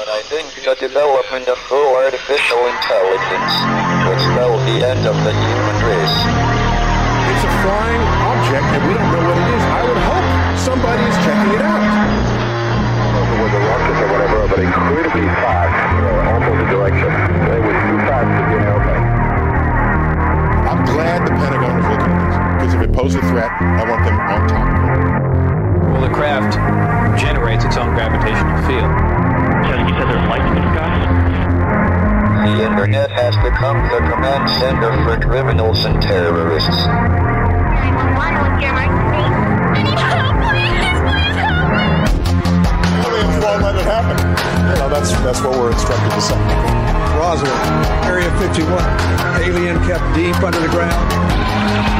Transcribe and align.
But 0.00 0.08
I 0.16 0.24
think 0.32 0.48
the 0.64 0.72
development 0.80 1.44
of 1.44 1.60
full 1.68 1.92
artificial 2.00 2.56
intelligence 2.72 3.52
would 4.08 4.16
spell 4.32 4.56
the 4.64 4.80
end 4.80 5.04
of 5.04 5.12
the 5.12 5.28
human 5.28 5.76
race. 5.84 6.18
It's 7.28 7.44
a 7.44 7.52
flying 7.60 8.04
object 8.24 8.64
and 8.64 8.82
we 8.88 8.96
don't 8.96 9.12
know 9.12 9.20
what 9.28 9.36
it 9.36 9.48
is. 9.52 9.60
I 9.60 9.80
would 9.84 10.00
hope 10.00 10.28
somebody 10.56 11.04
is 11.04 11.16
checking 11.20 11.52
it 11.52 11.60
out. 11.60 11.84
With 13.44 13.52
the 13.52 13.60
rockets 13.60 14.00
or 14.00 14.08
whatever, 14.08 14.48
but 14.48 14.60
incredibly 14.64 15.28
fast, 15.36 15.68
uh, 15.68 16.32
opposite 16.32 16.68
direction. 16.72 17.12
They 17.44 17.60
were 17.60 17.76
too 17.84 17.98
fast 18.08 18.24
to 18.24 18.42
be 18.48 18.56
an 18.56 18.64
airplane. 18.72 19.04
I'm 20.64 20.80
glad 20.88 21.28
the 21.28 21.34
Pentagon 21.36 21.76
is 21.76 21.88
looking 21.92 22.08
at 22.08 22.24
this 22.24 22.36
because 22.56 22.72
if 22.72 22.80
it 22.88 22.92
poses 22.96 23.20
a 23.20 23.26
threat, 23.28 23.52
I 23.52 23.84
want 23.84 24.00
them 24.08 24.16
on 24.16 24.48
top 24.48 24.64
of 24.64 24.80
it. 24.80 25.92
Well, 25.92 26.00
the 26.08 26.14
craft 26.16 26.56
generates 27.20 27.68
its 27.68 27.76
own 27.76 27.92
gravitational 27.92 28.64
field. 28.64 29.09
So 29.50 29.74
you 29.76 29.92
said 29.94 30.06
there's 30.08 30.28
lights 30.28 30.46
in 30.46 30.54
the 30.54 30.64
sky? 30.72 30.90
The 32.46 32.56
internet 32.64 33.10
has 33.10 33.36
become 33.36 33.76
the 33.90 34.00
command 34.10 34.48
center 34.58 34.92
for 35.04 35.20
criminals 35.20 35.84
and 35.84 36.00
terrorists. 36.00 36.70
911, 36.70 38.40
what's 38.40 38.62
your 38.62 38.70
emergency? 38.70 39.26
I 39.70 39.82
need 39.82 39.98
help, 39.98 40.34
please, 40.40 40.98
please 41.04 41.36
help 41.36 41.68
me! 41.68 41.90
Aliens 43.04 43.36
won't 43.44 43.62
let 43.62 43.74
it 43.76 43.84
happen. 43.84 44.18
You 44.70 44.76
know, 44.80 44.88
that's, 44.88 45.12
that's 45.20 45.40
what 45.42 45.52
we're 45.58 45.72
instructed 45.72 46.10
to 46.10 46.20
say. 46.20 46.38
Roswell, 47.18 47.52
Area 48.08 48.30
51. 48.38 48.70
Alien 49.42 49.76
kept 49.84 50.04
deep 50.14 50.38
under 50.42 50.60
the 50.60 50.68
ground. 50.68 51.99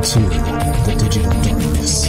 the 0.00 0.96
digital 0.98 1.30
darkness. 1.42 2.08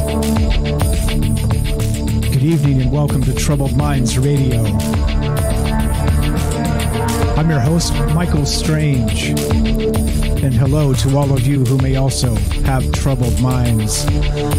Good 2.31 2.41
evening 2.41 2.81
and 2.81 2.89
welcome 2.89 3.21
to 3.23 3.33
Troubled 3.33 3.75
Minds 3.75 4.17
Radio. 4.17 4.63
I'm 7.35 7.49
your 7.49 7.59
host, 7.59 7.93
Michael 8.15 8.45
Strange. 8.45 9.31
And 10.41 10.53
hello 10.53 10.93
to 10.93 11.17
all 11.17 11.33
of 11.33 11.45
you 11.45 11.65
who 11.65 11.77
may 11.79 11.97
also 11.97 12.33
have 12.63 12.89
troubled 12.93 13.37
minds. 13.41 14.05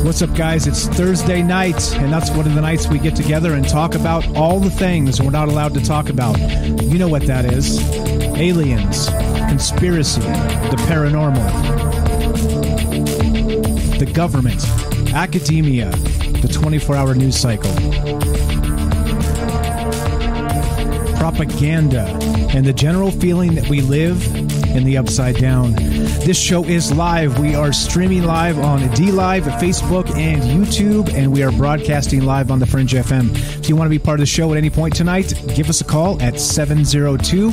What's 0.04 0.20
up, 0.20 0.34
guys? 0.34 0.66
It's 0.66 0.86
Thursday 0.88 1.42
night, 1.42 1.96
and 1.96 2.12
that's 2.12 2.30
one 2.30 2.46
of 2.46 2.54
the 2.54 2.60
nights 2.60 2.86
we 2.88 2.98
get 2.98 3.16
together 3.16 3.54
and 3.54 3.66
talk 3.66 3.94
about 3.94 4.36
all 4.36 4.60
the 4.60 4.70
things 4.70 5.22
we're 5.22 5.30
not 5.30 5.48
allowed 5.48 5.72
to 5.72 5.80
talk 5.82 6.10
about. 6.10 6.38
You 6.82 6.98
know 6.98 7.08
what 7.08 7.26
that 7.28 7.46
is 7.46 7.80
aliens, 8.36 9.08
conspiracy, 9.48 10.20
the 10.20 10.76
paranormal, 10.86 12.01
the 13.98 14.10
government, 14.12 14.66
academia, 15.14 15.90
the 16.42 16.48
24 16.52 16.96
hour 16.96 17.14
news 17.14 17.38
cycle, 17.38 17.72
propaganda, 21.16 22.06
and 22.52 22.66
the 22.66 22.72
general 22.72 23.12
feeling 23.12 23.54
that 23.54 23.68
we 23.68 23.80
live 23.80 24.26
in 24.76 24.84
the 24.84 24.96
upside 24.96 25.36
down. 25.36 25.72
This 26.24 26.36
show 26.36 26.64
is 26.64 26.92
live. 26.92 27.38
We 27.38 27.54
are 27.54 27.72
streaming 27.72 28.24
live 28.24 28.58
on 28.58 28.88
D 28.94 29.12
Live, 29.12 29.44
Facebook, 29.44 30.10
and 30.16 30.42
YouTube, 30.42 31.12
and 31.14 31.32
we 31.32 31.42
are 31.42 31.52
broadcasting 31.52 32.22
live 32.22 32.50
on 32.50 32.58
the 32.58 32.66
Fringe 32.66 32.92
FM. 32.92 33.30
If 33.60 33.68
you 33.68 33.76
want 33.76 33.86
to 33.86 33.90
be 33.90 33.98
part 33.98 34.18
of 34.18 34.22
the 34.22 34.26
show 34.26 34.50
at 34.50 34.58
any 34.58 34.70
point 34.70 34.96
tonight, 34.96 35.32
give 35.54 35.68
us 35.68 35.80
a 35.80 35.84
call 35.84 36.20
at 36.20 36.40
702 36.40 37.50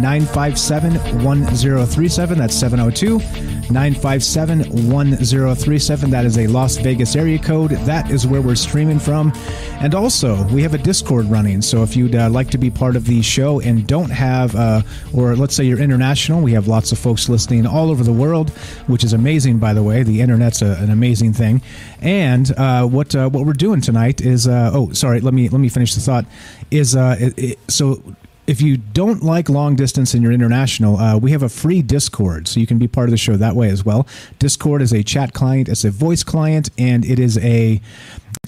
957 0.00 0.94
1037. 1.22 2.38
That's 2.38 2.54
702 2.56 3.51
957 3.70 4.90
1037. 4.90 6.10
That 6.10 6.24
is 6.24 6.38
a 6.38 6.46
Las 6.46 6.76
Vegas 6.76 7.16
area 7.16 7.38
code. 7.38 7.70
That 7.70 8.10
is 8.10 8.26
where 8.26 8.42
we're 8.42 8.54
streaming 8.54 8.98
from. 8.98 9.32
And 9.80 9.94
also, 9.94 10.42
we 10.48 10.62
have 10.62 10.74
a 10.74 10.78
Discord 10.78 11.26
running. 11.26 11.62
So 11.62 11.82
if 11.82 11.96
you'd 11.96 12.14
uh, 12.14 12.30
like 12.30 12.50
to 12.50 12.58
be 12.58 12.70
part 12.70 12.96
of 12.96 13.06
the 13.06 13.22
show 13.22 13.60
and 13.60 13.86
don't 13.86 14.10
have, 14.10 14.54
uh, 14.54 14.82
or 15.14 15.36
let's 15.36 15.54
say 15.54 15.64
you're 15.64 15.80
international, 15.80 16.42
we 16.42 16.52
have 16.52 16.68
lots 16.68 16.92
of 16.92 16.98
folks 16.98 17.28
listening 17.28 17.66
all 17.66 17.90
over 17.90 18.04
the 18.04 18.12
world, 18.12 18.50
which 18.86 19.04
is 19.04 19.12
amazing, 19.12 19.58
by 19.58 19.72
the 19.72 19.82
way. 19.82 20.02
The 20.02 20.20
internet's 20.20 20.62
a, 20.62 20.76
an 20.80 20.90
amazing 20.90 21.32
thing. 21.32 21.62
And 22.00 22.50
uh, 22.58 22.86
what 22.86 23.14
uh, 23.14 23.28
what 23.28 23.46
we're 23.46 23.52
doing 23.52 23.80
tonight 23.80 24.20
is, 24.20 24.46
uh, 24.46 24.70
oh, 24.74 24.92
sorry, 24.92 25.20
let 25.20 25.34
me 25.34 25.48
let 25.48 25.60
me 25.60 25.68
finish 25.68 25.94
the 25.94 26.00
thought. 26.00 26.26
Is 26.70 26.96
uh, 26.96 27.16
it, 27.18 27.38
it, 27.38 27.58
so 27.68 28.02
if 28.46 28.60
you 28.60 28.76
don't 28.76 29.22
like 29.22 29.48
long 29.48 29.76
distance 29.76 30.14
and 30.14 30.22
you're 30.22 30.32
international, 30.32 30.96
uh, 30.96 31.16
we 31.16 31.30
have 31.30 31.42
a 31.42 31.48
free 31.48 31.82
Discord, 31.82 32.48
so 32.48 32.58
you 32.58 32.66
can 32.66 32.78
be 32.78 32.88
part 32.88 33.08
of 33.08 33.10
the 33.12 33.16
show 33.16 33.36
that 33.36 33.54
way 33.54 33.68
as 33.70 33.84
well. 33.84 34.06
Discord 34.38 34.82
is 34.82 34.92
a 34.92 35.02
chat 35.02 35.32
client, 35.32 35.68
it's 35.68 35.84
a 35.84 35.90
voice 35.90 36.24
client, 36.24 36.70
and 36.76 37.04
it 37.04 37.18
is 37.18 37.38
a 37.38 37.80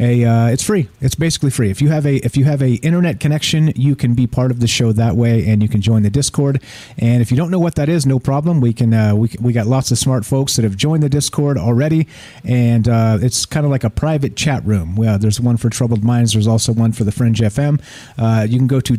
a 0.00 0.25
uh, 0.25 0.49
it's 0.49 0.64
free. 0.64 0.88
It's 1.00 1.14
basically 1.14 1.50
free. 1.50 1.70
If 1.70 1.81
you 1.81 1.88
have 1.88 2.05
a 2.05 2.17
if 2.17 2.37
you 2.37 2.44
have 2.46 2.61
a 2.61 2.75
internet 2.76 3.20
connection, 3.20 3.73
you 3.76 3.94
can 3.94 4.14
be 4.14 4.26
part 4.26 4.50
of 4.50 4.58
the 4.58 4.67
show 4.67 4.91
that 4.91 5.14
way, 5.14 5.46
and 5.46 5.62
you 5.62 5.69
can 5.69 5.81
join 5.81 6.02
the 6.02 6.11
Discord. 6.11 6.61
And 6.99 7.23
if 7.23 7.31
you 7.31 7.37
don't 7.37 7.50
know 7.50 7.61
what 7.61 7.76
that 7.76 7.88
is, 7.88 8.05
no 8.05 8.19
problem. 8.19 8.61
We 8.61 8.73
can 8.73 8.93
uh, 8.93 9.14
we 9.14 9.31
we 9.40 9.52
got 9.52 9.69
lots 9.69 9.93
of 9.93 9.99
smart 9.99 10.25
folks 10.25 10.56
that 10.56 10.64
have 10.64 10.76
joined 10.76 11.05
the 11.05 11.08
Discord 11.08 11.56
already, 11.56 12.08
and 12.43 12.88
uh, 12.88 13.19
it's 13.20 13.47
kind 13.47 13.64
of 13.64 13.70
like 13.70 13.85
a 13.85 13.90
private 13.90 14.35
chat 14.35 14.64
room. 14.64 14.97
Well, 14.97 15.17
there's 15.17 15.40
one 15.40 15.56
for 15.56 15.70
Troubled 15.70 16.02
Minds. 16.02 16.32
There's 16.32 16.49
also 16.49 16.73
one 16.73 16.90
for 16.90 17.05
the 17.05 17.12
Fringe 17.12 17.38
FM. 17.38 17.81
Uh, 18.19 18.47
you 18.49 18.58
can 18.58 18.67
go 18.67 18.81
to 18.81 18.97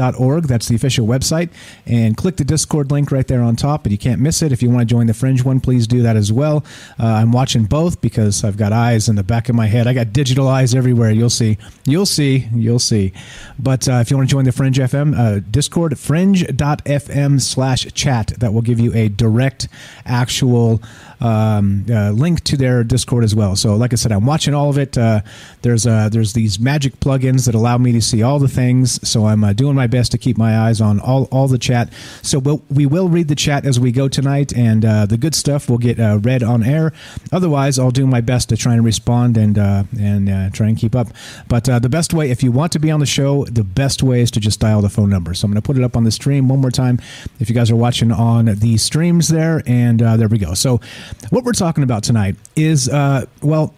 That's 0.00 0.68
the 0.68 0.74
official 0.74 1.06
website, 1.06 1.50
and 1.86 2.16
click 2.16 2.36
the 2.36 2.44
Discord 2.44 2.90
link 2.90 3.12
right 3.12 3.26
there 3.26 3.42
on 3.42 3.56
top. 3.56 3.82
But 3.82 3.92
you 3.92 3.98
can't 3.98 4.20
miss 4.20 4.42
it. 4.42 4.52
If 4.52 4.62
you 4.62 4.70
want 4.70 4.80
to 4.80 4.92
join 4.92 5.06
the 5.06 5.14
Fringe 5.14 5.44
one, 5.44 5.60
please 5.60 5.86
do 5.86 6.02
that 6.02 6.16
as 6.16 6.32
well. 6.32 6.64
Uh, 6.98 7.06
I'm 7.06 7.32
watching 7.32 7.64
both 7.64 8.00
because 8.00 8.44
I've 8.44 8.56
got 8.56 8.72
eyes 8.72 9.08
in 9.08 9.16
the 9.16 9.22
back 9.22 9.48
of 9.48 9.54
my 9.54 9.66
head. 9.66 9.86
I 9.86 9.94
got 9.94 10.12
digital 10.12 10.48
eyes 10.48 10.74
everywhere. 10.74 11.10
You'll 11.10 11.30
see. 11.30 11.58
You'll 11.84 12.06
see. 12.06 12.48
You'll 12.54 12.78
see. 12.78 13.12
But 13.58 13.88
uh, 13.88 13.94
if 13.94 14.10
you 14.10 14.16
want 14.16 14.28
to 14.28 14.34
join 14.34 14.44
the 14.44 14.52
Fringe 14.52 14.78
FM 14.78 15.16
uh, 15.18 15.40
Discord, 15.50 15.98
fringe.fm 15.98 17.40
slash 17.40 17.86
chat, 17.92 18.28
that 18.38 18.52
will 18.52 18.62
give 18.62 18.80
you 18.80 18.94
a 18.94 19.08
direct, 19.08 19.68
actual 20.04 20.80
um, 21.20 21.84
uh, 21.90 22.10
link 22.10 22.42
to 22.44 22.56
their 22.56 22.82
Discord 22.82 23.24
as 23.24 23.34
well. 23.34 23.54
So, 23.56 23.76
like 23.76 23.92
I 23.92 23.96
said, 23.96 24.12
I'm 24.12 24.26
watching 24.26 24.54
all 24.54 24.70
of 24.70 24.78
it. 24.78 24.96
Uh, 24.96 25.20
there's 25.62 25.86
uh, 25.86 26.08
there's 26.08 26.32
these 26.32 26.58
magic 26.58 26.98
plugins 27.00 27.46
that 27.46 27.54
allow 27.54 27.78
me 27.78 27.92
to 27.92 28.00
see 28.00 28.22
all 28.22 28.38
the 28.38 28.48
things. 28.48 29.06
So 29.06 29.26
I'm 29.26 29.44
uh, 29.44 29.52
doing 29.52 29.74
my 29.74 29.86
best 29.86 30.12
to 30.12 30.18
keep 30.18 30.38
my 30.38 30.58
eyes 30.58 30.80
on 30.80 31.00
all, 31.00 31.24
all 31.24 31.48
the 31.48 31.58
chat. 31.58 31.92
So 32.22 32.38
we'll, 32.38 32.62
we 32.70 32.86
will 32.86 33.08
read 33.08 33.28
the 33.28 33.34
chat 33.34 33.66
as 33.66 33.78
we 33.78 33.92
go 33.92 34.08
tonight, 34.08 34.52
and 34.56 34.84
uh, 34.84 35.06
the 35.06 35.18
good 35.18 35.34
stuff 35.34 35.68
will 35.68 35.78
get 35.78 36.00
uh, 36.00 36.18
read 36.22 36.42
on 36.42 36.62
air. 36.62 36.92
Otherwise, 37.32 37.78
I'll 37.78 37.90
do 37.90 38.06
my 38.06 38.20
best 38.20 38.48
to 38.48 38.56
try 38.56 38.74
and 38.74 38.84
respond 38.84 39.36
and 39.36 39.58
and 39.58 40.54
try 40.54 40.68
and 40.68 40.76
keep 40.76 40.94
up. 40.94 41.08
But 41.48 41.64
the 41.64 41.88
best 41.88 42.14
way, 42.14 42.30
if 42.30 42.42
you 42.42 42.52
want 42.52 42.72
to 42.72 42.78
be 42.78 42.90
on 42.90 43.00
the 43.00 43.06
show, 43.06 43.44
the 43.44 43.64
best 43.64 44.02
way 44.02 44.22
is 44.22 44.30
to 44.32 44.40
just 44.40 44.60
dial 44.60 44.80
the 44.80 44.88
phone 44.88 45.10
number. 45.10 45.34
So 45.34 45.44
I'm 45.44 45.52
going 45.52 45.60
to 45.60 45.66
put 45.66 45.76
it 45.76 45.82
up 45.82 45.96
on 45.96 46.04
the 46.04 46.10
stream 46.10 46.48
one 46.48 46.60
more 46.60 46.70
time. 46.70 46.98
If 47.38 47.48
you 47.48 47.54
guys 47.54 47.70
are 47.70 47.76
watching 47.76 48.12
on 48.12 48.46
the 48.46 48.76
streams 48.78 49.28
there, 49.28 49.62
and 49.66 50.00
there 50.00 50.28
we 50.28 50.38
go. 50.38 50.54
So 50.54 50.80
what 51.30 51.44
we're 51.44 51.52
talking 51.52 51.84
about 51.84 52.02
tonight 52.02 52.36
is, 52.56 52.88
uh, 52.88 53.26
well, 53.42 53.74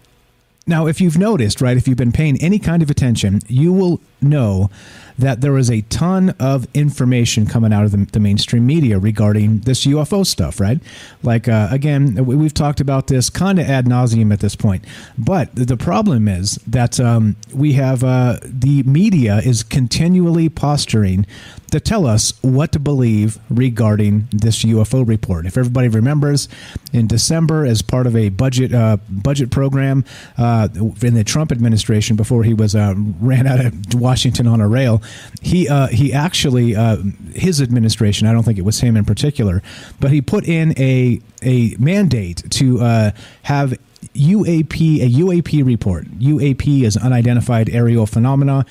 now, 0.65 0.87
if 0.87 1.01
you've 1.01 1.17
noticed, 1.17 1.59
right, 1.59 1.75
if 1.75 1.87
you've 1.87 1.97
been 1.97 2.13
paying 2.13 2.41
any 2.41 2.57
kind 2.57 2.81
of 2.81 2.89
attention, 2.89 3.41
you 3.47 3.73
will 3.73 3.99
know 4.23 4.69
that 5.17 5.41
there 5.41 5.57
is 5.57 5.69
a 5.69 5.81
ton 5.81 6.31
of 6.39 6.67
information 6.73 7.45
coming 7.45 7.71
out 7.71 7.83
of 7.83 7.91
the, 7.91 8.05
the 8.11 8.19
mainstream 8.19 8.65
media 8.65 8.97
regarding 8.97 9.59
this 9.59 9.85
UFO 9.85 10.25
stuff, 10.25 10.59
right? 10.59 10.79
Like, 11.21 11.47
uh, 11.47 11.67
again, 11.71 12.25
we've 12.25 12.53
talked 12.53 12.79
about 12.79 13.07
this 13.07 13.29
kind 13.29 13.59
of 13.59 13.69
ad 13.69 13.85
nauseum 13.85 14.33
at 14.33 14.39
this 14.39 14.55
point. 14.55 14.85
But 15.17 15.53
the 15.53 15.77
problem 15.77 16.27
is 16.27 16.55
that 16.67 16.99
um, 16.99 17.35
we 17.53 17.73
have 17.73 18.03
uh, 18.03 18.39
the 18.43 18.83
media 18.83 19.37
is 19.37 19.63
continually 19.63 20.49
posturing 20.49 21.25
to 21.73 21.79
tell 21.79 22.05
us 22.05 22.33
what 22.43 22.71
to 22.71 22.79
believe 22.79 23.39
regarding 23.49 24.27
this 24.31 24.63
UFO 24.63 25.07
report. 25.07 25.47
If 25.47 25.57
everybody 25.57 25.87
remembers, 25.87 26.47
in 26.91 27.07
December, 27.07 27.65
as 27.65 27.81
part 27.81 28.05
of 28.05 28.15
a 28.15 28.29
budget 28.29 28.73
uh, 28.75 28.97
budget 29.09 29.49
program 29.49 30.05
uh, 30.37 30.69
in 31.01 31.15
the 31.15 31.23
Trump 31.23 31.51
administration, 31.51 32.15
before 32.15 32.43
he 32.43 32.53
was 32.53 32.75
uh, 32.75 32.93
ran 33.19 33.47
out 33.47 33.59
of 33.59 33.89
Washington 34.13 34.45
on 34.45 34.61
a 34.61 34.67
rail, 34.67 35.01
he 35.41 35.67
uh, 35.67 35.87
he 35.87 36.13
actually 36.13 36.75
uh, 36.75 36.97
his 37.33 37.59
administration. 37.59 38.27
I 38.27 38.31
don't 38.31 38.43
think 38.43 38.59
it 38.59 38.65
was 38.65 38.79
him 38.79 38.95
in 38.95 39.05
particular, 39.05 39.63
but 39.99 40.11
he 40.11 40.21
put 40.21 40.47
in 40.47 40.79
a 40.79 41.19
a 41.41 41.75
mandate 41.79 42.43
to 42.51 42.79
uh, 42.79 43.11
have 43.41 43.73
UAP, 44.13 45.01
a 45.01 45.09
UAP 45.09 45.65
report. 45.65 46.05
UAP 46.19 46.83
is 46.83 46.95
unidentified 46.95 47.71
aerial 47.71 48.05
phenomena. 48.05 48.65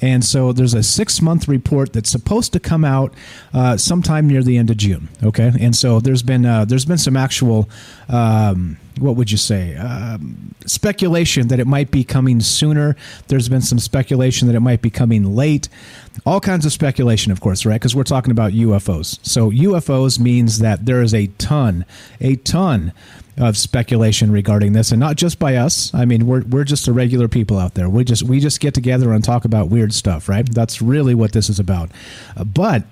And 0.00 0.24
so 0.24 0.52
there's 0.52 0.74
a 0.74 0.82
six 0.82 1.22
month 1.22 1.46
report 1.46 1.92
that's 1.92 2.10
supposed 2.10 2.52
to 2.54 2.60
come 2.60 2.84
out 2.84 3.14
uh, 3.54 3.76
sometime 3.76 4.26
near 4.26 4.42
the 4.42 4.58
end 4.58 4.70
of 4.70 4.76
June. 4.76 5.08
Okay. 5.22 5.52
And 5.60 5.76
so 5.76 6.00
there's 6.00 6.24
been, 6.24 6.44
uh, 6.44 6.64
there's 6.64 6.84
been 6.84 6.98
some 6.98 7.16
actual, 7.16 7.68
um, 8.08 8.78
what 9.00 9.16
would 9.16 9.30
you 9.30 9.36
say, 9.38 9.76
um, 9.76 10.54
speculation 10.66 11.48
that 11.48 11.60
it 11.60 11.66
might 11.66 11.90
be 11.90 12.04
coming 12.04 12.40
sooner. 12.40 12.96
There's 13.28 13.48
been 13.48 13.62
some 13.62 13.78
speculation 13.78 14.48
that 14.48 14.54
it 14.54 14.60
might 14.60 14.82
be 14.82 14.90
coming 14.90 15.34
late. 15.34 15.68
All 16.26 16.40
kinds 16.40 16.66
of 16.66 16.72
speculation, 16.72 17.32
of 17.32 17.40
course, 17.40 17.64
right? 17.64 17.74
Because 17.74 17.94
we're 17.94 18.04
talking 18.04 18.30
about 18.30 18.52
UFOs. 18.52 19.18
So 19.22 19.50
UFOs 19.50 20.18
means 20.18 20.58
that 20.58 20.86
there 20.86 21.02
is 21.02 21.14
a 21.14 21.28
ton, 21.38 21.84
a 22.20 22.36
ton 22.36 22.92
of 23.38 23.56
speculation 23.56 24.32
regarding 24.32 24.72
this, 24.72 24.90
and 24.90 24.98
not 24.98 25.16
just 25.16 25.38
by 25.38 25.56
us. 25.56 25.94
I 25.94 26.04
mean, 26.04 26.26
we're 26.26 26.42
we're 26.42 26.64
just 26.64 26.86
the 26.86 26.92
regular 26.92 27.28
people 27.28 27.58
out 27.58 27.74
there. 27.74 27.88
We 27.88 28.04
just 28.04 28.24
we 28.24 28.40
just 28.40 28.60
get 28.60 28.74
together 28.74 29.12
and 29.12 29.22
talk 29.22 29.44
about 29.44 29.68
weird 29.68 29.94
stuff, 29.94 30.28
right? 30.28 30.48
That's 30.52 30.82
really 30.82 31.14
what 31.14 31.32
this 31.32 31.48
is 31.48 31.60
about. 31.60 31.90
Uh, 32.36 32.44
but 32.44 32.82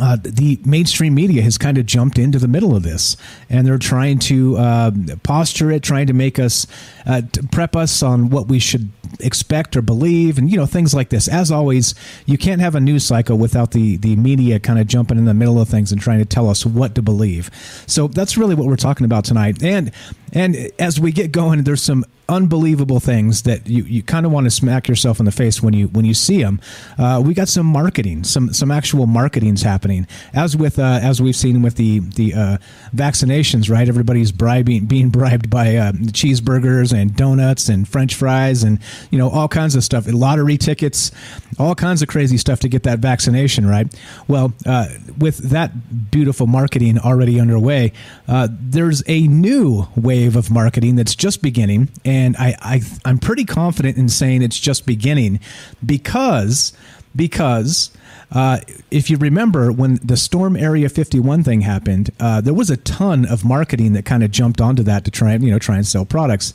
uh, 0.00 0.16
the 0.20 0.58
mainstream 0.64 1.14
media 1.14 1.40
has 1.42 1.56
kind 1.56 1.78
of 1.78 1.86
jumped 1.86 2.18
into 2.18 2.38
the 2.38 2.48
middle 2.48 2.74
of 2.74 2.82
this, 2.82 3.16
and 3.48 3.64
they're 3.64 3.78
trying 3.78 4.18
to 4.18 4.56
uh, 4.56 4.90
posture 5.22 5.70
it, 5.70 5.84
trying 5.84 6.08
to 6.08 6.12
make 6.12 6.38
us 6.38 6.66
uh, 7.06 7.22
to 7.32 7.42
prep 7.44 7.76
us 7.76 8.02
on 8.02 8.28
what 8.28 8.48
we 8.48 8.58
should 8.58 8.90
expect 9.20 9.76
or 9.76 9.82
believe, 9.82 10.36
and 10.36 10.50
you 10.50 10.56
know 10.56 10.66
things 10.66 10.94
like 10.94 11.10
this. 11.10 11.28
As 11.28 11.52
always, 11.52 11.94
you 12.26 12.36
can't 12.36 12.60
have 12.60 12.74
a 12.74 12.80
news 12.80 13.04
cycle 13.04 13.38
without 13.38 13.70
the 13.70 13.96
the 13.96 14.16
media 14.16 14.58
kind 14.58 14.80
of 14.80 14.88
jumping 14.88 15.16
in 15.16 15.26
the 15.26 15.34
middle 15.34 15.60
of 15.60 15.68
things 15.68 15.92
and 15.92 16.00
trying 16.00 16.18
to 16.18 16.24
tell 16.24 16.48
us 16.50 16.66
what 16.66 16.96
to 16.96 17.02
believe. 17.02 17.48
So 17.86 18.08
that's 18.08 18.36
really 18.36 18.56
what 18.56 18.66
we're 18.66 18.76
talking 18.76 19.04
about 19.04 19.24
tonight. 19.24 19.62
And 19.62 19.92
and 20.34 20.70
as 20.78 21.00
we 21.00 21.12
get 21.12 21.32
going, 21.32 21.62
there's 21.62 21.82
some 21.82 22.04
unbelievable 22.28 23.00
things 23.00 23.42
that 23.42 23.66
you, 23.66 23.84
you 23.84 24.02
kind 24.02 24.24
of 24.24 24.32
want 24.32 24.44
to 24.44 24.50
smack 24.50 24.88
yourself 24.88 25.18
in 25.18 25.26
the 25.26 25.32
face 25.32 25.62
when 25.62 25.74
you 25.74 25.88
when 25.88 26.04
you 26.04 26.14
see 26.14 26.42
them. 26.42 26.60
Uh, 26.98 27.22
we 27.24 27.34
got 27.34 27.48
some 27.48 27.66
marketing, 27.66 28.24
some 28.24 28.52
some 28.52 28.70
actual 28.70 29.06
marketing's 29.06 29.62
happening. 29.62 30.06
As 30.32 30.56
with 30.56 30.78
uh, 30.78 31.00
as 31.02 31.20
we've 31.20 31.36
seen 31.36 31.62
with 31.62 31.76
the 31.76 32.00
the 32.00 32.34
uh, 32.34 32.58
vaccinations, 32.94 33.70
right? 33.70 33.88
Everybody's 33.88 34.32
bribing, 34.32 34.86
being 34.86 35.10
bribed 35.10 35.50
by 35.50 35.76
uh, 35.76 35.92
cheeseburgers 35.92 36.92
and 36.92 37.14
donuts 37.14 37.68
and 37.68 37.86
French 37.86 38.14
fries 38.14 38.62
and 38.62 38.78
you 39.10 39.18
know 39.18 39.28
all 39.30 39.48
kinds 39.48 39.76
of 39.76 39.84
stuff, 39.84 40.06
lottery 40.06 40.56
tickets, 40.56 41.10
all 41.58 41.74
kinds 41.74 42.02
of 42.02 42.08
crazy 42.08 42.38
stuff 42.38 42.60
to 42.60 42.68
get 42.68 42.84
that 42.84 42.98
vaccination, 43.00 43.66
right? 43.66 43.86
Well, 44.28 44.52
uh, 44.66 44.88
with 45.18 45.38
that 45.50 46.10
beautiful 46.10 46.46
marketing 46.46 46.98
already 46.98 47.38
underway, 47.38 47.92
uh, 48.28 48.48
there's 48.50 49.02
a 49.06 49.28
new 49.28 49.86
wave 50.24 50.36
of 50.36 50.50
marketing 50.50 50.96
that's 50.96 51.14
just 51.14 51.42
beginning. 51.42 51.88
And 52.04 52.36
I, 52.36 52.56
I 52.60 52.80
I'm 53.04 53.18
pretty 53.18 53.44
confident 53.44 53.96
in 53.96 54.08
saying 54.08 54.42
it's 54.42 54.58
just 54.58 54.86
beginning 54.86 55.40
because 55.84 56.72
because 57.14 57.90
uh, 58.32 58.58
if 58.90 59.10
you 59.10 59.16
remember 59.16 59.70
when 59.70 59.96
the 60.02 60.16
Storm 60.16 60.56
Area 60.56 60.88
51 60.88 61.44
thing 61.44 61.60
happened, 61.60 62.10
uh, 62.18 62.40
there 62.40 62.54
was 62.54 62.70
a 62.70 62.76
ton 62.78 63.26
of 63.26 63.44
marketing 63.44 63.92
that 63.92 64.04
kind 64.04 64.24
of 64.24 64.30
jumped 64.30 64.60
onto 64.60 64.82
that 64.82 65.04
to 65.04 65.10
try 65.10 65.32
and 65.32 65.44
you 65.44 65.50
know 65.50 65.58
try 65.58 65.76
and 65.76 65.86
sell 65.86 66.04
products. 66.04 66.52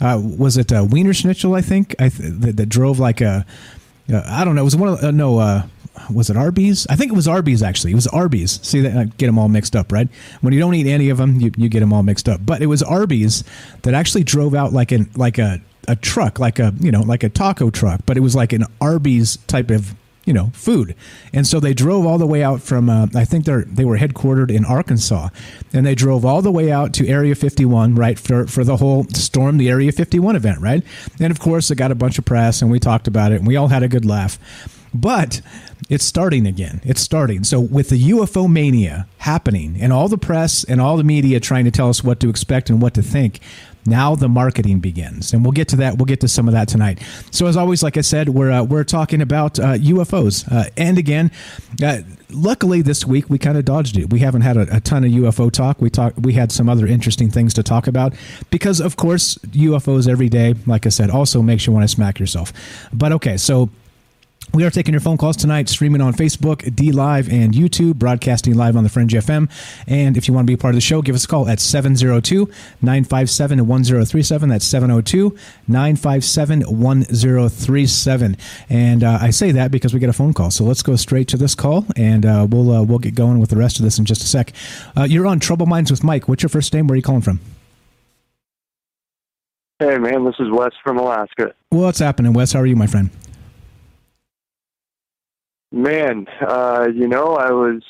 Uh, 0.00 0.20
was 0.22 0.56
it 0.56 0.72
uh, 0.72 0.84
Wiener 0.88 1.14
Schnitzel? 1.14 1.54
I 1.54 1.62
think 1.62 1.94
I 2.00 2.08
th- 2.08 2.32
that, 2.40 2.56
that, 2.56 2.68
drove 2.68 2.98
like 2.98 3.20
a 3.20 3.46
uh, 4.12 4.22
I 4.26 4.44
don't 4.44 4.56
know. 4.56 4.62
It 4.62 4.64
was 4.64 4.76
one 4.76 4.88
of 4.90 5.02
uh, 5.02 5.10
no 5.12 5.38
was 6.10 6.30
it 6.30 6.36
Arby's? 6.36 6.86
I 6.88 6.96
think 6.96 7.12
it 7.12 7.14
was 7.14 7.28
Arby's 7.28 7.62
actually. 7.62 7.92
It 7.92 7.96
was 7.96 8.06
Arby's. 8.08 8.60
See 8.66 8.80
that 8.80 9.16
get 9.18 9.26
them 9.26 9.38
all 9.38 9.48
mixed 9.48 9.76
up, 9.76 9.92
right? 9.92 10.08
When 10.40 10.52
you 10.52 10.60
don't 10.60 10.74
eat 10.74 10.86
any 10.86 11.10
of 11.10 11.18
them, 11.18 11.40
you, 11.40 11.52
you 11.56 11.68
get 11.68 11.80
them 11.80 11.92
all 11.92 12.02
mixed 12.02 12.28
up. 12.28 12.44
But 12.44 12.62
it 12.62 12.66
was 12.66 12.82
Arby's 12.82 13.44
that 13.82 13.94
actually 13.94 14.24
drove 14.24 14.54
out 14.54 14.72
like 14.72 14.92
an 14.92 15.10
like 15.16 15.38
a 15.38 15.60
a 15.88 15.96
truck, 15.96 16.38
like 16.38 16.58
a 16.58 16.74
you 16.80 16.90
know 16.90 17.00
like 17.00 17.22
a 17.22 17.28
taco 17.28 17.70
truck, 17.70 18.00
but 18.06 18.16
it 18.16 18.20
was 18.20 18.34
like 18.34 18.52
an 18.52 18.64
Arby's 18.80 19.36
type 19.48 19.70
of 19.70 19.94
you 20.24 20.32
know 20.32 20.50
food 20.54 20.94
and 21.32 21.46
so 21.46 21.58
they 21.58 21.74
drove 21.74 22.06
all 22.06 22.18
the 22.18 22.26
way 22.26 22.44
out 22.44 22.62
from 22.62 22.88
uh, 22.88 23.06
i 23.14 23.24
think 23.24 23.44
they're 23.44 23.64
they 23.64 23.84
were 23.84 23.98
headquartered 23.98 24.50
in 24.54 24.64
arkansas 24.64 25.28
and 25.72 25.84
they 25.84 25.94
drove 25.94 26.24
all 26.24 26.40
the 26.40 26.52
way 26.52 26.70
out 26.70 26.92
to 26.92 27.08
area 27.08 27.34
51 27.34 27.96
right 27.96 28.18
for 28.18 28.46
for 28.46 28.62
the 28.62 28.76
whole 28.76 29.04
storm 29.14 29.58
the 29.58 29.68
area 29.68 29.90
51 29.90 30.36
event 30.36 30.60
right 30.60 30.84
and 31.18 31.32
of 31.32 31.40
course 31.40 31.70
it 31.70 31.74
got 31.74 31.90
a 31.90 31.96
bunch 31.96 32.18
of 32.18 32.24
press 32.24 32.62
and 32.62 32.70
we 32.70 32.78
talked 32.78 33.08
about 33.08 33.32
it 33.32 33.36
and 33.36 33.46
we 33.46 33.56
all 33.56 33.68
had 33.68 33.82
a 33.82 33.88
good 33.88 34.04
laugh 34.04 34.38
but 34.94 35.40
it's 35.88 36.04
starting 36.04 36.46
again. 36.46 36.80
It's 36.84 37.00
starting. 37.00 37.44
So 37.44 37.60
with 37.60 37.88
the 37.88 38.10
UFO 38.10 38.50
mania 38.50 39.06
happening 39.18 39.76
and 39.80 39.92
all 39.92 40.08
the 40.08 40.18
press 40.18 40.64
and 40.64 40.80
all 40.80 40.96
the 40.96 41.04
media 41.04 41.40
trying 41.40 41.64
to 41.64 41.70
tell 41.70 41.88
us 41.88 42.02
what 42.04 42.20
to 42.20 42.28
expect 42.28 42.70
and 42.70 42.80
what 42.80 42.94
to 42.94 43.02
think, 43.02 43.40
now 43.84 44.14
the 44.14 44.28
marketing 44.28 44.78
begins, 44.78 45.32
and 45.32 45.44
we'll 45.44 45.52
get 45.52 45.68
to 45.68 45.76
that. 45.76 45.98
We'll 45.98 46.06
get 46.06 46.20
to 46.20 46.28
some 46.28 46.46
of 46.46 46.54
that 46.54 46.68
tonight. 46.68 47.02
So 47.32 47.46
as 47.46 47.56
always, 47.56 47.82
like 47.82 47.96
I 47.96 48.02
said, 48.02 48.28
we're 48.28 48.50
uh, 48.50 48.62
we're 48.62 48.84
talking 48.84 49.20
about 49.20 49.58
uh, 49.58 49.74
UFOs, 49.74 50.50
uh, 50.52 50.70
and 50.76 50.98
again, 50.98 51.32
uh, 51.82 51.98
luckily 52.30 52.82
this 52.82 53.04
week 53.04 53.28
we 53.28 53.38
kind 53.38 53.58
of 53.58 53.64
dodged 53.64 53.96
it. 53.96 54.12
We 54.12 54.20
haven't 54.20 54.42
had 54.42 54.56
a, 54.56 54.76
a, 54.76 54.80
ton 54.80 55.04
of 55.04 55.10
UFO 55.10 55.50
talk. 55.50 55.80
We 55.80 55.90
talked. 55.90 56.20
We 56.20 56.34
had 56.34 56.52
some 56.52 56.68
other 56.68 56.86
interesting 56.86 57.30
things 57.30 57.54
to 57.54 57.64
talk 57.64 57.88
about 57.88 58.14
because, 58.50 58.80
of 58.80 58.96
course, 58.96 59.36
UFOs 59.46 60.08
every 60.08 60.28
day. 60.28 60.54
Like 60.64 60.86
I 60.86 60.90
said, 60.90 61.10
also 61.10 61.42
makes 61.42 61.66
you 61.66 61.72
want 61.72 61.82
to 61.82 61.88
smack 61.88 62.20
yourself. 62.20 62.52
But 62.92 63.10
okay, 63.12 63.36
so 63.36 63.68
We 64.54 64.64
are 64.64 64.70
taking 64.70 64.92
your 64.92 65.00
phone 65.00 65.16
calls 65.16 65.38
tonight, 65.38 65.70
streaming 65.70 66.02
on 66.02 66.12
Facebook, 66.12 66.76
D 66.76 66.92
Live, 66.92 67.32
and 67.32 67.54
YouTube, 67.54 67.94
broadcasting 67.94 68.54
live 68.54 68.76
on 68.76 68.84
the 68.84 68.90
Fringe 68.90 69.14
FM. 69.14 69.50
And 69.86 70.14
if 70.18 70.28
you 70.28 70.34
want 70.34 70.46
to 70.46 70.50
be 70.50 70.52
a 70.52 70.58
part 70.58 70.72
of 70.72 70.76
the 70.76 70.82
show, 70.82 71.00
give 71.00 71.14
us 71.14 71.24
a 71.24 71.28
call 71.28 71.48
at 71.48 71.58
702 71.58 72.50
957 72.82 73.66
1037. 73.66 74.48
That's 74.50 74.66
702 74.66 75.34
957 75.68 76.60
1037. 76.64 78.36
And 78.68 79.02
uh, 79.02 79.18
I 79.22 79.30
say 79.30 79.52
that 79.52 79.70
because 79.70 79.94
we 79.94 80.00
get 80.00 80.10
a 80.10 80.12
phone 80.12 80.34
call. 80.34 80.50
So 80.50 80.64
let's 80.64 80.82
go 80.82 80.96
straight 80.96 81.28
to 81.28 81.38
this 81.38 81.54
call, 81.54 81.86
and 81.96 82.26
uh, 82.26 82.46
we'll, 82.50 82.70
uh, 82.70 82.82
we'll 82.82 82.98
get 82.98 83.14
going 83.14 83.38
with 83.38 83.48
the 83.48 83.56
rest 83.56 83.78
of 83.78 83.84
this 83.84 83.98
in 83.98 84.04
just 84.04 84.20
a 84.20 84.26
sec. 84.26 84.52
Uh, 84.94 85.04
you're 85.04 85.26
on 85.26 85.40
Trouble 85.40 85.64
Minds 85.64 85.90
with 85.90 86.04
Mike. 86.04 86.28
What's 86.28 86.42
your 86.42 86.50
first 86.50 86.74
name? 86.74 86.88
Where 86.88 86.92
are 86.92 86.96
you 86.96 87.02
calling 87.02 87.22
from? 87.22 87.40
Hey, 89.78 89.96
man, 89.96 90.26
this 90.26 90.36
is 90.38 90.50
Wes 90.50 90.72
from 90.84 90.98
Alaska. 90.98 91.54
What's 91.70 92.00
happening, 92.00 92.34
Wes? 92.34 92.52
How 92.52 92.60
are 92.60 92.66
you, 92.66 92.76
my 92.76 92.86
friend? 92.86 93.08
Man, 95.72 96.26
uh, 96.46 96.88
you 96.94 97.08
know, 97.08 97.34
I 97.34 97.50
was 97.50 97.82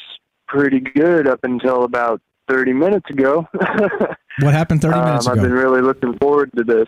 pretty 0.47 0.79
good 0.79 1.27
up 1.27 1.41
until 1.43 1.83
about 1.83 2.21
30 2.49 2.73
minutes 2.73 3.11
ago. 3.11 3.49
what 4.41 4.55
happened 4.55 4.83
30 4.83 5.01
minutes 5.01 5.27
um, 5.27 5.33
ago? 5.33 5.43
I've 5.43 5.49
been 5.49 5.57
really 5.57 5.83
looking 5.83 6.17
forward 6.19 6.53
to 6.57 6.63
this. 6.63 6.87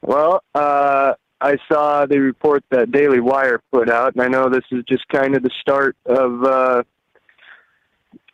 Well, 0.00 0.42
uh, 0.54 1.14
I 1.40 1.58
saw 1.70 2.06
the 2.06 2.20
report 2.20 2.64
that 2.70 2.90
Daily 2.90 3.20
Wire 3.20 3.60
put 3.70 3.90
out, 3.90 4.14
and 4.14 4.22
I 4.22 4.28
know 4.28 4.48
this 4.48 4.64
is 4.70 4.82
just 4.88 5.06
kind 5.08 5.36
of 5.36 5.42
the 5.42 5.50
start 5.60 5.96
of 6.06 6.44
uh, 6.44 6.82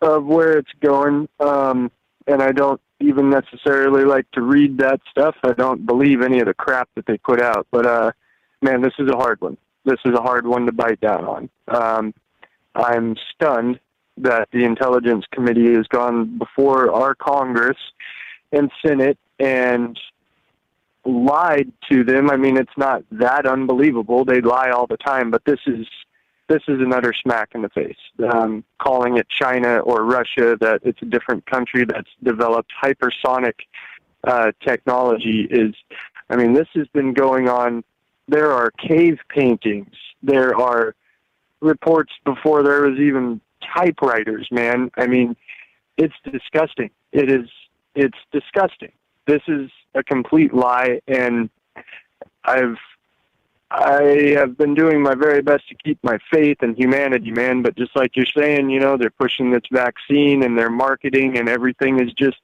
of 0.01 0.25
where 0.25 0.59
it's 0.59 0.71
going. 0.81 1.29
Um, 1.41 1.91
and 2.29 2.41
I 2.41 2.53
don't 2.53 2.81
even 3.01 3.31
necessarily 3.31 4.05
like 4.05 4.31
to 4.33 4.43
read 4.43 4.79
that 4.79 5.01
stuff. 5.11 5.35
I 5.43 5.53
don't 5.55 5.87
believe 5.87 6.23
any 6.23 6.39
of 6.39 6.47
the 6.47 6.55
crap 6.55 6.89
that 6.95 7.07
they 7.07 7.19
put 7.19 7.41
out. 7.41 7.67
But 7.73 7.87
uh, 7.87 8.13
man, 8.63 8.81
this 8.81 8.93
is 8.99 9.09
a 9.09 9.17
hard 9.17 9.41
one 9.41 9.57
this 9.85 9.99
is 10.05 10.15
a 10.15 10.23
hard 10.23 10.47
one 10.47 10.67
to 10.67 10.73
bite 10.73 11.01
down 11.01 11.25
on. 11.25 11.51
Um, 11.69 12.15
I'm 12.75 13.17
stunned 13.35 13.81
that 14.19 14.49
the 14.53 14.65
Intelligence 14.65 15.25
Committee 15.33 15.73
has 15.75 15.87
gone 15.87 16.39
before 16.39 16.93
our 16.93 17.15
Congress 17.15 17.79
and 18.53 18.71
Senate 18.85 19.19
and 19.39 19.99
lied 21.05 21.73
to 21.91 22.05
them. 22.05 22.31
I 22.31 22.37
mean, 22.37 22.57
it's 22.57 22.77
not 22.77 23.03
that 23.13 23.47
unbelievable. 23.47 24.25
They 24.25 24.41
lie 24.41 24.71
all 24.71 24.87
the 24.87 24.99
time, 24.99 25.31
but 25.31 25.45
this 25.45 25.61
is 25.67 25.87
this 26.49 26.63
is 26.67 26.81
another 26.81 27.13
smack 27.13 27.51
in 27.55 27.63
the 27.63 27.69
face. 27.69 27.97
Um, 28.29 28.65
calling 28.79 29.17
it 29.19 29.29
China 29.29 29.79
or 29.79 30.05
Russia, 30.05 30.57
that 30.61 30.81
it's 30.83 31.01
a 31.01 31.05
different 31.05 31.47
country 31.47 31.85
that's 31.85 32.11
developed 32.25 32.73
hypersonic 32.83 33.55
uh, 34.25 34.51
technology 34.61 35.47
is. 35.49 35.75
I 36.29 36.37
mean, 36.37 36.53
this 36.53 36.69
has 36.75 36.87
been 36.89 37.13
going 37.13 37.49
on 37.49 37.83
there 38.31 38.53
are 38.53 38.71
cave 38.71 39.19
paintings. 39.29 39.95
There 40.23 40.57
are 40.57 40.95
reports 41.61 42.13
before 42.25 42.63
there 42.63 42.83
was 42.83 42.99
even 42.99 43.41
typewriters, 43.77 44.49
man. 44.51 44.91
I 44.97 45.07
mean, 45.07 45.37
it's 45.97 46.15
disgusting. 46.25 46.91
It 47.13 47.31
is 47.31 47.49
it's 47.95 48.19
disgusting. 48.33 48.93
This 49.27 49.43
is 49.49 49.71
a 49.95 50.03
complete 50.03 50.55
lie 50.55 51.01
and 51.09 51.51
I've 52.45 52.79
I 53.73 54.35
have 54.37 54.57
been 54.57 54.75
doing 54.75 55.03
my 55.03 55.15
very 55.15 55.43
best 55.43 55.69
to 55.69 55.75
keep 55.77 55.99
my 56.03 56.19
faith 56.33 56.63
in 56.63 56.75
humanity, 56.75 57.31
man, 57.31 57.63
but 57.63 57.77
just 57.77 57.95
like 57.95 58.17
you're 58.17 58.27
saying, 58.27 58.71
you 58.71 58.81
know, 58.81 58.97
they're 58.97 59.11
pushing 59.11 59.51
this 59.51 59.63
vaccine 59.71 60.43
and 60.43 60.59
their 60.59 60.71
marketing 60.71 61.37
and 61.37 61.49
everything 61.49 62.01
is 62.01 62.13
just 62.13 62.39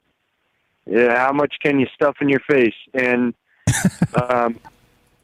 yeah, 0.85 1.17
how 1.17 1.33
much 1.33 1.55
can 1.61 1.79
you 1.79 1.87
stuff 1.95 2.17
in 2.21 2.29
your 2.29 2.41
face? 2.41 2.75
And 2.93 3.35
um 4.31 4.59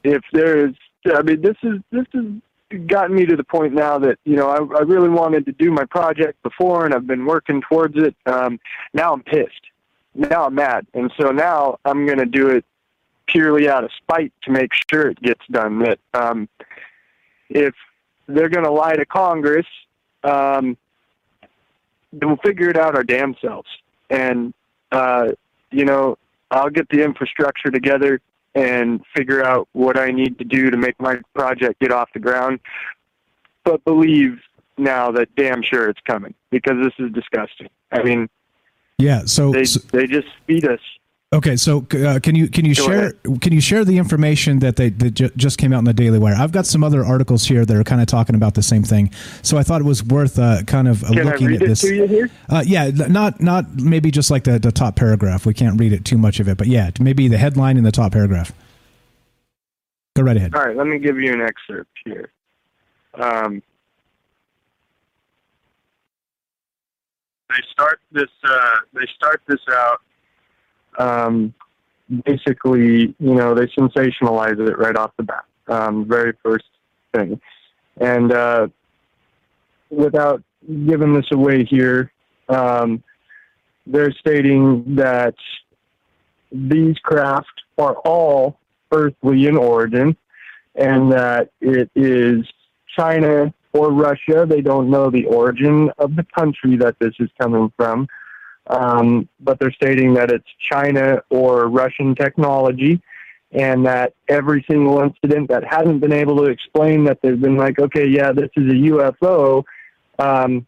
if 0.04 0.22
there's, 0.32 0.74
I 1.06 1.22
mean, 1.22 1.40
this 1.40 1.56
is 1.62 1.80
this 1.90 2.06
has 2.12 2.24
gotten 2.86 3.14
me 3.14 3.26
to 3.26 3.36
the 3.36 3.44
point 3.44 3.74
now 3.74 3.98
that 3.98 4.18
you 4.24 4.36
know 4.36 4.48
I, 4.48 4.78
I 4.78 4.82
really 4.82 5.08
wanted 5.08 5.46
to 5.46 5.52
do 5.52 5.70
my 5.70 5.84
project 5.84 6.42
before, 6.42 6.84
and 6.84 6.94
I've 6.94 7.06
been 7.06 7.26
working 7.26 7.62
towards 7.62 7.96
it. 7.96 8.14
Um, 8.26 8.60
now 8.94 9.12
I'm 9.12 9.22
pissed. 9.22 9.60
Now 10.14 10.46
I'm 10.46 10.54
mad, 10.54 10.86
and 10.94 11.12
so 11.18 11.30
now 11.30 11.78
I'm 11.84 12.06
going 12.06 12.18
to 12.18 12.26
do 12.26 12.48
it 12.48 12.64
purely 13.26 13.68
out 13.68 13.84
of 13.84 13.90
spite 13.96 14.32
to 14.42 14.50
make 14.50 14.70
sure 14.90 15.08
it 15.08 15.20
gets 15.22 15.40
done. 15.50 15.78
That 15.80 15.98
um, 16.12 16.48
if 17.48 17.74
they're 18.26 18.50
going 18.50 18.64
to 18.64 18.70
lie 18.70 18.96
to 18.96 19.06
Congress, 19.06 19.66
um, 20.22 20.76
then 22.12 22.28
we'll 22.28 22.36
figure 22.38 22.68
it 22.68 22.76
out 22.76 22.94
our 22.94 23.04
damn 23.04 23.34
selves. 23.40 23.68
And 24.10 24.52
uh, 24.90 25.32
you 25.70 25.86
know, 25.86 26.18
I'll 26.50 26.70
get 26.70 26.88
the 26.90 27.02
infrastructure 27.02 27.70
together 27.70 28.20
and 28.54 29.00
figure 29.16 29.44
out 29.44 29.68
what 29.72 29.98
I 29.98 30.10
need 30.10 30.38
to 30.38 30.44
do 30.44 30.70
to 30.70 30.76
make 30.76 30.98
my 31.00 31.16
project 31.34 31.80
get 31.80 31.92
off 31.92 32.08
the 32.12 32.20
ground. 32.20 32.60
But 33.64 33.84
believe 33.84 34.38
now 34.76 35.10
that 35.12 35.34
damn 35.36 35.62
sure 35.62 35.88
it's 35.88 36.00
coming 36.06 36.34
because 36.50 36.74
this 36.82 36.92
is 36.98 37.12
disgusting. 37.12 37.68
I 37.90 38.02
mean, 38.02 38.28
yeah. 38.98 39.22
So 39.24 39.52
they 39.52 39.64
so, 39.64 39.80
they 39.92 40.06
just 40.06 40.28
feed 40.46 40.66
us. 40.66 40.80
Okay, 41.34 41.56
so 41.56 41.86
uh, 41.94 42.20
can 42.22 42.34
you 42.34 42.46
can 42.46 42.66
you 42.66 42.74
Go 42.74 42.84
share 42.84 42.98
ahead. 43.24 43.40
can 43.40 43.54
you 43.54 43.60
share 43.62 43.86
the 43.86 43.96
information 43.96 44.58
that 44.58 44.76
they 44.76 44.90
that 44.90 45.12
ju- 45.12 45.30
just 45.34 45.56
came 45.56 45.72
out 45.72 45.78
in 45.78 45.84
the 45.86 45.94
Daily 45.94 46.18
Wire? 46.18 46.34
I've 46.34 46.52
got 46.52 46.66
some 46.66 46.84
other 46.84 47.02
articles 47.06 47.46
here 47.46 47.64
that 47.64 47.74
are 47.74 47.84
kind 47.84 48.02
of 48.02 48.06
talking 48.06 48.34
about 48.34 48.52
the 48.52 48.62
same 48.62 48.82
thing, 48.82 49.10
so 49.40 49.56
I 49.56 49.62
thought 49.62 49.80
it 49.80 49.84
was 49.84 50.04
worth 50.04 50.38
uh, 50.38 50.62
kind 50.64 50.88
of 50.88 51.02
uh, 51.02 51.08
Can 51.08 51.24
looking 51.24 51.54
at 51.54 51.60
this. 51.60 51.80
to 51.80 51.94
you 51.94 52.06
here? 52.06 52.30
Uh, 52.50 52.62
yeah, 52.66 52.90
not 53.08 53.40
not 53.40 53.76
maybe 53.76 54.10
just 54.10 54.30
like 54.30 54.44
the, 54.44 54.58
the 54.58 54.70
top 54.70 54.94
paragraph. 54.94 55.46
We 55.46 55.54
can't 55.54 55.80
read 55.80 55.94
it 55.94 56.04
too 56.04 56.18
much 56.18 56.38
of 56.38 56.48
it, 56.48 56.58
but 56.58 56.66
yeah, 56.66 56.90
maybe 57.00 57.28
the 57.28 57.38
headline 57.38 57.78
in 57.78 57.84
the 57.84 57.92
top 57.92 58.12
paragraph. 58.12 58.52
Go 60.14 60.22
right 60.24 60.36
ahead. 60.36 60.54
All 60.54 60.62
right, 60.62 60.76
let 60.76 60.86
me 60.86 60.98
give 60.98 61.18
you 61.18 61.32
an 61.32 61.40
excerpt 61.40 61.90
here. 62.04 62.30
Um, 63.14 63.62
they 67.48 67.62
start 67.70 68.00
this. 68.10 68.28
Uh, 68.44 68.76
they 68.92 69.06
start 69.16 69.40
this 69.46 69.60
out. 69.70 70.02
Um, 70.98 71.54
basically, 72.24 73.14
you 73.18 73.34
know, 73.34 73.54
they 73.54 73.66
sensationalize 73.66 74.58
it 74.66 74.78
right 74.78 74.96
off 74.96 75.12
the 75.16 75.22
bat. 75.22 75.44
Um, 75.68 76.06
very 76.06 76.32
first 76.42 76.64
thing, 77.14 77.40
and 78.00 78.32
uh, 78.32 78.68
without 79.90 80.42
giving 80.86 81.14
this 81.14 81.26
away 81.32 81.64
here, 81.64 82.12
um, 82.48 83.02
they're 83.86 84.12
stating 84.12 84.96
that 84.96 85.34
these 86.50 86.96
craft 86.98 87.62
are 87.78 87.94
all 88.04 88.58
earthly 88.92 89.46
in 89.46 89.56
origin, 89.56 90.16
and 90.74 91.12
that 91.12 91.50
it 91.60 91.90
is 91.94 92.46
China 92.98 93.52
or 93.72 93.90
Russia. 93.90 94.46
They 94.48 94.60
don't 94.60 94.90
know 94.90 95.10
the 95.10 95.24
origin 95.26 95.90
of 95.98 96.16
the 96.16 96.26
country 96.36 96.76
that 96.76 96.96
this 96.98 97.14
is 97.18 97.30
coming 97.40 97.72
from, 97.76 98.08
um, 98.68 99.28
but 99.40 99.58
they're 99.58 99.72
stating 99.72 100.14
that 100.14 100.30
it's 100.30 100.46
China 100.70 101.22
or 101.30 101.68
Russian 101.68 102.14
technology, 102.14 103.00
and 103.52 103.84
that 103.86 104.14
every 104.28 104.64
single 104.70 105.00
incident 105.00 105.48
that 105.48 105.64
hasn't 105.64 106.00
been 106.00 106.12
able 106.12 106.36
to 106.38 106.44
explain 106.44 107.04
that 107.04 107.18
they've 107.22 107.40
been 107.40 107.56
like, 107.56 107.78
okay, 107.78 108.06
yeah, 108.06 108.32
this 108.32 108.50
is 108.56 108.64
a 108.64 108.76
UFO. 108.90 109.64
Um, 110.18 110.66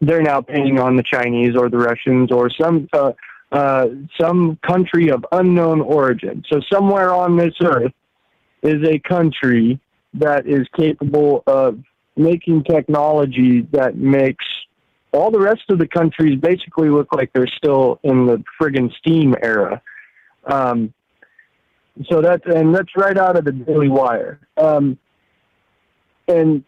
they're 0.00 0.22
now 0.22 0.40
pinning 0.40 0.78
on 0.80 0.96
the 0.96 1.02
Chinese 1.02 1.56
or 1.56 1.70
the 1.70 1.78
Russians 1.78 2.32
or 2.32 2.50
some 2.50 2.88
uh, 2.92 3.12
uh, 3.52 3.86
some 4.20 4.58
country 4.66 5.10
of 5.10 5.24
unknown 5.30 5.80
origin. 5.80 6.42
So 6.50 6.60
somewhere 6.72 7.12
on 7.14 7.36
this 7.36 7.54
earth 7.62 7.92
is 8.62 8.82
a 8.88 8.98
country 8.98 9.78
that 10.14 10.46
is 10.46 10.66
capable 10.76 11.42
of 11.46 11.78
making 12.16 12.64
technology 12.64 13.66
that 13.72 13.96
makes 13.96 14.44
all 15.12 15.30
the 15.30 15.38
rest 15.38 15.62
of 15.68 15.78
the 15.78 15.86
countries 15.86 16.38
basically 16.40 16.88
look 16.88 17.12
like 17.12 17.32
they're 17.32 17.46
still 17.46 18.00
in 18.02 18.26
the 18.26 18.42
friggin' 18.60 18.92
steam 18.94 19.34
era. 19.42 19.80
Um, 20.44 20.92
so 22.10 22.22
that's 22.22 22.44
and 22.46 22.74
that's 22.74 22.96
right 22.96 23.18
out 23.18 23.36
of 23.36 23.44
the 23.44 23.52
Daily 23.52 23.88
Wire. 23.88 24.40
Um, 24.56 24.98
and 26.28 26.64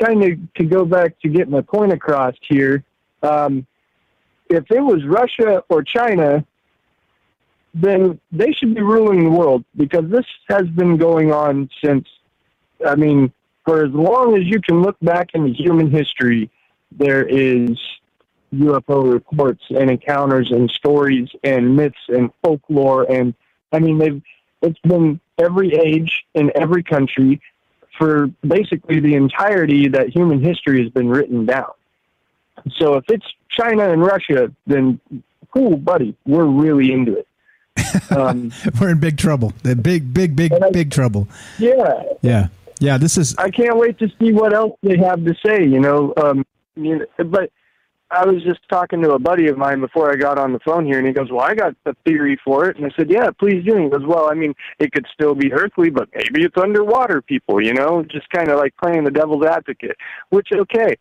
kind 0.00 0.24
of 0.24 0.54
to 0.54 0.64
go 0.64 0.84
back 0.84 1.18
to 1.20 1.28
get 1.28 1.48
my 1.48 1.60
point 1.60 1.92
across 1.92 2.34
here. 2.40 2.82
Um, 3.22 3.66
if 4.48 4.64
it 4.70 4.80
was 4.80 5.04
Russia 5.04 5.62
or 5.68 5.82
China, 5.82 6.44
then 7.74 8.18
they 8.32 8.52
should 8.52 8.74
be 8.74 8.80
ruling 8.80 9.24
the 9.24 9.30
world 9.30 9.64
because 9.76 10.08
this 10.08 10.24
has 10.48 10.66
been 10.68 10.96
going 10.96 11.32
on 11.32 11.68
since, 11.84 12.06
I 12.86 12.94
mean, 12.94 13.32
for 13.64 13.84
as 13.84 13.92
long 13.92 14.36
as 14.36 14.44
you 14.44 14.60
can 14.60 14.82
look 14.82 14.96
back 15.02 15.30
into 15.34 15.50
human 15.50 15.90
history, 15.90 16.50
there 16.92 17.24
is 17.24 17.78
UFO 18.54 19.12
reports 19.12 19.62
and 19.70 19.90
encounters 19.90 20.50
and 20.50 20.70
stories 20.70 21.28
and 21.42 21.76
myths 21.76 21.98
and 22.08 22.30
folklore 22.42 23.10
and 23.10 23.34
I 23.72 23.78
mean 23.78 23.98
they've 23.98 24.22
it's 24.62 24.78
been 24.80 25.20
every 25.38 25.74
age 25.74 26.24
in 26.34 26.50
every 26.54 26.82
country 26.82 27.40
for 27.98 28.28
basically 28.46 29.00
the 29.00 29.14
entirety 29.14 29.88
that 29.88 30.08
human 30.08 30.42
history 30.42 30.82
has 30.82 30.90
been 30.92 31.08
written 31.08 31.46
down. 31.46 31.70
So 32.76 32.94
if 32.94 33.04
it's 33.08 33.26
China 33.48 33.90
and 33.90 34.02
Russia, 34.02 34.52
then 34.66 35.00
cool, 35.52 35.76
buddy, 35.76 36.16
we're 36.26 36.44
really 36.44 36.92
into 36.92 37.18
it. 37.18 37.26
Um, 38.10 38.52
We're 38.80 38.90
in 38.90 39.00
big 39.00 39.16
trouble. 39.16 39.52
The 39.62 39.74
big, 39.74 40.12
big, 40.12 40.36
big, 40.36 40.52
big 40.72 40.90
trouble. 40.90 41.28
yeah, 41.58 42.02
Yeah. 42.22 42.48
Yeah, 42.78 42.98
this 42.98 43.16
is. 43.16 43.34
I 43.38 43.50
can't 43.50 43.78
wait 43.78 43.98
to 44.00 44.08
see 44.18 44.32
what 44.32 44.52
else 44.52 44.78
they 44.82 44.98
have 44.98 45.24
to 45.24 45.34
say. 45.44 45.64
You 45.64 45.80
know, 45.80 46.12
um, 46.18 46.44
you 46.76 46.98
know, 46.98 47.24
but 47.24 47.50
I 48.10 48.24
was 48.24 48.42
just 48.44 48.60
talking 48.68 49.02
to 49.02 49.12
a 49.12 49.18
buddy 49.18 49.48
of 49.48 49.58
mine 49.58 49.80
before 49.80 50.12
I 50.12 50.16
got 50.16 50.38
on 50.38 50.52
the 50.52 50.60
phone 50.60 50.86
here, 50.86 50.98
and 50.98 51.06
he 51.06 51.12
goes, 51.12 51.30
"Well, 51.30 51.40
I 51.40 51.54
got 51.54 51.74
a 51.86 51.94
theory 52.04 52.38
for 52.44 52.68
it." 52.68 52.76
And 52.76 52.86
I 52.86 52.90
said, 52.96 53.10
"Yeah, 53.10 53.30
please 53.30 53.64
do." 53.64 53.74
And 53.74 53.84
he 53.84 53.90
goes, 53.90 54.06
"Well, 54.06 54.30
I 54.30 54.34
mean, 54.34 54.54
it 54.78 54.92
could 54.92 55.06
still 55.12 55.34
be 55.34 55.52
earthly, 55.52 55.90
but 55.90 56.08
maybe 56.14 56.44
it's 56.44 56.56
underwater 56.56 57.20
people." 57.20 57.60
You 57.60 57.74
know, 57.74 58.04
just 58.04 58.30
kind 58.30 58.48
of 58.48 58.58
like 58.58 58.76
playing 58.76 59.04
the 59.04 59.10
devil's 59.10 59.44
advocate. 59.44 59.96
Which, 60.28 60.48
okay, 60.52 60.96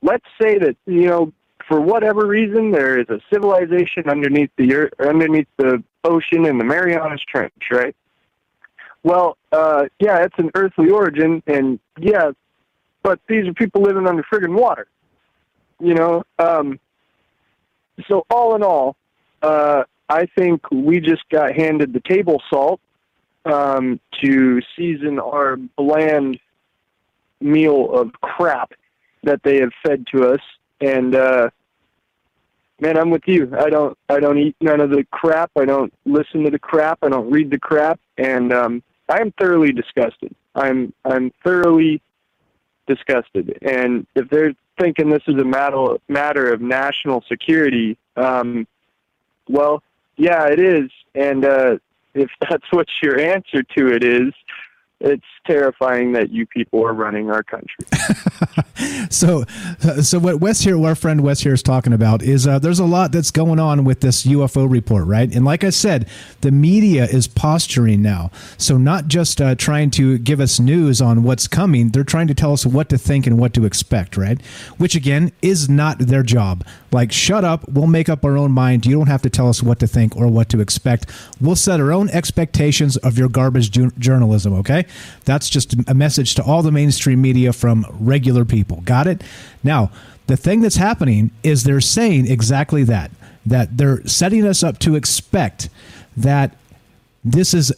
let's 0.00 0.24
say 0.40 0.58
that 0.58 0.76
you 0.86 1.06
know, 1.06 1.32
for 1.68 1.80
whatever 1.80 2.26
reason, 2.26 2.70
there 2.70 2.98
is 2.98 3.08
a 3.10 3.20
civilization 3.30 4.08
underneath 4.08 4.50
the 4.56 4.74
earth, 4.74 4.94
underneath 5.00 5.48
the 5.58 5.82
ocean 6.04 6.46
in 6.46 6.56
the 6.56 6.64
Marianas 6.64 7.20
Trench, 7.28 7.52
right? 7.70 7.94
Well, 9.02 9.36
uh, 9.52 9.86
yeah, 10.00 10.22
it's 10.24 10.38
an 10.38 10.50
earthly 10.54 10.88
origin, 10.90 11.42
and 11.46 11.78
yeah, 12.00 12.30
but 13.02 13.20
these 13.28 13.46
are 13.46 13.52
people 13.52 13.82
living 13.82 14.06
under 14.06 14.22
friggin' 14.22 14.58
water. 14.58 14.86
You 15.80 15.94
know, 15.94 16.24
um, 16.38 16.80
so 18.08 18.24
all 18.30 18.56
in 18.56 18.62
all, 18.62 18.96
uh, 19.42 19.84
I 20.08 20.26
think 20.26 20.62
we 20.70 21.00
just 21.00 21.28
got 21.30 21.54
handed 21.54 21.92
the 21.92 22.00
table 22.00 22.42
salt 22.50 22.80
um, 23.44 24.00
to 24.22 24.60
season 24.76 25.18
our 25.18 25.56
bland 25.56 26.38
meal 27.40 27.92
of 27.92 28.12
crap 28.20 28.72
that 29.22 29.42
they 29.42 29.60
have 29.60 29.70
fed 29.84 30.06
to 30.14 30.32
us, 30.32 30.40
and 30.80 31.14
uh, 31.14 31.50
man, 32.80 32.96
I'm 32.96 33.10
with 33.10 33.22
you. 33.26 33.52
I 33.56 33.70
don't, 33.70 33.96
I 34.08 34.20
don't 34.20 34.38
eat 34.38 34.56
none 34.60 34.80
of 34.80 34.90
the 34.90 35.04
crap. 35.12 35.50
I 35.56 35.64
don't 35.64 35.92
listen 36.04 36.44
to 36.44 36.50
the 36.50 36.58
crap. 36.58 36.98
I 37.02 37.08
don't 37.08 37.30
read 37.30 37.50
the 37.50 37.58
crap, 37.58 38.00
and 38.16 38.52
um, 38.52 38.82
I 39.08 39.20
am 39.20 39.32
thoroughly 39.32 39.72
disgusted. 39.72 40.34
I'm 40.54 40.92
I'm 41.04 41.30
thoroughly 41.44 42.02
disgusted. 42.88 43.58
And 43.62 44.06
if 44.14 44.28
they're 44.28 44.54
thinking 44.78 45.10
this 45.10 45.22
is 45.28 45.36
a 45.40 45.44
matter 45.44 45.96
matter 46.08 46.52
of 46.52 46.60
national 46.60 47.22
security, 47.28 47.96
um, 48.16 48.66
well, 49.48 49.82
yeah, 50.16 50.46
it 50.46 50.58
is. 50.58 50.90
And 51.14 51.44
uh, 51.44 51.78
if 52.14 52.30
that's 52.40 52.66
what 52.70 52.86
your 53.02 53.20
answer 53.20 53.62
to 53.62 53.88
it 53.88 54.02
is, 54.02 54.32
it's 55.00 55.24
terrifying 55.46 56.12
that 56.12 56.30
you 56.30 56.44
people 56.46 56.84
are 56.84 56.92
running 56.92 57.30
our 57.30 57.42
country. 57.42 57.86
so, 59.10 59.44
so 60.02 60.18
what 60.18 60.40
Wes 60.40 60.60
here, 60.60 60.84
our 60.84 60.96
friend 60.96 61.22
Wes 61.22 61.40
here 61.40 61.54
is 61.54 61.62
talking 61.62 61.92
about 61.92 62.22
is 62.22 62.46
uh, 62.46 62.58
there's 62.58 62.80
a 62.80 62.84
lot 62.84 63.12
that's 63.12 63.30
going 63.30 63.60
on 63.60 63.84
with 63.84 64.00
this 64.00 64.26
UFO 64.26 64.68
report, 64.68 65.06
right? 65.06 65.32
And 65.32 65.44
like 65.44 65.62
I 65.62 65.70
said, 65.70 66.08
the 66.40 66.50
media 66.50 67.04
is 67.04 67.28
posturing 67.28 68.02
now. 68.02 68.30
So 68.56 68.76
not 68.76 69.06
just 69.06 69.40
uh, 69.40 69.54
trying 69.54 69.90
to 69.92 70.18
give 70.18 70.40
us 70.40 70.58
news 70.58 71.00
on 71.00 71.22
what's 71.22 71.46
coming, 71.46 71.90
they're 71.90 72.02
trying 72.02 72.26
to 72.28 72.34
tell 72.34 72.52
us 72.52 72.66
what 72.66 72.88
to 72.88 72.98
think 72.98 73.26
and 73.26 73.38
what 73.38 73.54
to 73.54 73.64
expect, 73.64 74.16
right? 74.16 74.44
Which 74.78 74.96
again 74.96 75.30
is 75.42 75.68
not 75.68 75.98
their 76.00 76.24
job. 76.24 76.66
Like, 76.90 77.12
shut 77.12 77.44
up. 77.44 77.68
We'll 77.68 77.86
make 77.86 78.08
up 78.08 78.24
our 78.24 78.36
own 78.36 78.52
mind. 78.52 78.86
You 78.86 78.96
don't 78.96 79.08
have 79.08 79.22
to 79.22 79.30
tell 79.30 79.48
us 79.48 79.62
what 79.62 79.78
to 79.80 79.86
think 79.86 80.16
or 80.16 80.26
what 80.26 80.48
to 80.48 80.60
expect. 80.60 81.10
We'll 81.40 81.56
set 81.56 81.80
our 81.80 81.92
own 81.92 82.08
expectations 82.10 82.96
of 82.96 83.18
your 83.18 83.28
garbage 83.28 83.70
ju- 83.70 83.92
journalism. 83.98 84.54
Okay, 84.54 84.86
that's 85.24 85.48
just 85.48 85.74
a 85.88 85.94
message 85.94 86.34
to 86.36 86.42
all 86.42 86.62
the 86.62 86.72
mainstream 86.72 87.20
media 87.20 87.52
from 87.52 87.86
regular 87.98 88.44
people. 88.44 88.80
Got 88.82 89.06
it? 89.06 89.22
Now, 89.62 89.90
the 90.26 90.36
thing 90.36 90.60
that's 90.60 90.76
happening 90.76 91.30
is 91.42 91.64
they're 91.64 91.80
saying 91.80 92.26
exactly 92.30 92.84
that. 92.84 93.10
That 93.46 93.76
they're 93.78 94.06
setting 94.06 94.46
us 94.46 94.62
up 94.62 94.78
to 94.80 94.94
expect 94.94 95.70
that 96.16 96.54
this 97.24 97.52
is 97.52 97.72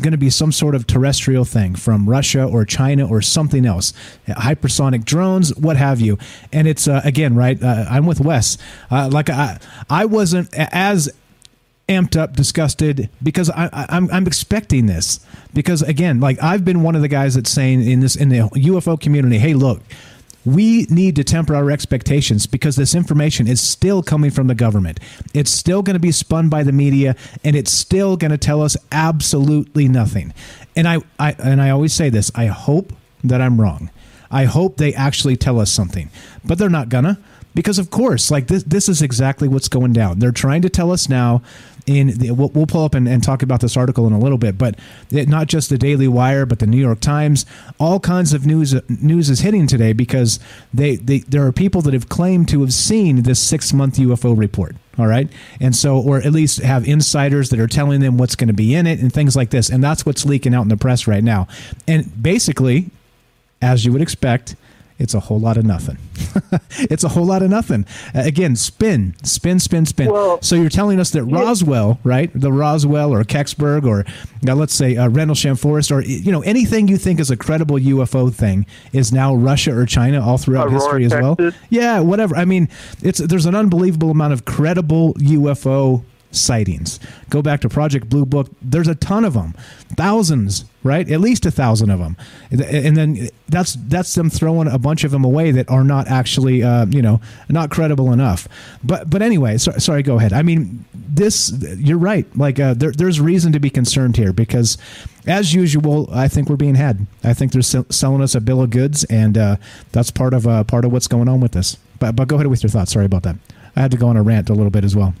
going 0.00 0.12
to 0.12 0.18
be 0.18 0.30
some 0.30 0.50
sort 0.50 0.74
of 0.74 0.86
terrestrial 0.86 1.44
thing 1.44 1.74
from 1.74 2.08
Russia 2.08 2.44
or 2.44 2.64
China 2.64 3.06
or 3.06 3.20
something 3.20 3.66
else, 3.66 3.92
hypersonic 4.26 5.04
drones, 5.04 5.54
what 5.56 5.76
have 5.76 6.00
you. 6.00 6.18
And 6.52 6.66
it's 6.66 6.88
uh, 6.88 7.02
again, 7.04 7.34
right? 7.34 7.62
Uh, 7.62 7.84
I'm 7.88 8.06
with 8.06 8.20
Wes. 8.20 8.58
Uh, 8.90 9.08
like 9.12 9.28
I, 9.28 9.58
I 9.90 10.06
wasn't 10.06 10.52
as 10.54 11.12
amped 11.88 12.16
up, 12.16 12.36
disgusted 12.36 13.08
because 13.22 13.50
I, 13.50 13.66
I, 13.72 13.86
I'm 13.88 14.10
I'm 14.10 14.26
expecting 14.26 14.86
this 14.86 15.20
because 15.54 15.82
again, 15.82 16.20
like 16.20 16.42
I've 16.42 16.64
been 16.64 16.82
one 16.82 16.94
of 16.94 17.02
the 17.02 17.08
guys 17.08 17.34
that's 17.34 17.50
saying 17.50 17.86
in 17.86 18.00
this 18.00 18.16
in 18.16 18.28
the 18.28 18.38
UFO 18.38 19.00
community, 19.00 19.38
hey, 19.38 19.54
look 19.54 19.82
we 20.44 20.86
need 20.88 21.16
to 21.16 21.24
temper 21.24 21.54
our 21.54 21.70
expectations 21.70 22.46
because 22.46 22.76
this 22.76 22.94
information 22.94 23.46
is 23.46 23.60
still 23.60 24.02
coming 24.02 24.30
from 24.30 24.46
the 24.46 24.54
government. 24.54 24.98
It's 25.34 25.50
still 25.50 25.82
going 25.82 25.94
to 25.94 26.00
be 26.00 26.12
spun 26.12 26.48
by 26.48 26.62
the 26.62 26.72
media 26.72 27.16
and 27.44 27.54
it's 27.54 27.72
still 27.72 28.16
going 28.16 28.30
to 28.30 28.38
tell 28.38 28.62
us 28.62 28.76
absolutely 28.90 29.88
nothing. 29.88 30.32
And 30.76 30.88
I, 30.88 30.98
I 31.18 31.32
and 31.32 31.60
I 31.60 31.70
always 31.70 31.92
say 31.92 32.08
this, 32.08 32.30
I 32.34 32.46
hope 32.46 32.92
that 33.24 33.40
I'm 33.40 33.60
wrong. 33.60 33.90
I 34.30 34.44
hope 34.44 34.76
they 34.76 34.94
actually 34.94 35.36
tell 35.36 35.58
us 35.58 35.70
something. 35.70 36.10
But 36.44 36.58
they're 36.58 36.70
not 36.70 36.88
gonna 36.88 37.18
because 37.54 37.78
of 37.78 37.90
course 37.90 38.30
like 38.30 38.46
this 38.46 38.62
this 38.62 38.88
is 38.88 39.02
exactly 39.02 39.48
what's 39.48 39.68
going 39.68 39.92
down 39.92 40.18
they're 40.18 40.30
trying 40.30 40.62
to 40.62 40.68
tell 40.68 40.92
us 40.92 41.08
now 41.08 41.42
in 41.88 42.18
the, 42.18 42.30
we'll, 42.30 42.50
we'll, 42.50 42.66
pull 42.66 42.84
up 42.84 42.94
and, 42.94 43.08
and, 43.08 43.22
talk 43.22 43.42
about 43.42 43.60
this 43.60 43.76
article 43.76 44.06
in 44.06 44.12
a 44.12 44.18
little 44.18 44.38
bit 44.38 44.58
but 44.58 44.78
it, 45.10 45.28
not 45.28 45.46
just 45.46 45.70
the 45.70 45.78
daily 45.78 46.06
wire 46.06 46.44
but 46.44 46.58
the 46.58 46.66
new 46.66 46.76
york 46.76 47.00
times 47.00 47.46
all 47.80 47.98
kinds 47.98 48.32
of 48.32 48.46
news 48.46 48.74
news 49.02 49.30
is 49.30 49.40
hitting 49.40 49.66
today 49.66 49.92
because 49.92 50.38
they, 50.72 50.96
they 50.96 51.20
there 51.20 51.46
are 51.46 51.52
people 51.52 51.80
that 51.80 51.94
have 51.94 52.08
claimed 52.08 52.48
to 52.48 52.60
have 52.60 52.74
seen 52.74 53.22
this 53.22 53.40
six 53.40 53.72
month 53.72 53.96
ufo 53.96 54.36
report 54.36 54.76
all 54.98 55.06
right? 55.06 55.28
And 55.60 55.76
so 55.76 55.98
or 55.98 56.18
at 56.18 56.32
least 56.32 56.60
have 56.60 56.86
insiders 56.86 57.50
that 57.50 57.60
are 57.60 57.68
telling 57.68 58.00
them 58.00 58.18
what's 58.18 58.34
going 58.34 58.48
to 58.48 58.54
be 58.54 58.74
in 58.74 58.86
it 58.86 58.98
and 58.98 59.12
things 59.12 59.36
like 59.36 59.50
this 59.50 59.70
and 59.70 59.82
that's 59.82 60.04
what's 60.04 60.26
leaking 60.26 60.54
out 60.54 60.62
in 60.62 60.68
the 60.68 60.76
press 60.76 61.06
right 61.06 61.22
now. 61.22 61.46
And 61.86 62.20
basically 62.20 62.90
as 63.62 63.84
you 63.84 63.92
would 63.92 64.02
expect 64.02 64.56
it's 64.98 65.14
a 65.14 65.20
whole 65.20 65.38
lot 65.38 65.56
of 65.56 65.64
nothing. 65.64 65.98
it's 66.72 67.04
a 67.04 67.08
whole 67.08 67.24
lot 67.24 67.42
of 67.42 67.50
nothing. 67.50 67.86
Uh, 68.14 68.22
again, 68.24 68.56
spin, 68.56 69.14
spin, 69.22 69.60
spin, 69.60 69.86
spin. 69.86 70.10
Well, 70.10 70.42
so 70.42 70.56
you're 70.56 70.68
telling 70.68 70.98
us 70.98 71.10
that 71.10 71.24
Roswell, 71.24 72.00
right? 72.02 72.30
The 72.34 72.52
Roswell 72.52 73.12
or 73.12 73.22
Kecksburg 73.24 73.86
or 73.86 74.04
now 74.42 74.54
let's 74.54 74.74
say 74.74 74.96
uh, 74.96 75.08
Rendlesham 75.08 75.56
Forest 75.56 75.92
or 75.92 76.02
you 76.02 76.32
know 76.32 76.42
anything 76.42 76.88
you 76.88 76.96
think 76.96 77.20
is 77.20 77.30
a 77.30 77.36
credible 77.36 77.76
UFO 77.76 78.32
thing 78.32 78.66
is 78.92 79.12
now 79.12 79.34
Russia 79.34 79.76
or 79.76 79.86
China 79.86 80.24
all 80.24 80.38
throughout 80.38 80.66
Aurora, 80.66 80.80
history 80.80 81.04
as 81.04 81.12
Texas. 81.12 81.38
well. 81.38 81.52
Yeah, 81.70 82.00
whatever. 82.00 82.36
I 82.36 82.44
mean, 82.44 82.68
it's 83.02 83.18
there's 83.18 83.46
an 83.46 83.54
unbelievable 83.54 84.10
amount 84.10 84.32
of 84.32 84.44
credible 84.44 85.14
UFO 85.14 86.02
sightings. 86.30 87.00
Go 87.30 87.42
back 87.42 87.60
to 87.62 87.68
Project 87.68 88.08
Blue 88.08 88.26
Book. 88.26 88.48
There's 88.60 88.88
a 88.88 88.94
ton 88.94 89.24
of 89.24 89.34
them, 89.34 89.54
thousands, 89.96 90.64
right? 90.82 91.08
At 91.10 91.20
least 91.20 91.46
a 91.46 91.50
thousand 91.50 91.90
of 91.90 91.98
them, 91.98 92.16
and 92.50 92.96
then 92.96 93.28
that's 93.48 93.74
that's 93.74 94.14
them 94.14 94.30
throwing 94.30 94.68
a 94.68 94.78
bunch 94.78 95.04
of 95.04 95.10
them 95.10 95.24
away 95.24 95.50
that 95.52 95.68
are 95.70 95.84
not 95.84 96.08
actually, 96.08 96.62
uh, 96.62 96.86
you 96.86 97.02
know, 97.02 97.20
not 97.48 97.70
credible 97.70 98.12
enough. 98.12 98.48
But 98.82 99.10
but 99.10 99.22
anyway, 99.22 99.58
so, 99.58 99.72
sorry. 99.78 100.02
Go 100.02 100.16
ahead. 100.16 100.32
I 100.32 100.42
mean, 100.42 100.84
this 100.94 101.52
you're 101.78 101.98
right. 101.98 102.26
Like 102.36 102.60
uh, 102.60 102.74
there, 102.74 102.92
there's 102.92 103.20
reason 103.20 103.52
to 103.52 103.60
be 103.60 103.70
concerned 103.70 104.16
here 104.16 104.32
because. 104.32 104.78
As 105.26 105.52
usual, 105.52 106.08
I 106.10 106.26
think 106.26 106.48
we're 106.48 106.56
being 106.56 106.76
had. 106.76 107.06
I 107.22 107.34
think 107.34 107.52
they're 107.52 107.60
selling 107.60 108.22
us 108.22 108.34
a 108.34 108.40
bill 108.40 108.62
of 108.62 108.70
goods, 108.70 109.04
and 109.04 109.36
uh, 109.36 109.56
that's 109.92 110.10
part 110.10 110.32
of 110.32 110.46
uh, 110.46 110.64
part 110.64 110.86
of 110.86 110.92
what's 110.92 111.06
going 111.06 111.28
on 111.28 111.40
with 111.40 111.52
this. 111.52 111.76
But 111.98 112.16
but 112.16 112.28
go 112.28 112.36
ahead 112.36 112.46
with 112.46 112.62
your 112.62 112.70
thoughts. 112.70 112.92
Sorry 112.92 113.04
about 113.04 113.24
that. 113.24 113.36
I 113.76 113.82
had 113.82 113.90
to 113.90 113.98
go 113.98 114.08
on 114.08 114.16
a 114.16 114.22
rant 114.22 114.48
a 114.48 114.54
little 114.54 114.70
bit 114.70 114.84
as 114.84 114.96
well. 114.96 115.12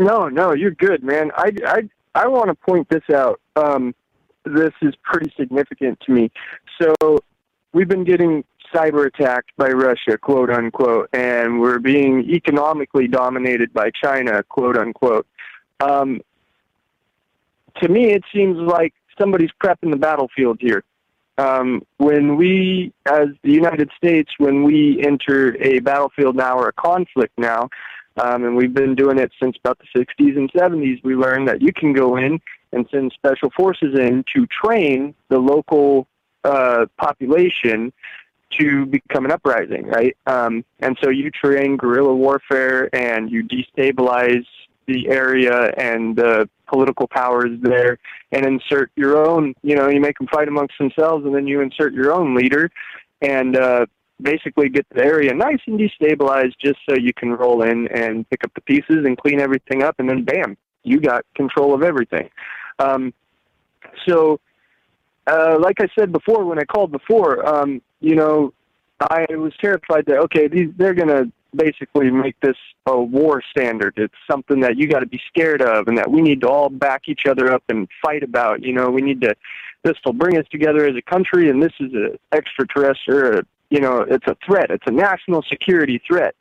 No, 0.00 0.30
no, 0.30 0.54
you're 0.54 0.70
good, 0.70 1.04
man. 1.04 1.30
I, 1.36 1.52
I, 1.66 1.88
I 2.14 2.26
want 2.26 2.48
to 2.48 2.54
point 2.54 2.88
this 2.88 3.02
out. 3.14 3.38
Um, 3.54 3.94
this 4.46 4.72
is 4.80 4.94
pretty 5.02 5.30
significant 5.38 6.00
to 6.06 6.12
me. 6.12 6.30
So 6.80 7.18
we've 7.74 7.86
been 7.86 8.04
getting 8.04 8.42
cyber 8.74 9.06
attacked 9.06 9.50
by 9.58 9.68
Russia, 9.68 10.16
quote 10.16 10.48
unquote, 10.48 11.10
and 11.12 11.60
we're 11.60 11.78
being 11.78 12.20
economically 12.30 13.08
dominated 13.08 13.74
by 13.74 13.90
China, 13.90 14.42
quote 14.42 14.78
unquote. 14.78 15.26
Um, 15.80 16.22
to 17.82 17.88
me, 17.90 18.12
it 18.12 18.24
seems 18.34 18.56
like 18.56 18.94
somebody's 19.18 19.50
prepping 19.62 19.90
the 19.90 19.98
battlefield 19.98 20.56
here. 20.62 20.82
Um, 21.36 21.82
when 21.98 22.36
we, 22.36 22.94
as 23.04 23.28
the 23.42 23.52
United 23.52 23.90
States, 23.98 24.30
when 24.38 24.62
we 24.62 25.04
enter 25.06 25.62
a 25.62 25.80
battlefield 25.80 26.36
now 26.36 26.56
or 26.56 26.68
a 26.68 26.72
conflict 26.72 27.34
now, 27.36 27.68
um, 28.16 28.44
and 28.44 28.56
we've 28.56 28.74
been 28.74 28.94
doing 28.94 29.18
it 29.18 29.30
since 29.40 29.56
about 29.62 29.78
the 29.78 30.00
60s 30.00 30.36
and 30.36 30.52
70s. 30.52 31.02
We 31.04 31.14
learned 31.14 31.48
that 31.48 31.62
you 31.62 31.72
can 31.72 31.92
go 31.92 32.16
in 32.16 32.40
and 32.72 32.86
send 32.90 33.12
special 33.12 33.50
forces 33.56 33.98
in 33.98 34.24
to 34.34 34.46
train 34.46 35.14
the 35.28 35.38
local 35.38 36.06
uh, 36.44 36.86
population 36.96 37.92
to 38.58 38.86
become 38.86 39.24
an 39.24 39.30
uprising, 39.30 39.86
right? 39.86 40.16
Um, 40.26 40.64
and 40.80 40.96
so 41.02 41.10
you 41.10 41.30
train 41.30 41.76
guerrilla 41.76 42.14
warfare 42.14 42.94
and 42.94 43.30
you 43.30 43.44
destabilize 43.44 44.44
the 44.86 45.08
area 45.08 45.72
and 45.76 46.16
the 46.16 46.48
political 46.66 47.06
powers 47.06 47.50
there 47.60 47.98
and 48.32 48.44
insert 48.44 48.90
your 48.96 49.24
own, 49.24 49.54
you 49.62 49.76
know, 49.76 49.88
you 49.88 50.00
make 50.00 50.18
them 50.18 50.26
fight 50.28 50.48
amongst 50.48 50.78
themselves 50.78 51.24
and 51.24 51.34
then 51.34 51.46
you 51.46 51.60
insert 51.60 51.92
your 51.92 52.12
own 52.12 52.34
leader. 52.34 52.70
And 53.20 53.56
uh, 53.56 53.86
basically 54.22 54.68
get 54.68 54.86
the 54.90 55.04
area 55.04 55.34
nice 55.34 55.60
and 55.66 55.78
destabilized 55.78 56.54
just 56.58 56.78
so 56.88 56.96
you 56.96 57.12
can 57.12 57.32
roll 57.32 57.62
in 57.62 57.88
and 57.88 58.28
pick 58.30 58.44
up 58.44 58.52
the 58.54 58.60
pieces 58.60 59.04
and 59.04 59.18
clean 59.18 59.40
everything 59.40 59.82
up, 59.82 59.96
and 59.98 60.08
then 60.08 60.24
bam, 60.24 60.56
you 60.82 61.00
got 61.00 61.24
control 61.34 61.74
of 61.74 61.82
everything. 61.82 62.28
Um, 62.78 63.12
so 64.06 64.40
uh, 65.26 65.58
like 65.60 65.80
I 65.80 65.88
said 65.98 66.12
before, 66.12 66.44
when 66.44 66.58
I 66.58 66.64
called 66.64 66.92
before, 66.92 67.46
um, 67.46 67.82
you 68.00 68.14
know, 68.14 68.52
I 69.00 69.26
was 69.30 69.52
terrified 69.60 70.06
that 70.06 70.18
okay, 70.18 70.48
these 70.48 70.70
they're 70.76 70.94
gonna 70.94 71.30
basically 71.54 72.10
make 72.10 72.38
this 72.40 72.56
a 72.86 72.98
war 73.00 73.42
standard. 73.50 73.94
It's 73.96 74.14
something 74.30 74.60
that 74.60 74.76
you 74.76 74.88
got 74.88 75.00
to 75.00 75.06
be 75.06 75.20
scared 75.28 75.62
of, 75.62 75.88
and 75.88 75.96
that 75.98 76.10
we 76.10 76.20
need 76.22 76.40
to 76.42 76.48
all 76.48 76.68
back 76.68 77.08
each 77.08 77.26
other 77.26 77.52
up 77.52 77.62
and 77.68 77.88
fight 78.02 78.22
about. 78.22 78.62
You 78.62 78.72
know, 78.72 78.90
we 78.90 79.02
need 79.02 79.20
to. 79.22 79.34
This 79.82 79.96
will 80.04 80.12
bring 80.12 80.36
us 80.36 80.46
together 80.50 80.86
as 80.86 80.96
a 80.96 81.02
country, 81.02 81.48
and 81.48 81.62
this 81.62 81.72
is 81.80 81.92
an 81.94 82.18
extraterrestrial. 82.32 83.42
You 83.70 83.80
know, 83.80 84.00
it's 84.00 84.26
a 84.26 84.36
threat. 84.44 84.70
It's 84.70 84.86
a 84.86 84.92
national 84.92 85.42
security 85.48 86.00
threat. 86.06 86.34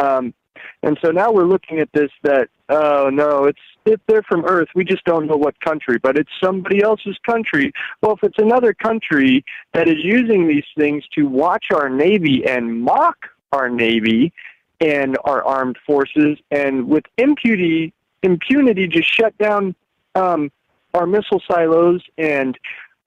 Um, 0.00 0.34
and 0.82 0.98
so 1.02 1.10
now 1.10 1.30
we're 1.30 1.44
looking 1.44 1.78
at 1.78 1.88
this 1.92 2.10
that 2.22 2.48
oh 2.68 3.10
no, 3.10 3.44
it's 3.44 3.60
if 3.86 4.00
they're 4.06 4.22
from 4.22 4.44
Earth, 4.44 4.68
we 4.74 4.84
just 4.84 5.04
don't 5.04 5.26
know 5.26 5.36
what 5.36 5.58
country, 5.60 5.98
but 5.98 6.18
it's 6.18 6.30
somebody 6.42 6.82
else's 6.82 7.16
country. 7.24 7.72
Well, 8.02 8.12
if 8.12 8.22
it's 8.22 8.38
another 8.38 8.74
country 8.74 9.44
that 9.72 9.88
is 9.88 9.96
using 10.02 10.46
these 10.46 10.64
things 10.76 11.04
to 11.14 11.26
watch 11.26 11.66
our 11.74 11.88
navy 11.88 12.44
and 12.46 12.82
mock 12.82 13.16
our 13.52 13.68
navy 13.68 14.32
and 14.80 15.18
our 15.24 15.42
armed 15.42 15.78
forces, 15.86 16.38
and 16.50 16.88
with 16.88 17.04
impunity, 17.18 17.92
impunity, 18.22 18.86
just 18.86 19.14
shut 19.14 19.36
down 19.38 19.74
um, 20.14 20.50
our 20.94 21.06
missile 21.06 21.42
silos 21.50 22.02
and 22.18 22.58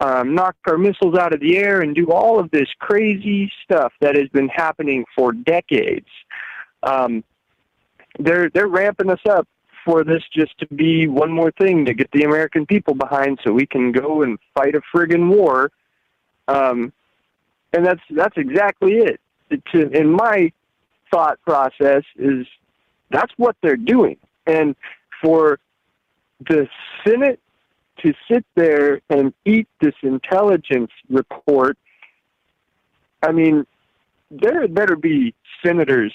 um, 0.04 0.36
knock 0.36 0.58
our 0.68 0.78
missiles 0.78 1.18
out 1.18 1.34
of 1.34 1.40
the 1.40 1.58
air 1.58 1.80
and 1.82 1.96
do 1.96 2.12
all 2.12 2.38
of 2.38 2.52
this 2.52 2.68
crazy 2.80 3.50
stuff 3.64 3.94
that 4.02 4.16
has 4.16 4.28
been 4.30 4.50
happening 4.50 5.06
for 5.16 5.32
decades. 5.32 6.08
Um, 6.84 7.24
they're 8.20 8.50
they're 8.50 8.68
ramping 8.68 9.10
us 9.10 9.22
up 9.30 9.48
for 9.86 10.04
this 10.04 10.22
just 10.34 10.58
to 10.60 10.68
be 10.68 11.08
one 11.08 11.32
more 11.32 11.52
thing 11.52 11.86
to 11.86 11.94
get 11.94 12.12
the 12.12 12.24
American 12.24 12.66
people 12.66 12.94
behind, 12.94 13.40
so 13.44 13.54
we 13.54 13.66
can 13.66 13.94
go 13.94 14.24
and 14.24 14.38
fight 14.54 14.76
a 14.76 14.82
friggin' 14.94 15.34
war. 15.34 15.72
Um, 16.50 16.92
and 17.72 17.86
that's 17.86 18.02
that's 18.10 18.38
exactly 18.38 18.96
it. 18.96 19.22
it 19.50 19.64
to, 19.72 19.90
in 19.90 20.12
my 20.12 20.52
thought 21.12 21.40
process 21.46 22.04
is 22.18 22.46
that's 23.10 23.32
what 23.38 23.56
they're 23.64 23.78
doing, 23.78 24.18
and 24.46 24.76
for 25.22 25.60
the 26.42 26.68
Senate 27.08 27.40
to 28.04 28.14
sit 28.30 28.46
there 28.56 29.02
and 29.10 29.34
eat 29.46 29.68
this 29.82 29.96
intelligence 30.02 30.92
report, 31.10 31.78
I 33.22 33.32
mean, 33.32 33.66
there 34.30 34.62
had 34.62 34.74
better 34.74 34.96
be 34.96 35.34
senators 35.66 36.14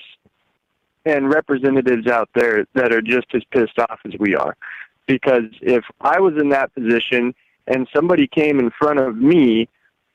and 1.05 1.33
representatives 1.33 2.07
out 2.07 2.29
there 2.35 2.66
that 2.74 2.92
are 2.92 3.01
just 3.01 3.27
as 3.35 3.42
pissed 3.51 3.79
off 3.79 4.01
as 4.05 4.12
we 4.18 4.35
are. 4.35 4.57
Because 5.07 5.44
if 5.62 5.85
I 6.01 6.20
was 6.20 6.35
in 6.38 6.51
that 6.51 6.74
position 6.74 7.35
and 7.66 7.88
somebody 7.94 8.27
came 8.27 8.59
in 8.59 8.70
front 8.79 8.98
of 8.98 9.16
me 9.16 9.68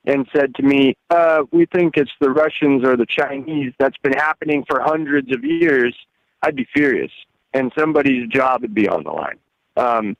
and 0.05 0.27
said 0.35 0.53
to 0.55 0.63
me, 0.63 0.95
uh, 1.09 1.43
we 1.51 1.65
think 1.65 1.97
it's 1.97 2.11
the 2.19 2.29
Russians 2.29 2.83
or 2.85 2.95
the 2.95 3.05
Chinese, 3.05 3.73
that's 3.79 3.97
been 3.97 4.13
happening 4.13 4.63
for 4.69 4.81
hundreds 4.81 5.33
of 5.33 5.43
years, 5.43 5.95
I'd 6.43 6.55
be 6.55 6.67
furious. 6.75 7.11
And 7.53 7.71
somebody's 7.77 8.27
job 8.27 8.61
would 8.61 8.73
be 8.73 8.87
on 8.87 9.03
the 9.03 9.11
line. 9.11 9.37
Um, 9.77 10.17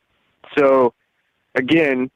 so, 0.57 0.93
again, 1.55 2.09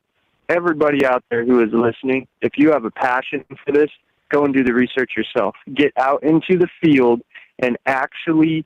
everybody 0.49 1.05
out 1.05 1.23
there 1.29 1.45
who 1.45 1.61
is 1.61 1.69
listening, 1.71 2.27
if 2.41 2.57
you 2.57 2.71
have 2.71 2.85
a 2.85 2.91
passion 2.91 3.43
for 3.65 3.71
this, 3.71 3.89
go 4.29 4.45
and 4.45 4.53
do 4.53 4.63
the 4.63 4.73
research 4.73 5.11
yourself. 5.15 5.55
Get 5.73 5.93
out 5.97 6.23
into 6.23 6.57
the 6.57 6.67
field 6.81 7.21
and 7.59 7.77
actually 7.85 8.65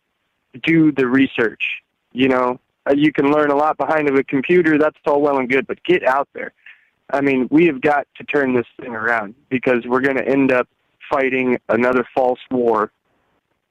do 0.63 0.91
the 0.91 1.07
research. 1.07 1.81
You 2.13 2.27
know, 2.27 2.59
uh, 2.87 2.93
you 2.93 3.13
can 3.13 3.31
learn 3.31 3.51
a 3.51 3.55
lot 3.55 3.77
behind 3.77 4.09
a 4.09 4.23
computer. 4.23 4.77
That's 4.77 4.97
all 5.05 5.21
well 5.21 5.37
and 5.37 5.49
good, 5.49 5.67
but 5.67 5.83
get 5.83 6.03
out 6.03 6.27
there. 6.33 6.51
I 7.13 7.21
mean, 7.21 7.47
we 7.51 7.65
have 7.67 7.81
got 7.81 8.07
to 8.15 8.23
turn 8.23 8.55
this 8.55 8.65
thing 8.79 8.95
around 8.95 9.35
because 9.49 9.85
we're 9.85 10.01
going 10.01 10.17
to 10.17 10.27
end 10.27 10.51
up 10.51 10.67
fighting 11.09 11.57
another 11.69 12.05
false 12.15 12.39
war 12.49 12.91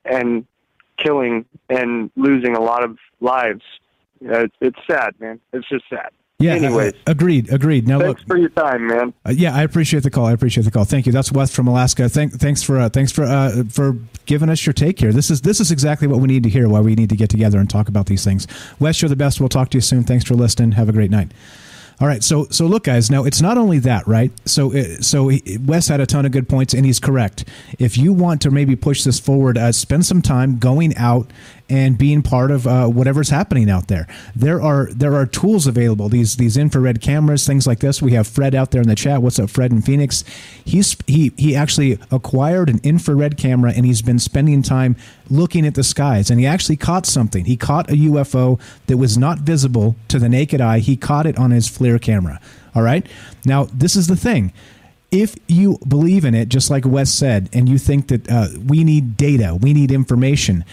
and 0.05 0.47
killing 0.99 1.47
and 1.69 2.11
losing 2.17 2.55
a 2.55 2.61
lot 2.61 2.85
of 2.85 2.99
lives. 3.21 3.63
Uh, 4.31 4.47
it's 4.61 4.79
sad, 4.87 5.19
man. 5.19 5.41
It's 5.53 5.69
just 5.69 5.85
sad. 5.89 6.11
Yeah. 6.41 6.55
Anyways, 6.55 6.95
uh, 6.95 6.97
agreed. 7.07 7.53
Agreed. 7.53 7.87
Now, 7.87 8.01
thanks 8.01 8.21
look, 8.21 8.29
for 8.29 8.37
your 8.39 8.49
time, 8.49 8.87
man. 8.87 9.13
Uh, 9.27 9.33
yeah, 9.37 9.55
I 9.55 9.63
appreciate 9.63 10.03
the 10.03 10.11
call. 10.11 10.25
I 10.25 10.33
appreciate 10.33 10.65
the 10.65 10.71
call. 10.71 10.85
Thank 10.85 11.05
you. 11.05 11.13
That's 11.13 11.31
Wes 11.31 11.55
from 11.55 11.69
Alaska. 11.69 12.09
Thank, 12.09 12.33
thanks 12.33 12.63
for 12.63 12.79
uh, 12.79 12.89
thanks 12.89 13.13
for 13.13 13.25
uh, 13.25 13.65
for 13.69 13.99
giving 14.25 14.49
us 14.49 14.65
your 14.65 14.73
take 14.73 14.99
here. 14.99 15.13
This 15.13 15.31
is 15.31 15.43
this 15.43 15.61
is 15.61 15.71
exactly 15.71 16.09
what 16.09 16.19
we 16.21 16.29
need 16.29 16.43
to 16.45 16.49
hear. 16.49 16.69
Why 16.69 16.81
we 16.81 16.95
need 16.95 17.11
to 17.11 17.17
get 17.17 17.29
together 17.29 17.59
and 17.59 17.69
talk 17.69 17.89
about 17.89 18.07
these 18.07 18.25
things. 18.25 18.47
Wes, 18.79 19.03
you're 19.03 19.11
the 19.11 19.17
best. 19.17 19.39
We'll 19.39 19.51
talk 19.51 19.69
to 19.71 19.77
you 19.77 19.83
soon. 19.83 20.05
Thanks 20.05 20.25
for 20.25 20.35
listening. 20.35 20.73
Have 20.73 20.89
a 20.89 20.93
great 20.93 21.11
night. 21.11 21.31
All 22.01 22.07
right, 22.07 22.25
so 22.25 22.47
so 22.49 22.65
look, 22.65 22.85
guys. 22.85 23.11
Now 23.11 23.25
it's 23.25 23.43
not 23.43 23.59
only 23.59 23.79
that, 23.81 24.07
right? 24.07 24.33
So 24.47 24.75
uh, 24.75 25.03
so 25.03 25.29
he, 25.29 25.59
Wes 25.59 25.89
had 25.89 26.01
a 26.01 26.07
ton 26.07 26.25
of 26.25 26.33
good 26.33 26.49
points, 26.49 26.73
and 26.73 26.87
he's 26.87 26.99
correct. 26.99 27.45
If 27.79 27.99
you 27.99 28.15
want 28.15 28.41
to 28.43 28.51
maybe 28.51 28.75
push 28.75 29.05
this 29.05 29.21
forward, 29.21 29.59
uh, 29.59 29.73
spend 29.73 30.07
some 30.07 30.23
time 30.23 30.59
going 30.59 30.97
out 30.97 31.31
and 31.71 31.97
being 31.97 32.21
part 32.21 32.51
of 32.51 32.67
uh, 32.67 32.89
whatever's 32.89 33.31
happening 33.31 33.71
out 33.71 33.87
there. 33.87 34.09
There 34.35 34.61
are 34.61 34.89
there 34.93 35.15
are 35.15 35.25
tools 35.25 35.67
available. 35.67 36.09
These 36.09 36.37
these 36.37 36.57
infrared 36.57 37.01
cameras, 37.01 37.47
things 37.47 37.67
like 37.67 37.79
this. 37.79 38.03
We 38.03 38.13
have 38.13 38.27
Fred 38.27 38.55
out 38.55 38.73
there 38.73 38.83
in 38.83 38.89
the 38.89 38.97
chat. 38.97 39.23
What's 39.23 39.39
up, 39.39 39.49
Fred 39.49 39.71
in 39.71 39.81
Phoenix? 39.81 40.25
He's 40.65 40.97
he 41.07 41.33
he 41.39 41.55
actually 41.55 41.99
acquired 42.11 42.69
an 42.69 42.81
infrared 42.83 43.37
camera, 43.37 43.73
and 43.75 43.87
he's 43.87 44.03
been 44.03 44.19
spending 44.19 44.63
time 44.63 44.97
looking 45.31 45.65
at 45.65 45.77
the 45.77 45.85
skies, 45.85 46.31
and 46.31 46.41
he 46.41 46.47
actually 46.47 46.77
caught 46.77 47.07
something. 47.07 47.45
He 47.45 47.57
caught 47.57 47.89
a 47.89 47.95
UFO 47.95 48.61
that 48.89 48.97
was 48.97 49.17
not 49.17 49.39
visible 49.39 49.95
to 50.09 50.19
the 50.19 50.29
naked 50.29 50.61
eye. 50.61 50.81
He 50.81 50.97
caught 50.97 51.27
it 51.27 51.39
on 51.39 51.53
his 51.53 51.69
FLIR 51.69 52.03
camera. 52.03 52.41
All 52.75 52.83
right. 52.83 53.07
Now 53.45 53.65
this 53.73 53.95
is 53.95 54.09
the 54.09 54.17
thing 54.17 54.53
if 55.11 55.35
you 55.49 55.79
believe 55.87 56.25
in 56.25 56.35
it, 56.35 56.49
just 56.49 56.71
like 56.71 56.85
Wes 56.87 57.13
said, 57.13 57.49
and 57.53 57.69
you 57.69 57.79
think 57.79 58.09
that 58.09 58.31
uh, 58.31 58.47
we 58.65 58.85
need 58.85 59.17
data, 59.17 59.59
we 59.61 59.73
need 59.73 59.91
information, 59.91 60.65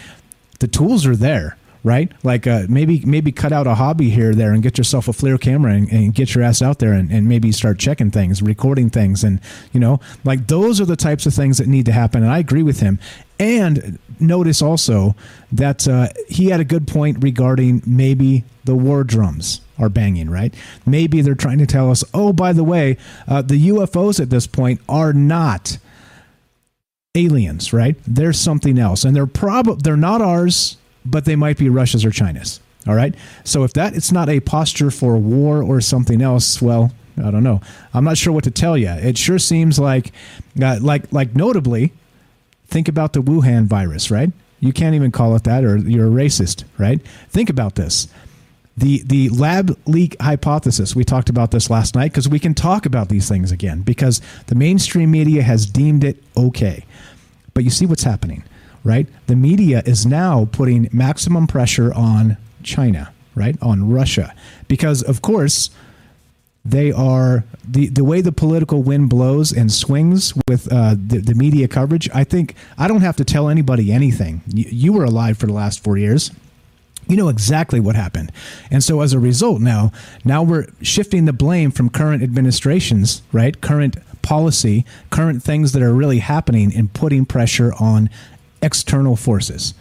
the 0.58 0.68
tools 0.68 1.06
are 1.06 1.16
there 1.16 1.56
right? 1.84 2.10
Like 2.24 2.46
uh, 2.46 2.66
maybe 2.68 3.02
maybe 3.04 3.32
cut 3.32 3.52
out 3.52 3.66
a 3.66 3.74
hobby 3.74 4.10
here 4.10 4.34
there 4.34 4.52
and 4.52 4.62
get 4.62 4.78
yourself 4.78 5.08
a 5.08 5.12
FLIR 5.12 5.40
camera 5.40 5.72
and, 5.72 5.90
and 5.90 6.14
get 6.14 6.34
your 6.34 6.44
ass 6.44 6.60
out 6.60 6.78
there 6.78 6.92
and, 6.92 7.10
and, 7.10 7.28
maybe 7.28 7.52
start 7.52 7.78
checking 7.78 8.10
things, 8.10 8.42
recording 8.42 8.90
things, 8.90 9.22
and 9.24 9.40
you 9.72 9.80
know, 9.80 10.00
like 10.24 10.48
those 10.48 10.80
are 10.80 10.84
the 10.84 10.96
types 10.96 11.26
of 11.26 11.34
things 11.34 11.58
that 11.58 11.66
need 11.66 11.86
to 11.86 11.92
happen. 11.92 12.22
And 12.22 12.32
I 12.32 12.38
agree 12.38 12.62
with 12.62 12.80
him. 12.80 12.98
And 13.38 13.98
notice 14.18 14.60
also 14.60 15.14
that 15.52 15.86
uh, 15.86 16.08
he 16.28 16.46
had 16.46 16.60
a 16.60 16.64
good 16.64 16.88
point 16.88 17.22
regarding 17.22 17.82
maybe 17.86 18.44
the 18.64 18.74
war 18.74 19.04
drums 19.04 19.60
are 19.78 19.88
banging, 19.88 20.28
right? 20.28 20.52
Maybe 20.84 21.20
they're 21.20 21.34
trying 21.36 21.58
to 21.58 21.66
tell 21.66 21.90
us, 21.90 22.02
oh, 22.12 22.32
by 22.32 22.52
the 22.52 22.64
way, 22.64 22.96
uh, 23.28 23.42
the 23.42 23.68
UFOs 23.68 24.20
at 24.20 24.30
this 24.30 24.46
point 24.46 24.80
are 24.88 25.12
not 25.12 25.78
aliens, 27.14 27.72
right? 27.72 27.96
They're 28.06 28.32
something 28.32 28.78
else, 28.78 29.04
and 29.04 29.14
they're 29.14 29.26
probably 29.26 29.80
they're 29.82 29.96
not 29.96 30.22
ours, 30.22 30.76
but 31.04 31.24
they 31.24 31.36
might 31.36 31.58
be 31.58 31.68
Russia's 31.68 32.04
or 32.04 32.10
China's. 32.10 32.60
All 32.86 32.94
right. 32.94 33.14
So 33.44 33.64
if 33.64 33.72
that 33.74 33.94
it's 33.94 34.12
not 34.12 34.28
a 34.28 34.40
posture 34.40 34.90
for 34.90 35.16
war 35.16 35.62
or 35.62 35.80
something 35.80 36.22
else, 36.22 36.62
well, 36.62 36.92
I 37.22 37.30
don't 37.30 37.42
know. 37.42 37.60
I'm 37.92 38.04
not 38.04 38.16
sure 38.16 38.32
what 38.32 38.44
to 38.44 38.50
tell 38.50 38.78
you. 38.78 38.88
It 38.88 39.18
sure 39.18 39.38
seems 39.38 39.78
like, 39.78 40.12
uh, 40.60 40.78
like, 40.80 41.12
like 41.12 41.34
notably, 41.34 41.92
think 42.68 42.88
about 42.88 43.12
the 43.12 43.20
Wuhan 43.20 43.66
virus, 43.66 44.10
right? 44.10 44.30
You 44.60 44.72
can't 44.72 44.94
even 44.94 45.10
call 45.12 45.36
it 45.36 45.44
that, 45.44 45.64
or 45.64 45.76
you're 45.76 46.06
a 46.06 46.10
racist, 46.10 46.64
right? 46.78 47.00
Think 47.28 47.50
about 47.50 47.74
this. 47.74 48.08
The, 48.78 49.02
the 49.04 49.28
lab 49.30 49.76
leak 49.86 50.16
hypothesis, 50.20 50.94
we 50.94 51.02
talked 51.02 51.28
about 51.28 51.50
this 51.50 51.68
last 51.68 51.96
night 51.96 52.12
because 52.12 52.28
we 52.28 52.38
can 52.38 52.54
talk 52.54 52.86
about 52.86 53.08
these 53.08 53.28
things 53.28 53.50
again 53.50 53.82
because 53.82 54.20
the 54.46 54.54
mainstream 54.54 55.10
media 55.10 55.42
has 55.42 55.66
deemed 55.66 56.04
it 56.04 56.22
okay. 56.36 56.84
But 57.54 57.64
you 57.64 57.70
see 57.70 57.86
what's 57.86 58.04
happening, 58.04 58.44
right? 58.84 59.08
The 59.26 59.34
media 59.34 59.82
is 59.84 60.06
now 60.06 60.48
putting 60.52 60.88
maximum 60.92 61.48
pressure 61.48 61.92
on 61.92 62.36
China, 62.62 63.12
right? 63.34 63.60
On 63.60 63.90
Russia. 63.90 64.32
Because, 64.68 65.02
of 65.02 65.22
course, 65.22 65.70
they 66.64 66.92
are 66.92 67.42
the, 67.66 67.88
the 67.88 68.04
way 68.04 68.20
the 68.20 68.30
political 68.30 68.84
wind 68.84 69.10
blows 69.10 69.52
and 69.52 69.72
swings 69.72 70.34
with 70.46 70.72
uh, 70.72 70.94
the, 70.94 71.18
the 71.18 71.34
media 71.34 71.66
coverage. 71.66 72.08
I 72.14 72.22
think 72.22 72.54
I 72.76 72.86
don't 72.86 73.00
have 73.00 73.16
to 73.16 73.24
tell 73.24 73.48
anybody 73.48 73.90
anything. 73.90 74.42
You, 74.46 74.66
you 74.68 74.92
were 74.92 75.04
alive 75.04 75.36
for 75.36 75.46
the 75.46 75.52
last 75.52 75.82
four 75.82 75.98
years 75.98 76.30
you 77.08 77.16
know 77.16 77.28
exactly 77.28 77.80
what 77.80 77.96
happened. 77.96 78.30
And 78.70 78.84
so 78.84 79.00
as 79.00 79.12
a 79.12 79.18
result 79.18 79.60
now 79.60 79.92
now 80.24 80.42
we're 80.42 80.66
shifting 80.82 81.24
the 81.24 81.32
blame 81.32 81.70
from 81.70 81.88
current 81.88 82.22
administrations 82.22 83.22
right 83.32 83.60
current 83.60 83.96
policy 84.22 84.84
current 85.10 85.42
things 85.42 85.72
that 85.72 85.82
are 85.82 85.94
really 85.94 86.18
happening 86.18 86.74
and 86.74 86.92
putting 86.92 87.24
pressure 87.24 87.72
on 87.80 88.10
external 88.62 89.16
forces. 89.16 89.74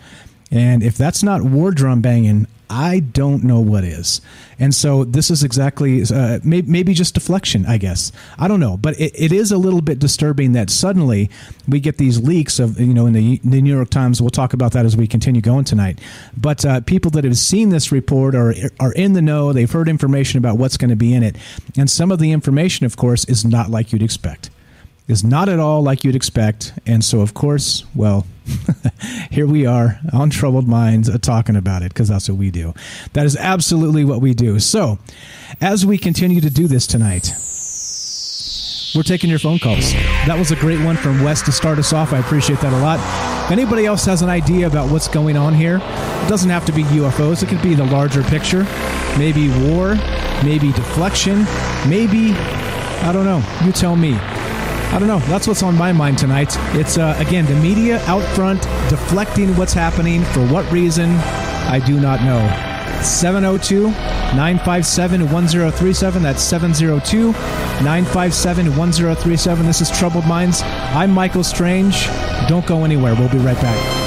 And 0.51 0.81
if 0.81 0.97
that's 0.97 1.23
not 1.23 1.41
war 1.41 1.71
drum 1.71 2.01
banging 2.01 2.47
I 2.69 2.99
don't 2.99 3.43
know 3.43 3.59
what 3.59 3.83
is. 3.83 4.21
And 4.59 4.73
so 4.73 5.03
this 5.03 5.29
is 5.29 5.43
exactly 5.43 6.03
uh, 6.03 6.39
may, 6.43 6.61
maybe 6.61 6.93
just 6.93 7.13
deflection, 7.13 7.65
I 7.65 7.77
guess. 7.77 8.11
I 8.37 8.47
don't 8.47 8.59
know, 8.59 8.75
but 8.77 8.99
it, 8.99 9.13
it 9.15 9.31
is 9.31 9.51
a 9.51 9.57
little 9.57 9.81
bit 9.81 9.99
disturbing 9.99 10.53
that 10.53 10.69
suddenly 10.69 11.29
we 11.67 11.79
get 11.79 11.97
these 11.97 12.19
leaks 12.19 12.59
of 12.59 12.79
you 12.79 12.93
know 12.93 13.05
in 13.05 13.13
the, 13.13 13.39
the 13.43 13.61
New 13.61 13.73
York 13.73 13.89
Times. 13.89 14.21
We'll 14.21 14.29
talk 14.31 14.53
about 14.53 14.71
that 14.73 14.85
as 14.85 14.97
we 14.97 15.07
continue 15.07 15.41
going 15.41 15.65
tonight. 15.65 15.99
But 16.35 16.65
uh, 16.65 16.81
people 16.81 17.11
that 17.11 17.23
have 17.23 17.37
seen 17.37 17.69
this 17.69 17.91
report 17.91 18.35
are 18.35 18.53
are 18.79 18.93
in 18.93 19.13
the 19.13 19.21
know. 19.21 19.53
They've 19.53 19.71
heard 19.71 19.87
information 19.87 20.37
about 20.39 20.57
what's 20.57 20.77
going 20.77 20.89
to 20.89 20.95
be 20.95 21.13
in 21.13 21.23
it, 21.23 21.37
and 21.77 21.89
some 21.89 22.11
of 22.11 22.19
the 22.19 22.31
information, 22.31 22.85
of 22.85 22.97
course, 22.97 23.25
is 23.25 23.45
not 23.45 23.69
like 23.69 23.93
you'd 23.93 24.03
expect 24.03 24.49
is 25.07 25.23
not 25.23 25.49
at 25.49 25.59
all 25.59 25.81
like 25.81 26.03
you'd 26.03 26.15
expect. 26.15 26.73
And 26.85 27.03
so, 27.03 27.21
of 27.21 27.33
course, 27.33 27.85
well, 27.95 28.25
here 29.31 29.47
we 29.47 29.65
are 29.65 29.99
on 30.13 30.29
Troubled 30.29 30.67
Minds 30.67 31.09
uh, 31.09 31.17
talking 31.17 31.55
about 31.55 31.81
it 31.81 31.89
because 31.89 32.07
that's 32.09 32.29
what 32.29 32.37
we 32.37 32.51
do. 32.51 32.73
That 33.13 33.25
is 33.25 33.35
absolutely 33.37 34.03
what 34.03 34.21
we 34.21 34.33
do. 34.33 34.59
So, 34.59 34.99
as 35.61 35.85
we 35.85 35.97
continue 35.97 36.41
to 36.41 36.49
do 36.49 36.67
this 36.67 36.87
tonight, 36.87 37.33
we're 38.95 39.03
taking 39.03 39.29
your 39.29 39.39
phone 39.39 39.59
calls. 39.59 39.91
That 40.25 40.37
was 40.37 40.51
a 40.51 40.55
great 40.55 40.83
one 40.83 40.95
from 40.95 41.23
Wes 41.23 41.41
to 41.43 41.51
start 41.51 41.77
us 41.77 41.93
off. 41.93 42.13
I 42.13 42.19
appreciate 42.19 42.59
that 42.61 42.73
a 42.73 42.77
lot. 42.77 42.99
If 43.45 43.51
anybody 43.51 43.85
else 43.85 44.05
has 44.05 44.21
an 44.21 44.29
idea 44.29 44.67
about 44.67 44.91
what's 44.91 45.07
going 45.07 45.37
on 45.37 45.53
here, 45.53 45.77
it 45.77 46.29
doesn't 46.29 46.49
have 46.49 46.65
to 46.65 46.71
be 46.71 46.83
UFOs, 46.83 47.43
it 47.43 47.49
could 47.49 47.61
be 47.61 47.75
the 47.75 47.85
larger 47.85 48.23
picture. 48.23 48.63
Maybe 49.17 49.49
war, 49.69 49.95
maybe 50.43 50.71
deflection, 50.71 51.45
maybe, 51.87 52.31
I 53.03 53.11
don't 53.13 53.25
know. 53.25 53.43
You 53.63 53.71
tell 53.71 53.95
me. 53.95 54.17
I 54.93 54.99
don't 54.99 55.07
know. 55.07 55.19
That's 55.19 55.47
what's 55.47 55.63
on 55.63 55.75
my 55.75 55.91
mind 55.91 56.17
tonight. 56.17 56.55
It's, 56.73 56.97
uh, 56.97 57.15
again, 57.19 57.45
the 57.45 57.55
media 57.55 57.99
out 58.05 58.23
front 58.35 58.61
deflecting 58.89 59.55
what's 59.55 59.73
happening. 59.73 60.23
For 60.25 60.45
what 60.47 60.69
reason? 60.71 61.11
I 61.67 61.79
do 61.85 61.99
not 61.99 62.21
know. 62.21 62.39
702 63.03 63.89
957 63.89 65.29
1037. 65.29 66.23
That's 66.23 66.41
702 66.41 67.31
957 67.83 68.75
1037. 68.75 69.65
This 69.65 69.81
is 69.81 69.91
Troubled 69.91 70.25
Minds. 70.25 70.61
I'm 70.63 71.11
Michael 71.11 71.43
Strange. 71.43 72.07
Don't 72.47 72.65
go 72.65 72.83
anywhere. 72.83 73.13
We'll 73.13 73.29
be 73.29 73.37
right 73.37 73.59
back. 73.61 74.06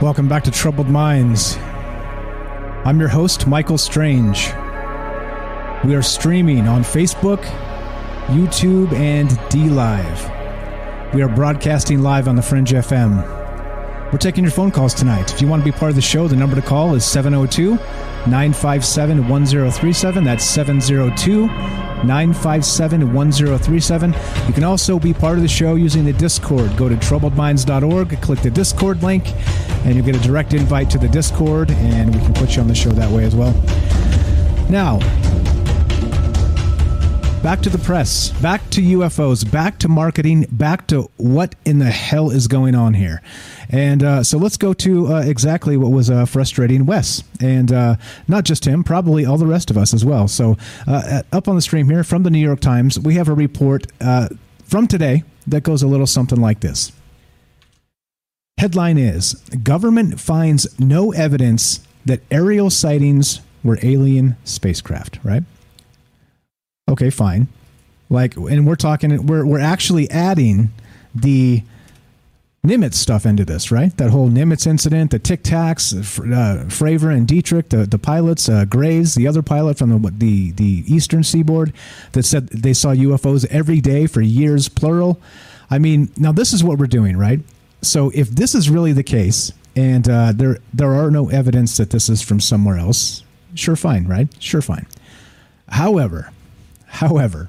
Welcome 0.00 0.28
back 0.28 0.44
to 0.44 0.50
Troubled 0.50 0.88
Minds. 0.88 1.58
I'm 1.58 2.98
your 2.98 3.10
host, 3.10 3.46
Michael 3.46 3.76
Strange. 3.76 4.46
We 5.84 5.94
are 5.94 6.00
streaming 6.00 6.66
on 6.66 6.84
Facebook, 6.84 7.42
YouTube, 8.28 8.94
and 8.94 9.38
D 9.50 9.68
Live. 9.68 11.14
We 11.14 11.20
are 11.20 11.28
broadcasting 11.28 12.02
live 12.02 12.28
on 12.28 12.36
the 12.36 12.40
Fringe 12.40 12.70
FM. 12.70 13.39
We're 14.12 14.18
taking 14.18 14.42
your 14.42 14.50
phone 14.50 14.72
calls 14.72 14.92
tonight. 14.92 15.32
If 15.32 15.40
you 15.40 15.46
want 15.46 15.64
to 15.64 15.70
be 15.70 15.76
part 15.76 15.90
of 15.90 15.94
the 15.94 16.02
show, 16.02 16.26
the 16.26 16.34
number 16.34 16.56
to 16.56 16.62
call 16.62 16.96
is 16.96 17.04
702 17.04 17.76
957 18.28 19.28
1037. 19.28 20.24
That's 20.24 20.44
702 20.44 21.46
957 21.46 23.14
1037. 23.14 24.12
You 24.48 24.52
can 24.52 24.64
also 24.64 24.98
be 24.98 25.14
part 25.14 25.36
of 25.36 25.42
the 25.42 25.48
show 25.48 25.76
using 25.76 26.04
the 26.04 26.12
Discord. 26.12 26.76
Go 26.76 26.88
to 26.88 26.96
troubledminds.org, 26.96 28.20
click 28.20 28.40
the 28.40 28.50
Discord 28.50 29.04
link, 29.04 29.24
and 29.84 29.94
you'll 29.94 30.04
get 30.04 30.16
a 30.16 30.26
direct 30.26 30.54
invite 30.54 30.90
to 30.90 30.98
the 30.98 31.08
Discord, 31.08 31.70
and 31.70 32.12
we 32.12 32.20
can 32.20 32.34
put 32.34 32.56
you 32.56 32.62
on 32.62 32.68
the 32.68 32.74
show 32.74 32.90
that 32.90 33.12
way 33.12 33.22
as 33.22 33.36
well. 33.36 33.52
Now, 34.68 34.98
back 37.42 37.62
to 37.62 37.70
the 37.70 37.78
press, 37.78 38.30
back 38.42 38.68
to 38.70 38.82
UFOs, 38.82 39.50
back 39.50 39.78
to 39.78 39.88
marketing, 39.88 40.46
back 40.52 40.86
to 40.88 41.10
what 41.16 41.54
in 41.64 41.78
the 41.78 41.90
hell 41.90 42.30
is 42.30 42.46
going 42.46 42.74
on 42.74 42.94
here. 42.94 43.22
And 43.70 44.02
uh, 44.02 44.22
so 44.22 44.36
let's 44.36 44.58
go 44.58 44.74
to 44.74 45.14
uh, 45.14 45.20
exactly 45.22 45.76
what 45.76 45.90
was 45.90 46.10
uh, 46.10 46.26
frustrating 46.26 46.84
Wes, 46.84 47.22
and 47.40 47.72
uh, 47.72 47.96
not 48.28 48.44
just 48.44 48.66
him, 48.66 48.84
probably 48.84 49.24
all 49.24 49.38
the 49.38 49.46
rest 49.46 49.70
of 49.70 49.78
us 49.78 49.94
as 49.94 50.04
well. 50.04 50.28
So, 50.28 50.58
uh, 50.86 51.22
up 51.32 51.48
on 51.48 51.56
the 51.56 51.62
stream 51.62 51.88
here 51.88 52.04
from 52.04 52.24
the 52.24 52.30
New 52.30 52.40
York 52.40 52.60
Times, 52.60 52.98
we 52.98 53.14
have 53.14 53.28
a 53.28 53.34
report 53.34 53.86
uh, 54.00 54.28
from 54.64 54.86
today 54.86 55.24
that 55.46 55.62
goes 55.62 55.82
a 55.82 55.86
little 55.86 56.06
something 56.06 56.40
like 56.40 56.60
this. 56.60 56.92
Headline 58.58 58.98
is 58.98 59.34
Government 59.62 60.20
finds 60.20 60.78
no 60.78 61.12
evidence 61.12 61.80
that 62.04 62.20
aerial 62.30 62.68
sightings 62.68 63.40
were 63.64 63.78
alien 63.82 64.36
spacecraft, 64.44 65.18
right? 65.22 65.44
Okay, 66.90 67.10
fine. 67.10 67.48
Like, 68.08 68.36
and 68.36 68.66
we're 68.66 68.74
talking, 68.74 69.26
we're, 69.26 69.46
we're 69.46 69.60
actually 69.60 70.10
adding 70.10 70.70
the 71.14 71.62
Nimitz 72.66 72.94
stuff 72.94 73.24
into 73.24 73.44
this, 73.44 73.70
right? 73.70 73.96
That 73.96 74.10
whole 74.10 74.28
Nimitz 74.28 74.66
incident, 74.66 75.12
the 75.12 75.18
Tic 75.18 75.42
Tacs, 75.42 75.94
uh, 75.94 76.64
Fravor 76.64 77.14
and 77.14 77.26
Dietrich, 77.26 77.70
the, 77.70 77.86
the 77.86 77.98
pilots, 77.98 78.48
uh, 78.48 78.66
Graves, 78.66 79.14
the 79.14 79.26
other 79.26 79.42
pilot 79.42 79.78
from 79.78 80.02
the, 80.02 80.10
the 80.10 80.50
the 80.50 80.84
Eastern 80.86 81.22
Seaboard, 81.22 81.72
that 82.12 82.24
said 82.24 82.48
they 82.48 82.74
saw 82.74 82.88
UFOs 82.88 83.46
every 83.46 83.80
day 83.80 84.06
for 84.06 84.20
years, 84.20 84.68
plural. 84.68 85.18
I 85.70 85.78
mean, 85.78 86.12
now 86.18 86.32
this 86.32 86.52
is 86.52 86.62
what 86.62 86.78
we're 86.78 86.86
doing, 86.86 87.16
right? 87.16 87.40
So 87.80 88.10
if 88.14 88.28
this 88.28 88.54
is 88.54 88.68
really 88.68 88.92
the 88.92 89.04
case, 89.04 89.52
and 89.74 90.06
uh, 90.06 90.32
there 90.34 90.58
there 90.74 90.92
are 90.92 91.10
no 91.10 91.30
evidence 91.30 91.78
that 91.78 91.90
this 91.90 92.10
is 92.10 92.20
from 92.20 92.40
somewhere 92.40 92.76
else, 92.76 93.22
sure, 93.54 93.76
fine, 93.76 94.06
right? 94.06 94.28
Sure, 94.38 94.60
fine. 94.60 94.86
However, 95.68 96.30
however, 96.90 97.48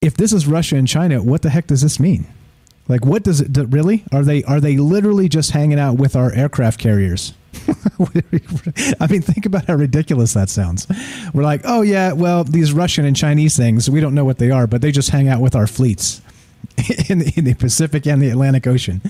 if 0.00 0.16
this 0.16 0.32
is 0.32 0.46
Russia 0.46 0.76
and 0.76 0.86
China, 0.86 1.22
what 1.22 1.42
the 1.42 1.50
heck 1.50 1.66
does 1.66 1.82
this 1.82 1.98
mean? 1.98 2.26
Like, 2.86 3.04
what 3.04 3.22
does 3.22 3.40
it 3.40 3.52
do, 3.52 3.64
really? 3.66 4.04
Are 4.12 4.24
they 4.24 4.42
are 4.44 4.60
they 4.60 4.78
literally 4.78 5.28
just 5.28 5.50
hanging 5.50 5.78
out 5.78 5.96
with 5.96 6.16
our 6.16 6.32
aircraft 6.32 6.80
carriers? 6.80 7.34
I 9.00 9.06
mean, 9.10 9.22
think 9.22 9.44
about 9.44 9.66
how 9.66 9.74
ridiculous 9.74 10.32
that 10.34 10.48
sounds. 10.48 10.86
We're 11.34 11.42
like, 11.42 11.62
oh 11.64 11.82
yeah, 11.82 12.12
well, 12.12 12.44
these 12.44 12.72
Russian 12.72 13.04
and 13.04 13.16
Chinese 13.16 13.56
things, 13.56 13.90
we 13.90 14.00
don't 14.00 14.14
know 14.14 14.24
what 14.24 14.38
they 14.38 14.50
are, 14.50 14.66
but 14.66 14.80
they 14.80 14.92
just 14.92 15.10
hang 15.10 15.28
out 15.28 15.40
with 15.40 15.54
our 15.54 15.66
fleets. 15.66 16.22
in 17.08 17.18
the, 17.18 17.32
in 17.36 17.44
the 17.44 17.54
Pacific 17.54 18.06
and 18.06 18.22
the 18.22 18.30
Atlantic 18.30 18.66
Ocean. 18.66 19.00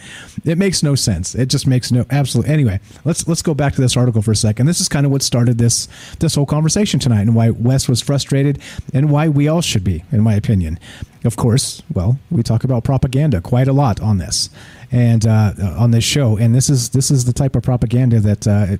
It 0.44 0.58
makes 0.58 0.82
no 0.82 0.94
sense. 0.94 1.34
It 1.34 1.46
just 1.46 1.66
makes 1.66 1.92
no 1.92 2.06
absolute. 2.10 2.48
Anyway, 2.48 2.80
let's 3.04 3.28
let's 3.28 3.42
go 3.42 3.54
back 3.54 3.74
to 3.74 3.80
this 3.80 3.96
article 3.96 4.22
for 4.22 4.32
a 4.32 4.36
second. 4.36 4.66
This 4.66 4.80
is 4.80 4.88
kind 4.88 5.04
of 5.04 5.12
what 5.12 5.22
started 5.22 5.58
this 5.58 5.88
this 6.18 6.34
whole 6.34 6.46
conversation 6.46 6.98
tonight, 7.00 7.22
and 7.22 7.34
why 7.34 7.50
Wes 7.50 7.88
was 7.88 8.00
frustrated, 8.00 8.60
and 8.94 9.10
why 9.10 9.28
we 9.28 9.48
all 9.48 9.60
should 9.60 9.84
be, 9.84 10.04
in 10.10 10.20
my 10.20 10.34
opinion. 10.34 10.78
Of 11.24 11.36
course, 11.36 11.82
well, 11.92 12.18
we 12.30 12.42
talk 12.42 12.64
about 12.64 12.84
propaganda 12.84 13.40
quite 13.40 13.68
a 13.68 13.72
lot 13.72 14.00
on 14.00 14.18
this, 14.18 14.50
and 14.90 15.26
uh, 15.26 15.52
on 15.76 15.90
this 15.90 16.04
show, 16.04 16.36
and 16.36 16.54
this 16.54 16.70
is 16.70 16.90
this 16.90 17.10
is 17.10 17.24
the 17.24 17.32
type 17.32 17.56
of 17.56 17.62
propaganda 17.62 18.20
that. 18.20 18.46
Uh, 18.46 18.76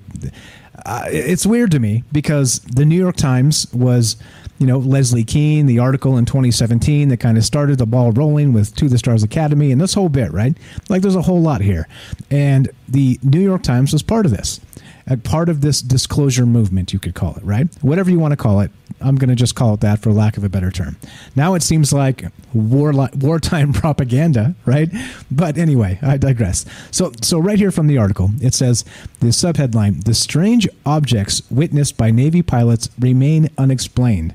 uh, 0.87 1.05
it's 1.09 1.45
weird 1.45 1.73
to 1.73 1.81
me 1.81 2.05
because 2.13 2.61
the 2.61 2.85
New 2.85 2.97
York 2.97 3.17
Times 3.17 3.67
was, 3.75 4.17
you 4.59 4.67
know, 4.67 4.79
Leslie 4.79 5.25
Kean, 5.25 5.67
the 5.67 5.79
article 5.79 6.19
in 6.19 6.25
2017 6.25 7.09
that 7.09 7.19
kind 7.19 7.39
of 7.39 7.45
started 7.45 7.79
the 7.79 7.87
ball 7.87 8.13
rolling 8.13 8.53
with 8.53 8.75
To 8.77 8.89
the 8.89 8.99
Stars 8.99 9.23
Academy 9.23 9.71
and 9.71 9.81
this 9.81 9.95
whole 9.95 10.09
bit, 10.09 10.33
right? 10.33 10.57
Like 10.89 11.03
there's 11.03 11.15
a 11.15 11.23
whole 11.23 11.41
lot 11.41 11.61
here. 11.61 11.87
And 12.31 12.69
the 12.89 13.19
New 13.23 13.41
York 13.41 13.63
Times 13.63 13.93
was 13.93 14.03
part 14.03 14.27
of 14.27 14.33
this 14.33 14.61
a 15.09 15.17
part 15.17 15.49
of 15.49 15.63
this 15.63 15.81
disclosure 15.81 16.47
movement, 16.47 16.93
you 16.93 16.99
could 16.99 17.15
call 17.15 17.35
it, 17.35 17.43
right? 17.43 17.67
Whatever 17.81 18.11
you 18.11 18.19
want 18.19 18.33
to 18.33 18.37
call 18.37 18.61
it. 18.61 18.71
I'm 19.01 19.15
going 19.15 19.29
to 19.29 19.37
just 19.37 19.55
call 19.55 19.75
it 19.75 19.81
that 19.81 20.01
for 20.01 20.13
lack 20.13 20.37
of 20.37 20.43
a 20.43 20.49
better 20.49 20.73
term. 20.73 20.97
Now 21.37 21.55
it 21.55 21.63
seems 21.63 21.93
like 21.93 22.25
war 22.53 22.93
wartime 23.15 23.73
propaganda, 23.83 24.57
right? 24.67 24.89
But 25.31 25.57
anyway, 25.57 26.01
I 26.03 26.17
digress. 26.17 26.67
So, 26.91 27.13
so 27.23 27.39
right 27.39 27.59
here 27.59 27.71
from 27.71 27.87
the 27.87 27.97
article, 27.97 28.31
it 28.41 28.55
says 28.55 28.85
the 29.21 29.29
subheadline: 29.29 30.03
"The 30.03 30.15
strange 30.15 30.69
objects 30.85 31.43
witnessed 31.49 31.97
by 31.97 32.11
Navy 32.11 32.43
pilots 32.43 32.91
remain 32.99 33.51
unexplained." 33.57 34.35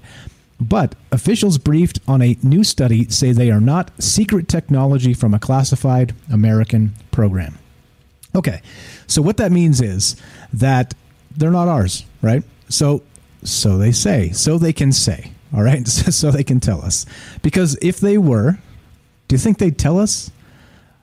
But 0.62 0.96
officials 1.12 1.58
briefed 1.58 2.00
on 2.08 2.22
a 2.22 2.38
new 2.42 2.64
study 2.64 3.10
say 3.10 3.34
they 3.34 3.52
are 3.52 3.60
not 3.60 3.92
secret 4.02 4.48
technology 4.48 5.14
from 5.14 5.34
a 5.34 5.40
classified 5.40 6.16
American 6.32 6.94
program. 7.12 7.58
Okay, 8.36 8.62
so 9.06 9.22
what 9.22 9.38
that 9.38 9.52
means 9.52 9.80
is 9.80 10.16
that 10.54 10.94
they're 11.36 11.52
not 11.52 11.68
ours, 11.68 12.06
right? 12.22 12.44
So, 12.70 13.02
so 13.44 13.78
they 13.78 13.92
say, 13.92 14.32
so 14.32 14.58
they 14.58 14.74
can 14.74 14.92
say, 14.92 15.32
all 15.54 15.64
right, 15.64 15.88
so 15.88 16.32
they 16.32 16.44
can 16.44 16.60
tell 16.60 16.84
us. 16.84 17.06
Because 17.42 17.78
if 17.82 18.00
they 18.00 18.18
were, 18.18 18.58
do 19.28 19.36
you 19.36 19.40
think 19.40 19.58
they'd 19.58 19.78
tell 19.78 20.00
us? 20.00 20.32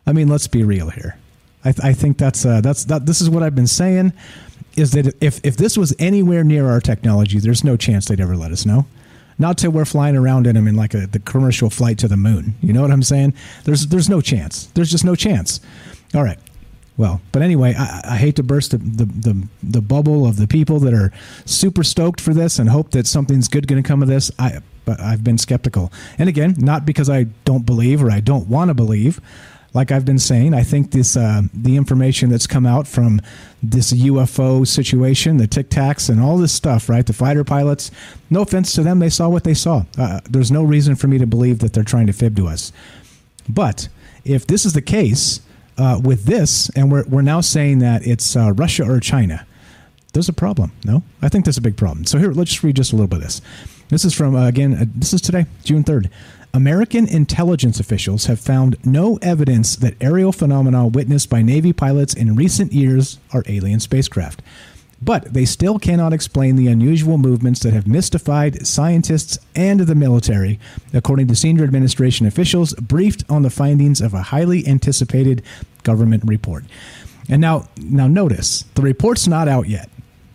I 0.07 0.13
mean, 0.13 0.29
let's 0.29 0.47
be 0.47 0.63
real 0.63 0.91
here. 0.91 1.17
I, 1.65 1.73
th- 1.73 1.85
I 1.85 1.93
think 1.93 2.17
that's 2.17 2.47
uh, 2.47 2.63
that's 2.63 2.85
that. 2.85 3.05
This 3.05 3.21
is 3.21 3.29
what 3.29 3.43
I've 3.43 3.55
been 3.55 3.67
saying, 3.67 4.15
is 4.77 4.93
that 4.93 5.15
if 5.23 5.45
if 5.45 5.59
this 5.59 5.77
was 5.77 5.95
anywhere 5.99 6.43
near 6.43 6.71
our 6.71 6.81
technology, 6.81 7.39
there's 7.39 7.63
no 7.63 7.77
chance 7.77 8.07
they'd 8.07 8.19
ever 8.19 8.35
let 8.35 8.51
us 8.51 8.65
know. 8.65 8.87
Not 9.39 9.59
till 9.59 9.71
we're 9.71 9.85
flying 9.85 10.17
around 10.17 10.47
in 10.47 10.55
them 10.55 10.67
in 10.67 10.75
like 10.75 10.95
a 10.95 11.07
the 11.07 11.19
commercial 11.19 11.69
flight 11.69 11.99
to 11.99 12.09
the 12.09 12.17
moon. 12.17 12.55
You 12.63 12.73
know 12.73 12.81
what 12.81 12.91
I'm 12.91 13.03
saying? 13.03 13.35
There's 13.65 13.89
there's 13.89 14.09
no 14.09 14.23
chance. 14.23 14.67
There's 14.75 14.91
just 14.91 15.05
no 15.05 15.15
chance. 15.15 15.61
All 16.15 16.25
right 16.25 16.39
well. 17.01 17.23
But 17.33 17.41
anyway, 17.41 17.75
I, 17.77 18.03
I 18.05 18.17
hate 18.17 18.37
to 18.37 18.43
burst 18.43 18.73
the, 18.73 18.77
the, 18.77 19.07
the, 19.07 19.49
the, 19.63 19.81
bubble 19.81 20.27
of 20.27 20.37
the 20.37 20.47
people 20.47 20.79
that 20.81 20.93
are 20.93 21.11
super 21.47 21.83
stoked 21.83 22.21
for 22.21 22.35
this 22.35 22.59
and 22.59 22.69
hope 22.69 22.91
that 22.91 23.07
something's 23.07 23.49
good 23.49 23.67
going 23.67 23.83
to 23.83 23.89
come 23.89 24.03
of 24.03 24.09
this. 24.09 24.31
I, 24.39 24.61
but 24.85 25.01
I've 25.01 25.25
been 25.25 25.39
skeptical. 25.39 25.91
And 26.19 26.29
again, 26.29 26.55
not 26.59 26.85
because 26.85 27.09
I 27.09 27.25
don't 27.45 27.65
believe 27.65 28.03
or 28.05 28.11
I 28.11 28.21
don't 28.21 28.49
want 28.49 28.69
to 28.69 28.75
believe. 28.75 29.19
Like 29.73 29.91
I've 29.91 30.05
been 30.05 30.19
saying, 30.19 30.53
I 30.53 30.63
think 30.63 30.91
this 30.91 31.17
uh, 31.17 31.43
the 31.55 31.77
information 31.77 32.29
that's 32.29 32.47
come 32.47 32.67
out 32.67 32.87
from 32.87 33.23
this 33.63 33.93
UFO 33.93 34.67
situation, 34.67 35.37
the 35.37 35.47
Tic 35.47 35.71
Tacs, 35.71 36.11
and 36.11 36.21
all 36.21 36.37
this 36.37 36.53
stuff, 36.53 36.89
right? 36.89 37.07
The 37.07 37.13
fighter 37.13 37.45
pilots. 37.45 37.91
No 38.29 38.43
offense 38.43 38.75
to 38.75 38.83
them, 38.83 38.99
they 38.99 39.11
saw 39.11 39.29
what 39.29 39.45
they 39.45 39.55
saw. 39.55 39.85
Uh, 39.97 40.21
there's 40.29 40.51
no 40.51 40.65
reason 40.65 40.97
for 40.97 41.07
me 41.07 41.19
to 41.19 41.27
believe 41.27 41.61
that 41.61 41.73
they're 41.73 41.85
trying 41.85 42.09
to 42.09 42.13
fib 42.13 42.37
to 42.37 42.49
us. 42.49 42.73
But 43.49 43.89
if 44.25 44.47
this 44.47 44.67
is 44.67 44.73
the 44.73 44.83
case, 44.83 45.41
uh, 45.81 45.99
with 45.99 46.25
this, 46.25 46.69
and 46.77 46.93
we're, 46.93 47.05
we're 47.07 47.23
now 47.23 47.41
saying 47.41 47.79
that 47.79 48.07
it's 48.07 48.37
uh, 48.37 48.53
Russia 48.53 48.85
or 48.89 49.01
China. 49.01 49.47
There's 50.13 50.29
a 50.29 50.33
problem, 50.33 50.73
no? 50.85 51.03
I 51.23 51.29
think 51.29 51.45
there's 51.45 51.57
a 51.57 51.63
big 51.63 51.77
problem. 51.77 52.05
So 52.05 52.19
here, 52.19 52.33
let's 52.33 52.51
just 52.51 52.63
read 52.63 52.77
just 52.77 52.93
a 52.93 52.97
little 52.97 53.09
bit 53.09 53.17
of 53.17 53.23
this. 53.23 53.41
This 53.89 54.05
is 54.05 54.13
from, 54.13 54.37
uh, 54.37 54.47
again, 54.47 54.75
uh, 54.75 54.85
this 54.95 55.15
is 55.15 55.21
today, 55.21 55.47
June 55.65 55.83
3rd. 55.83 56.11
American 56.53 57.09
intelligence 57.09 57.81
officials 57.81 58.27
have 58.27 58.41
found 58.41 58.77
no 58.85 59.19
evidence 59.23 59.77
that 59.77 59.95
aerial 60.01 60.33
phenomena 60.33 60.87
witnessed 60.87 61.31
by 61.31 61.43
Navy 61.43 61.73
pilots 61.73 62.13
in 62.13 62.37
recent 62.37 62.73
years 62.73 63.19
are 63.33 63.45
alien 63.47 63.81
spacecraft. 63.81 64.43
But 65.03 65.33
they 65.33 65.47
still 65.47 65.79
cannot 65.79 66.13
explain 66.13 66.57
the 66.57 66.67
unusual 66.67 67.17
movements 67.17 67.61
that 67.61 67.73
have 67.73 67.87
mystified 67.87 68.67
scientists 68.67 69.39
and 69.57 69.81
the 69.81 69.95
military, 69.95 70.61
according 70.93 71.29
to 71.29 71.37
senior 71.37 71.65
administration 71.65 72.27
officials 72.27 72.75
briefed 72.75 73.25
on 73.31 73.43
the 73.43 73.49
findings 73.49 74.01
of 74.03 74.13
a 74.13 74.23
highly 74.23 74.67
anticipated 74.67 75.43
government 75.83 76.25
report. 76.27 76.65
And 77.29 77.41
now, 77.41 77.69
now 77.79 78.09
notice 78.09 78.65
the 78.75 78.83
report's 78.83 79.29
not 79.29 79.49
out 79.49 79.69
yet. 79.69 79.89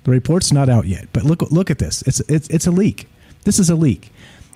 The 0.05 0.11
report's 0.11 0.51
not 0.53 0.69
out 0.69 0.85
yet. 0.85 1.07
But 1.11 1.23
look, 1.23 1.41
look 1.51 1.69
at 1.69 1.79
this. 1.79 2.01
It's 2.03 2.19
it's 2.21 2.47
it's 2.49 2.67
a 2.67 2.71
leak. 2.71 3.09
This 3.43 3.59
is 3.59 3.69
a 3.69 3.75
leak. 3.75 4.11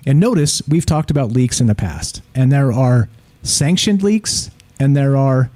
And 0.06 0.18
notice 0.18 0.62
we've 0.66 0.86
talked 0.86 1.10
about 1.10 1.32
leaks 1.32 1.60
in 1.60 1.66
the 1.66 1.74
past, 1.74 2.22
and 2.34 2.50
there 2.50 2.72
are 2.72 3.08
sanctioned 3.42 4.02
leaks 4.02 4.50
and 4.78 4.96
there 4.96 5.16
are 5.16 5.50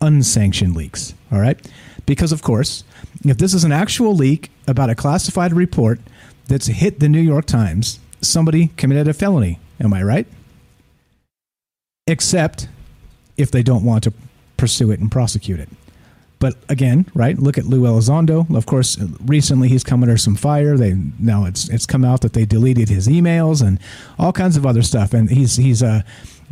unsanctioned 0.00 0.74
leaks. 0.74 1.14
All 1.30 1.38
right, 1.38 1.58
because 2.06 2.32
of 2.32 2.42
course, 2.42 2.82
if 3.24 3.38
this 3.38 3.54
is 3.54 3.64
an 3.64 3.72
actual 3.72 4.14
leak 4.14 4.50
about 4.66 4.90
a 4.90 4.94
classified 4.94 5.52
report 5.52 6.00
that's 6.46 6.66
hit 6.66 7.00
the 7.00 7.08
New 7.08 7.20
York 7.20 7.46
Times, 7.46 8.00
somebody 8.20 8.68
committed 8.76 9.06
a 9.06 9.14
felony. 9.14 9.58
Am 9.80 9.92
I 9.92 10.02
right? 10.02 10.26
Except 12.06 12.68
if 13.36 13.50
they 13.50 13.62
don't 13.62 13.84
want 13.84 14.04
to 14.04 14.12
pursue 14.56 14.90
it 14.90 15.00
and 15.00 15.10
prosecute 15.10 15.60
it. 15.60 15.68
But 16.38 16.56
again, 16.68 17.06
right? 17.14 17.38
Look 17.38 17.56
at 17.56 17.64
Lou 17.64 17.82
Elizondo. 17.82 18.54
Of 18.54 18.66
course, 18.66 18.98
recently 19.24 19.68
he's 19.68 19.82
come 19.82 20.02
under 20.02 20.18
some 20.18 20.36
fire. 20.36 20.76
They 20.76 20.94
now 21.18 21.46
it's 21.46 21.68
it's 21.70 21.86
come 21.86 22.04
out 22.04 22.20
that 22.20 22.34
they 22.34 22.44
deleted 22.44 22.88
his 22.90 23.08
emails 23.08 23.66
and 23.66 23.80
all 24.18 24.32
kinds 24.32 24.56
of 24.56 24.66
other 24.66 24.82
stuff. 24.82 25.14
And 25.14 25.30
he's 25.30 25.56
he's 25.56 25.82
uh, 25.82 26.02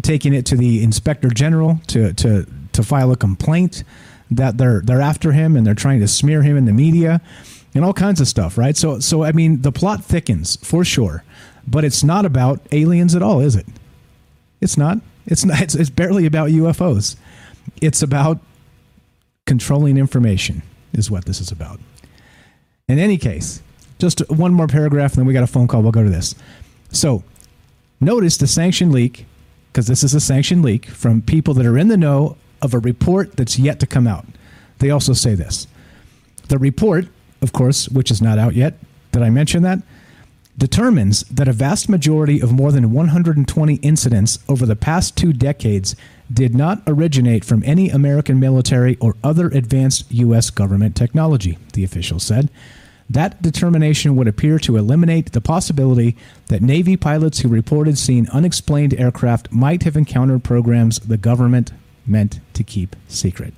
taking 0.01 0.33
it 0.33 0.47
to 0.47 0.57
the 0.57 0.83
inspector 0.83 1.29
general 1.29 1.81
to 1.89 2.15
to 2.15 2.47
to 2.73 2.83
file 2.83 3.13
a 3.13 3.17
complaint 3.17 3.85
that 4.31 4.57
they're 4.57 4.81
they're 4.81 5.03
after 5.03 5.33
him 5.33 5.55
and 5.55 5.67
they're 5.67 5.75
trying 5.75 6.01
to 6.01 6.09
smear 6.09 6.43
him 6.43 6.57
in 6.57 6.65
the 6.65 6.73
media 6.73 7.21
and 7.75 7.85
all 7.85 7.93
kinds 7.93 8.23
of 8.23 8.29
stuff. 8.29 8.57
Right? 8.57 8.79
So 8.79 9.01
so 9.01 9.23
I 9.23 9.33
mean, 9.33 9.61
the 9.61 9.73
plot 9.73 10.03
thickens 10.03 10.57
for 10.65 10.83
sure, 10.83 11.25
but 11.67 11.85
it's 11.85 12.03
not 12.03 12.25
about 12.25 12.61
aliens 12.73 13.15
at 13.15 13.23
all, 13.23 13.41
is 13.41 13.55
it? 13.55 13.67
It's 14.63 14.79
not. 14.79 14.99
It's 15.27 15.45
not. 15.45 15.61
It's, 15.61 15.75
it's 15.75 15.91
barely 15.91 16.25
about 16.25 16.49
UFOs. 16.49 17.17
It's 17.81 18.03
about 18.03 18.41
controlling 19.47 19.97
information, 19.97 20.63
is 20.93 21.11
what 21.11 21.25
this 21.25 21.41
is 21.41 21.51
about. 21.51 21.81
In 22.89 22.99
any 22.99 23.17
case, 23.17 23.63
just 23.99 24.29
one 24.31 24.53
more 24.53 24.67
paragraph, 24.67 25.13
and 25.13 25.19
then 25.19 25.27
we 25.27 25.33
got 25.33 25.43
a 25.43 25.49
phone 25.49 25.69
call. 25.69 25.83
We'll 25.83 25.93
go 25.93 26.03
to 26.03 26.11
this. 26.11 26.35
So, 26.91 27.25
notice 28.01 28.37
the 28.37 28.47
sanction 28.47 28.93
leak, 28.93 29.27
because 29.73 29.87
this 29.87 30.03
is 30.03 30.15
a 30.15 30.21
sanction 30.21 30.63
leak 30.63 30.87
from 30.87 31.23
people 31.23 31.55
that 31.55 31.67
are 31.67 31.79
in 31.79 31.89
the 31.89 31.97
know 31.97 32.37
of 32.63 32.75
a 32.75 32.79
report 32.79 33.37
that's 33.37 33.59
yet 33.59 33.81
to 33.81 33.87
come 33.87 34.07
out. 34.07 34.27
They 34.79 34.91
also 34.91 35.13
say 35.13 35.35
this. 35.35 35.67
The 36.49 36.59
report, 36.59 37.07
of 37.43 37.53
course, 37.53 37.89
which 37.89 38.11
is 38.11 38.21
not 38.21 38.39
out 38.39 38.55
yet, 38.55 38.75
did 39.13 39.23
I 39.23 39.31
mention 39.31 39.63
that? 39.63 39.81
Determines 40.57 41.23
that 41.23 41.49
a 41.49 41.53
vast 41.53 41.89
majority 41.89 42.41
of 42.41 42.53
more 42.53 42.71
than 42.71 42.93
120 42.93 43.75
incidents 43.77 44.39
over 44.49 44.65
the 44.65 44.77
past 44.77 45.17
two 45.17 45.33
decades 45.33 45.97
did 46.33 46.55
not 46.55 46.81
originate 46.87 47.45
from 47.45 47.63
any 47.67 47.91
American 47.91 48.39
military 48.39 48.97
or 49.01 49.17
other 49.25 49.49
advanced 49.49 50.11
U.S. 50.13 50.51
government 50.51 50.95
technology, 50.95 51.59
the 51.73 51.83
official 51.83 52.21
said. 52.21 52.51
That 53.11 53.43
determination 53.43 54.17
would 54.17 54.29
appear 54.29 54.59
to 54.61 54.77
eliminate 54.77 55.33
the 55.33 55.41
possibility 55.41 56.17
that 56.47 56.63
Navy 56.63 56.97
pilots 56.97 57.41
who 57.41 57.49
reported 57.49 57.99
seeing 57.99 58.29
unexplained 58.31 58.95
aircraft 58.95 59.53
might 59.53 59.83
have 59.83 59.97
encountered 59.97 60.45
programs 60.45 61.01
the 61.01 61.19
government 61.19 61.73
meant 62.07 62.41
to 62.55 62.63
keep 62.63 62.97
secret. 63.09 63.55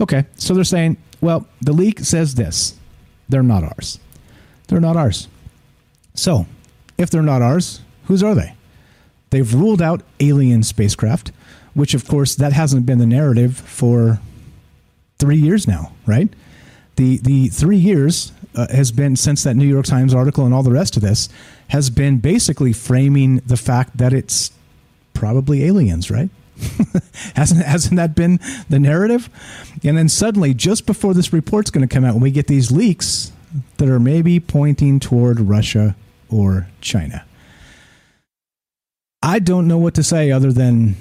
Okay, 0.00 0.24
so 0.36 0.52
they're 0.52 0.64
saying, 0.64 0.96
well, 1.20 1.46
the 1.62 1.72
leak 1.72 2.00
says 2.00 2.34
this. 2.34 2.76
They're 3.28 3.42
not 3.42 3.64
ours. 3.64 4.00
They're 4.66 4.80
not 4.80 4.96
ours. 4.96 5.28
So, 6.14 6.46
if 6.96 7.10
they're 7.10 7.22
not 7.22 7.42
ours, 7.42 7.80
whose 8.04 8.22
are 8.22 8.34
they? 8.34 8.54
They've 9.30 9.52
ruled 9.52 9.82
out 9.82 10.02
alien 10.20 10.62
spacecraft 10.62 11.32
which 11.74 11.94
of 11.94 12.06
course 12.06 12.34
that 12.36 12.52
hasn't 12.52 12.86
been 12.86 12.98
the 12.98 13.06
narrative 13.06 13.56
for 13.56 14.20
three 15.18 15.36
years 15.36 15.68
now, 15.68 15.92
right? 16.06 16.28
The 16.96 17.18
the 17.18 17.48
three 17.48 17.76
years 17.76 18.32
uh, 18.54 18.68
has 18.70 18.92
been 18.92 19.16
since 19.16 19.42
that 19.42 19.54
New 19.54 19.66
York 19.66 19.86
Times 19.86 20.14
article 20.14 20.44
and 20.44 20.54
all 20.54 20.62
the 20.62 20.70
rest 20.70 20.96
of 20.96 21.02
this 21.02 21.28
has 21.68 21.90
been 21.90 22.18
basically 22.18 22.72
framing 22.72 23.36
the 23.46 23.56
fact 23.56 23.96
that 23.98 24.12
it's 24.12 24.52
probably 25.12 25.64
aliens, 25.64 26.10
right? 26.10 26.30
hasn't 27.34 27.64
hasn't 27.64 27.96
that 27.96 28.14
been 28.14 28.38
the 28.68 28.78
narrative? 28.78 29.28
And 29.82 29.98
then 29.98 30.08
suddenly, 30.08 30.54
just 30.54 30.86
before 30.86 31.12
this 31.12 31.32
report's 31.32 31.70
going 31.70 31.86
to 31.86 31.92
come 31.92 32.04
out, 32.04 32.14
when 32.14 32.22
we 32.22 32.30
get 32.30 32.46
these 32.46 32.70
leaks 32.70 33.32
that 33.78 33.88
are 33.88 34.00
maybe 34.00 34.38
pointing 34.38 35.00
toward 35.00 35.40
Russia 35.40 35.96
or 36.30 36.68
China, 36.80 37.24
I 39.22 39.38
don't 39.38 39.66
know 39.66 39.78
what 39.78 39.94
to 39.94 40.02
say 40.02 40.30
other 40.30 40.52
than 40.52 40.96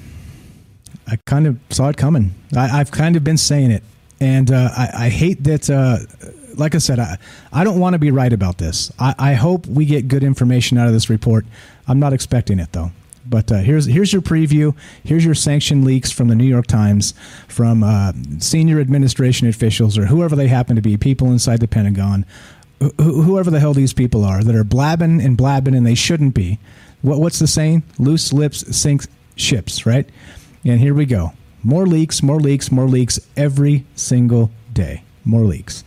I 1.07 1.17
kind 1.25 1.47
of 1.47 1.59
saw 1.69 1.89
it 1.89 1.97
coming. 1.97 2.33
I, 2.55 2.67
have 2.67 2.91
kind 2.91 3.15
of 3.15 3.23
been 3.23 3.37
saying 3.37 3.71
it, 3.71 3.83
and 4.19 4.51
uh, 4.51 4.69
I, 4.75 5.05
I, 5.05 5.09
hate 5.09 5.43
that. 5.43 5.69
Uh, 5.69 5.97
like 6.55 6.75
I 6.75 6.77
said, 6.77 6.99
I, 6.99 7.17
I 7.51 7.63
don't 7.63 7.79
want 7.79 7.93
to 7.93 7.99
be 7.99 8.11
right 8.11 8.31
about 8.31 8.57
this. 8.57 8.91
I, 8.99 9.15
I, 9.17 9.33
hope 9.33 9.67
we 9.67 9.85
get 9.85 10.07
good 10.07 10.23
information 10.23 10.77
out 10.77 10.87
of 10.87 10.93
this 10.93 11.09
report. 11.09 11.45
I'm 11.87 11.99
not 11.99 12.13
expecting 12.13 12.59
it 12.59 12.71
though. 12.71 12.91
But 13.25 13.51
uh, 13.51 13.57
here's 13.57 13.85
here's 13.85 14.11
your 14.11 14.21
preview. 14.21 14.75
Here's 15.03 15.23
your 15.23 15.35
sanction 15.35 15.85
leaks 15.85 16.11
from 16.11 16.27
the 16.27 16.35
New 16.35 16.45
York 16.45 16.67
Times, 16.67 17.13
from 17.47 17.83
uh, 17.83 18.11
senior 18.39 18.79
administration 18.79 19.47
officials 19.47 19.97
or 19.97 20.07
whoever 20.07 20.35
they 20.35 20.47
happen 20.47 20.75
to 20.75 20.81
be, 20.81 20.97
people 20.97 21.31
inside 21.31 21.59
the 21.59 21.67
Pentagon, 21.67 22.25
wh- 22.83 23.03
whoever 23.03 23.49
the 23.49 23.59
hell 23.59 23.73
these 23.73 23.93
people 23.93 24.23
are 24.23 24.43
that 24.43 24.55
are 24.55 24.63
blabbing 24.63 25.21
and 25.21 25.37
blabbing 25.37 25.75
and 25.75 25.85
they 25.85 25.95
shouldn't 25.95 26.33
be. 26.33 26.59
What, 27.01 27.19
what's 27.19 27.39
the 27.39 27.47
saying? 27.47 27.83
Loose 27.97 28.31
lips 28.33 28.75
sink 28.75 29.05
ships, 29.35 29.85
right? 29.85 30.07
And 30.63 30.79
here 30.79 30.93
we 30.93 31.05
go. 31.05 31.33
More 31.63 31.85
leaks, 31.85 32.21
more 32.21 32.39
leaks, 32.39 32.71
more 32.71 32.87
leaks 32.87 33.19
every 33.37 33.85
single 33.95 34.51
day. 34.71 35.03
More 35.25 35.43
leaks. 35.43 35.83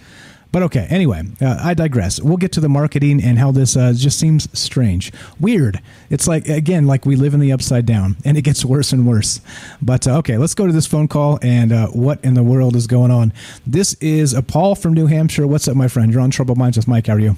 But 0.56 0.62
okay, 0.62 0.86
anyway, 0.88 1.22
uh, 1.42 1.58
I 1.62 1.74
digress. 1.74 2.18
We'll 2.18 2.38
get 2.38 2.50
to 2.52 2.60
the 2.60 2.68
marketing 2.70 3.22
and 3.22 3.38
how 3.38 3.52
this 3.52 3.76
uh, 3.76 3.92
just 3.94 4.18
seems 4.18 4.48
strange. 4.58 5.12
Weird. 5.38 5.82
It's 6.08 6.26
like, 6.26 6.48
again, 6.48 6.86
like 6.86 7.04
we 7.04 7.14
live 7.14 7.34
in 7.34 7.40
the 7.40 7.52
upside 7.52 7.84
down 7.84 8.16
and 8.24 8.38
it 8.38 8.40
gets 8.40 8.64
worse 8.64 8.90
and 8.90 9.06
worse. 9.06 9.42
But 9.82 10.08
uh, 10.08 10.16
okay, 10.16 10.38
let's 10.38 10.54
go 10.54 10.66
to 10.66 10.72
this 10.72 10.86
phone 10.86 11.08
call 11.08 11.38
and 11.42 11.72
uh, 11.72 11.88
what 11.88 12.24
in 12.24 12.32
the 12.32 12.42
world 12.42 12.74
is 12.74 12.86
going 12.86 13.10
on. 13.10 13.34
This 13.66 13.92
is 14.00 14.32
a 14.32 14.40
Paul 14.40 14.74
from 14.74 14.94
New 14.94 15.08
Hampshire. 15.08 15.46
What's 15.46 15.68
up, 15.68 15.76
my 15.76 15.88
friend? 15.88 16.10
You're 16.10 16.22
on 16.22 16.30
Troubled 16.30 16.56
Minds 16.56 16.78
with 16.78 16.88
Mike. 16.88 17.08
How 17.08 17.16
are 17.16 17.20
you? 17.20 17.36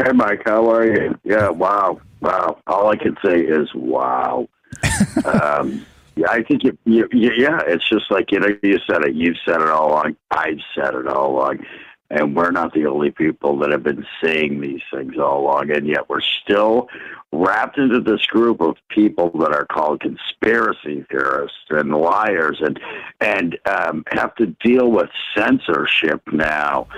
Hey, 0.00 0.12
Mike, 0.12 0.42
how 0.44 0.70
are 0.70 0.86
you? 0.86 1.18
Yeah, 1.24 1.48
wow, 1.48 2.00
wow. 2.20 2.60
All 2.68 2.90
I 2.92 2.96
can 2.96 3.16
say 3.24 3.40
is 3.40 3.68
wow. 3.74 4.48
um, 5.24 5.84
yeah, 6.18 6.30
I 6.30 6.42
think 6.42 6.64
you, 6.64 6.76
you, 6.84 7.08
yeah, 7.12 7.60
it's 7.66 7.88
just 7.88 8.10
like 8.10 8.32
you 8.32 8.40
know, 8.40 8.48
you 8.62 8.78
said 8.90 9.04
it. 9.04 9.14
You've 9.14 9.36
said 9.44 9.60
it 9.60 9.68
all 9.68 9.90
along. 9.90 10.16
I've 10.30 10.58
said 10.74 10.94
it 10.94 11.06
all 11.06 11.36
along, 11.36 11.64
and 12.10 12.34
we're 12.34 12.50
not 12.50 12.74
the 12.74 12.86
only 12.86 13.12
people 13.12 13.56
that 13.58 13.70
have 13.70 13.84
been 13.84 14.04
saying 14.22 14.60
these 14.60 14.82
things 14.92 15.16
all 15.16 15.42
along, 15.42 15.70
and 15.70 15.86
yet 15.86 16.08
we're 16.08 16.20
still 16.20 16.88
wrapped 17.32 17.78
into 17.78 18.00
this 18.00 18.24
group 18.26 18.60
of 18.60 18.76
people 18.88 19.30
that 19.38 19.52
are 19.52 19.66
called 19.66 20.00
conspiracy 20.00 21.06
theorists 21.08 21.56
and 21.70 21.92
liars, 21.92 22.58
and 22.60 22.80
and 23.20 23.56
um, 23.66 24.04
have 24.10 24.34
to 24.36 24.46
deal 24.64 24.90
with 24.90 25.10
censorship 25.36 26.20
now. 26.32 26.88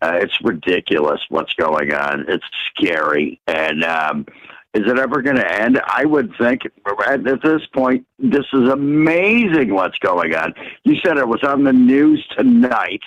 Uh, 0.00 0.20
it's 0.22 0.38
ridiculous 0.44 1.20
what's 1.28 1.52
going 1.54 1.92
on. 1.92 2.24
It's 2.28 2.44
scary. 2.70 3.40
And 3.48 3.82
um, 3.82 4.26
is 4.74 4.82
it 4.86 4.98
ever 4.98 5.22
going 5.22 5.36
to 5.36 5.60
end? 5.60 5.80
I 5.86 6.04
would 6.04 6.32
think 6.38 6.62
at 7.06 7.24
this 7.24 7.62
point, 7.74 8.06
this 8.18 8.44
is 8.52 8.68
amazing 8.68 9.72
what's 9.74 9.98
going 9.98 10.34
on. 10.34 10.54
You 10.84 10.96
said 11.04 11.16
it 11.16 11.26
was 11.26 11.42
on 11.42 11.64
the 11.64 11.72
news 11.72 12.24
tonight. 12.36 13.02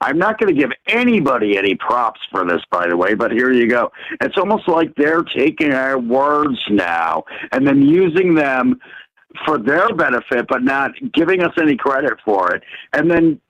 I'm 0.00 0.18
not 0.18 0.38
going 0.38 0.54
to 0.54 0.60
give 0.60 0.70
anybody 0.86 1.56
any 1.56 1.74
props 1.74 2.20
for 2.30 2.44
this, 2.44 2.62
by 2.70 2.86
the 2.88 2.96
way, 2.96 3.14
but 3.14 3.32
here 3.32 3.52
you 3.52 3.68
go. 3.68 3.90
It's 4.20 4.36
almost 4.36 4.68
like 4.68 4.94
they're 4.96 5.24
taking 5.24 5.72
our 5.72 5.98
words 5.98 6.58
now 6.70 7.24
and 7.52 7.66
then 7.66 7.82
using 7.82 8.34
them 8.34 8.80
for 9.44 9.58
their 9.58 9.88
benefit, 9.94 10.46
but 10.48 10.62
not 10.62 10.92
giving 11.12 11.42
us 11.42 11.52
any 11.60 11.76
credit 11.76 12.14
for 12.24 12.54
it. 12.54 12.62
And 12.92 13.10
then 13.10 13.40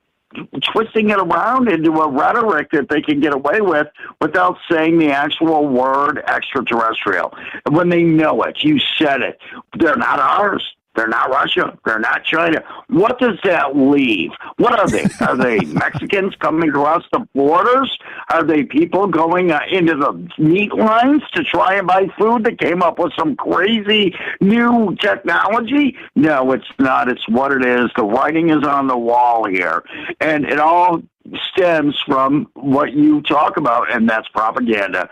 twisting 0.71 1.09
it 1.09 1.19
around 1.19 1.69
into 1.69 1.91
a 1.91 2.09
rhetoric 2.09 2.69
that 2.71 2.89
they 2.89 3.01
can 3.01 3.19
get 3.19 3.33
away 3.33 3.61
with 3.61 3.87
without 4.21 4.57
saying 4.69 4.99
the 4.99 5.11
actual 5.11 5.67
word 5.67 6.23
extraterrestrial. 6.27 7.33
When 7.69 7.89
they 7.89 8.03
know 8.03 8.43
it, 8.43 8.63
you 8.63 8.79
said 8.97 9.21
it. 9.21 9.39
They're 9.77 9.95
not 9.95 10.19
ours. 10.19 10.75
They're 10.99 11.07
not 11.07 11.29
Russia. 11.29 11.79
They're 11.85 11.97
not 11.99 12.25
China. 12.25 12.61
What 12.89 13.19
does 13.19 13.39
that 13.45 13.73
leave? 13.73 14.31
What 14.57 14.77
are 14.77 14.89
they? 14.89 15.05
Are 15.21 15.37
they 15.37 15.59
Mexicans 15.65 16.35
coming 16.41 16.67
across 16.67 17.05
the 17.13 17.25
borders? 17.33 17.97
Are 18.29 18.43
they 18.43 18.63
people 18.63 19.07
going 19.07 19.49
uh, 19.49 19.61
into 19.71 19.95
the 19.95 20.43
meat 20.43 20.73
lines 20.73 21.21
to 21.35 21.43
try 21.45 21.75
and 21.75 21.87
buy 21.87 22.07
food 22.17 22.43
that 22.43 22.59
came 22.59 22.83
up 22.83 22.99
with 22.99 23.13
some 23.17 23.37
crazy 23.37 24.13
new 24.41 24.93
technology? 24.99 25.95
No, 26.17 26.51
it's 26.51 26.67
not. 26.79 27.07
It's 27.07 27.29
what 27.29 27.53
it 27.53 27.63
is. 27.63 27.89
The 27.95 28.03
writing 28.03 28.49
is 28.49 28.65
on 28.67 28.87
the 28.87 28.97
wall 28.97 29.47
here. 29.47 29.85
And 30.19 30.43
it 30.43 30.59
all 30.59 31.01
stems 31.49 31.97
from 32.05 32.49
what 32.55 32.91
you 32.91 33.21
talk 33.21 33.55
about, 33.55 33.89
and 33.89 34.09
that's 34.09 34.27
propaganda. 34.27 35.09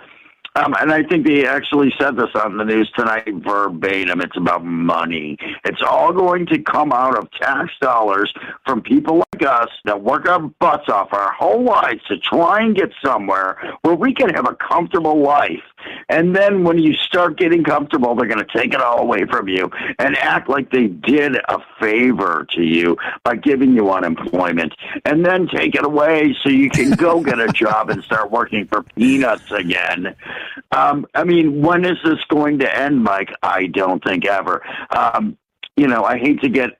Um, 0.57 0.73
and 0.79 0.91
I 0.91 1.03
think 1.03 1.27
they 1.27 1.45
actually 1.45 1.93
said 1.99 2.15
this 2.15 2.31
on 2.33 2.57
the 2.57 2.63
news 2.63 2.91
tonight 2.95 3.27
verbatim. 3.27 4.21
It's 4.21 4.35
about 4.35 4.65
money. 4.65 5.37
It's 5.63 5.83
all 5.83 6.11
going 6.11 6.47
to 6.47 6.57
come 6.57 6.91
out 6.91 7.15
of 7.15 7.29
tax 7.31 7.71
dollars 7.79 8.33
from 8.65 8.81
people 8.81 9.23
like 9.31 9.43
us 9.43 9.69
that 9.85 10.01
work 10.01 10.27
our 10.27 10.39
butts 10.39 10.89
off 10.89 11.13
our 11.13 11.31
whole 11.31 11.63
lives 11.63 12.03
to 12.07 12.17
try 12.17 12.61
and 12.63 12.75
get 12.75 12.89
somewhere 13.05 13.77
where 13.83 13.93
we 13.93 14.15
can 14.15 14.29
have 14.29 14.47
a 14.47 14.55
comfortable 14.55 15.21
life. 15.21 15.61
And 16.09 16.35
then 16.35 16.63
when 16.63 16.77
you 16.77 16.93
start 16.93 17.37
getting 17.37 17.63
comfortable, 17.63 18.15
they're 18.15 18.27
going 18.27 18.45
to 18.45 18.57
take 18.57 18.73
it 18.73 18.81
all 18.81 18.99
away 18.99 19.25
from 19.25 19.47
you 19.47 19.69
and 19.99 20.15
act 20.17 20.49
like 20.49 20.71
they 20.71 20.87
did 20.87 21.35
a 21.35 21.59
favor 21.79 22.45
to 22.51 22.61
you 22.61 22.97
by 23.23 23.35
giving 23.35 23.73
you 23.73 23.91
unemployment 23.91 24.73
and 25.05 25.25
then 25.25 25.47
take 25.47 25.75
it 25.75 25.85
away 25.85 26.35
so 26.41 26.49
you 26.49 26.69
can 26.69 26.91
go 26.91 27.21
get 27.23 27.39
a 27.39 27.47
job 27.49 27.89
and 27.89 28.03
start 28.03 28.31
working 28.31 28.65
for 28.67 28.83
peanuts 28.83 29.51
again. 29.51 30.15
Um, 30.71 31.05
I 31.13 31.23
mean, 31.23 31.61
when 31.61 31.85
is 31.85 31.97
this 32.03 32.23
going 32.29 32.59
to 32.59 32.77
end, 32.77 33.03
Mike? 33.03 33.31
I 33.41 33.67
don't 33.67 34.03
think 34.03 34.25
ever. 34.25 34.63
Um, 34.89 35.37
you 35.75 35.87
know, 35.87 36.03
I 36.03 36.17
hate 36.17 36.41
to 36.41 36.49
get 36.49 36.79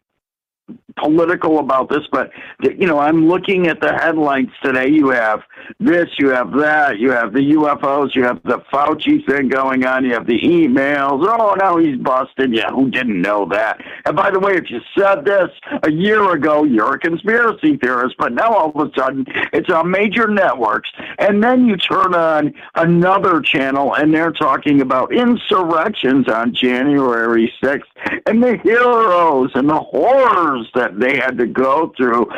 political 0.97 1.59
about 1.59 1.89
this, 1.89 2.03
but 2.11 2.31
you 2.61 2.87
know, 2.87 2.99
I'm 2.99 3.27
looking 3.27 3.67
at 3.67 3.79
the 3.81 3.93
headlines 3.93 4.49
today. 4.63 4.87
You 4.89 5.09
have 5.09 5.41
this, 5.79 6.07
you 6.17 6.29
have 6.29 6.51
that, 6.53 6.99
you 6.99 7.11
have 7.11 7.33
the 7.33 7.51
UFOs, 7.53 8.15
you 8.15 8.23
have 8.23 8.41
the 8.43 8.59
Fauci 8.71 9.25
thing 9.25 9.49
going 9.49 9.85
on, 9.85 10.05
you 10.05 10.13
have 10.13 10.27
the 10.27 10.39
emails. 10.39 11.25
Oh, 11.27 11.55
now 11.57 11.77
he's 11.77 11.97
busted. 11.97 12.53
Yeah, 12.53 12.71
who 12.71 12.89
didn't 12.89 13.21
know 13.21 13.47
that? 13.49 13.81
And 14.05 14.15
by 14.15 14.31
the 14.31 14.39
way, 14.39 14.53
if 14.53 14.69
you 14.69 14.79
said 14.97 15.25
this 15.25 15.49
a 15.83 15.91
year 15.91 16.31
ago, 16.31 16.63
you're 16.63 16.95
a 16.95 16.99
conspiracy 16.99 17.77
theorist. 17.77 18.15
But 18.17 18.33
now 18.33 18.53
all 18.53 18.71
of 18.73 18.89
a 18.89 18.91
sudden, 18.99 19.25
it's 19.53 19.69
on 19.69 19.91
major 19.91 20.27
networks, 20.27 20.89
and 21.19 21.43
then 21.43 21.65
you 21.65 21.77
turn 21.77 22.13
on 22.13 22.53
another 22.75 23.41
channel, 23.41 23.93
and 23.95 24.13
they're 24.13 24.31
talking 24.31 24.81
about 24.81 25.13
insurrections 25.13 26.27
on 26.27 26.53
January 26.53 27.53
6th, 27.61 27.83
and 28.25 28.41
the 28.41 28.57
heroes 28.63 29.51
and 29.55 29.69
the 29.69 29.79
horrors 29.79 30.69
that 30.73 30.86
they 30.93 31.17
had 31.17 31.37
to 31.37 31.47
go 31.47 31.93
through 31.97 32.29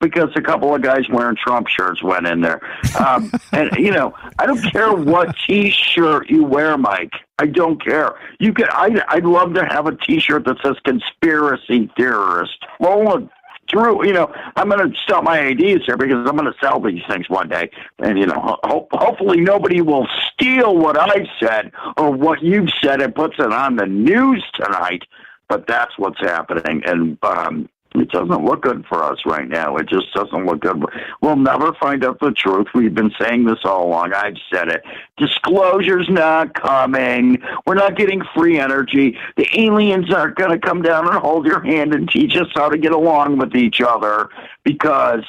because 0.00 0.30
a 0.36 0.40
couple 0.40 0.74
of 0.74 0.82
guys 0.82 1.08
wearing 1.10 1.36
Trump 1.36 1.68
shirts 1.68 2.02
went 2.02 2.26
in 2.26 2.40
there. 2.40 2.60
Um, 2.98 3.32
and 3.52 3.70
you 3.76 3.90
know, 3.90 4.14
I 4.38 4.46
don't 4.46 4.62
care 4.72 4.92
what 4.92 5.34
T-shirt 5.46 6.30
you 6.30 6.44
wear, 6.44 6.76
Mike. 6.78 7.12
I 7.38 7.46
don't 7.46 7.82
care. 7.82 8.14
You 8.40 8.52
could. 8.52 8.68
I. 8.70 9.02
I'd 9.08 9.24
love 9.24 9.54
to 9.54 9.64
have 9.64 9.86
a 9.86 9.96
T-shirt 9.96 10.44
that 10.46 10.56
says 10.62 10.76
"conspiracy 10.84 11.90
theorist." 11.96 12.58
Roll 12.80 13.28
through. 13.70 14.06
You 14.06 14.12
know, 14.12 14.32
I'm 14.56 14.68
going 14.68 14.90
to 14.90 14.98
stop 14.98 15.24
my 15.24 15.40
ideas 15.40 15.82
here 15.86 15.96
because 15.96 16.26
I'm 16.28 16.36
going 16.36 16.50
to 16.50 16.58
sell 16.60 16.80
these 16.80 17.02
things 17.08 17.28
one 17.28 17.48
day, 17.48 17.70
and 17.98 18.18
you 18.18 18.26
know, 18.26 18.58
ho- 18.62 18.88
hopefully 18.92 19.40
nobody 19.40 19.80
will 19.80 20.06
steal 20.32 20.76
what 20.76 20.98
I've 20.98 21.28
said 21.40 21.72
or 21.96 22.10
what 22.10 22.42
you've 22.42 22.70
said 22.82 23.00
and 23.00 23.14
puts 23.14 23.36
it 23.38 23.52
on 23.52 23.76
the 23.76 23.86
news 23.86 24.44
tonight. 24.54 25.02
But 25.48 25.66
that's 25.66 25.96
what's 25.96 26.20
happening, 26.20 26.82
and 26.84 27.18
um, 27.22 27.68
it 27.94 28.10
doesn't 28.10 28.44
look 28.44 28.62
good 28.62 28.84
for 28.86 29.02
us 29.02 29.18
right 29.24 29.48
now. 29.48 29.76
It 29.76 29.88
just 29.88 30.12
doesn't 30.12 30.46
look 30.46 30.60
good. 30.60 30.84
We'll 31.20 31.36
never 31.36 31.72
find 31.74 32.04
out 32.04 32.20
the 32.20 32.32
truth. 32.32 32.68
We've 32.74 32.94
been 32.94 33.12
saying 33.20 33.44
this 33.44 33.60
all 33.64 33.86
along. 33.86 34.12
I've 34.12 34.36
said 34.52 34.68
it. 34.68 34.82
Disclosure's 35.16 36.08
not 36.10 36.54
coming. 36.54 37.42
We're 37.66 37.74
not 37.74 37.96
getting 37.96 38.22
free 38.34 38.58
energy. 38.58 39.16
The 39.36 39.46
aliens 39.58 40.12
aren't 40.12 40.36
going 40.36 40.50
to 40.50 40.58
come 40.58 40.82
down 40.82 41.08
and 41.08 41.16
hold 41.16 41.46
your 41.46 41.60
hand 41.60 41.94
and 41.94 42.08
teach 42.08 42.36
us 42.36 42.48
how 42.54 42.68
to 42.68 42.78
get 42.78 42.92
along 42.92 43.38
with 43.38 43.56
each 43.56 43.80
other 43.80 44.28
because 44.64 45.24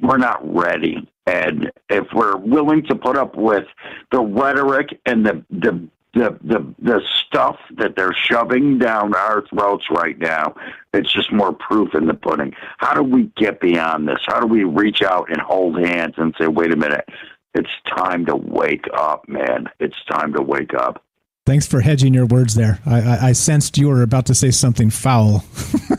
we're 0.00 0.18
not 0.18 0.40
ready. 0.42 1.08
And 1.26 1.70
if 1.88 2.06
we're 2.14 2.36
willing 2.36 2.84
to 2.86 2.94
put 2.94 3.16
up 3.16 3.36
with 3.36 3.66
the 4.12 4.20
rhetoric 4.20 5.00
and 5.06 5.26
the 5.26 5.44
the 5.50 5.88
the 6.16 6.38
the 6.42 6.74
the 6.78 7.00
stuff 7.26 7.58
that 7.76 7.94
they're 7.94 8.14
shoving 8.14 8.78
down 8.78 9.14
our 9.14 9.44
throats 9.48 9.84
right 9.90 10.18
now, 10.18 10.54
it's 10.94 11.12
just 11.12 11.30
more 11.30 11.52
proof 11.52 11.94
in 11.94 12.06
the 12.06 12.14
pudding. 12.14 12.54
How 12.78 12.94
do 12.94 13.02
we 13.02 13.30
get 13.36 13.60
beyond 13.60 14.08
this? 14.08 14.20
How 14.26 14.40
do 14.40 14.46
we 14.46 14.64
reach 14.64 15.02
out 15.02 15.30
and 15.30 15.40
hold 15.40 15.78
hands 15.78 16.14
and 16.16 16.34
say, 16.40 16.46
"Wait 16.46 16.72
a 16.72 16.76
minute, 16.76 17.06
it's 17.54 17.70
time 17.86 18.24
to 18.26 18.36
wake 18.36 18.86
up, 18.94 19.28
man. 19.28 19.68
It's 19.78 20.02
time 20.10 20.32
to 20.32 20.42
wake 20.42 20.74
up." 20.74 21.02
Thanks 21.46 21.64
for 21.64 21.80
hedging 21.80 22.12
your 22.12 22.26
words 22.26 22.56
there. 22.56 22.80
I, 22.84 23.00
I, 23.00 23.18
I 23.28 23.32
sensed 23.32 23.78
you 23.78 23.86
were 23.86 24.02
about 24.02 24.26
to 24.26 24.34
say 24.34 24.50
something 24.50 24.90
foul. 24.90 25.44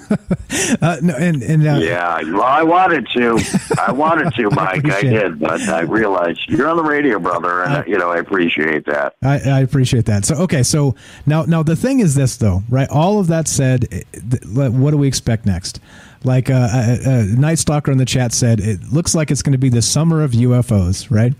uh, 0.81 0.97
no, 1.01 1.15
and, 1.15 1.41
and 1.41 1.65
uh, 1.65 1.79
yeah, 1.81 2.21
well, 2.23 2.43
I 2.43 2.63
wanted 2.63 3.07
to. 3.15 3.39
I 3.87 3.93
wanted 3.93 4.33
to, 4.33 4.49
Mike. 4.49 4.85
I, 4.89 4.97
I 4.97 5.01
did, 5.03 5.39
but 5.39 5.61
I 5.61 5.81
realized 5.81 6.41
you're 6.49 6.67
on 6.67 6.75
the 6.75 6.83
radio, 6.83 7.17
brother, 7.17 7.63
and 7.63 7.73
uh, 7.75 7.83
you 7.87 7.97
know 7.97 8.11
I 8.11 8.17
appreciate 8.17 8.85
that. 8.87 9.15
I, 9.23 9.39
I, 9.39 9.59
appreciate 9.61 10.05
that. 10.07 10.25
So, 10.25 10.35
okay, 10.35 10.63
so 10.63 10.95
now, 11.25 11.43
now 11.43 11.63
the 11.63 11.77
thing 11.77 12.01
is 12.01 12.13
this, 12.13 12.35
though, 12.35 12.63
right? 12.67 12.89
All 12.89 13.17
of 13.17 13.27
that 13.27 13.47
said, 13.47 14.03
what 14.45 14.91
do 14.91 14.97
we 14.97 15.07
expect 15.07 15.45
next? 15.45 15.79
Like 16.23 16.49
uh, 16.49 16.53
uh, 16.53 16.97
uh, 17.05 17.23
Night 17.27 17.59
Stalker 17.59 17.91
in 17.91 17.97
the 17.97 18.05
chat 18.05 18.33
said, 18.33 18.59
it 18.59 18.91
looks 18.91 19.15
like 19.15 19.31
it's 19.31 19.41
going 19.41 19.53
to 19.53 19.57
be 19.57 19.69
the 19.69 19.81
summer 19.81 20.23
of 20.23 20.31
UFOs, 20.31 21.09
right? 21.09 21.33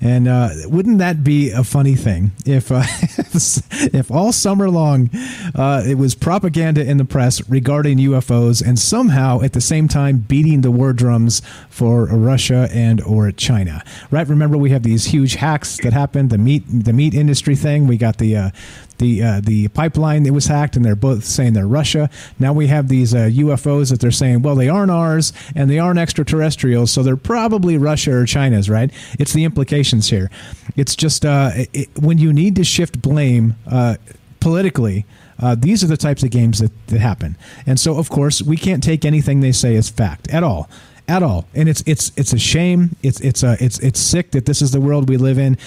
And 0.00 0.26
uh, 0.26 0.50
wouldn't 0.64 0.98
that 0.98 1.22
be 1.22 1.50
a 1.50 1.62
funny 1.62 1.94
thing 1.94 2.32
if, 2.44 2.72
uh, 2.72 2.82
if 3.92 4.10
all 4.10 4.32
summer 4.32 4.68
long 4.68 5.10
it 5.12 5.98
was 5.98 6.14
propaganda 6.14 6.84
in 6.84 6.96
the 6.96 7.04
press 7.04 7.48
regarding 7.48 7.98
UFOs, 7.98 8.66
and 8.66 8.78
somehow 8.78 9.40
at 9.42 9.52
the 9.52 9.60
same 9.60 9.88
time 9.88 10.18
beating 10.18 10.62
the 10.62 10.70
war 10.70 10.92
drums 10.92 11.42
for 11.68 12.06
Russia 12.06 12.68
and 12.72 13.00
or 13.02 13.30
China, 13.32 13.84
right? 14.10 14.26
Remember 14.28 14.56
we 14.56 14.70
have 14.70 14.82
these 14.82 15.06
huge 15.06 15.34
hacks 15.34 15.78
that 15.78 15.92
happened 15.92 16.30
the 16.30 16.38
meat 16.38 16.64
the 16.68 16.92
meat 16.92 17.14
industry 17.14 17.54
thing. 17.54 17.86
We 17.86 17.96
got 17.96 18.18
the 18.18 18.52
the 18.98 19.22
uh, 19.22 19.40
the 19.40 19.68
pipeline 19.68 20.22
that 20.24 20.32
was 20.32 20.46
hacked, 20.46 20.76
and 20.76 20.84
they're 20.84 20.94
both 20.96 21.24
saying 21.24 21.52
they're 21.52 21.66
Russia. 21.66 22.10
Now 22.38 22.52
we 22.52 22.66
have 22.68 22.88
these 22.88 23.14
uh, 23.14 23.28
UFOs 23.32 23.90
that 23.90 24.00
they're 24.00 24.10
saying, 24.10 24.42
well, 24.42 24.54
they 24.54 24.68
aren't 24.68 24.90
ours 24.90 25.32
and 25.54 25.70
they 25.70 25.78
aren't 25.78 25.98
extraterrestrials, 25.98 26.90
so 26.90 27.02
they're 27.02 27.16
probably 27.16 27.78
Russia 27.78 28.12
or 28.12 28.26
China's, 28.26 28.68
right? 28.68 28.90
It's 29.18 29.32
the 29.32 29.44
implications 29.44 30.10
here. 30.10 30.30
It's 30.76 30.96
just 30.96 31.24
uh, 31.24 31.50
it, 31.54 31.88
when 31.98 32.18
you 32.18 32.32
need 32.32 32.56
to 32.56 32.64
shift 32.64 33.00
blame 33.02 33.56
uh, 33.70 33.96
politically. 34.40 35.06
Uh, 35.38 35.56
these 35.58 35.82
are 35.82 35.88
the 35.88 35.96
types 35.96 36.22
of 36.22 36.30
games 36.30 36.60
that, 36.60 36.70
that 36.86 37.00
happen, 37.00 37.36
and 37.66 37.80
so 37.80 37.96
of 37.96 38.08
course 38.08 38.40
we 38.40 38.56
can't 38.56 38.82
take 38.82 39.04
anything 39.04 39.40
they 39.40 39.50
say 39.50 39.74
as 39.74 39.88
fact 39.88 40.28
at 40.28 40.44
all 40.44 40.68
at 41.08 41.22
all. 41.22 41.46
And 41.54 41.68
it's 41.68 41.82
it's 41.86 42.12
it's 42.16 42.32
a 42.32 42.38
shame. 42.38 42.96
It's 43.02 43.20
it's 43.20 43.42
a 43.42 43.56
it's 43.60 43.78
it's 43.80 44.00
sick 44.00 44.30
that 44.32 44.46
this 44.46 44.62
is 44.62 44.70
the 44.70 44.80
world 44.80 45.08
we 45.08 45.16
live 45.16 45.38
in. 45.38 45.58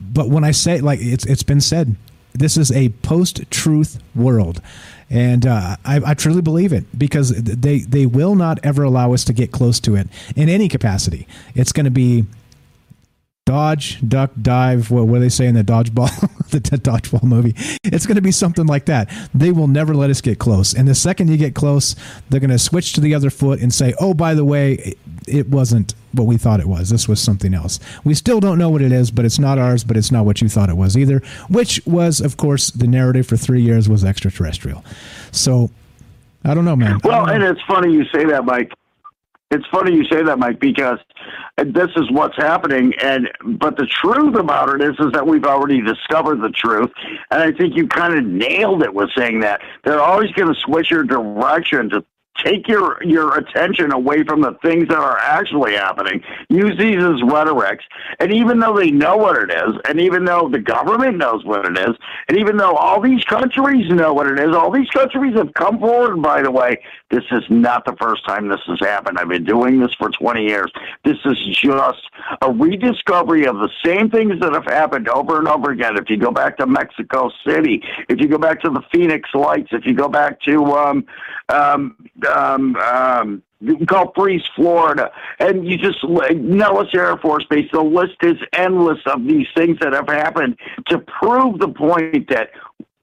But 0.00 0.28
when 0.28 0.44
I 0.44 0.52
say 0.52 0.80
like 0.80 1.00
it's 1.00 1.26
it's 1.26 1.42
been 1.42 1.60
said, 1.60 1.96
this 2.32 2.56
is 2.56 2.70
a 2.72 2.90
post-truth 3.02 4.00
world. 4.14 4.60
And 5.10 5.46
uh, 5.46 5.76
I, 5.84 6.00
I, 6.04 6.14
truly 6.14 6.42
believe 6.42 6.72
it 6.72 6.84
because 6.98 7.30
they, 7.30 7.78
they 7.78 8.04
will 8.04 8.34
not 8.34 8.58
ever 8.62 8.82
allow 8.82 9.14
us 9.14 9.24
to 9.24 9.32
get 9.32 9.52
close 9.52 9.80
to 9.80 9.96
it 9.96 10.06
in 10.36 10.50
any 10.50 10.68
capacity. 10.68 11.26
It's 11.54 11.72
going 11.72 11.84
to 11.84 11.90
be 11.90 12.26
dodge, 13.48 13.98
duck, 14.06 14.30
dive. 14.42 14.90
What, 14.90 15.06
what 15.06 15.16
do 15.16 15.20
they 15.20 15.30
say 15.30 15.46
in 15.46 15.54
the 15.54 15.64
dodgeball, 15.64 16.10
the, 16.50 16.60
dodgeball 16.60 17.22
movie? 17.22 17.54
It's 17.82 18.04
going 18.04 18.16
to 18.16 18.22
be 18.22 18.30
something 18.30 18.66
like 18.66 18.84
that. 18.84 19.10
They 19.32 19.52
will 19.52 19.68
never 19.68 19.94
let 19.94 20.10
us 20.10 20.20
get 20.20 20.38
close. 20.38 20.74
And 20.74 20.86
the 20.86 20.94
second 20.94 21.28
you 21.28 21.38
get 21.38 21.54
close, 21.54 21.96
they're 22.28 22.40
going 22.40 22.50
to 22.50 22.58
switch 22.58 22.92
to 22.92 23.00
the 23.00 23.14
other 23.14 23.30
foot 23.30 23.60
and 23.60 23.72
say, 23.72 23.94
"Oh, 23.98 24.12
by 24.12 24.34
the 24.34 24.44
way, 24.44 24.74
it, 24.74 24.98
it 25.26 25.48
wasn't 25.48 25.94
what 26.12 26.24
we 26.24 26.36
thought 26.36 26.60
it 26.60 26.68
was. 26.68 26.90
This 26.90 27.08
was 27.08 27.22
something 27.22 27.54
else. 27.54 27.80
We 28.04 28.12
still 28.12 28.38
don't 28.38 28.58
know 28.58 28.68
what 28.68 28.82
it 28.82 28.92
is, 28.92 29.10
but 29.10 29.24
it's 29.24 29.38
not 29.38 29.58
ours. 29.58 29.82
But 29.82 29.96
it's 29.96 30.12
not 30.12 30.26
what 30.26 30.42
you 30.42 30.50
thought 30.50 30.68
it 30.68 30.76
was 30.76 30.94
either." 30.94 31.22
Which 31.48 31.80
was, 31.86 32.20
of 32.20 32.36
course, 32.36 32.70
the 32.70 32.86
narrative 32.86 33.26
for 33.26 33.38
three 33.38 33.62
years 33.62 33.88
was 33.88 34.04
extraterrestrial. 34.04 34.84
So. 35.32 35.70
I 36.44 36.54
don't 36.54 36.64
know, 36.64 36.76
man. 36.76 37.00
Well, 37.02 37.26
know. 37.26 37.32
and 37.32 37.42
it's 37.42 37.60
funny 37.66 37.92
you 37.92 38.04
say 38.14 38.24
that, 38.26 38.44
Mike. 38.44 38.72
It's 39.50 39.66
funny 39.72 39.94
you 39.94 40.04
say 40.04 40.22
that, 40.22 40.38
Mike, 40.38 40.60
because 40.60 40.98
this 41.56 41.88
is 41.96 42.10
what's 42.10 42.36
happening. 42.36 42.92
And 43.02 43.30
but 43.44 43.76
the 43.76 43.86
truth 43.86 44.34
about 44.34 44.68
it 44.74 44.82
is, 44.82 44.94
is 44.98 45.12
that 45.12 45.26
we've 45.26 45.44
already 45.44 45.80
discovered 45.80 46.42
the 46.42 46.50
truth, 46.50 46.90
and 47.30 47.42
I 47.42 47.52
think 47.52 47.74
you 47.74 47.88
kind 47.88 48.18
of 48.18 48.24
nailed 48.26 48.82
it 48.82 48.92
with 48.92 49.08
saying 49.16 49.40
that 49.40 49.62
they're 49.84 50.02
always 50.02 50.30
going 50.32 50.52
to 50.52 50.60
switch 50.60 50.90
your 50.90 51.04
direction 51.04 51.88
to 51.90 52.04
take 52.44 52.68
your 52.68 53.02
your 53.02 53.36
attention 53.36 53.92
away 53.92 54.22
from 54.24 54.40
the 54.40 54.56
things 54.62 54.88
that 54.88 54.98
are 54.98 55.18
actually 55.18 55.74
happening. 55.74 56.22
Use 56.48 56.76
these 56.78 57.02
as 57.02 57.22
rhetorics, 57.22 57.84
and 58.20 58.32
even 58.32 58.60
though 58.60 58.76
they 58.76 58.90
know 58.90 59.16
what 59.16 59.36
it 59.36 59.50
is, 59.50 59.74
and 59.88 60.00
even 60.00 60.24
though 60.24 60.48
the 60.50 60.58
government 60.58 61.18
knows 61.18 61.44
what 61.44 61.66
it 61.66 61.78
is, 61.78 61.96
and 62.28 62.38
even 62.38 62.56
though 62.56 62.74
all 62.74 63.00
these 63.00 63.24
countries 63.24 63.90
know 63.90 64.12
what 64.12 64.26
it 64.26 64.38
is, 64.38 64.54
all 64.54 64.70
these 64.70 64.90
countries 64.90 65.34
have 65.36 65.52
come 65.54 65.78
forward. 65.78 66.22
By 66.22 66.42
the 66.42 66.50
way, 66.50 66.82
this 67.10 67.24
is 67.30 67.42
not 67.48 67.84
the 67.84 67.96
first 68.00 68.26
time 68.26 68.48
this 68.48 68.60
has 68.66 68.78
happened. 68.80 69.18
I've 69.18 69.28
been 69.28 69.44
doing 69.44 69.80
this 69.80 69.94
for 69.94 70.10
20 70.10 70.42
years. 70.42 70.70
This 71.04 71.16
is 71.24 71.38
just 71.56 72.02
a 72.42 72.52
rediscovery 72.52 73.46
of 73.46 73.56
the 73.56 73.70
same 73.84 74.10
things 74.10 74.40
that 74.40 74.52
have 74.52 74.64
happened 74.64 75.08
over 75.08 75.38
and 75.38 75.48
over 75.48 75.70
again. 75.70 75.96
If 75.96 76.10
you 76.10 76.16
go 76.16 76.30
back 76.30 76.56
to 76.58 76.66
Mexico 76.66 77.30
City, 77.46 77.82
if 78.08 78.20
you 78.20 78.28
go 78.28 78.38
back 78.38 78.60
to 78.62 78.70
the 78.70 78.82
Phoenix 78.92 79.28
Lights, 79.34 79.68
if 79.72 79.86
you 79.86 79.94
go 79.94 80.08
back 80.08 80.40
to 80.42 80.64
um, 80.72 81.06
um, 81.48 81.96
um, 82.28 82.76
um, 82.76 83.42
Gulf 83.84 84.14
Breeze, 84.14 84.42
Florida, 84.54 85.10
and 85.40 85.66
you 85.66 85.76
just 85.76 85.98
Nellis 86.04 86.88
Air 86.94 87.16
Force 87.18 87.44
Base. 87.50 87.68
The 87.72 87.82
list 87.82 88.16
is 88.22 88.36
endless 88.52 89.00
of 89.06 89.24
these 89.24 89.46
things 89.56 89.78
that 89.80 89.92
have 89.92 90.08
happened 90.08 90.58
to 90.88 90.98
prove 90.98 91.58
the 91.58 91.68
point 91.68 92.28
that 92.28 92.50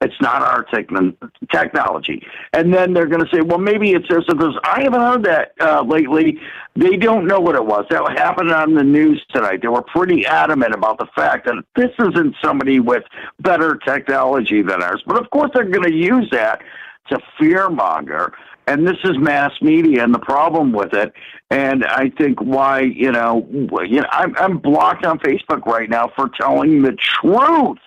it's 0.01 0.19
not 0.21 0.41
our 0.41 0.63
techn- 0.65 1.15
technology. 1.51 2.25
And 2.53 2.73
then 2.73 2.93
they're 2.93 3.07
going 3.07 3.25
to 3.25 3.35
say, 3.35 3.41
well, 3.41 3.57
maybe 3.57 3.91
it's 3.91 4.07
this 4.07 4.23
or 4.29 4.35
this. 4.35 4.53
I 4.63 4.83
haven't 4.83 5.01
heard 5.01 5.23
that 5.23 5.53
uh, 5.59 5.81
lately. 5.81 6.39
They 6.75 6.97
don't 6.97 7.25
know 7.25 7.39
what 7.39 7.55
it 7.55 7.65
was. 7.65 7.85
That 7.89 8.03
happened 8.17 8.51
on 8.51 8.75
the 8.75 8.83
news 8.83 9.25
tonight. 9.29 9.61
They 9.61 9.67
were 9.67 9.81
pretty 9.81 10.25
adamant 10.25 10.73
about 10.73 10.99
the 10.99 11.07
fact 11.15 11.45
that 11.45 11.63
this 11.75 11.91
isn't 11.99 12.35
somebody 12.43 12.79
with 12.79 13.03
better 13.39 13.77
technology 13.77 14.61
than 14.61 14.83
ours. 14.83 15.01
But 15.05 15.17
of 15.17 15.29
course, 15.31 15.51
they're 15.53 15.63
going 15.63 15.89
to 15.89 15.95
use 15.95 16.29
that 16.31 16.61
to 17.09 17.19
fearmonger 17.39 18.31
and 18.67 18.87
this 18.87 18.97
is 19.03 19.17
mass 19.17 19.51
media 19.61 20.03
and 20.03 20.13
the 20.13 20.19
problem 20.19 20.71
with 20.71 20.93
it. 20.93 21.13
And 21.49 21.85
I 21.85 22.09
think 22.17 22.41
why 22.41 22.81
you 22.81 23.11
know, 23.11 23.47
you 23.85 24.01
know, 24.01 24.07
I'm 24.11 24.35
I'm 24.37 24.57
blocked 24.57 25.05
on 25.05 25.19
Facebook 25.19 25.65
right 25.65 25.89
now 25.89 26.11
for 26.15 26.29
telling 26.39 26.81
the 26.81 26.93
truth. 26.93 27.79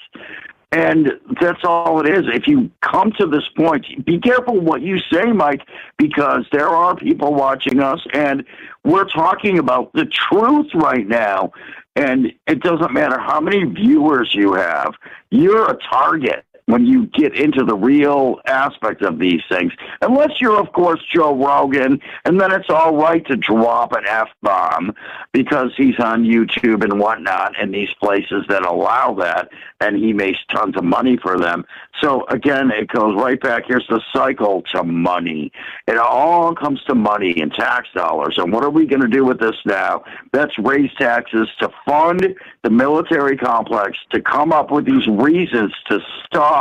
And 0.70 1.12
that's 1.40 1.60
all 1.64 2.00
it 2.04 2.10
is. 2.10 2.24
If 2.26 2.46
you 2.46 2.70
come 2.82 3.10
to 3.18 3.26
this 3.26 3.48
point, 3.56 4.04
be 4.04 4.18
careful 4.18 4.60
what 4.60 4.82
you 4.82 4.98
say, 5.10 5.32
Mike, 5.32 5.62
because 5.96 6.44
there 6.52 6.68
are 6.68 6.94
people 6.94 7.32
watching 7.32 7.80
us 7.80 8.00
and 8.12 8.44
we're 8.84 9.08
talking 9.08 9.58
about 9.58 9.90
the 9.94 10.04
truth 10.04 10.66
right 10.74 11.08
now. 11.08 11.52
And 11.96 12.32
it 12.46 12.60
doesn't 12.60 12.92
matter 12.92 13.18
how 13.18 13.40
many 13.40 13.64
viewers 13.64 14.34
you 14.34 14.52
have, 14.52 14.92
you're 15.30 15.70
a 15.70 15.78
target 15.90 16.44
when 16.68 16.84
you 16.84 17.06
get 17.06 17.34
into 17.34 17.64
the 17.64 17.74
real 17.74 18.36
aspect 18.46 19.00
of 19.00 19.18
these 19.18 19.40
things. 19.48 19.72
Unless 20.02 20.38
you're, 20.38 20.60
of 20.60 20.70
course, 20.74 21.00
Joe 21.14 21.34
Rogan, 21.34 21.98
and 22.26 22.38
then 22.38 22.52
it's 22.52 22.68
all 22.68 22.94
right 22.94 23.26
to 23.26 23.36
drop 23.36 23.92
an 23.92 24.04
F 24.06 24.28
bomb 24.42 24.94
because 25.32 25.70
he's 25.78 25.98
on 25.98 26.24
YouTube 26.24 26.84
and 26.84 27.00
whatnot 27.00 27.58
in 27.58 27.70
these 27.70 27.88
places 28.02 28.44
that 28.50 28.66
allow 28.66 29.14
that, 29.14 29.48
and 29.80 29.96
he 29.96 30.12
makes 30.12 30.38
tons 30.54 30.76
of 30.76 30.84
money 30.84 31.16
for 31.16 31.38
them. 31.38 31.64
So, 32.02 32.26
again, 32.26 32.70
it 32.70 32.88
goes 32.88 33.16
right 33.16 33.40
back. 33.40 33.62
Here's 33.66 33.86
the 33.88 34.02
cycle 34.14 34.62
to 34.72 34.84
money. 34.84 35.50
It 35.86 35.96
all 35.96 36.54
comes 36.54 36.82
to 36.84 36.94
money 36.94 37.40
and 37.40 37.50
tax 37.50 37.88
dollars. 37.94 38.34
And 38.36 38.52
what 38.52 38.62
are 38.62 38.70
we 38.70 38.84
going 38.84 39.00
to 39.00 39.08
do 39.08 39.24
with 39.24 39.40
this 39.40 39.56
now? 39.64 40.04
Let's 40.34 40.56
raise 40.58 40.90
taxes 40.98 41.48
to 41.60 41.70
fund 41.86 42.34
the 42.62 42.70
military 42.70 43.38
complex 43.38 43.96
to 44.10 44.20
come 44.20 44.52
up 44.52 44.70
with 44.70 44.84
these 44.84 45.06
reasons 45.06 45.72
to 45.86 46.00
stop 46.26 46.57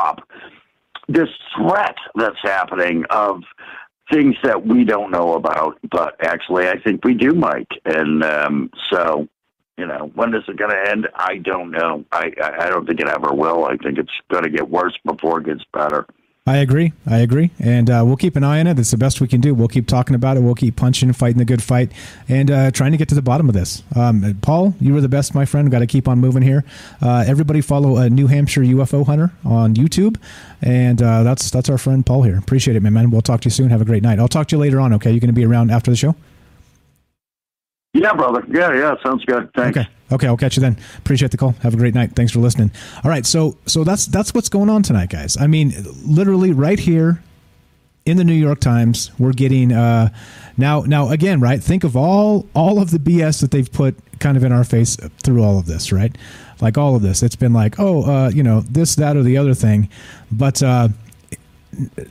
this 1.08 1.30
threat 1.56 1.96
that's 2.16 2.40
happening 2.44 3.06
of 3.10 3.44
things 4.12 4.36
that 4.44 4.66
we 4.66 4.84
don't 4.84 5.12
know 5.12 5.34
about, 5.34 5.78
but 5.90 6.16
actually 6.22 6.68
I 6.68 6.80
think 6.80 7.04
we 7.04 7.14
do, 7.14 7.34
Mike. 7.34 7.72
And 7.86 8.24
um, 8.24 8.72
so, 8.92 9.28
you 9.78 9.86
know, 9.86 10.12
when 10.16 10.34
is 10.34 10.44
it 10.48 10.58
going 10.58 10.72
to 10.72 10.90
end? 10.90 11.08
I 11.16 11.38
don't 11.38 11.72
know. 11.72 12.06
I, 12.12 12.32
I 12.42 12.70
don't 12.70 12.86
think 12.86 13.00
it 13.00 13.08
ever 13.08 13.34
will. 13.34 13.66
I 13.66 13.78
think 13.78 13.98
it's 13.98 14.12
going 14.30 14.44
to 14.44 14.50
get 14.50 14.70
worse 14.70 14.98
before 15.06 15.40
it 15.40 15.46
gets 15.46 15.64
better. 15.74 16.06
I 16.48 16.58
agree. 16.58 16.94
I 17.06 17.18
agree. 17.18 17.52
And 17.60 17.90
uh, 17.90 18.04
we'll 18.06 18.16
keep 18.16 18.38
an 18.38 18.44
eye 18.46 18.62
on 18.62 18.68
it. 18.68 18.76
That's 18.76 18.92
the 18.92 18.98
best 18.98 19.20
we 19.20 19.28
can 19.28 19.42
do. 19.42 19.54
We'll 19.54 19.68
keep 19.68 19.86
talking 19.86 20.16
about 20.16 20.38
it. 20.38 20.40
We'll 20.40 20.56
keep 20.56 20.78
punching, 20.78 21.12
fighting 21.12 21.40
the 21.40 21.46
good 21.46 21.62
fight, 21.62 21.92
and 22.30 22.50
uh, 22.50 22.72
trying 22.72 22.94
to 22.94 22.98
get 22.98 23.10
to 23.10 23.16
the 23.16 23.22
bottom 23.22 23.50
of 23.50 23.54
this. 23.54 23.84
Um, 23.98 24.40
Paul, 24.42 24.74
you 24.80 24.94
were 24.94 25.02
the 25.02 25.10
best, 25.10 25.36
my 25.36 25.44
friend. 25.44 25.70
Got 25.70 25.80
to 25.80 25.88
keep 25.88 26.08
on 26.08 26.20
moving 26.20 26.44
here. 26.44 26.64
Uh, 27.02 27.26
everybody 27.28 27.60
follow 27.60 27.98
a 27.98 28.10
New 28.10 28.28
Hampshire 28.28 28.62
UFO 28.62 29.06
Hunter 29.06 29.34
on 29.44 29.74
YouTube. 29.76 30.18
And 30.62 31.02
uh, 31.02 31.24
that's 31.24 31.52
that's 31.52 31.70
our 31.70 31.78
friend 31.78 32.06
Paul 32.06 32.24
here. 32.24 32.38
Appreciate 32.38 32.78
it, 32.78 32.82
my 32.82 32.90
man. 32.92 33.12
We'll 33.12 33.22
talk 33.22 33.42
to 33.42 33.48
you 33.48 33.52
soon. 33.52 33.70
Have 33.70 33.82
a 33.82 33.86
great 33.86 34.02
night. 34.02 34.18
I'll 34.18 34.30
talk 34.30 34.48
to 34.48 34.56
you 34.56 34.62
later 34.62 34.80
on, 34.80 34.94
okay? 34.94 35.12
You're 35.12 35.20
going 35.20 35.28
to 35.28 35.34
be 35.34 35.46
around 35.46 35.70
after 35.70 35.92
the 35.92 35.98
show? 35.98 36.16
Yeah, 37.94 38.14
brother. 38.14 38.46
Yeah, 38.50 38.74
yeah. 38.74 38.96
Sounds 39.04 39.26
good. 39.26 39.52
Thanks. 39.54 39.78
Okay. 39.78 39.90
Okay, 40.12 40.28
I'll 40.28 40.38
catch 40.38 40.56
you 40.56 40.62
then. 40.62 40.78
Appreciate 40.98 41.32
the 41.32 41.38
call. 41.38 41.52
Have 41.62 41.74
a 41.74 41.78
great 41.78 41.94
night. 41.94 42.16
Thanks 42.16 42.32
for 42.32 42.40
listening. 42.40 42.72
All 43.04 43.12
right, 43.12 43.26
so 43.26 43.58
so 43.66 43.84
that's 43.84 44.06
that's 44.06 44.34
what's 44.34 44.50
going 44.50 44.70
on 44.70 44.84
tonight, 44.84 45.10
guys. 45.10 45.38
I 45.38 45.48
mean, 45.48 45.74
literally 46.06 46.54
right 46.54 46.80
here 46.80 47.22
in 48.06 48.16
the 48.16 48.24
New 48.24 48.34
York 48.34 48.62
Times, 48.62 49.12
we're 49.20 49.34
getting 49.34 49.74
uh, 49.74 50.10
now 50.56 50.82
now 50.82 51.10
again, 51.10 51.42
right? 51.42 51.62
Think 51.62 51.84
of 51.84 51.98
all 51.98 52.48
all 52.54 52.82
of 52.82 52.92
the 52.92 53.00
BS 53.00 53.42
that 53.42 53.52
they've 53.52 53.72
put 53.72 53.96
kind 54.20 54.38
of 54.38 54.44
in 54.44 54.52
our 54.52 54.64
face 54.64 54.98
through 55.24 55.44
all 55.44 55.60
of 55.60 55.66
this, 55.66 55.92
right? 55.92 56.16
Like 56.62 56.78
all 56.78 56.96
of 56.96 57.02
this, 57.02 57.22
it's 57.22 57.36
been 57.36 57.54
like, 57.54 57.80
oh, 57.80 58.04
uh, 58.04 58.30
you 58.30 58.42
know, 58.42 58.62
this, 58.62 58.96
that, 58.96 59.16
or 59.16 59.22
the 59.22 59.38
other 59.38 59.54
thing, 59.54 59.90
but 60.32 60.64
uh, 60.64 60.88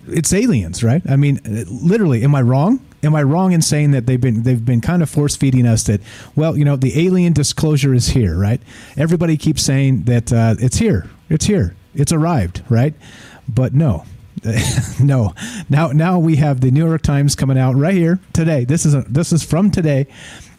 it's 0.07 0.33
aliens, 0.33 0.85
right? 0.85 1.03
I 1.09 1.17
mean, 1.17 1.41
literally, 1.45 2.23
am 2.23 2.35
I 2.35 2.43
wrong? 2.43 2.86
Am 3.07 3.15
I 3.15 3.23
wrong 3.23 3.53
in 3.53 3.63
saying 3.63 3.93
that 3.93 4.07
they've 4.07 4.21
been 4.21 4.43
they've 4.43 4.65
been 4.65 4.81
kind 4.81 5.03
of 5.03 5.09
force 5.09 5.37
feeding 5.37 5.67
us 5.67 5.85
that 5.85 6.01
well 6.35 6.57
you 6.57 6.65
know 6.65 6.77
the 6.77 7.07
alien 7.07 7.33
disclosure 7.33 7.95
is 7.95 8.09
here 8.09 8.37
right? 8.37 8.61
Everybody 8.97 9.37
keeps 9.37 9.63
saying 9.63 10.05
that 10.05 10.33
uh, 10.33 10.57
it's 10.59 10.79
here 10.79 11.09
it's 11.29 11.47
here 11.47 11.75
it's 11.95 12.13
arrived 12.13 12.63
right? 12.69 12.95
But 13.49 13.73
no 13.73 14.05
no. 15.01 15.35
Now 15.69 15.89
now 15.89 16.19
we 16.19 16.37
have 16.37 16.61
the 16.61 16.71
New 16.71 16.87
York 16.87 17.03
Times 17.03 17.35
coming 17.35 17.59
out 17.59 17.75
right 17.75 17.95
here 17.95 18.19
today. 18.33 18.65
This 18.65 18.85
is 18.85 18.95
a, 18.95 19.03
this 19.03 19.33
is 19.33 19.43
from 19.43 19.71
today. 19.71 20.07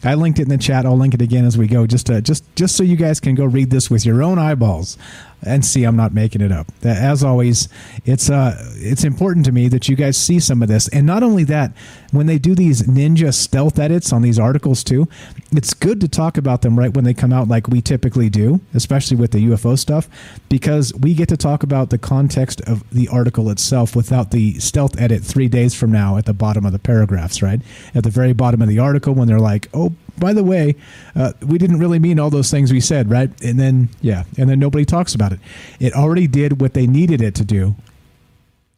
I 0.04 0.14
linked 0.14 0.38
it 0.38 0.42
in 0.42 0.48
the 0.48 0.58
chat. 0.58 0.86
I'll 0.86 0.96
link 0.96 1.14
it 1.14 1.22
again 1.22 1.44
as 1.44 1.56
we 1.56 1.66
go. 1.66 1.86
Just 1.86 2.06
to, 2.06 2.20
just 2.20 2.44
just 2.56 2.76
so 2.76 2.82
you 2.82 2.96
guys 2.96 3.20
can 3.20 3.34
go 3.34 3.44
read 3.44 3.70
this 3.70 3.90
with 3.90 4.04
your 4.04 4.22
own 4.22 4.38
eyeballs 4.38 4.98
and 5.42 5.64
see 5.64 5.84
I'm 5.84 5.96
not 5.96 6.12
making 6.12 6.40
it 6.40 6.52
up. 6.52 6.66
As 6.82 7.22
always, 7.22 7.68
it's 8.04 8.30
uh 8.30 8.56
it's 8.76 9.04
important 9.04 9.46
to 9.46 9.52
me 9.52 9.68
that 9.68 9.88
you 9.88 9.96
guys 9.96 10.16
see 10.16 10.40
some 10.40 10.62
of 10.62 10.68
this. 10.68 10.88
And 10.88 11.06
not 11.06 11.22
only 11.22 11.44
that, 11.44 11.72
when 12.10 12.26
they 12.26 12.38
do 12.38 12.54
these 12.54 12.82
ninja 12.82 13.32
stealth 13.32 13.78
edits 13.78 14.12
on 14.12 14.22
these 14.22 14.38
articles 14.38 14.82
too, 14.82 15.08
it's 15.52 15.74
good 15.74 16.00
to 16.00 16.08
talk 16.08 16.36
about 16.36 16.62
them 16.62 16.78
right 16.78 16.92
when 16.92 17.04
they 17.04 17.14
come 17.14 17.32
out 17.32 17.48
like 17.48 17.68
we 17.68 17.80
typically 17.80 18.28
do, 18.28 18.60
especially 18.74 19.16
with 19.16 19.30
the 19.30 19.46
UFO 19.46 19.78
stuff, 19.78 20.08
because 20.48 20.92
we 20.94 21.14
get 21.14 21.28
to 21.28 21.36
talk 21.36 21.62
about 21.62 21.90
the 21.90 21.98
context 21.98 22.60
of 22.62 22.88
the 22.90 23.08
article 23.08 23.50
itself 23.50 23.94
without 23.94 24.30
the 24.30 24.54
stealth 24.54 25.00
edit 25.00 25.22
3 25.22 25.48
days 25.48 25.74
from 25.74 25.92
now 25.92 26.16
at 26.16 26.24
the 26.26 26.34
bottom 26.34 26.66
of 26.66 26.72
the 26.72 26.78
paragraphs, 26.78 27.42
right? 27.42 27.60
At 27.94 28.04
the 28.04 28.10
very 28.10 28.32
bottom 28.32 28.62
of 28.62 28.68
the 28.68 28.78
article 28.78 29.14
when 29.14 29.28
they're 29.28 29.38
like, 29.38 29.68
"Oh, 29.72 29.92
by 30.18 30.32
the 30.32 30.44
way, 30.44 30.76
uh, 31.14 31.32
we 31.46 31.58
didn't 31.58 31.78
really 31.78 31.98
mean 31.98 32.18
all 32.18 32.30
those 32.30 32.50
things 32.50 32.72
we 32.72 32.80
said, 32.80 33.10
right? 33.10 33.30
And 33.42 33.58
then, 33.58 33.88
yeah, 34.00 34.24
and 34.36 34.48
then 34.48 34.58
nobody 34.58 34.84
talks 34.84 35.14
about 35.14 35.32
it. 35.32 35.40
It 35.80 35.92
already 35.94 36.26
did 36.26 36.60
what 36.60 36.74
they 36.74 36.86
needed 36.86 37.22
it 37.22 37.34
to 37.36 37.44
do, 37.44 37.74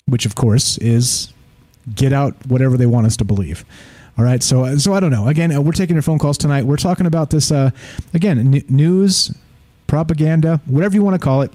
which 0.06 0.26
of 0.26 0.34
course 0.34 0.78
is 0.78 1.32
get 1.94 2.12
out 2.12 2.34
whatever 2.46 2.76
they 2.76 2.86
want 2.86 3.06
us 3.06 3.16
to 3.18 3.24
believe. 3.24 3.64
All 4.18 4.24
right, 4.24 4.42
so 4.42 4.76
so 4.76 4.92
I 4.92 5.00
don't 5.00 5.10
know. 5.10 5.28
Again, 5.28 5.52
uh, 5.52 5.60
we're 5.60 5.72
taking 5.72 5.96
your 5.96 6.02
phone 6.02 6.18
calls 6.18 6.36
tonight. 6.36 6.64
We're 6.64 6.76
talking 6.76 7.06
about 7.06 7.30
this 7.30 7.50
uh, 7.50 7.70
again, 8.12 8.54
n- 8.54 8.64
news, 8.68 9.34
propaganda, 9.86 10.60
whatever 10.66 10.94
you 10.94 11.02
want 11.02 11.14
to 11.14 11.24
call 11.24 11.42
it. 11.42 11.52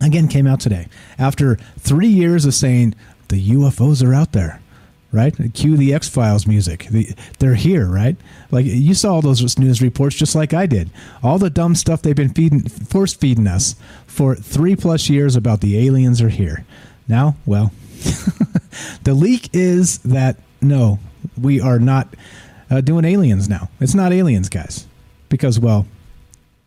Again, 0.00 0.28
came 0.28 0.46
out 0.46 0.60
today 0.60 0.88
after 1.18 1.56
three 1.78 2.08
years 2.08 2.44
of 2.44 2.54
saying 2.54 2.94
the 3.28 3.50
UFOs 3.50 4.06
are 4.06 4.14
out 4.14 4.32
there 4.32 4.60
right? 5.14 5.34
Cue 5.54 5.76
the 5.76 5.94
X 5.94 6.08
Files 6.08 6.46
music. 6.46 6.86
The, 6.90 7.14
they're 7.38 7.54
here, 7.54 7.86
right? 7.86 8.16
Like 8.50 8.66
you 8.66 8.94
saw 8.94 9.14
all 9.14 9.22
those 9.22 9.58
news 9.58 9.80
reports, 9.80 10.16
just 10.16 10.34
like 10.34 10.52
I 10.52 10.66
did. 10.66 10.90
All 11.22 11.38
the 11.38 11.50
dumb 11.50 11.76
stuff 11.76 12.02
they've 12.02 12.16
been 12.16 12.34
feeding, 12.34 12.68
force 12.68 13.14
feeding 13.14 13.46
us 13.46 13.76
for 14.06 14.34
three 14.34 14.74
plus 14.74 15.08
years 15.08 15.36
about 15.36 15.60
the 15.60 15.86
aliens 15.86 16.20
are 16.20 16.28
here. 16.28 16.66
Now, 17.06 17.36
well, 17.46 17.70
the 19.04 19.14
leak 19.14 19.50
is 19.52 19.98
that 19.98 20.36
no, 20.60 20.98
we 21.40 21.60
are 21.60 21.78
not 21.78 22.08
uh, 22.70 22.80
doing 22.80 23.04
aliens 23.04 23.48
now. 23.48 23.70
It's 23.80 23.94
not 23.94 24.12
aliens, 24.12 24.48
guys, 24.48 24.86
because 25.28 25.60
well, 25.60 25.86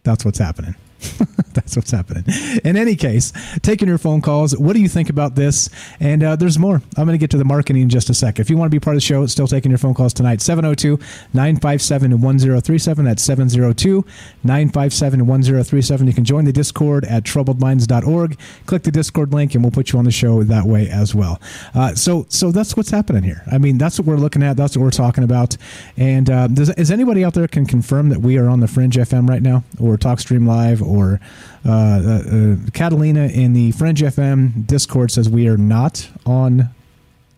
that's 0.04 0.24
what's 0.24 0.40
happening. 0.40 0.76
That's 1.54 1.76
what's 1.76 1.92
happening. 1.92 2.24
In 2.64 2.78
any 2.78 2.96
case, 2.96 3.34
taking 3.62 3.88
your 3.88 3.98
phone 3.98 4.22
calls. 4.22 4.56
What 4.58 4.74
do 4.74 4.82
you 4.82 4.88
think 4.88 5.10
about 5.10 5.36
this? 5.36 5.70
And 6.00 6.24
uh, 6.24 6.36
there's 6.36 6.60
more. 6.60 6.82
I'm 6.98 7.06
going 7.06 7.18
to 7.18 7.18
get 7.18 7.32
to 7.32 7.38
the 7.38 7.46
marketing 7.46 7.82
in 7.82 7.90
just 7.90 8.10
a 8.10 8.14
sec. 8.14 8.40
If 8.40 8.50
you 8.50 8.58
want 8.58 8.72
to 8.72 8.76
be 8.76 8.80
part 8.80 8.96
of 8.96 8.98
the 8.98 9.06
show, 9.06 9.24
it's 9.24 9.32
still 9.32 9.48
taking 9.48 9.72
your 9.72 9.78
phone 9.78 9.94
calls 9.94 10.14
tonight. 10.14 10.42
702 10.42 10.98
957 11.34 12.22
1037. 12.22 13.06
That's 13.06 13.24
702 13.24 14.06
957 14.44 15.26
1037. 15.26 16.08
You 16.08 16.14
can 16.14 16.26
join 16.26 16.46
the 16.46 16.54
Discord 16.54 17.06
at 17.06 17.24
troubledminds.org. 17.24 18.38
Click 18.66 18.84
the 18.84 18.92
Discord 18.92 19.34
link 19.34 19.56
and 19.56 19.64
we'll 19.64 19.72
put 19.72 19.92
you 19.92 20.00
on 20.00 20.06
the 20.06 20.12
show 20.12 20.44
that 20.44 20.66
way 20.66 20.90
as 20.90 21.16
well. 21.16 21.42
Uh, 21.74 21.96
so, 21.96 22.26
so 22.30 22.52
that's 22.52 22.78
what's 22.78 22.92
happening 22.92 23.24
here. 23.24 23.44
I 23.52 23.58
mean, 23.58 23.78
that's 23.78 24.00
what 24.00 24.08
we're 24.08 24.18
looking 24.18 24.44
at. 24.44 24.58
That's 24.58 24.78
what 24.78 24.84
we're 24.84 24.92
talking 24.92 25.24
about. 25.24 25.58
And 25.96 26.30
uh, 26.30 26.48
does, 26.48 26.70
is 26.72 26.92
anybody 26.92 27.24
out 27.24 27.34
there 27.34 27.48
can 27.48 27.66
confirm 27.66 28.10
that 28.10 28.20
we 28.20 28.38
are 28.38 28.48
on 28.48 28.60
the 28.60 28.68
Fringe 28.68 28.96
FM 28.96 29.28
right 29.28 29.42
now 29.42 29.64
or 29.80 29.98
TalkStream 29.98 30.48
Live 30.48 30.82
or 30.88 31.20
uh, 31.66 31.72
uh, 31.72 31.74
uh, 31.74 32.56
Catalina 32.74 33.28
in 33.28 33.54
the 33.54 33.72
Fringe 33.74 34.02
FM 34.02 34.66
Discord 34.66 35.12
says 35.12 35.30
we 35.30 35.48
are 35.48 35.58
not 35.58 36.10
on 36.26 36.70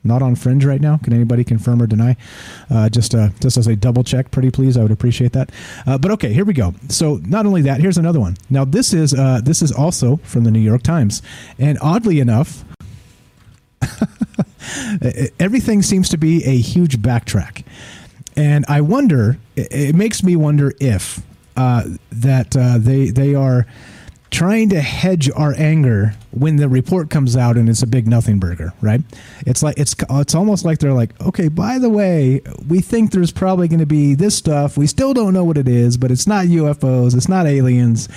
not 0.03 0.21
on 0.21 0.35
Fringe 0.35 0.63
right 0.65 0.81
now. 0.81 0.97
Can 0.97 1.13
anybody 1.13 1.43
confirm 1.43 1.81
or 1.81 1.87
deny? 1.87 2.15
Uh, 2.69 2.89
just 2.89 3.13
uh, 3.13 3.29
just 3.41 3.57
as 3.57 3.67
a 3.67 3.75
double 3.75 4.03
check, 4.03 4.31
pretty 4.31 4.51
please, 4.51 4.77
I 4.77 4.81
would 4.81 4.91
appreciate 4.91 5.33
that. 5.33 5.51
Uh, 5.85 5.97
but 5.97 6.11
okay, 6.11 6.33
here 6.33 6.45
we 6.45 6.53
go. 6.53 6.73
So 6.89 7.19
not 7.25 7.45
only 7.45 7.61
that, 7.63 7.81
here's 7.81 7.97
another 7.97 8.19
one. 8.19 8.37
Now 8.49 8.65
this 8.65 8.93
is 8.93 9.13
uh, 9.13 9.41
this 9.43 9.61
is 9.61 9.71
also 9.71 10.17
from 10.17 10.43
the 10.43 10.51
New 10.51 10.59
York 10.59 10.83
Times, 10.83 11.21
and 11.57 11.77
oddly 11.81 12.19
enough, 12.19 12.63
everything 15.39 15.81
seems 15.81 16.09
to 16.09 16.17
be 16.17 16.43
a 16.45 16.57
huge 16.57 16.99
backtrack, 16.99 17.63
and 18.35 18.65
I 18.67 18.81
wonder. 18.81 19.37
It, 19.55 19.67
it 19.71 19.95
makes 19.95 20.23
me 20.23 20.35
wonder 20.35 20.73
if 20.79 21.21
uh, 21.59 21.83
that 22.13 22.55
uh, 22.55 22.77
they 22.77 23.09
they 23.09 23.35
are 23.35 23.65
trying 24.31 24.69
to 24.69 24.79
hedge 24.79 25.29
our 25.35 25.53
anger 25.57 26.13
when 26.31 26.55
the 26.55 26.69
report 26.69 27.09
comes 27.09 27.35
out 27.35 27.57
and 27.57 27.67
it's 27.67 27.81
a 27.81 27.87
big 27.87 28.07
nothing 28.07 28.39
burger, 28.39 28.71
right? 28.79 29.01
It's 29.45 29.61
like 29.61 29.77
it's 29.77 29.93
it's 30.09 30.35
almost 30.35 30.63
like 30.63 30.79
they're 30.79 30.93
like, 30.93 31.19
okay, 31.19 31.49
by 31.49 31.77
the 31.77 31.89
way, 31.89 32.39
we 32.69 32.79
think 32.79 33.11
there's 33.11 33.33
probably 33.33 33.67
going 33.67 33.81
to 33.81 33.85
be 33.85 34.15
this 34.15 34.35
stuff. 34.35 34.77
We 34.77 34.87
still 34.87 35.13
don't 35.13 35.33
know 35.33 35.43
what 35.43 35.57
it 35.57 35.67
is, 35.67 35.97
but 35.97 36.11
it's 36.11 36.27
not 36.27 36.45
UFOs, 36.45 37.13
it's 37.13 37.27
not 37.27 37.45
aliens. 37.45 38.07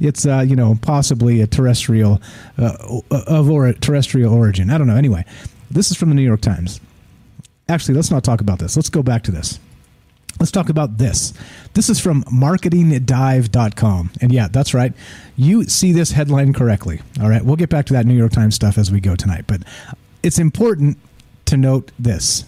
It's 0.00 0.24
uh, 0.24 0.42
you 0.46 0.56
know 0.56 0.78
possibly 0.80 1.42
a 1.42 1.46
terrestrial 1.46 2.22
uh, 2.56 3.00
of 3.10 3.50
or 3.50 3.70
terrestrial 3.74 4.32
origin. 4.32 4.70
I 4.70 4.78
don't 4.78 4.86
know. 4.86 4.96
Anyway, 4.96 5.26
this 5.70 5.90
is 5.90 5.98
from 5.98 6.08
the 6.08 6.14
New 6.14 6.22
York 6.22 6.40
Times. 6.40 6.80
Actually, 7.68 7.96
let's 7.96 8.10
not 8.10 8.24
talk 8.24 8.40
about 8.40 8.58
this. 8.58 8.74
Let's 8.74 8.88
go 8.88 9.02
back 9.02 9.22
to 9.24 9.32
this. 9.32 9.60
Let's 10.38 10.52
talk 10.52 10.68
about 10.68 10.98
this. 10.98 11.32
This 11.74 11.88
is 11.88 11.98
from 11.98 12.22
marketingdive.com. 12.24 14.10
And 14.20 14.32
yeah, 14.32 14.48
that's 14.48 14.74
right. 14.74 14.92
You 15.36 15.64
see 15.64 15.92
this 15.92 16.12
headline 16.12 16.52
correctly. 16.52 17.00
All 17.20 17.28
right. 17.28 17.44
We'll 17.44 17.56
get 17.56 17.70
back 17.70 17.86
to 17.86 17.94
that 17.94 18.06
New 18.06 18.16
York 18.16 18.32
Times 18.32 18.54
stuff 18.54 18.76
as 18.76 18.92
we 18.92 19.00
go 19.00 19.16
tonight. 19.16 19.44
But 19.46 19.62
it's 20.22 20.38
important 20.38 20.98
to 21.46 21.56
note 21.56 21.90
this. 21.98 22.44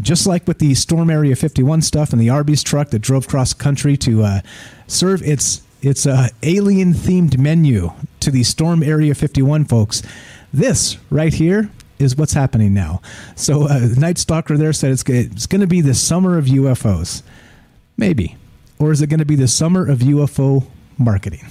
Just 0.00 0.26
like 0.26 0.46
with 0.46 0.58
the 0.58 0.74
Storm 0.74 1.10
Area 1.10 1.34
51 1.34 1.82
stuff 1.82 2.12
and 2.12 2.20
the 2.20 2.30
Arby's 2.30 2.62
truck 2.62 2.90
that 2.90 3.00
drove 3.00 3.26
cross 3.26 3.52
country 3.52 3.96
to 3.98 4.22
uh, 4.22 4.40
serve 4.86 5.22
its 5.22 5.62
its 5.80 6.06
uh, 6.06 6.28
alien 6.42 6.92
themed 6.92 7.38
menu 7.38 7.92
to 8.20 8.30
the 8.30 8.42
Storm 8.42 8.82
Area 8.82 9.14
51 9.14 9.64
folks, 9.64 10.02
this 10.52 10.98
right 11.08 11.34
here 11.34 11.70
is 11.98 12.16
what's 12.16 12.32
happening 12.32 12.74
now. 12.74 13.00
So, 13.36 13.68
uh, 13.68 13.88
Night 13.96 14.18
Stalker 14.18 14.56
there 14.56 14.72
said 14.72 14.92
it's, 14.92 15.02
it's 15.08 15.46
going 15.46 15.60
to 15.60 15.66
be 15.66 15.80
the 15.80 15.94
summer 15.94 16.38
of 16.38 16.46
UFOs. 16.46 17.22
Maybe. 17.96 18.36
Or 18.78 18.92
is 18.92 19.02
it 19.02 19.08
going 19.08 19.18
to 19.18 19.26
be 19.26 19.34
the 19.34 19.48
summer 19.48 19.88
of 19.88 19.98
UFO 19.98 20.66
marketing? 20.96 21.46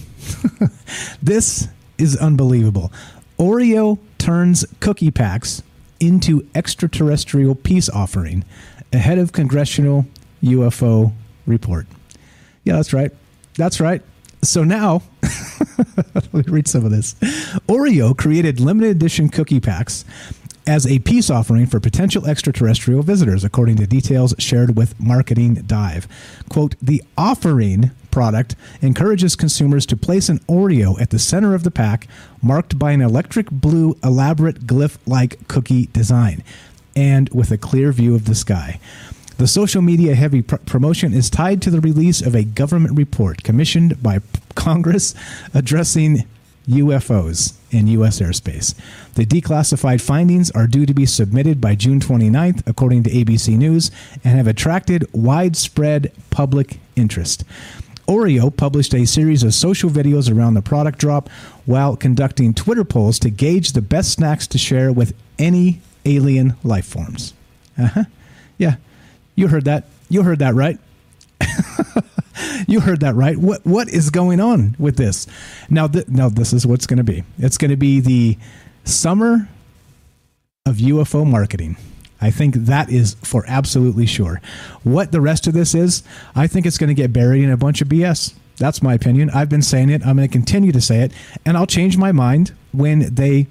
this 1.22 1.68
is 1.98 2.16
unbelievable. 2.18 2.92
Oreo 3.38 4.00
turns 4.18 4.66
cookie 4.80 5.12
packs 5.12 5.62
into 6.00 6.48
extraterrestrial 6.56 7.56
peace 7.56 7.90
offering 7.90 8.46
ahead 8.94 9.18
of 9.18 9.32
congressional 9.32 10.06
UFO 10.44 11.14
report. 11.46 11.88
Yeah, 12.64 12.76
that's 12.76 12.94
right. 12.94 13.12
That's 13.56 13.80
right. 13.80 14.02
So 14.42 14.64
now, 14.64 15.02
let 16.14 16.34
me 16.34 16.44
read 16.48 16.68
some 16.68 16.86
of 16.86 16.92
this. 16.92 17.16
Oreo 17.68 18.16
created 18.16 18.60
limited 18.60 18.92
edition 18.92 19.30
cookie 19.30 19.60
packs 19.60 20.06
as 20.68 20.86
a 20.86 21.00
peace 21.00 21.30
offering 21.30 21.66
for 21.66 21.80
potential 21.80 22.28
extraterrestrial 22.28 23.02
visitors, 23.02 23.44
according 23.44 23.78
to 23.78 23.88
details 23.88 24.36
shared 24.38 24.76
with 24.76 25.00
Marketing 25.00 25.56
Dive. 25.56 26.08
Quote, 26.50 26.76
the 26.82 27.02
offering 27.18 27.92
product 28.12 28.56
encourages 28.82 29.36
consumers 29.36 29.86
to 29.86 29.96
place 29.96 30.28
an 30.28 30.40
Oreo 30.40 31.00
at 31.00 31.10
the 31.10 31.20
center 31.20 31.56
of 31.56 31.64
the 31.64 31.72
pack, 31.72 32.08
marked 32.42 32.78
by 32.78 32.92
an 32.92 33.02
electric 33.02 33.50
blue, 33.50 33.98
elaborate 34.04 34.68
glyph 34.68 34.98
like 35.06 35.48
cookie 35.48 35.86
design, 35.88 36.44
and 36.96 37.30
with 37.30 37.50
a 37.52 37.58
clear 37.58 37.92
view 37.94 38.14
of 38.14 38.26
the 38.26 38.36
sky. 38.36 38.80
The 39.38 39.48
social 39.48 39.82
media 39.82 40.16
heavy 40.16 40.42
pr- 40.42 40.56
promotion 40.58 41.14
is 41.14 41.30
tied 41.30 41.62
to 41.62 41.70
the 41.70 41.82
release 41.82 42.22
of 42.22 42.36
a 42.36 42.44
government 42.44 42.98
report 42.98 43.44
commissioned 43.44 44.02
by 44.02 44.20
Congress 44.56 45.14
addressing 45.54 46.26
UFOs 46.68 47.56
in 47.72 47.88
U.S. 47.88 48.20
airspace. 48.20 48.74
The 49.14 49.26
declassified 49.26 50.02
findings 50.02 50.52
are 50.52 50.68
due 50.68 50.86
to 50.86 50.94
be 50.94 51.06
submitted 51.06 51.62
by 51.62 51.76
June 51.76 52.00
29th, 52.00 52.64
according 52.68 53.04
to 53.04 53.10
ABC 53.10 53.58
News, 53.58 53.92
and 54.24 54.38
have 54.38 54.48
attracted 54.48 55.08
widespread 55.14 56.12
public 56.30 56.80
interest. 56.96 57.44
Oreo 58.08 58.56
published 58.56 58.94
a 58.94 59.06
series 59.06 59.44
of 59.44 59.54
social 59.54 59.90
videos 59.90 60.34
around 60.34 60.54
the 60.54 60.62
product 60.62 60.98
drop 60.98 61.30
while 61.66 61.96
conducting 61.96 62.54
Twitter 62.54 62.86
polls 62.86 63.20
to 63.20 63.30
gauge 63.30 63.74
the 63.74 63.82
best 63.82 64.14
snacks 64.14 64.48
to 64.48 64.58
share 64.58 64.92
with 64.92 65.14
any 65.38 65.82
alien 66.06 66.56
life 66.64 66.86
forms. 66.86 67.34
Uh 67.78 67.88
huh. 67.88 68.04
Yeah, 68.58 68.76
you 69.38 69.48
heard 69.48 69.66
that. 69.66 69.86
You 70.10 70.24
heard 70.24 70.40
that 70.40 70.56
right. 70.56 70.80
you 72.68 72.82
heard 72.82 73.00
that 73.02 73.16
right. 73.16 73.38
What 73.38 73.66
what 73.66 73.88
is 73.88 74.10
going 74.10 74.42
on 74.42 74.76
with 74.78 74.98
this? 74.98 75.28
Now, 75.70 75.88
th- 75.88 76.08
now 76.08 76.28
this 76.28 76.52
is 76.52 76.66
what's 76.66 76.88
going 76.88 76.98
to 76.98 77.04
be. 77.04 77.24
It's 77.38 77.58
going 77.58 77.72
to 77.72 77.78
be 77.78 78.00
the 78.02 78.38
summer 78.84 79.48
of 80.66 80.78
UFO 80.78 81.26
marketing. 81.26 81.78
I 82.20 82.32
think 82.32 82.56
that 82.56 82.90
is 82.90 83.16
for 83.22 83.46
absolutely 83.48 84.08
sure. 84.08 84.42
What 84.84 85.12
the 85.12 85.22
rest 85.22 85.46
of 85.46 85.54
this 85.54 85.76
is, 85.76 86.02
I 86.36 86.48
think 86.48 86.66
it's 86.66 86.80
going 86.80 86.88
to 86.88 86.96
get 86.96 87.14
buried 87.14 87.44
in 87.44 87.52
a 87.52 87.58
bunch 87.58 87.80
of 87.82 87.88
BS. 87.88 88.34
That's 88.58 88.82
my 88.82 88.96
opinion. 88.96 89.30
I've 89.30 89.50
been 89.50 89.62
saying 89.62 89.92
it. 89.92 90.02
I'm 90.04 90.16
going 90.18 90.28
to 90.28 90.32
continue 90.34 90.72
to 90.72 90.82
say 90.82 91.02
it, 91.02 91.12
and 91.46 91.56
I'll 91.56 91.68
change 91.68 91.96
my 91.96 92.12
mind 92.12 92.54
when 92.72 93.14
they 93.14 93.46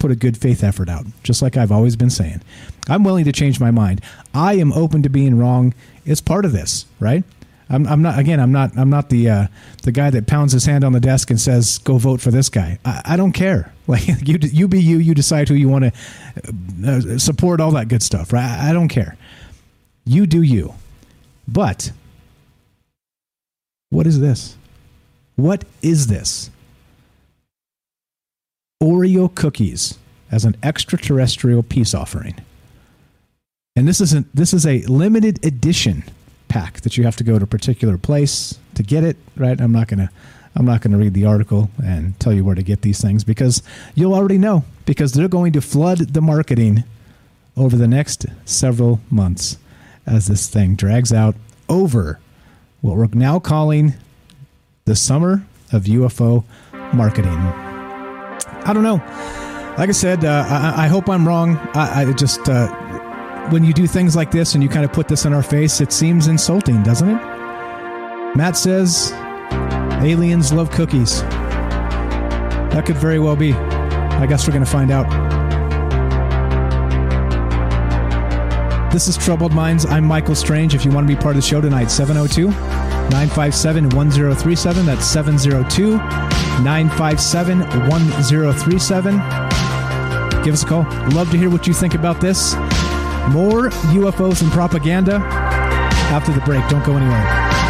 put 0.00 0.10
a 0.10 0.16
good 0.16 0.36
faith 0.36 0.64
effort 0.64 0.88
out, 0.88 1.06
just 1.22 1.42
like 1.42 1.56
I've 1.56 1.70
always 1.70 1.94
been 1.94 2.10
saying. 2.10 2.42
I'm 2.88 3.04
willing 3.04 3.24
to 3.26 3.32
change 3.32 3.60
my 3.60 3.70
mind. 3.70 4.00
I 4.34 4.54
am 4.54 4.72
open 4.72 5.02
to 5.04 5.08
being 5.08 5.38
wrong. 5.38 5.74
It's 6.04 6.20
part 6.20 6.44
of 6.44 6.52
this, 6.52 6.86
right? 6.98 7.22
I'm, 7.68 7.86
I'm 7.86 8.02
not 8.02 8.18
again. 8.18 8.40
I'm 8.40 8.50
not. 8.50 8.76
I'm 8.76 8.90
not 8.90 9.10
the 9.10 9.30
uh, 9.30 9.46
the 9.84 9.92
guy 9.92 10.10
that 10.10 10.26
pounds 10.26 10.52
his 10.52 10.66
hand 10.66 10.82
on 10.82 10.92
the 10.92 10.98
desk 10.98 11.30
and 11.30 11.40
says, 11.40 11.78
"Go 11.78 11.98
vote 11.98 12.20
for 12.20 12.32
this 12.32 12.48
guy." 12.48 12.80
I, 12.84 13.02
I 13.04 13.16
don't 13.16 13.32
care. 13.32 13.72
Like 13.90 14.06
you, 14.28 14.38
you 14.40 14.68
be 14.68 14.80
you. 14.80 14.98
You 14.98 15.16
decide 15.16 15.48
who 15.48 15.56
you 15.56 15.68
want 15.68 15.86
to 15.86 15.92
uh, 16.86 17.18
support. 17.18 17.60
All 17.60 17.72
that 17.72 17.88
good 17.88 18.04
stuff, 18.04 18.32
right? 18.32 18.44
I 18.44 18.72
don't 18.72 18.86
care. 18.86 19.16
You 20.04 20.26
do 20.26 20.42
you. 20.42 20.74
But 21.48 21.90
what 23.88 24.06
is 24.06 24.20
this? 24.20 24.56
What 25.34 25.64
is 25.82 26.06
this? 26.06 26.50
Oreo 28.82 29.34
cookies 29.34 29.98
as 30.30 30.44
an 30.44 30.56
extraterrestrial 30.62 31.62
peace 31.62 31.94
offering. 31.94 32.34
And 33.76 33.86
this 33.86 34.00
isn't 34.00 34.34
this 34.34 34.52
is 34.54 34.66
a 34.66 34.80
limited 34.82 35.44
edition 35.44 36.04
pack 36.48 36.80
that 36.80 36.96
you 36.96 37.04
have 37.04 37.16
to 37.16 37.24
go 37.24 37.38
to 37.38 37.44
a 37.44 37.46
particular 37.46 37.96
place 37.96 38.58
to 38.74 38.82
get 38.82 39.04
it, 39.04 39.16
right? 39.36 39.60
I'm 39.60 39.72
not 39.72 39.88
going 39.88 40.00
to 40.00 40.10
I'm 40.56 40.64
not 40.64 40.80
going 40.80 40.92
to 40.92 40.98
read 40.98 41.14
the 41.14 41.26
article 41.26 41.70
and 41.82 42.18
tell 42.18 42.32
you 42.32 42.44
where 42.44 42.54
to 42.54 42.62
get 42.62 42.82
these 42.82 43.00
things 43.00 43.22
because 43.22 43.62
you'll 43.94 44.14
already 44.14 44.38
know 44.38 44.64
because 44.84 45.12
they're 45.12 45.28
going 45.28 45.52
to 45.52 45.60
flood 45.60 45.98
the 45.98 46.20
marketing 46.20 46.84
over 47.56 47.76
the 47.76 47.86
next 47.86 48.26
several 48.44 49.00
months 49.10 49.58
as 50.06 50.26
this 50.26 50.48
thing 50.48 50.74
drags 50.74 51.12
out 51.12 51.36
over 51.68 52.18
what 52.80 52.96
we're 52.96 53.06
now 53.12 53.38
calling 53.38 53.94
the 54.86 54.96
summer 54.96 55.46
of 55.72 55.84
UFO 55.84 56.44
marketing. 56.92 57.69
I 58.64 58.72
don't 58.72 58.82
know. 58.82 58.96
Like 59.78 59.88
I 59.88 59.92
said, 59.92 60.24
uh, 60.24 60.44
I, 60.48 60.84
I, 60.84 60.88
hope 60.88 61.08
I'm 61.08 61.26
wrong. 61.26 61.56
I, 61.74 62.02
I 62.02 62.12
just 62.12 62.48
uh, 62.48 62.68
when 63.50 63.64
you 63.64 63.72
do 63.72 63.86
things 63.86 64.14
like 64.14 64.30
this 64.30 64.54
and 64.54 64.62
you 64.62 64.68
kind 64.68 64.84
of 64.84 64.92
put 64.92 65.08
this 65.08 65.24
in 65.24 65.32
our 65.32 65.42
face, 65.42 65.80
it 65.80 65.92
seems 65.92 66.26
insulting, 66.26 66.82
doesn't 66.82 67.08
it? 67.08 67.20
Matt 68.36 68.56
says 68.56 69.12
aliens 70.02 70.52
love 70.52 70.70
cookies. 70.70 71.22
That 72.72 72.84
could 72.86 72.96
very 72.96 73.18
well 73.18 73.36
be. 73.36 73.52
I 73.52 74.26
guess 74.26 74.46
we're 74.46 74.52
going 74.52 74.64
to 74.64 74.70
find 74.70 74.90
out. 74.90 75.39
This 78.92 79.06
is 79.06 79.16
Troubled 79.16 79.52
Minds. 79.52 79.86
I'm 79.86 80.04
Michael 80.04 80.34
Strange. 80.34 80.74
If 80.74 80.84
you 80.84 80.90
want 80.90 81.06
to 81.06 81.14
be 81.14 81.20
part 81.20 81.36
of 81.36 81.42
the 81.42 81.46
show 81.46 81.60
tonight, 81.60 81.92
702 81.92 82.48
957 82.48 83.88
1037. 83.90 84.84
That's 84.84 85.06
702 85.06 85.96
957 86.64 87.60
1037. 87.60 89.14
Give 90.42 90.54
us 90.54 90.64
a 90.64 90.66
call. 90.66 90.82
Love 91.10 91.30
to 91.30 91.38
hear 91.38 91.50
what 91.50 91.68
you 91.68 91.72
think 91.72 91.94
about 91.94 92.20
this. 92.20 92.54
More 93.30 93.70
UFOs 93.94 94.42
and 94.42 94.50
propaganda 94.50 95.20
after 96.10 96.32
the 96.32 96.40
break. 96.40 96.68
Don't 96.68 96.84
go 96.84 96.96
anywhere. 96.96 97.69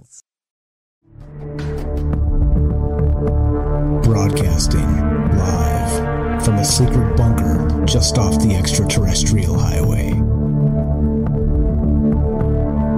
Broadcasting 4.11 4.91
live 5.37 6.43
from 6.43 6.55
a 6.55 6.65
secret 6.65 7.15
bunker 7.15 7.85
just 7.85 8.17
off 8.17 8.43
the 8.43 8.55
extraterrestrial 8.55 9.57
highway. 9.57 10.09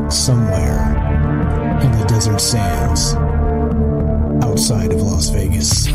Somewhere 0.10 0.90
in 1.84 1.92
the 1.92 2.06
desert 2.08 2.42
sands 2.42 3.14
outside 4.44 4.92
of 4.92 5.04
Las 5.04 5.30
Vegas. 5.30 5.86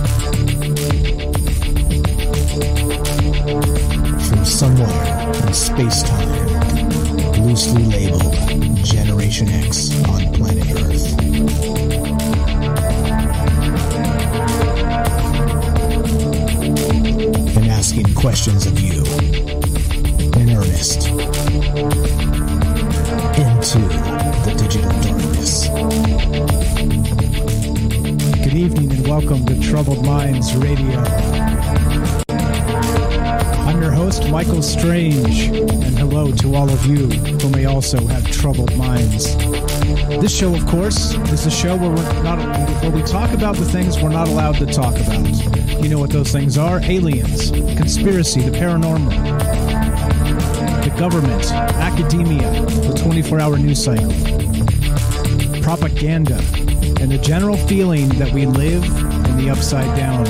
From 4.29 4.45
somewhere 4.45 5.33
in 5.49 5.53
space 5.53 6.05
time, 6.05 7.43
loosely 7.45 7.87
labeled 7.87 8.85
Generation 8.85 9.49
X 9.49 10.01
on 10.05 10.33
planet 10.33 10.71
Earth. 10.81 11.88
Asking 17.89 18.15
questions 18.15 18.67
of 18.67 18.79
you 18.79 19.03
in 20.39 20.51
earnest 20.51 21.09
into 23.39 23.79
the 24.45 24.55
digital 24.59 24.91
darkness. 25.01 25.69
Good 28.45 28.53
evening 28.53 28.93
and 28.93 29.09
welcome 29.09 29.47
to 29.47 29.59
Troubled 29.63 30.05
Minds 30.05 30.55
Radio. 30.55 32.18
I'm 33.69 33.83
your 33.83 33.93
host, 33.93 34.27
Michael 34.31 34.63
Strange, 34.63 35.41
and 35.43 35.99
hello 35.99 36.33
to 36.33 36.55
all 36.55 36.71
of 36.71 36.87
you 36.87 37.07
who 37.07 37.51
may 37.51 37.67
also 37.67 38.07
have 38.07 38.25
troubled 38.31 38.75
minds. 38.79 39.37
This 40.23 40.35
show, 40.35 40.55
of 40.55 40.65
course, 40.67 41.13
is 41.29 41.45
a 41.45 41.51
show 41.51 41.77
where 41.77 41.91
we're 41.91 42.23
not 42.23 42.39
where 42.83 42.91
we 42.91 43.03
talk 43.03 43.31
about 43.33 43.57
the 43.57 43.67
things 43.67 44.01
we're 44.01 44.09
not 44.09 44.27
allowed 44.27 44.57
to 44.57 44.65
talk 44.65 44.99
about. 44.99 45.83
You 45.83 45.91
know 45.91 45.99
what 45.99 46.09
those 46.09 46.33
things 46.33 46.57
are: 46.57 46.81
aliens, 46.81 47.51
conspiracy, 47.77 48.41
the 48.41 48.53
paranormal, 48.53 49.11
the 50.83 50.99
government, 50.99 51.53
academia, 51.53 52.51
the 52.63 52.95
24-hour 52.95 53.59
news 53.59 53.85
cycle, 53.85 54.09
propaganda, 55.61 56.39
and 57.03 57.11
the 57.11 57.19
general 57.19 57.59
feeling 57.59 58.09
that 58.17 58.33
we 58.33 58.47
live 58.47 58.83
in 58.83 59.37
the 59.37 59.51
upside 59.51 59.95
down. 59.95 60.25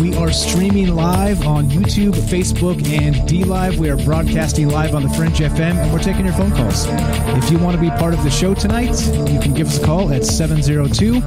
We 0.00 0.14
are 0.14 0.32
streaming 0.32 0.94
live 0.94 1.46
on 1.46 1.66
YouTube, 1.66 2.14
Facebook, 2.14 2.82
and 2.88 3.28
D 3.28 3.44
Live. 3.44 3.78
We 3.78 3.90
are 3.90 3.98
broadcasting 3.98 4.70
live 4.70 4.94
on 4.94 5.02
the 5.02 5.10
Fringe 5.10 5.36
FM, 5.36 5.76
and 5.76 5.92
we're 5.92 5.98
taking 5.98 6.24
your 6.24 6.32
phone 6.32 6.52
calls. 6.52 6.86
If 6.88 7.50
you 7.50 7.58
want 7.58 7.76
to 7.76 7.80
be 7.80 7.90
part 7.90 8.14
of 8.14 8.24
the 8.24 8.30
show 8.30 8.54
tonight, 8.54 8.98
you 9.30 9.38
can 9.38 9.52
give 9.52 9.66
us 9.66 9.78
a 9.78 9.84
call 9.84 10.10
at 10.10 10.24
702 10.24 11.20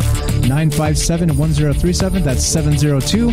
957 0.47 1.38
1037. 1.38 2.24
That's 2.24 2.43
702 2.43 3.30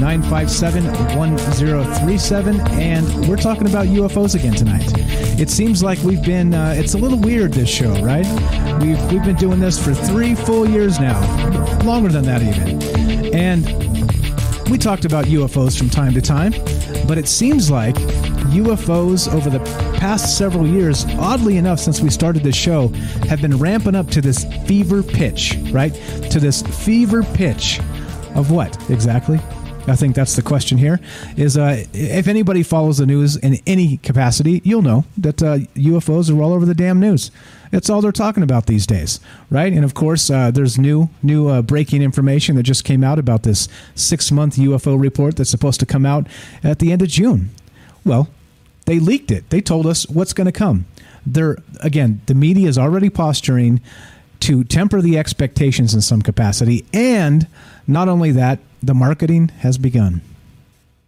957 0.00 0.84
1037. 1.16 2.60
And 2.72 3.28
we're 3.28 3.36
talking 3.36 3.68
about 3.68 3.86
UFOs 3.86 4.34
again 4.34 4.54
tonight. 4.54 4.90
It 5.38 5.48
seems 5.48 5.84
like 5.84 6.00
we've 6.00 6.24
been, 6.24 6.54
uh, 6.54 6.74
it's 6.76 6.94
a 6.94 6.98
little 6.98 7.18
weird 7.18 7.52
this 7.52 7.70
show, 7.70 7.92
right? 8.02 8.26
We've, 8.82 9.00
we've 9.12 9.24
been 9.24 9.36
doing 9.36 9.60
this 9.60 9.82
for 9.82 9.94
three 9.94 10.34
full 10.34 10.68
years 10.68 10.98
now, 10.98 11.20
longer 11.84 12.08
than 12.08 12.24
that 12.24 12.42
even. 12.42 12.82
And 13.32 13.91
we 14.72 14.78
talked 14.78 15.04
about 15.04 15.26
UFOs 15.26 15.76
from 15.76 15.90
time 15.90 16.14
to 16.14 16.22
time, 16.22 16.50
but 17.06 17.18
it 17.18 17.28
seems 17.28 17.70
like 17.70 17.94
UFOs 18.54 19.30
over 19.30 19.50
the 19.50 19.58
past 19.98 20.38
several 20.38 20.66
years, 20.66 21.04
oddly 21.18 21.58
enough, 21.58 21.78
since 21.78 22.00
we 22.00 22.08
started 22.08 22.42
this 22.42 22.56
show, 22.56 22.88
have 23.28 23.42
been 23.42 23.58
ramping 23.58 23.94
up 23.94 24.08
to 24.08 24.22
this 24.22 24.46
fever 24.66 25.02
pitch, 25.02 25.58
right? 25.72 25.92
To 26.30 26.40
this 26.40 26.62
fever 26.62 27.22
pitch 27.22 27.80
of 28.34 28.50
what 28.50 28.90
exactly? 28.90 29.38
I 29.86 29.94
think 29.94 30.14
that's 30.14 30.36
the 30.36 30.42
question 30.42 30.78
here. 30.78 31.00
Is 31.36 31.58
uh, 31.58 31.84
if 31.92 32.26
anybody 32.26 32.62
follows 32.62 32.96
the 32.96 33.04
news 33.04 33.36
in 33.36 33.58
any 33.66 33.98
capacity, 33.98 34.62
you'll 34.64 34.80
know 34.80 35.04
that 35.18 35.42
uh, 35.42 35.58
UFOs 35.74 36.34
are 36.34 36.42
all 36.42 36.54
over 36.54 36.64
the 36.64 36.74
damn 36.74 36.98
news. 36.98 37.30
That's 37.72 37.88
all 37.88 38.02
they're 38.02 38.12
talking 38.12 38.42
about 38.42 38.66
these 38.66 38.86
days, 38.86 39.18
right? 39.50 39.72
And 39.72 39.82
of 39.82 39.94
course, 39.94 40.28
uh, 40.30 40.50
there's 40.50 40.78
new 40.78 41.08
new 41.22 41.48
uh, 41.48 41.62
breaking 41.62 42.02
information 42.02 42.54
that 42.56 42.64
just 42.64 42.84
came 42.84 43.02
out 43.02 43.18
about 43.18 43.44
this 43.44 43.66
six 43.94 44.30
month 44.30 44.56
UFO 44.56 45.00
report 45.00 45.36
that's 45.36 45.50
supposed 45.50 45.80
to 45.80 45.86
come 45.86 46.04
out 46.04 46.26
at 46.62 46.78
the 46.78 46.92
end 46.92 47.00
of 47.00 47.08
June. 47.08 47.48
Well, 48.04 48.28
they 48.84 48.98
leaked 48.98 49.30
it. 49.30 49.48
They 49.48 49.62
told 49.62 49.86
us 49.86 50.06
what's 50.08 50.34
going 50.34 50.44
to 50.44 50.52
come. 50.52 50.84
They're 51.24 51.56
again, 51.80 52.20
the 52.26 52.34
media 52.34 52.68
is 52.68 52.76
already 52.76 53.08
posturing 53.08 53.80
to 54.40 54.64
temper 54.64 55.00
the 55.00 55.16
expectations 55.16 55.94
in 55.94 56.02
some 56.02 56.20
capacity, 56.20 56.84
and 56.92 57.46
not 57.86 58.06
only 58.06 58.32
that, 58.32 58.58
the 58.82 58.92
marketing 58.92 59.48
has 59.60 59.78
begun. 59.78 60.20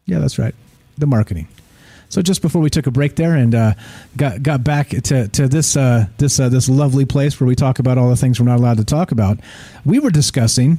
Yeah, 0.06 0.18
that's 0.18 0.38
right, 0.38 0.54
the 0.96 1.06
marketing. 1.06 1.48
So 2.08 2.22
just 2.22 2.42
before 2.42 2.62
we 2.62 2.70
took 2.70 2.86
a 2.86 2.90
break 2.90 3.16
there 3.16 3.34
and 3.34 3.54
uh, 3.54 3.74
got 4.16 4.42
got 4.42 4.62
back 4.62 4.90
to, 4.90 5.28
to 5.28 5.48
this 5.48 5.76
uh, 5.76 6.06
this 6.18 6.38
uh, 6.38 6.48
this 6.48 6.68
lovely 6.68 7.04
place 7.04 7.40
where 7.40 7.46
we 7.46 7.56
talk 7.56 7.78
about 7.78 7.98
all 7.98 8.08
the 8.08 8.16
things 8.16 8.38
we're 8.38 8.46
not 8.46 8.58
allowed 8.58 8.76
to 8.78 8.84
talk 8.84 9.10
about, 9.10 9.38
we 9.84 9.98
were 9.98 10.10
discussing. 10.10 10.78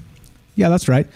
Yeah, 0.56 0.70
that's 0.70 0.88
right. 0.88 1.08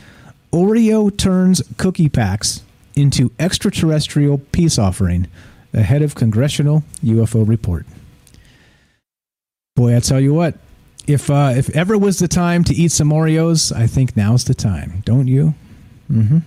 Oreo 0.52 1.16
turns 1.16 1.62
cookie 1.78 2.10
packs 2.10 2.64
into 2.96 3.32
extraterrestrial 3.40 4.40
peace 4.52 4.78
offering 4.78 5.28
ahead 5.74 6.02
of 6.02 6.16
congressional 6.16 6.84
UFO 7.04 7.48
report. 7.48 7.86
Boy, 9.76 9.96
I 9.96 10.00
tell 10.00 10.20
you 10.20 10.34
what, 10.34 10.58
if 11.08 11.30
uh, 11.30 11.54
if 11.56 11.70
ever 11.76 11.98
was 11.98 12.20
the 12.20 12.28
time 12.28 12.64
to 12.66 12.74
eat 12.74 12.92
some 12.92 13.10
Oreos, 13.10 13.76
I 13.76 13.88
think 13.88 14.18
now's 14.18 14.44
the 14.44 14.54
time. 14.54 15.02
Don't 15.06 15.28
you? 15.28 15.54
Mm-hmm. 16.12 16.40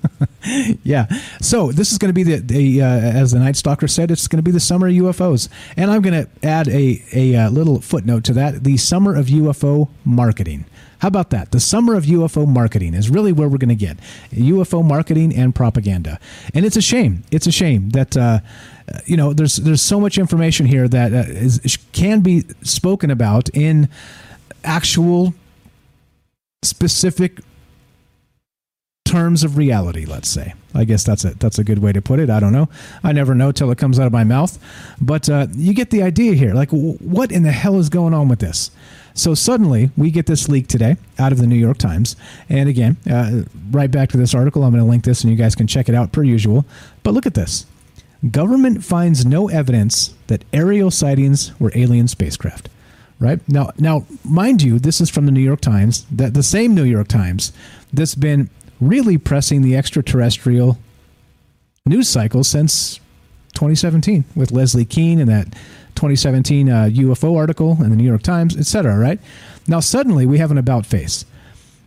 yeah. 0.83 1.07
So 1.41 1.71
this 1.71 1.91
is 1.91 1.97
going 1.97 2.09
to 2.09 2.13
be 2.13 2.23
the, 2.23 2.37
the 2.37 2.81
uh, 2.81 2.85
as 2.85 3.31
the 3.31 3.39
Night 3.39 3.55
Stalker 3.55 3.87
said, 3.87 4.11
it's 4.11 4.27
going 4.27 4.37
to 4.37 4.43
be 4.43 4.51
the 4.51 4.59
summer 4.59 4.87
of 4.87 4.93
UFOs, 4.93 5.49
and 5.75 5.91
I'm 5.91 6.01
going 6.01 6.25
to 6.25 6.29
add 6.45 6.67
a 6.67 7.03
a 7.13 7.35
uh, 7.35 7.49
little 7.49 7.81
footnote 7.81 8.23
to 8.25 8.33
that: 8.33 8.63
the 8.63 8.77
summer 8.77 9.15
of 9.15 9.27
UFO 9.27 9.89
marketing. 10.05 10.65
How 10.99 11.07
about 11.07 11.31
that? 11.31 11.51
The 11.51 11.59
summer 11.59 11.95
of 11.95 12.05
UFO 12.05 12.47
marketing 12.47 12.93
is 12.93 13.09
really 13.09 13.31
where 13.31 13.49
we're 13.49 13.57
going 13.57 13.69
to 13.69 13.75
get 13.75 13.97
UFO 14.31 14.85
marketing 14.85 15.35
and 15.35 15.55
propaganda, 15.55 16.19
and 16.53 16.65
it's 16.65 16.77
a 16.77 16.81
shame. 16.81 17.23
It's 17.31 17.47
a 17.47 17.51
shame 17.51 17.89
that. 17.91 18.15
Uh, 18.15 18.39
you 19.05 19.15
know, 19.15 19.31
there's 19.31 19.55
there's 19.55 19.81
so 19.81 20.01
much 20.01 20.17
information 20.17 20.65
here 20.65 20.85
that 20.85 21.13
uh, 21.13 21.69
can 21.93 22.19
be 22.19 22.43
spoken 22.61 23.09
about 23.09 23.47
in 23.53 23.87
actual 24.65 25.33
specific 26.61 27.39
terms 29.11 29.43
of 29.43 29.57
reality 29.57 30.05
let's 30.05 30.29
say. 30.29 30.53
I 30.73 30.85
guess 30.85 31.03
that's 31.03 31.25
a 31.25 31.31
that's 31.35 31.59
a 31.59 31.63
good 31.63 31.79
way 31.79 31.91
to 31.91 32.01
put 32.01 32.19
it. 32.19 32.29
I 32.29 32.39
don't 32.39 32.53
know. 32.53 32.69
I 33.03 33.11
never 33.11 33.35
know 33.35 33.51
till 33.51 33.71
it 33.71 33.77
comes 33.77 33.99
out 33.99 34.07
of 34.07 34.13
my 34.13 34.23
mouth. 34.23 34.57
But 35.01 35.29
uh, 35.29 35.47
you 35.51 35.73
get 35.73 35.89
the 35.89 36.01
idea 36.01 36.33
here. 36.33 36.53
Like 36.53 36.69
what 36.71 37.31
in 37.31 37.43
the 37.43 37.51
hell 37.51 37.77
is 37.77 37.89
going 37.89 38.13
on 38.13 38.29
with 38.29 38.39
this? 38.39 38.71
So 39.13 39.33
suddenly 39.33 39.91
we 39.97 40.09
get 40.11 40.25
this 40.27 40.47
leak 40.47 40.67
today 40.67 40.95
out 41.19 41.33
of 41.33 41.39
the 41.39 41.47
new 41.47 41.57
york 41.57 41.77
times. 41.77 42.15
And 42.47 42.69
again 42.69 42.97
uh, 43.09 43.43
right 43.71 43.91
back 43.91 44.09
to 44.09 44.17
this 44.17 44.33
article. 44.33 44.63
I'm 44.63 44.71
going 44.71 44.83
to 44.83 44.89
link 44.89 45.03
this 45.03 45.23
and 45.23 45.31
you 45.31 45.37
guys 45.37 45.55
can 45.55 45.67
check 45.67 45.89
it 45.89 45.95
out 45.95 46.13
per 46.13 46.23
usual. 46.23 46.65
But 47.03 47.13
look 47.13 47.25
at 47.25 47.33
this. 47.33 47.65
Government 48.29 48.83
finds 48.83 49.25
no 49.25 49.49
evidence 49.49 50.13
that 50.27 50.45
aerial 50.53 50.91
sightings 50.91 51.59
were 51.59 51.71
alien 51.75 52.07
spacecraft 52.07 52.69
right? 53.19 53.39
Now 53.47 53.71
now 53.77 54.05
mind 54.23 54.61
you 54.63 54.79
this 54.79 54.99
is 54.99 55.09
from 55.09 55.27
the 55.27 55.31
new 55.31 55.41
york 55.41 55.61
times 55.61 56.05
that 56.11 56.33
the 56.33 56.43
same 56.43 56.73
new 56.73 56.83
york 56.83 57.07
times 57.07 57.53
that's 57.93 58.15
been 58.15 58.49
really 58.81 59.17
pressing 59.17 59.61
the 59.61 59.77
extraterrestrial 59.77 60.77
news 61.85 62.09
cycle 62.09 62.43
since 62.43 62.99
2017 63.53 64.25
with 64.35 64.51
Leslie 64.51 64.85
Kean 64.85 65.19
and 65.19 65.29
that 65.29 65.53
2017 65.95 66.69
uh, 66.69 66.73
UFO 66.91 67.37
article 67.37 67.77
in 67.83 67.91
the 67.91 67.95
New 67.95 68.03
York 68.03 68.23
Times, 68.23 68.57
etc. 68.57 68.97
Right 68.97 69.19
now, 69.67 69.79
suddenly 69.79 70.25
we 70.25 70.39
have 70.39 70.51
an 70.51 70.57
about 70.57 70.85
face 70.85 71.25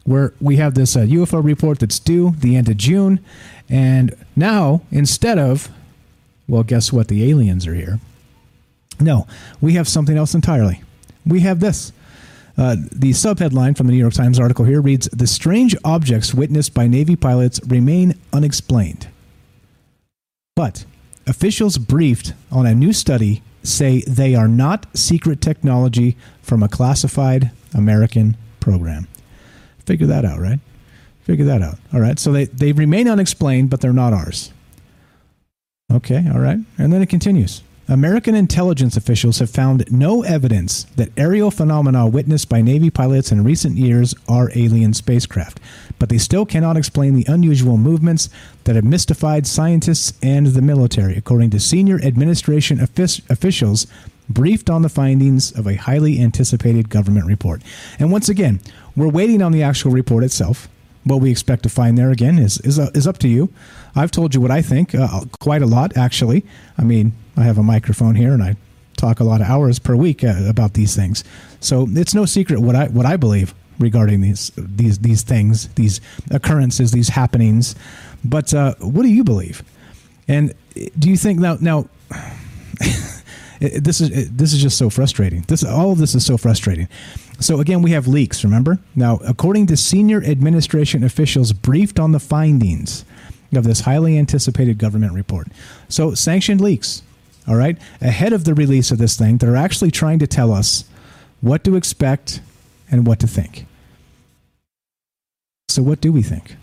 where 0.04 0.34
we 0.40 0.56
have 0.56 0.74
this 0.74 0.96
uh, 0.96 1.00
UFO 1.00 1.42
report 1.42 1.80
that's 1.80 1.98
due 1.98 2.34
the 2.38 2.56
end 2.56 2.68
of 2.68 2.76
June, 2.76 3.20
and 3.68 4.14
now 4.36 4.82
instead 4.90 5.38
of, 5.38 5.70
well, 6.46 6.62
guess 6.62 6.92
what? 6.92 7.08
The 7.08 7.28
aliens 7.28 7.66
are 7.66 7.74
here. 7.74 7.98
No, 9.00 9.26
we 9.60 9.74
have 9.74 9.88
something 9.88 10.16
else 10.16 10.34
entirely. 10.34 10.82
We 11.26 11.40
have 11.40 11.60
this. 11.60 11.92
Uh, 12.56 12.76
the 12.92 13.10
subheadline 13.10 13.76
from 13.76 13.86
the 13.86 13.92
New 13.92 13.98
York 13.98 14.14
Times 14.14 14.38
article 14.38 14.64
here 14.64 14.80
reads 14.80 15.08
The 15.08 15.26
strange 15.26 15.74
objects 15.84 16.32
witnessed 16.32 16.72
by 16.72 16.86
Navy 16.86 17.16
pilots 17.16 17.60
remain 17.66 18.14
unexplained. 18.32 19.08
But 20.54 20.84
officials 21.26 21.78
briefed 21.78 22.32
on 22.52 22.66
a 22.66 22.74
new 22.74 22.92
study 22.92 23.42
say 23.64 24.02
they 24.02 24.34
are 24.34 24.46
not 24.46 24.86
secret 24.96 25.40
technology 25.40 26.16
from 26.42 26.62
a 26.62 26.68
classified 26.68 27.50
American 27.72 28.36
program. 28.60 29.08
Figure 29.84 30.06
that 30.06 30.24
out, 30.24 30.38
right? 30.38 30.60
Figure 31.22 31.44
that 31.46 31.62
out. 31.62 31.78
All 31.92 32.00
right. 32.00 32.18
So 32.18 32.32
they, 32.32 32.44
they 32.44 32.72
remain 32.72 33.08
unexplained, 33.08 33.70
but 33.70 33.80
they're 33.80 33.92
not 33.92 34.12
ours. 34.12 34.52
Okay. 35.92 36.24
All 36.32 36.40
right. 36.40 36.58
And 36.78 36.92
then 36.92 37.02
it 37.02 37.08
continues. 37.08 37.62
American 37.86 38.34
intelligence 38.34 38.96
officials 38.96 39.40
have 39.40 39.50
found 39.50 39.84
no 39.92 40.22
evidence 40.22 40.84
that 40.96 41.10
aerial 41.18 41.50
phenomena 41.50 42.06
witnessed 42.06 42.48
by 42.48 42.62
Navy 42.62 42.88
pilots 42.88 43.30
in 43.30 43.44
recent 43.44 43.76
years 43.76 44.14
are 44.26 44.50
alien 44.54 44.94
spacecraft, 44.94 45.60
but 45.98 46.08
they 46.08 46.16
still 46.16 46.46
cannot 46.46 46.78
explain 46.78 47.14
the 47.14 47.26
unusual 47.28 47.76
movements 47.76 48.30
that 48.64 48.74
have 48.74 48.84
mystified 48.84 49.46
scientists 49.46 50.14
and 50.22 50.46
the 50.46 50.62
military, 50.62 51.14
according 51.14 51.50
to 51.50 51.60
senior 51.60 52.00
administration 52.02 52.80
officials 52.80 53.86
briefed 54.30 54.70
on 54.70 54.80
the 54.80 54.88
findings 54.88 55.52
of 55.52 55.66
a 55.66 55.74
highly 55.74 56.18
anticipated 56.22 56.88
government 56.88 57.26
report. 57.26 57.60
And 57.98 58.10
once 58.10 58.30
again, 58.30 58.60
we're 58.96 59.08
waiting 59.08 59.42
on 59.42 59.52
the 59.52 59.62
actual 59.62 59.90
report 59.90 60.24
itself. 60.24 60.68
What 61.04 61.20
we 61.20 61.30
expect 61.30 61.62
to 61.64 61.68
find 61.68 61.98
there 61.98 62.10
again 62.10 62.38
is 62.38 62.58
is, 62.60 62.78
uh, 62.78 62.90
is 62.94 63.06
up 63.06 63.18
to 63.18 63.28
you. 63.28 63.52
I've 63.96 64.10
told 64.10 64.34
you 64.34 64.40
what 64.40 64.50
I 64.50 64.62
think 64.62 64.94
uh, 64.94 65.22
quite 65.40 65.62
a 65.62 65.66
lot, 65.66 65.96
actually. 65.96 66.44
I 66.78 66.82
mean, 66.82 67.12
I 67.36 67.42
have 67.42 67.58
a 67.58 67.62
microphone 67.62 68.14
here, 68.14 68.32
and 68.32 68.42
I 68.42 68.56
talk 68.96 69.20
a 69.20 69.24
lot 69.24 69.40
of 69.40 69.48
hours 69.48 69.78
per 69.78 69.96
week 69.96 70.24
uh, 70.24 70.34
about 70.48 70.74
these 70.74 70.96
things. 70.96 71.24
So 71.60 71.86
it's 71.90 72.14
no 72.14 72.24
secret 72.24 72.60
what 72.60 72.74
I 72.74 72.86
what 72.88 73.06
I 73.06 73.16
believe 73.16 73.54
regarding 73.78 74.20
these 74.20 74.52
these 74.56 74.98
these 74.98 75.22
things, 75.22 75.68
these 75.74 76.00
occurrences, 76.30 76.92
these 76.92 77.08
happenings. 77.08 77.74
But 78.24 78.54
uh, 78.54 78.74
what 78.80 79.02
do 79.02 79.08
you 79.08 79.24
believe? 79.24 79.62
And 80.28 80.54
do 80.98 81.10
you 81.10 81.16
think 81.16 81.38
now 81.38 81.58
now? 81.60 81.88
this 83.60 84.00
is 84.00 84.30
this 84.30 84.52
is 84.52 84.60
just 84.60 84.76
so 84.76 84.90
frustrating. 84.90 85.42
This 85.42 85.64
all 85.64 85.92
of 85.92 85.98
this 85.98 86.14
is 86.14 86.24
so 86.24 86.36
frustrating. 86.36 86.88
So 87.40 87.60
again, 87.60 87.82
we 87.82 87.90
have 87.90 88.06
leaks. 88.06 88.44
Remember 88.44 88.78
now, 88.94 89.18
according 89.26 89.66
to 89.68 89.76
senior 89.76 90.22
administration 90.22 91.02
officials 91.02 91.52
briefed 91.52 91.98
on 91.98 92.12
the 92.12 92.20
findings 92.20 93.04
of 93.56 93.64
this 93.64 93.80
highly 93.80 94.18
anticipated 94.18 94.78
government 94.78 95.12
report. 95.12 95.48
So 95.88 96.14
sanctioned 96.14 96.60
leaks 96.60 97.02
all 97.46 97.56
right, 97.56 97.76
ahead 98.00 98.32
of 98.32 98.44
the 98.44 98.54
release 98.54 98.90
of 98.90 98.98
this 98.98 99.16
thing, 99.16 99.38
they're 99.38 99.56
actually 99.56 99.90
trying 99.90 100.18
to 100.20 100.26
tell 100.26 100.52
us 100.52 100.84
what 101.40 101.62
to 101.64 101.76
expect 101.76 102.40
and 102.90 103.06
what 103.06 103.18
to 103.20 103.26
think. 103.26 103.66
So, 105.68 105.82
what 105.82 106.00
do 106.00 106.12
we 106.12 106.22
think? 106.22 106.56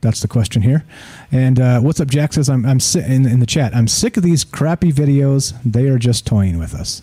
That's 0.00 0.20
the 0.20 0.28
question 0.28 0.62
here. 0.62 0.84
And 1.30 1.60
uh, 1.60 1.80
what's 1.80 2.00
up, 2.00 2.08
Jack 2.08 2.32
says, 2.32 2.48
I'm, 2.48 2.66
I'm 2.66 2.80
si- 2.80 3.00
in, 3.00 3.26
in 3.26 3.40
the 3.40 3.46
chat, 3.46 3.74
I'm 3.74 3.88
sick 3.88 4.16
of 4.16 4.22
these 4.22 4.44
crappy 4.44 4.92
videos. 4.92 5.54
They 5.64 5.88
are 5.88 5.98
just 5.98 6.26
toying 6.26 6.58
with 6.58 6.74
us. 6.74 7.02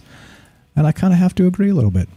And 0.76 0.86
I 0.86 0.92
kind 0.92 1.14
of 1.14 1.20
have 1.20 1.36
to 1.36 1.48
agree 1.48 1.70
a 1.70 1.74
little 1.74 1.92
bit. 1.92 2.10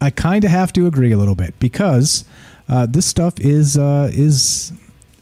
I 0.00 0.10
kind 0.10 0.44
of 0.44 0.50
have 0.50 0.72
to 0.74 0.86
agree 0.86 1.12
a 1.12 1.18
little 1.18 1.34
bit 1.34 1.58
because 1.58 2.24
uh, 2.68 2.86
this 2.86 3.06
stuff 3.06 3.40
is 3.40 3.78
uh, 3.78 4.10
is 4.12 4.72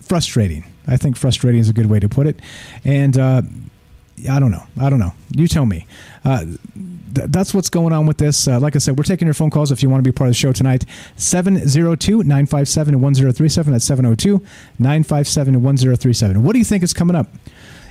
frustrating. 0.00 0.64
I 0.86 0.96
think 0.96 1.16
frustrating 1.16 1.60
is 1.60 1.68
a 1.68 1.72
good 1.72 1.86
way 1.86 2.00
to 2.00 2.08
put 2.08 2.26
it. 2.26 2.40
And 2.84 3.18
uh, 3.18 3.42
I 4.30 4.40
don't 4.40 4.50
know. 4.50 4.62
I 4.80 4.88
don't 4.88 4.98
know. 4.98 5.12
You 5.36 5.46
tell 5.46 5.66
me. 5.66 5.86
Uh, 6.24 6.44
th- 6.44 7.28
that's 7.28 7.52
what's 7.52 7.68
going 7.68 7.92
on 7.92 8.06
with 8.06 8.18
this. 8.18 8.48
Uh, 8.48 8.58
like 8.58 8.74
I 8.74 8.78
said, 8.78 8.96
we're 8.96 9.04
taking 9.04 9.26
your 9.26 9.34
phone 9.34 9.50
calls 9.50 9.70
if 9.70 9.82
you 9.82 9.90
want 9.90 10.02
to 10.02 10.08
be 10.08 10.12
part 10.12 10.28
of 10.28 10.30
the 10.30 10.38
show 10.38 10.52
tonight. 10.52 10.84
702 11.16 12.22
957 12.22 13.00
1037. 13.00 13.72
That's 13.72 13.84
702 13.84 14.44
957 14.78 15.62
1037. 15.62 16.42
What 16.42 16.52
do 16.52 16.58
you 16.58 16.64
think 16.64 16.82
is 16.82 16.94
coming 16.94 17.16
up? 17.16 17.28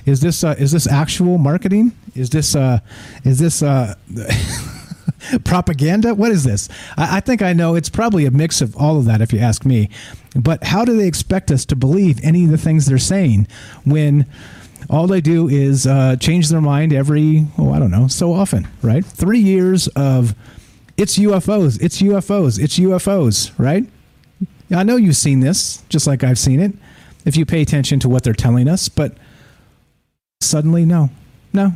Is 0.04 0.20
this 0.20 0.44
uh, 0.44 0.54
is 0.58 0.72
this 0.72 0.86
actual 0.86 1.36
marketing? 1.38 1.92
Is 2.14 2.30
this 2.30 2.54
uh, 2.54 2.78
is 3.24 3.38
this 3.38 3.62
uh, 3.62 3.94
propaganda? 5.44 6.14
What 6.14 6.30
is 6.30 6.44
this? 6.44 6.68
I, 6.96 7.16
I 7.16 7.20
think 7.20 7.42
I 7.42 7.52
know. 7.52 7.74
It's 7.74 7.88
probably 7.88 8.24
a 8.24 8.30
mix 8.30 8.60
of 8.60 8.76
all 8.76 8.98
of 8.98 9.04
that, 9.06 9.20
if 9.20 9.32
you 9.32 9.40
ask 9.40 9.64
me. 9.64 9.90
But 10.36 10.64
how 10.64 10.84
do 10.84 10.96
they 10.96 11.06
expect 11.06 11.50
us 11.50 11.64
to 11.66 11.76
believe 11.76 12.20
any 12.22 12.44
of 12.44 12.50
the 12.50 12.58
things 12.58 12.86
they're 12.86 12.98
saying 12.98 13.48
when? 13.84 14.26
all 14.88 15.06
they 15.06 15.20
do 15.20 15.48
is 15.48 15.86
uh, 15.86 16.16
change 16.16 16.48
their 16.48 16.60
mind 16.60 16.92
every 16.92 17.46
oh 17.58 17.72
i 17.72 17.78
don't 17.78 17.90
know 17.90 18.06
so 18.06 18.32
often 18.32 18.68
right 18.82 19.04
three 19.04 19.38
years 19.38 19.88
of 19.88 20.34
it's 20.96 21.18
ufos 21.18 21.80
it's 21.82 22.00
ufos 22.02 22.58
it's 22.62 22.78
ufos 22.78 23.52
right 23.58 23.84
i 24.74 24.82
know 24.82 24.96
you've 24.96 25.16
seen 25.16 25.40
this 25.40 25.82
just 25.88 26.06
like 26.06 26.22
i've 26.22 26.38
seen 26.38 26.60
it 26.60 26.72
if 27.24 27.36
you 27.36 27.44
pay 27.44 27.62
attention 27.62 27.98
to 27.98 28.08
what 28.08 28.22
they're 28.22 28.32
telling 28.32 28.68
us 28.68 28.88
but 28.88 29.16
suddenly 30.40 30.84
no 30.84 31.10
no 31.52 31.72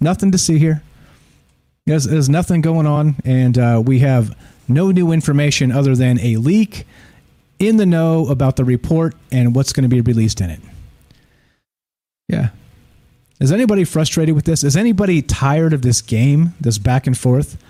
nothing 0.00 0.32
to 0.32 0.38
see 0.38 0.58
here 0.58 0.82
there's, 1.86 2.04
there's 2.04 2.28
nothing 2.28 2.60
going 2.60 2.86
on 2.86 3.16
and 3.24 3.58
uh, 3.58 3.82
we 3.84 3.98
have 3.98 4.36
no 4.68 4.90
new 4.90 5.10
information 5.10 5.72
other 5.72 5.96
than 5.96 6.18
a 6.20 6.36
leak 6.36 6.86
in 7.62 7.76
the 7.76 7.86
know 7.86 8.26
about 8.28 8.56
the 8.56 8.64
report 8.64 9.14
and 9.30 9.54
what's 9.54 9.72
going 9.72 9.88
to 9.88 9.88
be 9.88 10.00
released 10.00 10.40
in 10.40 10.50
it 10.50 10.60
yeah. 12.32 12.48
Is 13.40 13.52
anybody 13.52 13.84
frustrated 13.84 14.34
with 14.34 14.44
this? 14.44 14.64
Is 14.64 14.76
anybody 14.76 15.20
tired 15.20 15.72
of 15.72 15.82
this 15.82 16.00
game, 16.00 16.54
this 16.60 16.78
back 16.78 17.06
and 17.06 17.16
forth? 17.16 17.62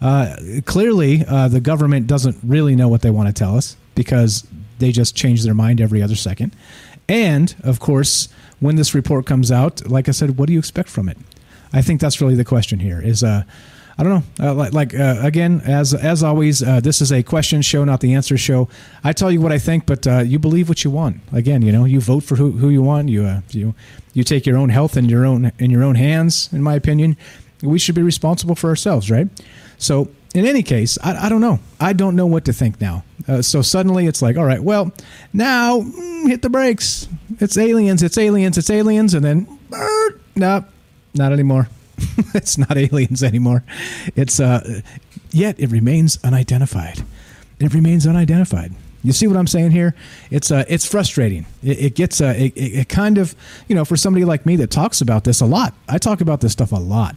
Uh, 0.00 0.36
clearly, 0.66 1.24
uh, 1.26 1.48
the 1.48 1.60
government 1.60 2.06
doesn't 2.06 2.36
really 2.42 2.74
know 2.74 2.88
what 2.88 3.02
they 3.02 3.10
want 3.10 3.28
to 3.28 3.32
tell 3.32 3.56
us 3.56 3.76
because 3.94 4.46
they 4.78 4.92
just 4.92 5.14
change 5.14 5.42
their 5.42 5.54
mind 5.54 5.80
every 5.80 6.02
other 6.02 6.16
second. 6.16 6.54
And, 7.08 7.54
of 7.62 7.80
course, 7.80 8.28
when 8.60 8.76
this 8.76 8.94
report 8.94 9.26
comes 9.26 9.52
out, 9.52 9.88
like 9.88 10.08
I 10.08 10.12
said, 10.12 10.38
what 10.38 10.46
do 10.46 10.52
you 10.52 10.58
expect 10.58 10.88
from 10.88 11.08
it? 11.08 11.18
I 11.72 11.82
think 11.82 12.00
that's 12.00 12.20
really 12.20 12.34
the 12.34 12.44
question 12.44 12.80
here. 12.80 13.00
Is 13.00 13.22
uh, 13.22 13.44
I 14.00 14.02
don't 14.02 14.12
know. 14.14 14.46
Uh, 14.48 14.54
like, 14.54 14.72
like 14.72 14.94
uh, 14.94 15.18
again, 15.20 15.60
as 15.66 15.92
as 15.92 16.22
always, 16.22 16.62
uh, 16.62 16.80
this 16.80 17.02
is 17.02 17.12
a 17.12 17.22
question 17.22 17.60
show, 17.60 17.84
not 17.84 18.00
the 18.00 18.14
answer 18.14 18.38
show. 18.38 18.66
I 19.04 19.12
tell 19.12 19.30
you 19.30 19.42
what 19.42 19.52
I 19.52 19.58
think, 19.58 19.84
but 19.84 20.06
uh, 20.06 20.20
you 20.20 20.38
believe 20.38 20.70
what 20.70 20.84
you 20.84 20.90
want. 20.90 21.20
Again, 21.34 21.60
you 21.60 21.70
know, 21.70 21.84
you 21.84 22.00
vote 22.00 22.24
for 22.24 22.36
who, 22.36 22.52
who 22.52 22.70
you 22.70 22.80
want. 22.80 23.10
You 23.10 23.26
uh, 23.26 23.40
you 23.50 23.74
you 24.14 24.24
take 24.24 24.46
your 24.46 24.56
own 24.56 24.70
health 24.70 24.96
in 24.96 25.10
your 25.10 25.26
own 25.26 25.52
in 25.58 25.70
your 25.70 25.84
own 25.84 25.96
hands. 25.96 26.48
In 26.50 26.62
my 26.62 26.74
opinion, 26.76 27.18
we 27.62 27.78
should 27.78 27.94
be 27.94 28.00
responsible 28.00 28.54
for 28.54 28.70
ourselves, 28.70 29.10
right? 29.10 29.28
So, 29.76 30.08
in 30.34 30.46
any 30.46 30.62
case, 30.62 30.96
I, 31.04 31.26
I 31.26 31.28
don't 31.28 31.42
know. 31.42 31.58
I 31.78 31.92
don't 31.92 32.16
know 32.16 32.26
what 32.26 32.46
to 32.46 32.54
think 32.54 32.80
now. 32.80 33.04
Uh, 33.28 33.42
so 33.42 33.60
suddenly, 33.60 34.06
it's 34.06 34.22
like, 34.22 34.38
all 34.38 34.46
right, 34.46 34.62
well, 34.62 34.92
now 35.34 35.82
mm, 35.82 36.26
hit 36.26 36.40
the 36.40 36.48
brakes. 36.48 37.06
It's 37.38 37.58
aliens. 37.58 38.02
It's 38.02 38.16
aliens. 38.16 38.56
It's 38.56 38.70
aliens, 38.70 39.12
and 39.12 39.22
then, 39.22 39.58
no, 40.36 40.64
not 41.14 41.32
anymore. 41.34 41.68
it's 42.34 42.58
not 42.58 42.76
aliens 42.76 43.22
anymore. 43.22 43.64
It's 44.16 44.40
uh, 44.40 44.82
yet 45.30 45.58
it 45.58 45.70
remains 45.70 46.18
unidentified. 46.24 47.04
It 47.58 47.74
remains 47.74 48.06
unidentified. 48.06 48.72
You 49.02 49.12
see 49.12 49.26
what 49.26 49.36
I'm 49.36 49.46
saying 49.46 49.70
here? 49.70 49.94
It's 50.30 50.50
uh, 50.50 50.64
it's 50.68 50.84
frustrating. 50.84 51.46
It, 51.62 51.78
it 51.80 51.94
gets 51.94 52.20
uh, 52.20 52.34
it, 52.36 52.52
it 52.56 52.88
kind 52.88 53.18
of 53.18 53.34
you 53.68 53.74
know 53.74 53.84
for 53.84 53.96
somebody 53.96 54.24
like 54.24 54.44
me 54.44 54.56
that 54.56 54.70
talks 54.70 55.00
about 55.00 55.24
this 55.24 55.40
a 55.40 55.46
lot. 55.46 55.74
I 55.88 55.98
talk 55.98 56.20
about 56.20 56.40
this 56.40 56.52
stuff 56.52 56.72
a 56.72 56.76
lot. 56.76 57.16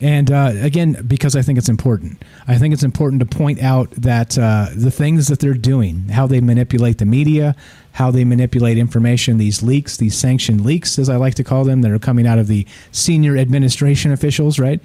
And 0.00 0.30
uh, 0.30 0.52
again, 0.56 1.04
because 1.06 1.36
I 1.36 1.42
think 1.42 1.56
it's 1.56 1.68
important, 1.68 2.22
I 2.48 2.58
think 2.58 2.74
it's 2.74 2.82
important 2.82 3.20
to 3.20 3.26
point 3.26 3.62
out 3.62 3.90
that 3.92 4.36
uh, 4.36 4.68
the 4.74 4.90
things 4.90 5.28
that 5.28 5.38
they're 5.38 5.54
doing, 5.54 6.08
how 6.08 6.26
they 6.26 6.40
manipulate 6.40 6.98
the 6.98 7.04
media, 7.04 7.54
how 7.92 8.10
they 8.10 8.24
manipulate 8.24 8.76
information, 8.76 9.38
these 9.38 9.62
leaks, 9.62 9.96
these 9.96 10.16
sanctioned 10.16 10.64
leaks, 10.64 10.98
as 10.98 11.08
I 11.08 11.16
like 11.16 11.36
to 11.36 11.44
call 11.44 11.62
them, 11.64 11.82
that 11.82 11.92
are 11.92 12.00
coming 12.00 12.26
out 12.26 12.40
of 12.40 12.48
the 12.48 12.66
senior 12.90 13.36
administration 13.36 14.10
officials, 14.10 14.58
right? 14.58 14.80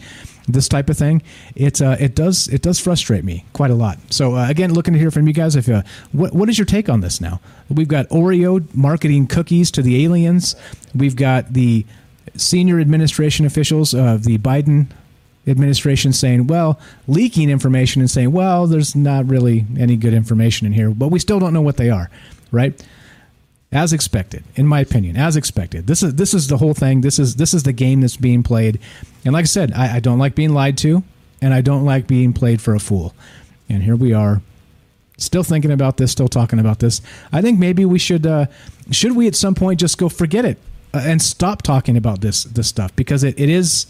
This 0.47 0.67
type 0.67 0.89
of 0.89 0.97
thing, 0.97 1.23
it 1.55 1.81
uh, 1.81 1.95
it 1.99 2.15
does 2.15 2.47
it 2.47 2.61
does 2.61 2.79
frustrate 2.79 3.23
me 3.23 3.45
quite 3.53 3.69
a 3.69 3.75
lot. 3.75 3.99
So 4.11 4.35
uh, 4.35 4.49
again, 4.49 4.73
looking 4.73 4.93
to 4.93 4.99
hear 4.99 5.11
from 5.11 5.27
you 5.27 5.33
guys. 5.33 5.55
If 5.55 5.69
uh, 5.69 5.83
what 6.11 6.33
what 6.33 6.49
is 6.49 6.57
your 6.57 6.65
take 6.65 6.89
on 6.89 7.01
this 7.01 7.21
now? 7.21 7.39
We've 7.69 7.87
got 7.87 8.07
Oreo 8.09 8.63
marketing 8.75 9.27
cookies 9.27 9.69
to 9.71 9.83
the 9.83 10.03
aliens. 10.03 10.55
We've 10.95 11.15
got 11.15 11.53
the 11.53 11.85
senior 12.35 12.79
administration 12.79 13.45
officials 13.45 13.93
of 13.93 14.23
the 14.23 14.37
Biden 14.37 14.87
administration 15.47 16.13
saying, 16.13 16.47
well, 16.47 16.79
leaking 17.07 17.49
information 17.49 18.01
and 18.01 18.09
saying, 18.09 18.31
well, 18.31 18.67
there's 18.67 18.95
not 18.95 19.27
really 19.27 19.65
any 19.77 19.95
good 19.95 20.13
information 20.13 20.67
in 20.67 20.73
here, 20.73 20.89
but 20.91 21.09
we 21.09 21.19
still 21.19 21.39
don't 21.39 21.53
know 21.53 21.61
what 21.61 21.77
they 21.77 21.89
are, 21.89 22.09
right? 22.51 22.81
As 23.71 23.93
expected, 23.93 24.43
in 24.55 24.65
my 24.65 24.79
opinion, 24.79 25.15
as 25.15 25.35
expected. 25.35 25.85
This 25.85 26.01
is 26.01 26.15
this 26.15 26.33
is 26.33 26.47
the 26.47 26.57
whole 26.57 26.73
thing. 26.73 27.01
This 27.01 27.19
is 27.19 27.35
this 27.35 27.53
is 27.53 27.63
the 27.63 27.73
game 27.73 28.01
that's 28.01 28.17
being 28.17 28.41
played, 28.41 28.79
and 29.23 29.33
like 29.33 29.43
I 29.43 29.45
said, 29.45 29.73
I, 29.73 29.97
I 29.97 29.99
don't 29.99 30.17
like 30.17 30.33
being 30.33 30.53
lied 30.53 30.75
to, 30.79 31.03
and 31.39 31.53
I 31.53 31.61
don't 31.61 31.85
like 31.85 32.07
being 32.07 32.33
played 32.33 32.61
for 32.61 32.73
a 32.73 32.79
fool. 32.79 33.13
And 33.69 33.83
here 33.83 33.95
we 33.95 34.11
are, 34.11 34.41
still 35.17 35.43
thinking 35.43 35.71
about 35.71 35.97
this, 35.97 36.11
still 36.11 36.27
talking 36.27 36.57
about 36.57 36.79
this. 36.79 36.99
I 37.31 37.43
think 37.43 37.59
maybe 37.59 37.85
we 37.85 37.99
should 37.99 38.25
uh, 38.25 38.47
should 38.89 39.15
we 39.15 39.27
at 39.27 39.35
some 39.35 39.53
point 39.53 39.79
just 39.79 39.99
go 39.99 40.09
forget 40.09 40.45
it 40.45 40.57
and 40.93 41.21
stop 41.21 41.61
talking 41.61 41.97
about 41.97 42.21
this 42.21 42.43
this 42.43 42.67
stuff 42.67 42.95
because 42.95 43.23
it, 43.23 43.39
it 43.39 43.49
is 43.49 43.87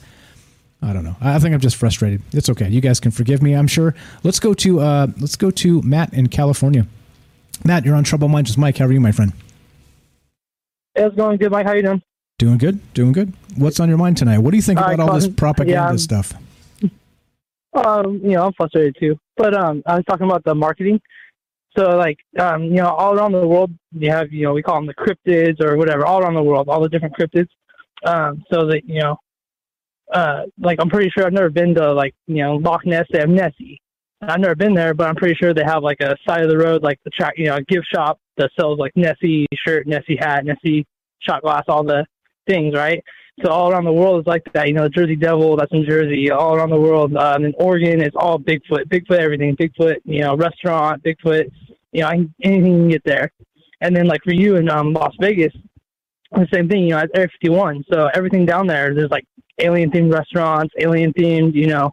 I 0.81 0.93
don't 0.93 1.03
know. 1.03 1.17
I 1.19 1.37
think 1.39 1.53
I'm 1.53 1.59
just 1.59 1.75
frustrated. 1.75 2.21
It's 2.31 2.49
okay. 2.49 2.69
You 2.69 2.79
guys 2.79 3.01
can 3.01 3.11
forgive 3.11 3.41
me. 3.41 3.53
I'm 3.53 3.67
sure. 3.67 3.93
Let's 4.23 4.39
go 4.39 4.53
to 4.55 4.79
uh, 4.79 5.07
let's 5.19 5.35
go 5.35 5.51
to 5.51 5.81
Matt 5.81 6.13
in 6.13 6.27
California. 6.27 6.87
Matt, 7.65 7.85
you're 7.85 7.95
on 7.95 8.05
Troubled 8.05 8.31
Minds 8.31 8.51
with 8.51 8.57
Mike. 8.57 8.77
How 8.77 8.85
are 8.85 8.91
you, 8.91 9.01
my 9.01 9.11
friend? 9.11 9.33
It's 10.95 11.15
going 11.15 11.37
good, 11.37 11.51
Mike. 11.51 11.65
How 11.65 11.73
you 11.73 11.81
doing? 11.81 12.01
Doing 12.37 12.57
good. 12.57 12.93
Doing 12.93 13.11
good. 13.11 13.33
What's 13.57 13.81
on 13.81 13.89
your 13.89 13.97
mind 13.97 14.15
tonight? 14.15 14.39
What 14.39 14.51
do 14.51 14.57
you 14.57 14.63
think 14.63 14.79
about 14.79 14.99
all 15.01 15.13
this 15.13 15.27
propaganda 15.27 15.91
yeah, 15.91 15.97
stuff? 15.97 16.33
Um, 17.73 18.19
you 18.23 18.31
know, 18.31 18.47
I'm 18.47 18.53
frustrated 18.53 18.95
too. 18.99 19.19
But 19.35 19.53
um, 19.53 19.83
I 19.85 19.95
was 19.95 20.05
talking 20.05 20.25
about 20.25 20.43
the 20.45 20.55
marketing. 20.55 21.01
So, 21.77 21.97
like, 21.97 22.17
um, 22.39 22.63
you 22.63 22.77
know, 22.77 22.87
all 22.87 23.13
around 23.13 23.33
the 23.33 23.45
world, 23.45 23.71
you 23.91 24.11
have, 24.11 24.31
you 24.31 24.43
know, 24.43 24.53
we 24.53 24.61
call 24.61 24.75
them 24.75 24.87
the 24.87 24.93
cryptids 24.93 25.61
or 25.61 25.77
whatever, 25.77 26.05
all 26.05 26.21
around 26.21 26.35
the 26.35 26.43
world, 26.43 26.69
all 26.69 26.81
the 26.81 26.89
different 26.89 27.15
cryptids. 27.15 27.49
Um, 28.05 28.43
so 28.51 28.65
that 28.67 28.83
you 28.85 29.01
know, 29.01 29.17
uh, 30.13 30.43
like 30.57 30.79
I'm 30.81 30.89
pretty 30.89 31.09
sure 31.09 31.25
I've 31.25 31.33
never 31.33 31.49
been 31.49 31.75
to 31.75 31.91
like 31.93 32.15
you 32.27 32.43
know 32.43 32.55
Loch 32.55 32.85
Ness. 32.85 33.05
They 33.11 33.19
have 33.19 33.29
Nessie. 33.29 33.81
I've 34.21 34.39
never 34.39 34.55
been 34.55 34.73
there, 34.73 34.93
but 34.93 35.07
I'm 35.07 35.15
pretty 35.15 35.35
sure 35.35 35.53
they 35.53 35.63
have 35.63 35.83
like 35.83 36.01
a 36.01 36.15
side 36.27 36.43
of 36.43 36.49
the 36.49 36.57
road, 36.57 36.83
like 36.83 36.99
the 37.05 37.09
track, 37.09 37.35
you 37.37 37.45
know, 37.45 37.55
a 37.55 37.61
gift 37.61 37.87
shop 37.93 38.19
that 38.37 38.51
sells 38.59 38.77
like 38.77 38.91
Nessie 38.95 39.47
shirt, 39.65 39.87
Nessie 39.87 40.17
hat, 40.19 40.43
Nessie 40.45 40.85
shot 41.19 41.41
glass, 41.41 41.63
all 41.69 41.83
the 41.83 42.05
things, 42.47 42.75
right? 42.75 43.01
So 43.43 43.49
all 43.49 43.71
around 43.71 43.85
the 43.85 43.93
world 43.93 44.19
is 44.19 44.27
like 44.27 44.43
that. 44.53 44.67
You 44.67 44.73
know, 44.73 44.83
the 44.83 44.89
Jersey 44.89 45.15
Devil, 45.15 45.55
that's 45.55 45.71
in 45.71 45.85
Jersey. 45.85 46.29
All 46.31 46.55
around 46.55 46.71
the 46.71 46.79
world, 46.79 47.15
um, 47.15 47.45
in 47.45 47.53
Oregon, 47.57 48.01
it's 48.01 48.15
all 48.15 48.37
Bigfoot, 48.37 48.85
Bigfoot, 48.87 49.19
everything, 49.19 49.55
Bigfoot. 49.55 49.97
You 50.03 50.21
know, 50.21 50.35
restaurant, 50.35 51.01
Bigfoot. 51.03 51.49
You 51.93 52.01
know, 52.01 52.09
anything 52.09 52.65
you 52.65 52.79
can 52.79 52.89
get 52.89 53.03
there. 53.05 53.31
And 53.81 53.95
then 53.95 54.07
like 54.07 54.21
for 54.23 54.33
you 54.33 54.57
in 54.57 54.69
um, 54.69 54.93
Las 54.93 55.13
Vegas, 55.19 55.53
the 56.31 56.47
same 56.53 56.67
thing. 56.69 56.83
You 56.83 56.89
know, 56.89 56.99
at 56.99 57.09
Area 57.15 57.27
51. 57.41 57.85
So 57.91 58.09
everything 58.13 58.45
down 58.45 58.67
there, 58.67 58.93
there's 58.93 59.11
like 59.11 59.25
alien 59.59 59.91
themed 59.91 60.13
restaurants, 60.13 60.73
alien 60.79 61.13
themed, 61.13 61.53
you 61.53 61.67
know, 61.67 61.91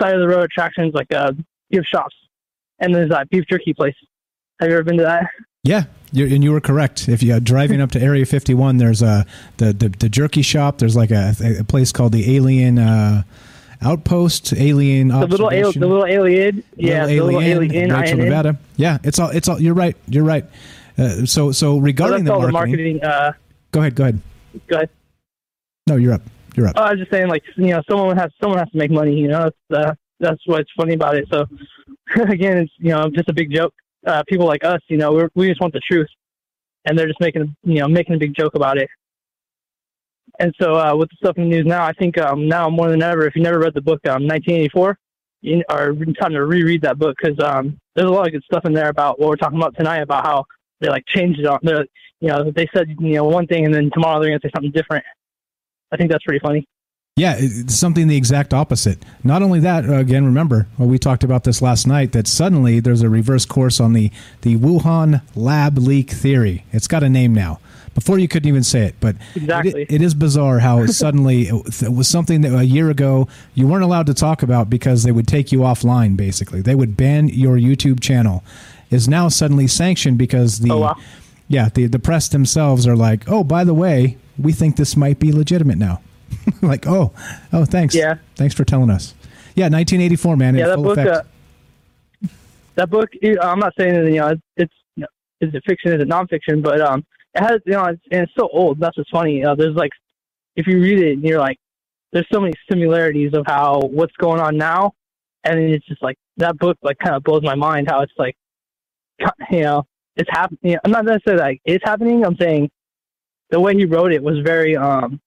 side 0.00 0.14
of 0.14 0.20
the 0.20 0.28
road 0.28 0.44
attractions 0.44 0.94
like 0.94 1.12
uh, 1.12 1.32
gift 1.70 1.88
shops, 1.88 2.14
and 2.78 2.94
there's 2.94 3.10
that 3.10 3.28
beef 3.30 3.44
jerky 3.48 3.72
place. 3.72 3.94
Have 4.60 4.68
you 4.70 4.74
ever 4.74 4.84
been 4.84 4.96
to 4.98 5.04
that? 5.04 5.26
Yeah, 5.62 5.84
you 6.12 6.26
and 6.26 6.44
you 6.44 6.52
were 6.52 6.60
correct. 6.60 7.08
If 7.08 7.22
you're 7.22 7.40
driving 7.40 7.80
up 7.80 7.90
to 7.92 8.00
Area 8.00 8.24
51, 8.24 8.78
there's 8.78 9.02
a 9.02 9.26
the 9.56 9.72
the, 9.72 9.88
the 9.88 10.08
jerky 10.08 10.42
shop. 10.42 10.78
There's 10.78 10.96
like 10.96 11.10
a, 11.10 11.34
a 11.60 11.64
place 11.64 11.92
called 11.92 12.12
the 12.12 12.36
Alien 12.36 12.78
uh, 12.78 13.24
Outpost, 13.82 14.52
Alien. 14.54 15.08
The 15.08 15.26
little 15.26 15.52
al- 15.52 15.72
the 15.72 15.80
little 15.80 16.06
alien, 16.06 16.62
yeah, 16.76 17.04
little 17.04 17.26
the 17.28 17.34
little 17.34 17.40
alien, 17.42 17.92
Rachel. 17.92 18.18
Nevada. 18.18 18.58
Yeah, 18.76 18.98
it's 19.02 19.18
all 19.18 19.30
it's 19.30 19.48
all. 19.48 19.60
You're 19.60 19.74
right. 19.74 19.96
You're 20.08 20.24
right. 20.24 20.44
Uh, 20.98 21.26
so 21.26 21.52
so 21.52 21.78
regarding 21.78 22.24
that's 22.24 22.34
all 22.34 22.40
the 22.40 22.46
the 22.46 22.52
marketing, 22.52 22.98
marketing. 22.98 23.04
Uh, 23.04 23.32
go 23.70 23.80
ahead. 23.80 23.94
Go 23.94 24.04
ahead. 24.04 24.20
go 24.66 24.76
ahead. 24.76 24.90
No, 25.86 25.96
you're 25.96 26.14
up. 26.14 26.22
You're 26.56 26.68
up. 26.68 26.76
Oh, 26.78 26.82
I 26.82 26.90
was 26.92 27.00
just 27.00 27.10
saying, 27.10 27.28
like 27.28 27.42
you 27.56 27.66
know, 27.66 27.82
someone 27.88 28.16
has 28.16 28.30
someone 28.40 28.58
has 28.58 28.70
to 28.70 28.78
make 28.78 28.90
money. 28.90 29.14
You 29.14 29.28
know, 29.28 29.50
that's 29.70 29.88
uh, 29.88 29.94
that's 30.20 30.40
what's 30.46 30.70
funny 30.76 30.94
about 30.94 31.16
it. 31.16 31.26
So 31.30 31.46
again, 32.28 32.58
it's 32.58 32.72
you 32.78 32.90
know 32.90 33.10
just 33.10 33.28
a 33.28 33.34
big 33.34 33.52
joke. 33.52 33.74
Uh, 34.06 34.22
people 34.28 34.46
like 34.46 34.64
us, 34.64 34.80
you 34.88 34.96
know, 34.96 35.12
we're, 35.12 35.28
we 35.34 35.48
just 35.48 35.60
want 35.60 35.72
the 35.72 35.80
truth, 35.80 36.08
and 36.84 36.98
they're 36.98 37.08
just 37.08 37.20
making 37.20 37.54
you 37.62 37.80
know 37.80 37.88
making 37.88 38.14
a 38.14 38.18
big 38.18 38.34
joke 38.34 38.54
about 38.54 38.78
it. 38.78 38.88
And 40.38 40.54
so 40.60 40.76
uh, 40.76 40.94
with 40.94 41.08
the 41.10 41.16
stuff 41.16 41.36
in 41.38 41.44
the 41.44 41.48
news 41.50 41.66
now, 41.66 41.84
I 41.84 41.92
think 41.92 42.18
um, 42.18 42.48
now 42.48 42.68
more 42.68 42.90
than 42.90 43.02
ever, 43.02 43.26
if 43.26 43.34
you 43.36 43.42
never 43.42 43.58
read 43.58 43.74
the 43.74 43.80
book 43.80 44.00
um, 44.06 44.26
1984, 44.26 44.98
you 45.40 45.62
are 45.68 45.92
time 46.20 46.32
to 46.32 46.44
reread 46.44 46.82
that 46.82 46.98
book 46.98 47.16
because 47.20 47.38
um, 47.40 47.78
there's 47.94 48.08
a 48.08 48.12
lot 48.12 48.26
of 48.26 48.32
good 48.32 48.44
stuff 48.44 48.64
in 48.64 48.72
there 48.72 48.88
about 48.88 49.18
what 49.18 49.28
we're 49.28 49.36
talking 49.36 49.58
about 49.58 49.76
tonight 49.76 50.00
about 50.00 50.24
how 50.24 50.44
they 50.80 50.88
like 50.88 51.04
changed 51.06 51.40
it 51.40 51.46
on. 51.46 51.58
They're, 51.62 51.86
you 52.20 52.28
know, 52.28 52.50
they 52.50 52.66
said 52.74 52.88
you 52.98 53.14
know 53.14 53.24
one 53.24 53.46
thing 53.46 53.64
and 53.64 53.74
then 53.74 53.90
tomorrow 53.92 54.20
they're 54.20 54.30
gonna 54.30 54.40
say 54.42 54.50
something 54.54 54.72
different. 54.72 55.04
I 55.92 55.96
think 55.96 56.10
that's 56.10 56.24
pretty 56.24 56.40
funny. 56.40 56.66
Yeah, 57.18 57.36
it's 57.38 57.74
something 57.74 58.08
the 58.08 58.16
exact 58.16 58.52
opposite. 58.52 58.98
Not 59.24 59.40
only 59.42 59.58
that, 59.60 59.88
uh, 59.88 59.94
again, 59.94 60.26
remember 60.26 60.66
well, 60.76 60.86
we 60.86 60.98
talked 60.98 61.24
about 61.24 61.44
this 61.44 61.62
last 61.62 61.86
night. 61.86 62.12
That 62.12 62.26
suddenly 62.26 62.78
there's 62.78 63.00
a 63.00 63.08
reverse 63.08 63.46
course 63.46 63.80
on 63.80 63.94
the 63.94 64.10
the 64.42 64.56
Wuhan 64.56 65.22
lab 65.34 65.78
leak 65.78 66.10
theory. 66.10 66.64
It's 66.72 66.86
got 66.88 67.02
a 67.02 67.08
name 67.08 67.32
now. 67.32 67.58
Before 67.94 68.18
you 68.18 68.28
couldn't 68.28 68.46
even 68.46 68.62
say 68.62 68.82
it, 68.82 68.96
but 69.00 69.16
Exactly. 69.34 69.84
it, 69.84 69.90
it 69.90 70.02
is 70.02 70.12
bizarre 70.12 70.58
how 70.58 70.84
suddenly 70.84 71.48
it 71.48 71.90
was 71.90 72.06
something 72.06 72.42
that 72.42 72.52
a 72.54 72.66
year 72.66 72.90
ago 72.90 73.26
you 73.54 73.66
weren't 73.66 73.84
allowed 73.84 74.04
to 74.08 74.14
talk 74.14 74.42
about 74.42 74.68
because 74.68 75.02
they 75.02 75.12
would 75.12 75.26
take 75.26 75.50
you 75.50 75.60
offline. 75.60 76.18
Basically, 76.18 76.60
they 76.60 76.74
would 76.74 76.98
ban 76.98 77.28
your 77.28 77.56
YouTube 77.56 78.00
channel. 78.00 78.44
Is 78.90 79.08
now 79.08 79.28
suddenly 79.28 79.66
sanctioned 79.66 80.16
because 80.16 80.60
the 80.60 80.94
yeah 81.48 81.68
the 81.68 81.86
the 81.86 81.98
press 81.98 82.28
themselves 82.28 82.86
are 82.86 82.96
like, 82.96 83.28
oh, 83.28 83.42
by 83.42 83.64
the 83.64 83.74
way, 83.74 84.16
we 84.38 84.52
think 84.52 84.76
this 84.76 84.96
might 84.96 85.18
be 85.18 85.32
legitimate 85.32 85.78
now. 85.78 86.00
like, 86.62 86.86
oh, 86.86 87.12
oh, 87.52 87.64
thanks. 87.64 87.94
Yeah. 87.94 88.18
Thanks 88.36 88.54
for 88.54 88.64
telling 88.64 88.90
us. 88.90 89.14
Yeah, 89.54 89.64
1984, 89.64 90.36
man. 90.36 90.54
in 90.54 90.60
yeah, 90.60 90.66
that 90.68 90.76
book. 90.76 90.98
Uh, 90.98 91.22
that 92.74 92.90
book. 92.90 93.08
I'm 93.40 93.58
not 93.58 93.72
saying 93.78 93.94
that 93.94 94.06
you 94.12 94.20
know 94.20 94.28
it's, 94.28 94.42
it's 94.56 94.74
is 95.40 95.54
it 95.54 95.62
fiction, 95.66 95.92
is 95.92 96.00
it 96.00 96.08
nonfiction, 96.08 96.62
but 96.62 96.80
um, 96.80 97.04
it 97.34 97.42
has 97.42 97.60
you 97.66 97.72
know 97.72 97.84
it's, 97.86 98.02
and 98.10 98.22
it's 98.22 98.32
so 98.38 98.48
old. 98.52 98.78
That's 98.80 98.96
what's 98.96 99.10
funny. 99.10 99.44
Uh, 99.44 99.54
there's 99.54 99.74
like, 99.74 99.92
if 100.56 100.66
you 100.66 100.80
read 100.80 101.00
it, 101.00 101.12
and 101.12 101.24
you're 101.24 101.40
like, 101.40 101.58
there's 102.12 102.26
so 102.32 102.40
many 102.40 102.52
similarities 102.70 103.32
of 103.34 103.44
how 103.46 103.80
what's 103.80 104.14
going 104.16 104.40
on 104.40 104.56
now, 104.56 104.92
and 105.44 105.58
it's 105.58 105.86
just 105.86 106.02
like 106.02 106.16
that 106.36 106.58
book 106.58 106.76
like 106.82 106.98
kind 106.98 107.16
of 107.16 107.22
blows 107.22 107.42
my 107.42 107.54
mind 107.54 107.88
how 107.90 108.00
it's 108.02 108.12
like, 108.18 108.36
you 109.50 109.62
know, 109.62 109.86
it's 110.16 110.30
happening. 110.30 110.58
You 110.62 110.72
know, 110.74 110.80
I'm 110.84 110.90
not 110.90 111.04
necessarily 111.04 111.42
like 111.42 111.60
it's 111.64 111.84
happening. 111.84 112.24
I'm 112.24 112.36
saying 112.36 112.70
the 113.50 113.60
way 113.60 113.74
he 113.74 113.84
wrote 113.84 114.12
it 114.12 114.22
was 114.22 114.38
very 114.40 114.76
um, 114.76 115.20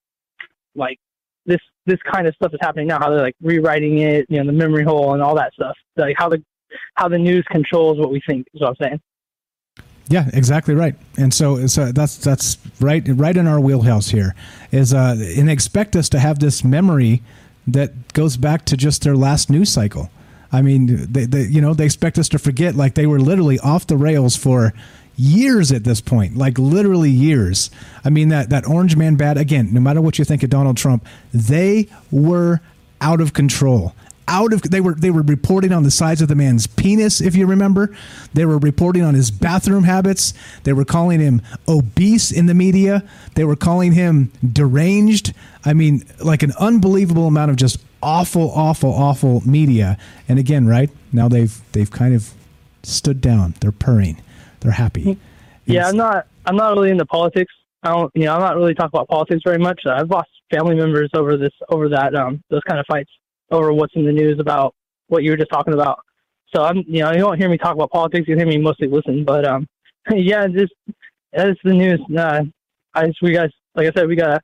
like 0.76 1.00
this 1.46 1.60
this 1.86 2.00
kind 2.12 2.28
of 2.28 2.36
stuff 2.36 2.54
is 2.54 2.60
happening 2.62 2.88
now. 2.88 3.00
How 3.00 3.10
they're 3.10 3.22
like 3.22 3.36
rewriting 3.42 4.00
it, 4.00 4.26
you 4.30 4.38
know, 4.38 4.46
the 4.46 4.58
memory 4.58 4.84
hole 4.84 5.14
and 5.14 5.22
all 5.22 5.36
that 5.36 5.54
stuff. 5.54 5.76
Like 5.96 6.16
how 6.18 6.30
the 6.30 6.44
how 6.96 7.08
the 7.08 7.18
news 7.18 7.46
controls 7.52 7.98
what 8.00 8.12
we 8.12 8.22
think 8.28 8.48
is 8.54 8.62
what 8.62 8.70
I'm 8.70 8.76
saying. 8.82 9.02
Yeah, 10.10 10.28
exactly 10.34 10.74
right. 10.74 10.96
And 11.20 11.32
so, 11.32 11.68
so 11.68 11.92
that's 11.92 12.18
that's 12.18 12.58
right 12.80 13.04
right 13.08 13.38
in 13.38 13.46
our 13.46 13.60
wheelhouse 13.60 14.10
here 14.10 14.36
is 14.72 14.92
uh, 14.92 15.16
and 15.38 15.50
expect 15.50 15.96
us 15.96 16.10
to 16.10 16.20
have 16.20 16.40
this 16.40 16.64
memory 16.64 17.22
that 17.68 18.14
goes 18.14 18.36
back 18.36 18.66
to 18.66 18.78
just 18.78 19.04
their 19.04 19.16
last 19.16 19.52
news 19.52 19.72
cycle. 19.72 20.10
I 20.52 20.62
mean, 20.62 21.12
they, 21.12 21.26
they 21.26 21.44
you 21.44 21.62
know 21.62 21.74
they 21.74 21.86
expect 21.86 22.18
us 22.18 22.30
to 22.30 22.40
forget 22.40 22.76
like 22.76 22.96
they 22.96 23.06
were 23.06 23.20
literally 23.20 23.60
off 23.60 23.88
the 23.88 23.98
rails 23.98 24.36
for 24.36 24.74
years 25.16 25.72
at 25.72 25.84
this 25.84 26.02
point, 26.02 26.38
like 26.38 26.58
literally 26.58 27.12
years. 27.12 27.70
I 28.04 28.10
mean 28.10 28.30
that 28.30 28.50
that 28.50 28.68
Orange 28.68 28.96
Man 28.96 29.16
bad 29.16 29.38
again. 29.38 29.74
No 29.74 29.80
matter 29.80 30.02
what 30.02 30.18
you 30.18 30.26
think 30.26 30.44
of 30.44 30.50
Donald 30.50 30.78
Trump, 30.78 31.06
they 31.34 31.88
were 32.12 32.62
out 33.02 33.22
of 33.22 33.34
control 33.34 33.94
out 34.30 34.54
of 34.54 34.62
they 34.62 34.80
were 34.80 34.94
they 34.94 35.10
were 35.10 35.24
reporting 35.24 35.74
on 35.74 35.84
the 35.84 35.92
size 35.92 36.22
of 36.22 36.28
the 36.28 36.36
man's 36.36 36.68
penis 36.68 37.20
if 37.20 37.36
you 37.36 37.48
remember 37.48 37.94
they 38.34 38.46
were 38.46 38.60
reporting 38.60 39.02
on 39.02 39.16
his 39.16 39.32
bathroom 39.32 39.84
habits 39.84 40.34
they 40.64 40.72
were 40.72 40.86
calling 40.86 41.20
him 41.20 41.42
obese 41.68 42.32
in 42.32 42.46
the 42.46 42.54
media 42.54 43.04
they 43.34 43.44
were 43.44 43.56
calling 43.56 43.92
him 43.92 44.32
deranged 44.54 45.34
i 45.66 45.74
mean 45.74 46.04
like 46.24 46.44
an 46.44 46.54
unbelievable 46.60 47.26
amount 47.26 47.50
of 47.50 47.58
just 47.58 47.80
awful 48.02 48.52
awful 48.52 48.94
awful 48.94 49.42
media 49.46 49.98
and 50.28 50.40
again 50.40 50.66
right 50.68 50.90
now 51.12 51.28
they've 51.28 51.62
they've 51.74 51.92
kind 51.92 52.14
of 52.14 52.34
stood 52.84 53.20
down 53.20 53.54
they're 53.60 53.72
purring 53.72 54.22
they're 54.62 54.72
happy 54.72 55.18
Yeah, 55.70 55.88
I'm 55.88 55.98
not 55.98 56.28
I'm 56.46 56.56
not 56.56 56.74
really 56.74 56.90
into 56.90 57.06
politics. 57.06 57.54
I 57.84 57.90
don't 57.90 58.12
you 58.16 58.26
know 58.26 58.34
I'm 58.34 58.42
not 58.42 58.56
really 58.56 58.74
talking 58.74 58.98
about 58.98 59.08
politics 59.08 59.42
very 59.46 59.60
much. 59.60 59.82
I've 59.86 60.10
lost 60.10 60.30
family 60.52 60.76
members 60.76 61.10
over 61.16 61.38
this 61.38 61.54
over 61.70 61.90
that 61.90 62.16
um 62.16 62.44
those 62.50 62.62
kind 62.68 62.80
of 62.80 62.86
fights 62.88 63.12
over 63.52 63.72
what's 63.72 63.96
in 63.96 64.06
the 64.06 64.12
news 64.12 64.40
about 64.40 64.74
what 65.08 65.24
you 65.24 65.32
were 65.32 65.38
just 65.38 65.52
talking 65.52 65.74
about. 65.74 66.00
So 66.56 66.64
I'm 66.64 66.78
you 66.88 67.04
know 67.04 67.12
you 67.12 67.24
won't 67.24 67.40
hear 67.40 67.50
me 67.50 67.58
talk 67.58 67.76
about 67.76 67.92
politics. 67.92 68.28
You 68.28 68.36
hear 68.36 68.48
me 68.48 68.58
mostly 68.58 68.88
listen. 68.88 69.24
But 69.24 69.46
um 69.46 69.68
yeah, 70.12 70.48
just 70.48 70.74
that's 71.32 71.60
the 71.64 71.74
news. 71.74 72.00
Uh, 72.18 72.44
I 72.96 73.08
just 73.08 73.22
we 73.22 73.34
guys 73.34 73.52
like 73.76 73.88
I 73.88 73.92
said 73.92 74.08
we 74.08 74.16
gotta 74.16 74.42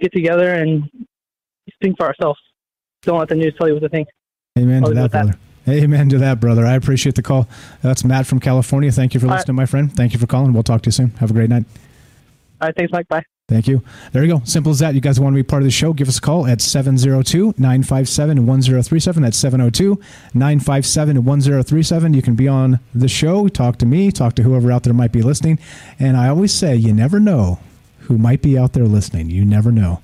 get 0.00 0.12
together 0.12 0.54
and 0.54 0.90
think 1.80 1.96
for 1.96 2.06
ourselves. 2.06 2.40
Don't 3.04 3.18
let 3.18 3.28
the 3.28 3.34
news 3.34 3.54
tell 3.58 3.68
you 3.68 3.74
what 3.74 3.80
to 3.80 3.88
think. 3.88 4.08
amen 4.58 4.82
I'll 4.84 4.88
to 4.90 4.94
that 4.94 5.04
at 5.06 5.10
that. 5.12 5.22
brother 5.26 5.38
amen 5.66 6.08
to 6.10 6.18
that 6.18 6.40
brother 6.40 6.66
i 6.66 6.74
appreciate 6.74 7.14
the 7.14 7.22
call 7.22 7.48
that's 7.80 8.04
matt 8.04 8.26
from 8.26 8.38
california 8.38 8.92
thank 8.92 9.14
you 9.14 9.20
for 9.20 9.26
All 9.26 9.30
right. 9.30 9.38
listening 9.38 9.56
my 9.56 9.64
friend 9.66 9.90
thank 9.96 10.12
you 10.12 10.18
for 10.18 10.26
calling 10.26 10.52
we'll 10.52 10.62
talk 10.62 10.82
to 10.82 10.88
you 10.88 10.92
soon 10.92 11.10
have 11.20 11.30
a 11.30 11.32
great 11.32 11.48
night 11.48 11.64
All 12.60 12.68
right, 12.68 12.76
thanks, 12.76 12.92
Mike. 12.92 13.08
Bye. 13.08 13.22
Thank 13.46 13.68
you. 13.68 13.82
There 14.12 14.24
you 14.24 14.32
go. 14.38 14.42
Simple 14.44 14.70
as 14.72 14.78
that. 14.78 14.94
You 14.94 15.02
guys 15.02 15.20
want 15.20 15.34
to 15.34 15.36
be 15.36 15.42
part 15.42 15.60
of 15.60 15.66
the 15.66 15.70
show? 15.70 15.92
Give 15.92 16.08
us 16.08 16.16
a 16.16 16.20
call 16.20 16.46
at 16.46 16.62
702 16.62 17.52
957 17.58 18.46
1037. 18.46 19.22
That's 19.22 19.36
702 19.36 20.00
957 20.32 21.24
1037. 21.24 22.14
You 22.14 22.22
can 22.22 22.34
be 22.36 22.48
on 22.48 22.80
the 22.94 23.06
show, 23.08 23.48
talk 23.48 23.76
to 23.78 23.86
me, 23.86 24.10
talk 24.10 24.34
to 24.36 24.42
whoever 24.44 24.72
out 24.72 24.84
there 24.84 24.94
might 24.94 25.12
be 25.12 25.20
listening. 25.20 25.58
And 25.98 26.16
I 26.16 26.28
always 26.28 26.54
say, 26.54 26.74
you 26.74 26.94
never 26.94 27.20
know 27.20 27.58
who 28.04 28.18
might 28.18 28.42
be 28.42 28.56
out 28.58 28.72
there 28.72 28.84
listening. 28.84 29.30
You 29.30 29.44
never 29.44 29.72
know. 29.72 30.00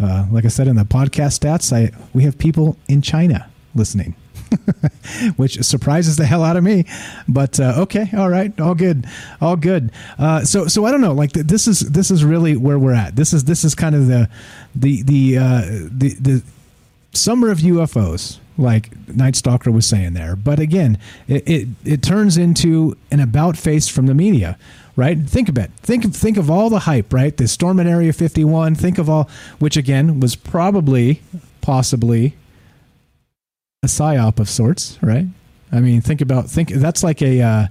Uh, 0.00 0.26
like 0.30 0.44
I 0.44 0.48
said 0.48 0.68
in 0.68 0.76
the 0.76 0.84
podcast 0.84 1.38
stats, 1.40 1.72
I 1.72 1.96
we 2.12 2.24
have 2.24 2.38
people 2.38 2.76
in 2.88 3.02
China 3.02 3.48
listening. 3.74 4.14
which 5.36 5.60
surprises 5.62 6.16
the 6.16 6.26
hell 6.26 6.42
out 6.44 6.56
of 6.56 6.64
me. 6.64 6.84
But 7.28 7.58
uh, 7.58 7.74
okay, 7.78 8.08
all 8.16 8.28
right, 8.28 8.58
all 8.60 8.74
good, 8.74 9.06
all 9.40 9.56
good. 9.56 9.90
Uh, 10.18 10.44
so 10.44 10.66
so 10.66 10.84
I 10.84 10.90
don't 10.90 11.00
know. 11.00 11.12
Like 11.12 11.32
th- 11.32 11.46
this 11.46 11.66
is 11.66 11.80
this 11.80 12.10
is 12.10 12.24
really 12.24 12.56
where 12.56 12.78
we're 12.78 12.94
at. 12.94 13.16
This 13.16 13.32
is 13.32 13.44
this 13.44 13.64
is 13.64 13.74
kind 13.74 13.94
of 13.94 14.06
the 14.06 14.28
the 14.74 15.02
the 15.02 15.38
uh, 15.38 15.60
the 15.90 16.16
the 16.20 16.42
summer 17.12 17.50
of 17.50 17.58
UFOs. 17.58 18.38
Like 18.56 19.08
Night 19.08 19.34
Stalker 19.34 19.72
was 19.72 19.84
saying 19.84 20.14
there, 20.14 20.36
but 20.36 20.60
again, 20.60 20.96
it, 21.26 21.48
it 21.48 21.68
it 21.84 22.02
turns 22.02 22.36
into 22.36 22.96
an 23.10 23.18
about 23.18 23.56
face 23.56 23.88
from 23.88 24.06
the 24.06 24.14
media, 24.14 24.56
right? 24.96 25.18
Think 25.18 25.48
of 25.48 25.58
it. 25.58 25.70
Think 25.78 26.04
of 26.04 26.14
think 26.14 26.36
of 26.36 26.50
all 26.50 26.70
the 26.70 26.80
hype, 26.80 27.12
right? 27.12 27.36
The 27.36 27.48
storm 27.48 27.80
at 27.80 27.86
Area 27.86 28.12
51. 28.12 28.74
Think 28.74 28.98
of 28.98 29.08
all, 29.10 29.28
which 29.58 29.76
again 29.76 30.20
was 30.20 30.36
probably, 30.36 31.22
possibly, 31.60 32.34
a 33.82 33.86
psyop 33.86 34.38
of 34.38 34.48
sorts, 34.48 34.98
right? 35.02 35.26
I 35.72 35.80
mean, 35.80 36.00
think 36.00 36.20
about 36.20 36.48
think 36.48 36.70
that's 36.70 37.02
like 37.02 37.22
a 37.22 37.40
uh, 37.40 37.66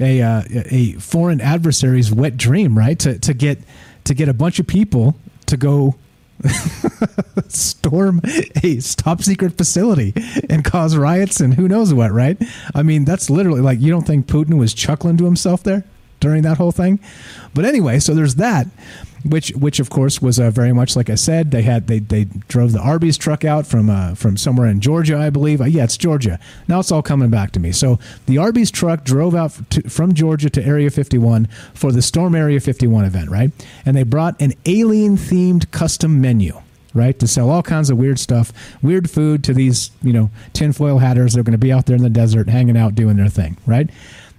a 0.00 0.22
uh, 0.22 0.42
a 0.50 0.92
foreign 0.94 1.40
adversary's 1.40 2.12
wet 2.12 2.36
dream, 2.36 2.76
right? 2.76 2.98
To 3.00 3.18
to 3.18 3.34
get 3.34 3.58
to 4.04 4.14
get 4.14 4.28
a 4.28 4.34
bunch 4.34 4.58
of 4.58 4.66
people 4.66 5.16
to 5.46 5.56
go 5.56 5.96
storm 7.48 8.20
a 8.62 8.80
top 8.96 9.22
secret 9.22 9.58
facility 9.58 10.14
and 10.48 10.64
cause 10.64 10.96
riots 10.96 11.40
and 11.40 11.54
who 11.54 11.68
knows 11.68 11.92
what, 11.92 12.12
right? 12.12 12.40
I 12.74 12.82
mean, 12.82 13.04
that's 13.04 13.28
literally 13.28 13.60
like 13.60 13.80
you 13.80 13.90
don't 13.90 14.06
think 14.06 14.26
Putin 14.26 14.58
was 14.58 14.72
chuckling 14.72 15.16
to 15.18 15.24
himself 15.24 15.62
there 15.62 15.84
during 16.20 16.42
that 16.42 16.58
whole 16.58 16.72
thing? 16.72 17.00
But 17.54 17.64
anyway, 17.64 17.98
so 17.98 18.14
there's 18.14 18.36
that 18.36 18.66
which 19.24 19.50
which 19.50 19.80
of 19.80 19.90
course 19.90 20.22
was 20.22 20.38
uh, 20.38 20.50
very 20.50 20.72
much 20.72 20.96
like 20.96 21.10
I 21.10 21.14
said. 21.14 21.50
They 21.50 21.62
had 21.62 21.86
they 21.86 21.98
they 21.98 22.24
drove 22.48 22.72
the 22.72 22.80
Arby's 22.80 23.18
truck 23.18 23.44
out 23.44 23.66
from 23.66 23.90
uh, 23.90 24.14
from 24.14 24.36
somewhere 24.36 24.66
in 24.66 24.80
Georgia, 24.80 25.18
I 25.18 25.30
believe. 25.30 25.60
Uh, 25.60 25.64
yeah, 25.64 25.84
it's 25.84 25.96
Georgia. 25.96 26.38
Now 26.68 26.80
it's 26.80 26.90
all 26.90 27.02
coming 27.02 27.30
back 27.30 27.52
to 27.52 27.60
me. 27.60 27.72
So 27.72 27.98
the 28.26 28.38
Arby's 28.38 28.70
truck 28.70 29.04
drove 29.04 29.34
out 29.34 29.52
to, 29.70 29.88
from 29.88 30.14
Georgia 30.14 30.50
to 30.50 30.64
Area 30.64 30.90
51 30.90 31.46
for 31.74 31.92
the 31.92 32.02
Storm 32.02 32.34
Area 32.34 32.60
51 32.60 33.04
event, 33.04 33.30
right? 33.30 33.50
And 33.84 33.96
they 33.96 34.04
brought 34.04 34.40
an 34.40 34.54
alien 34.66 35.16
themed 35.16 35.70
custom 35.70 36.20
menu. 36.20 36.60
Right 36.92 37.16
to 37.20 37.28
sell 37.28 37.50
all 37.50 37.62
kinds 37.62 37.88
of 37.88 37.98
weird 37.98 38.18
stuff, 38.18 38.52
weird 38.82 39.08
food 39.08 39.44
to 39.44 39.54
these 39.54 39.92
you 40.02 40.12
know 40.12 40.30
tinfoil 40.54 40.98
hatters. 40.98 41.34
They're 41.34 41.44
going 41.44 41.52
to 41.52 41.58
be 41.58 41.72
out 41.72 41.86
there 41.86 41.94
in 41.94 42.02
the 42.02 42.10
desert, 42.10 42.48
hanging 42.48 42.76
out, 42.76 42.96
doing 42.96 43.16
their 43.16 43.28
thing, 43.28 43.58
right? 43.64 43.88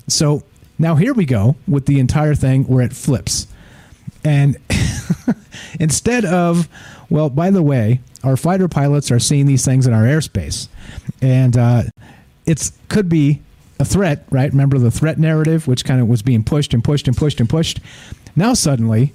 So 0.07 0.43
now 0.81 0.95
here 0.95 1.13
we 1.13 1.25
go 1.25 1.55
with 1.67 1.85
the 1.85 1.99
entire 1.99 2.33
thing 2.35 2.63
where 2.63 2.83
it 2.83 2.91
flips. 2.91 3.47
And 4.23 4.57
instead 5.79 6.25
of, 6.25 6.67
well, 7.09 7.29
by 7.29 7.51
the 7.51 7.61
way, 7.61 8.01
our 8.23 8.35
fighter 8.35 8.67
pilots 8.67 9.11
are 9.11 9.19
seeing 9.19 9.45
these 9.45 9.63
things 9.63 9.87
in 9.87 9.93
our 9.93 10.03
airspace, 10.03 10.67
and 11.21 11.57
uh, 11.57 11.83
it's 12.45 12.73
could 12.89 13.09
be 13.09 13.41
a 13.79 13.85
threat, 13.85 14.25
right? 14.29 14.51
Remember 14.51 14.77
the 14.77 14.91
threat 14.91 15.17
narrative, 15.17 15.67
which 15.67 15.85
kind 15.85 16.01
of 16.01 16.07
was 16.07 16.21
being 16.21 16.43
pushed 16.43 16.73
and 16.73 16.83
pushed 16.83 17.07
and 17.07 17.17
pushed 17.17 17.39
and 17.39 17.49
pushed. 17.49 17.79
Now 18.35 18.53
suddenly, 18.53 19.13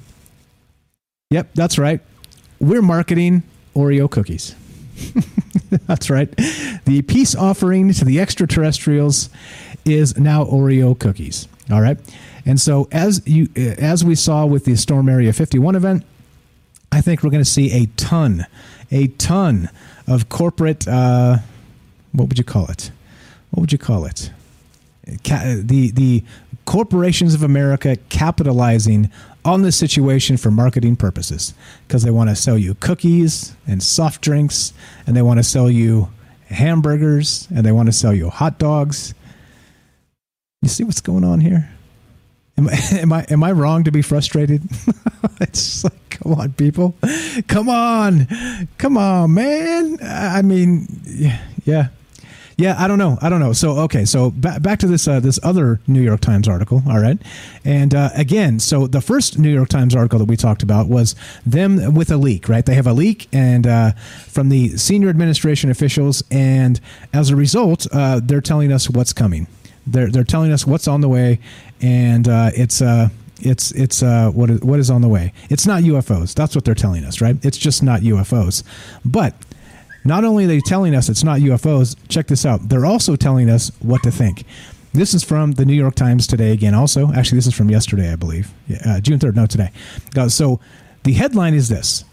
yep, 1.30 1.50
that's 1.54 1.78
right. 1.78 2.00
We're 2.58 2.82
marketing 2.82 3.42
Oreo 3.74 4.10
cookies. 4.10 4.54
that's 5.86 6.10
right. 6.10 6.34
The 6.84 7.02
peace 7.06 7.34
offering 7.34 7.92
to 7.92 8.04
the 8.04 8.20
extraterrestrials 8.20 9.30
is 9.84 10.18
now 10.18 10.44
Oreo 10.44 10.98
cookies. 10.98 11.46
All 11.70 11.80
right. 11.80 11.98
And 12.44 12.60
so 12.60 12.88
as 12.92 13.22
you 13.26 13.48
as 13.56 14.04
we 14.04 14.14
saw 14.14 14.46
with 14.46 14.64
the 14.64 14.76
Storm 14.76 15.08
Area 15.08 15.32
51 15.32 15.74
event, 15.74 16.04
I 16.92 17.00
think 17.00 17.22
we're 17.22 17.30
going 17.30 17.42
to 17.42 17.50
see 17.50 17.72
a 17.72 17.86
ton, 17.96 18.46
a 18.90 19.08
ton 19.08 19.68
of 20.06 20.28
corporate. 20.28 20.86
Uh, 20.86 21.38
what 22.12 22.28
would 22.28 22.38
you 22.38 22.44
call 22.44 22.66
it? 22.70 22.90
What 23.50 23.62
would 23.62 23.72
you 23.72 23.78
call 23.78 24.04
it? 24.06 24.30
Ca- 25.24 25.60
the 25.62 25.90
the 25.90 26.24
corporations 26.64 27.34
of 27.34 27.42
America 27.42 27.96
capitalizing 28.08 29.10
on 29.44 29.62
this 29.62 29.76
situation 29.76 30.36
for 30.36 30.50
marketing 30.50 30.96
purposes 30.96 31.54
because 31.86 32.02
they 32.02 32.10
want 32.10 32.28
to 32.28 32.34
sell 32.34 32.58
you 32.58 32.74
cookies 32.74 33.54
and 33.66 33.82
soft 33.82 34.20
drinks 34.20 34.72
and 35.06 35.16
they 35.16 35.22
want 35.22 35.38
to 35.38 35.44
sell 35.44 35.70
you 35.70 36.08
hamburgers 36.48 37.46
and 37.54 37.64
they 37.64 37.72
want 37.72 37.86
to 37.86 37.92
sell 37.92 38.12
you 38.12 38.28
hot 38.28 38.58
dogs. 38.58 39.14
You 40.66 40.70
see 40.70 40.82
what's 40.82 41.00
going 41.00 41.22
on 41.22 41.42
here? 41.42 41.70
Am 42.58 42.66
I 42.66 42.72
am 42.94 43.12
I, 43.12 43.24
am 43.30 43.44
I 43.44 43.52
wrong 43.52 43.84
to 43.84 43.92
be 43.92 44.02
frustrated? 44.02 44.64
it's 45.40 45.84
like, 45.84 46.10
come 46.10 46.34
on, 46.34 46.54
people, 46.54 46.96
come 47.46 47.68
on, 47.68 48.26
come 48.76 48.96
on, 48.98 49.32
man. 49.32 49.96
I 50.02 50.42
mean, 50.42 50.88
yeah, 51.04 51.40
yeah, 51.64 51.88
yeah. 52.56 52.74
I 52.80 52.88
don't 52.88 52.98
know. 52.98 53.16
I 53.22 53.28
don't 53.28 53.38
know. 53.38 53.52
So 53.52 53.78
okay, 53.82 54.04
so 54.04 54.32
back 54.32 54.60
back 54.60 54.80
to 54.80 54.88
this 54.88 55.06
uh, 55.06 55.20
this 55.20 55.38
other 55.44 55.78
New 55.86 56.02
York 56.02 56.20
Times 56.20 56.48
article. 56.48 56.82
All 56.88 56.98
right, 56.98 57.22
and 57.64 57.94
uh, 57.94 58.10
again, 58.16 58.58
so 58.58 58.88
the 58.88 59.00
first 59.00 59.38
New 59.38 59.54
York 59.54 59.68
Times 59.68 59.94
article 59.94 60.18
that 60.18 60.24
we 60.24 60.36
talked 60.36 60.64
about 60.64 60.88
was 60.88 61.14
them 61.46 61.94
with 61.94 62.10
a 62.10 62.16
leak. 62.16 62.48
Right, 62.48 62.66
they 62.66 62.74
have 62.74 62.88
a 62.88 62.92
leak 62.92 63.28
and 63.32 63.68
uh, 63.68 63.92
from 64.26 64.48
the 64.48 64.76
senior 64.78 65.10
administration 65.10 65.70
officials, 65.70 66.24
and 66.28 66.80
as 67.12 67.30
a 67.30 67.36
result, 67.36 67.86
uh, 67.92 68.20
they're 68.20 68.40
telling 68.40 68.72
us 68.72 68.90
what's 68.90 69.12
coming. 69.12 69.46
They're 69.86 70.08
they're 70.08 70.24
telling 70.24 70.52
us 70.52 70.66
what's 70.66 70.88
on 70.88 71.00
the 71.00 71.08
way, 71.08 71.38
and 71.80 72.28
uh, 72.28 72.50
it's 72.54 72.82
uh 72.82 73.08
it's 73.40 73.70
it's 73.72 74.02
uh 74.02 74.30
what 74.30 74.50
is, 74.50 74.60
what 74.60 74.78
is 74.78 74.90
on 74.90 75.02
the 75.02 75.08
way. 75.08 75.32
It's 75.50 75.66
not 75.66 75.82
UFOs. 75.82 76.34
That's 76.34 76.54
what 76.54 76.64
they're 76.64 76.74
telling 76.74 77.04
us, 77.04 77.20
right? 77.20 77.36
It's 77.44 77.58
just 77.58 77.82
not 77.82 78.00
UFOs. 78.00 78.62
But 79.04 79.34
not 80.04 80.24
only 80.24 80.44
are 80.44 80.48
they 80.48 80.60
telling 80.60 80.94
us 80.94 81.08
it's 81.08 81.24
not 81.24 81.40
UFOs, 81.40 81.96
check 82.08 82.28
this 82.28 82.46
out. 82.46 82.68
They're 82.68 82.86
also 82.86 83.16
telling 83.16 83.50
us 83.50 83.70
what 83.80 84.02
to 84.04 84.10
think. 84.10 84.44
This 84.92 85.12
is 85.12 85.22
from 85.22 85.52
the 85.52 85.64
New 85.64 85.74
York 85.74 85.94
Times 85.94 86.26
today 86.26 86.52
again. 86.52 86.72
Also, 86.72 87.12
actually, 87.12 87.38
this 87.38 87.48
is 87.48 87.54
from 87.54 87.70
yesterday, 87.70 88.12
I 88.12 88.16
believe, 88.16 88.52
uh, 88.86 89.00
June 89.00 89.18
third. 89.18 89.36
No, 89.36 89.46
today. 89.46 89.70
Uh, 90.16 90.28
so 90.28 90.58
the 91.02 91.12
headline 91.12 91.54
is 91.54 91.68
this: 91.68 92.04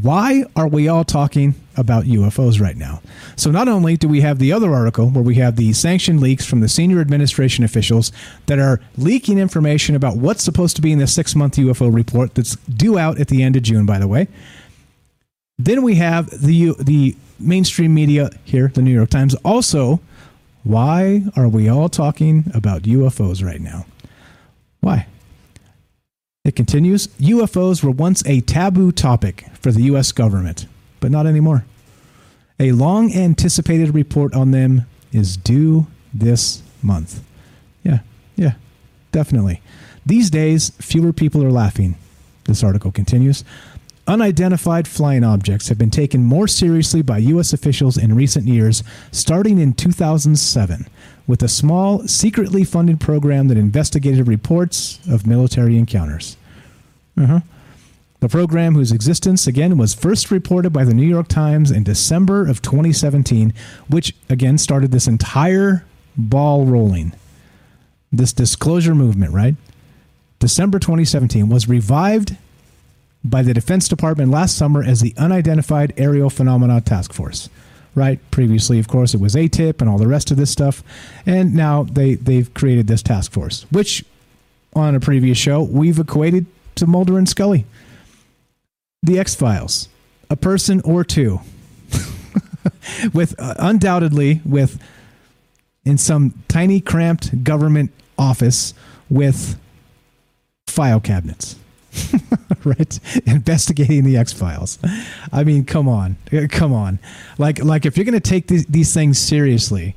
why 0.00 0.44
are 0.54 0.68
we 0.68 0.88
all 0.88 1.04
talking 1.04 1.54
about 1.74 2.04
UFOs 2.04 2.60
right 2.60 2.76
now? 2.76 3.00
So, 3.34 3.50
not 3.50 3.66
only 3.66 3.96
do 3.96 4.08
we 4.08 4.20
have 4.20 4.38
the 4.38 4.52
other 4.52 4.74
article 4.74 5.08
where 5.08 5.24
we 5.24 5.36
have 5.36 5.56
the 5.56 5.72
sanctioned 5.72 6.20
leaks 6.20 6.44
from 6.44 6.60
the 6.60 6.68
senior 6.68 7.00
administration 7.00 7.64
officials 7.64 8.12
that 8.44 8.58
are 8.58 8.80
leaking 8.98 9.38
information 9.38 9.96
about 9.96 10.18
what's 10.18 10.44
supposed 10.44 10.76
to 10.76 10.82
be 10.82 10.92
in 10.92 10.98
the 10.98 11.06
six 11.06 11.34
month 11.34 11.56
UFO 11.56 11.92
report 11.92 12.34
that's 12.34 12.56
due 12.56 12.98
out 12.98 13.18
at 13.18 13.28
the 13.28 13.42
end 13.42 13.56
of 13.56 13.62
June, 13.62 13.86
by 13.86 13.98
the 13.98 14.06
way. 14.06 14.28
Then 15.58 15.82
we 15.82 15.94
have 15.94 16.28
the, 16.28 16.74
the 16.78 17.16
mainstream 17.40 17.94
media 17.94 18.28
here, 18.44 18.70
the 18.74 18.82
New 18.82 18.92
York 18.92 19.08
Times. 19.08 19.34
Also, 19.36 20.00
why 20.62 21.22
are 21.36 21.48
we 21.48 21.70
all 21.70 21.88
talking 21.88 22.50
about 22.52 22.82
UFOs 22.82 23.42
right 23.42 23.62
now? 23.62 23.86
Why? 24.80 25.06
It 26.46 26.54
continues 26.54 27.08
UFOs 27.18 27.82
were 27.82 27.90
once 27.90 28.24
a 28.24 28.40
taboo 28.40 28.92
topic 28.92 29.46
for 29.54 29.72
the 29.72 29.82
U.S. 29.82 30.12
government, 30.12 30.66
but 31.00 31.10
not 31.10 31.26
anymore. 31.26 31.64
A 32.60 32.70
long 32.70 33.12
anticipated 33.12 33.92
report 33.92 34.32
on 34.32 34.52
them 34.52 34.86
is 35.10 35.36
due 35.36 35.88
this 36.14 36.62
month. 36.84 37.20
Yeah, 37.82 37.98
yeah, 38.36 38.52
definitely. 39.10 39.60
These 40.06 40.30
days, 40.30 40.70
fewer 40.78 41.12
people 41.12 41.42
are 41.42 41.50
laughing. 41.50 41.96
This 42.44 42.62
article 42.62 42.92
continues. 42.92 43.42
Unidentified 44.08 44.86
flying 44.86 45.24
objects 45.24 45.68
have 45.68 45.78
been 45.78 45.90
taken 45.90 46.22
more 46.22 46.46
seriously 46.46 47.02
by 47.02 47.18
U.S. 47.18 47.52
officials 47.52 47.96
in 47.96 48.14
recent 48.14 48.46
years, 48.46 48.84
starting 49.10 49.58
in 49.58 49.72
2007, 49.72 50.86
with 51.26 51.42
a 51.42 51.48
small, 51.48 52.06
secretly 52.06 52.62
funded 52.62 53.00
program 53.00 53.48
that 53.48 53.58
investigated 53.58 54.28
reports 54.28 55.00
of 55.10 55.26
military 55.26 55.76
encounters. 55.76 56.36
Uh-huh. 57.16 57.40
The 58.20 58.28
program, 58.28 58.74
whose 58.74 58.92
existence 58.92 59.48
again 59.48 59.76
was 59.76 59.92
first 59.92 60.30
reported 60.30 60.72
by 60.72 60.84
the 60.84 60.94
New 60.94 61.06
York 61.06 61.26
Times 61.26 61.72
in 61.72 61.82
December 61.82 62.48
of 62.48 62.62
2017, 62.62 63.52
which 63.88 64.14
again 64.30 64.56
started 64.56 64.92
this 64.92 65.08
entire 65.08 65.84
ball 66.16 66.64
rolling, 66.64 67.12
this 68.12 68.32
disclosure 68.32 68.94
movement, 68.94 69.34
right? 69.34 69.56
December 70.38 70.78
2017 70.78 71.48
was 71.48 71.68
revived 71.68 72.36
by 73.30 73.42
the 73.42 73.54
Defense 73.54 73.88
Department 73.88 74.30
last 74.30 74.56
summer 74.56 74.82
as 74.82 75.00
the 75.00 75.14
Unidentified 75.16 75.92
Aerial 75.96 76.30
Phenomena 76.30 76.80
Task 76.80 77.12
Force. 77.12 77.48
Right. 77.94 78.20
Previously, 78.30 78.78
of 78.78 78.88
course, 78.88 79.14
it 79.14 79.20
was 79.20 79.34
ATIP 79.34 79.80
and 79.80 79.88
all 79.88 79.96
the 79.96 80.06
rest 80.06 80.30
of 80.30 80.36
this 80.36 80.50
stuff, 80.50 80.82
and 81.24 81.54
now 81.54 81.84
they 81.84 82.14
they've 82.14 82.52
created 82.52 82.88
this 82.88 83.02
task 83.02 83.32
force, 83.32 83.64
which 83.70 84.04
on 84.74 84.94
a 84.94 85.00
previous 85.00 85.38
show 85.38 85.62
we've 85.62 85.98
equated 85.98 86.44
to 86.74 86.86
Mulder 86.86 87.16
and 87.16 87.26
Scully. 87.26 87.64
The 89.02 89.18
X 89.18 89.34
Files, 89.34 89.88
a 90.28 90.36
person 90.36 90.82
or 90.82 91.04
two, 91.04 91.40
with 93.14 93.34
uh, 93.40 93.54
undoubtedly 93.58 94.42
with 94.44 94.78
in 95.86 95.96
some 95.96 96.34
tiny 96.48 96.80
cramped 96.80 97.44
government 97.44 97.92
office 98.18 98.74
with 99.08 99.58
file 100.66 101.00
cabinets. 101.00 101.56
right? 102.64 103.00
Investigating 103.26 104.04
the 104.04 104.16
x-files. 104.16 104.78
I 105.32 105.44
mean 105.44 105.64
come 105.64 105.88
on. 105.88 106.16
Come 106.50 106.72
on. 106.72 106.98
Like 107.38 107.62
like 107.62 107.86
if 107.86 107.96
you're 107.96 108.04
going 108.04 108.14
to 108.14 108.20
take 108.20 108.48
these, 108.48 108.66
these 108.66 108.92
things 108.94 109.18
seriously 109.18 109.94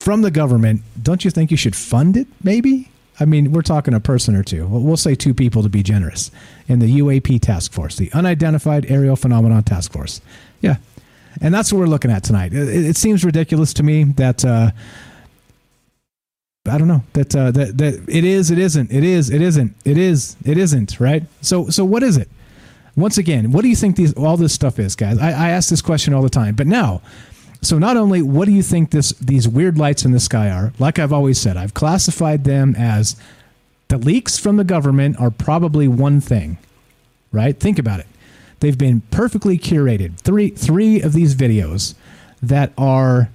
from 0.00 0.22
the 0.22 0.30
government 0.30 0.82
don't 1.02 1.24
you 1.24 1.30
think 1.30 1.50
you 1.50 1.56
should 1.56 1.76
fund 1.76 2.16
it 2.16 2.26
maybe? 2.42 2.90
I 3.18 3.24
mean 3.24 3.52
we're 3.52 3.62
talking 3.62 3.94
a 3.94 4.00
person 4.00 4.34
or 4.34 4.42
two. 4.42 4.66
We'll 4.66 4.96
say 4.96 5.14
two 5.14 5.34
people 5.34 5.62
to 5.62 5.68
be 5.68 5.82
generous 5.82 6.30
in 6.68 6.78
the 6.78 7.00
uap 7.00 7.40
task 7.40 7.72
force 7.72 7.96
the 7.96 8.12
unidentified 8.12 8.86
aerial 8.90 9.16
phenomenon 9.16 9.62
task 9.62 9.92
force. 9.92 10.20
Yeah. 10.60 10.76
And 11.40 11.54
that's 11.54 11.72
what 11.72 11.78
we're 11.78 11.86
looking 11.86 12.10
at 12.10 12.24
tonight. 12.24 12.52
It, 12.52 12.68
it 12.68 12.96
seems 12.96 13.24
ridiculous 13.24 13.72
to 13.74 13.82
me 13.82 14.04
that 14.04 14.44
uh, 14.44 14.72
I 16.70 16.78
don't 16.78 16.88
know 16.88 17.04
that 17.12 17.34
uh, 17.34 17.50
that 17.52 17.78
that 17.78 18.04
it 18.08 18.24
is, 18.24 18.50
it 18.50 18.58
isn't, 18.58 18.92
it 18.92 19.04
is, 19.04 19.30
it 19.30 19.42
isn't, 19.42 19.76
it 19.84 19.98
is, 19.98 20.36
it 20.44 20.56
isn't, 20.56 21.00
right? 21.00 21.22
So 21.40 21.68
so 21.68 21.84
what 21.84 22.02
is 22.02 22.16
it? 22.16 22.28
Once 22.96 23.18
again, 23.18 23.52
what 23.52 23.62
do 23.62 23.68
you 23.68 23.76
think 23.76 23.96
these 23.96 24.12
all 24.14 24.36
this 24.36 24.52
stuff 24.52 24.78
is, 24.78 24.96
guys? 24.96 25.18
I, 25.18 25.28
I 25.28 25.50
ask 25.50 25.68
this 25.68 25.82
question 25.82 26.14
all 26.14 26.22
the 26.22 26.30
time, 26.30 26.54
but 26.54 26.66
now, 26.66 27.02
so 27.62 27.78
not 27.78 27.96
only 27.96 28.22
what 28.22 28.46
do 28.46 28.52
you 28.52 28.62
think 28.62 28.90
this 28.90 29.12
these 29.12 29.46
weird 29.48 29.78
lights 29.78 30.04
in 30.04 30.12
the 30.12 30.20
sky 30.20 30.50
are? 30.50 30.72
Like 30.78 30.98
I've 30.98 31.12
always 31.12 31.40
said, 31.40 31.56
I've 31.56 31.74
classified 31.74 32.44
them 32.44 32.74
as 32.76 33.16
the 33.88 33.98
leaks 33.98 34.38
from 34.38 34.56
the 34.56 34.64
government 34.64 35.18
are 35.20 35.30
probably 35.30 35.88
one 35.88 36.20
thing, 36.20 36.58
right? 37.32 37.58
Think 37.58 37.78
about 37.78 38.00
it. 38.00 38.06
They've 38.60 38.78
been 38.78 39.00
perfectly 39.10 39.58
curated. 39.58 40.18
Three 40.18 40.50
three 40.50 41.00
of 41.00 41.12
these 41.12 41.34
videos 41.34 41.94
that 42.42 42.72
are 42.76 43.30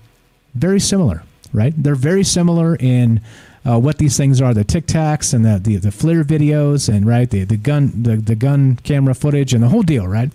very 0.54 0.80
similar 0.80 1.24
right? 1.56 1.74
They're 1.76 1.96
very 1.96 2.24
similar 2.24 2.76
in 2.76 3.22
uh, 3.68 3.80
what 3.80 3.98
these 3.98 4.18
things 4.18 4.42
are: 4.42 4.54
the 4.54 4.64
Tic 4.64 4.86
Tacs 4.86 5.34
and 5.34 5.46
the, 5.46 5.60
the 5.60 5.78
the 5.78 5.90
FLIR 5.90 6.24
videos, 6.24 6.94
and 6.94 7.08
right 7.08 7.30
the 7.30 7.44
the 7.44 7.58
gun 7.58 8.04
the, 8.04 8.18
the 8.18 8.36
gun 8.36 8.78
camera 8.84 9.16
footage 9.16 9.54
and 9.54 9.64
the 9.64 9.70
whole 9.70 9.84
deal, 9.84 10.08
right? 10.08 10.32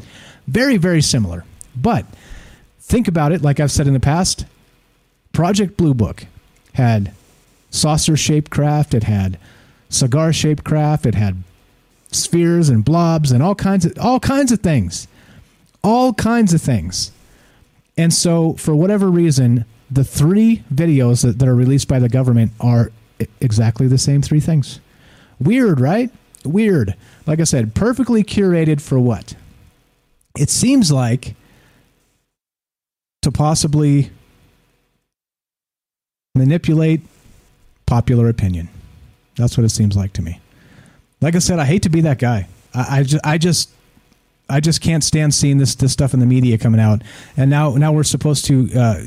Very 0.47 0.77
very 0.77 1.03
similar. 1.03 1.45
But 1.77 2.07
think 2.81 3.07
about 3.07 3.33
it, 3.33 3.43
like 3.43 3.61
I've 3.61 3.71
said 3.71 3.87
in 3.87 3.93
the 3.93 4.01
past. 4.01 4.47
Project 5.33 5.77
Blue 5.77 5.95
Book 5.95 6.27
had 6.75 7.13
saucer 7.71 8.17
shaped 8.17 8.51
craft. 8.51 8.95
It 8.95 9.05
had 9.05 9.39
cigar 9.89 10.33
shaped 10.33 10.65
craft. 10.65 11.07
It 11.07 11.15
had 11.15 11.43
spheres 12.13 12.69
and 12.69 12.85
blobs 12.85 13.31
and 13.31 13.43
all 13.43 13.55
kinds 13.55 13.85
of 13.85 13.97
all 13.99 14.21
kinds 14.21 14.53
of 14.53 14.61
things, 14.61 15.07
all 15.83 16.13
kinds 16.15 16.53
of 16.53 16.61
things. 16.61 17.13
And 17.97 18.13
so, 18.13 18.55
for 18.55 18.75
whatever 18.75 19.11
reason, 19.11 19.65
the 19.91 20.05
three 20.05 20.63
videos 20.73 21.23
that, 21.23 21.39
that 21.39 21.49
are 21.49 21.55
released 21.55 21.89
by 21.89 21.99
the 21.99 22.09
government 22.09 22.53
are 22.61 22.93
exactly 23.41 23.87
the 23.87 23.99
same 23.99 24.23
three 24.23 24.41
things. 24.41 24.81
Weird, 25.41 25.81
right? 25.81 26.11
Weird. 26.45 26.95
Like 27.27 27.41
I 27.41 27.45
said, 27.45 27.75
perfectly 27.75 28.23
curated 28.23 28.81
for 28.81 28.99
what? 28.99 29.35
It 30.39 30.49
seems 30.49 30.93
like 30.93 31.35
to 33.23 33.33
possibly 33.33 34.11
manipulate 36.35 37.03
popular 37.87 38.29
opinion. 38.29 38.69
That's 39.37 39.59
what 39.59 39.65
it 39.65 39.71
seems 39.71 39.97
like 39.97 40.13
to 40.15 40.23
me. 40.23 40.41
Like 41.21 41.35
I 41.35 41.41
said, 41.41 41.59
I 41.59 41.65
hate 41.65 41.83
to 41.83 41.91
be 41.91 42.01
that 42.03 42.19
guy. 42.19 42.47
I, 42.73 42.99
I 42.99 43.03
just, 43.03 43.27
I 43.27 43.39
just, 43.39 43.71
I 44.49 44.61
just 44.61 44.81
can't 44.81 45.05
stand 45.05 45.35
seeing 45.35 45.59
this 45.59 45.75
this 45.75 45.93
stuff 45.93 46.15
in 46.15 46.21
the 46.21 46.27
media 46.27 46.59
coming 46.59 46.81
out. 46.81 47.03
And 47.37 47.51
now, 47.51 47.75
now 47.75 47.93
we're 47.93 48.05
supposed 48.05 48.47
to 48.47 48.71
uh, 48.75 49.03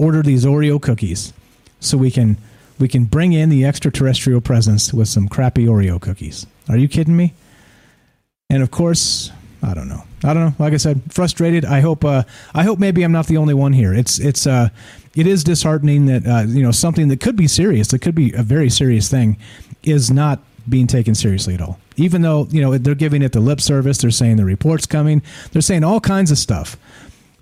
order 0.00 0.22
these 0.22 0.44
Oreo 0.44 0.80
cookies 0.80 1.32
so 1.78 1.98
we 1.98 2.10
can 2.10 2.38
we 2.78 2.88
can 2.88 3.04
bring 3.04 3.34
in 3.34 3.50
the 3.50 3.66
extraterrestrial 3.66 4.40
presence 4.40 4.92
with 4.92 5.08
some 5.08 5.28
crappy 5.28 5.66
Oreo 5.66 6.00
cookies. 6.00 6.46
Are 6.68 6.78
you 6.78 6.88
kidding 6.88 7.16
me? 7.16 7.34
And 8.48 8.62
of 8.62 8.70
course, 8.70 9.30
I 9.62 9.74
don't 9.74 9.88
know. 9.88 10.04
I 10.24 10.32
don't 10.32 10.44
know. 10.46 10.54
Like 10.58 10.72
I 10.72 10.78
said, 10.78 11.02
frustrated. 11.10 11.64
I 11.64 11.80
hope. 11.80 12.04
Uh, 12.04 12.22
I 12.54 12.62
hope 12.62 12.78
maybe 12.78 13.02
I'm 13.02 13.12
not 13.12 13.26
the 13.26 13.36
only 13.36 13.54
one 13.54 13.74
here. 13.74 13.92
It's 13.94 14.18
it's 14.18 14.46
uh, 14.46 14.70
it 15.14 15.26
is 15.26 15.44
disheartening 15.44 16.06
that 16.06 16.26
uh, 16.26 16.46
you 16.46 16.62
know 16.62 16.70
something 16.70 17.08
that 17.08 17.20
could 17.20 17.36
be 17.36 17.46
serious, 17.46 17.88
that 17.88 18.00
could 18.00 18.14
be 18.14 18.32
a 18.32 18.42
very 18.42 18.70
serious 18.70 19.08
thing, 19.08 19.36
is 19.82 20.10
not 20.10 20.40
being 20.68 20.86
taken 20.86 21.14
seriously 21.14 21.54
at 21.54 21.60
all. 21.60 21.78
Even 21.96 22.22
though 22.22 22.48
you 22.50 22.62
know 22.62 22.78
they're 22.78 22.94
giving 22.94 23.22
it 23.22 23.32
the 23.32 23.40
lip 23.40 23.60
service, 23.60 23.98
they're 23.98 24.10
saying 24.10 24.36
the 24.36 24.44
report's 24.44 24.86
coming, 24.86 25.22
they're 25.52 25.62
saying 25.62 25.84
all 25.84 26.00
kinds 26.00 26.30
of 26.30 26.38
stuff, 26.38 26.76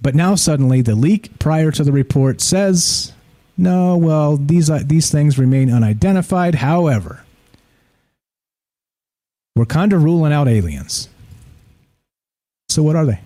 but 0.01 0.15
now 0.15 0.35
suddenly 0.35 0.83
the 0.83 0.95
leak 0.95 1.39
prior 1.39 1.71
to 1.73 1.85
the 1.85 1.93
report 1.93 2.41
says, 2.41 3.13
no, 3.57 3.97
well 3.97 4.37
these 4.37 4.71
uh, 4.71 4.83
these 4.85 5.11
things 5.11 5.39
remain 5.39 5.71
unidentified. 5.71 6.57
However, 6.57 7.25
we're 9.57 9.67
kind 9.67 9.93
of 9.93 10.05
ruling 10.05 10.33
out 10.33 10.47
aliens. 10.47 11.09
So 12.69 12.83
what 12.83 12.95
are 12.95 13.07
they? 13.07 13.21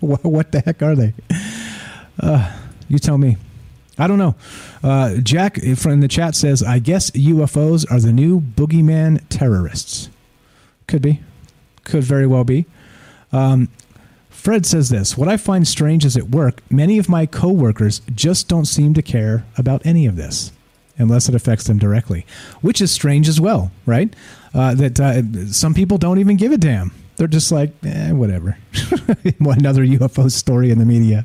what, 0.00 0.52
the 0.52 0.60
heck 0.60 0.82
are 0.82 0.94
they? 0.94 1.14
Uh, 2.20 2.52
you 2.88 2.98
tell 2.98 3.16
me. 3.16 3.36
I 3.98 4.06
don't 4.06 4.18
know. 4.18 4.34
Uh, 4.82 5.16
Jack 5.22 5.58
from 5.76 6.00
the 6.00 6.08
chat 6.08 6.34
says, 6.34 6.62
I 6.62 6.80
guess 6.80 7.10
UFOs 7.12 7.90
are 7.90 8.00
the 8.00 8.12
new 8.12 8.40
boogeyman 8.40 9.22
terrorists. 9.28 10.10
Could 10.86 11.02
be. 11.02 11.20
Could 11.84 12.04
very 12.04 12.26
well 12.26 12.44
be. 12.44 12.66
Um, 13.32 13.68
Fred 14.42 14.66
says 14.66 14.90
this 14.90 15.16
What 15.16 15.28
I 15.28 15.36
find 15.36 15.68
strange 15.68 16.04
is 16.04 16.16
at 16.16 16.30
work, 16.30 16.62
many 16.68 16.98
of 16.98 17.08
my 17.08 17.26
coworkers 17.26 18.00
just 18.12 18.48
don't 18.48 18.64
seem 18.64 18.92
to 18.94 19.02
care 19.02 19.44
about 19.56 19.86
any 19.86 20.04
of 20.06 20.16
this 20.16 20.50
unless 20.98 21.28
it 21.28 21.34
affects 21.36 21.64
them 21.64 21.78
directly, 21.78 22.26
which 22.60 22.80
is 22.80 22.90
strange 22.90 23.28
as 23.28 23.40
well, 23.40 23.70
right? 23.86 24.14
Uh, 24.52 24.74
that 24.74 24.98
uh, 25.00 25.46
some 25.52 25.74
people 25.74 25.96
don't 25.96 26.18
even 26.18 26.36
give 26.36 26.50
a 26.50 26.58
damn 26.58 26.90
they're 27.16 27.28
just 27.28 27.52
like, 27.52 27.70
eh, 27.84 28.10
whatever. 28.10 28.56
Another 29.38 29.86
UFO 29.86 30.28
story 30.28 30.72
in 30.72 30.78
the 30.78 30.84
media. 30.84 31.24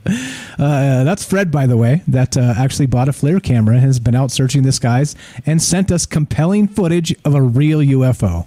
Uh, 0.59 1.03
that's 1.03 1.25
Fred, 1.25 1.49
by 1.49 1.65
the 1.65 1.77
way, 1.77 2.03
that 2.07 2.37
uh, 2.37 2.53
actually 2.55 2.85
bought 2.85 3.09
a 3.09 3.11
FLIR 3.11 3.41
camera, 3.41 3.79
has 3.79 3.99
been 3.99 4.13
out 4.13 4.29
searching 4.29 4.61
the 4.61 4.71
skies, 4.71 5.15
and 5.43 5.59
sent 5.59 5.91
us 5.91 6.05
compelling 6.05 6.67
footage 6.67 7.15
of 7.25 7.33
a 7.33 7.41
real 7.41 7.79
UFO, 7.79 8.45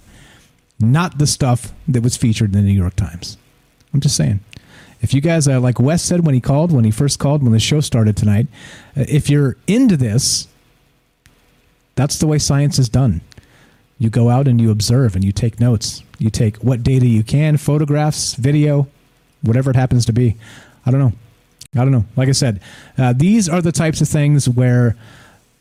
not 0.79 1.17
the 1.17 1.27
stuff 1.27 1.73
that 1.89 2.03
was 2.03 2.15
featured 2.15 2.55
in 2.55 2.61
the 2.61 2.71
New 2.71 2.79
York 2.79 2.95
Times. 2.95 3.37
I'm 3.93 3.99
just 3.99 4.15
saying. 4.15 4.39
If 5.01 5.13
you 5.13 5.21
guys, 5.21 5.47
uh, 5.47 5.59
like 5.59 5.79
Wes 5.79 6.03
said 6.03 6.25
when 6.25 6.35
he 6.35 6.41
called, 6.41 6.71
when 6.71 6.85
he 6.85 6.91
first 6.91 7.19
called, 7.19 7.43
when 7.43 7.51
the 7.51 7.59
show 7.59 7.81
started 7.81 8.15
tonight, 8.15 8.47
uh, 8.95 9.05
if 9.07 9.29
you're 9.29 9.57
into 9.67 9.97
this, 9.97 10.47
that's 11.95 12.19
the 12.19 12.27
way 12.27 12.37
science 12.37 12.79
is 12.79 12.87
done. 12.87 13.21
You 13.97 14.09
go 14.09 14.29
out 14.29 14.47
and 14.47 14.61
you 14.61 14.71
observe 14.71 15.15
and 15.15 15.23
you 15.23 15.31
take 15.31 15.59
notes 15.59 16.03
you 16.21 16.29
take 16.29 16.57
what 16.57 16.83
data 16.83 17.07
you 17.07 17.23
can, 17.23 17.57
photographs, 17.57 18.35
video, 18.35 18.87
whatever 19.41 19.71
it 19.71 19.75
happens 19.75 20.05
to 20.05 20.13
be. 20.13 20.37
I 20.85 20.91
don't 20.91 20.99
know. 20.99 21.13
I 21.73 21.79
don't 21.79 21.91
know. 21.91 22.05
Like 22.15 22.29
I 22.29 22.33
said, 22.33 22.61
uh, 22.95 23.13
these 23.13 23.49
are 23.49 23.61
the 23.61 23.71
types 23.71 24.01
of 24.01 24.07
things 24.07 24.47
where, 24.47 24.95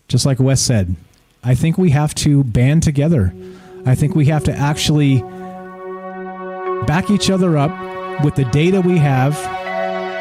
just 0.08 0.26
like 0.26 0.38
Wes 0.38 0.60
said, 0.60 0.96
I 1.42 1.54
think 1.54 1.78
we 1.78 1.90
have 1.90 2.14
to 2.16 2.44
band 2.44 2.82
together. 2.82 3.32
I 3.86 3.94
think 3.94 4.14
we 4.14 4.26
have 4.26 4.44
to 4.44 4.52
actually 4.52 5.22
back 6.86 7.08
each 7.08 7.30
other 7.30 7.56
up 7.56 7.70
with 8.22 8.34
the 8.34 8.44
data 8.46 8.80
we 8.80 8.98
have 8.98 9.36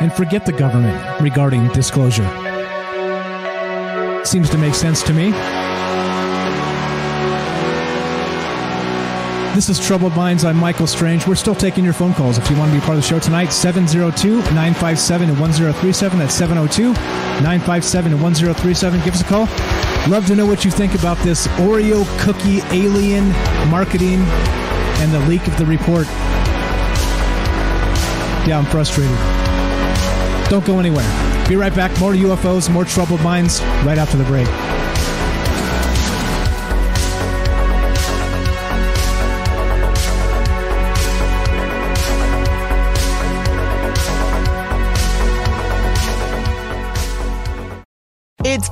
and 0.01 0.13
forget 0.13 0.45
the 0.45 0.51
government 0.53 1.21
regarding 1.21 1.67
disclosure. 1.69 2.27
Seems 4.25 4.49
to 4.49 4.57
make 4.57 4.75
sense 4.75 5.03
to 5.03 5.13
me. 5.13 5.31
This 9.55 9.67
is 9.67 9.85
Troubled 9.85 10.15
Minds. 10.15 10.45
I'm 10.45 10.55
Michael 10.55 10.87
Strange. 10.87 11.27
We're 11.27 11.35
still 11.35 11.55
taking 11.55 11.83
your 11.83 11.91
phone 11.91 12.13
calls. 12.13 12.37
If 12.37 12.49
you 12.49 12.57
want 12.57 12.71
to 12.71 12.79
be 12.79 12.85
part 12.85 12.97
of 12.97 13.03
the 13.03 13.07
show 13.09 13.19
tonight, 13.19 13.47
702 13.47 14.37
957 14.53 15.27
1037. 15.37 16.19
That's 16.19 16.33
702 16.33 16.93
957 16.93 18.21
1037. 18.21 19.01
Give 19.03 19.13
us 19.13 19.21
a 19.21 19.25
call. 19.25 19.47
Love 20.09 20.25
to 20.27 20.35
know 20.35 20.45
what 20.45 20.63
you 20.63 20.71
think 20.71 20.95
about 20.95 21.17
this 21.17 21.47
Oreo 21.57 22.05
cookie 22.19 22.61
alien 22.71 23.29
marketing 23.69 24.21
and 25.01 25.11
the 25.11 25.19
leak 25.27 25.45
of 25.47 25.57
the 25.57 25.65
report. 25.65 26.07
Yeah, 28.49 28.57
I'm 28.57 28.65
frustrated. 28.65 29.15
Don't 30.49 30.65
go 30.65 30.79
anywhere. 30.79 31.05
Be 31.47 31.55
right 31.55 31.75
back. 31.75 31.91
More 31.99 32.13
UFOs, 32.13 32.67
more 32.67 32.83
Troubled 32.83 33.21
Minds 33.21 33.61
right 33.85 33.99
after 33.99 34.17
the 34.17 34.23
break. 34.23 34.47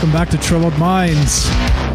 Welcome 0.00 0.18
back 0.18 0.30
to 0.30 0.38
Troubled 0.38 0.78
Minds. 0.78 1.44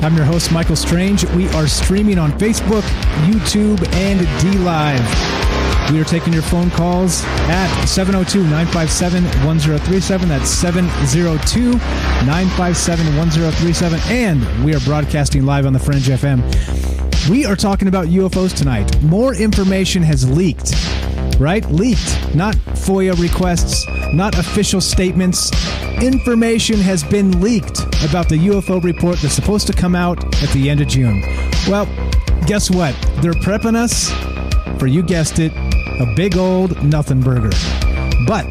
I'm 0.03 0.15
your 0.15 0.26
host, 0.26 0.52
Michael 0.52 0.76
Strange. 0.76 1.26
We 1.32 1.49
are 1.53 1.65
streaming 1.65 2.19
on 2.19 2.34
Facebook, 2.34 2.84
YouTube, 3.26 3.84
and 3.95 4.19
DLive. 4.19 5.91
We 5.91 5.99
are 5.99 6.03
taking 6.03 6.32
your 6.32 6.44
phone 6.44 6.69
calls 6.69 7.23
at 7.49 7.86
702 7.86 8.44
957 8.44 9.23
1037. 9.23 10.30
That's 10.30 10.52
702 10.52 11.72
957 12.27 13.18
1037. 13.18 13.99
And 14.11 14.64
we 14.64 14.76
are 14.76 14.80
broadcasting 14.82 15.44
live 15.44 15.65
on 15.65 15.73
the 15.73 15.80
Fringe 15.80 16.06
FM. 16.06 17.27
We 17.27 17.48
are 17.48 17.56
talking 17.56 17.88
about 17.88 18.06
UFOs 18.06 18.56
tonight. 18.56 19.02
More 19.02 19.34
information 19.34 20.03
has 20.03 20.30
leaked, 20.30 20.76
right? 21.39 21.65
Leaked. 21.71 22.35
Not 22.35 22.55
FOIA 22.55 23.19
requests, 23.21 23.85
not 24.13 24.37
official 24.37 24.81
statements 24.81 25.51
information 26.01 26.77
has 26.79 27.03
been 27.03 27.39
leaked 27.39 27.79
about 28.03 28.27
the 28.27 28.37
UFO 28.47 28.83
report 28.83 29.17
that's 29.19 29.33
supposed 29.33 29.67
to 29.67 29.73
come 29.73 29.95
out 29.95 30.23
at 30.43 30.49
the 30.49 30.69
end 30.69 30.81
of 30.81 30.87
June. 30.87 31.21
Well, 31.67 31.85
guess 32.47 32.69
what? 32.69 32.95
They're 33.21 33.33
prepping 33.33 33.75
us 33.75 34.11
for, 34.77 34.87
you 34.87 35.01
guessed 35.01 35.39
it, 35.39 35.53
a 35.55 36.13
big 36.15 36.37
old 36.37 36.83
nothing 36.83 37.21
burger. 37.21 37.51
But 38.27 38.45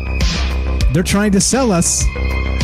they're 0.93 1.03
trying 1.03 1.33
to 1.33 1.41
sell 1.41 1.71
us 1.71 2.05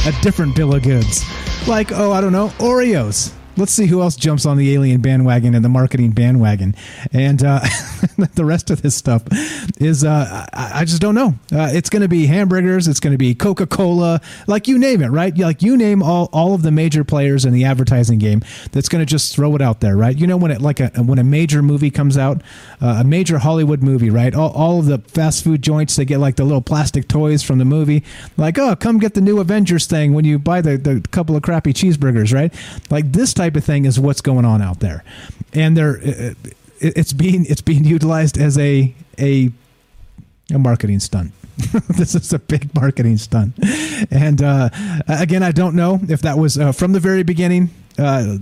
a 0.06 0.12
different 0.22 0.56
bill 0.56 0.74
of 0.74 0.82
goods. 0.82 1.22
Like, 1.68 1.92
oh, 1.92 2.12
I 2.12 2.20
don't 2.20 2.32
know, 2.32 2.48
Oreos 2.58 3.34
let's 3.56 3.72
see 3.72 3.86
who 3.86 4.00
else 4.00 4.16
jumps 4.16 4.46
on 4.46 4.56
the 4.56 4.72
alien 4.72 5.00
bandwagon 5.00 5.54
and 5.54 5.64
the 5.64 5.68
marketing 5.68 6.12
bandwagon. 6.12 6.74
And 7.12 7.42
uh, 7.44 7.60
the 8.34 8.44
rest 8.44 8.70
of 8.70 8.82
this 8.82 8.94
stuff 8.94 9.22
is, 9.80 10.04
uh, 10.04 10.46
I, 10.52 10.80
I, 10.80 10.84
just 10.84 11.00
don't 11.00 11.14
know. 11.14 11.34
Uh, 11.52 11.68
it's 11.72 11.90
going 11.90 12.02
to 12.02 12.08
be 12.08 12.26
hamburgers. 12.26 12.88
It's 12.88 13.00
going 13.00 13.12
to 13.12 13.18
be 13.18 13.34
Coca 13.34 13.66
Cola, 13.66 14.20
like 14.46 14.68
you 14.68 14.78
name 14.78 15.02
it, 15.02 15.08
right? 15.08 15.36
Like 15.36 15.62
you 15.62 15.76
name 15.76 16.02
all, 16.02 16.28
all 16.32 16.54
of 16.54 16.62
the 16.62 16.70
major 16.70 17.04
players 17.04 17.44
in 17.44 17.52
the 17.52 17.64
advertising 17.64 18.18
game. 18.18 18.42
That's 18.72 18.88
going 18.88 19.00
to 19.00 19.06
just 19.06 19.34
throw 19.34 19.54
it 19.54 19.62
out 19.62 19.80
there, 19.80 19.96
right? 19.96 20.16
You 20.16 20.26
know 20.26 20.36
when 20.36 20.50
it 20.50 20.60
like 20.60 20.80
a 20.80 20.88
when 21.02 21.18
a 21.18 21.24
major 21.24 21.62
movie 21.62 21.90
comes 21.90 22.16
out, 22.16 22.42
uh, 22.80 22.98
a 23.00 23.04
major 23.04 23.38
Hollywood 23.38 23.82
movie, 23.82 24.10
right? 24.10 24.34
All, 24.34 24.50
all 24.52 24.78
of 24.78 24.86
the 24.86 24.98
fast 24.98 25.44
food 25.44 25.62
joints 25.62 25.96
they 25.96 26.04
get 26.04 26.18
like 26.18 26.36
the 26.36 26.44
little 26.44 26.62
plastic 26.62 27.08
toys 27.08 27.42
from 27.42 27.58
the 27.58 27.64
movie, 27.64 28.04
like 28.36 28.58
oh 28.58 28.76
come 28.76 28.98
get 28.98 29.14
the 29.14 29.20
new 29.20 29.40
Avengers 29.40 29.86
thing 29.86 30.14
when 30.14 30.24
you 30.24 30.38
buy 30.38 30.60
the 30.60 30.76
the 30.76 31.00
couple 31.10 31.36
of 31.36 31.42
crappy 31.42 31.72
cheeseburgers, 31.72 32.32
right? 32.32 32.54
Like 32.90 33.12
this 33.12 33.34
type 33.40 33.56
of 33.56 33.64
thing 33.64 33.86
is 33.86 33.98
what's 33.98 34.20
going 34.20 34.44
on 34.44 34.60
out 34.60 34.80
there, 34.80 35.02
and 35.54 35.74
they're 35.74 35.98
it's 36.78 37.14
being 37.14 37.46
it's 37.46 37.62
being 37.62 37.84
utilized 37.84 38.36
as 38.36 38.58
a 38.58 38.94
a 39.18 39.50
a 40.52 40.58
marketing 40.58 41.00
stunt. 41.00 41.32
this 41.88 42.14
is 42.14 42.32
a 42.34 42.38
big 42.38 42.74
marketing 42.74 43.16
stunt, 43.16 43.54
and 44.10 44.42
uh, 44.42 44.68
again, 45.08 45.42
I 45.42 45.52
don't 45.52 45.74
know 45.74 46.00
if 46.08 46.20
that 46.20 46.36
was 46.38 46.58
uh, 46.58 46.72
from 46.72 46.92
the 46.92 47.00
very 47.00 47.22
beginning. 47.22 47.70
Uh, 48.00 48.38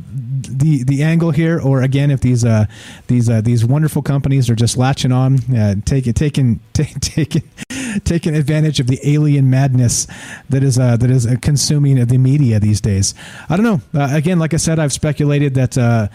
the 0.49 0.85
the 0.85 1.03
angle 1.03 1.31
here, 1.31 1.61
or 1.61 1.83
again, 1.83 2.11
if 2.11 2.21
these 2.21 2.45
uh, 2.45 2.67
these 3.09 3.29
uh, 3.29 3.41
these 3.41 3.65
wonderful 3.65 4.03
companies 4.03 4.49
are 4.49 4.55
just 4.55 4.77
latching 4.77 5.13
on, 5.13 5.39
uh, 5.55 5.75
taking 5.85 6.13
taking 6.13 6.61
taking 6.73 7.43
taking 8.05 8.37
advantage 8.37 8.81
of 8.81 8.87
the 8.87 9.01
alien 9.03 9.51
madness 9.51 10.07
that 10.49 10.63
is 10.63 10.79
uh, 10.79 10.97
that 10.97 11.11
is 11.11 11.27
uh, 11.27 11.35
consuming 11.43 12.05
the 12.07 12.19
media 12.19 12.61
these 12.61 12.81
days. 12.81 13.15
I 13.49 13.57
don't 13.57 13.65
know. 13.65 13.81
Again, 14.15 14.39
like 14.39 14.55
I 14.55 14.59
said, 14.59 14.79
I've 14.79 14.93
speculated 14.93 15.55
that 15.55 16.11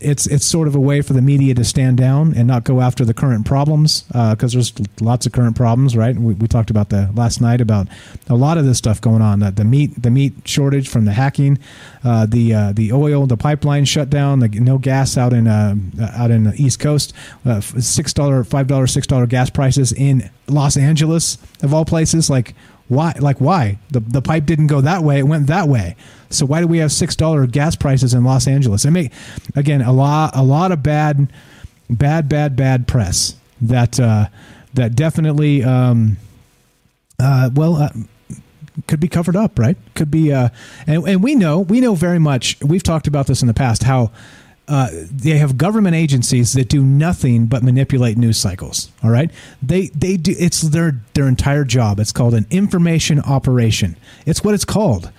it's 0.00 0.26
it's 0.26 0.44
sort 0.44 0.68
of 0.68 0.74
a 0.74 0.80
way 0.80 1.00
for 1.00 1.12
the 1.12 1.22
media 1.22 1.54
to 1.54 1.64
stand 1.64 1.96
down 1.98 2.34
and 2.34 2.46
not 2.48 2.64
go 2.64 2.80
after 2.80 3.04
the 3.04 3.14
current 3.14 3.46
problems 3.46 4.02
because 4.02 4.52
there's 4.52 4.72
lots 5.00 5.26
of 5.26 5.32
current 5.32 5.56
problems, 5.56 5.96
right? 5.96 6.16
We, 6.16 6.34
we 6.34 6.48
talked 6.48 6.70
about 6.70 6.88
the 6.88 7.10
last 7.14 7.40
night 7.40 7.60
about 7.60 7.86
a 8.28 8.34
lot 8.34 8.58
of 8.58 8.64
this 8.64 8.78
stuff 8.78 9.00
going 9.00 9.22
on. 9.22 9.40
The, 9.40 9.50
the 9.50 9.64
meat 9.64 10.02
the 10.02 10.10
meat 10.10 10.34
shortage 10.44 10.88
from 10.88 11.04
the 11.04 11.12
hacking, 11.12 11.58
the 12.02 12.54
uh, 12.54 12.72
the 12.80 12.92
oil, 12.92 13.26
the 13.26 13.36
pipeline 13.36 13.84
shut 13.84 14.08
down, 14.08 14.38
the 14.38 14.48
no 14.48 14.78
gas 14.78 15.18
out 15.18 15.34
in 15.34 15.46
uh, 15.46 15.76
out 16.14 16.30
in 16.30 16.44
the 16.44 16.54
East 16.56 16.80
Coast, 16.80 17.12
uh, 17.44 17.60
six 17.60 18.14
dollar, 18.14 18.42
five 18.42 18.66
dollar, 18.66 18.86
six 18.86 19.06
dollar 19.06 19.26
gas 19.26 19.50
prices 19.50 19.92
in 19.92 20.30
Los 20.48 20.78
Angeles 20.78 21.36
of 21.62 21.74
all 21.74 21.84
places. 21.84 22.30
Like 22.30 22.54
why? 22.88 23.12
Like 23.20 23.38
why? 23.38 23.78
The 23.90 24.00
the 24.00 24.22
pipe 24.22 24.46
didn't 24.46 24.68
go 24.68 24.80
that 24.80 25.02
way; 25.02 25.18
it 25.18 25.24
went 25.24 25.46
that 25.48 25.68
way. 25.68 25.94
So 26.30 26.46
why 26.46 26.60
do 26.60 26.66
we 26.66 26.78
have 26.78 26.90
six 26.90 27.14
dollar 27.14 27.46
gas 27.46 27.76
prices 27.76 28.14
in 28.14 28.24
Los 28.24 28.48
Angeles? 28.48 28.86
I 28.86 28.90
mean, 28.90 29.10
again, 29.54 29.82
a 29.82 29.92
lot 29.92 30.34
a 30.34 30.42
lot 30.42 30.72
of 30.72 30.82
bad, 30.82 31.30
bad, 31.90 32.30
bad, 32.30 32.56
bad 32.56 32.88
press 32.88 33.36
that 33.60 34.00
uh, 34.00 34.28
that 34.72 34.96
definitely. 34.96 35.62
Um, 35.62 36.16
uh, 37.22 37.50
well, 37.52 37.76
uh, 37.76 37.90
could 38.86 39.00
be 39.00 39.08
covered 39.08 39.36
up, 39.36 39.58
right? 39.58 39.76
Could 39.94 40.10
be, 40.10 40.32
uh, 40.32 40.50
and, 40.86 41.06
and 41.06 41.22
we 41.22 41.34
know 41.34 41.60
we 41.60 41.80
know 41.80 41.94
very 41.94 42.18
much. 42.18 42.58
We've 42.60 42.82
talked 42.82 43.06
about 43.06 43.26
this 43.26 43.42
in 43.42 43.48
the 43.48 43.54
past 43.54 43.82
how. 43.84 44.10
Uh, 44.68 44.88
they 45.10 45.36
have 45.36 45.58
government 45.58 45.96
agencies 45.96 46.52
that 46.52 46.68
do 46.68 46.80
nothing 46.80 47.46
but 47.46 47.60
manipulate 47.60 48.16
news 48.16 48.38
cycles. 48.38 48.92
All 49.02 49.10
right, 49.10 49.28
they 49.60 49.88
they 49.88 50.16
do. 50.16 50.32
It's 50.38 50.60
their 50.60 51.00
their 51.14 51.26
entire 51.26 51.64
job. 51.64 51.98
It's 51.98 52.12
called 52.12 52.34
an 52.34 52.46
information 52.50 53.18
operation. 53.18 53.96
It's 54.26 54.44
what 54.44 54.54
it's 54.54 54.64
called. 54.64 55.10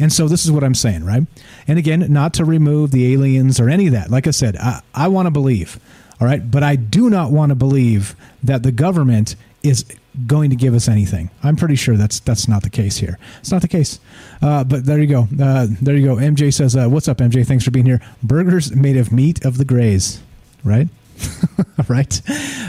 And 0.00 0.12
so 0.12 0.28
this 0.28 0.44
is 0.44 0.50
what 0.50 0.64
I'm 0.64 0.74
saying, 0.74 1.04
right? 1.04 1.24
And 1.68 1.78
again, 1.78 2.06
not 2.10 2.32
to 2.34 2.44
remove 2.44 2.90
the 2.90 3.12
aliens 3.12 3.60
or 3.60 3.68
any 3.68 3.86
of 3.86 3.92
that. 3.92 4.10
Like 4.10 4.26
I 4.26 4.30
said, 4.30 4.56
I, 4.56 4.80
I 4.94 5.08
want 5.08 5.26
to 5.26 5.30
believe, 5.30 5.78
all 6.20 6.26
right, 6.26 6.50
but 6.50 6.62
I 6.62 6.76
do 6.76 7.10
not 7.10 7.30
want 7.30 7.50
to 7.50 7.54
believe 7.54 8.16
that 8.42 8.62
the 8.62 8.72
government 8.72 9.36
is 9.62 9.84
going 10.26 10.50
to 10.50 10.56
give 10.56 10.74
us 10.74 10.88
anything. 10.88 11.30
I'm 11.42 11.56
pretty 11.56 11.76
sure 11.76 11.96
that's 11.96 12.20
that's 12.20 12.48
not 12.48 12.62
the 12.62 12.70
case 12.70 12.98
here. 12.98 13.18
It's 13.38 13.52
not 13.52 13.62
the 13.62 13.68
case. 13.68 14.00
Uh, 14.42 14.64
but 14.64 14.84
there 14.84 14.98
you 14.98 15.06
go. 15.06 15.28
Uh, 15.42 15.66
there 15.80 15.96
you 15.96 16.06
go. 16.06 16.16
MJ 16.16 16.52
says, 16.52 16.76
uh, 16.76 16.88
"What's 16.88 17.08
up, 17.08 17.18
MJ? 17.18 17.46
Thanks 17.46 17.64
for 17.64 17.70
being 17.70 17.86
here." 17.86 18.00
Burgers 18.22 18.74
made 18.74 18.96
of 18.96 19.12
meat 19.12 19.44
of 19.44 19.58
the 19.58 19.64
Greys, 19.64 20.20
right? 20.64 20.88
right? 21.88 22.20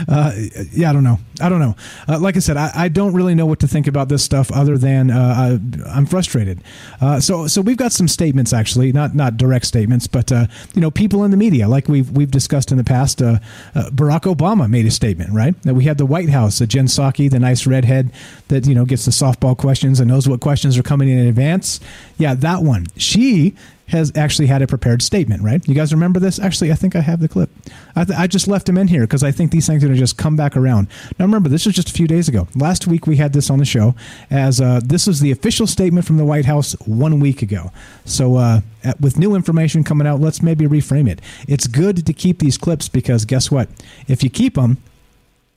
Uh, 0.08 0.32
yeah, 0.72 0.90
I 0.90 0.92
don't 0.92 1.04
know. 1.04 1.18
I 1.40 1.48
don't 1.48 1.60
know. 1.60 1.76
Uh, 2.08 2.18
like 2.18 2.36
I 2.36 2.40
said, 2.40 2.56
I, 2.56 2.70
I, 2.74 2.88
don't 2.88 3.14
really 3.14 3.34
know 3.34 3.46
what 3.46 3.60
to 3.60 3.68
think 3.68 3.86
about 3.86 4.08
this 4.08 4.22
stuff 4.22 4.50
other 4.52 4.76
than 4.78 5.10
uh, 5.10 5.58
I, 5.86 5.96
am 5.96 6.06
frustrated. 6.06 6.62
Uh, 7.00 7.20
so, 7.20 7.46
so 7.46 7.60
we've 7.60 7.76
got 7.76 7.92
some 7.92 8.08
statements 8.08 8.52
actually, 8.52 8.92
not 8.92 9.14
not 9.14 9.36
direct 9.36 9.66
statements, 9.66 10.06
but 10.06 10.30
uh, 10.30 10.46
you 10.74 10.80
know, 10.80 10.90
people 10.90 11.24
in 11.24 11.30
the 11.30 11.36
media, 11.36 11.68
like 11.68 11.88
we've 11.88 12.10
we've 12.10 12.30
discussed 12.30 12.70
in 12.70 12.78
the 12.78 12.84
past. 12.84 13.22
Uh, 13.22 13.38
Barack 13.74 14.22
Obama 14.32 14.68
made 14.68 14.86
a 14.86 14.90
statement, 14.90 15.32
right? 15.32 15.60
That 15.62 15.74
we 15.74 15.84
had 15.84 15.98
the 15.98 16.06
White 16.06 16.30
House, 16.30 16.58
the 16.58 16.66
Jen 16.66 16.86
Psaki, 16.86 17.30
the 17.30 17.40
nice 17.40 17.66
redhead 17.66 18.12
that 18.48 18.66
you 18.66 18.74
know 18.74 18.84
gets 18.84 19.04
the 19.04 19.10
softball 19.10 19.56
questions 19.56 20.00
and 20.00 20.08
knows 20.08 20.28
what 20.28 20.40
questions 20.40 20.78
are 20.78 20.82
coming 20.82 21.08
in 21.08 21.26
advance. 21.26 21.80
Yeah, 22.18 22.34
that 22.34 22.62
one. 22.62 22.86
She 22.96 23.54
has 23.92 24.10
actually 24.16 24.46
had 24.46 24.62
a 24.62 24.66
prepared 24.66 25.02
statement, 25.02 25.42
right? 25.42 25.66
You 25.68 25.74
guys 25.74 25.92
remember 25.92 26.18
this? 26.18 26.38
Actually, 26.38 26.72
I 26.72 26.74
think 26.74 26.96
I 26.96 27.00
have 27.00 27.20
the 27.20 27.28
clip. 27.28 27.50
I, 27.94 28.04
th- 28.04 28.18
I 28.18 28.26
just 28.26 28.48
left 28.48 28.66
him 28.66 28.78
in 28.78 28.88
here 28.88 29.02
because 29.02 29.22
I 29.22 29.30
think 29.30 29.52
these 29.52 29.66
things 29.66 29.84
are 29.84 29.86
going 29.86 29.94
to 29.94 30.00
just 30.00 30.16
come 30.16 30.34
back 30.34 30.56
around. 30.56 30.88
Now, 31.18 31.26
remember, 31.26 31.50
this 31.50 31.66
was 31.66 31.74
just 31.74 31.90
a 31.90 31.92
few 31.92 32.06
days 32.06 32.26
ago. 32.26 32.48
Last 32.56 32.86
week 32.86 33.06
we 33.06 33.16
had 33.16 33.34
this 33.34 33.50
on 33.50 33.58
the 33.58 33.66
show 33.66 33.94
as 34.30 34.60
uh, 34.60 34.80
this 34.82 35.06
was 35.06 35.20
the 35.20 35.30
official 35.30 35.66
statement 35.66 36.06
from 36.06 36.16
the 36.16 36.24
White 36.24 36.46
House 36.46 36.72
one 36.86 37.20
week 37.20 37.42
ago. 37.42 37.70
So, 38.06 38.36
uh, 38.36 38.60
at, 38.82 38.98
with 39.00 39.18
new 39.18 39.34
information 39.34 39.84
coming 39.84 40.06
out, 40.06 40.20
let's 40.20 40.42
maybe 40.42 40.66
reframe 40.66 41.08
it. 41.08 41.20
It's 41.46 41.66
good 41.66 42.06
to 42.06 42.12
keep 42.14 42.38
these 42.38 42.56
clips 42.56 42.88
because 42.88 43.26
guess 43.26 43.50
what? 43.50 43.68
If 44.08 44.24
you 44.24 44.30
keep 44.30 44.54
them 44.54 44.78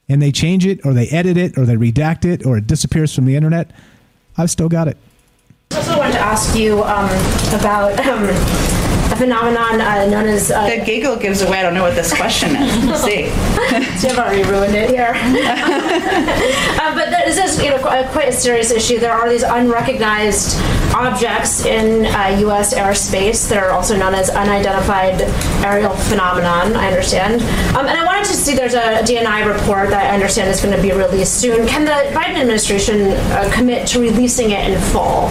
and 0.10 0.22
they 0.22 0.32
change 0.32 0.66
it 0.66 0.86
or 0.86 0.94
they 0.94 1.08
edit 1.08 1.38
it 1.38 1.58
or 1.58 1.66
they 1.66 1.76
redact 1.76 2.26
it 2.26 2.46
or 2.46 2.58
it 2.58 2.68
disappears 2.68 3.16
from 3.16 3.26
the 3.26 3.36
internet, 3.36 3.72
I've 4.38 4.52
still 4.52 4.70
got 4.70 4.90
it. 4.90 4.98
I 5.72 5.78
also 5.78 5.98
wanted 5.98 6.08
to 6.08 6.14
ask 6.26 6.58
you 6.58 6.84
um, 6.84 7.10
about 7.54 8.00
um, 8.08 8.24
a 9.12 9.16
phenomenon 9.16 9.80
uh, 9.80 10.06
known 10.08 10.26
as. 10.26 10.52
Uh, 10.52 10.68
the 10.68 10.84
giggle 10.84 11.16
gives 11.16 11.42
away. 11.42 11.60
I 11.60 11.62
don't 11.62 11.76
know 11.76 11.84
what 11.84 11.96
this 11.96 12.14
question 12.14 12.56
is. 12.56 12.76
We'll 12.86 12.98
see. 12.98 13.30
so 13.98 14.08
you've 14.08 14.18
already 14.18 14.44
ruined 14.44 14.76
it 14.76 14.90
here. 14.90 15.14
uh, 16.82 16.96
but 16.96 17.10
this 17.26 17.38
is 17.38 17.64
you 17.64 17.70
know 17.70 17.80
quite 17.80 18.30
a 18.30 18.32
serious 18.32 18.72
issue. 18.72 19.00
There 19.00 19.14
are 19.14 19.30
these 19.30 19.44
unrecognized 19.44 20.60
objects 20.96 21.66
in 21.66 22.06
U.S. 22.46 22.74
Uh, 22.74 22.78
airspace 22.84 23.48
that 23.50 23.62
are 23.62 23.72
also 23.72 23.96
known 23.96 24.14
as 24.16 24.30
unidentified 24.30 25.22
aerial 25.64 25.96
phenomenon. 25.96 26.76
I 26.76 26.88
understand, 26.88 27.42
um, 27.76 27.86
and 27.86 27.98
I 27.98 28.06
wanted 28.06 28.26
to 28.26 28.34
see. 28.34 28.56
There's 28.56 28.74
a 28.74 29.04
DNI 29.04 29.46
report 29.46 29.90
that 29.90 30.12
I 30.12 30.14
understand 30.14 30.50
is 30.50 30.62
going 30.62 30.76
to 30.76 30.82
be 30.82 30.92
released 30.92 31.40
soon. 31.40 31.68
Can 31.68 31.86
the 31.86 31.98
Biden 32.18 32.38
administration 32.38 33.12
uh, 33.12 33.52
commit 33.54 33.88
to 33.90 34.00
releasing 34.00 34.52
it 34.52 34.70
in 34.70 34.80
full? 34.80 35.30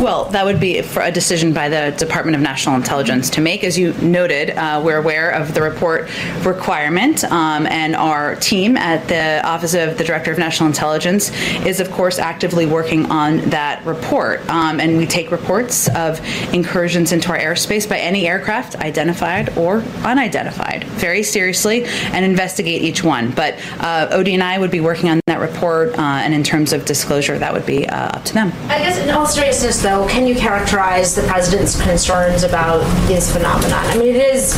Well, 0.00 0.24
that 0.30 0.46
would 0.46 0.58
be 0.58 0.80
for 0.80 1.02
a 1.02 1.12
decision 1.12 1.52
by 1.52 1.68
the 1.68 1.94
Department 1.98 2.34
of 2.34 2.40
National 2.40 2.74
Intelligence 2.74 3.28
to 3.30 3.42
make. 3.42 3.62
As 3.62 3.78
you 3.78 3.92
noted, 4.00 4.48
uh, 4.48 4.80
we're 4.82 4.96
aware 4.96 5.28
of 5.28 5.52
the 5.52 5.60
report 5.60 6.08
requirement, 6.42 7.22
um, 7.24 7.66
and 7.66 7.94
our 7.94 8.34
team 8.36 8.78
at 8.78 9.06
the 9.08 9.46
Office 9.46 9.74
of 9.74 9.98
the 9.98 10.04
Director 10.04 10.32
of 10.32 10.38
National 10.38 10.68
Intelligence 10.68 11.30
is, 11.66 11.80
of 11.80 11.90
course, 11.90 12.18
actively 12.18 12.64
working 12.64 13.10
on 13.10 13.40
that 13.50 13.84
report. 13.84 14.40
Um, 14.48 14.80
and 14.80 14.96
we 14.96 15.04
take 15.04 15.30
reports 15.30 15.86
of 15.94 16.18
incursions 16.54 17.12
into 17.12 17.28
our 17.28 17.38
airspace 17.38 17.86
by 17.86 17.98
any 17.98 18.26
aircraft, 18.26 18.76
identified 18.76 19.54
or 19.58 19.80
unidentified, 20.02 20.84
very 20.84 21.22
seriously 21.22 21.84
and 21.84 22.24
investigate 22.24 22.80
each 22.80 23.04
one. 23.04 23.32
But 23.32 23.58
uh, 23.80 24.08
ODNI 24.16 24.60
would 24.60 24.70
be 24.70 24.80
working 24.80 25.10
on 25.10 25.20
that 25.26 25.40
report, 25.40 25.90
uh, 25.98 26.00
and 26.00 26.32
in 26.32 26.42
terms 26.42 26.72
of 26.72 26.86
disclosure, 26.86 27.38
that 27.38 27.52
would 27.52 27.66
be 27.66 27.86
uh, 27.86 28.16
up 28.16 28.24
to 28.24 28.32
them. 28.32 28.50
I 28.68 28.78
guess, 28.78 28.96
in 28.96 29.10
all 29.10 29.26
seriousness, 29.26 29.82
though, 29.82 29.89
can 30.08 30.26
you 30.26 30.34
characterize 30.34 31.14
the 31.14 31.22
president's 31.22 31.80
concerns 31.80 32.42
about 32.44 32.80
this 33.08 33.32
phenomenon? 33.32 33.84
I 33.86 33.96
mean, 33.98 34.14
it 34.14 34.34
is 34.34 34.54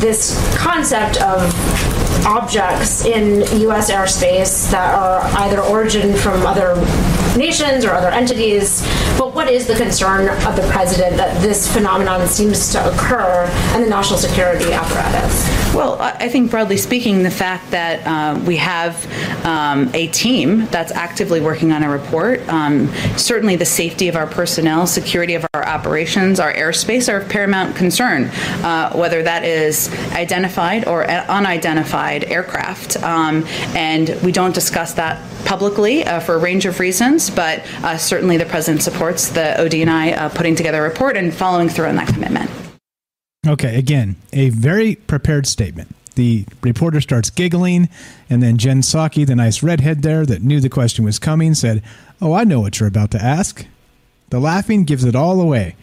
this 0.00 0.36
concept 0.56 1.16
of 1.22 1.54
objects 2.26 3.04
in 3.04 3.40
U.S. 3.60 3.90
airspace 3.90 4.70
that 4.70 4.94
are 4.94 5.20
either 5.40 5.60
origin 5.60 6.14
from 6.16 6.44
other 6.44 6.74
nations 7.36 7.84
or 7.84 7.92
other 7.92 8.08
entities. 8.08 8.82
But 9.16 9.34
what 9.34 9.50
is 9.50 9.66
the 9.66 9.76
concern 9.76 10.28
of 10.46 10.56
the 10.56 10.68
president 10.70 11.16
that 11.16 11.40
this 11.40 11.72
phenomenon 11.72 12.26
seems 12.26 12.70
to 12.72 12.92
occur 12.92 13.50
in 13.74 13.82
the 13.82 13.88
national 13.88 14.18
security 14.18 14.72
apparatus? 14.72 15.65
Well, 15.76 16.00
I 16.00 16.30
think 16.30 16.50
broadly 16.50 16.78
speaking, 16.78 17.22
the 17.22 17.30
fact 17.30 17.72
that 17.72 18.06
uh, 18.06 18.40
we 18.46 18.56
have 18.56 19.04
um, 19.44 19.90
a 19.92 20.06
team 20.06 20.64
that's 20.68 20.90
actively 20.90 21.42
working 21.42 21.70
on 21.70 21.82
a 21.82 21.90
report, 21.90 22.40
um, 22.48 22.88
certainly 23.18 23.56
the 23.56 23.66
safety 23.66 24.08
of 24.08 24.16
our 24.16 24.26
personnel, 24.26 24.86
security 24.86 25.34
of 25.34 25.46
our 25.52 25.68
operations, 25.68 26.40
our 26.40 26.50
airspace 26.54 27.12
are 27.12 27.18
of 27.18 27.28
paramount 27.28 27.76
concern, 27.76 28.24
uh, 28.64 28.94
whether 28.94 29.22
that 29.22 29.44
is 29.44 29.92
identified 30.12 30.88
or 30.88 31.06
unidentified 31.06 32.24
aircraft. 32.24 32.96
Um, 33.02 33.44
and 33.74 34.18
we 34.22 34.32
don't 34.32 34.54
discuss 34.54 34.94
that 34.94 35.22
publicly 35.44 36.06
uh, 36.06 36.20
for 36.20 36.36
a 36.36 36.38
range 36.38 36.64
of 36.64 36.80
reasons, 36.80 37.28
but 37.28 37.66
uh, 37.84 37.98
certainly 37.98 38.38
the 38.38 38.46
president 38.46 38.82
supports 38.82 39.28
the 39.28 39.54
ODNI 39.58 40.16
uh, 40.16 40.30
putting 40.30 40.54
together 40.54 40.86
a 40.86 40.88
report 40.88 41.18
and 41.18 41.34
following 41.34 41.68
through 41.68 41.88
on 41.88 41.96
that 41.96 42.08
commitment. 42.08 42.65
Okay, 43.46 43.76
again, 43.76 44.16
a 44.32 44.48
very 44.50 44.96
prepared 44.96 45.46
statement. 45.46 45.94
The 46.16 46.46
reporter 46.62 47.00
starts 47.00 47.30
giggling, 47.30 47.88
and 48.28 48.42
then 48.42 48.56
Jen 48.56 48.80
Psaki, 48.80 49.26
the 49.26 49.36
nice 49.36 49.62
redhead 49.62 50.02
there 50.02 50.24
that 50.26 50.42
knew 50.42 50.60
the 50.60 50.70
question 50.70 51.04
was 51.04 51.18
coming, 51.18 51.54
said, 51.54 51.82
Oh, 52.20 52.32
I 52.32 52.44
know 52.44 52.60
what 52.60 52.80
you're 52.80 52.88
about 52.88 53.10
to 53.12 53.22
ask. 53.22 53.66
The 54.30 54.40
laughing 54.40 54.84
gives 54.84 55.04
it 55.04 55.14
all 55.14 55.40
away. 55.40 55.76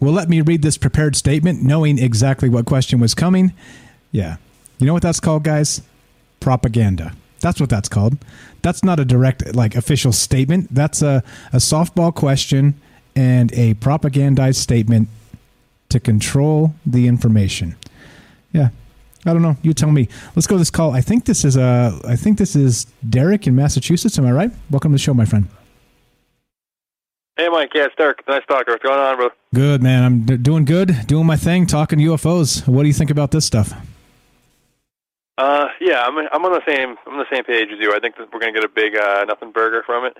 Well, 0.00 0.12
let 0.12 0.28
me 0.28 0.40
read 0.40 0.62
this 0.62 0.78
prepared 0.78 1.16
statement, 1.16 1.62
knowing 1.62 1.98
exactly 1.98 2.48
what 2.48 2.64
question 2.64 3.00
was 3.00 3.14
coming. 3.14 3.52
Yeah. 4.10 4.36
You 4.78 4.86
know 4.86 4.92
what 4.92 5.02
that's 5.02 5.20
called, 5.20 5.42
guys? 5.42 5.82
Propaganda. 6.40 7.12
That's 7.40 7.60
what 7.60 7.68
that's 7.68 7.88
called. 7.88 8.18
That's 8.62 8.84
not 8.84 9.00
a 9.00 9.04
direct, 9.04 9.54
like, 9.54 9.74
official 9.74 10.12
statement. 10.12 10.72
That's 10.72 11.02
a, 11.02 11.22
a 11.52 11.56
softball 11.56 12.14
question 12.14 12.74
and 13.14 13.52
a 13.52 13.74
propagandized 13.74 14.56
statement 14.56 15.08
to 15.92 16.00
control 16.00 16.74
the 16.84 17.06
information. 17.06 17.76
Yeah. 18.52 18.68
I 19.24 19.32
don't 19.32 19.42
know. 19.42 19.56
You 19.62 19.72
tell 19.72 19.90
me. 19.90 20.08
Let's 20.34 20.46
go 20.46 20.56
to 20.56 20.58
this 20.58 20.70
call. 20.70 20.92
I 20.92 21.00
think 21.00 21.26
this 21.26 21.44
is 21.44 21.56
uh 21.56 22.00
I 22.06 22.16
think 22.16 22.38
this 22.38 22.56
is 22.56 22.86
Derek 23.08 23.46
in 23.46 23.54
Massachusetts. 23.54 24.18
Am 24.18 24.26
I 24.26 24.32
right? 24.32 24.50
Welcome 24.70 24.90
to 24.90 24.94
the 24.94 24.98
show, 24.98 25.14
my 25.14 25.24
friend. 25.24 25.48
Hey, 27.36 27.48
Mike. 27.48 27.70
Yeah, 27.74 27.86
it's 27.86 27.94
Derek. 27.96 28.26
Nice 28.28 28.42
talker. 28.48 28.72
What's 28.72 28.82
going 28.82 28.98
on, 28.98 29.16
bro? 29.16 29.30
Good, 29.54 29.82
man. 29.82 30.02
I'm 30.02 30.26
d- 30.26 30.36
doing 30.36 30.64
good, 30.64 31.06
doing 31.06 31.26
my 31.26 31.36
thing, 31.36 31.66
talking 31.66 31.98
UFOs. 32.00 32.66
What 32.66 32.82
do 32.82 32.88
you 32.88 32.94
think 32.94 33.10
about 33.10 33.30
this 33.30 33.46
stuff? 33.46 33.72
Uh, 35.38 35.68
yeah, 35.80 36.02
I'm 36.02 36.18
I'm 36.18 36.44
on 36.44 36.52
the 36.52 36.62
same 36.66 36.96
I'm 37.06 37.14
on 37.14 37.18
the 37.18 37.34
same 37.34 37.44
page 37.44 37.68
as 37.72 37.78
you. 37.78 37.94
I 37.94 38.00
think 38.00 38.16
that 38.16 38.32
we're 38.32 38.40
gonna 38.40 38.52
get 38.52 38.64
a 38.64 38.68
big 38.68 38.96
uh, 38.96 39.24
nothing 39.26 39.52
burger 39.52 39.82
from 39.86 40.04
it, 40.04 40.16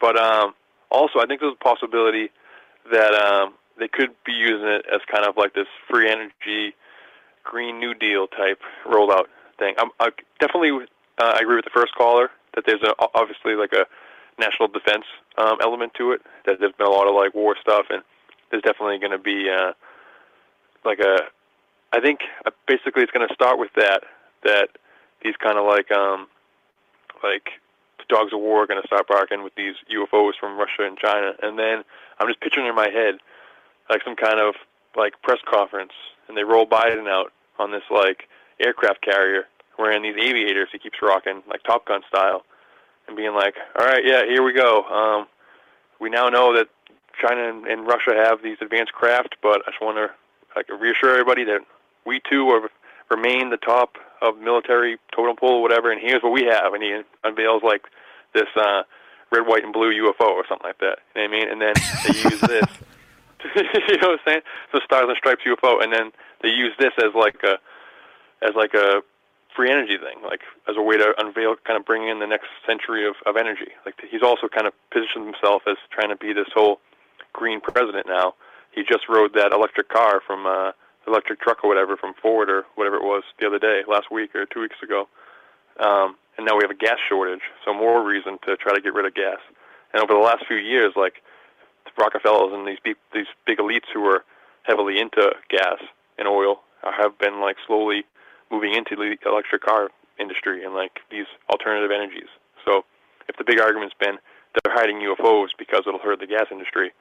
but 0.00 0.18
um, 0.18 0.54
also 0.90 1.18
I 1.18 1.26
think 1.26 1.40
there's 1.40 1.54
a 1.60 1.64
possibility 1.64 2.30
that 2.90 3.14
um, 3.14 3.54
they 3.78 3.88
could 3.88 4.10
be 4.24 4.32
using 4.32 4.68
it 4.68 4.86
as 4.92 5.00
kind 5.10 5.24
of 5.26 5.36
like 5.36 5.54
this 5.54 5.66
free 5.88 6.10
energy, 6.10 6.74
green 7.44 7.78
new 7.78 7.94
deal 7.94 8.26
type 8.26 8.60
rollout 8.86 9.26
thing. 9.58 9.74
I'm 9.78 9.90
I 10.00 10.10
definitely 10.40 10.86
uh, 11.18 11.32
I 11.36 11.38
agree 11.40 11.56
with 11.56 11.64
the 11.64 11.70
first 11.74 11.94
caller 11.94 12.30
that 12.54 12.64
there's 12.66 12.82
a, 12.82 12.94
obviously 13.14 13.54
like 13.54 13.72
a 13.72 13.86
national 14.38 14.68
defense 14.68 15.04
um, 15.38 15.58
element 15.62 15.92
to 15.94 16.12
it. 16.12 16.22
That 16.44 16.60
there's 16.60 16.72
been 16.72 16.86
a 16.86 16.90
lot 16.90 17.08
of 17.08 17.14
like 17.14 17.34
war 17.34 17.56
stuff, 17.60 17.86
and 17.90 18.02
there's 18.50 18.62
definitely 18.62 18.98
going 18.98 19.12
to 19.12 19.18
be 19.18 19.48
uh, 19.50 19.72
like 20.84 20.98
a. 21.00 21.18
I 21.92 22.00
think 22.00 22.20
uh, 22.44 22.50
basically 22.66 23.02
it's 23.02 23.12
going 23.12 23.26
to 23.26 23.34
start 23.34 23.58
with 23.58 23.72
that. 23.76 24.02
That 24.44 24.68
these 25.22 25.36
kind 25.36 25.58
of 25.58 25.66
like 25.66 25.90
um, 25.92 26.28
like 27.22 27.50
dogs 28.08 28.32
of 28.32 28.40
war 28.40 28.62
are 28.62 28.66
going 28.66 28.80
to 28.80 28.86
start 28.86 29.08
barking 29.08 29.42
with 29.42 29.54
these 29.56 29.74
UFOs 29.90 30.32
from 30.38 30.58
Russia 30.58 30.86
and 30.86 30.96
China, 30.98 31.32
and 31.42 31.58
then 31.58 31.82
I'm 32.18 32.28
just 32.28 32.40
picturing 32.40 32.66
in 32.66 32.74
my 32.74 32.88
head 32.88 33.18
like 33.88 34.02
some 34.04 34.16
kind 34.16 34.40
of 34.40 34.54
like 34.96 35.20
press 35.22 35.38
conference, 35.48 35.92
and 36.28 36.36
they 36.36 36.44
roll 36.44 36.66
Biden 36.66 37.08
out 37.08 37.32
on 37.58 37.70
this 37.70 37.82
like 37.90 38.28
aircraft 38.60 39.02
carrier 39.02 39.46
wearing 39.78 40.02
these 40.02 40.16
aviators 40.16 40.68
he 40.72 40.78
keeps 40.78 40.98
rocking, 41.02 41.42
like 41.48 41.62
Top 41.62 41.86
Gun 41.86 42.02
style, 42.08 42.44
and 43.06 43.16
being 43.16 43.34
like, 43.34 43.54
"All 43.78 43.86
right, 43.86 44.04
yeah, 44.04 44.24
here 44.24 44.42
we 44.42 44.52
go. 44.52 44.84
Um, 44.84 45.26
we 46.00 46.10
now 46.10 46.28
know 46.28 46.54
that 46.56 46.68
China 47.20 47.48
and, 47.48 47.66
and 47.66 47.86
Russia 47.86 48.14
have 48.14 48.42
these 48.42 48.58
advanced 48.60 48.92
craft, 48.92 49.36
but 49.42 49.62
I 49.66 49.70
just 49.70 49.82
want 49.82 49.96
to 49.98 50.10
like 50.54 50.68
reassure 50.68 51.10
everybody 51.10 51.44
that 51.44 51.60
we 52.04 52.20
too 52.30 52.48
are, 52.48 52.70
remain 53.10 53.50
the 53.50 53.56
top 53.58 53.96
of 54.22 54.38
military 54.38 54.98
totem 55.14 55.36
pole, 55.36 55.56
or 55.56 55.62
whatever. 55.62 55.92
And 55.92 56.00
here's 56.00 56.22
what 56.22 56.32
we 56.32 56.44
have." 56.44 56.74
And 56.74 56.82
he 56.82 57.00
unveils 57.24 57.62
like 57.62 57.82
this 58.32 58.48
uh, 58.56 58.82
red, 59.30 59.46
white, 59.46 59.64
and 59.64 59.72
blue 59.72 59.92
UFO 59.92 60.28
or 60.28 60.44
something 60.48 60.66
like 60.66 60.78
that. 60.78 60.98
You 61.14 61.22
know 61.22 61.28
what 61.28 61.36
I 61.36 61.40
mean? 61.40 61.48
And 61.50 61.60
then 61.60 61.74
they 62.06 62.30
use 62.30 62.40
this. 62.40 62.66
you 63.88 63.98
know 63.98 64.08
what 64.08 64.20
I'm 64.20 64.26
saying? 64.26 64.40
So 64.72 64.80
Stars 64.84 65.06
and 65.08 65.16
Stripes 65.16 65.42
UFO, 65.46 65.82
and 65.82 65.92
then 65.92 66.12
they 66.42 66.48
use 66.48 66.72
this 66.78 66.92
as 66.98 67.14
like 67.14 67.42
a 67.44 67.58
as 68.42 68.54
like 68.54 68.74
a 68.74 69.02
free 69.54 69.70
energy 69.70 69.96
thing, 69.96 70.22
like 70.22 70.40
as 70.68 70.76
a 70.76 70.82
way 70.82 70.96
to 70.98 71.14
unveil, 71.18 71.56
kind 71.64 71.78
of 71.78 71.86
bring 71.86 72.06
in 72.08 72.20
the 72.20 72.26
next 72.26 72.48
century 72.66 73.06
of, 73.06 73.14
of 73.24 73.36
energy. 73.36 73.72
Like 73.86 73.94
he's 74.10 74.22
also 74.22 74.48
kind 74.48 74.66
of 74.66 74.74
positioned 74.92 75.24
himself 75.24 75.62
as 75.66 75.76
trying 75.90 76.10
to 76.10 76.16
be 76.16 76.32
this 76.32 76.48
whole 76.54 76.80
green 77.32 77.60
president 77.60 78.06
now. 78.06 78.34
He 78.72 78.82
just 78.82 79.08
rode 79.08 79.32
that 79.34 79.52
electric 79.52 79.88
car 79.88 80.20
from 80.26 80.46
uh, 80.46 80.72
electric 81.06 81.40
truck 81.40 81.64
or 81.64 81.68
whatever 81.68 81.96
from 81.96 82.12
Ford 82.20 82.50
or 82.50 82.66
whatever 82.74 82.96
it 82.96 83.04
was 83.04 83.22
the 83.40 83.46
other 83.46 83.58
day, 83.58 83.82
last 83.88 84.12
week 84.12 84.34
or 84.34 84.44
two 84.44 84.60
weeks 84.60 84.76
ago. 84.82 85.08
Um, 85.80 86.16
and 86.36 86.46
now 86.46 86.56
we 86.56 86.64
have 86.64 86.70
a 86.70 86.76
gas 86.76 86.98
shortage, 87.08 87.40
so 87.64 87.72
more 87.72 88.04
reason 88.04 88.38
to 88.46 88.56
try 88.56 88.74
to 88.74 88.80
get 88.80 88.92
rid 88.92 89.06
of 89.06 89.14
gas. 89.14 89.38
And 89.92 90.02
over 90.02 90.12
the 90.12 90.24
last 90.24 90.44
few 90.46 90.58
years, 90.58 90.92
like 90.96 91.22
the 91.86 92.02
Rockefellers 92.02 92.52
and 92.52 92.66
these 92.66 92.78
big, 92.82 92.96
these 93.14 93.30
big 93.46 93.58
elites 93.58 93.88
who 93.92 94.04
are 94.04 94.24
heavily 94.62 94.98
into 94.98 95.30
gas 95.48 95.78
and 96.18 96.28
oil 96.28 96.60
have 96.82 97.18
been 97.18 97.40
like 97.40 97.56
slowly 97.66 98.04
moving 98.50 98.74
into 98.74 98.94
the 98.94 99.16
electric 99.26 99.62
car 99.62 99.90
industry 100.18 100.64
and 100.64 100.74
like 100.74 101.00
these 101.10 101.26
alternative 101.50 101.90
energies. 101.90 102.30
So 102.64 102.84
if 103.28 103.36
the 103.36 103.44
big 103.44 103.60
argument's 103.60 103.94
been 103.98 104.18
they're 104.64 104.74
hiding 104.74 105.04
UFOs 105.04 105.48
because 105.58 105.82
it'll 105.86 106.00
hurt 106.00 106.20
the 106.20 106.26
gas 106.26 106.46
industry, 106.50 106.92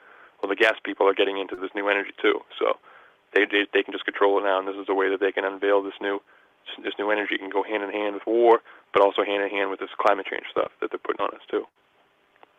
well, 0.41 0.49
the 0.49 0.59
gas 0.59 0.75
people 0.83 1.07
are 1.07 1.13
getting 1.13 1.37
into 1.39 1.55
this 1.55 1.71
new 1.73 1.87
energy 1.87 2.11
too. 2.21 2.41
So 2.59 2.77
they 3.33 3.45
they, 3.45 3.67
they 3.73 3.83
can 3.83 3.93
just 3.93 4.05
control 4.05 4.39
it 4.39 4.43
now, 4.43 4.59
and 4.59 4.67
this 4.67 4.75
is 4.75 4.89
a 4.89 4.93
way 4.93 5.09
that 5.09 5.19
they 5.19 5.31
can 5.31 5.45
unveil 5.45 5.81
this 5.81 5.95
new 6.01 6.19
this 6.83 6.93
new 6.97 7.11
energy 7.11 7.37
can 7.37 7.49
go 7.49 7.63
hand 7.63 7.83
in 7.83 7.91
hand 7.91 8.15
with 8.15 8.25
war, 8.25 8.59
but 8.91 9.01
also 9.01 9.23
hand 9.23 9.43
in 9.43 9.49
hand 9.49 9.69
with 9.69 9.79
this 9.79 9.93
climate 9.99 10.25
change 10.25 10.45
stuff 10.51 10.71
that 10.81 10.89
they're 10.89 10.99
putting 10.99 11.21
on 11.21 11.29
us 11.33 11.45
too. 11.49 11.63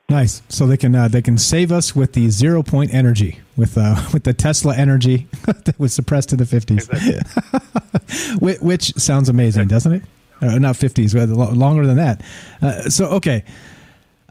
Nice. 0.08 0.42
So 0.48 0.66
they 0.66 0.76
can 0.76 0.94
uh, 0.94 1.08
they 1.08 1.22
can 1.22 1.36
save 1.36 1.72
us 1.72 1.96
with 1.96 2.12
the 2.12 2.30
zero 2.30 2.62
point 2.62 2.94
energy 2.94 3.40
with 3.56 3.76
uh, 3.76 3.96
with 4.12 4.24
the 4.24 4.32
Tesla 4.32 4.76
energy 4.76 5.26
that 5.46 5.74
was 5.78 5.92
suppressed 5.92 6.32
in 6.32 6.38
the 6.38 6.46
fifties, 6.46 6.88
exactly. 6.88 8.54
which 8.60 8.94
sounds 8.94 9.28
amazing, 9.28 9.68
doesn't 9.68 9.92
it? 9.92 10.02
Uh, 10.40 10.58
not 10.58 10.76
fifties, 10.76 11.14
but 11.14 11.28
longer 11.28 11.86
than 11.86 11.96
that. 11.96 12.22
Uh, 12.62 12.82
so 12.82 13.06
okay, 13.06 13.42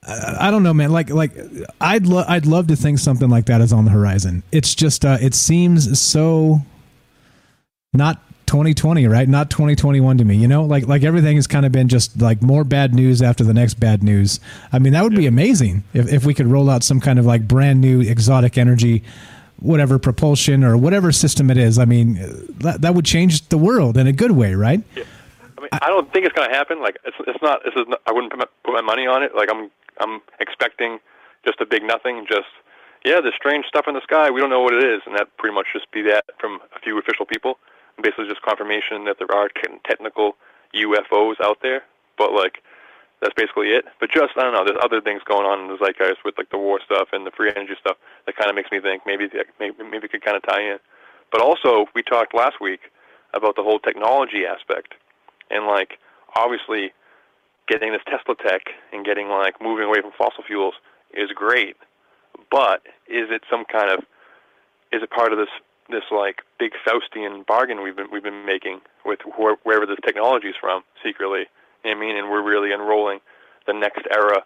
I 0.07 0.51
don't 0.51 0.63
know, 0.63 0.73
man. 0.73 0.91
Like 0.91 1.09
like 1.09 1.33
I'd 1.81 2.05
lo- 2.05 2.25
I'd 2.27 2.45
love 2.45 2.67
to 2.67 2.75
think 2.75 2.99
something 2.99 3.29
like 3.29 3.47
that 3.47 3.59
is 3.59 3.73
on 3.73 3.85
the 3.85 3.91
horizon. 3.91 4.43
It's 4.51 4.75
just 4.75 5.03
uh, 5.03 5.17
it 5.19 5.33
seems 5.33 5.99
so 5.99 6.59
not 7.91 8.21
2020, 8.47 9.07
right? 9.07 9.27
Not 9.27 9.49
2021 9.49 10.17
to 10.17 10.25
me. 10.25 10.35
You 10.35 10.47
know, 10.47 10.63
like 10.63 10.87
like 10.87 11.03
everything 11.03 11.35
has 11.35 11.47
kind 11.47 11.65
of 11.65 11.71
been 11.71 11.87
just 11.87 12.21
like 12.21 12.41
more 12.41 12.63
bad 12.63 12.93
news 12.93 13.21
after 13.21 13.43
the 13.43 13.53
next 13.53 13.75
bad 13.75 14.03
news. 14.03 14.39
I 14.71 14.79
mean, 14.79 14.93
that 14.93 15.03
would 15.03 15.15
be 15.15 15.27
amazing 15.27 15.83
if 15.93 16.11
if 16.11 16.25
we 16.25 16.33
could 16.33 16.47
roll 16.47 16.69
out 16.69 16.83
some 16.83 16.99
kind 16.99 17.19
of 17.19 17.25
like 17.25 17.47
brand 17.47 17.81
new 17.81 18.01
exotic 18.01 18.57
energy 18.57 19.03
whatever 19.59 19.97
propulsion 19.97 20.63
or 20.63 20.77
whatever 20.77 21.11
system 21.11 21.49
it 21.49 21.57
is. 21.57 21.79
I 21.79 21.85
mean, 21.85 22.15
that 22.59 22.81
that 22.81 22.95
would 22.95 23.05
change 23.05 23.47
the 23.49 23.57
world 23.57 23.97
in 23.97 24.07
a 24.07 24.11
good 24.11 24.31
way, 24.31 24.53
right? 24.53 24.81
Yeah. 24.95 25.03
I 25.57 25.61
mean, 25.61 25.69
I 25.71 25.87
don't 25.87 26.11
think 26.11 26.25
it's 26.25 26.35
going 26.35 26.49
to 26.49 26.55
happen. 26.55 26.81
Like, 26.81 26.97
it's 27.05 27.17
it's 27.27 27.41
not. 27.41 27.63
This 27.63 27.73
is. 27.75 27.87
Not, 27.87 28.01
I 28.05 28.11
wouldn't 28.11 28.31
put 28.31 28.39
my, 28.39 28.45
put 28.63 28.73
my 28.73 28.81
money 28.81 29.07
on 29.07 29.23
it. 29.23 29.35
Like, 29.35 29.49
I'm 29.51 29.71
I'm 29.99 30.21
expecting 30.39 30.99
just 31.45 31.61
a 31.61 31.65
big 31.65 31.83
nothing. 31.83 32.25
Just 32.27 32.51
yeah, 33.05 33.21
there's 33.21 33.35
strange 33.35 33.65
stuff 33.65 33.85
in 33.87 33.93
the 33.93 34.01
sky. 34.01 34.29
We 34.29 34.41
don't 34.41 34.49
know 34.49 34.61
what 34.61 34.73
it 34.73 34.83
is, 34.83 35.01
and 35.05 35.15
that 35.15 35.35
pretty 35.37 35.55
much 35.55 35.67
just 35.73 35.89
be 35.91 36.01
that 36.03 36.25
from 36.39 36.59
a 36.75 36.79
few 36.79 36.97
official 36.99 37.25
people 37.25 37.57
basically 38.01 38.27
just 38.27 38.41
confirmation 38.41 39.05
that 39.05 39.17
there 39.17 39.31
are 39.31 39.49
technical 39.85 40.35
UFOs 40.75 41.39
out 41.41 41.59
there, 41.61 41.83
but 42.17 42.33
like 42.33 42.61
that's 43.21 43.33
basically 43.33 43.69
it. 43.69 43.85
But 43.99 44.11
just 44.11 44.33
I 44.37 44.43
don't 44.43 44.53
know. 44.53 44.65
There's 44.65 44.79
other 44.83 45.01
things 45.01 45.21
going 45.25 45.45
on 45.45 45.61
in 45.61 45.67
the 45.67 45.77
zeitgeist 45.77 46.23
with 46.25 46.37
like 46.37 46.49
the 46.49 46.57
war 46.57 46.79
stuff 46.83 47.09
and 47.13 47.25
the 47.25 47.31
free 47.31 47.51
energy 47.55 47.75
stuff 47.79 47.97
that 48.25 48.35
kind 48.35 48.49
of 48.49 48.55
makes 48.55 48.71
me 48.71 48.79
think 48.79 49.03
maybe 49.05 49.29
maybe 49.59 49.75
maybe 49.83 50.05
it 50.05 50.11
could 50.11 50.23
kind 50.23 50.37
of 50.37 50.43
tie 50.43 50.61
in. 50.61 50.77
But 51.31 51.41
also 51.41 51.87
we 51.95 52.03
talked 52.03 52.33
last 52.33 52.59
week 52.61 52.91
about 53.33 53.55
the 53.55 53.63
whole 53.63 53.79
technology 53.79 54.45
aspect 54.45 54.93
and 55.49 55.65
like 55.65 55.99
obviously 56.35 56.93
getting 57.67 57.91
this 57.91 58.01
Tesla 58.05 58.35
tech 58.35 58.61
and 58.93 59.05
getting 59.05 59.29
like 59.29 59.61
moving 59.61 59.85
away 59.85 60.01
from 60.01 60.11
fossil 60.17 60.43
fuels 60.43 60.75
is 61.13 61.31
great, 61.31 61.75
but 62.51 62.83
is 63.07 63.29
it 63.31 63.43
some 63.49 63.65
kind 63.65 63.89
of 63.89 63.99
is 64.91 65.01
it 65.01 65.09
part 65.09 65.31
of 65.31 65.39
this 65.39 65.49
this 65.89 66.03
like 66.11 66.41
big 66.59 66.71
Faustian 66.85 67.45
bargain 67.45 67.81
we've 67.83 67.95
been 67.95 68.07
we've 68.11 68.23
been 68.23 68.45
making 68.45 68.81
with 69.05 69.19
wh- 69.21 69.63
wherever 69.65 69.85
this 69.85 69.99
technology 70.05 70.49
is 70.49 70.55
from 70.59 70.83
secretly. 71.03 71.45
You 71.83 71.91
know 71.91 71.97
I 71.97 71.99
mean, 71.99 72.17
and 72.17 72.29
we're 72.29 72.41
really 72.41 72.73
enrolling 72.73 73.19
the 73.67 73.73
next 73.73 74.05
era. 74.11 74.43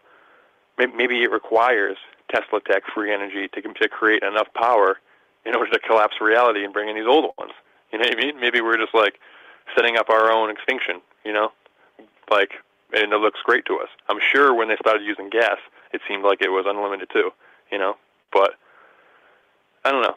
Maybe, 0.77 0.93
maybe 0.93 1.23
it 1.23 1.31
requires 1.31 1.97
Tesla 2.33 2.59
tech, 2.61 2.83
free 2.93 3.13
energy, 3.13 3.47
to 3.49 3.61
to 3.61 3.89
create 3.89 4.23
enough 4.23 4.47
power 4.53 4.99
in 5.45 5.55
order 5.55 5.71
to 5.71 5.79
collapse 5.79 6.15
reality 6.21 6.63
and 6.63 6.73
bring 6.73 6.89
in 6.89 6.95
these 6.95 7.07
old 7.07 7.31
ones. 7.37 7.53
You 7.91 7.99
know 7.99 8.03
what 8.03 8.17
I 8.17 8.21
mean? 8.21 8.39
Maybe 8.39 8.61
we're 8.61 8.77
just 8.77 8.93
like 8.93 9.19
setting 9.75 9.97
up 9.97 10.09
our 10.09 10.31
own 10.31 10.49
extinction. 10.49 11.01
You 11.23 11.33
know, 11.33 11.51
like 12.29 12.53
and 12.93 13.13
it 13.13 13.19
looks 13.19 13.39
great 13.43 13.65
to 13.65 13.77
us. 13.79 13.89
I'm 14.09 14.19
sure 14.19 14.53
when 14.53 14.67
they 14.67 14.75
started 14.77 15.03
using 15.03 15.29
gas, 15.29 15.57
it 15.93 16.01
seemed 16.07 16.23
like 16.23 16.41
it 16.41 16.49
was 16.49 16.65
unlimited 16.67 17.09
too. 17.11 17.31
You 17.71 17.77
know, 17.77 17.95
but 18.31 18.55
I 19.85 19.91
don't 19.91 20.01
know. 20.01 20.15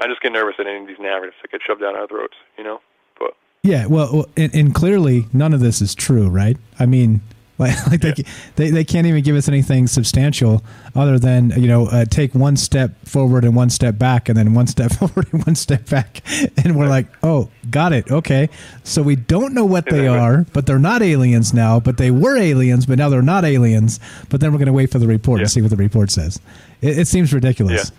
I 0.00 0.06
just 0.06 0.20
get 0.20 0.32
nervous 0.32 0.54
at 0.58 0.66
any 0.66 0.80
of 0.80 0.86
these 0.86 0.98
narratives 0.98 1.36
that 1.42 1.50
get 1.50 1.60
shoved 1.66 1.80
down 1.80 1.96
our 1.96 2.06
throats, 2.06 2.34
you 2.56 2.64
know. 2.64 2.80
But 3.18 3.34
yeah, 3.62 3.86
well, 3.86 4.26
and, 4.36 4.54
and 4.54 4.74
clearly 4.74 5.26
none 5.32 5.52
of 5.52 5.60
this 5.60 5.80
is 5.80 5.94
true, 5.94 6.28
right? 6.28 6.56
I 6.78 6.86
mean, 6.86 7.20
like, 7.58 7.86
like 7.86 8.02
yeah. 8.02 8.12
they, 8.14 8.24
they 8.56 8.70
they 8.70 8.84
can't 8.84 9.06
even 9.06 9.22
give 9.22 9.36
us 9.36 9.46
anything 9.46 9.86
substantial 9.86 10.64
other 10.96 11.18
than 11.18 11.50
you 11.50 11.68
know 11.68 11.86
uh, 11.86 12.04
take 12.06 12.34
one 12.34 12.56
step 12.56 12.92
forward 13.06 13.44
and 13.44 13.54
one 13.54 13.70
step 13.70 13.98
back, 13.98 14.28
and 14.28 14.36
then 14.36 14.54
one 14.54 14.66
step 14.66 14.92
forward 14.98 15.28
and 15.32 15.44
one 15.44 15.54
step 15.54 15.88
back, 15.88 16.22
and 16.64 16.76
we're 16.76 16.88
like, 16.88 17.06
oh, 17.22 17.50
got 17.70 17.92
it, 17.92 18.10
okay. 18.10 18.48
So 18.84 19.02
we 19.02 19.16
don't 19.16 19.54
know 19.54 19.64
what 19.64 19.86
they 19.86 20.08
are, 20.08 20.46
but 20.52 20.66
they're 20.66 20.78
not 20.78 21.02
aliens 21.02 21.52
now. 21.52 21.78
But 21.78 21.98
they 21.98 22.10
were 22.10 22.36
aliens, 22.36 22.86
but 22.86 22.98
now 22.98 23.10
they're 23.10 23.22
not 23.22 23.44
aliens. 23.44 24.00
But 24.30 24.40
then 24.40 24.50
we're 24.52 24.58
going 24.58 24.66
to 24.66 24.72
wait 24.72 24.90
for 24.90 24.98
the 24.98 25.06
report 25.06 25.38
yeah. 25.38 25.42
and 25.42 25.50
see 25.50 25.60
what 25.60 25.70
the 25.70 25.76
report 25.76 26.10
says. 26.10 26.40
It, 26.80 27.00
it 27.00 27.06
seems 27.06 27.32
ridiculous. 27.32 27.90
Yeah. 27.90 27.96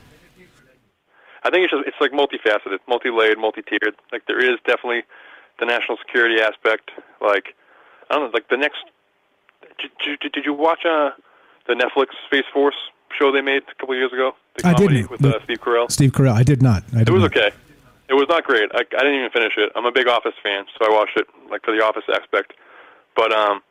I 1.43 1.49
think 1.49 1.65
it's 1.65 1.71
just 1.71 1.87
it's 1.87 1.97
like 1.99 2.11
multifaceted, 2.11 2.79
multi-layered, 2.87 3.37
multi-tiered. 3.37 3.95
Like 4.11 4.25
there 4.27 4.39
is 4.39 4.59
definitely 4.65 5.03
the 5.59 5.65
national 5.65 5.97
security 5.97 6.41
aspect. 6.41 6.91
Like 7.21 7.55
I 8.09 8.15
don't 8.15 8.25
know, 8.25 8.31
like 8.33 8.49
the 8.49 8.57
next. 8.57 8.83
Did, 9.79 10.19
did, 10.19 10.31
did 10.31 10.45
you 10.45 10.53
watch 10.53 10.85
uh, 10.85 11.11
the 11.67 11.73
Netflix 11.73 12.07
Space 12.27 12.45
Force 12.53 12.75
show 13.17 13.31
they 13.31 13.41
made 13.41 13.63
a 13.63 13.75
couple 13.75 13.93
of 13.93 13.99
years 13.99 14.13
ago? 14.13 14.35
The 14.55 14.67
I 14.67 14.73
didn't. 14.73 15.09
With 15.09 15.23
uh, 15.25 15.39
Steve 15.43 15.61
Carell. 15.61 15.91
Steve 15.91 16.11
Carell. 16.11 16.33
I 16.33 16.43
did 16.43 16.61
not. 16.61 16.83
I 16.93 16.99
did 16.99 17.09
it 17.09 17.11
was 17.11 17.21
not. 17.23 17.35
okay. 17.35 17.51
It 18.09 18.13
was 18.13 18.27
not 18.29 18.43
great. 18.43 18.69
I, 18.73 18.79
I 18.79 19.01
didn't 19.01 19.15
even 19.15 19.31
finish 19.31 19.53
it. 19.57 19.71
I'm 19.75 19.85
a 19.85 19.91
big 19.91 20.07
Office 20.07 20.35
fan, 20.43 20.65
so 20.77 20.85
I 20.85 20.93
watched 20.93 21.17
it 21.17 21.27
like 21.49 21.63
for 21.63 21.75
the 21.75 21.83
Office 21.83 22.03
aspect. 22.13 22.53
But 23.15 23.33
um, 23.33 23.61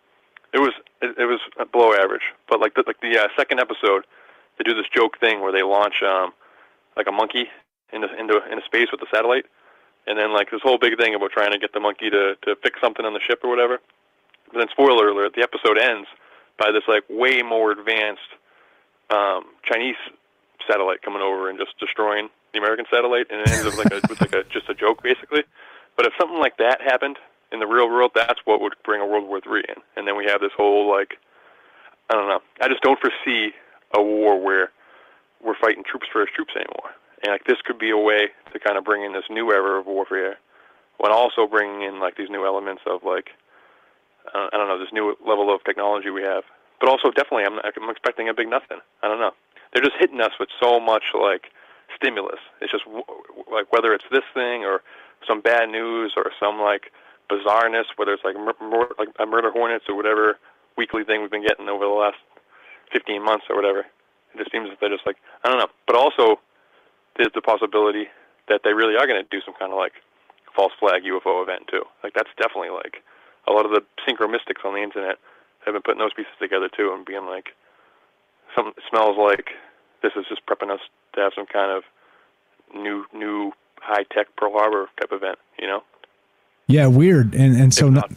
it 0.53 0.59
was 0.59 0.73
it, 1.01 1.17
it 1.19 1.27
was 1.27 1.41
below 1.71 1.95
average. 1.95 2.23
But 2.49 2.61
like 2.61 2.75
the 2.75 2.85
like 2.87 3.01
the 3.01 3.19
uh, 3.19 3.29
second 3.37 3.61
episode, 3.61 4.05
they 4.59 4.65
do 4.65 4.75
this 4.75 4.87
joke 4.95 5.19
thing 5.19 5.41
where 5.41 5.53
they 5.53 5.63
launch 5.63 6.03
um, 6.03 6.33
like 6.97 7.07
a 7.09 7.13
monkey 7.13 7.49
into 7.93 8.09
into 8.19 8.41
into 8.51 8.65
space 8.65 8.89
with 8.91 9.01
the 9.01 9.07
satellite, 9.13 9.47
and 10.07 10.19
then 10.19 10.33
like 10.33 10.51
this 10.51 10.63
whole 10.63 10.79
big 10.79 10.97
thing 10.99 11.15
about 11.15 11.31
trying 11.33 11.53
to 11.53 11.59
get 11.59 11.73
the 11.73 11.81
monkey 11.81 12.11
to 12.11 12.37
to 12.43 12.57
fix 12.63 12.81
something 12.81 13.05
on 13.05 13.15
the 13.15 13.21
ship 13.21 13.41
or 13.43 13.51
whatever. 13.51 13.79
But 14.53 14.59
then, 14.59 14.69
spoiler 14.71 15.09
alert: 15.09 15.35
the 15.35 15.43
episode 15.43 15.79
ends 15.79 16.09
by 16.59 16.71
this 16.73 16.85
like 16.89 17.05
way 17.09 17.43
more 17.43 17.73
advanced 17.73 18.31
um, 19.11 19.45
Chinese 19.65 19.97
satellite 20.69 21.03
coming 21.03 21.23
over 21.23 21.49
and 21.51 21.59
just 21.59 21.79
destroying 21.79 22.29
the 22.53 22.59
American 22.59 22.87
satellite, 22.91 23.27
and 23.31 23.41
it 23.41 23.51
ends 23.51 23.67
up 23.67 23.77
like 23.77 23.93
a, 23.93 24.01
with 24.09 24.21
like 24.21 24.35
a 24.35 24.45
just 24.45 24.69
a 24.69 24.75
joke 24.75 25.03
basically. 25.03 25.45
But 25.97 26.07
if 26.07 26.13
something 26.19 26.39
like 26.39 26.57
that 26.59 26.81
happened 26.81 27.19
in 27.53 27.61
the 27.61 27.67
real 27.67 27.89
world, 27.89 28.13
that's 28.15 28.41
what 28.45 28.61
would 28.61 28.75
bring 28.85 29.01
a 29.01 29.07
World 29.07 29.29
War 29.29 29.41
Three 29.41 29.65
in, 29.69 29.83
and 29.97 30.07
then 30.07 30.17
we 30.17 30.25
have 30.27 30.41
this 30.41 30.53
whole 30.57 30.91
like 30.91 31.19
I 32.11 32.15
don't 32.15 32.29
know. 32.29 32.41
I 32.61 32.69
just 32.69 32.83
don't 32.83 32.99
foresee 33.01 33.53
a 33.95 34.03
war 34.03 34.41
where 34.41 34.71
we're 35.43 35.59
fighting 35.61 35.85
troops 35.85 36.07
versus 36.13 36.33
troops 36.35 36.53
anymore. 36.55 36.91
And 37.23 37.33
like 37.33 37.45
this 37.45 37.59
could 37.65 37.79
be 37.79 37.91
a 37.91 37.99
way 37.99 38.29
to 38.53 38.59
kind 38.59 38.77
of 38.77 38.85
bring 38.85 39.05
in 39.05 39.13
this 39.13 39.25
new 39.31 39.51
era 39.53 39.79
of 39.79 39.87
warfare, 39.87 40.39
while 40.99 41.13
also 41.13 41.47
bringing 41.47 41.83
in 41.83 42.01
like 42.01 42.17
these 42.17 42.31
new 42.31 42.45
elements 42.45 42.83
of 42.87 43.03
like 43.05 43.31
uh, 44.35 44.49
I 44.53 44.57
don't 44.57 44.69
know 44.69 44.79
this 44.79 44.93
new 44.93 45.17
level 45.27 45.55
of 45.55 45.63
technology 45.65 46.11
we 46.11 46.23
have. 46.23 46.45
But 46.81 46.89
also 46.89 47.11
definitely 47.11 47.45
I'm 47.45 47.59
I'm 47.59 47.91
expecting 47.91 48.29
a 48.29 48.35
big 48.35 48.49
nothing. 48.49 48.79
I 49.03 49.09
don't 49.09 49.21
know. 49.21 49.33
They're 49.73 49.85
just 49.85 49.97
hitting 49.99 50.21
us 50.21 50.33
with 50.39 50.49
so 50.61 50.81
much 50.81 51.15
like 51.15 51.53
stimulus. 51.97 52.41
It's 52.61 52.73
just 52.73 52.85
like 53.51 53.73
whether 53.73 53.95
it's 53.95 54.05
this 54.11 54.27
thing 54.35 54.65
or 54.65 54.83
some 55.27 55.41
bad 55.41 55.69
news 55.71 56.15
or 56.17 56.33
some 56.41 56.61
like 56.61 56.91
bizarreness, 57.31 57.85
whether 57.97 58.13
it's 58.13 58.25
like 58.25 58.37
mur- 58.37 58.95
like 58.99 59.09
a 59.19 59.27
murder 59.27 59.51
hornets 59.51 59.85
or 59.89 59.95
whatever 59.97 60.39
weekly 60.77 61.05
thing 61.05 61.21
we've 61.21 61.31
been 61.31 61.47
getting 61.47 61.69
over 61.69 61.85
the 61.85 61.91
last 61.91 62.17
15 62.93 63.23
months 63.23 63.45
or 63.49 63.57
whatever. 63.57 63.81
It 64.35 64.39
just 64.39 64.51
seems 64.51 64.69
that 64.71 64.79
they're 64.81 64.91
just 64.91 65.07
like 65.07 65.17
I 65.45 65.49
don't 65.49 65.59
know. 65.59 65.71
But 65.87 65.97
also 65.97 66.41
there's 67.17 67.33
the 67.35 67.43
possibility 67.43 68.07
that 68.49 68.63
they 68.65 68.73
really 68.73 68.97
are 68.97 69.07
going 69.07 69.23
to 69.23 69.29
do 69.31 69.43
some 69.45 69.55
kind 69.59 69.73
of 69.73 69.79
like 69.79 69.93
false 70.55 70.73
flag 70.79 71.03
UFO 71.03 71.43
event 71.43 71.69
too. 71.71 71.83
Like 72.03 72.15
that's 72.15 72.31
definitely 72.37 72.71
like 72.71 73.03
a 73.49 73.53
lot 73.53 73.65
of 73.65 73.73
the 73.73 73.83
synchromystics 74.07 74.65
on 74.65 74.75
the 74.75 74.83
internet 74.83 75.17
have 75.65 75.75
been 75.75 75.83
putting 75.83 76.01
those 76.01 76.15
pieces 76.15 76.33
together 76.41 76.69
too 76.69 76.93
and 76.95 77.07
being 77.07 77.27
like, 77.27 77.55
some 78.55 78.73
smells 78.91 79.17
like 79.17 79.51
this 80.03 80.13
is 80.17 80.27
just 80.29 80.45
prepping 80.47 80.71
us 80.71 80.81
to 81.15 81.21
have 81.21 81.33
some 81.35 81.47
kind 81.47 81.71
of 81.71 81.85
new 82.75 83.05
new 83.15 83.53
high 83.81 84.05
tech 84.15 84.27
Pearl 84.37 84.53
Harbor 84.53 84.89
type 85.01 85.11
event. 85.13 85.39
You 85.59 85.69
know? 85.69 85.83
Yeah, 86.67 86.87
weird. 86.87 87.35
And 87.35 87.57
and 87.57 87.73
so 87.73 87.89
not, 87.89 88.11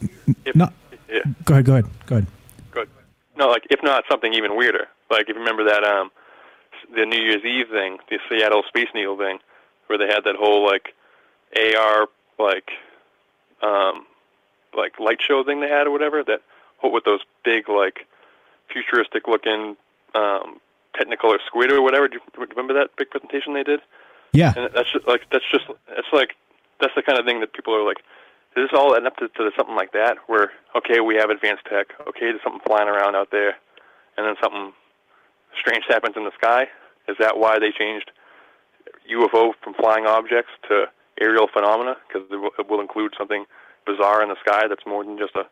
not, 0.54 0.72
Yeah. 1.08 1.20
Go 1.44 1.54
ahead. 1.54 1.64
Go 1.64 1.72
ahead. 1.72 1.84
Go 2.06 2.16
ahead. 2.16 2.26
Good. 2.70 2.90
No, 3.36 3.48
like 3.48 3.66
if 3.70 3.80
not 3.82 4.04
something 4.10 4.34
even 4.34 4.56
weirder. 4.56 4.88
Like 5.10 5.22
if 5.22 5.36
you 5.36 5.40
remember 5.40 5.64
that 5.64 5.84
um 5.84 6.10
the 6.94 7.06
New 7.06 7.20
Year's 7.20 7.44
Eve 7.44 7.68
thing, 7.70 7.98
the 8.08 8.18
Seattle 8.28 8.62
Space 8.68 8.88
Needle 8.94 9.16
thing, 9.16 9.38
where 9.86 9.98
they 9.98 10.06
had 10.06 10.24
that 10.24 10.36
whole 10.36 10.64
like 10.64 10.94
AR 11.56 12.08
like 12.38 12.70
um 13.62 14.06
like 14.76 14.98
light 15.00 15.20
show 15.20 15.42
thing 15.42 15.60
they 15.60 15.68
had 15.68 15.86
or 15.86 15.90
whatever 15.90 16.22
that 16.24 16.42
with 16.82 17.04
those 17.04 17.20
big 17.44 17.68
like 17.68 18.06
futuristic 18.68 19.26
looking 19.26 19.76
um 20.14 20.60
Technicolor 20.96 21.38
squid 21.46 21.70
or 21.70 21.82
whatever. 21.82 22.08
Do 22.08 22.16
you 22.16 22.46
remember 22.46 22.72
that 22.74 22.96
big 22.96 23.10
presentation 23.10 23.54
they 23.54 23.62
did? 23.62 23.80
Yeah. 24.32 24.52
And 24.56 24.72
that's 24.74 24.90
just 24.92 25.06
like 25.06 25.22
that's 25.30 25.44
just 25.50 25.64
it's 25.90 26.08
like 26.12 26.34
that's 26.80 26.94
the 26.94 27.02
kind 27.02 27.18
of 27.18 27.24
thing 27.24 27.40
that 27.40 27.52
people 27.52 27.74
are 27.74 27.84
like. 27.84 27.98
Is 28.56 28.70
this 28.70 28.78
all 28.78 28.94
end 28.94 29.06
up 29.06 29.18
to, 29.18 29.28
to 29.28 29.50
something 29.54 29.74
like 29.74 29.92
that? 29.92 30.16
Where 30.28 30.52
okay, 30.74 31.00
we 31.00 31.16
have 31.16 31.28
advanced 31.28 31.66
tech. 31.66 31.88
Okay, 32.08 32.32
there's 32.32 32.42
something 32.42 32.62
flying 32.66 32.88
around 32.88 33.14
out 33.14 33.30
there, 33.30 33.56
and 34.16 34.26
then 34.26 34.34
something 34.42 34.72
strange 35.60 35.84
happens 35.88 36.16
in 36.16 36.24
the 36.24 36.32
sky. 36.40 36.66
Is 37.08 37.16
that 37.20 37.38
why 37.38 37.58
they 37.58 37.70
changed 37.72 38.10
UFO 39.10 39.52
from 39.62 39.74
flying 39.74 40.06
objects 40.06 40.50
to 40.68 40.86
aerial 41.20 41.48
phenomena? 41.52 41.96
Because 42.06 42.28
it, 42.30 42.36
will- 42.36 42.54
it 42.58 42.68
will 42.68 42.80
include 42.80 43.14
something 43.18 43.44
bizarre 43.86 44.22
in 44.22 44.28
the 44.28 44.36
sky 44.44 44.66
that's 44.68 44.84
more 44.86 45.04
than 45.04 45.18
just 45.18 45.34
a 45.36 45.44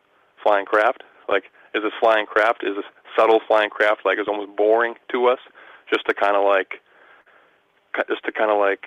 flying 0.43 0.65
craft. 0.65 1.03
Like, 1.29 1.45
is 1.73 1.83
this 1.83 1.93
flying 1.99 2.25
craft? 2.25 2.63
Is 2.63 2.75
this 2.75 2.85
subtle 3.17 3.39
flying 3.47 3.69
craft 3.69 4.01
like 4.05 4.19
is 4.19 4.27
almost 4.27 4.55
boring 4.55 4.95
to 5.11 5.27
us? 5.27 5.39
Just 5.89 6.05
to 6.07 6.13
kind 6.13 6.35
of 6.35 6.43
like, 6.43 6.81
just 8.09 8.23
to 8.25 8.31
kind 8.31 8.51
of 8.51 8.57
like, 8.59 8.85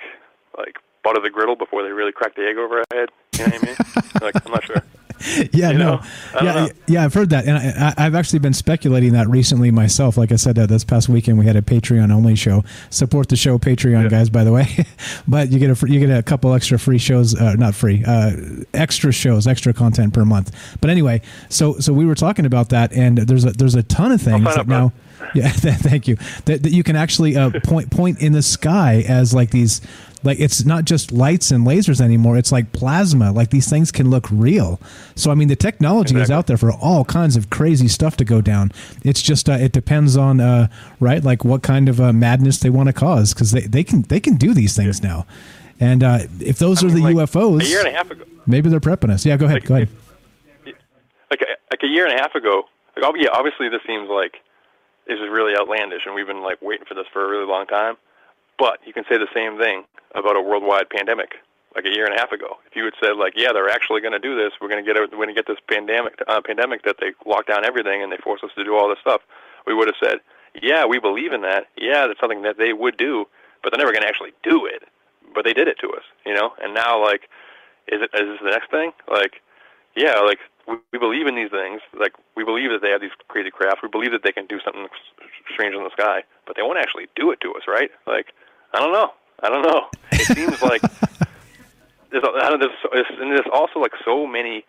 like 0.57 0.77
butter 1.03 1.21
the 1.23 1.31
griddle 1.31 1.57
before 1.57 1.83
they 1.83 1.91
really 1.91 2.13
crack 2.13 2.35
the 2.37 2.47
egg 2.47 2.57
over 2.59 2.79
our 2.79 2.85
head. 2.93 3.09
You 3.39 3.47
know 3.47 3.53
what 3.53 3.63
I 3.63 3.67
mean? 3.67 3.77
like, 4.23 4.47
I'm 4.47 4.53
not 4.53 4.65
sure. 4.65 4.83
yeah, 5.53 5.71
You 5.71 5.79
no, 5.79 5.97
know? 5.97 6.03
I 6.35 6.35
don't 6.35 6.45
yeah, 6.45 6.53
know. 6.53 6.69
yeah, 6.87 7.05
I've 7.05 7.15
heard 7.15 7.31
that, 7.31 7.47
and 7.47 7.57
I, 7.57 7.95
I've 7.97 8.15
actually 8.15 8.39
been 8.39 8.53
speculating 8.55 9.13
that 9.13 9.29
recently 9.29 9.71
myself. 9.71 10.17
Like 10.17 10.33
I 10.33 10.37
said, 10.37 10.59
uh, 10.59 10.67
this 10.67 10.85
past 10.85 11.09
weekend 11.09 11.39
we 11.39 11.47
had 11.47 11.57
a 11.57 11.63
Patreon 11.63 12.13
only 12.13 12.35
show. 12.37 12.65
Support 12.91 13.29
the 13.29 13.37
show, 13.37 13.59
Patreon 13.59 14.11
guys, 14.11 14.31
by 14.31 14.45
the 14.45 14.53
way. 14.53 14.87
but 15.29 15.51
you 15.51 15.59
get 15.59 15.71
a 15.71 15.75
fr- 15.75 15.89
you 15.89 16.01
get 16.01 16.17
a 16.17 16.23
couple 16.23 16.53
extra 16.55 16.79
free 16.79 16.99
shows, 16.99 17.35
uh, 17.35 17.55
not 17.55 17.75
free, 17.75 18.05
uh, 18.07 18.33
extra 18.75 19.13
shows, 19.13 19.47
extra 19.47 19.73
content 19.73 20.15
per 20.15 20.25
month. 20.25 20.55
But 20.81 20.91
anyway, 20.91 21.23
so 21.49 21.79
so 21.79 21.93
we 21.93 22.07
were 22.07 22.15
talking 22.15 22.47
about 22.47 22.69
that, 22.71 22.93
and 22.93 23.19
there's 23.19 23.45
a 23.45 23.51
there's 23.51 23.75
a 23.75 23.83
ton 23.83 24.13
of 24.13 24.23
things 24.23 24.45
that 24.55 24.67
now. 24.69 24.93
Yeah, 25.35 25.49
thank 25.51 26.07
you. 26.09 26.17
That, 26.47 26.63
that 26.63 26.71
you 26.73 26.83
can 26.83 26.97
actually 26.97 27.37
uh, 27.37 27.51
point 27.65 27.91
point 27.91 28.23
in 28.23 28.33
the 28.33 28.41
sky 28.41 29.05
as 29.07 29.35
like 29.35 29.51
these, 29.51 29.83
like 30.25 30.41
it's 30.41 30.65
not 30.65 30.85
just 30.85 31.13
lights 31.13 31.51
and 31.51 31.67
lasers 31.67 32.01
anymore. 32.01 32.37
It's 32.37 32.51
like 32.51 32.73
plasma. 32.73 33.33
Like 33.33 33.51
these 33.51 33.69
things 33.69 33.93
can 33.93 34.11
look 34.11 34.27
real. 34.31 34.81
So 35.15 35.31
I 35.31 35.35
mean, 35.35 35.49
the 35.49 35.57
technology 35.57 36.19
is 36.19 36.31
out 36.31 36.47
there 36.47 36.57
for 36.57 36.73
all 36.73 37.05
kinds 37.05 37.37
of 37.37 37.51
crazy 37.51 37.89
stuff 37.89 38.17
to 38.19 38.25
go 38.25 38.41
down. 38.41 38.73
It's 39.05 39.23
just 39.23 39.49
uh, 39.49 39.53
it 39.53 39.73
depends 39.73 40.17
on 40.17 40.41
uh, 40.41 40.69
right, 41.01 41.23
like 41.23 41.45
what 41.45 41.63
kind 41.63 41.89
of 41.89 42.01
uh, 42.01 42.13
madness 42.13 42.59
they 42.59 42.71
want 42.71 42.89
to 42.89 42.93
cause 42.93 43.33
because 43.33 43.53
they, 43.53 43.63
they 43.63 43.85
can 43.85 44.03
they 44.03 44.21
can 44.21 44.37
do 44.37 44.55
these 44.55 44.77
things 44.77 45.03
now. 45.03 45.27
And 45.81 46.03
uh, 46.03 46.21
if 46.41 46.59
those 46.59 46.83
are 46.83 46.89
the 46.89 47.01
UFOs, 47.01 47.63
A 47.63 47.67
year 47.67 47.79
and 47.79 47.89
a 47.89 47.93
half 47.93 48.11
ago, 48.11 48.25
maybe 48.47 48.69
they're 48.69 48.81
prepping 48.81 49.11
us. 49.11 49.25
Yeah, 49.25 49.37
go 49.37 49.47
ahead. 49.47 49.65
Go 49.65 49.77
ahead. 49.77 49.89
like 51.31 51.43
a, 51.43 51.47
like 51.71 51.83
a 51.83 51.87
year 51.87 52.07
and 52.07 52.19
a 52.19 52.21
half 52.21 52.35
ago. 52.35 52.65
Like, 52.97 53.15
yeah, 53.19 53.29
obviously 53.33 53.69
this 53.69 53.83
seems 53.87 54.09
like 54.09 54.39
this 55.07 55.21
is 55.21 55.29
really 55.31 55.55
outlandish, 55.57 56.03
and 56.05 56.15
we've 56.15 56.27
been 56.27 56.43
like 56.43 56.61
waiting 56.61 56.85
for 56.87 56.95
this 56.95 57.07
for 57.13 57.25
a 57.25 57.29
really 57.29 57.47
long 57.47 57.67
time. 57.67 57.97
But 58.59 58.81
you 58.85 58.93
can 58.93 59.05
say 59.09 59.19
the 59.19 59.31
same 59.35 59.59
thing 59.59 59.85
about 60.15 60.37
a 60.37 60.43
worldwide 60.43 60.91
pandemic. 60.91 61.37
Like 61.77 61.85
a 61.85 61.95
year 61.95 62.07
and 62.07 62.15
a 62.15 62.19
half 62.19 62.33
ago, 62.33 62.57
if 62.67 62.75
you 62.75 62.83
had 62.85 62.95
said 62.99 63.17
like, 63.17 63.35
yeah, 63.37 63.53
they're 63.53 63.69
actually 63.69 64.01
going 64.01 64.17
to 64.17 64.19
do 64.19 64.35
this, 64.35 64.53
we're 64.61 64.69
going 64.69 64.83
to 64.83 64.87
get 64.93 64.99
we're 64.99 65.23
going 65.23 65.29
to 65.29 65.35
get 65.35 65.47
this 65.47 65.61
pandemic 65.69 66.19
uh, 66.27 66.41
pandemic 66.41 66.83
that 66.85 66.97
they 66.99 67.13
lock 67.27 67.47
down 67.47 67.65
everything 67.65 68.03
and 68.03 68.11
they 68.11 68.17
force 68.17 68.41
us 68.43 68.51
to 68.57 68.65
do 68.65 68.75
all 68.75 68.89
this 68.89 68.99
stuff, 69.01 69.21
we 69.67 69.75
would 69.75 69.87
have 69.87 69.95
said, 70.03 70.19
yeah, 70.63 70.87
we 70.87 70.99
believe 70.99 71.33
in 71.33 71.43
that. 71.43 71.67
Yeah, 71.77 72.07
that's 72.07 72.19
something 72.19 72.43
that 72.43 72.57
they 72.59 72.73
would 72.73 72.97
do, 72.97 73.27
but 73.63 73.71
they're 73.71 73.79
never 73.79 73.93
going 73.93 74.03
to 74.03 74.09
actually 74.09 74.33
do 74.43 74.67
it. 74.67 74.83
But 75.35 75.45
they 75.45 75.53
did 75.53 75.69
it 75.69 75.79
to 75.81 75.89
us, 75.91 76.03
you 76.25 76.35
know. 76.35 76.53
And 76.61 76.75
now, 76.75 77.01
like, 77.05 77.29
is 77.87 78.01
it 78.01 78.11
is 78.15 78.27
this 78.27 78.41
the 78.43 78.51
next 78.51 78.71
thing? 78.71 78.93
Like, 79.07 79.43
yeah, 79.95 80.19
like 80.21 80.39
we, 80.67 80.77
we 80.93 80.99
believe 80.99 81.27
in 81.27 81.35
these 81.35 81.51
things. 81.51 81.81
Like 81.99 82.15
we 82.37 82.45
believe 82.45 82.71
that 82.71 82.83
they 82.83 82.91
have 82.91 83.01
these 83.01 83.15
crazy 83.29 83.51
crafts. 83.51 83.83
We 83.83 83.89
believe 83.89 84.13
that 84.13 84.23
they 84.23 84.33
can 84.33 84.47
do 84.47 84.59
something 84.65 84.89
strange 85.53 85.75
in 85.75 85.83
the 85.85 85.91
sky, 85.91 86.23
but 86.47 86.57
they 86.57 86.63
won't 86.63 86.79
actually 86.79 87.09
do 87.15 87.31
it 87.31 87.41
to 87.43 87.53
us, 87.55 87.63
right? 87.69 87.91
Like 88.07 88.33
I 88.75 88.79
don't 88.81 88.93
know. 88.93 89.11
I 89.43 89.49
don't 89.49 89.63
know. 89.63 89.87
It 90.13 90.27
seems 90.37 90.63
like 90.63 90.83
there's, 92.11 92.25
a- 92.25 92.45
I 92.45 92.49
don't, 92.51 92.61
there's, 92.61 92.73
there's 92.93 93.07
and 93.21 93.31
there's 93.33 93.47
also 93.53 93.79
like 93.81 93.93
so 94.05 94.27
many 94.27 94.65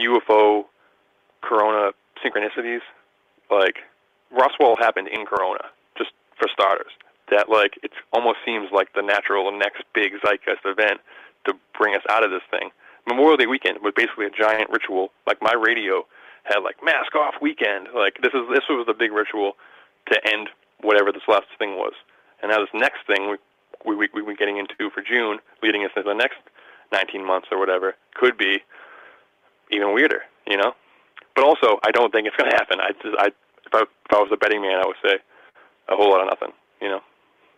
UFO 0.00 0.64
Corona 1.42 1.92
synchronicities. 2.24 2.80
Like 3.50 3.76
Roswell 4.30 4.76
happened 4.76 5.08
in 5.08 5.26
Corona, 5.26 5.64
just 5.96 6.10
for 6.38 6.48
starters. 6.52 6.92
That 7.30 7.48
like 7.48 7.78
it 7.82 7.92
almost 8.12 8.38
seems 8.44 8.68
like 8.72 8.92
the 8.94 9.02
natural 9.02 9.50
next 9.56 9.82
big 9.94 10.12
zeitgeist 10.24 10.64
event 10.64 11.00
to 11.46 11.54
bring 11.78 11.94
us 11.94 12.02
out 12.10 12.24
of 12.24 12.30
this 12.30 12.42
thing. 12.50 12.70
Memorial 13.06 13.36
Day 13.36 13.46
weekend 13.46 13.78
was 13.82 13.92
basically 13.96 14.26
a 14.26 14.30
giant 14.30 14.70
ritual. 14.70 15.10
Like 15.26 15.38
my 15.42 15.54
radio 15.54 16.06
had 16.44 16.58
like 16.58 16.76
mask 16.84 17.14
off 17.14 17.34
weekend. 17.40 17.88
Like 17.94 18.18
this 18.22 18.32
is 18.34 18.42
this 18.52 18.64
was 18.68 18.84
the 18.86 18.94
big 18.94 19.12
ritual 19.12 19.52
to 20.10 20.20
end 20.32 20.48
whatever 20.82 21.12
this 21.12 21.22
last 21.28 21.46
thing 21.58 21.76
was. 21.76 21.94
And 22.42 22.50
now 22.50 22.58
this 22.58 22.68
next 22.74 23.06
thing 23.06 23.28
we 23.30 23.36
we 23.84 23.96
we 23.96 24.08
we've 24.14 24.26
been 24.26 24.36
getting 24.36 24.58
into 24.58 24.90
for 24.90 25.02
June, 25.02 25.38
leading 25.62 25.84
us 25.84 25.90
into 25.96 26.08
the 26.08 26.14
next 26.14 26.38
19 26.92 27.24
months 27.24 27.48
or 27.50 27.58
whatever, 27.58 27.94
could 28.14 28.36
be 28.36 28.58
even 29.70 29.94
weirder, 29.94 30.22
you 30.46 30.56
know. 30.56 30.74
But 31.34 31.44
also, 31.44 31.78
I 31.86 31.90
don't 31.92 32.12
think 32.12 32.26
it's 32.26 32.36
going 32.36 32.50
to 32.50 32.56
happen. 32.56 32.80
I 32.80 32.90
just, 33.02 33.16
I 33.18 33.26
if 33.66 33.72
I 33.74 33.80
if 33.82 34.10
I 34.12 34.16
was 34.18 34.30
a 34.32 34.36
betting 34.36 34.60
man, 34.62 34.78
I 34.82 34.86
would 34.86 34.96
say 35.02 35.16
a 35.88 35.96
whole 35.96 36.10
lot 36.10 36.20
of 36.20 36.26
nothing, 36.28 36.52
you 36.80 36.88
know. 36.88 37.00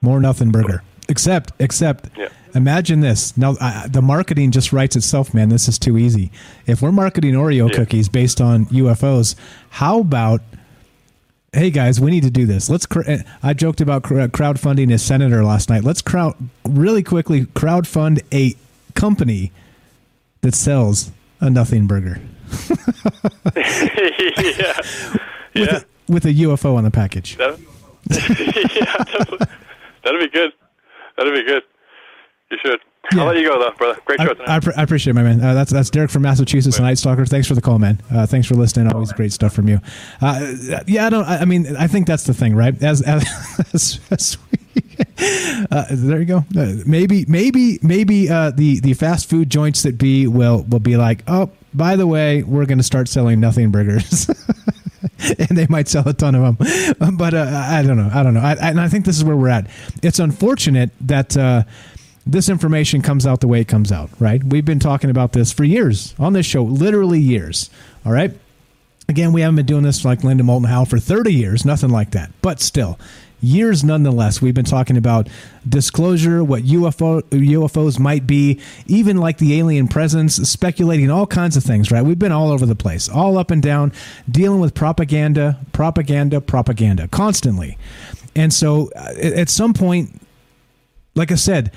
More 0.01 0.21
nothing 0.21 0.51
burger. 0.53 0.83
Except, 1.09 1.53
except, 1.59 2.09
Yeah. 2.17 2.29
imagine 2.55 3.01
this. 3.01 3.37
Now, 3.37 3.57
uh, 3.61 3.87
the 3.89 4.01
marketing 4.01 4.51
just 4.53 4.73
writes 4.73 4.97
itself, 4.97 5.35
man. 5.35 5.51
This 5.51 5.69
is 5.69 5.79
too 5.79 5.99
easy. 5.99 6.31
If 6.67 6.81
we're 6.81 6.93
marketing 6.93 7.35
Oreo 7.35 7.69
Yeah. 7.69 7.77
cookies 7.77 8.09
based 8.09 8.41
on 8.41 8.65
UFOs, 8.67 9.35
how 9.71 10.01
about, 10.01 10.41
hey 11.55 11.71
guys, 11.71 12.01
we 12.01 12.11
need 12.11 12.25
to 12.25 12.31
do 12.31 12.47
this. 12.47 12.69
Let's. 12.69 12.87
Cr- 12.87 13.11
I 13.43 13.55
joked 13.55 13.81
about 13.81 14.03
cr- 14.03 14.21
uh, 14.21 14.29
crowdfunding 14.29 14.93
a 14.93 14.99
senator 14.99 15.45
last 15.45 15.71
night. 15.71 15.85
Let's 15.85 16.03
crowd 16.03 16.35
really 16.69 17.03
quickly 17.03 17.47
crowdfund 17.47 18.23
a 18.33 18.55
company 18.95 19.53
that 20.43 20.55
sells 20.55 21.11
a 21.41 21.49
nothing 21.51 21.87
burger 21.87 22.21
yeah. 23.57 24.79
with, 25.55 25.71
a, 25.71 25.85
with 26.09 26.25
a 26.27 26.33
UFO 26.35 26.77
on 26.77 26.85
the 26.85 26.91
package. 26.91 27.37
That, 27.37 27.59
yeah. 28.11 29.47
That'd 30.05 30.21
be 30.21 30.29
good. 30.29 30.53
That'd 31.17 31.35
be 31.35 31.45
good. 31.45 31.63
You 32.51 32.59
should. 32.63 32.81
I'll 33.13 33.27
let 33.27 33.37
you 33.37 33.47
go 33.47 33.59
though, 33.59 33.71
brother. 33.77 34.01
Great 34.05 34.21
show 34.21 34.31
I, 34.31 34.35
tonight. 34.35 34.69
I, 34.77 34.81
I 34.81 34.83
appreciate 34.83 35.11
it, 35.11 35.15
my 35.15 35.23
man. 35.23 35.41
Uh, 35.41 35.55
that's 35.55 35.71
that's 35.71 35.91
Derek 35.91 36.11
from 36.11 36.23
Massachusetts, 36.23 36.79
Night 36.81 36.99
Stalker. 36.99 37.27
Thanks 37.27 37.47
for 37.47 37.55
the 37.55 37.61
call, 37.61 37.79
man. 37.79 38.01
Uh, 38.11 38.27
thanks 38.27 38.47
for 38.47 38.55
listening. 38.55 38.93
Always 38.93 39.13
great 39.13 39.33
stuff 39.33 39.53
from 39.53 39.69
you. 39.69 39.81
Uh, 40.21 40.55
yeah, 40.87 41.07
I 41.07 41.11
don't. 41.11 41.25
I 41.25 41.39
I 41.41 41.45
mean, 41.45 41.77
I 41.77 41.87
think 41.87 42.07
that's 42.07 42.25
the 42.25 42.35
thing, 42.35 42.55
right? 42.55 42.81
As 42.83 43.03
as, 43.03 43.25
as, 43.75 44.01
as 44.11 44.39
we, 44.51 45.67
uh, 45.71 45.85
there 45.91 46.19
you 46.19 46.25
go. 46.25 46.45
Uh, 46.57 46.77
maybe 46.87 47.25
maybe 47.29 47.79
maybe 47.83 48.31
uh, 48.31 48.51
the 48.51 48.81
the 48.81 48.95
fast 48.95 49.29
food 49.29 49.51
joints 49.51 49.83
that 49.83 49.99
be 49.99 50.27
will 50.27 50.63
will 50.65 50.81
be 50.81 50.97
like, 50.97 51.23
oh, 51.29 51.51
by 51.75 51.97
the 51.97 52.07
way, 52.07 52.43
we're 52.43 52.67
going 52.67 52.79
to 52.79 52.85
start 52.85 53.09
selling 53.09 53.41
nothing 53.41 53.71
burgers. 53.71 54.29
and 55.39 55.57
they 55.57 55.67
might 55.69 55.89
sell 55.89 56.07
a 56.09 56.13
ton 56.13 56.35
of 56.35 56.59
them. 56.59 57.17
But 57.17 57.35
uh, 57.35 57.67
I 57.69 57.83
don't 57.83 57.97
know. 57.97 58.11
I 58.13 58.23
don't 58.23 58.35
know. 58.35 58.41
I, 58.41 58.53
I, 58.53 58.71
and 58.71 58.81
I 58.81 58.89
think 58.89 59.05
this 59.05 59.17
is 59.17 59.25
where 59.25 59.37
we're 59.37 59.49
at. 59.49 59.69
It's 60.03 60.19
unfortunate 60.19 60.91
that 61.03 61.37
uh, 61.37 61.65
this 62.27 62.49
information 62.49 63.03
comes 63.03 63.27
out 63.27 63.41
the 63.41 63.49
way 63.49 63.61
it 63.61 63.69
comes 63.69 63.93
out, 63.93 64.11
right? 64.19 64.43
We've 64.43 64.65
been 64.65 64.81
talking 64.81 65.11
about 65.11 65.33
this 65.33 65.53
for 65.53 65.65
years 65.65 66.15
on 66.19 66.33
this 66.33 66.47
show, 66.47 66.63
literally 66.63 67.21
years. 67.21 67.71
All 68.05 68.13
right. 68.13 68.33
Again, 69.09 69.33
we 69.33 69.43
haven't 69.43 69.57
been 69.57 69.67
doing 69.67 69.83
this 69.83 70.05
like 70.05 70.25
Linda 70.25 70.43
Moulton 70.43 70.71
Howe 70.71 70.87
for 70.87 70.99
30 70.99 71.33
years, 71.33 71.65
nothing 71.67 71.91
like 71.91 72.13
that. 72.13 72.31
But 72.41 72.61
still, 72.61 72.99
years 73.45 73.85
nonetheless. 73.85 74.41
We've 74.41 74.55
been 74.55 74.65
talking 74.65 74.97
about 74.97 75.29
disclosure, 75.69 76.43
what 76.43 76.63
UFO 76.63 77.23
UFOs 77.23 77.99
might 77.99 78.27
be, 78.27 78.61
even 78.87 79.19
like 79.19 79.39
the 79.39 79.59
alien 79.59 79.89
presence, 79.89 80.37
speculating 80.37 81.11
all 81.11 81.27
kinds 81.27 81.57
of 81.57 81.63
things, 81.63 81.91
right? 81.91 82.03
We've 82.03 82.19
been 82.19 82.33
all 82.33 82.51
over 82.51 82.67
the 82.67 82.75
place, 82.75 83.09
all 83.09 83.39
up 83.39 83.51
and 83.51 83.63
down, 83.63 83.93
dealing 84.31 84.61
with 84.61 84.75
propaganda, 84.75 85.59
propaganda, 85.73 86.41
propaganda 86.41 87.09
constantly. 87.09 87.77
And 88.35 88.53
so 88.53 88.91
uh, 88.97 89.13
at 89.19 89.49
some 89.49 89.75
point, 89.75 90.21
like 91.15 91.31
I 91.31 91.37
said, 91.37 91.71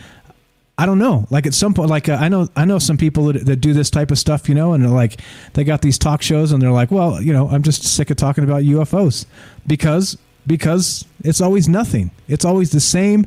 I 0.79 0.85
don't 0.85 0.99
know. 0.99 1.25
Like 1.31 1.47
at 1.47 1.55
some 1.55 1.73
point, 1.73 1.89
like 1.89 2.07
uh, 2.07 2.17
I 2.19 2.29
know, 2.29 2.47
I 2.55 2.65
know 2.65 2.77
some 2.77 2.97
people 2.97 3.25
that, 3.25 3.45
that 3.45 3.55
do 3.57 3.73
this 3.73 3.89
type 3.89 4.11
of 4.11 4.19
stuff, 4.19 4.47
you 4.47 4.53
know, 4.53 4.73
and 4.73 4.93
like, 4.93 5.19
they 5.53 5.63
got 5.63 5.81
these 5.81 5.97
talk 5.97 6.21
shows, 6.21 6.51
and 6.51 6.61
they're 6.61 6.71
like, 6.71 6.91
well, 6.91 7.21
you 7.21 7.33
know, 7.33 7.49
I'm 7.49 7.63
just 7.63 7.83
sick 7.83 8.11
of 8.11 8.17
talking 8.17 8.43
about 8.43 8.63
UFOs 8.63 9.25
because 9.65 10.17
because 10.45 11.05
it's 11.23 11.41
always 11.41 11.67
nothing. 11.67 12.11
It's 12.27 12.45
always 12.45 12.71
the 12.71 12.79
same, 12.79 13.25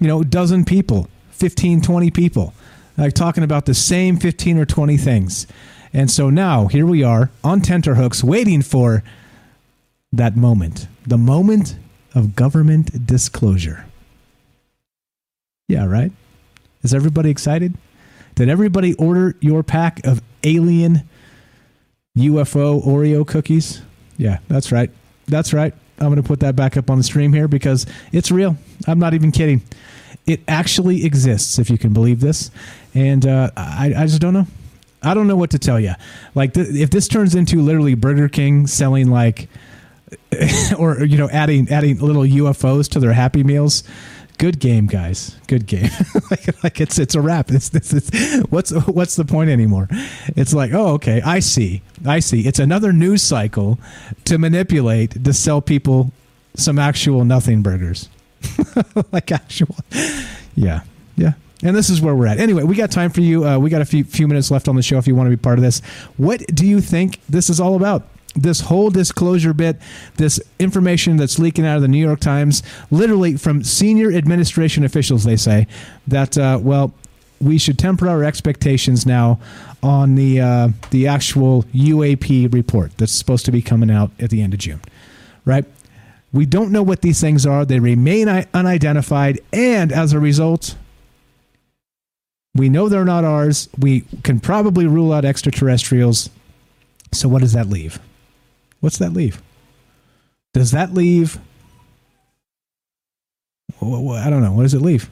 you 0.00 0.08
know, 0.08 0.22
dozen 0.22 0.64
people, 0.64 1.08
15, 1.32 1.82
20 1.82 2.10
people, 2.10 2.54
like 2.96 3.12
talking 3.12 3.44
about 3.44 3.66
the 3.66 3.74
same 3.74 4.16
15 4.16 4.58
or 4.58 4.64
20 4.64 4.96
things. 4.96 5.46
And 5.92 6.10
so 6.10 6.30
now 6.30 6.66
here 6.68 6.86
we 6.86 7.02
are 7.02 7.30
on 7.42 7.60
tenterhooks 7.60 8.24
waiting 8.24 8.62
for 8.62 9.04
that 10.12 10.36
moment, 10.36 10.88
the 11.06 11.18
moment 11.18 11.76
of 12.14 12.34
government 12.34 13.06
disclosure. 13.06 13.84
Yeah, 15.68 15.86
right? 15.86 16.12
Is 16.84 16.94
everybody 16.94 17.30
excited? 17.30 17.74
Did 18.34 18.48
everybody 18.48 18.94
order 18.94 19.34
your 19.40 19.62
pack 19.62 20.06
of 20.06 20.22
alien 20.44 21.08
UFO 22.16 22.84
Oreo 22.84 23.26
cookies? 23.26 23.80
Yeah, 24.18 24.38
that's 24.48 24.70
right. 24.70 24.90
That's 25.26 25.52
right. 25.52 25.72
I'm 25.98 26.06
going 26.06 26.16
to 26.16 26.22
put 26.22 26.40
that 26.40 26.54
back 26.54 26.76
up 26.76 26.90
on 26.90 26.98
the 26.98 27.04
stream 27.04 27.32
here 27.32 27.48
because 27.48 27.86
it's 28.12 28.30
real. 28.30 28.56
I'm 28.86 28.98
not 28.98 29.14
even 29.14 29.32
kidding. 29.32 29.62
It 30.26 30.40
actually 30.46 31.04
exists, 31.04 31.58
if 31.58 31.70
you 31.70 31.78
can 31.78 31.92
believe 31.92 32.20
this. 32.20 32.50
And 32.94 33.26
uh, 33.26 33.50
I, 33.56 33.94
I 33.96 34.06
just 34.06 34.20
don't 34.20 34.34
know. 34.34 34.46
I 35.02 35.14
don't 35.14 35.26
know 35.26 35.36
what 35.36 35.50
to 35.50 35.58
tell 35.58 35.78
you. 35.78 35.92
Like, 36.34 36.54
th- 36.54 36.68
if 36.68 36.90
this 36.90 37.08
turns 37.08 37.34
into 37.34 37.60
literally 37.60 37.94
Burger 37.94 38.28
King 38.28 38.66
selling 38.66 39.08
like, 39.08 39.48
or 40.78 41.04
you 41.04 41.18
know, 41.18 41.28
adding 41.30 41.68
adding 41.70 41.98
little 41.98 42.22
UFOs 42.22 42.88
to 42.90 43.00
their 43.00 43.12
Happy 43.12 43.42
Meals, 43.44 43.84
good 44.38 44.58
game, 44.58 44.86
guys. 44.86 45.36
Good 45.46 45.66
game. 45.66 45.90
like, 46.30 46.62
like 46.64 46.80
it's 46.80 46.98
it's 46.98 47.14
a 47.14 47.20
wrap. 47.20 47.50
It's, 47.50 47.74
it's, 47.74 47.92
it's 47.92 48.10
what's 48.50 48.70
what's 48.86 49.16
the 49.16 49.24
point 49.24 49.50
anymore? 49.50 49.88
It's 50.36 50.54
like, 50.54 50.72
oh, 50.72 50.94
okay, 50.94 51.20
I 51.22 51.40
see, 51.40 51.82
I 52.06 52.20
see. 52.20 52.46
It's 52.46 52.58
another 52.58 52.92
news 52.92 53.22
cycle 53.22 53.78
to 54.24 54.38
manipulate 54.38 55.24
to 55.24 55.32
sell 55.32 55.60
people 55.60 56.12
some 56.54 56.78
actual 56.78 57.24
nothing 57.24 57.62
burgers, 57.62 58.08
like 59.12 59.32
actual. 59.32 59.76
Yeah, 60.54 60.80
yeah. 61.16 61.32
And 61.62 61.74
this 61.74 61.88
is 61.88 62.00
where 62.02 62.14
we're 62.14 62.26
at. 62.26 62.38
Anyway, 62.38 62.62
we 62.62 62.74
got 62.74 62.90
time 62.90 63.10
for 63.10 63.22
you. 63.22 63.46
Uh, 63.46 63.58
we 63.58 63.70
got 63.70 63.80
a 63.80 63.86
few 63.86 64.04
few 64.04 64.28
minutes 64.28 64.50
left 64.50 64.68
on 64.68 64.76
the 64.76 64.82
show 64.82 64.98
if 64.98 65.06
you 65.06 65.14
want 65.14 65.26
to 65.26 65.36
be 65.36 65.40
part 65.40 65.58
of 65.58 65.62
this. 65.62 65.80
What 66.16 66.40
do 66.54 66.66
you 66.66 66.80
think 66.80 67.20
this 67.28 67.48
is 67.48 67.60
all 67.60 67.74
about? 67.76 68.06
This 68.34 68.60
whole 68.62 68.90
disclosure 68.90 69.54
bit, 69.54 69.78
this 70.16 70.40
information 70.58 71.16
that's 71.16 71.38
leaking 71.38 71.66
out 71.66 71.76
of 71.76 71.82
the 71.82 71.88
New 71.88 72.04
York 72.04 72.20
Times, 72.20 72.62
literally 72.90 73.36
from 73.36 73.62
senior 73.62 74.12
administration 74.12 74.84
officials, 74.84 75.24
they 75.24 75.36
say 75.36 75.66
that 76.06 76.36
uh, 76.36 76.58
well, 76.60 76.92
we 77.40 77.58
should 77.58 77.78
temper 77.78 78.08
our 78.08 78.24
expectations 78.24 79.06
now 79.06 79.38
on 79.82 80.14
the 80.14 80.40
uh, 80.40 80.68
the 80.90 81.06
actual 81.06 81.64
UAP 81.74 82.52
report 82.52 82.96
that's 82.96 83.12
supposed 83.12 83.44
to 83.44 83.52
be 83.52 83.62
coming 83.62 83.90
out 83.90 84.10
at 84.18 84.30
the 84.30 84.42
end 84.42 84.54
of 84.54 84.60
June, 84.60 84.80
right? 85.44 85.64
We 86.32 86.46
don't 86.46 86.72
know 86.72 86.82
what 86.82 87.02
these 87.02 87.20
things 87.20 87.46
are; 87.46 87.64
they 87.64 87.80
remain 87.80 88.28
unidentified, 88.28 89.40
and 89.52 89.92
as 89.92 90.12
a 90.12 90.18
result. 90.18 90.76
We 92.56 92.68
know 92.68 92.88
they're 92.88 93.04
not 93.04 93.24
ours. 93.24 93.68
We 93.76 94.02
can 94.22 94.38
probably 94.38 94.86
rule 94.86 95.12
out 95.12 95.24
extraterrestrials. 95.24 96.30
So, 97.12 97.28
what 97.28 97.40
does 97.40 97.52
that 97.52 97.68
leave? 97.68 97.98
What's 98.84 98.98
that 98.98 99.14
leave? 99.14 99.40
Does 100.52 100.72
that 100.72 100.92
leave? 100.92 101.38
I 103.80 104.28
don't 104.28 104.42
know. 104.42 104.52
What 104.52 104.64
does 104.64 104.74
it 104.74 104.82
leave? 104.82 105.08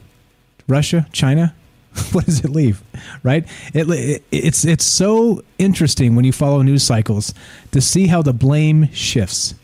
Russia, 0.67 1.07
China. 1.11 1.55
what 2.11 2.25
does 2.25 2.41
it 2.41 2.51
leave? 2.51 2.83
Right? 3.23 3.47
It, 3.73 3.89
it, 3.89 4.23
it's 4.31 4.63
it's 4.63 4.85
so 4.85 5.43
interesting 5.57 6.15
when 6.15 6.23
you 6.23 6.31
follow 6.31 6.61
news 6.61 6.83
cycles 6.83 7.33
to 7.71 7.81
see 7.81 8.05
how 8.05 8.21
the 8.21 8.31
blame 8.31 8.91
shifts 8.93 9.55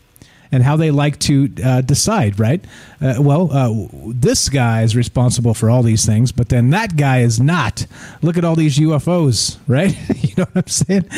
and 0.50 0.64
how 0.64 0.76
they 0.76 0.90
like 0.90 1.20
to 1.20 1.48
uh, 1.64 1.80
decide. 1.82 2.40
Right? 2.40 2.64
Uh, 3.00 3.14
well, 3.20 3.52
uh, 3.52 3.86
this 4.08 4.48
guy 4.48 4.82
is 4.82 4.96
responsible 4.96 5.54
for 5.54 5.70
all 5.70 5.84
these 5.84 6.04
things, 6.04 6.32
but 6.32 6.48
then 6.48 6.70
that 6.70 6.96
guy 6.96 7.20
is 7.20 7.38
not. 7.38 7.86
Look 8.22 8.36
at 8.36 8.44
all 8.44 8.56
these 8.56 8.76
UFOs. 8.76 9.56
Right? 9.68 9.96
you 10.20 10.34
know 10.36 10.48
what 10.52 10.64
I'm 10.64 10.66
saying? 10.66 11.08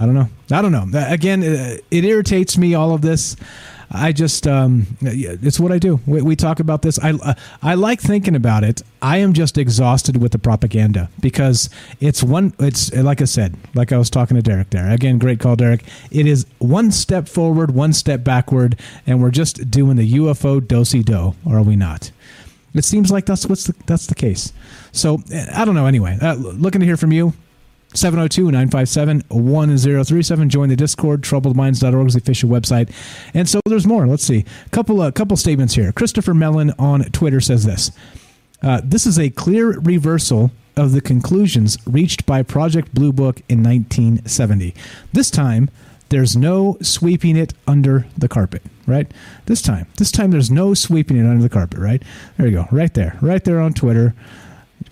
I 0.00 0.06
don't 0.06 0.14
know. 0.14 0.28
I 0.50 0.62
don't 0.62 0.72
know. 0.72 0.86
Again, 1.08 1.42
it 1.42 2.04
irritates 2.04 2.56
me. 2.56 2.74
All 2.74 2.94
of 2.94 3.02
this. 3.02 3.36
I 3.92 4.12
just, 4.12 4.46
um, 4.46 4.86
it's 5.00 5.58
what 5.58 5.72
I 5.72 5.78
do. 5.78 6.00
We, 6.06 6.22
we, 6.22 6.36
talk 6.36 6.60
about 6.60 6.82
this. 6.82 6.96
I, 7.00 7.10
uh, 7.10 7.34
I 7.60 7.74
like 7.74 8.00
thinking 8.00 8.36
about 8.36 8.62
it. 8.62 8.82
I 9.02 9.16
am 9.16 9.32
just 9.32 9.58
exhausted 9.58 10.22
with 10.22 10.30
the 10.30 10.38
propaganda 10.38 11.10
because 11.20 11.68
it's 11.98 12.22
one. 12.22 12.54
It's 12.60 12.94
like 12.94 13.20
I 13.20 13.24
said, 13.24 13.56
like 13.74 13.90
I 13.90 13.98
was 13.98 14.08
talking 14.08 14.36
to 14.36 14.42
Derek 14.42 14.70
there. 14.70 14.88
Again, 14.88 15.18
great 15.18 15.40
call, 15.40 15.56
Derek. 15.56 15.82
It 16.12 16.28
is 16.28 16.46
one 16.58 16.92
step 16.92 17.28
forward, 17.28 17.72
one 17.72 17.92
step 17.92 18.22
backward, 18.22 18.78
and 19.08 19.20
we're 19.20 19.32
just 19.32 19.72
doing 19.72 19.96
the 19.96 20.14
UFO 20.14 20.60
dosey 20.60 21.04
do, 21.04 21.34
or 21.44 21.58
are 21.58 21.62
we 21.62 21.74
not? 21.74 22.12
It 22.74 22.84
seems 22.84 23.10
like 23.10 23.26
that's 23.26 23.46
what's 23.46 23.64
the, 23.64 23.74
that's 23.86 24.06
the 24.06 24.14
case. 24.14 24.52
So 24.92 25.20
I 25.52 25.64
don't 25.64 25.74
know. 25.74 25.86
Anyway, 25.86 26.16
uh, 26.22 26.34
looking 26.34 26.80
to 26.80 26.86
hear 26.86 26.96
from 26.96 27.10
you. 27.10 27.32
702-957-1037 27.94 30.48
join 30.48 30.68
the 30.68 30.76
discord 30.76 31.22
troubledminds.org 31.22 32.06
is 32.06 32.14
the 32.14 32.20
official 32.20 32.48
website. 32.48 32.92
And 33.34 33.48
so 33.48 33.60
there's 33.66 33.86
more. 33.86 34.06
Let's 34.06 34.24
see. 34.24 34.44
A 34.66 34.70
couple 34.70 35.02
a 35.02 35.12
couple 35.12 35.36
statements 35.36 35.74
here. 35.74 35.92
Christopher 35.92 36.34
mellon 36.34 36.72
on 36.78 37.02
twitter 37.04 37.40
says 37.40 37.64
this. 37.64 37.90
Uh, 38.62 38.80
this 38.84 39.06
is 39.06 39.18
a 39.18 39.30
clear 39.30 39.80
reversal 39.80 40.50
of 40.76 40.92
the 40.92 41.00
conclusions 41.00 41.78
reached 41.86 42.26
by 42.26 42.42
project 42.42 42.94
blue 42.94 43.12
book 43.12 43.40
in 43.48 43.62
1970 43.62 44.74
this 45.12 45.30
time 45.30 45.68
there's 46.10 46.36
no 46.36 46.76
sweeping 46.80 47.36
it 47.36 47.52
under 47.66 48.06
the 48.16 48.28
carpet 48.28 48.62
right? 48.86 49.10
This 49.46 49.62
time 49.62 49.86
this 49.96 50.12
time 50.12 50.30
there's 50.30 50.50
no 50.50 50.74
sweeping 50.74 51.16
it 51.16 51.26
under 51.26 51.42
the 51.42 51.48
carpet 51.48 51.78
right? 51.78 52.02
There 52.36 52.46
you 52.46 52.52
go. 52.52 52.68
Right 52.70 52.94
there. 52.94 53.18
Right 53.20 53.42
there 53.44 53.60
on 53.60 53.74
twitter 53.74 54.14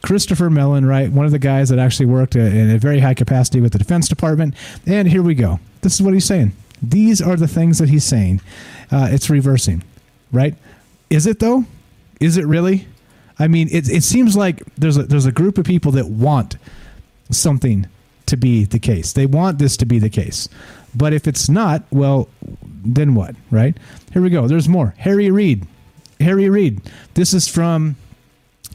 Christopher 0.03 0.51
Mellon, 0.51 0.87
right? 0.87 1.11
One 1.11 1.27
of 1.27 1.33
the 1.33 1.39
guys 1.39 1.69
that 1.71 1.79
actually 1.79 2.07
worked 2.07 2.37
in 2.37 2.71
a 2.71 2.79
very 2.79 3.01
high 3.01 3.15
capacity 3.15 3.61
with 3.61 3.73
the 3.73 3.79
Defense 3.79 4.09
Department. 4.09 4.55
And 4.87 5.09
here 5.09 5.23
we 5.23 5.35
go. 5.35 5.61
This 5.83 5.95
is 5.95 6.03
what 6.03 6.15
he's 6.15 6.25
saying. 6.25 6.53
These 6.83 7.21
are 7.21 7.37
the 7.37 7.49
things 7.49 7.79
that 7.79 7.89
he's 7.89 8.05
saying. 8.05 8.41
Uh, 8.91 9.09
it's 9.11 9.29
reversing, 9.29 9.83
right? 10.33 10.55
Is 11.11 11.27
it 11.27 11.41
though? 11.41 11.65
Is 12.21 12.37
it 12.37 12.47
really? 12.47 12.87
I 13.39 13.49
mean, 13.49 13.69
it, 13.71 13.89
it 13.89 14.03
seems 14.03 14.37
like 14.37 14.63
there's 14.77 14.97
a, 14.97 15.05
there's 15.05 15.27
a 15.27 15.33
group 15.33 15.59
of 15.59 15.65
people 15.65 15.93
that 15.93 16.07
want 16.09 16.57
something 17.31 17.87
to 18.27 18.37
be 18.37 18.65
the 18.65 18.79
case. 18.79 19.13
They 19.13 19.27
want 19.27 19.59
this 19.59 19.77
to 19.79 19.87
be 19.87 19.99
the 19.99 20.11
case. 20.11 20.49
But 20.95 21.13
if 21.13 21.27
it's 21.27 21.49
not, 21.49 21.85
well, 21.91 22.29
then 22.63 23.15
what, 23.15 23.37
right? 23.51 23.77
Here 24.13 24.23
we 24.23 24.31
go. 24.31 24.49
There's 24.49 24.69
more. 24.69 24.95
Harry 24.99 25.31
Reid. 25.31 25.67
Harry 26.21 26.49
Reid. 26.49 26.81
This 27.15 27.33
is 27.33 27.49
from 27.49 27.97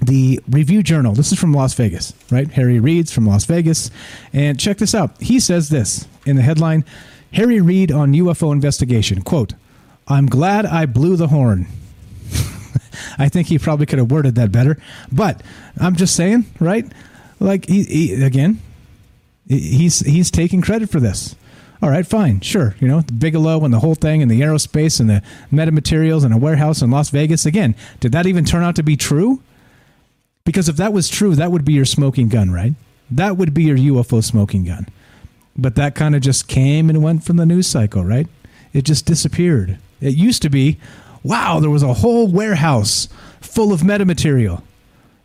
the 0.01 0.39
Review 0.49 0.83
Journal. 0.83 1.13
This 1.13 1.31
is 1.31 1.39
from 1.39 1.53
Las 1.53 1.73
Vegas, 1.73 2.13
right? 2.31 2.49
Harry 2.51 2.79
Reid's 2.79 3.11
from 3.11 3.25
Las 3.25 3.45
Vegas. 3.45 3.91
And 4.31 4.59
check 4.59 4.77
this 4.77 4.95
out. 4.95 5.21
He 5.21 5.39
says 5.39 5.69
this 5.69 6.07
in 6.25 6.35
the 6.35 6.41
headline 6.41 6.85
Harry 7.33 7.61
Reid 7.61 7.91
on 7.91 8.13
UFO 8.13 8.51
investigation. 8.51 9.21
Quote, 9.21 9.53
I'm 10.07 10.27
glad 10.27 10.65
I 10.65 10.85
blew 10.85 11.15
the 11.15 11.27
horn. 11.27 11.67
I 13.17 13.29
think 13.29 13.47
he 13.47 13.57
probably 13.57 13.85
could 13.85 13.99
have 13.99 14.11
worded 14.11 14.35
that 14.35 14.51
better. 14.51 14.77
But 15.11 15.41
I'm 15.79 15.95
just 15.95 16.15
saying, 16.15 16.45
right? 16.59 16.85
Like 17.39 17.65
he, 17.65 17.83
he 17.83 18.23
again, 18.23 18.59
he's 19.47 19.99
he's 19.99 20.31
taking 20.31 20.61
credit 20.61 20.89
for 20.89 20.99
this. 20.99 21.35
All 21.81 21.89
right, 21.89 22.07
fine, 22.07 22.39
sure. 22.39 22.75
You 22.79 22.87
know, 22.87 23.01
the 23.01 23.11
Bigelow 23.11 23.65
and 23.65 23.73
the 23.73 23.79
whole 23.79 23.95
thing, 23.95 24.21
and 24.21 24.31
the 24.31 24.39
aerospace 24.39 25.01
and 25.01 25.09
the 25.09 25.21
metamaterials 25.51 26.23
and 26.23 26.33
a 26.33 26.37
warehouse 26.37 26.81
in 26.81 26.91
Las 26.91 27.09
Vegas. 27.09 27.45
Again, 27.45 27.75
did 27.99 28.13
that 28.13 28.25
even 28.25 28.45
turn 28.45 28.63
out 28.63 28.77
to 28.77 28.83
be 28.83 28.95
true? 28.95 29.41
Because 30.45 30.67
if 30.67 30.75
that 30.77 30.93
was 30.93 31.09
true, 31.09 31.35
that 31.35 31.51
would 31.51 31.65
be 31.65 31.73
your 31.73 31.85
smoking 31.85 32.27
gun, 32.27 32.51
right? 32.51 32.73
That 33.09 33.37
would 33.37 33.53
be 33.53 33.63
your 33.63 33.77
UFO 33.77 34.23
smoking 34.23 34.65
gun. 34.65 34.87
But 35.55 35.75
that 35.75 35.95
kind 35.95 36.15
of 36.15 36.21
just 36.21 36.47
came 36.47 36.89
and 36.89 37.03
went 37.03 37.23
from 37.23 37.37
the 37.37 37.45
news 37.45 37.67
cycle, 37.67 38.03
right? 38.03 38.27
It 38.73 38.83
just 38.83 39.05
disappeared. 39.05 39.77
It 40.01 40.15
used 40.15 40.41
to 40.41 40.49
be, 40.49 40.79
wow, 41.23 41.59
there 41.59 41.69
was 41.69 41.83
a 41.83 41.93
whole 41.93 42.27
warehouse 42.27 43.07
full 43.39 43.71
of 43.71 43.81
metamaterial, 43.81 44.63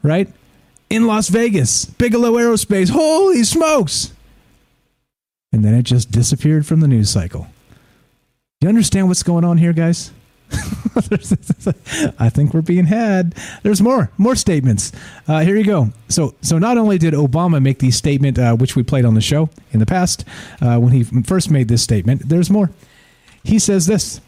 right? 0.02 0.28
In 0.90 1.06
Las 1.06 1.28
Vegas, 1.28 1.86
Bigelow 1.86 2.32
Aerospace. 2.32 2.90
Holy 2.90 3.42
smokes! 3.42 4.12
And 5.52 5.64
then 5.64 5.74
it 5.74 5.82
just 5.82 6.10
disappeared 6.10 6.66
from 6.66 6.80
the 6.80 6.88
news 6.88 7.10
cycle. 7.10 7.46
Do 8.60 8.66
you 8.66 8.68
understand 8.68 9.08
what's 9.08 9.22
going 9.22 9.44
on 9.44 9.58
here, 9.58 9.72
guys? 9.72 10.12
I 12.18 12.28
think 12.28 12.54
we're 12.54 12.62
being 12.62 12.86
had. 12.86 13.34
There's 13.62 13.80
more, 13.80 14.10
more 14.18 14.34
statements. 14.34 14.92
Uh, 15.26 15.40
here 15.40 15.56
you 15.56 15.64
go. 15.64 15.90
So, 16.08 16.34
so 16.40 16.58
not 16.58 16.78
only 16.78 16.98
did 16.98 17.14
Obama 17.14 17.62
make 17.62 17.78
the 17.78 17.90
statement, 17.90 18.38
uh, 18.38 18.56
which 18.56 18.74
we 18.74 18.82
played 18.82 19.04
on 19.04 19.14
the 19.14 19.20
show 19.20 19.50
in 19.72 19.80
the 19.80 19.86
past, 19.86 20.24
uh, 20.60 20.78
when 20.78 20.92
he 20.92 21.04
first 21.04 21.50
made 21.50 21.68
this 21.68 21.82
statement, 21.82 22.28
there's 22.28 22.50
more. 22.50 22.70
He 23.44 23.58
says 23.58 23.86
this. 23.86 24.20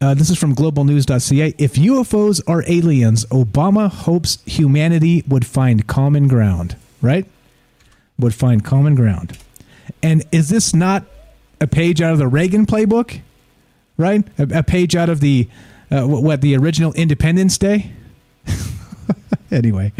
Uh, 0.00 0.14
this 0.14 0.30
is 0.30 0.38
from 0.38 0.54
globalnews.ca. 0.54 1.54
If 1.58 1.74
UFOs 1.74 2.40
are 2.46 2.62
aliens, 2.68 3.24
Obama 3.26 3.90
hopes 3.90 4.38
humanity 4.46 5.24
would 5.26 5.44
find 5.44 5.86
common 5.86 6.28
ground, 6.28 6.76
right? 7.02 7.26
Would 8.18 8.34
find 8.34 8.64
common 8.64 8.94
ground. 8.94 9.36
And 10.02 10.24
is 10.30 10.50
this 10.50 10.72
not 10.72 11.04
a 11.60 11.66
page 11.66 12.00
out 12.00 12.12
of 12.12 12.18
the 12.18 12.28
Reagan 12.28 12.66
playbook? 12.66 13.20
Right? 13.98 14.26
A, 14.38 14.60
a 14.60 14.62
page 14.62 14.96
out 14.96 15.10
of 15.10 15.20
the 15.20 15.48
uh, 15.90 16.06
what 16.06 16.40
the 16.40 16.56
original 16.56 16.92
Independence 16.94 17.58
Day? 17.58 17.90
anyway, 19.50 19.92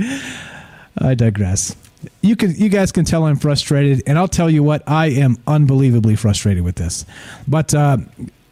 I 0.97 1.15
digress. 1.15 1.77
You 2.21 2.37
can 2.37 2.55
you 2.55 2.69
guys 2.69 2.93
can 2.93 3.05
tell 3.05 3.25
I'm 3.25 3.37
frustrated, 3.37 4.03
and 4.07 4.19
I'll 4.19 4.29
tell 4.29 4.49
you 4.49 4.63
what 4.63 4.83
I 4.87 5.07
am 5.07 5.37
unbelievably 5.47 6.17
frustrated 6.17 6.63
with 6.63 6.77
this. 6.77 7.05
But 7.47 7.75
uh, 7.75 7.99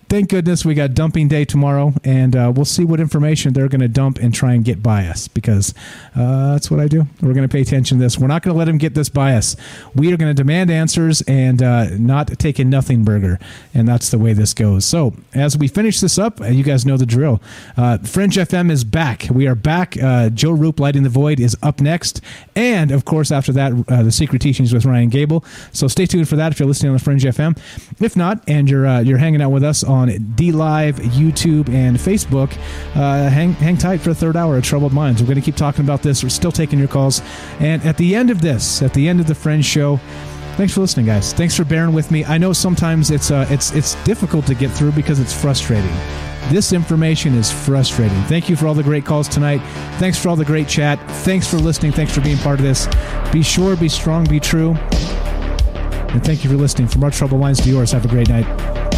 thank 0.08 0.30
goodness 0.30 0.64
we 0.64 0.74
got 0.74 0.94
dumping 0.94 1.28
day 1.28 1.44
tomorrow, 1.44 1.92
and 2.04 2.36
uh, 2.36 2.52
we'll 2.54 2.64
see 2.64 2.84
what 2.84 3.00
information 3.00 3.52
they're 3.52 3.68
going 3.68 3.80
to 3.80 3.88
dump 3.88 4.18
and 4.18 4.32
try 4.32 4.52
and 4.54 4.64
get 4.64 4.82
by 4.82 5.06
us 5.06 5.28
because 5.28 5.74
uh, 6.14 6.52
that's 6.52 6.70
what 6.70 6.80
I 6.80 6.88
do. 6.88 7.06
We're 7.20 7.34
going 7.34 7.48
to 7.48 7.52
pay 7.52 7.60
attention 7.60 7.98
to 7.98 8.04
this. 8.04 8.18
We're 8.18 8.28
not 8.28 8.42
going 8.42 8.54
to 8.54 8.58
let 8.58 8.66
them 8.66 8.78
get 8.78 8.94
this 8.94 9.08
by 9.08 9.34
us. 9.34 9.56
We 9.94 10.12
are 10.12 10.16
going 10.16 10.34
to 10.34 10.34
demand 10.34 10.70
answers 10.70 11.22
and 11.22 11.62
uh, 11.62 11.90
not 11.96 12.38
take 12.38 12.58
a 12.58 12.64
nothing 12.64 13.04
burger, 13.04 13.38
and 13.74 13.86
that's 13.86 14.10
the 14.10 14.18
way 14.18 14.32
this 14.32 14.54
goes. 14.54 14.84
So 14.84 15.14
as 15.34 15.56
we 15.56 15.68
finish 15.68 16.00
this 16.00 16.18
up, 16.18 16.40
uh, 16.40 16.46
you 16.46 16.62
guys 16.62 16.86
know 16.86 16.96
the 16.96 17.06
drill. 17.06 17.42
Uh, 17.76 17.98
Fringe 17.98 18.36
FM 18.36 18.70
is 18.70 18.84
back. 18.84 19.26
We 19.30 19.46
are 19.46 19.54
back. 19.54 20.00
Uh, 20.00 20.30
Joe 20.30 20.52
Rupe, 20.52 20.80
Lighting 20.80 21.02
the 21.02 21.08
Void, 21.08 21.40
is 21.40 21.56
up 21.62 21.80
next, 21.80 22.20
and 22.54 22.90
of 22.92 23.04
course 23.04 23.32
after 23.32 23.52
that, 23.52 23.72
the 23.86 24.12
Secret 24.12 24.40
Teachings 24.40 24.72
with 24.72 24.84
Ryan 24.84 25.08
Gable. 25.08 25.44
So 25.72 25.88
stay 25.88 26.06
tuned 26.06 26.28
for 26.28 26.36
that 26.36 26.52
if 26.52 26.60
you're 26.60 26.68
listening 26.68 26.90
on 26.90 26.96
the 26.96 27.02
Fringe 27.02 27.24
FM. 27.24 27.58
If 28.00 28.16
not, 28.16 28.42
and 28.46 28.70
you're 28.70 29.00
you're 29.00 29.18
hanging 29.18 29.42
out 29.42 29.50
with 29.50 29.64
us 29.64 29.82
on 29.97 30.09
DLive, 30.09 30.94
YouTube, 30.94 31.68
and 31.68 31.97
Facebook. 31.97 32.52
Uh, 32.94 33.28
hang, 33.28 33.52
hang 33.55 33.77
tight 33.77 34.01
for 34.01 34.10
a 34.10 34.14
third 34.14 34.36
hour 34.36 34.56
of 34.56 34.64
Troubled 34.64 34.93
Minds. 34.93 35.23
We're 35.23 35.27
going 35.27 35.40
to 35.40 35.44
keep 35.44 35.56
talking 35.56 35.85
about 35.85 36.02
this. 36.02 36.23
We're 36.23 36.28
still 36.28 36.52
taking 36.52 36.78
your 36.78 36.89
calls. 36.89 37.23
And 37.59 37.82
at 37.85 37.97
the 37.97 38.14
end 38.14 38.31
of 38.31 38.40
this, 38.40 38.82
at 38.82 38.94
the 38.94 39.09
end 39.09 39.20
of 39.20 39.27
the 39.27 39.35
Fringe 39.35 39.64
Show, 39.64 39.97
thanks 40.56 40.74
for 40.74 40.81
listening, 40.81 41.06
guys. 41.06 41.32
Thanks 41.32 41.56
for 41.56 41.64
bearing 41.64 41.93
with 41.93 42.10
me. 42.10 42.24
I 42.24 42.39
know 42.39 42.52
sometimes 42.52 43.10
it's 43.10 43.31
uh, 43.31 43.47
it's 43.51 43.73
it's 43.73 43.94
difficult 44.05 44.47
to 44.47 44.55
get 44.55 44.70
through 44.70 44.93
because 44.93 45.18
it's 45.18 45.32
frustrating. 45.32 45.94
This 46.51 46.73
information 46.73 47.35
is 47.35 47.51
frustrating. 47.51 48.23
Thank 48.24 48.48
you 48.48 48.55
for 48.55 48.68
all 48.68 48.74
the 48.74 48.82
great 48.85 49.05
calls 49.05 49.27
tonight. 49.27 49.59
Thanks 49.98 50.16
for 50.16 50.28
all 50.28 50.36
the 50.36 50.44
great 50.44 50.68
chat. 50.68 51.01
Thanks 51.24 51.48
for 51.51 51.56
listening. 51.56 51.90
Thanks 51.90 52.14
for 52.14 52.20
being 52.20 52.39
part 52.39 52.60
of 52.60 52.64
this. 52.64 52.86
Be 53.32 53.43
sure, 53.43 53.74
be 53.77 53.89
strong, 53.89 54.24
be 54.27 54.39
true. 54.39 54.77
And 56.16 56.24
thank 56.24 56.44
you 56.44 56.51
for 56.51 56.56
listening. 56.56 56.86
From 56.86 57.02
our 57.02 57.10
troubled 57.10 57.40
minds 57.40 57.60
to 57.62 57.68
yours, 57.68 57.90
have 57.90 58.05
a 58.05 58.09
great 58.09 58.28
night. 58.28 58.95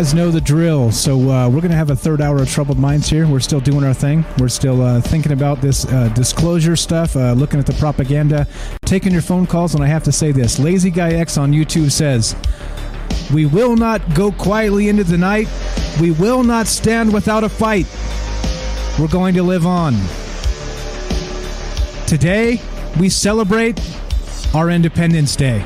Guys 0.00 0.14
know 0.14 0.30
the 0.30 0.40
drill. 0.40 0.90
So 0.90 1.28
uh, 1.28 1.46
we're 1.50 1.60
going 1.60 1.72
to 1.72 1.76
have 1.76 1.90
a 1.90 1.94
third 1.96 2.22
hour 2.22 2.40
of 2.40 2.48
Troubled 2.48 2.78
Minds 2.78 3.06
here. 3.06 3.26
We're 3.26 3.38
still 3.38 3.60
doing 3.60 3.84
our 3.84 3.92
thing. 3.92 4.24
We're 4.38 4.48
still 4.48 4.80
uh, 4.80 5.02
thinking 5.02 5.32
about 5.32 5.60
this 5.60 5.84
uh, 5.84 6.08
disclosure 6.14 6.74
stuff, 6.74 7.16
uh, 7.16 7.34
looking 7.34 7.60
at 7.60 7.66
the 7.66 7.74
propaganda, 7.74 8.46
taking 8.86 9.12
your 9.12 9.20
phone 9.20 9.46
calls. 9.46 9.74
And 9.74 9.84
I 9.84 9.88
have 9.88 10.02
to 10.04 10.12
say 10.12 10.32
this 10.32 10.58
Lazy 10.58 10.90
Guy 10.90 11.10
X 11.10 11.36
on 11.36 11.52
YouTube 11.52 11.90
says, 11.90 12.34
We 13.30 13.44
will 13.44 13.76
not 13.76 14.14
go 14.14 14.32
quietly 14.32 14.88
into 14.88 15.04
the 15.04 15.18
night. 15.18 15.48
We 16.00 16.12
will 16.12 16.44
not 16.44 16.66
stand 16.66 17.12
without 17.12 17.44
a 17.44 17.50
fight. 17.50 17.86
We're 18.98 19.08
going 19.08 19.34
to 19.34 19.42
live 19.42 19.66
on. 19.66 19.92
Today, 22.06 22.58
we 22.98 23.10
celebrate 23.10 23.78
our 24.54 24.70
Independence 24.70 25.36
Day. 25.36 25.62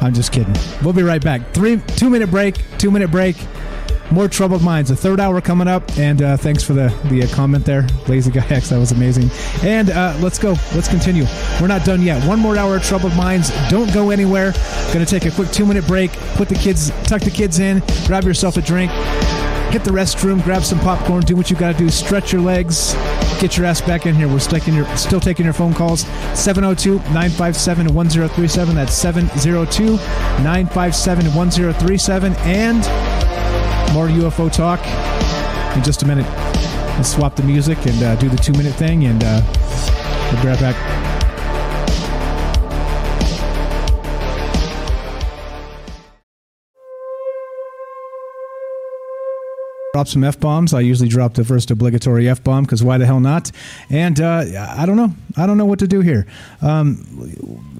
I'm 0.00 0.14
just 0.14 0.32
kidding. 0.32 0.54
We'll 0.82 0.92
be 0.92 1.02
right 1.02 1.22
back. 1.22 1.52
Three, 1.52 1.80
two 1.96 2.10
minute 2.10 2.30
break. 2.30 2.56
Two 2.78 2.90
minute 2.90 3.10
break. 3.10 3.36
More 4.10 4.26
troubled 4.26 4.62
minds. 4.62 4.88
The 4.88 4.96
third 4.96 5.20
hour 5.20 5.40
coming 5.42 5.68
up, 5.68 5.98
and 5.98 6.22
uh, 6.22 6.36
thanks 6.38 6.62
for 6.62 6.72
the 6.72 6.88
the 7.10 7.24
uh, 7.24 7.28
comment 7.34 7.66
there, 7.66 7.86
Lazy 8.06 8.30
Guy 8.30 8.46
X. 8.48 8.70
That 8.70 8.78
was 8.78 8.90
amazing. 8.90 9.30
And 9.62 9.90
uh, 9.90 10.16
let's 10.20 10.38
go. 10.38 10.56
Let's 10.74 10.88
continue. 10.88 11.24
We're 11.60 11.66
not 11.66 11.84
done 11.84 12.00
yet. 12.00 12.26
One 12.26 12.38
more 12.38 12.56
hour 12.56 12.76
of 12.76 12.82
troubled 12.84 13.14
minds. 13.16 13.50
Don't 13.68 13.92
go 13.92 14.10
anywhere. 14.10 14.52
Going 14.94 15.04
to 15.04 15.06
take 15.06 15.26
a 15.26 15.34
quick 15.34 15.50
two 15.50 15.66
minute 15.66 15.86
break. 15.86 16.10
Put 16.36 16.48
the 16.48 16.54
kids, 16.54 16.90
tuck 17.04 17.20
the 17.20 17.30
kids 17.30 17.58
in. 17.58 17.82
Grab 18.06 18.24
yourself 18.24 18.56
a 18.56 18.62
drink. 18.62 18.90
Hit 19.72 19.84
the 19.84 19.90
restroom. 19.90 20.42
Grab 20.42 20.62
some 20.62 20.80
popcorn. 20.80 21.22
Do 21.24 21.36
what 21.36 21.50
you 21.50 21.56
got 21.56 21.72
to 21.72 21.78
do. 21.78 21.90
Stretch 21.90 22.32
your 22.32 22.40
legs 22.40 22.94
get 23.40 23.56
your 23.56 23.66
ass 23.66 23.80
back 23.80 24.06
in 24.06 24.14
here. 24.14 24.28
We're 24.28 24.38
sticking 24.38 24.74
your, 24.74 24.84
still 24.96 25.20
taking 25.20 25.44
your 25.44 25.54
phone 25.54 25.74
calls. 25.74 26.00
702 26.34 26.96
957 27.12 27.94
1037. 27.94 28.74
That's 28.74 28.94
702 28.94 29.96
957 30.42 31.34
1037. 31.34 32.34
And 32.36 32.78
more 33.94 34.08
UFO 34.08 34.52
talk 34.52 34.80
in 35.76 35.82
just 35.82 36.02
a 36.02 36.06
minute. 36.06 36.26
Let's 36.96 37.14
swap 37.14 37.36
the 37.36 37.44
music 37.44 37.78
and 37.86 38.02
uh, 38.02 38.16
do 38.16 38.28
the 38.28 38.36
two 38.36 38.52
minute 38.52 38.74
thing, 38.74 39.04
and 39.04 39.22
uh, 39.22 39.40
we'll 40.32 40.42
be 40.42 40.48
right 40.48 40.58
back. 40.58 41.07
Drop 49.98 50.06
some 50.06 50.22
f 50.22 50.38
bombs. 50.38 50.72
I 50.72 50.80
usually 50.80 51.08
drop 51.08 51.34
the 51.34 51.44
first 51.44 51.72
obligatory 51.72 52.28
f 52.28 52.44
bomb 52.44 52.62
because 52.62 52.84
why 52.84 52.98
the 52.98 53.06
hell 53.06 53.18
not? 53.18 53.50
And 53.90 54.20
uh, 54.20 54.44
I 54.76 54.86
don't 54.86 54.96
know. 54.96 55.12
I 55.36 55.44
don't 55.44 55.58
know 55.58 55.64
what 55.64 55.80
to 55.80 55.88
do 55.88 56.02
here. 56.02 56.24
Um, 56.62 56.98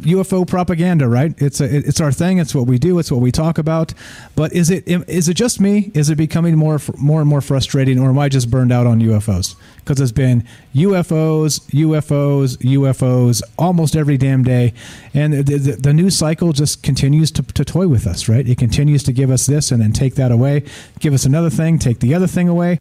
UFO 0.00 0.44
propaganda, 0.46 1.06
right? 1.06 1.32
It's 1.38 1.60
a, 1.60 1.64
it's 1.64 2.00
our 2.00 2.10
thing. 2.10 2.38
It's 2.38 2.56
what 2.56 2.66
we 2.66 2.76
do. 2.76 2.98
It's 2.98 3.12
what 3.12 3.20
we 3.20 3.30
talk 3.30 3.56
about. 3.56 3.94
But 4.34 4.52
is 4.52 4.68
it 4.68 4.88
is 4.88 5.28
it 5.28 5.34
just 5.34 5.60
me? 5.60 5.92
Is 5.94 6.10
it 6.10 6.16
becoming 6.16 6.56
more 6.56 6.80
more 6.96 7.20
and 7.20 7.28
more 7.28 7.40
frustrating, 7.40 8.00
or 8.00 8.08
am 8.08 8.18
I 8.18 8.28
just 8.28 8.50
burned 8.50 8.72
out 8.72 8.86
on 8.88 8.98
UFOs? 8.98 9.54
Because 9.88 10.02
it's 10.02 10.12
been 10.12 10.44
UFOs, 10.74 11.60
UFOs, 11.70 12.58
UFOs 12.58 13.42
almost 13.58 13.96
every 13.96 14.18
damn 14.18 14.42
day, 14.42 14.74
and 15.14 15.32
the, 15.32 15.56
the, 15.56 15.72
the 15.76 15.94
news 15.94 16.14
cycle 16.14 16.52
just 16.52 16.82
continues 16.82 17.30
to, 17.30 17.42
to 17.42 17.64
toy 17.64 17.88
with 17.88 18.06
us, 18.06 18.28
right? 18.28 18.46
It 18.46 18.58
continues 18.58 19.02
to 19.04 19.14
give 19.14 19.30
us 19.30 19.46
this 19.46 19.70
and 19.70 19.80
then 19.80 19.92
take 19.92 20.14
that 20.16 20.30
away, 20.30 20.64
give 21.00 21.14
us 21.14 21.24
another 21.24 21.48
thing, 21.48 21.78
take 21.78 22.00
the 22.00 22.12
other 22.12 22.26
thing 22.26 22.50
away. 22.50 22.80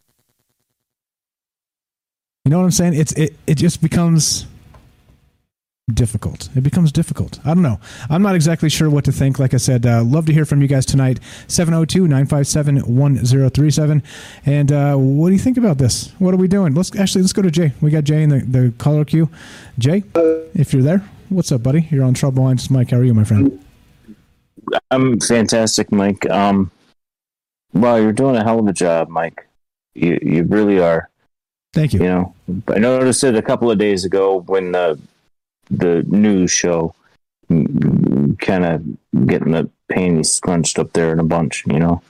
You 2.44 2.52
know 2.52 2.58
what 2.58 2.66
I'm 2.66 2.72
saying? 2.72 2.96
It's 2.96 3.14
it, 3.14 3.38
it 3.48 3.56
just 3.56 3.82
becomes 3.82 4.46
difficult. 5.94 6.50
It 6.56 6.62
becomes 6.62 6.92
difficult. 6.92 7.40
I 7.46 7.54
don't 7.54 7.64
know. 7.64 7.80
I'm 8.10 8.22
not 8.22 8.36
exactly 8.36 8.70
sure 8.70 8.90
what 8.90 9.06
to 9.06 9.12
think. 9.12 9.40
Like 9.40 9.54
I 9.54 9.58
said, 9.58 9.86
uh, 9.86 10.04
love 10.04 10.26
to 10.26 10.34
hear 10.34 10.46
from 10.46 10.62
you 10.62 10.68
guys 10.68 10.86
tonight. 10.86 11.20
702 11.48 12.08
957 12.08 12.96
1037. 12.96 14.04
And 14.46 14.72
uh, 14.72 14.96
what 14.96 15.30
do 15.30 15.34
you 15.34 15.40
think 15.40 15.58
about 15.58 15.78
this? 15.78 16.12
What 16.20 16.34
are 16.34 16.38
we 16.38 16.48
doing? 16.48 16.74
Let's 16.74 16.94
actually 16.98 17.22
let's 17.22 17.34
go 17.34 17.42
to 17.42 17.52
Jay. 17.52 17.74
We 17.82 17.92
got 17.92 18.04
Jay 18.04 18.24
in 18.24 18.30
the, 18.30 18.40
the 18.40 18.74
caller 18.78 19.06
queue. 19.06 19.30
Jay, 19.80 20.04
if 20.54 20.74
you're 20.74 20.84
there, 20.84 21.08
what's 21.30 21.52
up, 21.52 21.64
buddy? 21.64 21.88
You're 21.90 22.04
on 22.04 22.14
Troubled 22.14 22.44
Minds. 22.44 22.70
Mike, 22.70 22.92
how 22.92 22.98
are 22.98 23.04
you, 23.04 23.14
my 23.14 23.24
friend? 23.24 23.64
I'm 24.92 25.20
fantastic, 25.22 25.92
Mike. 25.92 26.30
Um, 26.30 26.70
well, 27.72 28.02
you're 28.02 28.12
doing 28.12 28.36
a 28.36 28.44
hell 28.44 28.60
of 28.60 28.68
a 28.68 28.74
job, 28.74 29.08
Mike. 29.08 29.48
You 29.96 30.20
you 30.22 30.44
really 30.44 30.80
are. 30.80 31.10
Thank 31.74 31.94
you. 31.94 32.02
You 32.02 32.08
know, 32.08 32.36
I 32.68 32.80
noticed 32.80 33.24
it 33.24 33.36
a 33.36 33.42
couple 33.42 33.72
of 33.72 33.78
days 33.78 34.04
ago 34.04 34.42
when 34.42 34.76
uh, 34.76 34.96
the 35.70 36.04
news 36.08 36.52
show 36.52 36.94
kind 37.50 38.66
of 38.66 39.28
getting 39.28 39.52
the 39.52 39.70
panties 39.90 40.32
scrunched 40.32 40.80
up 40.80 40.94
there 40.94 41.12
in 41.12 41.20
a 41.20 41.24
bunch. 41.24 41.64
You 41.68 41.80
know, 41.80 42.02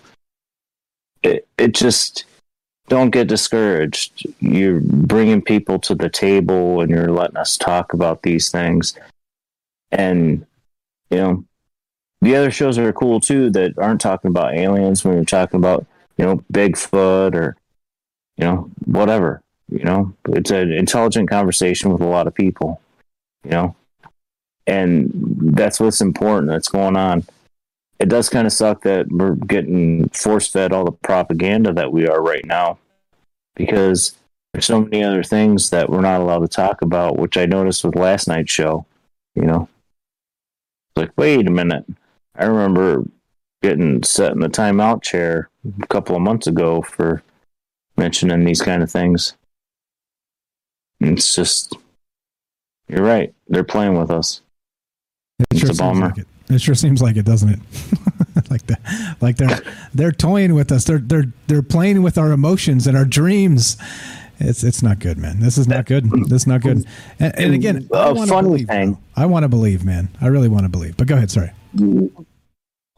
it 1.24 1.48
it 1.58 1.74
just 1.74 2.26
don't 2.88 3.12
get 3.12 3.28
discouraged. 3.28 4.26
You're 4.40 4.82
bringing 4.82 5.42
people 5.42 5.80
to 5.80 5.96
the 5.96 6.10
table 6.10 6.82
and 6.82 6.90
you're 6.90 7.12
letting 7.12 7.38
us 7.38 7.58
talk 7.58 7.94
about 7.94 8.24
these 8.24 8.50
things, 8.50 8.98
and 9.92 10.46
you 11.10 11.18
know 11.18 11.44
the 12.22 12.36
other 12.36 12.52
shows 12.52 12.78
are 12.78 12.94
cool 12.94 13.20
too 13.20 13.50
that 13.52 13.78
aren't 13.78 14.02
talking 14.02 14.30
about 14.30 14.56
aliens 14.56 15.04
when 15.04 15.16
you're 15.16 15.26
talking 15.26 15.60
about 15.60 15.86
you 16.18 16.26
know 16.26 16.44
bigfoot 16.52 17.36
or 17.36 17.56
you 18.38 18.46
know 18.46 18.70
whatever 18.86 19.42
you 19.70 19.84
know 19.84 20.14
it's 20.30 20.52
an 20.52 20.72
intelligent 20.72 21.30
conversation 21.30 21.92
with 21.92 22.02
a 22.02 22.06
lot 22.06 22.28
of 22.28 22.34
people 22.34 22.82
you 23.48 23.54
know? 23.54 23.76
And 24.68 25.12
that's 25.56 25.80
what's 25.80 26.02
important 26.02 26.50
that's 26.50 26.68
going 26.68 26.98
on. 26.98 27.24
It 28.00 28.10
does 28.10 28.30
kind 28.30 28.46
of 28.46 28.54
suck 28.54 28.84
that 28.84 29.10
we're 29.10 29.36
getting 29.36 30.10
force 30.10 30.48
fed 30.48 30.72
all 30.72 30.86
the 30.86 30.92
propaganda 30.92 31.74
that 31.74 31.92
we 31.92 32.08
are 32.08 32.22
right 32.22 32.46
now 32.46 32.78
because 33.56 34.16
there's 34.54 34.66
so 34.66 34.82
many 34.82 35.04
other 35.04 35.24
things 35.24 35.70
that 35.72 35.90
we're 35.90 36.02
not 36.02 36.22
allowed 36.22 36.42
to 36.42 36.48
talk 36.48 36.82
about 36.82 37.18
which 37.18 37.38
i 37.38 37.46
noticed 37.46 37.84
with 37.84 37.96
last 37.96 38.28
night's 38.28 38.52
show 38.52 38.86
you 39.38 39.44
know? 39.44 39.70
Like 40.96 41.12
wait 41.16 41.48
a 41.48 41.52
minute. 41.52 41.86
I 42.36 42.46
remember 42.46 43.06
getting 43.62 44.04
set 44.04 44.34
in 44.34 44.40
the 44.40 44.50
timeout 44.50 45.04
chair 45.04 45.50
a 45.82 45.88
couple 45.88 46.16
of 46.16 46.22
months 46.22 46.48
ago 46.48 46.82
for 46.82 47.22
mentioning 47.96 48.44
these 48.44 48.62
kind 48.62 48.82
of 48.82 48.92
things. 48.92 49.34
It's 51.00 51.36
just, 51.36 51.76
you're 52.88 53.04
right. 53.04 53.34
They're 53.48 53.64
playing 53.64 53.98
with 53.98 54.12
us. 54.12 54.42
It 55.40 55.48
it's 55.52 55.62
sure 55.62 55.72
a 55.72 55.74
bummer. 55.74 56.08
Like 56.08 56.18
it. 56.20 56.28
it 56.50 56.62
sure 56.62 56.76
seems 56.76 57.02
like 57.02 57.18
it, 57.18 57.26
doesn't 57.26 57.50
it? 57.50 57.60
like 58.50 58.66
that, 58.68 59.18
like 59.22 59.38
they're 59.38 59.60
they're 59.94 60.12
toying 60.12 60.54
with 60.56 60.72
us. 60.72 60.86
They're 60.86 61.00
they're 61.00 61.32
they're 61.48 61.62
playing 61.62 62.02
with 62.02 62.18
our 62.18 62.32
emotions 62.32 62.88
and 62.88 62.98
our 62.98 63.06
dreams. 63.06 63.78
It's 64.40 64.64
it's 64.64 64.82
not 64.82 65.00
good, 65.00 65.18
man. 65.18 65.40
This 65.40 65.58
is 65.58 65.68
not 65.68 65.86
good. 65.86 66.10
This 66.30 66.44
is 66.44 66.48
not 66.48 66.62
good. 66.62 66.86
And, 67.20 67.40
and 67.40 67.54
again, 67.54 67.90
I 67.94 68.12
want 68.12 68.30
to 68.30 68.42
believe. 68.42 68.68
thing. 68.68 68.98
I 69.16 69.26
want 69.26 69.44
to 69.44 69.50
believe, 69.50 69.84
man. 69.84 70.10
I 70.22 70.28
really 70.28 70.50
want 70.50 70.64
to 70.64 70.70
believe. 70.70 70.96
But 70.96 71.08
go 71.08 71.16
ahead. 71.16 71.32
Sorry. 71.32 71.52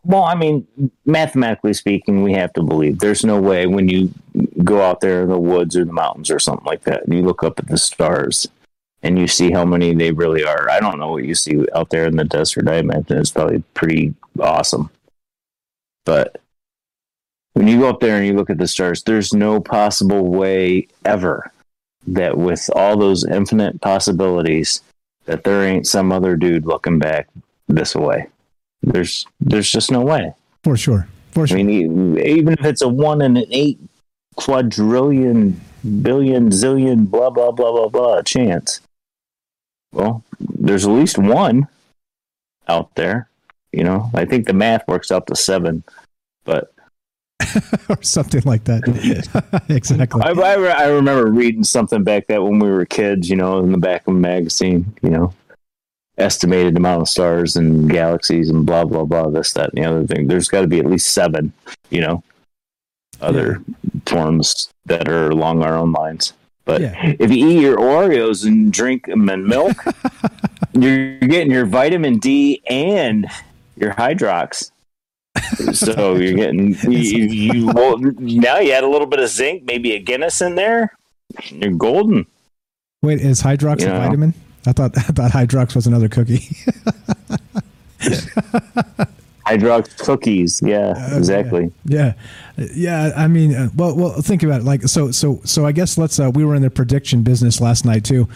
Well, 0.04 0.24
I 0.24 0.36
mean, 0.36 0.68
mathematically 1.06 1.74
speaking, 1.74 2.24
we 2.24 2.34
have 2.34 2.54
to 2.54 2.64
believe. 2.64 3.00
There's 3.00 3.26
no 3.26 3.40
way 3.40 3.68
when 3.68 3.90
you 3.90 4.14
go 4.64 4.82
out 4.82 5.02
there 5.02 5.24
in 5.24 5.30
the 5.30 5.40
woods 5.40 5.76
or 5.76 5.86
the 5.86 5.94
mountains 5.94 6.30
or 6.30 6.40
something 6.40 6.66
like 6.66 6.84
that, 6.84 7.06
and 7.06 7.14
you 7.14 7.22
look 7.22 7.44
up 7.44 7.60
at 7.60 7.68
the 7.68 7.78
stars 7.78 8.48
and 9.04 9.18
you 9.18 9.28
see 9.28 9.52
how 9.52 9.66
many 9.66 9.94
they 9.94 10.12
really 10.12 10.44
are. 10.44 10.70
I 10.70 10.80
don't 10.80 11.00
know 11.00 11.12
what 11.12 11.26
you 11.26 11.36
see 11.36 11.66
out 11.74 11.90
there 11.90 12.06
in 12.06 12.16
the 12.16 12.24
desert. 12.24 12.68
I 12.68 12.76
imagine 12.78 13.18
it's 13.18 13.32
probably 13.32 13.64
pretty 13.74 14.14
awesome. 14.40 14.90
But 16.06 16.42
when 17.54 17.68
you 17.68 17.80
go 17.80 17.90
up 17.90 18.00
there 18.00 18.18
and 18.18 18.26
you 18.26 18.34
look 18.34 18.50
at 18.50 18.58
the 18.58 18.68
stars, 18.68 19.04
there's 19.04 19.34
no 19.34 19.60
possible 19.60 20.26
way 20.26 20.88
ever 21.06 21.52
that 22.08 22.38
with 22.38 22.70
all 22.76 22.98
those 22.98 23.26
infinite 23.26 23.82
possibilities 23.82 24.82
that 25.26 25.44
there 25.44 25.64
ain't 25.64 25.88
some 25.88 26.12
other 26.12 26.36
dude 26.36 26.66
looking 26.66 27.00
back 27.00 27.28
this 27.68 27.96
way. 27.96 28.28
There's 28.82 29.28
there's 29.40 29.70
just 29.70 29.92
no 29.92 30.02
way. 30.02 30.34
For 30.64 30.78
sure. 30.78 31.08
For 31.32 31.46
sure. 31.48 31.60
I 31.60 31.64
mean, 31.64 32.18
even 32.20 32.54
if 32.54 32.66
it's 32.66 32.82
a 32.82 32.88
one 32.88 33.22
in 33.22 33.38
an 33.38 33.46
eight 33.52 33.80
quadrillion, 34.36 35.60
billion, 36.02 36.50
zillion, 36.50 37.10
blah 37.10 37.30
blah 37.30 37.52
blah 37.52 37.72
blah 37.72 37.90
blah 37.90 38.22
chance. 38.22 38.82
Well, 39.92 40.24
there's 40.40 40.86
at 40.86 40.92
least 40.92 41.18
one 41.18 41.68
out 42.68 42.94
there. 42.96 43.30
You 43.72 43.84
know, 43.84 44.10
I 44.14 44.26
think 44.26 44.48
the 44.48 44.54
math 44.54 44.88
works 44.88 45.12
out 45.12 45.28
to 45.28 45.36
seven, 45.36 45.84
but 46.44 46.72
or 47.90 48.02
something 48.02 48.42
like 48.46 48.64
that. 48.66 49.64
exactly. 49.70 50.22
I, 50.22 50.32
I, 50.32 50.54
I 50.56 50.88
remember 50.88 51.32
reading 51.32 51.64
something 51.64 52.04
back 52.04 52.28
that 52.28 52.44
when 52.44 52.60
we 52.60 52.70
were 52.70 52.86
kids, 52.86 53.30
you 53.30 53.36
know, 53.36 53.60
in 53.60 53.72
the 53.72 53.78
back 53.78 54.08
of 54.08 54.16
a 54.16 54.18
magazine, 54.18 54.94
you 55.02 55.10
know, 55.10 55.34
estimated 56.18 56.76
amount 56.78 57.02
of 57.02 57.10
stars 57.10 57.56
and 57.56 57.90
galaxies 57.90 58.50
and 58.50 58.66
blah 58.66 58.86
blah 58.86 59.06
blah, 59.06 59.30
this 59.30 59.54
that 59.54 59.70
and 59.74 59.84
the 59.84 59.90
other 59.90 60.08
thing. 60.08 60.28
There's 60.28 60.48
got 60.48 60.62
to 60.62 60.68
be 60.68 60.80
at 60.80 60.86
least 60.86 61.12
seven, 61.12 61.54
you 61.90 62.02
know, 62.02 62.24
other 63.22 63.62
forms 64.06 64.70
that 64.86 65.08
are 65.08 65.30
along 65.30 65.64
our 65.64 65.76
own 65.76 65.92
lines. 65.92 66.34
But 66.70 66.82
if 67.20 67.32
you 67.32 67.48
eat 67.50 67.62
your 67.62 67.78
Oreos 67.78 68.46
and 68.46 68.72
drink 68.72 69.08
them 69.08 69.28
in 69.28 69.48
milk, 69.48 69.84
you're 70.74 71.18
getting 71.18 71.52
your 71.52 71.66
vitamin 71.66 72.20
D 72.20 72.62
and 72.70 73.26
your 73.76 73.92
Hydrox. 73.96 74.70
so 75.74 76.16
you're 76.18 76.36
getting 76.36 76.76
you, 76.84 77.00
you 77.00 77.68
well, 77.74 77.98
now 77.98 78.60
you 78.60 78.72
add 78.72 78.84
a 78.84 78.88
little 78.88 79.08
bit 79.08 79.20
of 79.20 79.30
zinc, 79.30 79.64
maybe 79.64 79.94
a 79.94 80.00
Guinness 80.00 80.42
in 80.42 80.54
there. 80.54 80.96
You're 81.46 81.72
golden. 81.72 82.28
Wait, 83.02 83.20
is 83.20 83.42
Hydrox 83.42 83.82
You 83.82 83.88
a 83.88 83.90
know. 83.90 84.00
vitamin? 84.02 84.34
I 84.68 84.72
thought 84.72 84.92
I 84.98 85.02
thought 85.02 85.32
Hydrox 85.32 85.74
was 85.74 85.88
another 85.88 86.08
cookie. 86.08 86.56
Hydrox 89.58 89.98
cookies, 89.98 90.62
yeah, 90.64 91.16
exactly. 91.16 91.72
yeah, 91.86 92.14
yeah. 92.58 93.12
I 93.16 93.28
mean, 93.28 93.56
uh, 93.56 93.70
well, 93.76 93.96
well, 93.96 94.22
think 94.22 94.44
about 94.44 94.62
it. 94.62 94.64
Like, 94.64 94.84
so, 94.84 95.12
so, 95.12 95.42
so. 95.44 95.66
I 95.66 95.72
guess 95.72 95.98
let's. 95.98 96.20
Uh, 96.20 96.30
we 96.34 96.46
were 96.46 96.56
in 96.56 96.62
the 96.62 96.70
prediction 96.70 97.24
business 97.24 97.60
last 97.60 97.86
night 97.86 98.04
too, 98.04 98.28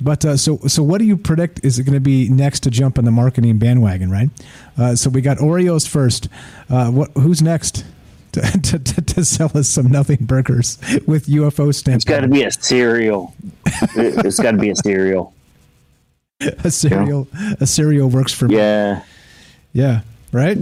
but 0.00 0.24
uh, 0.24 0.36
so, 0.36 0.58
so, 0.66 0.82
what 0.82 0.98
do 0.98 1.04
you 1.04 1.16
predict 1.16 1.64
is 1.64 1.78
it 1.78 1.84
going 1.84 1.94
to 1.94 2.00
be 2.00 2.28
next 2.28 2.60
to 2.60 2.70
jump 2.70 2.98
on 2.98 3.04
the 3.04 3.10
marketing 3.10 3.58
bandwagon? 3.58 4.10
Right. 4.10 4.30
Uh, 4.78 4.94
so 4.96 5.10
we 5.10 5.20
got 5.20 5.38
Oreos 5.38 5.86
first. 5.86 6.28
Uh, 6.70 6.90
what? 6.90 7.10
Who's 7.12 7.42
next? 7.42 7.84
To, 8.32 8.40
to, 8.62 8.78
to, 8.78 9.02
to 9.02 9.24
sell 9.26 9.50
us 9.54 9.68
some 9.68 9.90
nothing 9.90 10.18
burgers 10.22 10.78
with 11.06 11.26
UFO 11.26 11.74
stamps. 11.74 12.04
It's 12.04 12.10
got 12.10 12.20
to 12.20 12.28
be 12.28 12.44
a 12.44 12.50
cereal. 12.50 13.34
It- 13.66 14.24
it's 14.24 14.40
got 14.40 14.52
to 14.52 14.56
be 14.56 14.70
a 14.70 14.76
cereal. 14.76 15.34
a 16.40 16.70
cereal. 16.70 17.28
A 17.60 17.66
cereal 17.66 18.08
works 18.08 18.32
for 18.32 18.48
me. 18.48 18.56
Yeah, 18.56 19.02
Yeah. 19.74 20.00
Right. 20.32 20.58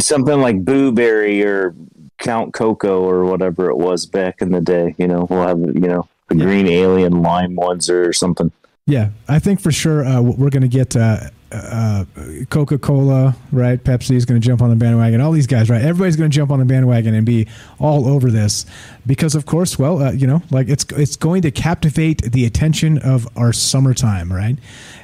something 0.00 0.40
like 0.40 0.64
Boo 0.64 0.90
Berry 0.90 1.44
or 1.44 1.74
Count 2.18 2.54
Cocoa 2.54 3.02
or 3.02 3.24
whatever 3.24 3.68
it 3.68 3.76
was 3.76 4.06
back 4.06 4.40
in 4.40 4.50
the 4.50 4.60
day. 4.60 4.94
You 4.98 5.06
know, 5.06 5.26
we'll 5.28 5.46
have 5.46 5.58
you 5.58 5.88
know 5.88 6.08
the 6.28 6.36
green 6.36 6.66
alien 6.66 7.22
lime 7.22 7.54
ones 7.54 7.90
or 7.90 8.12
something. 8.12 8.50
Yeah, 8.86 9.10
I 9.28 9.38
think 9.38 9.60
for 9.60 9.72
sure 9.72 10.04
uh, 10.04 10.20
we're 10.20 10.50
going 10.50 10.62
to 10.62 10.68
get 10.68 10.94
uh, 10.94 11.30
uh, 11.50 12.04
Coca 12.50 12.78
Cola, 12.78 13.34
right? 13.50 13.82
Pepsi 13.82 14.14
is 14.14 14.24
going 14.24 14.40
to 14.40 14.46
jump 14.46 14.60
on 14.60 14.70
the 14.70 14.76
bandwagon. 14.76 15.20
All 15.20 15.32
these 15.32 15.46
guys, 15.46 15.70
right? 15.70 15.80
Everybody's 15.80 16.16
going 16.16 16.30
to 16.30 16.34
jump 16.34 16.50
on 16.50 16.58
the 16.58 16.64
bandwagon 16.64 17.14
and 17.14 17.24
be 17.24 17.46
all 17.78 18.06
over 18.06 18.30
this 18.30 18.66
because, 19.06 19.34
of 19.34 19.46
course, 19.46 19.78
well, 19.78 20.02
uh, 20.02 20.12
you 20.12 20.26
know, 20.26 20.42
like 20.50 20.68
it's 20.68 20.84
it's 20.96 21.16
going 21.16 21.42
to 21.42 21.50
captivate 21.50 22.22
the 22.22 22.44
attention 22.44 22.98
of 22.98 23.26
our 23.36 23.52
summertime, 23.52 24.32
right? 24.32 24.56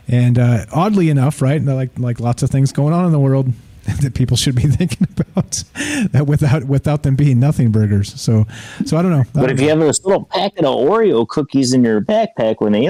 And 0.08 0.38
uh, 0.38 0.66
oddly 0.72 1.08
enough, 1.08 1.40
right? 1.40 1.62
Like 1.62 1.98
like 1.98 2.20
lots 2.20 2.42
of 2.42 2.50
things 2.50 2.72
going 2.72 2.92
on 2.92 3.06
in 3.06 3.12
the 3.12 3.20
world, 3.20 3.52
that 4.02 4.14
people 4.14 4.36
should 4.36 4.54
be 4.54 4.62
thinking 4.66 5.06
about 5.16 5.64
that 6.12 6.26
without 6.26 6.64
without 6.64 7.02
them 7.02 7.16
being 7.16 7.40
nothing 7.40 7.70
burgers. 7.70 8.20
So 8.20 8.46
so 8.84 8.96
I 8.96 9.02
don't 9.02 9.12
know. 9.12 9.24
But 9.32 9.50
if 9.50 9.60
you 9.60 9.68
have 9.68 9.80
this 9.80 10.04
little 10.04 10.24
packet 10.24 10.64
of 10.64 10.74
Oreo 10.74 11.26
cookies 11.26 11.72
in 11.72 11.84
your 11.84 12.00
backpack 12.00 12.56
when 12.58 12.72
the 12.72 12.86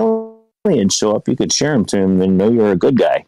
aliens 0.67 0.95
show 0.95 1.17
up, 1.17 1.29
you 1.29 1.37
could 1.37 1.53
share 1.53 1.73
them 1.73 1.85
to 1.87 1.97
them 1.97 2.21
and 2.21 2.37
know 2.37 2.51
you're 2.51 2.73
a 2.73 2.77
good 2.77 2.99
guy. 2.99 3.25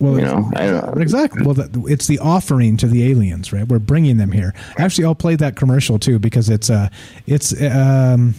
Well, 0.00 0.18
you 0.18 0.24
know, 0.24 0.50
I 0.54 0.66
don't 0.66 0.96
know. 0.96 1.02
Exactly. 1.02 1.44
Well, 1.44 1.56
it's 1.88 2.06
the 2.06 2.18
offering 2.18 2.76
to 2.78 2.86
the 2.86 3.10
aliens, 3.10 3.52
right? 3.52 3.66
We're 3.66 3.78
bringing 3.78 4.16
them 4.16 4.32
here. 4.32 4.54
Actually, 4.76 5.06
I'll 5.06 5.14
play 5.14 5.34
that 5.36 5.56
commercial 5.56 5.98
too 5.98 6.18
because 6.18 6.50
it's 6.50 6.70
uh, 6.70 6.88
it's 7.26 7.60
um, 7.62 8.34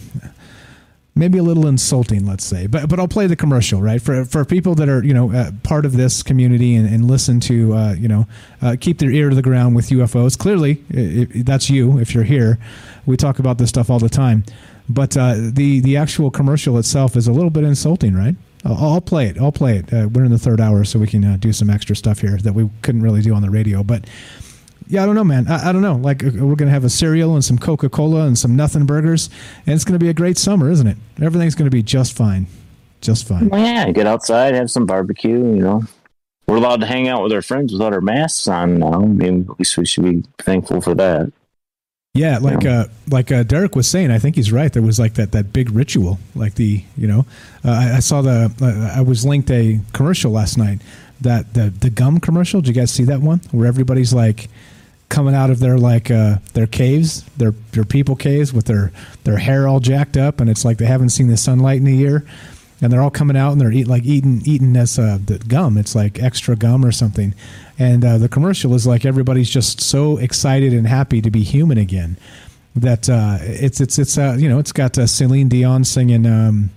maybe 1.14 1.38
a 1.38 1.42
little 1.42 1.66
insulting, 1.66 2.26
let's 2.26 2.44
say. 2.44 2.66
But 2.66 2.88
but 2.88 2.98
I'll 2.98 3.08
play 3.08 3.26
the 3.26 3.36
commercial, 3.36 3.82
right? 3.82 4.00
For 4.00 4.24
for 4.24 4.44
people 4.44 4.74
that 4.76 4.88
are 4.88 5.04
you 5.04 5.14
know 5.14 5.32
uh, 5.32 5.52
part 5.62 5.84
of 5.84 5.96
this 5.96 6.22
community 6.22 6.74
and, 6.74 6.86
and 6.86 7.06
listen 7.06 7.40
to 7.40 7.74
uh, 7.74 7.92
you 7.94 8.08
know 8.08 8.26
uh, 8.62 8.76
keep 8.80 8.98
their 8.98 9.10
ear 9.10 9.28
to 9.30 9.34
the 9.34 9.42
ground 9.42 9.76
with 9.76 9.88
UFOs. 9.90 10.38
Clearly, 10.38 10.82
i 10.94 11.28
i 11.38 11.42
that's 11.42 11.70
you 11.70 11.98
if 11.98 12.14
you're 12.14 12.24
here. 12.24 12.58
We 13.06 13.16
talk 13.16 13.38
about 13.38 13.58
this 13.58 13.68
stuff 13.68 13.90
all 13.90 13.98
the 13.98 14.08
time. 14.08 14.44
But 14.88 15.16
uh, 15.16 15.34
the 15.36 15.80
the 15.80 15.96
actual 15.96 16.30
commercial 16.30 16.78
itself 16.78 17.16
is 17.16 17.28
a 17.28 17.32
little 17.32 17.50
bit 17.50 17.64
insulting, 17.64 18.14
right? 18.14 18.34
I'll, 18.64 18.94
I'll 18.94 19.00
play 19.00 19.28
it. 19.28 19.38
I'll 19.38 19.52
play 19.52 19.78
it. 19.78 19.92
Uh, 19.92 20.08
we're 20.12 20.24
in 20.24 20.32
the 20.32 20.38
third 20.38 20.60
hour, 20.60 20.84
so 20.84 20.98
we 20.98 21.06
can 21.06 21.24
uh, 21.24 21.36
do 21.38 21.52
some 21.52 21.70
extra 21.70 21.94
stuff 21.94 22.20
here 22.20 22.36
that 22.38 22.54
we 22.54 22.68
couldn't 22.82 23.02
really 23.02 23.22
do 23.22 23.32
on 23.32 23.42
the 23.42 23.50
radio. 23.50 23.82
But 23.82 24.06
yeah, 24.88 25.02
I 25.02 25.06
don't 25.06 25.14
know, 25.14 25.24
man. 25.24 25.46
I, 25.48 25.68
I 25.68 25.72
don't 25.72 25.82
know. 25.82 25.96
Like 25.96 26.24
uh, 26.24 26.30
we're 26.34 26.56
gonna 26.56 26.70
have 26.70 26.84
a 26.84 26.90
cereal 26.90 27.34
and 27.34 27.44
some 27.44 27.58
Coca 27.58 27.88
Cola 27.88 28.26
and 28.26 28.38
some 28.38 28.56
nothing 28.56 28.86
burgers, 28.86 29.30
and 29.66 29.74
it's 29.74 29.84
gonna 29.84 29.98
be 29.98 30.08
a 30.08 30.14
great 30.14 30.38
summer, 30.38 30.70
isn't 30.70 30.86
it? 30.86 30.96
Everything's 31.20 31.54
gonna 31.54 31.70
be 31.70 31.82
just 31.82 32.16
fine, 32.16 32.46
just 33.00 33.26
fine. 33.26 33.48
Well, 33.48 33.60
yeah, 33.60 33.90
get 33.90 34.06
outside, 34.06 34.54
have 34.54 34.70
some 34.70 34.86
barbecue. 34.86 35.38
You 35.38 35.62
know, 35.62 35.84
we're 36.46 36.56
allowed 36.56 36.80
to 36.80 36.86
hang 36.86 37.08
out 37.08 37.22
with 37.22 37.32
our 37.32 37.42
friends 37.42 37.72
without 37.72 37.92
our 37.92 38.00
masks 38.00 38.48
on 38.48 38.78
now. 38.78 38.94
I 38.94 39.06
mean, 39.06 39.46
at 39.50 39.58
least 39.58 39.76
we 39.76 39.86
should 39.86 40.04
be 40.04 40.24
thankful 40.38 40.80
for 40.80 40.94
that. 40.94 41.32
Yeah, 42.12 42.38
like 42.38 42.66
uh, 42.66 42.86
like 43.08 43.30
uh, 43.30 43.44
Derek 43.44 43.76
was 43.76 43.86
saying, 43.86 44.10
I 44.10 44.18
think 44.18 44.34
he's 44.34 44.50
right. 44.50 44.72
There 44.72 44.82
was 44.82 44.98
like 44.98 45.14
that 45.14 45.30
that 45.30 45.52
big 45.52 45.70
ritual, 45.70 46.18
like 46.34 46.56
the 46.56 46.82
you 46.96 47.06
know, 47.06 47.24
uh, 47.64 47.70
I, 47.70 47.96
I 47.96 48.00
saw 48.00 48.20
the 48.20 48.52
uh, 48.60 48.98
I 48.98 49.00
was 49.02 49.24
linked 49.24 49.48
a 49.52 49.78
commercial 49.92 50.32
last 50.32 50.58
night 50.58 50.80
that 51.20 51.54
the 51.54 51.70
the 51.70 51.90
gum 51.90 52.20
commercial. 52.20 52.60
Did 52.60 52.68
you 52.68 52.80
guys 52.80 52.90
see 52.90 53.04
that 53.04 53.20
one 53.20 53.40
where 53.50 53.66
everybody's 53.66 54.12
like 54.12 54.48
coming 55.08 55.34
out 55.34 55.50
of 55.50 55.58
their 55.58 55.76
like 55.76 56.10
uh, 56.10 56.36
their 56.54 56.66
caves, 56.66 57.24
their 57.36 57.52
their 57.72 57.84
people 57.84 58.16
caves 58.16 58.52
with 58.52 58.66
their 58.66 58.92
their 59.24 59.38
hair 59.38 59.68
all 59.68 59.80
jacked 59.80 60.16
up, 60.16 60.40
and 60.40 60.48
it's 60.48 60.64
like 60.64 60.78
they 60.78 60.86
haven't 60.86 61.10
seen 61.10 61.28
the 61.28 61.36
sunlight 61.36 61.80
in 61.80 61.86
a 61.86 61.90
year, 61.90 62.24
and 62.80 62.92
they're 62.92 63.02
all 63.02 63.10
coming 63.10 63.36
out 63.36 63.52
and 63.52 63.60
they're 63.60 63.72
eat 63.72 63.86
like 63.86 64.04
eating 64.04 64.42
eating 64.44 64.76
as 64.76 64.98
uh, 64.98 65.18
the 65.24 65.38
gum. 65.38 65.76
It's 65.76 65.94
like 65.94 66.22
extra 66.22 66.56
gum 66.56 66.84
or 66.84 66.92
something, 66.92 67.34
and 67.78 68.04
uh, 68.04 68.18
the 68.18 68.28
commercial 68.28 68.74
is 68.74 68.86
like 68.86 69.04
everybody's 69.04 69.50
just 69.50 69.80
so 69.80 70.16
excited 70.16 70.72
and 70.72 70.86
happy 70.86 71.20
to 71.20 71.30
be 71.30 71.42
human 71.42 71.78
again 71.78 72.16
that 72.76 73.10
uh, 73.10 73.38
it's 73.40 73.80
it's 73.80 73.98
it's 73.98 74.16
uh, 74.16 74.36
you 74.38 74.48
know 74.48 74.58
it's 74.58 74.72
got 74.72 74.96
uh, 74.96 75.06
Celine 75.06 75.48
Dion 75.48 75.84
singing. 75.84 76.26
Um, 76.26 76.70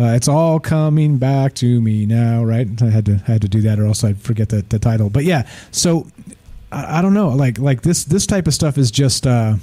uh, 0.00 0.14
it's 0.14 0.28
all 0.28 0.58
coming 0.58 1.18
back 1.18 1.54
to 1.54 1.80
me 1.80 2.06
now, 2.06 2.42
right? 2.42 2.68
I 2.82 2.90
had 2.90 3.06
to 3.06 3.16
had 3.18 3.42
to 3.42 3.48
do 3.48 3.60
that, 3.62 3.78
or 3.78 3.86
else 3.86 4.02
I'd 4.02 4.20
forget 4.20 4.48
the, 4.48 4.62
the 4.62 4.78
title. 4.78 5.10
But 5.10 5.24
yeah, 5.24 5.48
so 5.70 6.06
I, 6.72 6.98
I 6.98 7.02
don't 7.02 7.14
know, 7.14 7.28
like 7.28 7.58
like 7.58 7.82
this 7.82 8.04
this 8.04 8.26
type 8.26 8.46
of 8.46 8.54
stuff 8.54 8.78
is 8.78 8.90
just 8.90 9.26
uh, 9.26 9.56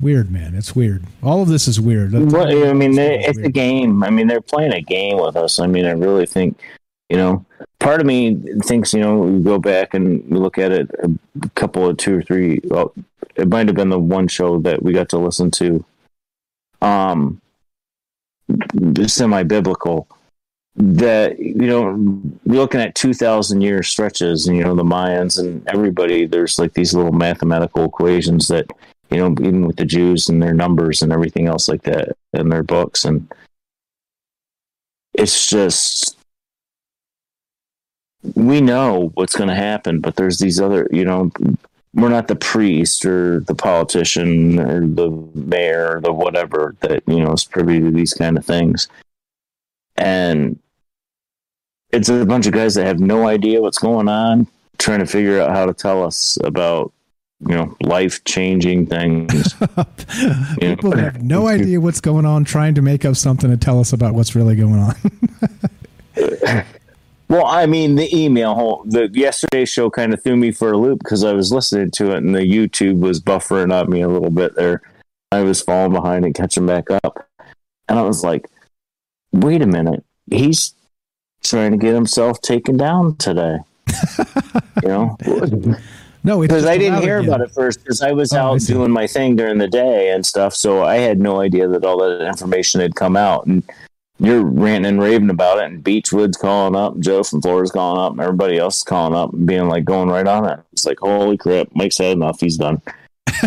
weird, 0.00 0.30
man. 0.30 0.54
It's 0.54 0.74
weird. 0.76 1.04
All 1.22 1.42
of 1.42 1.48
this 1.48 1.68
is 1.68 1.80
weird. 1.80 2.12
Well, 2.12 2.68
I 2.68 2.72
mean, 2.72 2.92
they, 2.94 3.18
it's 3.18 3.38
a 3.38 3.50
game. 3.50 4.02
I 4.02 4.10
mean, 4.10 4.26
they're 4.26 4.40
playing 4.40 4.72
a 4.72 4.80
game 4.80 5.20
with 5.20 5.36
us. 5.36 5.58
I 5.58 5.66
mean, 5.66 5.84
I 5.86 5.90
really 5.92 6.26
think, 6.26 6.60
you 7.08 7.16
know, 7.16 7.44
part 7.80 8.00
of 8.00 8.06
me 8.06 8.36
thinks, 8.62 8.94
you 8.94 9.00
know, 9.00 9.18
we 9.18 9.42
go 9.42 9.58
back 9.58 9.94
and 9.94 10.24
we 10.28 10.38
look 10.38 10.58
at 10.58 10.72
it 10.72 10.90
a 11.02 11.48
couple 11.50 11.88
of 11.88 11.96
two 11.96 12.18
or 12.18 12.22
three. 12.22 12.60
Well, 12.64 12.92
it 13.34 13.48
might 13.48 13.66
have 13.66 13.76
been 13.76 13.90
the 13.90 13.98
one 13.98 14.28
show 14.28 14.58
that 14.60 14.82
we 14.82 14.92
got 14.92 15.08
to 15.10 15.18
listen 15.18 15.50
to. 15.52 15.84
Um, 16.80 17.40
semi 19.06 19.42
biblical. 19.42 20.08
That 20.76 21.40
you 21.40 21.66
know, 21.66 22.30
you're 22.46 22.56
looking 22.56 22.80
at 22.80 22.94
two 22.94 23.12
thousand 23.12 23.62
year 23.62 23.82
stretches, 23.82 24.46
and 24.46 24.56
you 24.56 24.62
know 24.62 24.76
the 24.76 24.84
Mayans 24.84 25.38
and 25.38 25.66
everybody. 25.68 26.24
There's 26.26 26.58
like 26.58 26.74
these 26.74 26.94
little 26.94 27.12
mathematical 27.12 27.84
equations 27.84 28.46
that 28.48 28.70
you 29.10 29.18
know, 29.18 29.30
even 29.40 29.66
with 29.66 29.76
the 29.76 29.84
Jews 29.84 30.28
and 30.28 30.42
their 30.42 30.54
numbers 30.54 31.02
and 31.02 31.12
everything 31.12 31.46
else 31.46 31.68
like 31.68 31.82
that 31.82 32.16
in 32.34 32.48
their 32.48 32.62
books. 32.62 33.04
And 33.04 33.32
it's 35.14 35.46
just, 35.48 36.18
we 38.34 38.60
know 38.60 39.10
what's 39.14 39.34
going 39.34 39.48
to 39.48 39.54
happen, 39.54 40.00
but 40.00 40.16
there's 40.16 40.38
these 40.38 40.60
other, 40.60 40.88
you 40.92 41.04
know, 41.04 41.30
we're 41.94 42.08
not 42.08 42.28
the 42.28 42.36
priest 42.36 43.04
or 43.04 43.40
the 43.40 43.54
politician 43.54 44.58
or 44.60 44.86
the 44.86 45.10
mayor 45.34 45.96
or 45.96 46.00
the 46.00 46.12
whatever 46.12 46.76
that, 46.80 47.02
you 47.06 47.20
know, 47.20 47.32
is 47.32 47.44
privy 47.44 47.80
to 47.80 47.90
these 47.90 48.14
kind 48.14 48.36
of 48.36 48.44
things. 48.44 48.88
And 49.96 50.58
it's 51.90 52.08
a 52.08 52.24
bunch 52.24 52.46
of 52.46 52.52
guys 52.52 52.74
that 52.74 52.86
have 52.86 53.00
no 53.00 53.26
idea 53.26 53.62
what's 53.62 53.78
going 53.78 54.08
on, 54.08 54.46
trying 54.78 55.00
to 55.00 55.06
figure 55.06 55.40
out 55.40 55.50
how 55.50 55.66
to 55.66 55.74
tell 55.74 56.04
us 56.04 56.38
about 56.44 56.92
you 57.40 57.54
know 57.54 57.76
life 57.80 58.22
changing 58.24 58.86
things. 58.86 59.54
People 60.60 60.90
know? 60.90 60.96
have 60.96 61.22
no 61.22 61.46
idea 61.48 61.80
what's 61.80 62.00
going 62.00 62.26
on, 62.26 62.44
trying 62.44 62.74
to 62.74 62.82
make 62.82 63.04
up 63.04 63.16
something 63.16 63.50
to 63.50 63.56
tell 63.56 63.80
us 63.80 63.92
about 63.92 64.14
what's 64.14 64.34
really 64.34 64.56
going 64.56 64.78
on. 64.78 64.94
Well, 67.28 67.44
I 67.46 67.66
mean, 67.66 67.94
the 67.96 68.14
email 68.16 68.54
whole 68.54 68.82
the 68.86 69.08
yesterday 69.12 69.64
show 69.66 69.90
kind 69.90 70.14
of 70.14 70.22
threw 70.22 70.36
me 70.36 70.50
for 70.50 70.72
a 70.72 70.78
loop 70.78 71.00
because 71.00 71.24
I 71.24 71.32
was 71.34 71.52
listening 71.52 71.90
to 71.92 72.12
it 72.12 72.18
and 72.18 72.34
the 72.34 72.40
YouTube 72.40 73.00
was 73.00 73.20
buffering 73.20 73.72
on 73.72 73.90
me 73.90 74.00
a 74.00 74.08
little 74.08 74.30
bit 74.30 74.54
there. 74.56 74.80
I 75.30 75.42
was 75.42 75.60
falling 75.60 75.92
behind 75.92 76.24
and 76.24 76.34
catching 76.34 76.64
back 76.66 76.90
up, 76.90 77.28
and 77.88 77.98
I 77.98 78.02
was 78.02 78.24
like, 78.24 78.48
"Wait 79.32 79.60
a 79.60 79.66
minute, 79.66 80.02
he's 80.30 80.72
trying 81.44 81.72
to 81.72 81.76
get 81.76 81.94
himself 81.94 82.40
taken 82.40 82.78
down 82.78 83.16
today." 83.16 83.58
you 84.82 84.88
know, 84.88 85.16
no, 86.24 86.40
because 86.40 86.64
I 86.64 86.78
didn't 86.78 87.02
hear 87.02 87.18
again. 87.18 87.28
about 87.28 87.40
it 87.42 87.50
first 87.50 87.80
because 87.84 88.00
I 88.00 88.12
was 88.12 88.32
Oh, 88.32 88.38
out 88.38 88.62
see. 88.62 88.72
doing 88.72 88.90
my 88.90 89.06
thing 89.06 89.36
during 89.36 89.58
the 89.58 89.68
day 89.68 90.10
and 90.12 90.24
stuff, 90.24 90.54
so 90.54 90.82
I 90.82 90.96
had 90.96 91.20
no 91.20 91.40
idea 91.42 91.68
that 91.68 91.84
all 91.84 91.98
that 91.98 92.26
information 92.26 92.80
had 92.80 92.94
come 92.94 93.16
out 93.18 93.44
and. 93.46 93.62
You're 94.20 94.44
ranting 94.44 94.86
and 94.86 95.00
raving 95.00 95.30
about 95.30 95.58
it, 95.58 95.66
and 95.66 95.82
Beechwood's 95.82 96.36
calling 96.36 96.74
up, 96.74 96.98
Joe 96.98 97.22
from 97.22 97.40
Florida's 97.40 97.70
calling 97.70 98.00
up, 98.00 98.18
everybody 98.20 98.58
else 98.58 98.78
is 98.78 98.82
calling 98.82 99.14
up 99.14 99.30
being 99.46 99.68
like 99.68 99.84
going 99.84 100.08
right 100.08 100.26
on 100.26 100.44
it. 100.44 100.58
It's 100.72 100.84
like, 100.84 100.98
holy 100.98 101.36
crap, 101.36 101.68
Mike's 101.74 101.98
had 101.98 102.12
enough. 102.12 102.40
He's 102.40 102.56
done. 102.56 102.82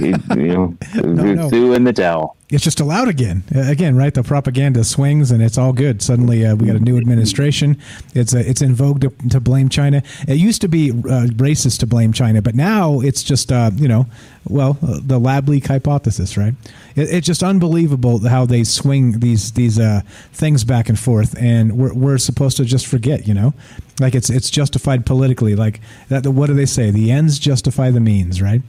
You 0.01 0.17
know, 0.35 0.77
no. 0.95 1.49
threw 1.49 1.73
in 1.73 1.83
the 1.83 1.93
towel. 1.93 2.35
it's 2.49 2.63
just 2.63 2.79
allowed 2.79 3.07
again. 3.07 3.43
Uh, 3.55 3.61
Again, 3.71 3.95
right? 3.95 4.13
The 4.13 4.23
propaganda 4.23 4.83
swings, 4.83 5.31
and 5.31 5.41
it's 5.41 5.57
all 5.57 5.71
good. 5.73 6.01
Suddenly, 6.01 6.45
uh, 6.45 6.55
we 6.55 6.67
got 6.67 6.75
a 6.75 6.79
new 6.79 6.97
administration. 6.97 7.77
It's 8.13 8.33
uh, 8.35 8.39
it's 8.39 8.61
in 8.61 8.75
vogue 8.75 9.01
to, 9.01 9.09
to 9.29 9.39
blame 9.39 9.69
China. 9.69 10.03
It 10.27 10.37
used 10.37 10.61
to 10.61 10.67
be 10.67 10.91
uh, 10.91 11.27
racist 11.37 11.79
to 11.79 11.87
blame 11.87 12.11
China, 12.13 12.41
but 12.41 12.55
now 12.55 12.99
it's 12.99 13.23
just 13.23 13.51
uh, 13.51 13.71
you 13.75 13.87
know, 13.87 14.07
well, 14.49 14.77
uh, 14.81 14.99
the 15.01 15.19
lab 15.19 15.47
leak 15.47 15.67
hypothesis, 15.67 16.37
right? 16.37 16.53
It, 16.95 17.09
it's 17.13 17.27
just 17.27 17.43
unbelievable 17.43 18.27
how 18.27 18.45
they 18.45 18.63
swing 18.63 19.19
these 19.19 19.53
these 19.53 19.79
uh, 19.79 20.01
things 20.33 20.63
back 20.63 20.89
and 20.89 20.99
forth, 20.99 21.35
and 21.37 21.77
we're 21.77 21.93
we're 21.93 22.17
supposed 22.17 22.57
to 22.57 22.65
just 22.65 22.87
forget, 22.87 23.27
you 23.27 23.33
know, 23.33 23.53
like 23.99 24.15
it's 24.15 24.29
it's 24.29 24.49
justified 24.49 25.05
politically. 25.05 25.55
Like 25.55 25.79
that. 26.09 26.27
What 26.27 26.47
do 26.47 26.53
they 26.53 26.65
say? 26.65 26.91
The 26.91 27.11
ends 27.11 27.39
justify 27.39 27.91
the 27.91 27.99
means, 28.01 28.41
right? 28.41 28.61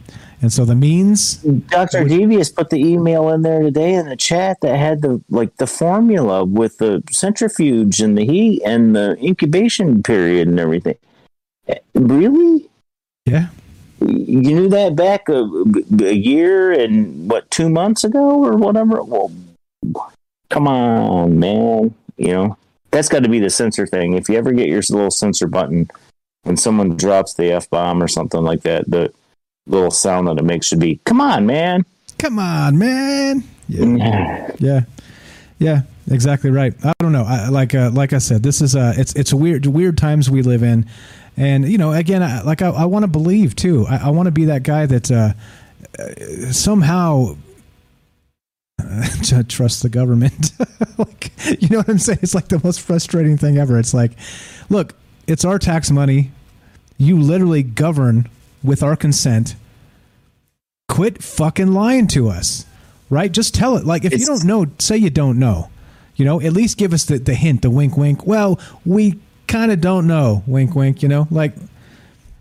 And 0.43 0.53
so 0.53 0.65
the 0.65 0.75
means 0.75 1.37
Dr. 1.37 2.05
Devious 2.05 2.51
put 2.51 2.71
the 2.71 2.85
email 2.85 3.29
in 3.31 3.43
there 3.43 3.63
today 3.63 3.95
in 3.95 4.07
the 4.07 4.17
chat 4.17 4.61
that 4.61 4.77
had 4.77 5.01
the 5.01 5.23
like 5.31 5.57
the 5.57 5.69
formula 5.69 6.45
with 6.45 6.79
the 6.79 7.05
centrifuge 7.13 8.01
and 8.01 8.19
the 8.19 8.27
heat 8.27 8.61
and 8.65 8.97
the 8.97 9.17
incubation 9.25 10.03
period 10.03 10.49
and 10.49 10.59
everything. 10.59 10.97
Eh, 11.69 11.79
Really? 11.95 12.69
Yeah. 13.25 13.49
You 14.01 14.41
knew 14.55 14.69
that 14.71 14.97
back 14.97 15.29
a, 15.29 15.49
a 16.01 16.13
year 16.13 16.73
and 16.73 17.31
what 17.31 17.49
two 17.53 17.69
months 17.69 18.03
ago 18.03 18.45
or 18.45 18.57
whatever. 18.57 19.01
Well, 19.01 19.31
come 20.51 20.67
on, 20.67 21.39
man. 21.39 21.95
You 22.17 22.33
know 22.33 22.57
that's 22.91 23.09
got 23.09 23.23
to 23.23 23.29
be 23.29 23.39
the 23.39 23.49
censor 23.49 23.87
thing. 23.87 24.15
If 24.15 24.29
you 24.29 24.37
ever 24.37 24.51
get 24.51 24.69
your 24.69 24.83
little 24.91 25.13
censor 25.13 25.47
button 25.47 25.89
when 26.43 26.57
someone 26.57 26.97
drops 26.97 27.35
the 27.35 27.53
f 27.53 27.71
bomb 27.71 28.03
or 28.03 28.09
something 28.09 28.43
like 28.43 28.63
that, 28.63 28.91
the 28.91 29.13
little 29.67 29.91
sound 29.91 30.29
that 30.29 30.39
it 30.39 30.45
makes 30.45 30.67
should 30.67 30.81
be 30.81 31.01
"Come 31.05 31.21
on, 31.21 31.47
man." 31.47 31.85
Come 32.19 32.39
on, 32.39 32.79
man. 32.79 33.45
Yeah. 33.69 34.51
yeah. 34.59 34.81
Yeah, 35.59 35.83
exactly 36.11 36.51
right. 36.51 36.75
I 36.85 36.93
don't 36.99 37.13
know. 37.13 37.23
I, 37.23 37.49
like 37.49 37.73
uh, 37.73 37.91
like 37.93 38.13
I 38.13 38.19
said, 38.19 38.43
this 38.43 38.61
is 38.61 38.75
uh 38.75 38.95
it's 38.97 39.15
it's 39.15 39.31
a 39.31 39.37
weird 39.37 39.65
weird 39.67 39.97
times 39.97 40.29
we 40.29 40.43
live 40.43 40.65
in, 40.65 40.87
and 41.37 41.69
you 41.69 41.79
know, 41.79 41.93
again, 41.93 42.23
I, 42.23 42.43
like 42.43 42.63
I, 42.63 42.71
I 42.71 42.85
want 42.87 43.05
to 43.05 43.09
believe 43.09 43.55
too. 43.55 43.87
I, 43.89 44.09
I 44.09 44.11
want 44.11 44.27
to 44.27 44.33
be 44.33 44.47
that 44.47 44.65
guy 44.65 44.87
that 44.87 45.11
uh, 45.11 45.35
uh, 45.99 46.53
somehow 46.53 47.37
uh, 48.83 49.43
trust 49.49 49.83
the 49.83 49.89
government. 49.89 50.51
like, 50.99 51.31
you 51.61 51.69
know 51.69 51.79
what 51.79 51.89
I'm 51.89 51.99
saying? 51.99 52.21
It's 52.23 52.35
like 52.35 52.49
the 52.49 52.61
most 52.65 52.81
frustrating 52.81 53.39
thing 53.39 53.57
ever. 53.59 53.79
It's 53.79 53.95
like, 53.95 54.13
look, 54.69 54.95
it's 55.27 55.45
our 55.45 55.59
tax 55.59 55.93
money. 55.93 56.33
You 56.99 57.21
literally 57.21 57.63
govern 57.63 58.29
with 58.63 58.83
our 58.83 58.97
consent. 58.97 59.55
Quit 60.89 61.23
fucking 61.23 61.73
lying 61.73 62.07
to 62.09 62.29
us, 62.29 62.67
right? 63.09 63.33
Just 63.33 63.55
tell 63.55 63.77
it. 63.77 63.87
Like 63.87 64.05
if 64.05 64.13
you 64.13 64.27
don't 64.27 64.45
know, 64.45 64.67
say 64.79 64.97
you 64.97 65.11
don't 65.11 65.39
know. 65.39 65.71
You 66.17 66.27
know, 66.27 66.41
at 66.41 66.53
least 66.53 66.77
give 66.77 66.93
us 66.93 67.05
the, 67.05 67.19
the 67.19 67.35
hint, 67.35 67.63
the 67.63 67.71
wink, 67.71 67.97
wink. 67.97 68.27
Well, 68.27 68.61
we 68.85 69.19
kind 69.47 69.73
of 69.73 69.81
don't 69.81 70.07
know, 70.07 70.43
wink, 70.47 70.75
wink. 70.75 71.03
You 71.03 71.09
know, 71.09 71.27
like 71.31 71.55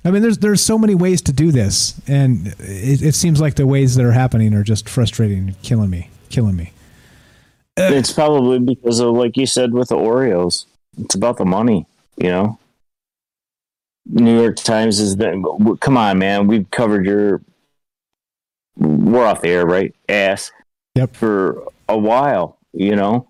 I 0.03 0.09
mean, 0.11 0.21
there's 0.21 0.39
there's 0.39 0.61
so 0.61 0.77
many 0.77 0.95
ways 0.95 1.21
to 1.23 1.33
do 1.33 1.51
this, 1.51 1.99
and 2.07 2.47
it, 2.59 3.01
it 3.03 3.15
seems 3.15 3.39
like 3.39 3.55
the 3.55 3.67
ways 3.67 3.95
that 3.95 4.05
are 4.05 4.11
happening 4.11 4.53
are 4.53 4.63
just 4.63 4.89
frustrating, 4.89 5.55
killing 5.61 5.89
me, 5.89 6.09
killing 6.29 6.55
me. 6.55 6.73
it's 7.77 8.11
probably 8.11 8.59
because 8.59 8.99
of 8.99 9.13
like 9.13 9.37
you 9.37 9.45
said 9.45 9.73
with 9.73 9.89
the 9.89 9.95
Oreos. 9.95 10.65
It's 10.99 11.15
about 11.15 11.37
the 11.37 11.45
money, 11.45 11.85
you 12.17 12.29
know. 12.29 12.59
New 14.05 14.39
York 14.41 14.57
Times 14.57 14.99
has 14.99 15.15
been. 15.15 15.43
Come 15.79 15.97
on, 15.97 16.19
man. 16.19 16.47
We've 16.47 16.69
covered 16.71 17.05
your. 17.05 17.41
We're 18.77 19.25
off 19.25 19.41
the 19.41 19.49
air, 19.49 19.65
right? 19.65 19.93
Ass. 20.09 20.51
Yep. 20.95 21.15
For 21.15 21.63
a 21.87 21.97
while, 21.97 22.57
you 22.73 22.95
know, 22.95 23.29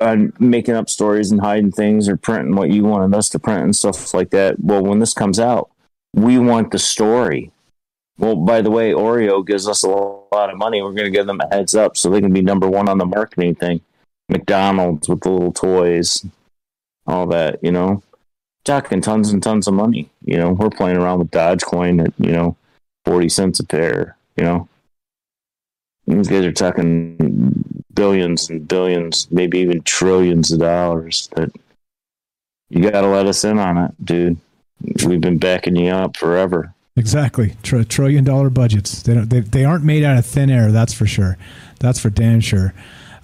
and 0.00 0.32
making 0.40 0.74
up 0.74 0.88
stories 0.88 1.30
and 1.30 1.40
hiding 1.40 1.72
things 1.72 2.08
or 2.08 2.16
printing 2.16 2.54
what 2.54 2.70
you 2.70 2.84
wanted 2.84 3.16
us 3.16 3.28
to 3.30 3.38
print 3.38 3.64
and 3.64 3.76
stuff 3.76 4.14
like 4.14 4.30
that. 4.30 4.60
Well, 4.60 4.82
when 4.82 4.98
this 4.98 5.14
comes 5.14 5.38
out, 5.38 5.70
we 6.14 6.38
want 6.38 6.70
the 6.70 6.78
story. 6.78 7.52
Well, 8.18 8.34
by 8.34 8.62
the 8.62 8.70
way, 8.70 8.92
Oreo 8.92 9.46
gives 9.46 9.68
us 9.68 9.84
a 9.84 9.88
lot 9.88 10.50
of 10.50 10.56
money. 10.56 10.82
We're 10.82 10.92
going 10.92 11.04
to 11.04 11.10
give 11.10 11.26
them 11.26 11.40
a 11.40 11.54
heads 11.54 11.76
up 11.76 11.96
so 11.96 12.10
they 12.10 12.20
can 12.20 12.32
be 12.32 12.42
number 12.42 12.68
one 12.68 12.88
on 12.88 12.98
the 12.98 13.06
marketing 13.06 13.54
thing. 13.54 13.80
McDonald's 14.28 15.08
with 15.08 15.20
the 15.20 15.30
little 15.30 15.52
toys, 15.52 16.26
all 17.06 17.26
that, 17.28 17.62
you 17.62 17.70
know, 17.70 18.02
talking 18.68 19.00
tons 19.00 19.30
and 19.30 19.42
tons 19.42 19.66
of 19.66 19.74
money. 19.74 20.08
You 20.24 20.36
know, 20.36 20.52
we're 20.52 20.70
playing 20.70 20.98
around 20.98 21.18
with 21.18 21.30
Dogecoin 21.30 22.06
at, 22.06 22.12
you 22.18 22.30
know, 22.30 22.56
40 23.06 23.28
cents 23.28 23.60
a 23.60 23.64
pair, 23.64 24.16
you 24.36 24.44
know. 24.44 24.68
These 26.06 26.28
guys 26.28 26.44
are 26.44 26.52
talking 26.52 27.74
billions 27.94 28.48
and 28.48 28.66
billions, 28.68 29.26
maybe 29.30 29.58
even 29.58 29.82
trillions 29.82 30.52
of 30.52 30.60
dollars 30.60 31.28
that 31.34 31.50
you 32.70 32.82
got 32.82 33.00
to 33.00 33.08
let 33.08 33.26
us 33.26 33.44
in 33.44 33.58
on 33.58 33.78
it, 33.78 33.92
dude. 34.04 34.38
We've 35.04 35.20
been 35.20 35.38
backing 35.38 35.76
you 35.76 35.90
up 35.90 36.16
forever. 36.16 36.74
Exactly, 36.96 37.56
Tr- 37.62 37.82
trillion 37.82 38.24
dollar 38.24 38.50
budgets. 38.50 39.02
They 39.02 39.14
don't. 39.14 39.28
They, 39.28 39.40
they 39.40 39.64
aren't 39.64 39.84
made 39.84 40.04
out 40.04 40.18
of 40.18 40.26
thin 40.26 40.50
air. 40.50 40.72
That's 40.72 40.92
for 40.92 41.06
sure. 41.06 41.36
That's 41.80 41.98
for 41.98 42.10
damn 42.10 42.40
sure. 42.40 42.74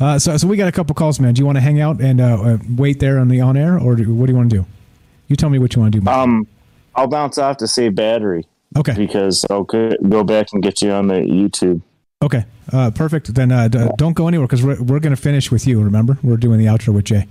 Uh, 0.00 0.18
so, 0.18 0.36
so 0.36 0.46
we 0.46 0.56
got 0.56 0.68
a 0.68 0.72
couple 0.72 0.94
calls, 0.94 1.20
man. 1.20 1.34
Do 1.34 1.40
you 1.40 1.46
want 1.46 1.56
to 1.56 1.62
hang 1.62 1.80
out 1.80 2.00
and 2.00 2.20
uh, 2.20 2.40
uh, 2.40 2.58
wait 2.76 3.00
there 3.00 3.18
on 3.18 3.28
the 3.28 3.40
on 3.40 3.56
air, 3.56 3.78
or 3.78 3.94
do, 3.94 4.12
what 4.14 4.26
do 4.26 4.32
you 4.32 4.36
want 4.36 4.50
to 4.50 4.56
do? 4.58 4.66
You 5.28 5.36
tell 5.36 5.50
me 5.50 5.58
what 5.58 5.74
you 5.74 5.80
want 5.82 5.92
to 5.92 6.00
do. 6.00 6.04
Mike. 6.04 6.14
Um, 6.14 6.46
I'll 6.94 7.08
bounce 7.08 7.38
off 7.38 7.56
to 7.58 7.66
save 7.66 7.94
battery. 7.94 8.46
Okay. 8.76 8.94
Because 8.94 9.44
I'll 9.50 9.64
go 9.64 9.90
go 10.08 10.24
back 10.24 10.48
and 10.52 10.62
get 10.62 10.82
you 10.82 10.90
on 10.90 11.08
the 11.08 11.14
YouTube. 11.14 11.80
Okay, 12.22 12.44
uh, 12.72 12.90
perfect. 12.90 13.34
Then 13.34 13.52
uh, 13.52 13.68
d- 13.68 13.88
don't 13.98 14.14
go 14.14 14.28
anywhere 14.28 14.46
because 14.46 14.64
we're 14.64 14.82
we're 14.82 15.00
going 15.00 15.14
to 15.14 15.20
finish 15.20 15.50
with 15.50 15.66
you. 15.66 15.82
Remember, 15.82 16.18
we're 16.22 16.38
doing 16.38 16.58
the 16.58 16.66
outro 16.66 16.94
with 16.94 17.04
Jay. 17.04 17.26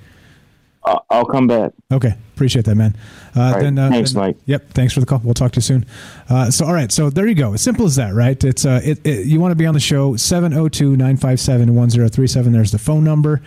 I'll 1.10 1.26
come 1.26 1.48
back. 1.48 1.72
Okay, 1.94 2.14
appreciate 2.36 2.66
that, 2.66 2.76
man. 2.76 2.94
Uh, 3.36 3.54
right, 3.54 3.62
then, 3.62 3.80
uh, 3.80 3.90
thanks, 3.90 4.12
then- 4.12 4.22
Mike. 4.22 4.36
Yep, 4.46 4.72
thanks 4.72 4.94
for 4.94 5.00
the 5.00 5.06
call. 5.06 5.22
We'll 5.24 5.34
talk 5.34 5.54
to 5.54 5.58
you 5.58 5.62
soon. 5.62 5.86
Uh, 6.30 6.52
so, 6.52 6.66
all 6.66 6.74
right, 6.74 6.92
so 6.92 7.10
there 7.10 7.26
you 7.26 7.36
go. 7.36 7.54
As 7.54 7.62
simple 7.62 7.86
as 7.86 7.96
that, 7.96 8.14
right? 8.14 8.42
It's 8.44 8.66
uh, 8.66 8.82
it, 8.84 9.00
it, 9.06 9.26
you 9.26 9.40
want 9.40 9.52
to 9.52 9.56
be 9.56 9.66
on 9.66 9.74
the 9.74 9.80
show 9.80 10.14
702-957-1037. 10.16 12.52
There's 12.52 12.72
the 12.72 12.80
phone 12.80 13.06
number. 13.06 13.42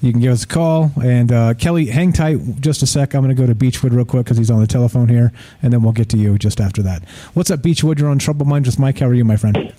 You 0.00 0.12
can 0.12 0.20
give 0.20 0.32
us 0.32 0.44
a 0.44 0.46
call. 0.46 0.92
And 1.02 1.32
uh, 1.32 1.54
Kelly, 1.54 1.86
hang 1.86 2.12
tight 2.12 2.60
just 2.60 2.82
a 2.82 2.86
sec. 2.86 3.14
I'm 3.14 3.22
going 3.22 3.34
to 3.34 3.40
go 3.40 3.46
to 3.46 3.54
Beechwood 3.54 3.92
real 3.92 4.04
quick 4.04 4.24
because 4.24 4.38
he's 4.38 4.50
on 4.50 4.60
the 4.60 4.66
telephone 4.66 5.08
here, 5.08 5.32
and 5.62 5.72
then 5.72 5.82
we'll 5.82 5.92
get 5.92 6.08
to 6.10 6.16
you 6.16 6.38
just 6.38 6.60
after 6.60 6.82
that. 6.82 7.04
What's 7.34 7.50
up, 7.50 7.62
Beechwood? 7.62 7.98
You're 7.98 8.10
on 8.10 8.18
Troubled 8.18 8.48
Minds 8.48 8.68
with 8.68 8.78
Mike. 8.78 8.98
How 8.98 9.06
are 9.06 9.14
you, 9.14 9.24
my 9.24 9.36
friend? 9.36 9.72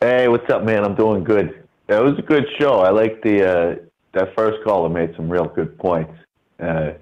Hey, 0.00 0.28
what's 0.28 0.48
up, 0.50 0.64
man? 0.64 0.84
I'm 0.84 0.94
doing 0.94 1.22
good. 1.24 1.66
It 1.88 2.02
was 2.02 2.18
a 2.18 2.22
good 2.22 2.44
show. 2.58 2.80
I 2.80 2.90
like 2.90 3.22
the 3.22 3.46
uh, 3.46 3.76
that 4.12 4.34
first 4.34 4.64
caller 4.64 4.88
made 4.88 5.14
some 5.16 5.28
real 5.28 5.46
good 5.46 5.78
points. 5.78 6.12
Uh, 6.58 6.92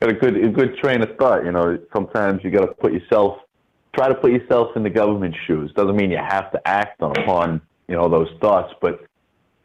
got 0.00 0.10
a 0.10 0.14
good 0.14 0.36
a 0.36 0.48
good 0.48 0.76
train 0.78 1.02
of 1.02 1.16
thought. 1.16 1.44
You 1.44 1.52
know, 1.52 1.78
sometimes 1.92 2.44
you 2.44 2.50
got 2.50 2.66
to 2.66 2.74
put 2.74 2.92
yourself 2.92 3.38
try 3.94 4.08
to 4.08 4.14
put 4.14 4.32
yourself 4.32 4.76
in 4.76 4.82
the 4.82 4.90
government's 4.90 5.38
shoes. 5.46 5.72
Doesn't 5.74 5.96
mean 5.96 6.10
you 6.10 6.18
have 6.18 6.50
to 6.52 6.68
act 6.68 7.00
upon 7.00 7.60
you 7.88 7.94
know 7.94 8.08
those 8.08 8.28
thoughts, 8.40 8.72
but 8.80 9.04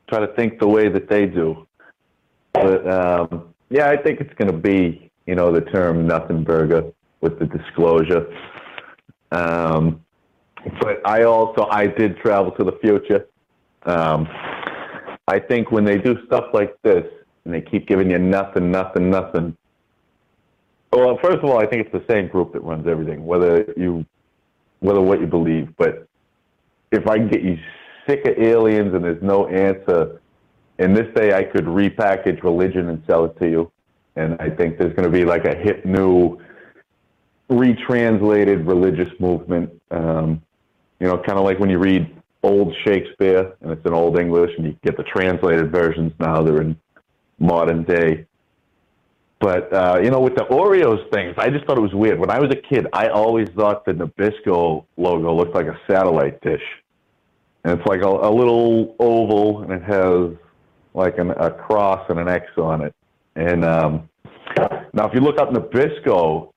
try 0.10 0.20
to 0.20 0.28
think 0.34 0.60
the 0.60 0.68
way 0.68 0.90
that 0.90 1.08
they 1.08 1.26
do. 1.26 1.68
But 2.54 2.88
um, 2.90 3.54
yeah, 3.70 3.90
I 3.90 3.98
think 3.98 4.20
it's 4.20 4.34
going 4.36 4.52
to 4.52 4.58
be 4.58 5.12
you 5.26 5.36
know 5.36 5.52
the 5.52 5.62
term 5.62 6.08
nothing 6.08 6.44
burger 6.44 6.92
with 7.22 7.40
the 7.40 7.46
disclosure. 7.46 8.34
Um, 9.32 10.04
but 10.82 11.06
I 11.06 11.24
also 11.24 11.68
I 11.70 11.88
did 11.88 12.18
travel 12.18 12.52
to 12.52 12.64
the 12.64 12.78
future. 12.82 13.28
Um, 13.84 14.28
I 15.28 15.40
think 15.40 15.72
when 15.72 15.86
they 15.86 15.98
do 15.98 16.18
stuff 16.26 16.46
like 16.54 16.76
this 16.82 17.06
and 17.46 17.54
they 17.54 17.62
keep 17.62 17.88
giving 17.88 18.10
you 18.10 18.20
nothing, 18.20 18.72
nothing, 18.72 19.10
nothing. 19.10 19.56
Well, 20.92 21.20
first 21.22 21.38
of 21.38 21.46
all, 21.46 21.60
I 21.60 21.68
think 21.68 21.86
it's 21.86 21.92
the 21.92 22.12
same 22.12 22.28
group 22.28 22.54
that 22.54 22.62
runs 22.62 22.88
everything, 22.88 23.26
whether 23.26 23.72
you, 23.78 24.06
whether 24.80 25.00
what 25.00 25.22
you 25.22 25.28
believe. 25.28 25.70
But 25.78 26.08
if 26.92 27.08
I 27.08 27.18
can 27.18 27.30
get 27.30 27.44
you 27.44 27.60
sick 28.10 28.26
of 28.26 28.38
aliens 28.38 28.94
and 28.94 29.04
there's 29.04 29.22
no 29.22 29.48
answer, 29.48 30.20
in 30.80 30.94
this 30.94 31.14
day 31.16 31.34
I 31.34 31.44
could 31.44 31.66
repackage 31.66 32.44
religion 32.44 32.90
and 32.90 33.04
sell 33.06 33.26
it 33.26 33.38
to 33.40 33.50
you, 33.50 33.72
and 34.16 34.38
I 34.40 34.50
think 34.50 34.78
there's 34.78 34.94
going 34.96 35.10
to 35.12 35.18
be 35.18 35.26
like 35.26 35.46
a 35.46 35.56
hip 35.56 35.86
new, 35.86 36.40
retranslated 37.50 38.66
religious 38.66 39.12
movement. 39.20 39.70
Um, 39.92 40.42
you 41.00 41.08
know, 41.08 41.18
kind 41.18 41.38
of 41.38 41.46
like 41.46 41.60
when 41.60 41.70
you 41.70 41.80
read 41.80 42.16
old 42.44 42.74
Shakespeare 42.84 43.54
and 43.62 43.72
it's 43.72 43.86
in 43.86 43.94
old 43.94 44.18
English, 44.18 44.52
and 44.58 44.66
you 44.66 44.78
get 44.84 44.98
the 44.98 45.04
translated 45.04 45.72
versions 45.72 46.14
now. 46.20 46.42
They're 46.42 46.62
in 46.62 46.76
modern 47.38 47.84
day. 47.84 48.26
But 49.40 49.72
uh, 49.74 50.00
you 50.04 50.10
know, 50.10 50.20
with 50.20 50.36
the 50.36 50.44
Oreos 50.46 51.10
things, 51.12 51.36
I 51.38 51.50
just 51.50 51.66
thought 51.66 51.78
it 51.78 51.82
was 51.82 51.94
weird. 51.94 52.20
When 52.20 52.30
I 52.30 52.40
was 52.40 52.52
a 52.52 52.56
kid, 52.56 52.88
I 52.92 53.08
always 53.08 53.50
thought 53.50 53.86
the 53.86 53.94
Nabisco 53.94 54.86
logo 54.98 55.34
looked 55.34 55.56
like 55.56 55.68
a 55.68 55.80
satellite 55.90 56.42
dish, 56.42 56.64
and 57.64 57.80
it's 57.80 57.88
like 57.88 58.02
a, 58.02 58.08
a 58.08 58.32
little 58.32 58.96
oval, 59.00 59.64
and 59.64 59.72
it 59.72 59.84
has 59.84 60.32
like 60.94 61.18
an, 61.18 61.32
a 61.32 61.52
cross 61.52 62.06
and 62.10 62.20
an 62.20 62.28
X 62.28 62.46
on 62.58 62.82
it. 62.84 62.94
And 63.36 63.64
um, 63.64 64.10
now, 64.94 65.08
if 65.08 65.14
you 65.14 65.22
look 65.22 65.40
up 65.40 65.50
Nabisco, 65.52 66.52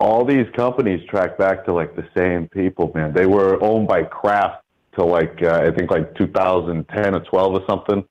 all 0.00 0.24
these 0.24 0.46
companies 0.56 1.06
track 1.08 1.38
back 1.38 1.64
to 1.66 1.72
like 1.72 1.94
the 1.96 2.06
same 2.16 2.48
people, 2.48 2.92
man. 2.94 3.12
They 3.12 3.26
were 3.26 3.62
owned 3.62 3.86
by 3.88 4.02
Kraft 4.04 4.62
till 4.96 5.08
like 5.08 5.38
uh, 5.42 5.62
I 5.66 5.70
think 5.74 5.90
like 5.90 6.14
2010 6.16 7.14
or 7.14 7.20
12 7.20 7.54
or 7.54 7.60
something. 7.68 8.04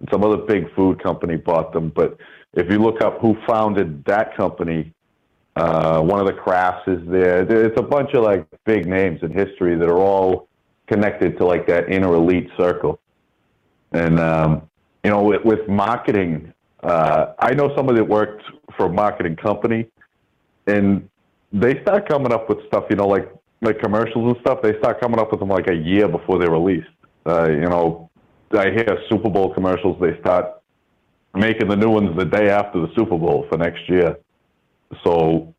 And 0.00 0.08
some 0.10 0.24
other 0.24 0.38
big 0.38 0.72
food 0.74 1.02
company 1.02 1.36
bought 1.36 1.72
them. 1.72 1.92
But 1.94 2.16
if 2.54 2.70
you 2.70 2.78
look 2.78 3.02
up 3.02 3.20
who 3.20 3.36
founded 3.46 4.04
that 4.06 4.36
company, 4.36 4.92
uh, 5.56 6.00
one 6.00 6.20
of 6.20 6.26
the 6.26 6.32
Krafts 6.32 6.88
is 6.88 7.06
there. 7.08 7.44
There- 7.44 7.64
It's 7.64 7.78
a 7.78 7.82
bunch 7.82 8.14
of 8.14 8.24
like 8.24 8.46
big 8.64 8.86
names 8.86 9.22
in 9.22 9.30
history 9.32 9.76
that 9.76 9.88
are 9.88 9.98
all 9.98 10.48
connected 10.90 11.38
to 11.38 11.44
like 11.46 11.66
that 11.66 11.90
inner 11.90 12.14
elite 12.14 12.48
circle. 12.58 13.00
And 13.92 14.18
um, 14.18 14.68
you 15.04 15.10
know, 15.10 15.22
with, 15.22 15.44
with 15.44 15.68
marketing, 15.68 16.52
uh, 16.82 17.34
I 17.38 17.54
know 17.54 17.74
somebody 17.76 17.98
that 17.98 18.08
worked 18.08 18.42
for 18.76 18.86
a 18.86 18.92
marketing 18.92 19.36
company, 19.36 19.86
and 20.66 21.08
they 21.52 21.80
start 21.82 22.08
coming 22.08 22.32
up 22.32 22.48
with 22.48 22.58
stuff, 22.66 22.84
you 22.90 22.96
know, 22.96 23.08
like 23.08 23.28
like 23.62 23.78
commercials 23.80 24.34
and 24.34 24.40
stuff. 24.40 24.62
They 24.62 24.78
start 24.78 25.00
coming 25.00 25.20
up 25.20 25.30
with 25.30 25.40
them 25.40 25.48
like 25.48 25.68
a 25.68 25.74
year 25.74 26.08
before 26.08 26.38
they're 26.38 26.50
released. 26.50 26.88
Uh, 27.26 27.48
you 27.50 27.68
know, 27.68 28.10
I 28.52 28.70
hear 28.70 28.98
Super 29.08 29.28
Bowl 29.28 29.52
commercials. 29.54 30.00
They 30.00 30.18
start 30.20 30.46
making 31.34 31.68
the 31.68 31.76
new 31.76 31.90
ones 31.90 32.16
the 32.16 32.24
day 32.24 32.48
after 32.48 32.80
the 32.80 32.88
Super 32.96 33.18
Bowl 33.18 33.46
for 33.48 33.58
next 33.58 33.88
year. 33.88 34.16
So, 35.04 35.54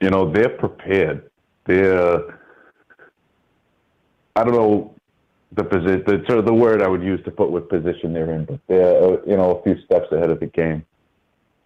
you 0.00 0.10
know, 0.10 0.30
they're 0.30 0.50
prepared. 0.50 1.30
They're 1.66 2.39
I 4.36 4.44
don't 4.44 4.54
know 4.54 4.94
the 5.52 5.64
position, 5.64 6.04
the 6.06 6.22
sort 6.26 6.38
of 6.38 6.46
the 6.46 6.54
word 6.54 6.82
I 6.82 6.88
would 6.88 7.02
use 7.02 7.22
to 7.24 7.30
put 7.30 7.50
what 7.50 7.68
position 7.68 8.12
they're 8.12 8.32
in, 8.32 8.44
but 8.44 8.60
they're 8.68 9.02
uh, 9.02 9.16
you 9.26 9.36
know 9.36 9.56
a 9.56 9.62
few 9.62 9.82
steps 9.84 10.06
ahead 10.12 10.30
of 10.30 10.40
the 10.40 10.46
game. 10.46 10.84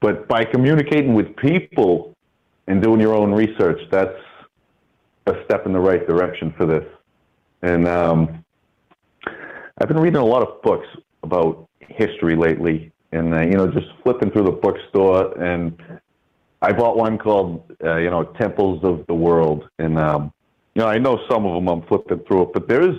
But 0.01 0.29
by 0.29 0.45
communicating 0.45 1.15
with 1.15 1.35
people 1.37 2.15
and 2.67 2.83
doing 2.83 3.01
your 3.01 3.15
own 3.15 3.33
research, 3.33 3.81
that's 3.91 4.19
a 5.27 5.35
step 5.45 5.67
in 5.67 5.73
the 5.73 5.81
right 5.81 6.07
direction 6.07 6.53
for 6.57 6.67
this. 6.67 6.85
And 7.63 7.89
um, 7.89 8.45
I've 9.79 9.89
been 9.89 9.99
reading 9.99 10.21
a 10.21 10.25
lot 10.25 10.43
of 10.43 10.61
books 10.63 10.87
about 11.23 11.69
history 11.81 12.37
lately, 12.37 12.93
and 13.13 13.35
uh, 13.35 13.41
you 13.41 13.53
know, 13.53 13.67
just 13.71 13.87
flipping 14.03 14.31
through 14.31 14.45
the 14.45 14.53
bookstore, 14.53 15.39
and 15.41 15.81
I 16.63 16.73
bought 16.73 16.97
one 16.97 17.19
called 17.19 17.71
uh, 17.83 17.97
you 17.97 18.11
know 18.11 18.25
Temples 18.25 18.85
of 18.85 19.07
the 19.07 19.15
World, 19.15 19.69
and 19.79 19.99
um, 19.99 20.33
you 20.75 20.83
know, 20.83 20.89
I 20.89 20.99
know 20.99 21.21
some 21.31 21.47
of 21.47 21.55
them. 21.55 21.69
I'm 21.69 21.83
flipping 21.87 22.21
through 22.21 22.43
it, 22.43 22.53
but 22.53 22.69
there 22.69 22.83
is 22.83 22.97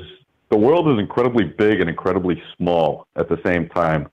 the 0.50 0.58
world 0.58 0.88
is 0.90 1.00
incredibly 1.00 1.46
big 1.46 1.82
and 1.82 1.90
incredibly 1.90 2.42
small 2.56 3.08
at 3.16 3.30
the 3.30 3.40
same 3.46 3.68
time, 3.70 4.08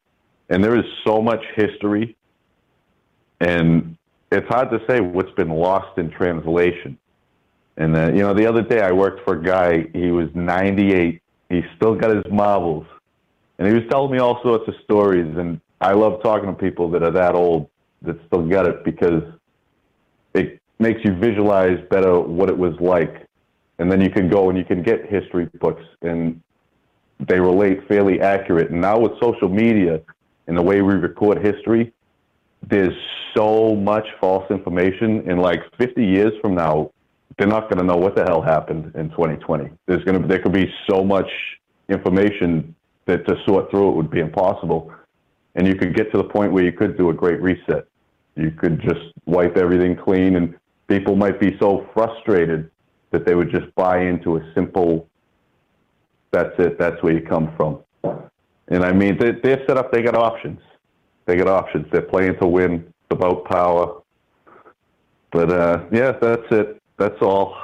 and 0.48 0.62
there 0.62 0.76
is 0.76 0.84
so 1.04 1.20
much 1.20 1.42
history 1.54 2.16
and 3.42 3.96
it's 4.30 4.46
hard 4.46 4.70
to 4.70 4.80
say 4.88 5.00
what's 5.00 5.32
been 5.32 5.50
lost 5.50 5.98
in 5.98 6.10
translation. 6.10 6.96
And 7.76 7.96
uh, 7.96 8.12
you 8.12 8.20
know, 8.20 8.32
the 8.32 8.46
other 8.46 8.62
day 8.62 8.80
I 8.80 8.92
worked 8.92 9.24
for 9.24 9.34
a 9.34 9.42
guy. 9.42 9.88
He 9.92 10.10
was 10.10 10.28
98. 10.34 11.20
He 11.50 11.62
still 11.76 11.94
got 11.96 12.14
his 12.14 12.24
marbles, 12.30 12.86
and 13.58 13.66
he 13.66 13.74
was 13.74 13.82
telling 13.90 14.12
me 14.12 14.18
all 14.18 14.40
sorts 14.42 14.68
of 14.68 14.74
stories. 14.84 15.36
And 15.36 15.60
I 15.80 15.92
love 15.92 16.22
talking 16.22 16.46
to 16.46 16.54
people 16.54 16.88
that 16.92 17.02
are 17.02 17.10
that 17.10 17.34
old 17.34 17.68
that 18.02 18.16
still 18.26 18.46
get 18.46 18.66
it 18.66 18.84
because 18.84 19.22
it 20.34 20.60
makes 20.78 21.00
you 21.04 21.14
visualize 21.14 21.78
better 21.90 22.20
what 22.20 22.48
it 22.48 22.56
was 22.56 22.74
like. 22.80 23.21
And 23.82 23.90
then 23.90 24.00
you 24.00 24.10
can 24.10 24.28
go 24.28 24.48
and 24.48 24.56
you 24.56 24.64
can 24.64 24.80
get 24.80 25.06
history 25.10 25.46
books, 25.58 25.82
and 26.02 26.40
they 27.18 27.40
relate 27.40 27.88
fairly 27.88 28.20
accurate. 28.20 28.70
And 28.70 28.80
now 28.80 28.96
with 29.00 29.10
social 29.20 29.48
media 29.48 30.00
and 30.46 30.56
the 30.56 30.62
way 30.62 30.82
we 30.82 30.94
record 30.94 31.44
history, 31.44 31.92
there's 32.70 32.94
so 33.36 33.74
much 33.74 34.06
false 34.20 34.48
information. 34.52 35.28
In 35.28 35.38
like 35.38 35.62
50 35.78 36.00
years 36.00 36.32
from 36.40 36.54
now, 36.54 36.92
they're 37.36 37.48
not 37.48 37.62
going 37.62 37.78
to 37.78 37.82
know 37.82 37.96
what 37.96 38.14
the 38.14 38.22
hell 38.22 38.40
happened 38.40 38.94
in 38.94 39.10
2020. 39.10 39.68
There's 39.86 40.04
going 40.04 40.22
to 40.22 40.28
there 40.28 40.38
could 40.38 40.52
be 40.52 40.72
so 40.88 41.02
much 41.02 41.30
information 41.88 42.76
that 43.06 43.26
to 43.26 43.34
sort 43.44 43.68
through 43.72 43.90
it 43.90 43.96
would 43.96 44.12
be 44.12 44.20
impossible. 44.20 44.92
And 45.56 45.66
you 45.66 45.74
could 45.74 45.96
get 45.96 46.12
to 46.12 46.18
the 46.18 46.28
point 46.36 46.52
where 46.52 46.62
you 46.62 46.72
could 46.72 46.96
do 46.96 47.10
a 47.10 47.12
great 47.12 47.42
reset. 47.42 47.88
You 48.36 48.52
could 48.52 48.80
just 48.80 49.10
wipe 49.26 49.56
everything 49.56 49.96
clean, 49.96 50.36
and 50.36 50.54
people 50.86 51.16
might 51.16 51.40
be 51.40 51.56
so 51.58 51.88
frustrated 51.92 52.70
that 53.12 53.24
they 53.24 53.34
would 53.34 53.50
just 53.50 53.72
buy 53.74 54.02
into 54.02 54.36
a 54.36 54.52
simple 54.54 55.08
that's 56.32 56.58
it, 56.58 56.78
that's 56.78 57.00
where 57.02 57.12
you 57.12 57.20
come 57.20 57.54
from. 57.56 57.80
And 58.68 58.84
I 58.84 58.92
mean, 58.92 59.18
they, 59.18 59.32
they're 59.32 59.64
set 59.66 59.76
up, 59.76 59.92
they 59.92 60.02
got 60.02 60.16
options. 60.16 60.60
They 61.26 61.36
got 61.36 61.46
options. 61.46 61.86
They're 61.92 62.02
playing 62.02 62.38
to 62.38 62.46
win. 62.46 62.84
It's 62.86 62.94
about 63.10 63.44
power. 63.44 64.00
But 65.30 65.52
uh, 65.52 65.84
yeah, 65.92 66.12
that's 66.12 66.50
it. 66.50 66.82
That's 66.96 67.20
all. 67.22 67.56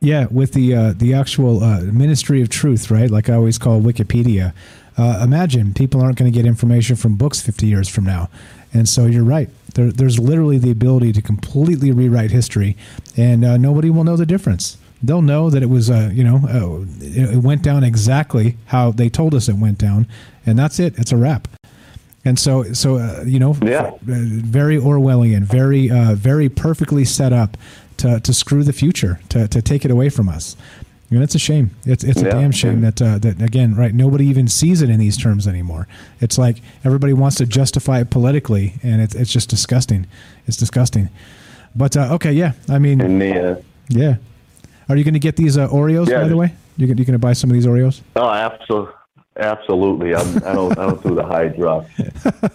Yeah, 0.00 0.26
with 0.30 0.52
the 0.52 0.74
uh, 0.74 0.92
the 0.94 1.14
actual 1.14 1.64
uh, 1.64 1.80
Ministry 1.80 2.42
of 2.42 2.48
Truth, 2.50 2.90
right? 2.90 3.10
Like 3.10 3.28
I 3.28 3.34
always 3.34 3.58
call 3.58 3.80
Wikipedia. 3.80 4.52
Uh, 4.96 5.20
imagine 5.22 5.74
people 5.74 6.00
aren't 6.00 6.16
going 6.16 6.30
to 6.30 6.36
get 6.36 6.46
information 6.46 6.94
from 6.94 7.16
books 7.16 7.40
50 7.40 7.66
years 7.66 7.88
from 7.88 8.04
now. 8.04 8.28
And 8.72 8.88
so 8.88 9.06
you're 9.06 9.24
right. 9.24 9.48
There, 9.74 9.92
there's 9.92 10.18
literally 10.18 10.58
the 10.58 10.70
ability 10.70 11.12
to 11.12 11.22
completely 11.22 11.90
rewrite 11.90 12.30
history, 12.30 12.76
and 13.16 13.44
uh, 13.44 13.56
nobody 13.56 13.90
will 13.90 14.04
know 14.04 14.16
the 14.16 14.26
difference. 14.26 14.78
They'll 15.02 15.22
know 15.22 15.50
that 15.50 15.62
it 15.62 15.68
was, 15.68 15.90
uh, 15.90 16.10
you 16.12 16.24
know, 16.24 16.36
uh, 16.48 16.86
it 17.00 17.42
went 17.42 17.62
down 17.62 17.84
exactly 17.84 18.56
how 18.66 18.90
they 18.90 19.08
told 19.08 19.34
us 19.34 19.48
it 19.48 19.56
went 19.56 19.78
down, 19.78 20.06
and 20.46 20.58
that's 20.58 20.78
it. 20.78 20.98
It's 20.98 21.12
a 21.12 21.16
wrap. 21.16 21.48
And 22.24 22.38
so, 22.38 22.72
so 22.72 22.96
uh, 22.96 23.22
you 23.26 23.38
know, 23.38 23.54
yeah. 23.60 23.90
very 24.02 24.78
Orwellian, 24.78 25.42
very, 25.42 25.90
uh, 25.90 26.14
very 26.14 26.48
perfectly 26.48 27.04
set 27.04 27.32
up 27.32 27.58
to, 27.98 28.18
to 28.20 28.32
screw 28.32 28.64
the 28.64 28.72
future, 28.72 29.20
to, 29.28 29.46
to 29.48 29.60
take 29.60 29.84
it 29.84 29.90
away 29.90 30.08
from 30.08 30.28
us. 30.28 30.56
You 31.14 31.20
know, 31.20 31.24
it's 31.24 31.36
a 31.36 31.38
shame. 31.38 31.70
It's 31.86 32.02
it's 32.02 32.20
a 32.20 32.24
Yeah. 32.24 32.32
damn 32.32 32.50
shame 32.50 32.80
that 32.80 33.00
uh, 33.00 33.18
that 33.18 33.40
again, 33.40 33.76
right? 33.76 33.94
Nobody 33.94 34.26
even 34.26 34.48
sees 34.48 34.82
it 34.82 34.90
in 34.90 34.98
these 34.98 35.16
terms 35.16 35.46
anymore. 35.46 35.86
It's 36.20 36.38
like 36.38 36.56
everybody 36.84 37.12
wants 37.12 37.36
to 37.36 37.46
justify 37.46 38.00
it 38.00 38.10
politically, 38.10 38.74
and 38.82 39.00
it's 39.00 39.14
it's 39.14 39.30
just 39.32 39.48
disgusting. 39.48 40.08
It's 40.48 40.56
disgusting. 40.56 41.10
But 41.76 41.96
uh, 41.96 42.14
okay, 42.14 42.32
yeah. 42.32 42.54
I 42.68 42.80
mean, 42.80 42.98
the, 42.98 43.52
uh, 43.52 43.62
yeah. 43.90 44.16
Are 44.88 44.96
you 44.96 45.04
going 45.04 45.14
to 45.14 45.20
get 45.20 45.36
these 45.36 45.56
uh, 45.56 45.68
Oreos? 45.68 46.08
Yeah. 46.08 46.22
By 46.22 46.26
the 46.26 46.36
way, 46.36 46.52
you 46.76 46.88
you 46.88 46.96
going 46.96 47.12
to 47.12 47.18
buy 47.20 47.32
some 47.32 47.48
of 47.48 47.54
these 47.54 47.66
Oreos? 47.66 48.00
Oh, 48.16 48.28
absolutely, 48.28 48.92
absolutely. 49.36 50.16
I'm, 50.16 50.36
I 50.38 50.52
don't, 50.52 50.76
I 50.76 50.86
don't 50.86 51.00
do 51.00 51.14
the 51.14 51.22
Hydrox. 51.22 51.86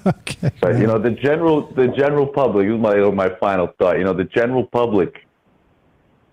okay. 0.19 0.52
But 0.60 0.80
you 0.80 0.86
know, 0.86 0.99
the 0.99 1.11
general, 1.11 1.61
the 1.61 1.88
general 1.88 2.27
public. 2.27 2.68
Is 2.68 2.77
my 2.77 2.95
my 3.11 3.30
final 3.30 3.68
thought. 3.80 3.98
You 3.99 4.03
know, 4.03 4.11
the 4.14 4.26
general 4.26 4.65
public. 4.65 5.26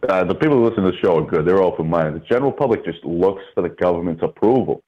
Uh, 0.08 0.22
the 0.24 0.34
people 0.34 0.56
who 0.56 0.68
listen 0.68 0.84
to 0.84 0.92
the 0.92 0.98
show 0.98 1.18
are 1.18 1.26
good. 1.26 1.44
They're 1.44 1.62
open 1.62 1.88
minded. 1.88 2.22
The 2.22 2.26
general 2.26 2.52
public 2.52 2.84
just 2.84 3.04
looks 3.04 3.42
for 3.54 3.62
the 3.62 3.70
government's 3.70 4.22
approval. 4.22 4.82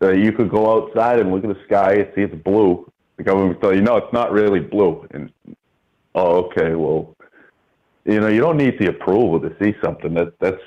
Uh, 0.00 0.12
you 0.12 0.32
could 0.32 0.50
go 0.50 0.72
outside 0.72 1.18
and 1.20 1.30
look 1.30 1.44
at 1.44 1.50
the 1.50 1.62
sky 1.66 1.94
and 1.94 2.12
see 2.14 2.22
it's 2.22 2.34
blue. 2.42 2.90
The 3.16 3.22
government 3.22 3.56
would 3.56 3.62
tell 3.62 3.74
you, 3.74 3.82
no, 3.82 3.96
it's 3.96 4.12
not 4.12 4.32
really 4.32 4.60
blue. 4.60 5.06
And 5.10 5.30
oh, 6.14 6.44
okay, 6.44 6.74
well, 6.74 7.14
you 8.04 8.20
know, 8.20 8.28
you 8.28 8.40
don't 8.40 8.56
need 8.56 8.78
the 8.78 8.88
approval 8.88 9.40
to 9.40 9.54
see 9.62 9.74
something. 9.82 10.14
That 10.14 10.38
that's 10.38 10.60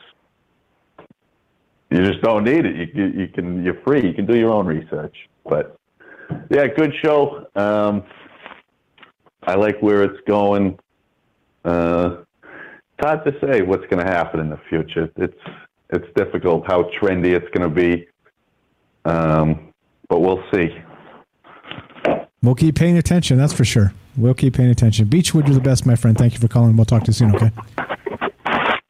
you 1.89 2.03
just 2.03 2.21
don't 2.21 2.43
need 2.43 2.65
it. 2.65 2.75
You, 2.75 2.87
you, 2.93 3.21
you 3.21 3.27
can 3.27 3.63
you're 3.63 3.81
free. 3.81 4.05
You 4.05 4.13
can 4.13 4.25
do 4.25 4.37
your 4.37 4.51
own 4.51 4.65
research. 4.65 5.15
But 5.43 5.77
yeah, 6.49 6.67
good 6.67 6.93
show. 7.03 7.47
Um, 7.55 8.03
I 9.43 9.55
like 9.55 9.79
where 9.81 10.03
it's 10.03 10.19
going. 10.27 10.79
Uh, 11.63 12.23
it's 12.97 13.07
hard 13.07 13.23
to 13.25 13.33
say 13.45 13.61
what's 13.61 13.85
going 13.87 14.03
to 14.03 14.11
happen 14.11 14.39
in 14.39 14.49
the 14.49 14.59
future. 14.69 15.09
It's 15.17 15.37
it's 15.89 16.05
difficult 16.15 16.65
how 16.67 16.89
trendy 16.99 17.33
it's 17.33 17.47
going 17.57 17.69
to 17.69 17.73
be, 17.73 18.07
um, 19.05 19.73
but 20.09 20.19
we'll 20.19 20.43
see. 20.53 20.67
We'll 22.41 22.55
keep 22.55 22.75
paying 22.75 22.97
attention. 22.97 23.37
That's 23.37 23.53
for 23.53 23.63
sure. 23.63 23.93
We'll 24.17 24.33
keep 24.33 24.55
paying 24.55 24.69
attention. 24.69 25.05
Beechwood, 25.07 25.47
you're 25.47 25.55
the 25.55 25.61
best, 25.61 25.85
my 25.85 25.95
friend. 25.95 26.17
Thank 26.17 26.33
you 26.33 26.39
for 26.39 26.47
calling. 26.47 26.75
We'll 26.75 26.85
talk 26.85 27.03
to 27.03 27.09
you 27.09 27.13
soon. 27.13 27.35
Okay. 27.35 27.51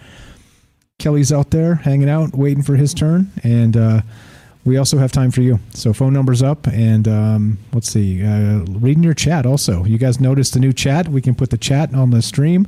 Kelly's 0.98 1.32
out 1.32 1.52
there 1.52 1.76
hanging 1.76 2.08
out, 2.08 2.34
waiting 2.34 2.64
for 2.64 2.74
his 2.74 2.92
turn, 2.92 3.30
and 3.44 3.76
uh, 3.76 4.00
we 4.64 4.76
also 4.76 4.98
have 4.98 5.12
time 5.12 5.30
for 5.30 5.40
you. 5.40 5.60
So 5.70 5.92
phone 5.92 6.12
numbers 6.12 6.42
up, 6.42 6.66
and 6.66 7.08
um, 7.08 7.58
let's 7.72 7.90
see, 7.90 8.22
uh, 8.22 8.58
reading 8.68 9.02
your 9.02 9.14
chat. 9.14 9.46
Also, 9.46 9.84
you 9.84 9.98
guys 9.98 10.20
noticed 10.20 10.54
the 10.54 10.60
new 10.60 10.72
chat? 10.72 11.08
We 11.08 11.22
can 11.22 11.34
put 11.34 11.50
the 11.50 11.58
chat 11.58 11.94
on 11.94 12.10
the 12.10 12.22
stream. 12.22 12.66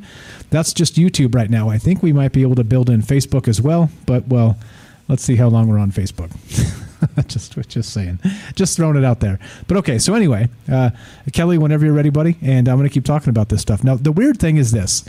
That's 0.50 0.72
just 0.72 0.96
YouTube 0.96 1.34
right 1.34 1.50
now. 1.50 1.68
I 1.68 1.78
think 1.78 2.02
we 2.02 2.12
might 2.12 2.32
be 2.32 2.42
able 2.42 2.54
to 2.56 2.64
build 2.64 2.88
in 2.88 3.02
Facebook 3.02 3.48
as 3.48 3.60
well, 3.60 3.90
but 4.06 4.26
well, 4.28 4.58
let's 5.08 5.22
see 5.22 5.36
how 5.36 5.48
long 5.48 5.68
we're 5.68 5.78
on 5.78 5.92
Facebook. 5.92 6.30
just 7.26 7.58
just 7.68 7.92
saying, 7.92 8.18
just 8.54 8.76
throwing 8.76 8.96
it 8.96 9.04
out 9.04 9.20
there. 9.20 9.38
But 9.66 9.76
okay, 9.78 9.98
so 9.98 10.14
anyway, 10.14 10.48
uh, 10.70 10.90
Kelly, 11.32 11.58
whenever 11.58 11.84
you're 11.84 11.94
ready, 11.94 12.10
buddy, 12.10 12.36
and 12.42 12.68
I'm 12.68 12.76
going 12.76 12.88
to 12.88 12.92
keep 12.92 13.04
talking 13.04 13.30
about 13.30 13.48
this 13.48 13.60
stuff. 13.60 13.84
Now, 13.84 13.96
the 13.96 14.12
weird 14.12 14.38
thing 14.38 14.56
is 14.56 14.70
this: 14.72 15.04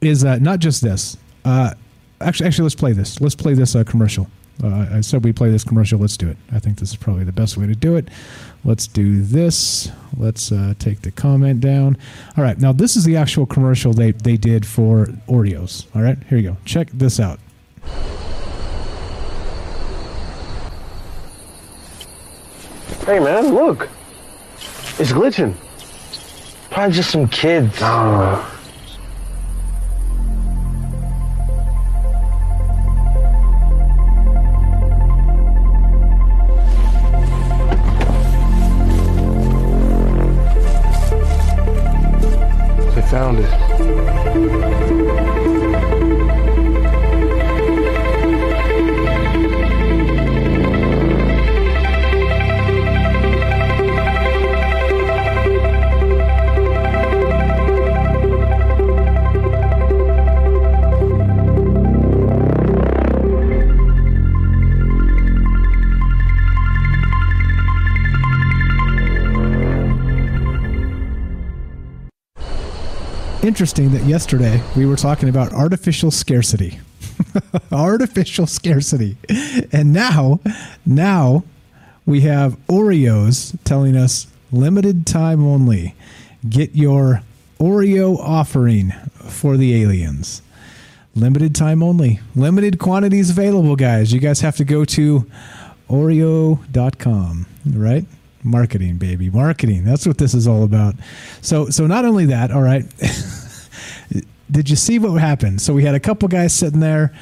is 0.00 0.24
uh, 0.24 0.36
not 0.36 0.58
just 0.58 0.82
this. 0.82 1.16
Uh, 1.44 1.74
actually, 2.20 2.46
actually, 2.46 2.64
let's 2.64 2.74
play 2.74 2.92
this. 2.92 3.20
Let's 3.20 3.34
play 3.34 3.54
this 3.54 3.74
uh, 3.74 3.84
commercial. 3.84 4.28
Uh, 4.62 4.86
I 4.92 5.00
said 5.00 5.24
we 5.24 5.32
play 5.32 5.50
this 5.50 5.64
commercial. 5.64 5.98
Let's 5.98 6.16
do 6.16 6.28
it. 6.28 6.36
I 6.52 6.58
think 6.58 6.78
this 6.78 6.90
is 6.90 6.96
probably 6.96 7.24
the 7.24 7.32
best 7.32 7.56
way 7.56 7.66
to 7.66 7.74
do 7.74 7.96
it. 7.96 8.08
Let's 8.64 8.86
do 8.86 9.22
this. 9.22 9.90
Let's 10.16 10.52
uh, 10.52 10.74
take 10.78 11.02
the 11.02 11.10
comment 11.10 11.60
down. 11.60 11.96
All 12.36 12.44
right. 12.44 12.58
Now, 12.58 12.72
this 12.72 12.96
is 12.96 13.04
the 13.04 13.16
actual 13.16 13.46
commercial 13.46 13.92
they, 13.92 14.12
they 14.12 14.36
did 14.36 14.64
for 14.66 15.06
Oreos. 15.28 15.86
All 15.94 16.02
right. 16.02 16.18
Here 16.28 16.38
you 16.38 16.50
go. 16.50 16.56
Check 16.64 16.90
this 16.92 17.18
out. 17.18 17.40
Hey 23.04 23.18
man, 23.18 23.52
look. 23.52 23.88
It's 25.00 25.10
glitching. 25.10 25.56
Probably 26.70 26.94
just 26.94 27.10
some 27.10 27.26
kids. 27.26 27.76
They 27.80 27.84
found 43.12 43.40
it. 43.40 44.61
Interesting 73.42 73.90
that 73.90 74.04
yesterday 74.04 74.62
we 74.76 74.86
were 74.86 74.94
talking 74.94 75.28
about 75.28 75.52
artificial 75.52 76.12
scarcity. 76.12 76.78
artificial 77.72 78.46
scarcity. 78.46 79.16
And 79.72 79.92
now, 79.92 80.38
now 80.86 81.42
we 82.06 82.20
have 82.20 82.56
Oreos 82.68 83.56
telling 83.64 83.96
us 83.96 84.28
limited 84.52 85.08
time 85.08 85.44
only. 85.44 85.96
Get 86.48 86.76
your 86.76 87.22
Oreo 87.58 88.16
offering 88.18 88.92
for 89.28 89.56
the 89.56 89.82
aliens. 89.82 90.40
Limited 91.16 91.52
time 91.52 91.82
only. 91.82 92.20
Limited 92.36 92.78
quantities 92.78 93.30
available, 93.30 93.74
guys. 93.74 94.12
You 94.12 94.20
guys 94.20 94.40
have 94.42 94.56
to 94.58 94.64
go 94.64 94.84
to 94.84 95.26
Oreo.com, 95.90 97.46
right? 97.66 98.04
Marketing, 98.44 98.96
baby. 98.96 99.30
Marketing. 99.30 99.84
That's 99.84 100.06
what 100.06 100.18
this 100.18 100.34
is 100.34 100.48
all 100.48 100.64
about. 100.64 100.94
So 101.40 101.70
so 101.70 101.86
not 101.86 102.04
only 102.04 102.26
that, 102.26 102.50
all 102.50 102.62
right. 102.62 102.84
Did 104.50 104.68
you 104.68 104.76
see 104.76 104.98
what 104.98 105.18
happened? 105.20 105.62
So 105.62 105.72
we 105.72 105.84
had 105.84 105.94
a 105.94 106.00
couple 106.00 106.28
guys 106.28 106.52
sitting 106.52 106.80
there. 106.80 107.12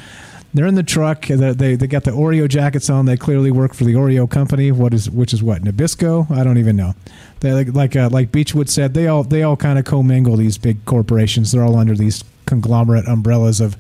They're 0.52 0.66
in 0.66 0.74
the 0.74 0.82
truck. 0.82 1.26
They, 1.26 1.52
they, 1.52 1.76
they 1.76 1.86
got 1.86 2.02
the 2.02 2.10
Oreo 2.10 2.48
jackets 2.48 2.90
on. 2.90 3.06
They 3.06 3.16
clearly 3.16 3.52
work 3.52 3.72
for 3.72 3.84
the 3.84 3.94
Oreo 3.94 4.28
company. 4.28 4.72
What 4.72 4.92
is 4.92 5.08
which 5.08 5.32
is 5.32 5.42
what 5.42 5.62
Nabisco? 5.62 6.28
I 6.30 6.42
don't 6.42 6.58
even 6.58 6.74
know. 6.74 6.94
They 7.38 7.52
like 7.52 7.74
like 7.74 7.96
uh, 7.96 8.08
like 8.10 8.32
Beechwood 8.32 8.68
said. 8.68 8.94
They 8.94 9.06
all 9.06 9.22
they 9.22 9.42
all 9.44 9.56
kind 9.56 9.78
of 9.78 9.84
commingle 9.84 10.36
these 10.36 10.58
big 10.58 10.84
corporations. 10.86 11.52
They're 11.52 11.62
all 11.62 11.76
under 11.76 11.94
these 11.94 12.24
conglomerate 12.46 13.06
umbrellas 13.06 13.60
of 13.60 13.76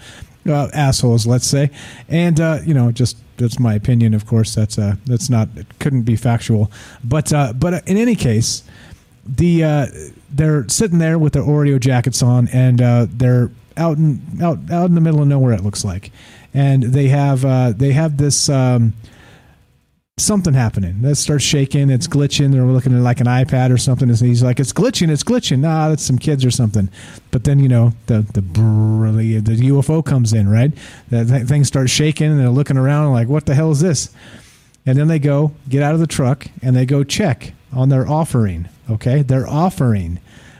uh, 0.46 0.68
assholes, 0.72 1.26
let's 1.26 1.46
say. 1.46 1.70
And 2.08 2.40
uh, 2.40 2.60
you 2.64 2.74
know, 2.74 2.92
just 2.92 3.16
that's 3.36 3.58
my 3.58 3.74
opinion. 3.74 4.14
Of 4.14 4.26
course, 4.26 4.54
that's 4.54 4.78
uh, 4.78 4.96
that's 5.06 5.30
not 5.30 5.48
it 5.56 5.66
couldn't 5.78 6.02
be 6.02 6.16
factual. 6.16 6.70
But 7.02 7.32
uh, 7.32 7.52
but 7.54 7.74
uh, 7.74 7.80
in 7.86 7.96
any 7.96 8.14
case, 8.14 8.62
the 9.26 9.64
uh, 9.64 9.86
they're 10.30 10.68
sitting 10.68 10.98
there 10.98 11.18
with 11.18 11.32
their 11.32 11.42
Oreo 11.42 11.80
jackets 11.80 12.22
on, 12.22 12.48
and 12.48 12.80
uh, 12.80 13.06
they're 13.08 13.50
out 13.76 13.98
in 13.98 14.20
out 14.42 14.58
out 14.70 14.86
in 14.86 14.94
the 14.94 15.00
middle 15.00 15.22
of 15.22 15.28
nowhere. 15.28 15.54
It 15.54 15.62
looks 15.62 15.84
like, 15.84 16.12
and 16.54 16.82
they 16.82 17.08
have 17.08 17.44
uh, 17.44 17.72
they 17.72 17.92
have 17.92 18.16
this. 18.16 18.48
Um, 18.48 18.94
something 20.24 20.54
happening. 20.54 21.02
That 21.02 21.16
starts 21.16 21.44
shaking. 21.44 21.90
It's 21.90 22.06
glitching. 22.06 22.52
They're 22.52 22.62
looking 22.62 22.96
at 22.96 23.02
like 23.02 23.20
an 23.20 23.26
iPad 23.26 23.72
or 23.72 23.78
something. 23.78 24.08
And 24.08 24.18
he's 24.18 24.42
like, 24.42 24.60
"It's 24.60 24.72
glitching. 24.72 25.10
It's 25.10 25.22
glitching." 25.22 25.60
Nah, 25.60 25.88
that's 25.88 26.04
some 26.04 26.18
kids 26.18 26.44
or 26.44 26.50
something. 26.50 26.88
But 27.30 27.44
then 27.44 27.58
you 27.58 27.68
know 27.68 27.92
the 28.06 28.22
the 28.32 28.40
the, 28.40 29.68
UFO 29.70 30.04
comes 30.04 30.32
in, 30.32 30.48
right? 30.48 30.72
That 31.10 31.28
th- 31.28 31.46
thing 31.46 31.64
starts 31.64 31.90
shaking, 31.90 32.30
and 32.30 32.40
they're 32.40 32.50
looking 32.50 32.76
around 32.76 33.12
like, 33.12 33.28
"What 33.28 33.46
the 33.46 33.54
hell 33.54 33.70
is 33.70 33.80
this?" 33.80 34.10
And 34.86 34.98
then 34.98 35.08
they 35.08 35.18
go 35.18 35.52
get 35.68 35.82
out 35.82 35.94
of 35.94 36.00
the 36.00 36.06
truck 36.06 36.46
and 36.62 36.74
they 36.74 36.86
go 36.86 37.04
check 37.04 37.52
on 37.72 37.88
their 37.90 38.08
offering. 38.08 38.68
Okay, 38.90 39.22
their 39.22 39.46
offering, 39.46 40.18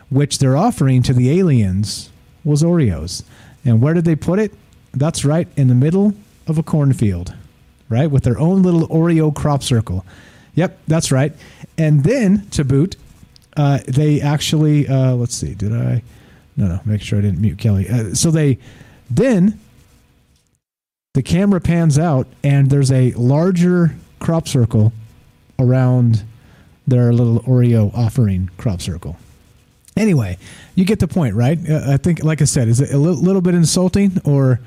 which 0.08 0.38
they're 0.38 0.56
offering 0.56 1.02
to 1.02 1.12
the 1.12 1.30
aliens, 1.38 2.10
was 2.44 2.62
Oreos. 2.62 3.24
And 3.64 3.80
where 3.80 3.94
did 3.94 4.04
they 4.04 4.16
put 4.16 4.38
it? 4.38 4.52
That's 4.92 5.24
right 5.24 5.48
in 5.56 5.68
the 5.68 5.74
middle 5.74 6.14
of 6.46 6.58
a 6.58 6.62
cornfield 6.62 7.34
right? 7.90 8.10
With 8.10 8.22
their 8.22 8.38
own 8.38 8.62
little 8.62 8.88
Oreo 8.88 9.34
crop 9.34 9.62
circle. 9.62 10.06
Yep, 10.54 10.78
that's 10.88 11.12
right. 11.12 11.32
And 11.76 12.04
then 12.04 12.46
to 12.50 12.64
boot, 12.64 12.96
uh, 13.56 13.80
they 13.86 14.22
actually 14.22 14.88
uh, 14.88 15.14
let's 15.14 15.34
see, 15.34 15.54
did 15.54 15.74
I? 15.74 16.02
No, 16.56 16.66
no. 16.68 16.80
Make 16.86 17.02
sure 17.02 17.18
I 17.18 17.22
didn't 17.22 17.40
mute 17.40 17.58
Kelly. 17.58 17.88
Uh, 17.88 18.14
so 18.14 18.30
they 18.30 18.58
then 19.10 19.60
the 21.14 21.22
camera 21.22 21.60
pans 21.60 21.98
out, 21.98 22.26
and 22.44 22.70
there's 22.70 22.92
a 22.92 23.12
larger 23.12 23.96
crop 24.20 24.46
circle 24.46 24.92
around 25.58 26.22
their 26.86 27.12
little 27.12 27.40
Oreo 27.40 27.92
offering 27.94 28.50
crop 28.56 28.80
circle. 28.80 29.16
Anyway, 29.96 30.38
you 30.76 30.84
get 30.84 31.00
the 31.00 31.08
point, 31.08 31.34
right? 31.34 31.58
Uh, 31.68 31.92
I 31.92 31.96
think, 31.96 32.22
like 32.22 32.40
I 32.40 32.44
said, 32.44 32.68
is 32.68 32.80
it 32.80 32.92
a 32.92 32.98
little 32.98 33.42
bit 33.42 33.54
insulting 33.54 34.20
or? 34.24 34.60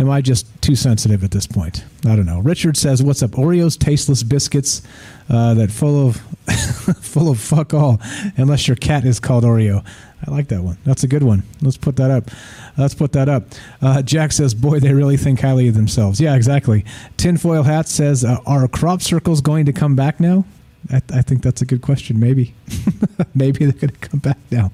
Am 0.00 0.08
I 0.08 0.22
just 0.22 0.46
too 0.62 0.76
sensitive 0.76 1.22
at 1.24 1.30
this 1.30 1.46
point? 1.46 1.84
I 2.06 2.16
don't 2.16 2.24
know. 2.24 2.40
Richard 2.40 2.78
says, 2.78 3.02
"What's 3.02 3.22
up? 3.22 3.32
Oreos, 3.32 3.78
tasteless 3.78 4.22
biscuits 4.22 4.80
uh, 5.28 5.52
that 5.54 5.70
full 5.70 6.08
of 6.08 6.16
full 7.02 7.30
of 7.30 7.38
fuck 7.38 7.74
all, 7.74 8.00
unless 8.38 8.66
your 8.66 8.76
cat 8.76 9.04
is 9.04 9.20
called 9.20 9.44
Oreo." 9.44 9.84
I 10.26 10.30
like 10.30 10.48
that 10.48 10.62
one. 10.62 10.78
That's 10.84 11.04
a 11.04 11.06
good 11.06 11.22
one. 11.22 11.42
Let's 11.60 11.76
put 11.76 11.96
that 11.96 12.10
up. 12.10 12.30
Let's 12.78 12.94
put 12.94 13.12
that 13.12 13.28
up. 13.28 13.44
Uh, 13.82 14.00
Jack 14.00 14.32
says, 14.32 14.54
"Boy, 14.54 14.80
they 14.80 14.94
really 14.94 15.18
think 15.18 15.38
highly 15.40 15.68
of 15.68 15.74
themselves." 15.74 16.18
Yeah, 16.18 16.34
exactly. 16.34 16.86
Tinfoil 17.18 17.64
Hat 17.64 17.86
says, 17.86 18.24
"Are 18.24 18.68
crop 18.68 19.02
circles 19.02 19.42
going 19.42 19.66
to 19.66 19.72
come 19.72 19.96
back 19.96 20.18
now?" 20.18 20.46
I, 20.90 21.00
I 21.12 21.22
think 21.22 21.42
that's 21.42 21.62
a 21.62 21.66
good 21.66 21.82
question. 21.82 22.18
Maybe, 22.18 22.54
maybe 23.34 23.66
they're 23.66 23.88
going 23.88 23.90
to 23.90 24.08
come 24.08 24.20
back 24.20 24.38
now. 24.50 24.72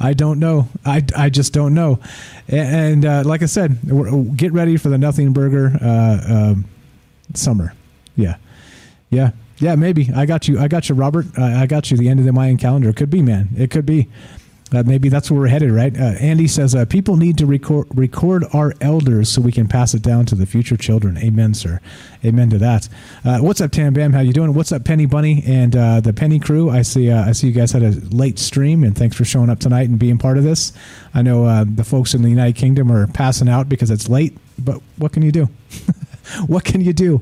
I 0.00 0.14
don't 0.14 0.38
know. 0.38 0.68
I, 0.84 1.02
I 1.16 1.28
just 1.30 1.52
don't 1.52 1.74
know. 1.74 2.00
And, 2.48 3.04
uh, 3.04 3.22
like 3.24 3.42
I 3.42 3.46
said, 3.46 3.78
get 4.36 4.52
ready 4.52 4.76
for 4.76 4.88
the 4.88 4.98
Nothing 4.98 5.32
Burger 5.32 5.76
uh, 5.80 6.20
um, 6.28 6.64
summer. 7.34 7.74
Yeah, 8.16 8.36
yeah, 9.10 9.30
yeah. 9.58 9.74
Maybe 9.74 10.10
I 10.14 10.26
got 10.26 10.46
you. 10.48 10.58
I 10.60 10.68
got 10.68 10.88
you, 10.88 10.94
Robert. 10.94 11.26
Uh, 11.36 11.44
I 11.44 11.66
got 11.66 11.90
you. 11.90 11.96
The 11.96 12.08
end 12.08 12.20
of 12.20 12.26
the 12.26 12.32
Mayan 12.32 12.56
calendar. 12.56 12.92
Could 12.92 13.10
be, 13.10 13.22
man. 13.22 13.48
It 13.56 13.70
could 13.70 13.86
be. 13.86 14.08
Uh, 14.72 14.82
maybe 14.84 15.08
that's 15.08 15.30
where 15.30 15.40
we're 15.40 15.46
headed, 15.46 15.70
right? 15.70 15.94
Uh, 15.96 16.14
Andy 16.20 16.48
says 16.48 16.74
uh, 16.74 16.84
people 16.86 17.16
need 17.16 17.38
to 17.38 17.46
record 17.46 17.86
record 17.94 18.44
our 18.52 18.72
elders 18.80 19.28
so 19.28 19.40
we 19.40 19.52
can 19.52 19.68
pass 19.68 19.94
it 19.94 20.02
down 20.02 20.24
to 20.26 20.34
the 20.34 20.46
future 20.46 20.76
children. 20.76 21.18
Amen, 21.18 21.54
sir. 21.54 21.80
Amen 22.24 22.50
to 22.50 22.58
that. 22.58 22.88
Uh, 23.24 23.38
what's 23.38 23.60
up, 23.60 23.70
Tam 23.70 23.92
Bam? 23.92 24.12
How 24.12 24.20
you 24.20 24.32
doing? 24.32 24.54
What's 24.54 24.72
up, 24.72 24.84
Penny 24.84 25.06
Bunny 25.06 25.44
and 25.46 25.76
uh, 25.76 26.00
the 26.00 26.12
Penny 26.12 26.40
Crew? 26.40 26.70
I 26.70 26.82
see. 26.82 27.10
Uh, 27.10 27.28
I 27.28 27.32
see 27.32 27.48
you 27.48 27.52
guys 27.52 27.72
had 27.72 27.82
a 27.82 27.90
late 28.10 28.38
stream, 28.38 28.82
and 28.84 28.96
thanks 28.96 29.16
for 29.16 29.24
showing 29.24 29.50
up 29.50 29.60
tonight 29.60 29.88
and 29.88 29.98
being 29.98 30.18
part 30.18 30.38
of 30.38 30.44
this. 30.44 30.72
I 31.12 31.22
know 31.22 31.64
the 31.64 31.84
folks 31.84 32.14
in 32.14 32.22
the 32.22 32.30
United 32.30 32.56
Kingdom 32.56 32.90
are 32.90 33.06
passing 33.06 33.48
out 33.48 33.68
because 33.68 33.90
it's 33.90 34.08
late, 34.08 34.36
but 34.58 34.80
what 34.96 35.12
can 35.12 35.22
you 35.22 35.30
do? 35.30 35.48
what 36.46 36.64
can 36.64 36.80
you 36.80 36.92
do? 36.92 37.20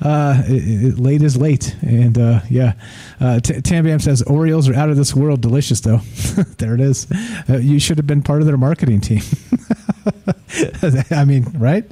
Uh, 0.00 0.42
it, 0.46 0.84
it, 0.84 0.98
late 0.98 1.22
is 1.22 1.36
late, 1.36 1.74
and 1.82 2.18
uh, 2.18 2.40
yeah. 2.48 2.74
Uh, 3.20 3.40
T- 3.40 3.54
Tambam 3.54 4.00
says 4.00 4.22
Orioles 4.22 4.68
are 4.68 4.74
out 4.74 4.90
of 4.90 4.96
this 4.96 5.14
world. 5.14 5.40
Delicious, 5.40 5.80
though. 5.80 5.98
there 6.58 6.74
it 6.74 6.80
is. 6.80 7.06
Uh, 7.48 7.58
you 7.58 7.78
should 7.78 7.98
have 7.98 8.06
been 8.06 8.22
part 8.22 8.40
of 8.40 8.46
their 8.46 8.56
marketing 8.56 9.00
team. 9.00 9.22
I 11.10 11.24
mean, 11.24 11.44
right? 11.56 11.84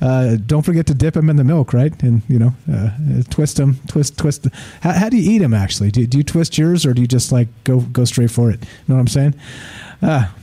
Uh, 0.00 0.36
don't 0.36 0.62
forget 0.62 0.86
to 0.88 0.94
dip 0.94 1.14
them 1.14 1.30
in 1.30 1.36
the 1.36 1.44
milk, 1.44 1.72
right? 1.72 2.02
And 2.02 2.22
you 2.28 2.38
know, 2.38 2.54
uh, 2.72 2.90
twist 3.30 3.56
them, 3.56 3.78
twist, 3.86 4.18
twist. 4.18 4.48
How, 4.80 4.92
how, 4.92 5.08
do 5.08 5.16
you 5.16 5.30
eat 5.30 5.38
them? 5.38 5.54
Actually, 5.54 5.90
do, 5.90 6.06
do 6.06 6.18
you 6.18 6.24
twist 6.24 6.58
yours, 6.58 6.84
or 6.84 6.92
do 6.92 7.00
you 7.00 7.08
just 7.08 7.30
like 7.30 7.48
go 7.64 7.80
go 7.80 8.04
straight 8.04 8.30
for 8.30 8.50
it? 8.50 8.60
You 8.60 8.68
know 8.88 8.94
what 8.96 9.00
I'm 9.00 9.08
saying? 9.08 9.34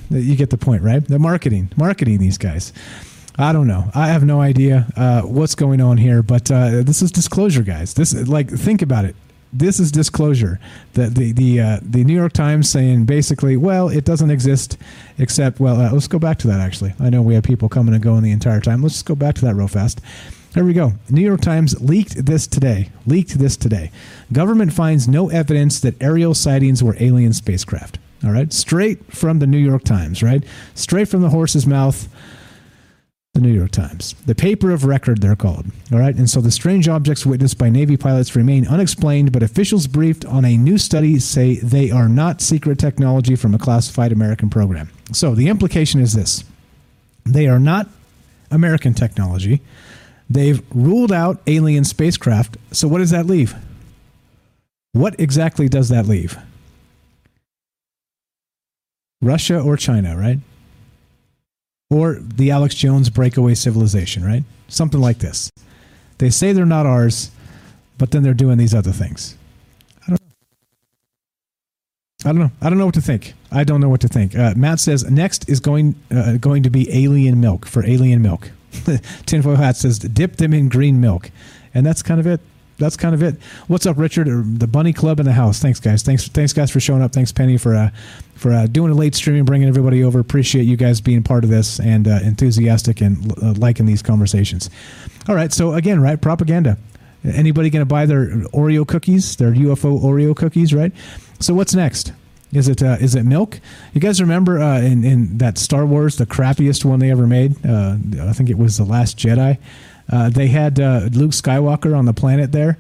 You 0.10 0.38
get 0.38 0.52
the 0.52 0.58
point, 0.58 0.84
right? 0.84 1.06
The 1.06 1.20
marketing, 1.20 1.72
marketing 1.76 2.20
these 2.20 2.38
guys. 2.38 2.72
I 3.38 3.54
don't 3.54 3.68
know. 3.68 3.92
I 3.94 4.08
have 4.08 4.24
no 4.26 4.42
idea 4.42 4.88
uh, 4.96 5.22
what's 5.22 5.54
going 5.54 5.80
on 5.80 5.98
here, 5.98 6.24
but 6.24 6.50
uh, 6.50 6.82
this 6.82 7.02
is 7.04 7.12
disclosure, 7.12 7.62
guys. 7.62 7.94
This 7.94 8.14
like 8.28 8.50
think 8.50 8.82
about 8.82 9.06
it. 9.06 9.16
This 9.54 9.80
is 9.80 9.92
disclosure. 9.92 10.60
The 10.94 11.08
the 11.08 11.32
the 11.34 11.60
uh, 11.62 11.80
the 11.84 12.04
New 12.04 12.16
York 12.16 12.34
Times 12.34 12.70
saying 12.70 13.06
basically, 13.06 13.56
well, 13.56 13.90
it 13.90 14.06
doesn't 14.06 14.32
exist 14.32 14.78
except 15.20 15.60
well. 15.60 15.80
Uh, 15.80 15.92
let's 15.92 16.08
go 16.08 16.18
back 16.18 16.40
to 16.40 16.48
that. 16.48 16.60
Actually, 16.60 16.96
I 17.00 17.12
know 17.12 17.22
we 17.22 17.36
have 17.36 17.44
people 17.44 17.70
coming 17.70 17.94
and 17.94 18.04
going 18.04 18.24
the 18.24 18.32
entire 18.32 18.60
time. 18.60 18.82
Let's 18.82 18.96
just 18.96 19.06
go 19.06 19.16
back 19.16 19.36
to 19.36 19.46
that 19.46 19.54
real 19.56 19.68
fast. 19.68 20.02
There 20.54 20.66
we 20.66 20.74
go. 20.74 20.94
New 21.10 21.22
York 21.22 21.42
Times 21.42 21.80
leaked 21.80 22.26
this 22.26 22.48
today. 22.48 22.90
Leaked 23.06 23.38
this 23.38 23.56
today. 23.56 23.92
Government 24.34 24.74
finds 24.74 25.08
no 25.08 25.30
evidence 25.30 25.80
that 25.82 26.02
aerial 26.02 26.34
sightings 26.34 26.84
were 26.84 26.98
alien 27.00 27.34
spacecraft. 27.34 28.00
All 28.24 28.32
right, 28.32 28.52
straight 28.52 29.14
from 29.14 29.38
the 29.38 29.46
New 29.46 29.60
York 29.60 29.84
Times. 29.84 30.24
Right, 30.24 30.44
straight 30.74 31.08
from 31.08 31.22
the 31.22 31.30
horse's 31.30 31.68
mouth 31.68 32.10
the 33.38 33.48
New 33.48 33.54
York 33.54 33.70
Times. 33.70 34.16
The 34.26 34.34
paper 34.34 34.72
of 34.72 34.84
record, 34.84 35.22
they're 35.22 35.36
called. 35.36 35.68
All 35.92 36.00
right. 36.00 36.16
And 36.16 36.28
so 36.28 36.42
the 36.42 36.50
strange 36.50 36.88
objects 36.88 37.24
witnessed 37.24 37.60
by 37.60 37.70
Navy 37.70 37.96
pilots 37.96 38.36
remain 38.36 38.68
unexplained, 38.68 39.32
but 39.32 39.44
officials 39.44 39.86
briefed 39.86 40.26
on 40.26 40.44
a 40.44 40.58
new 40.58 40.80
study 40.80 41.20
say 41.20 41.58
they 41.58 41.92
are 41.92 42.10
not 42.10 42.42
secret 42.42 42.80
technology 42.80 43.36
from 43.36 43.54
a 43.54 43.60
classified 43.60 44.12
American 44.12 44.50
program. 44.50 44.90
So 45.14 45.36
the 45.36 45.50
implication 45.50 46.02
is 46.02 46.14
this 46.14 46.44
they 47.26 47.48
are 47.48 47.60
not 47.60 47.88
American 48.50 48.96
technology. 48.96 49.62
They've 50.30 50.62
ruled 50.74 51.12
out 51.12 51.40
alien 51.46 51.84
spacecraft. 51.84 52.58
So 52.72 52.88
what 52.88 52.98
does 52.98 53.12
that 53.12 53.28
leave? 53.28 53.54
What 54.94 55.20
exactly 55.20 55.70
does 55.70 55.90
that 55.90 56.08
leave? 56.08 56.38
Russia 59.22 59.60
or 59.60 59.78
China, 59.78 60.18
right? 60.18 60.40
Or 61.90 62.16
the 62.16 62.52
Alex 62.52 62.76
Jones 62.76 63.10
breakaway 63.10 63.56
civilization, 63.56 64.24
right? 64.24 64.44
Something 64.68 65.00
like 65.00 65.20
this. 65.20 65.52
They 66.18 66.30
say 66.30 66.52
they're 66.52 66.66
not 66.66 66.86
ours, 66.86 67.32
but 67.98 68.12
then 68.12 68.24
they're 68.24 68.34
doing 68.34 68.58
these 68.58 68.74
other 68.74 68.92
things. 68.92 69.36
I 70.06 70.10
don't 70.10 70.22
know. 70.22 70.28
I 72.26 72.28
don't 72.30 72.40
know. 72.40 72.52
I 72.62 72.70
don't 72.70 72.78
know 72.78 72.86
what 72.86 72.96
to 72.96 73.02
think. 73.02 73.34
I 73.52 73.64
don't 73.64 73.80
know 73.80 73.90
what 73.90 74.02
to 74.02 74.08
think. 74.08 74.36
Uh, 74.36 74.54
Matt 74.58 74.80
says 74.80 75.10
next 75.10 75.48
is 75.50 75.60
going 75.60 75.96
uh, 76.12 76.38
going 76.38 76.64
to 76.64 76.70
be 76.70 76.90
alien 76.92 77.40
milk 77.40 77.66
for 77.66 77.86
alien 77.86 78.22
milk. 78.22 78.52
Tinfoil 79.26 79.56
Hat 79.56 79.78
says 79.78 80.00
dip 80.00 80.38
them 80.38 80.54
in 80.54 80.70
green 80.70 81.00
milk, 81.00 81.32
and 81.74 81.86
that's 81.86 82.04
kind 82.04 82.20
of 82.20 82.28
it 82.28 82.42
that's 82.78 82.96
kind 82.98 83.16
of 83.16 83.24
it. 83.24 83.36
What's 83.68 83.86
up, 83.86 83.98
Richard? 83.98 84.28
The 84.60 84.68
Bunny 84.68 84.94
Club 84.94 85.20
in 85.20 85.26
the 85.26 85.34
house. 85.34 85.60
Thanks, 85.60 85.80
guys. 85.80 86.04
Thanks, 86.04 86.28
thanks, 86.28 86.54
guys, 86.54 86.72
for 86.72 86.80
showing 86.80 87.02
up. 87.02 87.12
Thanks, 87.12 87.32
Penny, 87.32 87.58
for 87.58 87.76
uh, 87.76 87.90
for 88.36 88.54
uh, 88.54 88.68
doing 88.68 88.92
a 88.92 88.96
late 88.96 89.16
stream 89.16 89.38
and 89.38 89.46
bringing 89.46 89.68
everybody 89.68 90.04
over. 90.04 90.20
Appreciate 90.20 90.64
you 90.64 90.78
guys 90.78 91.02
being 91.02 91.24
part 91.24 91.44
of 91.44 91.50
this 91.50 91.80
and 91.80 92.08
uh, 92.08 92.20
enthusiastic 92.24 93.02
and 93.02 93.32
uh, 93.42 93.54
liking 93.54 93.86
these 93.86 94.02
conversations. 94.02 94.70
All 95.28 95.36
right. 95.36 95.52
So 95.52 95.74
again, 95.74 96.02
right, 96.02 96.22
propaganda. 96.22 96.78
Anybody 97.24 97.70
going 97.70 97.82
to 97.82 97.86
buy 97.86 98.06
their 98.06 98.28
Oreo 98.54 98.88
cookies, 98.88 99.36
their 99.36 99.52
UFO 99.52 100.02
Oreo 100.02 100.36
cookies, 100.36 100.74
right? 100.74 100.94
So 101.40 101.54
what's 101.54 101.74
next? 101.74 102.14
Is 102.54 102.70
it 102.70 102.82
uh, 102.82 102.98
is 103.02 103.16
it 103.16 103.24
milk? 103.24 103.60
You 103.94 104.00
guys 104.00 104.22
remember 104.22 104.60
uh, 104.60 104.80
in 104.80 105.04
in 105.04 105.38
that 105.40 105.58
Star 105.58 105.86
Wars, 105.86 106.16
the 106.16 106.26
crappiest 106.26 106.86
one 106.86 107.00
they 107.00 107.12
ever 107.12 107.28
made? 107.28 107.66
Uh, 107.66 107.98
I 108.22 108.34
think 108.34 108.50
it 108.50 108.58
was 108.58 108.78
the 108.78 108.86
Last 108.86 109.18
Jedi. 109.18 109.58
Uh, 110.12 110.30
they 110.30 110.48
had 110.48 110.80
uh, 110.80 111.10
Luke 111.12 111.32
Skywalker 111.32 111.98
on 111.98 112.06
the 112.06 112.14
planet 112.14 112.52
there, 112.52 112.78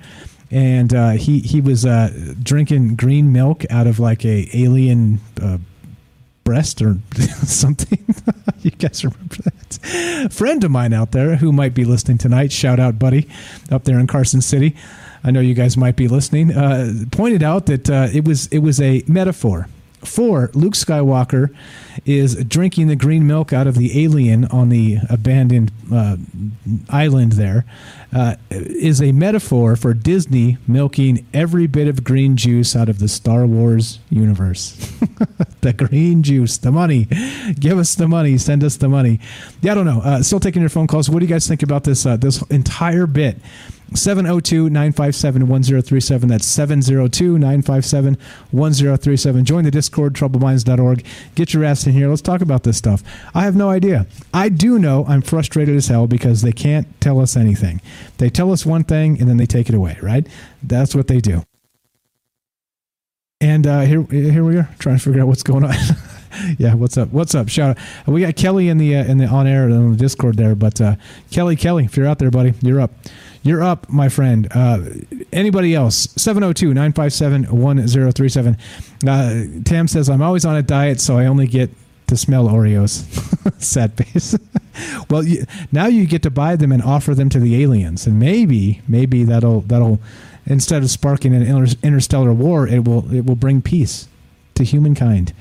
and 0.49 0.93
uh, 0.93 1.11
he 1.11 1.39
he 1.39 1.61
was 1.61 1.85
uh, 1.85 2.11
drinking 2.41 2.95
green 2.95 3.31
milk 3.31 3.65
out 3.69 3.87
of 3.87 3.99
like 3.99 4.23
a 4.25 4.49
alien 4.53 5.19
uh, 5.41 5.57
breast 6.43 6.81
or 6.81 6.97
something. 7.43 7.99
you 8.61 8.71
guys 8.71 9.03
remember 9.03 9.35
that? 9.43 10.29
Friend 10.31 10.63
of 10.63 10.71
mine 10.71 10.93
out 10.93 11.11
there 11.11 11.35
who 11.35 11.51
might 11.51 11.73
be 11.73 11.83
listening 11.83 12.17
tonight. 12.17 12.51
Shout 12.51 12.79
out, 12.79 12.97
buddy, 12.97 13.27
up 13.69 13.83
there 13.83 13.99
in 13.99 14.07
Carson 14.07 14.41
City. 14.41 14.75
I 15.23 15.31
know 15.31 15.41
you 15.41 15.53
guys 15.53 15.75
might 15.75 15.95
be 15.97 16.07
listening. 16.07 16.53
Pointed 17.11 17.43
out 17.43 17.65
that 17.65 17.89
it 18.13 18.23
was 18.23 18.47
it 18.47 18.59
was 18.59 18.79
a 18.79 19.03
metaphor 19.07 19.67
for 20.03 20.49
Luke 20.53 20.73
Skywalker 20.73 21.55
is 22.05 22.35
drinking 22.45 22.87
the 22.87 22.95
green 22.95 23.25
milk 23.25 23.51
out 23.51 23.67
of 23.67 23.75
the 23.75 24.03
alien 24.03 24.45
on 24.45 24.69
the 24.69 24.97
abandoned 25.09 25.71
uh, 25.91 26.17
island 26.89 27.33
there 27.33 27.65
uh, 28.13 28.35
is 28.49 29.01
a 29.01 29.11
metaphor 29.11 29.75
for 29.75 29.93
Disney 29.93 30.57
milking 30.67 31.25
every 31.33 31.67
bit 31.67 31.87
of 31.87 32.03
green 32.03 32.37
juice 32.37 32.75
out 32.75 32.89
of 32.89 32.99
the 32.99 33.07
Star 33.07 33.45
Wars 33.45 33.99
universe. 34.09 34.75
the 35.61 35.73
green 35.73 36.23
juice, 36.23 36.57
the 36.57 36.71
money. 36.71 37.05
Give 37.59 37.77
us 37.77 37.95
the 37.95 38.07
money. 38.07 38.37
Send 38.37 38.63
us 38.63 38.77
the 38.77 38.87
money. 38.87 39.19
Yeah, 39.61 39.73
I 39.73 39.75
don't 39.75 39.85
know. 39.85 40.01
Uh, 40.01 40.23
still 40.23 40.39
taking 40.39 40.61
your 40.61 40.69
phone 40.69 40.87
calls. 40.87 41.09
What 41.09 41.19
do 41.19 41.25
you 41.25 41.29
guys 41.29 41.47
think 41.47 41.63
about 41.63 41.83
this 41.83 42.05
uh, 42.05 42.17
this 42.17 42.41
entire 42.43 43.07
bit? 43.07 43.37
702 43.93 44.69
957 44.69 45.47
1037. 45.47 46.29
That's 46.29 46.45
702 46.45 47.37
957 47.37 48.17
1037. 48.51 49.45
Join 49.45 49.63
the 49.63 49.71
Discord, 49.71 50.13
troubledminds.org. 50.13 51.05
Get 51.35 51.53
your 51.53 51.63
ass 51.63 51.85
in 51.87 51.93
here. 51.93 52.09
Let's 52.09 52.21
talk 52.21 52.41
about 52.41 52.63
this 52.63 52.77
stuff. 52.77 53.03
I 53.33 53.43
have 53.43 53.55
no 53.55 53.69
idea. 53.69 54.07
I 54.33 54.49
do 54.49 54.77
know 54.79 55.05
I'm 55.07 55.21
frustrated 55.21 55.75
as 55.75 55.87
hell 55.87 56.07
because 56.07 56.41
they 56.41 56.51
can't 56.51 56.87
tell 57.01 57.19
us 57.19 57.35
anything. 57.35 57.81
They 58.17 58.29
tell 58.29 58.51
us 58.51 58.65
one 58.65 58.83
thing 58.83 59.19
and 59.19 59.29
then 59.29 59.37
they 59.37 59.45
take 59.45 59.69
it 59.69 59.75
away, 59.75 59.97
right? 60.01 60.27
That's 60.61 60.95
what 60.95 61.07
they 61.07 61.19
do. 61.19 61.43
And 63.39 63.67
uh, 63.67 63.81
here, 63.81 64.03
here 64.03 64.43
we 64.43 64.57
are 64.57 64.69
trying 64.79 64.97
to 64.97 65.03
figure 65.03 65.21
out 65.21 65.27
what's 65.27 65.43
going 65.43 65.63
on. 65.63 65.75
yeah, 66.57 66.73
what's 66.73 66.97
up? 66.97 67.09
What's 67.09 67.35
up? 67.35 67.49
Shout 67.49 67.77
out. 67.77 68.07
We 68.07 68.21
got 68.21 68.35
Kelly 68.35 68.69
in 68.69 68.77
the 68.77 68.95
uh, 68.95 69.03
in 69.05 69.17
the 69.17 69.25
on 69.25 69.47
air 69.47 69.63
on 69.63 69.91
the 69.91 69.97
Discord 69.97 70.37
there, 70.37 70.55
but 70.55 70.79
uh, 70.81 70.95
Kelly, 71.31 71.55
Kelly, 71.55 71.85
if 71.85 71.97
you're 71.97 72.07
out 72.07 72.19
there, 72.19 72.31
buddy, 72.31 72.53
you're 72.61 72.81
up. 72.81 72.91
You're 73.43 73.63
up, 73.63 73.87
my 73.89 74.09
friend. 74.09 74.47
Uh, 74.51 74.79
anybody 75.31 75.73
else? 75.73 76.09
702 76.17 76.73
957 76.73 77.43
1037. 77.45 78.57
Uh, 79.07 79.63
Tam 79.63 79.87
says, 79.87 80.09
I'm 80.09 80.21
always 80.21 80.43
on 80.43 80.57
a 80.57 80.61
diet, 80.61 80.99
so 80.99 81.17
I 81.17 81.27
only 81.27 81.47
get 81.47 81.69
to 82.07 82.17
smell 82.17 82.49
Oreos. 82.49 83.05
Sad 83.61 83.93
face. 83.93 84.35
well, 85.09 85.23
you, 85.23 85.45
now 85.71 85.87
you 85.87 86.05
get 86.05 86.23
to 86.23 86.29
buy 86.29 86.57
them 86.57 86.73
and 86.73 86.83
offer 86.83 87.15
them 87.15 87.29
to 87.29 87.39
the 87.39 87.61
aliens, 87.61 88.05
and 88.05 88.19
maybe, 88.19 88.81
maybe 88.87 89.23
that'll 89.23 89.61
that'll 89.61 90.01
instead 90.45 90.83
of 90.83 90.89
sparking 90.89 91.33
an 91.33 91.43
inter- 91.43 91.77
interstellar 91.83 92.33
war, 92.33 92.67
it 92.67 92.85
will 92.85 93.13
it 93.13 93.25
will 93.25 93.35
bring 93.35 93.61
peace 93.61 94.09
to 94.57 94.63
humankind. 94.63 95.33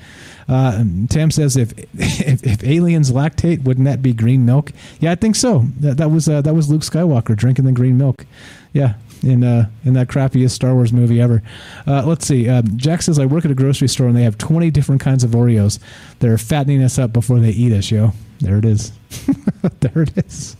Uh, 0.47 0.83
Tam 1.09 1.29
says 1.29 1.57
if, 1.57 1.73
if, 1.77 2.43
if 2.43 2.63
aliens 2.63 3.11
lactate, 3.11 3.63
wouldn't 3.63 3.85
that 3.85 4.01
be 4.01 4.13
green 4.13 4.45
milk? 4.45 4.71
Yeah, 4.99 5.11
I 5.11 5.15
think 5.15 5.35
so. 5.35 5.65
That, 5.79 5.97
that 5.97 6.09
was 6.09 6.29
uh, 6.29 6.41
that 6.41 6.53
was 6.53 6.69
Luke 6.69 6.83
Skywalker 6.83 7.35
drinking 7.35 7.65
the 7.65 7.73
green 7.73 7.97
milk. 7.97 8.25
Yeah, 8.71 8.93
in 9.23 9.43
uh, 9.43 9.69
in 9.83 9.93
that 9.93 10.07
crappiest 10.07 10.51
Star 10.51 10.73
Wars 10.73 10.93
movie 10.93 11.19
ever. 11.19 11.43
Uh, 11.85 12.05
let's 12.05 12.25
see. 12.25 12.47
Um, 12.47 12.77
Jack 12.77 13.01
says 13.01 13.19
I 13.19 13.25
work 13.25 13.43
at 13.45 13.51
a 13.51 13.55
grocery 13.55 13.89
store 13.89 14.07
and 14.07 14.15
they 14.15 14.23
have 14.23 14.37
twenty 14.37 14.71
different 14.71 15.01
kinds 15.01 15.23
of 15.23 15.31
Oreos. 15.31 15.79
They're 16.19 16.37
fattening 16.37 16.81
us 16.81 16.97
up 16.97 17.11
before 17.11 17.39
they 17.39 17.51
eat 17.51 17.73
us, 17.73 17.91
yo. 17.91 18.13
There 18.39 18.57
it 18.57 18.65
is. 18.65 18.91
there 19.79 20.03
it 20.03 20.17
is. 20.17 20.55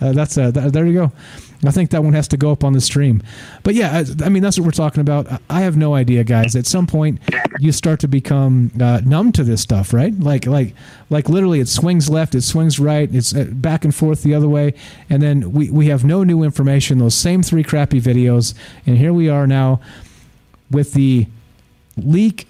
Uh, 0.00 0.12
that's 0.12 0.36
uh, 0.38 0.52
th- 0.52 0.72
there 0.72 0.86
you 0.86 0.94
go. 0.94 1.12
I 1.64 1.70
think 1.70 1.90
that 1.90 2.02
one 2.02 2.12
has 2.14 2.26
to 2.28 2.36
go 2.36 2.50
up 2.50 2.64
on 2.64 2.72
the 2.72 2.80
stream. 2.80 3.22
But 3.62 3.74
yeah, 3.74 4.02
I, 4.20 4.24
I, 4.24 4.28
mean 4.28 4.42
that's 4.42 4.58
what 4.58 4.64
we're 4.64 4.72
talking 4.72 5.00
about. 5.00 5.28
I 5.48 5.60
have 5.60 5.76
no 5.76 5.94
idea, 5.94 6.24
guys. 6.24 6.56
At 6.56 6.66
some 6.66 6.88
point, 6.88 7.20
you 7.60 7.70
start 7.70 8.00
to 8.00 8.08
become 8.08 8.72
uh, 8.80 9.00
numb 9.04 9.30
to 9.32 9.44
this 9.44 9.60
stuff, 9.60 9.92
right? 9.92 10.18
Like 10.18 10.46
like 10.46 10.74
like 11.08 11.28
literally, 11.28 11.60
it 11.60 11.68
swings 11.68 12.10
left, 12.10 12.34
it 12.34 12.42
swings 12.42 12.80
right, 12.80 13.12
it's 13.14 13.34
uh, 13.34 13.44
back 13.52 13.84
and 13.84 13.94
forth 13.94 14.24
the 14.24 14.34
other 14.34 14.48
way, 14.48 14.74
and 15.08 15.22
then 15.22 15.52
we 15.52 15.70
we 15.70 15.86
have 15.86 16.04
no 16.04 16.24
new 16.24 16.42
information. 16.42 16.98
Those 16.98 17.14
same 17.14 17.44
three 17.44 17.62
crappy 17.62 18.00
videos, 18.00 18.54
and 18.84 18.98
here 18.98 19.12
we 19.12 19.28
are 19.28 19.46
now 19.46 19.80
with 20.70 20.94
the 20.94 21.28
leak. 21.96 22.48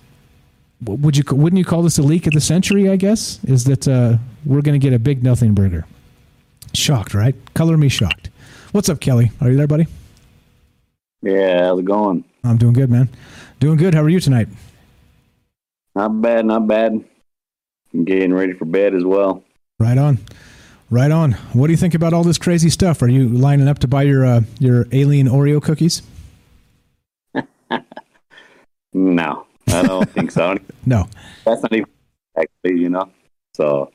Would 0.85 1.19
you 1.19 1.25
wouldn't 1.31 1.59
you 1.59 1.67
call 1.67 1.83
this 1.83 1.99
a 1.99 2.03
leak 2.03 2.27
of 2.27 2.33
the 2.33 2.41
century? 2.41 2.89
I 2.89 2.97
guess 2.97 3.41
is 3.45 3.65
that 3.65 3.87
uh, 3.87 4.17
we're 4.47 4.63
going 4.63 4.81
to 4.81 4.85
get 4.85 4.95
a 4.95 4.99
big 4.99 5.23
nothing 5.23 5.55
burger. 5.55 5.85
Shocked, 6.75 7.13
right? 7.13 7.35
Color 7.55 7.77
me 7.77 7.91
shocked. 7.91 8.31
What's 8.73 8.89
up, 8.89 9.01
Kelly? 9.01 9.31
Are 9.43 9.51
you 9.51 9.59
there, 9.59 9.67
buddy? 9.67 9.87
Yeah, 11.21 11.67
how's 11.67 11.81
it 11.81 11.85
going? 11.85 12.25
I'm 12.43 12.57
doing 12.57 12.73
good, 12.73 12.89
man. 12.89 13.11
Doing 13.61 13.77
good. 13.77 13.95
How 13.95 14.01
are 14.01 14.09
you 14.09 14.19
tonight? 14.19 14.49
Not 15.95 16.23
bad, 16.23 16.47
not 16.47 16.67
bad. 16.67 17.05
I'm 17.93 18.05
getting 18.07 18.33
ready 18.33 18.55
for 18.55 18.65
bed 18.65 18.95
as 18.95 19.05
well. 19.05 19.45
Right 19.79 19.99
on. 19.99 20.21
Right 20.89 21.11
on. 21.11 21.33
What 21.53 21.67
do 21.67 21.75
you 21.75 21.77
think 21.77 21.93
about 21.93 22.15
all 22.15 22.25
this 22.25 22.39
crazy 22.39 22.71
stuff? 22.71 23.03
Are 23.03 23.09
you 23.09 23.29
lining 23.29 23.69
up 23.69 23.79
to 23.81 23.89
buy 23.89 24.05
your 24.05 24.25
uh, 24.25 24.41
your 24.59 24.87
alien 24.91 25.29
Oreo 25.29 25.63
cookies? 25.63 26.01
no, 28.95 29.47
I 29.69 29.83
don't 29.83 30.11
think 30.13 30.31
so. 30.31 30.57
no, 30.87 31.09
that's 31.45 31.61
not 31.61 31.75
even 31.75 31.89
actually, 32.39 32.81
you 32.81 32.89
know. 32.89 33.11
So, 33.53 33.93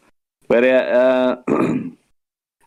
but 0.48 0.64
yeah, 0.64 1.42
uh, 1.48 1.74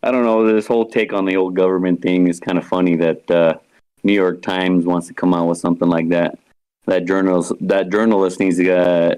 I 0.02 0.10
don't 0.10 0.24
know. 0.24 0.46
This 0.46 0.66
whole 0.66 0.86
take 0.86 1.12
on 1.12 1.24
the 1.24 1.36
old 1.36 1.54
government 1.54 2.02
thing 2.02 2.26
is 2.28 2.40
kind 2.40 2.58
of 2.58 2.66
funny. 2.66 2.96
That 2.96 3.30
uh, 3.30 3.54
New 4.02 4.12
York 4.12 4.42
Times 4.42 4.86
wants 4.86 5.08
to 5.08 5.14
come 5.14 5.34
out 5.34 5.48
with 5.48 5.58
something 5.58 5.88
like 5.88 6.08
that. 6.08 6.38
That 6.86 7.04
journalist, 7.04 7.52
that 7.60 7.90
journalist 7.90 8.40
needs 8.40 8.56
to 8.56 8.72
uh, 8.72 9.14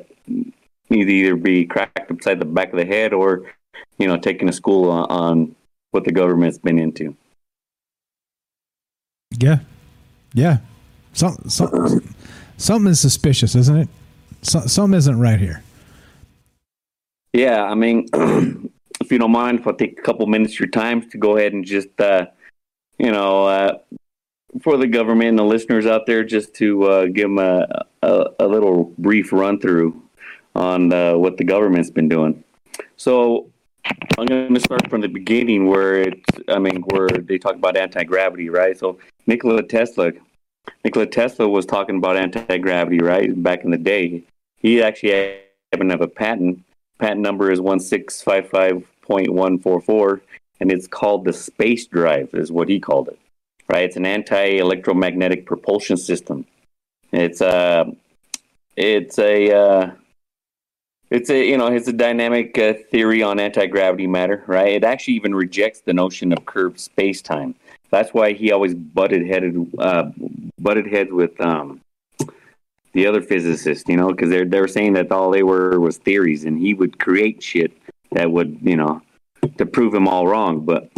needs 0.93 1.07
to 1.07 1.13
either 1.15 1.37
be 1.37 1.65
cracked 1.65 2.11
upside 2.11 2.39
the 2.39 2.45
back 2.45 2.73
of 2.73 2.79
the 2.79 2.85
head 2.85 3.13
or, 3.13 3.43
you 3.99 4.07
know, 4.07 4.17
taken 4.17 4.47
to 4.47 4.53
school 4.53 4.91
on, 4.91 5.07
on 5.11 5.57
what 5.91 6.05
the 6.05 6.13
government's 6.13 6.59
been 6.59 6.79
into. 6.79 7.17
Yeah, 9.39 9.61
yeah. 10.35 10.59
Some, 11.15 11.37
some, 11.49 12.15
something 12.57 12.91
is 12.91 13.01
suspicious, 13.01 13.55
isn't 13.55 13.77
it? 13.77 13.89
So, 14.43 14.61
something 14.61 14.97
isn't 14.97 15.19
right 15.19 15.39
here. 15.39 15.63
Yeah, 17.33 17.65
I 17.65 17.75
mean, 17.75 18.09
if 19.03 19.11
you 19.11 19.19
don't 19.19 19.33
mind, 19.33 19.61
if 19.61 19.67
I 19.67 19.73
take 19.73 19.99
a 19.99 20.03
couple 20.03 20.27
minutes 20.27 20.55
of 20.55 20.61
your 20.61 20.69
time 20.69 21.09
to 21.11 21.19
go 21.19 21.37
ahead 21.37 21.53
and 21.53 21.65
just, 21.65 22.01
uh, 22.01 22.27
you 22.99 23.11
know, 23.11 23.47
uh, 23.47 23.79
for 24.63 24.77
the 24.77 24.87
government 24.87 25.31
and 25.31 25.39
the 25.39 25.45
listeners 25.45 25.87
out 25.87 26.07
there, 26.07 26.23
just 26.23 26.55
to 26.55 26.85
uh, 26.85 27.07
give 27.07 27.25
them 27.25 27.39
a, 27.39 27.67
a, 28.03 28.27
a, 28.41 28.47
little 28.47 28.93
brief 28.99 29.33
run 29.33 29.59
through 29.59 30.01
on 30.55 30.93
uh, 30.93 31.15
what 31.15 31.37
the 31.37 31.45
government's 31.45 31.91
been 31.91 32.09
doing. 32.09 32.45
So 32.97 33.51
I'm 34.19 34.27
going 34.27 34.55
to 34.55 34.61
start 34.61 34.89
from 34.89 35.01
the 35.01 35.09
beginning, 35.09 35.67
where 35.67 36.03
it's, 36.03 36.23
I 36.49 36.59
mean, 36.59 36.83
where 36.83 37.09
they 37.09 37.39
talk 37.39 37.57
about 37.57 37.77
anti 37.77 38.05
gravity, 38.05 38.51
right? 38.51 38.79
So 38.79 38.99
Nikola 39.27 39.65
Tesla, 39.65 40.13
Nikola 40.85 41.07
Tesla 41.07 41.49
was 41.49 41.67
talking 41.67 41.97
about 41.97 42.17
anti 42.17 42.59
gravity, 42.59 43.01
right? 43.01 43.31
Back 43.43 43.65
in 43.65 43.71
the 43.71 43.79
day, 43.79 44.23
he 44.59 44.83
actually 44.83 45.41
happened 45.73 45.91
to 45.91 45.95
have 45.95 46.03
a 46.03 46.09
patent. 46.09 46.63
Patent 46.99 47.21
number 47.21 47.51
is 47.51 47.61
one 47.61 47.81
six 47.81 48.23
five 48.23 48.49
five 48.49 48.87
0.144, 49.13 50.21
and 50.61 50.73
it's 50.73 50.87
called 50.87 51.25
the 51.25 51.33
space 51.33 51.87
drive, 51.87 52.31
is 52.33 52.51
what 52.51 52.69
he 52.69 52.81
called 52.81 53.09
it. 53.09 53.19
Right? 53.69 53.85
It's 53.85 53.97
an 53.97 54.07
anti-electromagnetic 54.07 55.47
propulsion 55.47 55.97
system. 55.97 56.47
It's 57.13 57.41
a, 57.41 57.49
uh, 57.49 57.85
it's 58.77 59.19
a, 59.19 59.53
uh, 59.53 59.91
it's 61.11 61.31
a, 61.31 61.47
you 61.47 61.59
know, 61.59 61.67
it's 61.67 61.89
a 61.89 61.93
dynamic 61.93 62.57
uh, 62.59 62.75
theory 62.91 63.23
on 63.23 63.39
anti-gravity 63.39 64.07
matter. 64.07 64.43
Right? 64.47 64.73
It 64.73 64.85
actually 64.85 65.15
even 65.15 65.35
rejects 65.35 65.81
the 65.81 65.93
notion 65.93 66.33
of 66.33 66.45
curved 66.47 66.81
space-time. 66.81 67.55
That's 67.91 68.15
why 68.15 68.33
he 68.33 68.53
always 68.53 68.75
butted 68.75 69.27
headed, 69.27 69.71
uh, 69.79 70.11
butted 70.59 70.87
heads 70.87 71.13
with 71.13 71.39
um, 71.41 71.83
the 72.93 73.07
other 73.07 73.23
physicists, 73.23 73.89
you 73.89 73.97
know, 73.97 74.09
because 74.09 74.31
they're 74.31 74.45
they 74.45 74.61
were 74.61 74.69
saying 74.69 74.95
that 74.95 75.11
all 75.13 75.31
they 75.31 75.43
were 75.43 75.81
was 75.81 75.99
theories, 75.99 76.45
and 76.45 76.59
he 76.59 76.75
would 76.75 76.99
create 76.99 77.43
shit 77.43 77.73
that 78.15 78.31
would, 78.31 78.59
you 78.63 78.77
know, 78.77 79.03
to 79.59 79.67
prove 79.67 79.95
him 79.95 80.09
all 80.09 80.27
wrong. 80.27 80.65
But 80.65 80.91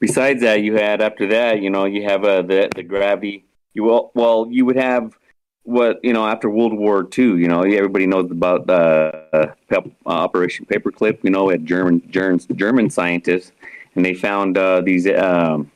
besides 0.00 0.42
that, 0.42 0.62
you 0.62 0.74
had 0.74 1.00
after 1.00 1.26
that, 1.28 1.60
you 1.60 1.70
know, 1.70 1.84
you 1.84 2.04
have 2.04 2.24
uh, 2.24 2.42
the 2.42 2.70
the 2.74 2.82
gravity. 2.82 3.44
You 3.74 3.84
will 3.84 4.10
well, 4.14 4.46
you 4.50 4.64
would 4.64 4.76
have 4.76 5.16
what 5.64 5.98
you 6.02 6.12
know 6.12 6.26
after 6.26 6.48
World 6.48 6.74
War 6.74 7.08
II. 7.16 7.24
You 7.24 7.48
know, 7.48 7.62
everybody 7.62 8.06
knows 8.06 8.30
about 8.30 8.68
uh, 8.70 9.52
pep, 9.68 9.86
uh, 10.06 10.08
Operation 10.08 10.66
Paperclip. 10.66 11.18
You 11.22 11.30
know, 11.30 11.50
at 11.50 11.64
German 11.64 12.02
German 12.10 12.40
German 12.54 12.90
scientists, 12.90 13.52
and 13.94 14.04
they 14.04 14.14
found 14.14 14.56
uh, 14.56 14.80
these 14.80 15.08
um, 15.08 15.70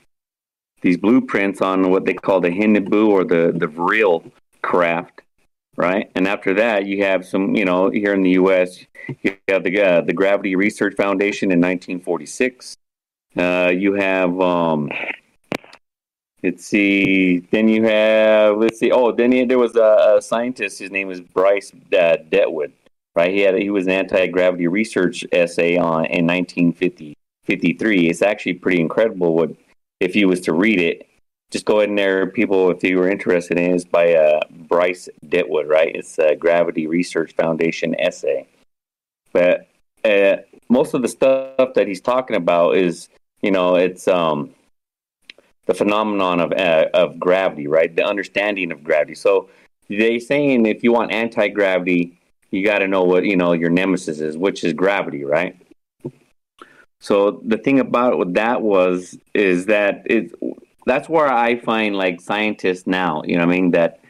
these 0.82 0.96
blueprints 0.96 1.60
on 1.60 1.90
what 1.90 2.04
they 2.04 2.14
call 2.14 2.40
the 2.40 2.50
Hindenburg 2.50 3.08
or 3.08 3.24
the 3.24 3.52
the 3.56 3.66
Vril 3.66 4.24
craft 4.62 5.22
right? 5.78 6.10
And 6.16 6.26
after 6.26 6.52
that, 6.54 6.86
you 6.86 7.04
have 7.04 7.24
some, 7.24 7.54
you 7.54 7.64
know, 7.64 7.88
here 7.88 8.12
in 8.12 8.22
the 8.22 8.32
U.S., 8.32 8.84
you 9.22 9.36
have 9.48 9.64
the 9.64 9.80
uh, 9.80 10.00
the 10.02 10.12
Gravity 10.12 10.56
Research 10.56 10.94
Foundation 10.96 11.50
in 11.50 11.60
1946. 11.60 12.76
Uh, 13.36 13.72
you 13.74 13.94
have, 13.94 14.38
um, 14.40 14.90
let's 16.42 16.66
see, 16.66 17.38
then 17.52 17.68
you 17.68 17.84
have, 17.84 18.56
let's 18.56 18.78
see, 18.78 18.90
oh, 18.90 19.12
then 19.12 19.30
he, 19.30 19.44
there 19.44 19.58
was 19.58 19.76
a, 19.76 20.16
a, 20.16 20.22
scientist. 20.22 20.78
His 20.80 20.90
name 20.90 21.08
was 21.08 21.20
Bryce 21.20 21.72
uh, 21.92 22.16
Detwood, 22.30 22.72
right? 23.14 23.30
He 23.30 23.40
had 23.40 23.54
he 23.54 23.70
was 23.70 23.86
an 23.86 23.92
anti 23.92 24.26
gravity 24.26 24.66
research 24.66 25.24
essay 25.32 25.76
on 25.76 26.06
in 26.06 26.26
1953. 26.26 28.08
It's 28.08 28.22
actually 28.22 28.54
pretty 28.54 28.80
incredible 28.80 29.34
what 29.34 29.50
if 30.00 30.16
you 30.16 30.26
was 30.28 30.40
to 30.42 30.52
read 30.52 30.80
it 30.80 31.08
just 31.50 31.64
go 31.64 31.80
and 31.80 31.96
there, 31.96 32.26
people, 32.26 32.70
if 32.70 32.82
you 32.84 32.98
were 32.98 33.08
interested 33.08 33.58
in, 33.58 33.70
it, 33.70 33.74
is 33.74 33.84
by 33.84 34.14
uh, 34.14 34.40
Bryce 34.50 35.08
Detwood, 35.26 35.66
right? 35.66 35.94
It's 35.94 36.18
a 36.18 36.36
Gravity 36.36 36.86
Research 36.86 37.32
Foundation 37.34 37.98
essay. 37.98 38.46
But 39.32 39.68
uh, 40.04 40.38
most 40.68 40.94
of 40.94 41.02
the 41.02 41.08
stuff 41.08 41.74
that 41.74 41.86
he's 41.86 42.00
talking 42.00 42.36
about 42.36 42.76
is, 42.76 43.08
you 43.40 43.50
know, 43.50 43.76
it's 43.76 44.06
um, 44.08 44.54
the 45.66 45.74
phenomenon 45.74 46.40
of 46.40 46.52
uh, 46.52 46.86
of 46.94 47.18
gravity, 47.18 47.66
right? 47.66 47.94
The 47.94 48.04
understanding 48.04 48.72
of 48.72 48.82
gravity. 48.84 49.14
So 49.14 49.48
they 49.88 50.18
saying 50.18 50.66
if 50.66 50.82
you 50.82 50.92
want 50.92 51.12
anti 51.12 51.48
gravity, 51.48 52.18
you 52.50 52.64
got 52.64 52.78
to 52.78 52.88
know 52.88 53.04
what 53.04 53.24
you 53.24 53.36
know 53.36 53.52
your 53.52 53.70
nemesis 53.70 54.20
is, 54.20 54.36
which 54.36 54.64
is 54.64 54.72
gravity, 54.72 55.24
right? 55.24 55.56
So 57.00 57.42
the 57.44 57.58
thing 57.58 57.78
about 57.78 58.18
what 58.18 58.34
that 58.34 58.60
was 58.60 59.16
is 59.34 59.66
that 59.66 60.02
it 60.06 60.32
that's 60.88 61.08
where 61.08 61.28
I 61.28 61.58
find 61.58 61.96
like 61.96 62.20
scientists 62.20 62.86
now, 62.86 63.22
you 63.24 63.36
know 63.36 63.46
what 63.46 63.54
I 63.54 63.60
mean, 63.60 63.70
that 63.72 64.00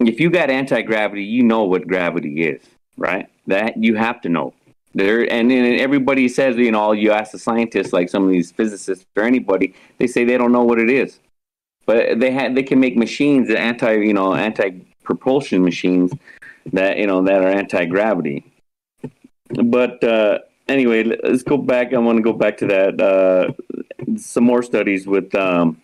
if 0.00 0.20
you 0.20 0.30
got 0.30 0.50
anti 0.50 0.82
gravity, 0.82 1.24
you 1.24 1.42
know 1.42 1.64
what 1.64 1.86
gravity 1.86 2.44
is, 2.44 2.62
right? 2.96 3.28
That 3.46 3.82
you 3.82 3.94
have 3.96 4.20
to 4.22 4.28
know. 4.28 4.54
There 4.94 5.30
and 5.30 5.50
then 5.50 5.78
everybody 5.78 6.28
says, 6.28 6.56
you 6.56 6.72
know, 6.72 6.92
you 6.92 7.12
ask 7.12 7.32
the 7.32 7.38
scientists, 7.38 7.92
like 7.92 8.08
some 8.08 8.24
of 8.24 8.30
these 8.30 8.50
physicists 8.50 9.04
or 9.16 9.22
anybody, 9.22 9.74
they 9.98 10.06
say 10.06 10.24
they 10.24 10.38
don't 10.38 10.52
know 10.52 10.64
what 10.64 10.78
it 10.78 10.90
is. 10.90 11.20
But 11.86 12.18
they 12.20 12.30
had 12.30 12.54
they 12.54 12.62
can 12.62 12.80
make 12.80 12.96
machines 12.96 13.50
anti, 13.50 13.92
you 13.92 14.14
know, 14.14 14.34
anti 14.34 14.70
propulsion 15.04 15.62
machines 15.62 16.12
that 16.72 16.98
you 16.98 17.06
know 17.06 17.22
that 17.22 17.42
are 17.42 17.48
anti 17.48 17.84
gravity. 17.84 18.44
But 19.50 20.02
uh, 20.04 20.40
anyway, 20.68 21.04
let's 21.04 21.42
go 21.42 21.56
back. 21.56 21.92
I 21.92 21.98
want 21.98 22.16
to 22.18 22.22
go 22.22 22.32
back 22.32 22.56
to 22.58 22.66
that. 22.66 23.00
Uh, 23.00 23.52
some 24.16 24.44
more 24.44 24.62
studies 24.62 25.06
with. 25.06 25.34
Um, 25.34 25.80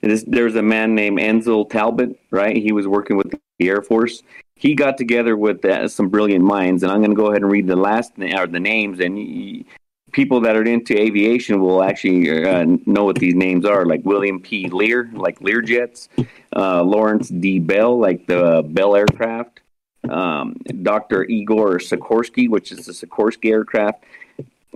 this, 0.00 0.24
there's 0.26 0.54
a 0.54 0.62
man 0.62 0.94
named 0.94 1.18
Ansel 1.18 1.64
Talbert, 1.64 2.16
right? 2.30 2.56
He 2.56 2.72
was 2.72 2.86
working 2.86 3.16
with 3.16 3.30
the 3.30 3.68
Air 3.68 3.82
Force. 3.82 4.22
He 4.54 4.74
got 4.74 4.96
together 4.96 5.36
with 5.36 5.64
uh, 5.64 5.88
some 5.88 6.08
brilliant 6.08 6.44
minds, 6.44 6.82
and 6.82 6.92
I'm 6.92 6.98
going 6.98 7.10
to 7.10 7.16
go 7.16 7.26
ahead 7.26 7.42
and 7.42 7.50
read 7.50 7.66
the 7.66 7.76
last 7.76 8.12
or 8.18 8.46
the 8.46 8.60
names. 8.60 9.00
And 9.00 9.18
he, 9.18 9.66
people 10.12 10.40
that 10.42 10.56
are 10.56 10.62
into 10.62 10.98
aviation 10.98 11.60
will 11.60 11.82
actually 11.82 12.44
uh, 12.44 12.64
know 12.86 13.04
what 13.04 13.16
these 13.16 13.34
names 13.34 13.64
are, 13.64 13.84
like 13.84 14.04
William 14.04 14.40
P. 14.40 14.68
Lear, 14.68 15.10
like 15.12 15.40
Learjets, 15.40 16.08
uh, 16.56 16.82
Lawrence 16.82 17.28
D. 17.28 17.58
Bell, 17.58 17.98
like 17.98 18.26
the 18.26 18.64
Bell 18.68 18.96
aircraft, 18.96 19.60
um, 20.10 20.56
Dr. 20.82 21.24
Igor 21.24 21.78
Sikorsky, 21.78 22.48
which 22.48 22.72
is 22.72 22.86
the 22.86 22.92
Sikorsky 22.92 23.50
aircraft. 23.50 24.04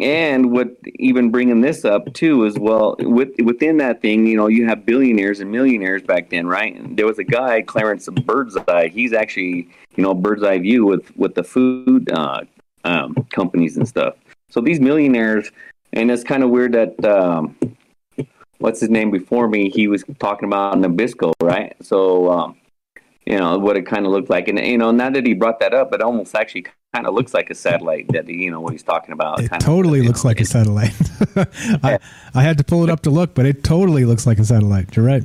And 0.00 0.52
what 0.52 0.74
even 0.96 1.30
bringing 1.30 1.60
this 1.60 1.84
up 1.84 2.12
too 2.14 2.44
is 2.44 2.58
well, 2.58 2.96
with, 2.98 3.30
within 3.44 3.76
that 3.78 4.00
thing, 4.00 4.26
you 4.26 4.36
know, 4.36 4.46
you 4.46 4.66
have 4.66 4.86
billionaires 4.86 5.40
and 5.40 5.52
millionaires 5.52 6.02
back 6.02 6.30
then, 6.30 6.46
right? 6.46 6.74
And 6.74 6.96
there 6.96 7.06
was 7.06 7.18
a 7.18 7.24
guy, 7.24 7.60
Clarence 7.62 8.08
Birdseye. 8.08 8.88
He's 8.88 9.12
actually, 9.12 9.68
you 9.96 10.02
know, 10.02 10.14
bird's 10.14 10.42
eye 10.42 10.58
view 10.58 10.86
with 10.86 11.14
with 11.16 11.34
the 11.34 11.44
food 11.44 12.10
uh, 12.10 12.40
um, 12.84 13.14
companies 13.30 13.76
and 13.76 13.86
stuff. 13.86 14.16
So 14.48 14.60
these 14.60 14.80
millionaires, 14.80 15.50
and 15.92 16.10
it's 16.10 16.24
kind 16.24 16.42
of 16.42 16.50
weird 16.50 16.72
that 16.72 17.04
um, 17.04 17.56
what's 18.58 18.80
his 18.80 18.90
name 18.90 19.10
before 19.10 19.48
me? 19.48 19.68
He 19.68 19.88
was 19.88 20.04
talking 20.18 20.48
about 20.48 20.76
Nabisco, 20.76 21.32
right? 21.42 21.74
So 21.82 22.30
um, 22.30 22.56
you 23.32 23.38
know 23.38 23.58
what 23.58 23.76
it 23.76 23.86
kind 23.86 24.04
of 24.04 24.12
looked 24.12 24.28
like. 24.28 24.48
And 24.48 24.58
you 24.58 24.76
know 24.76 24.90
now 24.90 25.08
that 25.10 25.26
he 25.26 25.32
brought 25.32 25.58
that 25.60 25.72
up 25.72 25.92
it 25.94 26.02
almost 26.02 26.34
actually 26.34 26.66
kind 26.94 27.06
of 27.06 27.14
looks 27.14 27.32
like 27.32 27.48
a 27.48 27.54
satellite 27.54 28.06
that 28.08 28.28
you 28.28 28.50
know 28.50 28.60
what 28.60 28.72
he's 28.72 28.82
talking 28.82 29.12
about. 29.12 29.40
It 29.40 29.50
totally 29.58 30.00
of, 30.00 30.06
looks 30.06 30.24
know, 30.24 30.28
like 30.28 30.40
a 30.40 30.44
satellite. 30.44 30.94
I, 31.82 31.98
I 32.34 32.42
had 32.42 32.58
to 32.58 32.64
pull 32.64 32.84
it 32.84 32.90
up 32.90 33.00
to 33.02 33.10
look 33.10 33.34
but 33.34 33.46
it 33.46 33.64
totally 33.64 34.04
looks 34.04 34.26
like 34.26 34.38
a 34.38 34.44
satellite. 34.44 34.94
You're 34.94 35.06
right. 35.06 35.24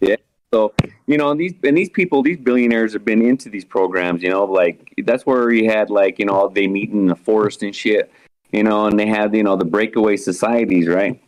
Yeah. 0.00 0.16
So 0.52 0.72
you 1.06 1.18
know 1.18 1.34
these 1.34 1.54
and 1.64 1.76
these 1.76 1.90
people 1.90 2.22
these 2.22 2.38
billionaires 2.38 2.92
have 2.92 3.04
been 3.04 3.20
into 3.20 3.48
these 3.48 3.64
programs 3.64 4.22
you 4.22 4.30
know 4.30 4.44
like 4.44 4.94
that's 5.04 5.26
where 5.26 5.50
you 5.50 5.68
had 5.68 5.90
like 5.90 6.20
you 6.20 6.26
know 6.26 6.48
they 6.48 6.68
meet 6.68 6.90
in 6.90 7.06
the 7.06 7.16
forest 7.16 7.64
and 7.64 7.74
shit 7.74 8.12
you 8.52 8.62
know 8.62 8.86
and 8.86 8.98
they 8.98 9.06
have 9.06 9.34
you 9.34 9.42
know 9.42 9.56
the 9.56 9.64
breakaway 9.64 10.16
societies 10.16 10.86
right? 10.86 11.20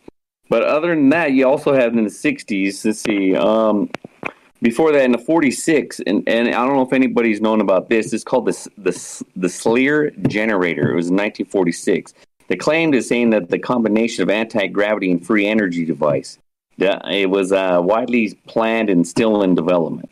But 0.49 0.63
other 0.63 0.95
than 0.95 1.09
that 1.09 1.33
you 1.33 1.45
also 1.45 1.73
have 1.73 1.91
in 1.97 2.05
the 2.05 2.09
60s 2.09 2.85
let's 2.85 3.01
see 3.01 3.35
um 3.35 3.89
before 4.61 4.91
that 4.91 5.03
in 5.03 5.11
the 5.11 5.17
46 5.17 6.01
and, 6.07 6.23
and 6.27 6.47
i 6.49 6.51
don't 6.51 6.75
know 6.75 6.81
if 6.81 6.93
anybody's 6.93 7.41
known 7.41 7.61
about 7.61 7.89
this 7.89 8.13
it's 8.13 8.23
called 8.23 8.45
the, 8.45 8.69
the, 8.77 9.23
the 9.35 9.47
Searl 9.47 10.09
generator. 10.27 10.91
It 10.91 10.95
was 10.95 11.07
in 11.07 11.15
1946 11.15 12.13
the 12.47 12.55
claim 12.55 12.93
is 12.93 13.07
saying 13.07 13.31
that 13.31 13.49
the 13.49 13.59
combination 13.59 14.23
of 14.23 14.29
anti-gravity 14.29 15.11
and 15.11 15.25
free 15.25 15.47
energy 15.47 15.85
device 15.85 16.39
it 16.77 17.29
was 17.29 17.51
uh, 17.51 17.79
widely 17.83 18.35
planned 18.47 18.89
and 18.91 19.07
still 19.07 19.41
in 19.41 19.55
development. 19.55 20.11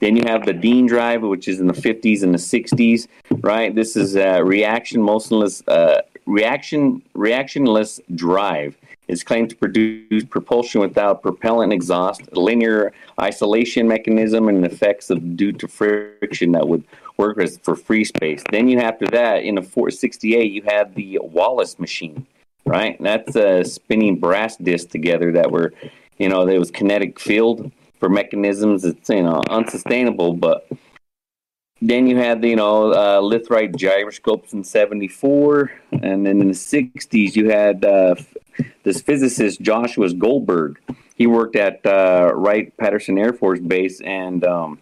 Then 0.00 0.14
you 0.14 0.24
have 0.26 0.44
the 0.44 0.52
dean 0.52 0.86
drive 0.86 1.22
which 1.22 1.48
is 1.48 1.60
in 1.60 1.66
the 1.66 1.72
50s 1.72 2.22
and 2.22 2.34
the 2.34 2.38
60s 2.38 3.06
right? 3.40 3.74
This 3.74 3.96
is 3.96 4.16
a 4.16 4.42
reaction 4.42 5.02
motionless 5.02 5.62
uh, 5.68 6.02
reaction 6.26 7.02
reactionless 7.14 8.00
drive 8.14 8.76
is 9.12 9.22
claimed 9.22 9.50
to 9.50 9.56
produce 9.56 10.24
propulsion 10.24 10.80
without 10.80 11.22
propellant 11.22 11.72
exhaust, 11.72 12.20
linear 12.36 12.92
isolation 13.20 13.86
mechanism, 13.86 14.48
and 14.48 14.64
effects 14.64 15.10
of 15.10 15.36
due 15.36 15.52
to 15.52 15.68
friction 15.68 16.52
that 16.52 16.66
would 16.66 16.82
work 17.18 17.38
as 17.38 17.58
for 17.58 17.76
free 17.76 18.04
space. 18.04 18.42
Then 18.50 18.68
you 18.68 18.78
after 18.80 19.06
that 19.08 19.44
in 19.44 19.56
the 19.56 19.62
468 19.62 20.50
you 20.50 20.62
have 20.62 20.94
the 20.94 21.18
Wallace 21.22 21.78
machine, 21.78 22.26
right? 22.64 22.96
That's 23.00 23.36
a 23.36 23.64
spinning 23.64 24.18
brass 24.18 24.56
disc 24.56 24.88
together 24.88 25.30
that 25.32 25.50
were, 25.50 25.72
you 26.18 26.28
know, 26.28 26.46
there 26.46 26.58
was 26.58 26.70
kinetic 26.70 27.20
field 27.20 27.70
for 28.00 28.08
mechanisms. 28.08 28.84
It's 28.84 29.08
you 29.08 29.22
know 29.22 29.42
unsustainable, 29.48 30.32
but 30.32 30.66
then 31.82 32.06
you 32.06 32.16
had 32.16 32.40
the, 32.40 32.48
you 32.48 32.56
know 32.56 32.92
uh, 32.92 33.20
Laithwaite 33.20 33.76
gyroscopes 33.76 34.52
in 34.52 34.62
74 34.62 35.72
and 36.02 36.24
then 36.24 36.40
in 36.40 36.48
the 36.48 36.54
60s 36.54 37.34
you 37.34 37.50
had 37.50 37.84
uh, 37.84 38.14
this 38.82 39.00
physicist 39.00 39.60
joshua 39.60 40.12
goldberg 40.14 40.78
he 41.16 41.26
worked 41.26 41.56
at 41.56 41.84
uh, 41.86 42.32
wright 42.34 42.76
patterson 42.76 43.18
air 43.18 43.32
force 43.32 43.60
base 43.60 44.00
and 44.02 44.44
um, 44.44 44.78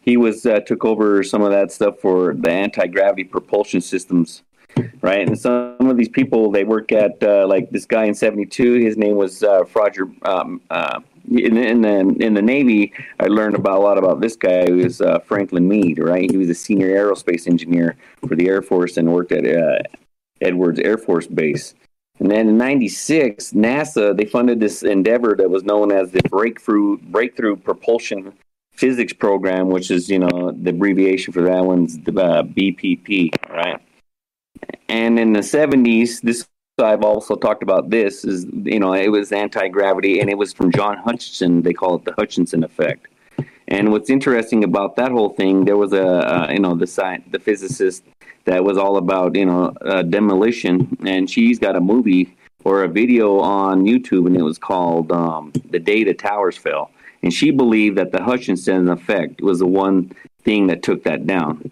he 0.00 0.16
was 0.16 0.46
uh, 0.46 0.60
took 0.60 0.84
over 0.84 1.22
some 1.22 1.42
of 1.42 1.50
that 1.50 1.72
stuff 1.72 1.98
for 2.00 2.34
the 2.34 2.50
anti-gravity 2.50 3.24
propulsion 3.24 3.80
systems 3.80 4.42
right 5.00 5.26
and 5.26 5.38
some 5.38 5.76
of 5.80 5.96
these 5.96 6.08
people 6.08 6.50
they 6.50 6.64
work 6.64 6.92
at 6.92 7.22
uh, 7.22 7.46
like 7.46 7.70
this 7.70 7.86
guy 7.86 8.04
in 8.04 8.14
72 8.14 8.74
his 8.74 8.96
name 8.96 9.16
was 9.16 9.42
uh, 9.42 9.64
Roger 9.74 10.10
um, 10.22 10.60
in, 11.30 11.56
in, 11.56 11.82
the 11.82 12.24
in 12.24 12.34
the 12.34 12.42
Navy, 12.42 12.92
I 13.20 13.26
learned 13.26 13.54
about 13.54 13.78
a 13.78 13.80
lot 13.80 13.98
about 13.98 14.20
this 14.20 14.36
guy 14.36 14.66
who 14.66 14.78
is 14.78 15.00
uh, 15.00 15.20
Franklin 15.20 15.68
Mead. 15.68 15.98
Right, 15.98 16.30
he 16.30 16.36
was 16.36 16.50
a 16.50 16.54
senior 16.54 16.88
aerospace 16.88 17.46
engineer 17.46 17.96
for 18.26 18.34
the 18.34 18.48
Air 18.48 18.62
Force 18.62 18.96
and 18.96 19.12
worked 19.12 19.32
at 19.32 19.46
uh, 19.46 19.82
Edwards 20.40 20.80
Air 20.80 20.98
Force 20.98 21.26
Base. 21.26 21.74
And 22.18 22.30
then 22.30 22.48
in 22.48 22.58
'96, 22.58 23.52
NASA 23.52 24.16
they 24.16 24.24
funded 24.24 24.60
this 24.60 24.82
endeavor 24.82 25.34
that 25.36 25.50
was 25.50 25.64
known 25.64 25.92
as 25.92 26.10
the 26.10 26.22
Breakthrough 26.28 26.98
Breakthrough 26.98 27.56
Propulsion 27.56 28.32
Physics 28.72 29.12
Program, 29.12 29.68
which 29.68 29.90
is 29.90 30.08
you 30.08 30.18
know 30.18 30.52
the 30.52 30.70
abbreviation 30.70 31.32
for 31.32 31.42
that 31.42 31.64
one's 31.64 31.98
the 31.98 32.12
uh, 32.20 32.42
BPP, 32.42 33.30
right? 33.50 33.80
And 34.88 35.18
in 35.18 35.32
the 35.32 35.40
70s, 35.40 36.20
this 36.20 36.46
I've 36.78 37.02
also 37.02 37.36
talked 37.36 37.62
about 37.62 37.90
this 37.90 38.24
is 38.24 38.46
you 38.64 38.80
know 38.80 38.94
it 38.94 39.08
was 39.08 39.32
anti 39.32 39.68
gravity 39.68 40.20
and 40.20 40.30
it 40.30 40.38
was 40.38 40.52
from 40.52 40.72
John 40.72 40.96
Hutchinson. 40.98 41.62
They 41.62 41.72
call 41.72 41.96
it 41.96 42.04
the 42.04 42.14
Hutchinson 42.16 42.64
effect. 42.64 43.08
And 43.68 43.90
what's 43.92 44.10
interesting 44.10 44.64
about 44.64 44.96
that 44.96 45.10
whole 45.12 45.30
thing, 45.30 45.64
there 45.64 45.76
was 45.76 45.92
a 45.92 46.06
uh, 46.06 46.50
you 46.50 46.60
know 46.60 46.74
the 46.74 46.86
science, 46.86 47.24
the 47.30 47.38
physicist 47.38 48.04
that 48.44 48.64
was 48.64 48.76
all 48.78 48.96
about 48.96 49.36
you 49.36 49.46
know 49.46 49.72
uh, 49.82 50.02
demolition, 50.02 50.96
and 51.06 51.28
she's 51.30 51.58
got 51.58 51.76
a 51.76 51.80
movie 51.80 52.36
or 52.64 52.84
a 52.84 52.88
video 52.88 53.38
on 53.40 53.84
YouTube, 53.84 54.26
and 54.26 54.36
it 54.36 54.42
was 54.42 54.58
called 54.58 55.10
um, 55.12 55.52
"The 55.70 55.78
Day 55.78 56.04
the 56.04 56.14
Towers 56.14 56.56
Fell." 56.56 56.90
And 57.22 57.32
she 57.32 57.50
believed 57.52 57.98
that 57.98 58.10
the 58.10 58.22
Hutchinson 58.22 58.88
effect 58.88 59.40
was 59.40 59.60
the 59.60 59.66
one 59.66 60.12
thing 60.42 60.66
that 60.66 60.82
took 60.82 61.04
that 61.04 61.26
down 61.26 61.70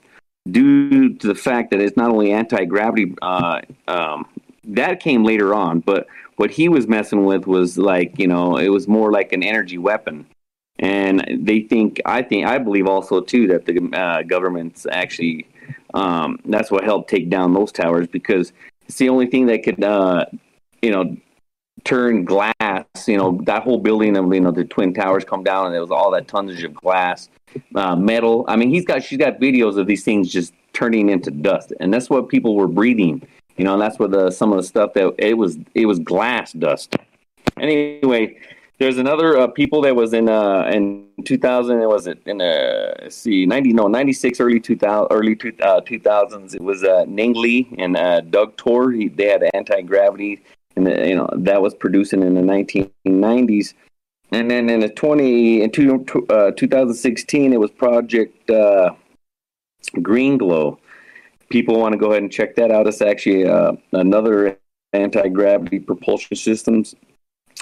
due 0.50 1.14
to 1.14 1.26
the 1.26 1.34
fact 1.34 1.70
that 1.70 1.80
it's 1.80 1.96
not 1.96 2.10
only 2.10 2.32
anti 2.32 2.64
gravity 2.64 3.14
uh, 3.20 3.60
um, 3.88 4.26
that 4.64 5.00
came 5.00 5.24
later 5.24 5.54
on, 5.54 5.80
but 5.80 6.06
what 6.36 6.50
he 6.50 6.68
was 6.68 6.86
messing 6.86 7.24
with 7.24 7.46
was 7.46 7.76
like, 7.76 8.18
you 8.18 8.26
know, 8.26 8.56
it 8.56 8.68
was 8.68 8.88
more 8.88 9.12
like 9.12 9.32
an 9.32 9.42
energy 9.42 9.78
weapon. 9.78 10.26
and 10.78 11.24
they 11.46 11.60
think 11.60 12.00
I 12.06 12.22
think 12.22 12.46
I 12.46 12.58
believe 12.58 12.86
also 12.86 13.20
too 13.20 13.46
that 13.48 13.66
the 13.66 13.74
uh, 13.92 14.22
government's 14.22 14.86
actually 14.90 15.46
um, 15.94 16.38
that's 16.44 16.70
what 16.70 16.84
helped 16.84 17.10
take 17.10 17.28
down 17.30 17.54
those 17.54 17.72
towers 17.72 18.06
because 18.06 18.52
it's 18.86 18.98
the 18.98 19.08
only 19.08 19.26
thing 19.26 19.46
that 19.46 19.62
could 19.62 19.82
uh, 19.82 20.26
you 20.82 20.90
know 20.90 21.16
turn 21.84 22.24
glass. 22.24 22.84
You 23.06 23.16
know 23.16 23.40
that 23.44 23.62
whole 23.62 23.78
building 23.78 24.16
of 24.16 24.32
you 24.32 24.40
know 24.40 24.50
the 24.50 24.64
twin 24.64 24.94
towers 24.94 25.24
come 25.24 25.42
down 25.42 25.66
and 25.66 25.74
there 25.74 25.80
was 25.80 25.90
all 25.90 26.10
that 26.12 26.28
tonnage 26.28 26.62
of 26.64 26.74
glass, 26.74 27.28
uh, 27.74 27.96
metal. 27.96 28.44
I 28.48 28.56
mean, 28.56 28.70
he's 28.70 28.84
got 28.84 29.02
she's 29.02 29.18
got 29.18 29.38
videos 29.40 29.78
of 29.78 29.86
these 29.86 30.04
things 30.04 30.30
just 30.30 30.52
turning 30.72 31.08
into 31.08 31.30
dust, 31.30 31.72
and 31.80 31.92
that's 31.92 32.10
what 32.10 32.28
people 32.28 32.54
were 32.56 32.68
breathing. 32.68 33.22
You 33.56 33.64
know, 33.64 33.74
and 33.74 33.82
that's 33.82 33.98
what 33.98 34.10
the 34.10 34.30
some 34.30 34.52
of 34.52 34.56
the 34.56 34.62
stuff 34.62 34.94
that 34.94 35.14
it 35.18 35.34
was 35.34 35.58
it 35.74 35.86
was 35.86 35.98
glass 35.98 36.52
dust. 36.52 36.96
Anyway, 37.58 38.38
there's 38.80 38.96
another 38.96 39.38
uh, 39.38 39.46
people 39.46 39.82
that 39.82 39.94
was 39.94 40.14
in 40.14 40.28
uh 40.28 40.68
in 40.72 41.06
2000 41.24 41.80
it 41.80 41.86
was 41.86 42.06
it 42.06 42.18
in 42.26 42.40
uh 42.40 43.08
see 43.08 43.46
90 43.46 43.74
no 43.74 43.86
96 43.86 44.40
early 44.40 44.58
2000 44.58 45.06
early 45.12 45.36
two, 45.36 45.52
uh, 45.62 45.80
2000s 45.82 46.54
it 46.54 46.62
was 46.62 46.82
uh 46.82 47.04
Ning 47.06 47.34
Li 47.34 47.68
and 47.78 47.96
uh, 47.96 48.22
Doug 48.22 48.56
Torr 48.56 48.90
he, 48.90 49.08
they 49.08 49.26
had 49.26 49.44
anti-gravity 49.54 50.42
and 50.76 50.88
uh, 50.88 51.02
you 51.02 51.14
know 51.14 51.28
that 51.36 51.60
was 51.62 51.74
producing 51.74 52.22
in 52.22 52.34
the 52.34 52.40
1990s 52.40 53.74
and 54.32 54.50
then 54.50 54.70
in 54.70 54.80
the 54.80 54.88
20 54.88 55.62
in 55.62 55.70
two, 55.70 56.04
uh, 56.30 56.50
2016 56.52 57.52
it 57.52 57.60
was 57.60 57.70
project 57.70 58.48
uh, 58.50 58.90
green 60.02 60.38
glow. 60.38 60.78
People 61.50 61.80
want 61.80 61.92
to 61.92 61.98
go 61.98 62.10
ahead 62.12 62.22
and 62.22 62.30
check 62.30 62.54
that 62.54 62.70
out. 62.70 62.86
It's 62.86 63.02
actually 63.02 63.44
uh, 63.44 63.72
another 63.92 64.56
anti-gravity 64.92 65.80
propulsion 65.80 66.36
systems 66.36 66.94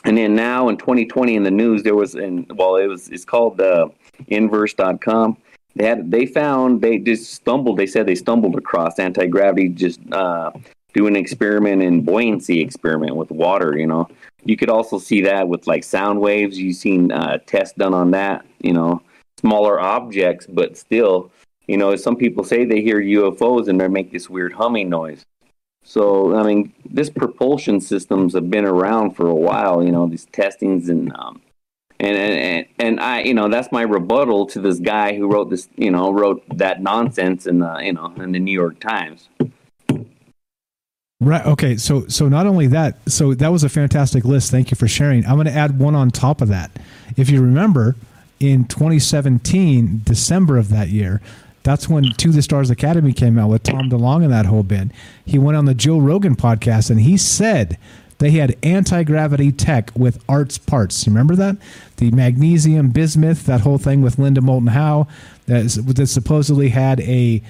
and 0.04 0.16
then 0.16 0.34
now 0.34 0.68
in 0.68 0.76
2020 0.76 1.34
in 1.34 1.42
the 1.42 1.50
news 1.50 1.82
there 1.82 1.94
was 1.94 2.14
in 2.14 2.46
well 2.54 2.76
it 2.76 2.86
was 2.86 3.08
it's 3.08 3.24
called 3.24 3.60
uh, 3.60 3.88
inverse.com 4.28 5.36
they 5.74 5.84
had 5.84 6.10
they 6.10 6.26
found 6.26 6.80
they 6.80 6.98
just 6.98 7.32
stumbled 7.32 7.78
they 7.78 7.86
said 7.86 8.06
they 8.06 8.14
stumbled 8.14 8.56
across 8.56 8.98
anti-gravity 8.98 9.68
just 9.70 10.00
uh, 10.12 10.50
doing 10.94 11.14
an 11.14 11.20
experiment 11.20 11.82
in 11.82 12.02
buoyancy 12.02 12.60
experiment 12.60 13.16
with 13.16 13.30
water 13.30 13.76
you 13.76 13.86
know. 13.86 14.08
You 14.44 14.56
could 14.56 14.70
also 14.70 14.98
see 14.98 15.20
that 15.22 15.48
with 15.48 15.66
like 15.66 15.84
sound 15.84 16.20
waves. 16.20 16.58
You've 16.58 16.76
seen 16.76 17.12
uh, 17.12 17.38
tests 17.44 17.76
done 17.76 17.92
on 17.92 18.12
that 18.12 18.46
you 18.60 18.72
know 18.72 19.02
smaller 19.38 19.78
objects 19.78 20.46
but 20.48 20.76
still 20.76 21.30
you 21.68 21.76
know 21.76 21.94
some 21.94 22.16
people 22.16 22.42
say 22.42 22.64
they 22.64 22.80
hear 22.80 23.00
ufos 23.00 23.68
and 23.68 23.80
they 23.80 23.86
make 23.86 24.10
this 24.10 24.28
weird 24.28 24.52
humming 24.52 24.88
noise 24.88 25.24
so, 25.88 26.36
I 26.36 26.42
mean, 26.42 26.74
this 26.84 27.08
propulsion 27.08 27.80
systems 27.80 28.34
have 28.34 28.50
been 28.50 28.66
around 28.66 29.16
for 29.16 29.26
a 29.26 29.34
while, 29.34 29.82
you 29.82 29.90
know, 29.90 30.06
these 30.06 30.26
testings 30.26 30.90
and, 30.90 31.10
um, 31.14 31.40
and, 31.98 32.14
and, 32.14 32.66
and 32.78 33.00
I, 33.00 33.22
you 33.22 33.32
know, 33.32 33.48
that's 33.48 33.72
my 33.72 33.80
rebuttal 33.80 34.44
to 34.48 34.60
this 34.60 34.80
guy 34.80 35.16
who 35.16 35.32
wrote 35.32 35.48
this, 35.48 35.66
you 35.76 35.90
know, 35.90 36.12
wrote 36.12 36.44
that 36.58 36.82
nonsense 36.82 37.46
in 37.46 37.60
the, 37.60 37.78
you 37.78 37.94
know, 37.94 38.12
in 38.18 38.32
the 38.32 38.38
New 38.38 38.52
York 38.52 38.78
Times. 38.80 39.30
Right. 41.20 41.46
Okay. 41.46 41.78
So, 41.78 42.06
so 42.06 42.28
not 42.28 42.46
only 42.46 42.66
that, 42.66 42.98
so 43.10 43.32
that 43.32 43.48
was 43.48 43.64
a 43.64 43.70
fantastic 43.70 44.26
list. 44.26 44.50
Thank 44.50 44.70
you 44.70 44.74
for 44.74 44.88
sharing. 44.88 45.24
I'm 45.24 45.36
going 45.36 45.46
to 45.46 45.54
add 45.54 45.78
one 45.78 45.94
on 45.94 46.10
top 46.10 46.42
of 46.42 46.48
that. 46.48 46.70
If 47.16 47.30
you 47.30 47.40
remember, 47.40 47.96
in 48.40 48.66
2017, 48.66 50.02
December 50.04 50.58
of 50.58 50.68
that 50.68 50.88
year, 50.88 51.22
that's 51.68 51.86
when 51.86 52.04
To 52.04 52.32
the 52.32 52.40
Stars 52.40 52.70
Academy 52.70 53.12
came 53.12 53.38
out 53.38 53.50
with 53.50 53.62
Tom 53.62 53.90
DeLonge 53.90 54.24
and 54.24 54.32
that 54.32 54.46
whole 54.46 54.62
bit. 54.62 54.88
He 55.26 55.38
went 55.38 55.58
on 55.58 55.66
the 55.66 55.74
Joe 55.74 55.98
Rogan 55.98 56.34
podcast 56.34 56.88
and 56.88 57.00
he 57.00 57.18
said 57.18 57.76
they 58.20 58.30
had 58.30 58.56
anti 58.62 59.02
gravity 59.02 59.52
tech 59.52 59.90
with 59.94 60.24
arts 60.30 60.56
parts. 60.56 61.06
You 61.06 61.12
remember 61.12 61.36
that? 61.36 61.58
The 61.98 62.10
magnesium 62.10 62.88
bismuth, 62.88 63.44
that 63.44 63.60
whole 63.60 63.76
thing 63.76 64.00
with 64.00 64.18
Linda 64.18 64.40
Moulton 64.40 64.68
Howe, 64.68 65.08
that, 65.44 65.66
is, 65.66 65.74
that 65.74 66.06
supposedly 66.06 66.70
had 66.70 67.00
a 67.00 67.42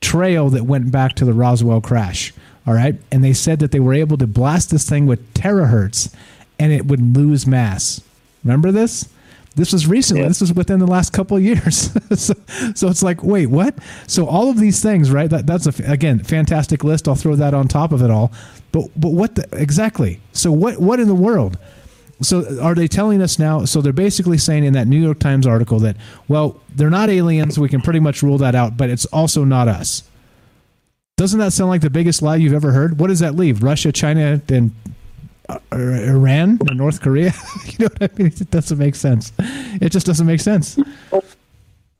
trail 0.00 0.48
that 0.50 0.62
went 0.62 0.92
back 0.92 1.14
to 1.16 1.24
the 1.24 1.34
Roswell 1.34 1.80
crash. 1.80 2.32
All 2.68 2.74
right. 2.74 3.00
And 3.10 3.24
they 3.24 3.32
said 3.32 3.58
that 3.58 3.72
they 3.72 3.80
were 3.80 3.94
able 3.94 4.16
to 4.18 4.28
blast 4.28 4.70
this 4.70 4.88
thing 4.88 5.06
with 5.06 5.34
terahertz 5.34 6.14
and 6.56 6.72
it 6.72 6.86
would 6.86 7.16
lose 7.16 7.48
mass. 7.48 8.00
Remember 8.44 8.70
this? 8.70 9.08
This 9.56 9.72
was 9.72 9.86
recently. 9.86 10.22
Yeah. 10.22 10.28
This 10.28 10.40
was 10.40 10.52
within 10.52 10.78
the 10.78 10.86
last 10.86 11.12
couple 11.12 11.36
of 11.36 11.42
years. 11.42 11.90
so, 12.20 12.34
so 12.74 12.88
it's 12.88 13.02
like, 13.02 13.22
wait, 13.22 13.46
what? 13.46 13.74
So 14.06 14.26
all 14.26 14.48
of 14.48 14.58
these 14.58 14.80
things, 14.80 15.10
right? 15.10 15.28
That, 15.28 15.46
that's 15.46 15.66
a, 15.66 15.90
again 15.90 16.20
fantastic 16.20 16.84
list. 16.84 17.08
I'll 17.08 17.16
throw 17.16 17.34
that 17.36 17.52
on 17.52 17.66
top 17.66 17.92
of 17.92 18.02
it 18.02 18.10
all. 18.10 18.32
But 18.72 18.88
but 18.96 19.10
what 19.10 19.34
the, 19.34 19.48
exactly? 19.52 20.20
So 20.32 20.52
what 20.52 20.78
what 20.78 21.00
in 21.00 21.08
the 21.08 21.14
world? 21.14 21.58
So 22.22 22.60
are 22.60 22.74
they 22.74 22.86
telling 22.86 23.22
us 23.22 23.38
now? 23.38 23.64
So 23.64 23.80
they're 23.80 23.92
basically 23.92 24.38
saying 24.38 24.64
in 24.64 24.74
that 24.74 24.86
New 24.86 25.00
York 25.00 25.18
Times 25.18 25.46
article 25.46 25.80
that 25.80 25.96
well, 26.28 26.60
they're 26.68 26.90
not 26.90 27.10
aliens. 27.10 27.58
We 27.58 27.68
can 27.68 27.80
pretty 27.80 28.00
much 28.00 28.22
rule 28.22 28.38
that 28.38 28.54
out. 28.54 28.76
But 28.76 28.90
it's 28.90 29.06
also 29.06 29.44
not 29.44 29.66
us. 29.66 30.04
Doesn't 31.16 31.40
that 31.40 31.52
sound 31.52 31.70
like 31.70 31.82
the 31.82 31.90
biggest 31.90 32.22
lie 32.22 32.36
you've 32.36 32.54
ever 32.54 32.72
heard? 32.72 32.98
What 32.98 33.08
does 33.08 33.18
that 33.18 33.34
leave? 33.34 33.62
Russia, 33.62 33.92
China, 33.92 34.40
and 34.48 34.72
Iran 35.72 36.58
or 36.68 36.74
North 36.74 37.00
Korea. 37.00 37.32
you 37.66 37.86
know 37.86 37.88
what 37.98 38.10
I 38.12 38.22
mean? 38.22 38.26
It 38.28 38.50
doesn't 38.50 38.78
make 38.78 38.94
sense. 38.94 39.32
It 39.38 39.90
just 39.90 40.06
doesn't 40.06 40.26
make 40.26 40.40
sense. 40.40 40.78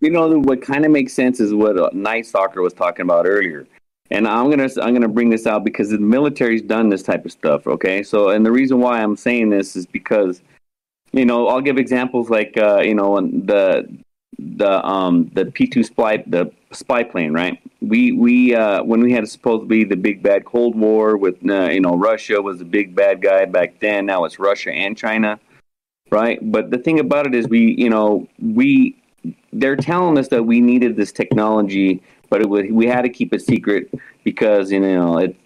You 0.00 0.10
know 0.10 0.38
what 0.38 0.62
kind 0.62 0.84
of 0.84 0.90
makes 0.90 1.12
sense 1.12 1.40
is 1.40 1.52
what 1.52 1.78
uh, 1.78 1.90
Night 1.92 2.26
Stalker 2.26 2.62
was 2.62 2.72
talking 2.72 3.02
about 3.02 3.26
earlier. 3.26 3.66
And 4.10 4.26
I'm 4.26 4.50
gonna 4.50 4.68
I'm 4.82 4.92
gonna 4.92 5.08
bring 5.08 5.30
this 5.30 5.46
out 5.46 5.62
because 5.62 5.90
the 5.90 5.98
military's 5.98 6.62
done 6.62 6.88
this 6.88 7.02
type 7.02 7.24
of 7.24 7.32
stuff. 7.32 7.66
Okay, 7.66 8.02
so 8.02 8.30
and 8.30 8.44
the 8.44 8.50
reason 8.50 8.80
why 8.80 9.00
I'm 9.00 9.16
saying 9.16 9.50
this 9.50 9.76
is 9.76 9.86
because, 9.86 10.42
you 11.12 11.24
know, 11.24 11.46
I'll 11.46 11.60
give 11.60 11.78
examples 11.78 12.28
like 12.28 12.56
uh, 12.56 12.80
you 12.80 12.94
know 12.94 13.20
the 13.20 13.88
the 14.56 14.84
um 14.86 15.30
the 15.34 15.46
P 15.46 15.66
two 15.66 15.82
spy 15.82 16.18
the 16.26 16.50
spy 16.72 17.02
plane, 17.02 17.32
right? 17.32 17.60
We 17.80 18.12
we 18.12 18.54
uh, 18.54 18.82
when 18.82 19.00
we 19.00 19.12
had 19.12 19.28
supposed 19.28 19.62
to 19.62 19.66
be 19.66 19.84
the 19.84 19.96
big 19.96 20.22
bad 20.22 20.44
Cold 20.44 20.76
War 20.76 21.16
with 21.16 21.36
uh, 21.48 21.68
you 21.70 21.80
know 21.80 21.96
Russia 21.96 22.40
was 22.40 22.58
the 22.58 22.64
big 22.64 22.94
bad 22.94 23.20
guy 23.20 23.44
back 23.44 23.80
then. 23.80 24.06
Now 24.06 24.24
it's 24.24 24.38
Russia 24.38 24.70
and 24.70 24.96
China, 24.96 25.38
right? 26.10 26.38
But 26.42 26.70
the 26.70 26.78
thing 26.78 27.00
about 27.00 27.26
it 27.26 27.34
is 27.34 27.48
we 27.48 27.74
you 27.78 27.90
know 27.90 28.28
we 28.40 28.96
they're 29.52 29.76
telling 29.76 30.16
us 30.18 30.28
that 30.28 30.44
we 30.44 30.60
needed 30.60 30.96
this 30.96 31.12
technology, 31.12 32.02
but 32.30 32.40
it 32.40 32.48
was, 32.48 32.64
we 32.70 32.86
had 32.86 33.02
to 33.02 33.10
keep 33.10 33.34
it 33.34 33.42
secret 33.42 33.92
because 34.24 34.70
you 34.72 34.80
know 34.80 35.18
it 35.18 35.36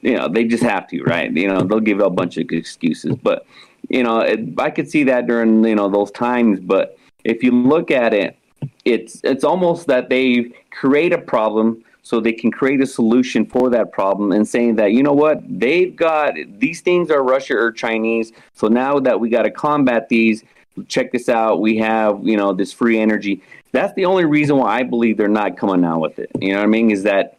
you 0.00 0.16
know 0.16 0.28
they 0.28 0.44
just 0.44 0.62
have 0.62 0.88
to, 0.88 1.02
right? 1.04 1.30
You 1.32 1.48
know 1.48 1.62
they'll 1.62 1.80
give 1.80 2.00
a 2.00 2.10
bunch 2.10 2.36
of 2.38 2.50
excuses, 2.50 3.14
but 3.22 3.46
you 3.88 4.02
know 4.02 4.20
it, 4.20 4.40
I 4.58 4.70
could 4.70 4.90
see 4.90 5.04
that 5.04 5.26
during 5.26 5.64
you 5.64 5.74
know 5.74 5.88
those 5.88 6.10
times, 6.10 6.60
but 6.60 6.98
if 7.24 7.42
you 7.42 7.50
look 7.50 7.90
at 7.90 8.14
it 8.14 8.36
it's 8.84 9.20
it's 9.24 9.44
almost 9.44 9.86
that 9.86 10.08
they 10.08 10.52
create 10.70 11.12
a 11.12 11.18
problem 11.18 11.82
so 12.02 12.20
they 12.20 12.32
can 12.32 12.50
create 12.50 12.82
a 12.82 12.86
solution 12.86 13.46
for 13.46 13.70
that 13.70 13.90
problem 13.90 14.30
and 14.32 14.46
saying 14.46 14.76
that 14.76 14.92
you 14.92 15.02
know 15.02 15.12
what 15.12 15.40
they've 15.48 15.96
got 15.96 16.34
these 16.58 16.80
things 16.80 17.10
are 17.10 17.22
Russia 17.22 17.56
or 17.56 17.72
Chinese 17.72 18.32
so 18.52 18.68
now 18.68 19.00
that 19.00 19.18
we 19.18 19.28
got 19.28 19.42
to 19.42 19.50
combat 19.50 20.08
these 20.08 20.44
check 20.88 21.12
this 21.12 21.28
out 21.28 21.60
we 21.60 21.76
have 21.78 22.20
you 22.26 22.36
know 22.36 22.52
this 22.52 22.72
free 22.72 22.98
energy. 22.98 23.42
That's 23.72 23.94
the 23.94 24.04
only 24.04 24.24
reason 24.24 24.56
why 24.56 24.78
I 24.78 24.82
believe 24.84 25.16
they're 25.16 25.28
not 25.28 25.56
coming 25.56 25.84
out 25.84 26.00
with 26.00 26.18
it 26.18 26.30
you 26.40 26.52
know 26.52 26.58
what 26.58 26.64
I 26.64 26.68
mean 26.68 26.90
is 26.90 27.02
that 27.04 27.38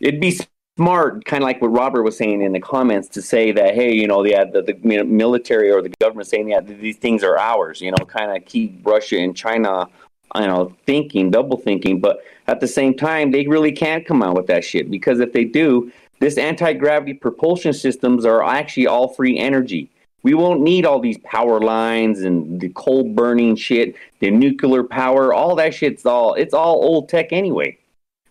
it'd 0.00 0.20
be 0.20 0.38
smart 0.78 1.24
kind 1.26 1.42
of 1.42 1.46
like 1.46 1.60
what 1.60 1.68
Robert 1.68 2.02
was 2.02 2.16
saying 2.16 2.40
in 2.40 2.52
the 2.52 2.60
comments 2.60 3.06
to 3.06 3.20
say 3.20 3.52
that 3.52 3.74
hey 3.74 3.92
you 3.92 4.06
know 4.06 4.22
the 4.22 4.32
the, 4.52 4.72
the 4.72 5.04
military 5.04 5.70
or 5.70 5.82
the 5.82 5.92
government 6.00 6.26
saying 6.26 6.48
that 6.48 6.66
these 6.66 6.96
things 6.96 7.22
are 7.22 7.38
ours 7.38 7.80
you 7.80 7.90
know 7.90 8.04
kind 8.06 8.34
of 8.34 8.42
keep 8.46 8.80
Russia 8.86 9.18
and 9.18 9.36
China 9.36 9.86
you 10.36 10.46
know, 10.46 10.74
thinking, 10.86 11.30
double 11.30 11.58
thinking. 11.58 12.00
But 12.00 12.20
at 12.46 12.60
the 12.60 12.68
same 12.68 12.94
time, 12.94 13.30
they 13.30 13.46
really 13.46 13.72
can't 13.72 14.06
come 14.06 14.22
out 14.22 14.36
with 14.36 14.46
that 14.46 14.64
shit 14.64 14.90
because 14.90 15.20
if 15.20 15.32
they 15.32 15.44
do, 15.44 15.92
this 16.20 16.38
anti 16.38 16.72
gravity 16.72 17.14
propulsion 17.14 17.72
systems 17.72 18.24
are 18.24 18.42
actually 18.44 18.86
all 18.86 19.08
free 19.08 19.38
energy. 19.38 19.90
We 20.22 20.34
won't 20.34 20.60
need 20.60 20.86
all 20.86 21.00
these 21.00 21.18
power 21.18 21.60
lines 21.60 22.20
and 22.20 22.60
the 22.60 22.68
coal 22.70 23.02
burning 23.02 23.56
shit, 23.56 23.96
the 24.20 24.30
nuclear 24.30 24.84
power, 24.84 25.34
all 25.34 25.56
that 25.56 25.74
shit's 25.74 26.06
all 26.06 26.34
it's 26.34 26.54
all 26.54 26.74
old 26.74 27.08
tech 27.08 27.32
anyway. 27.32 27.76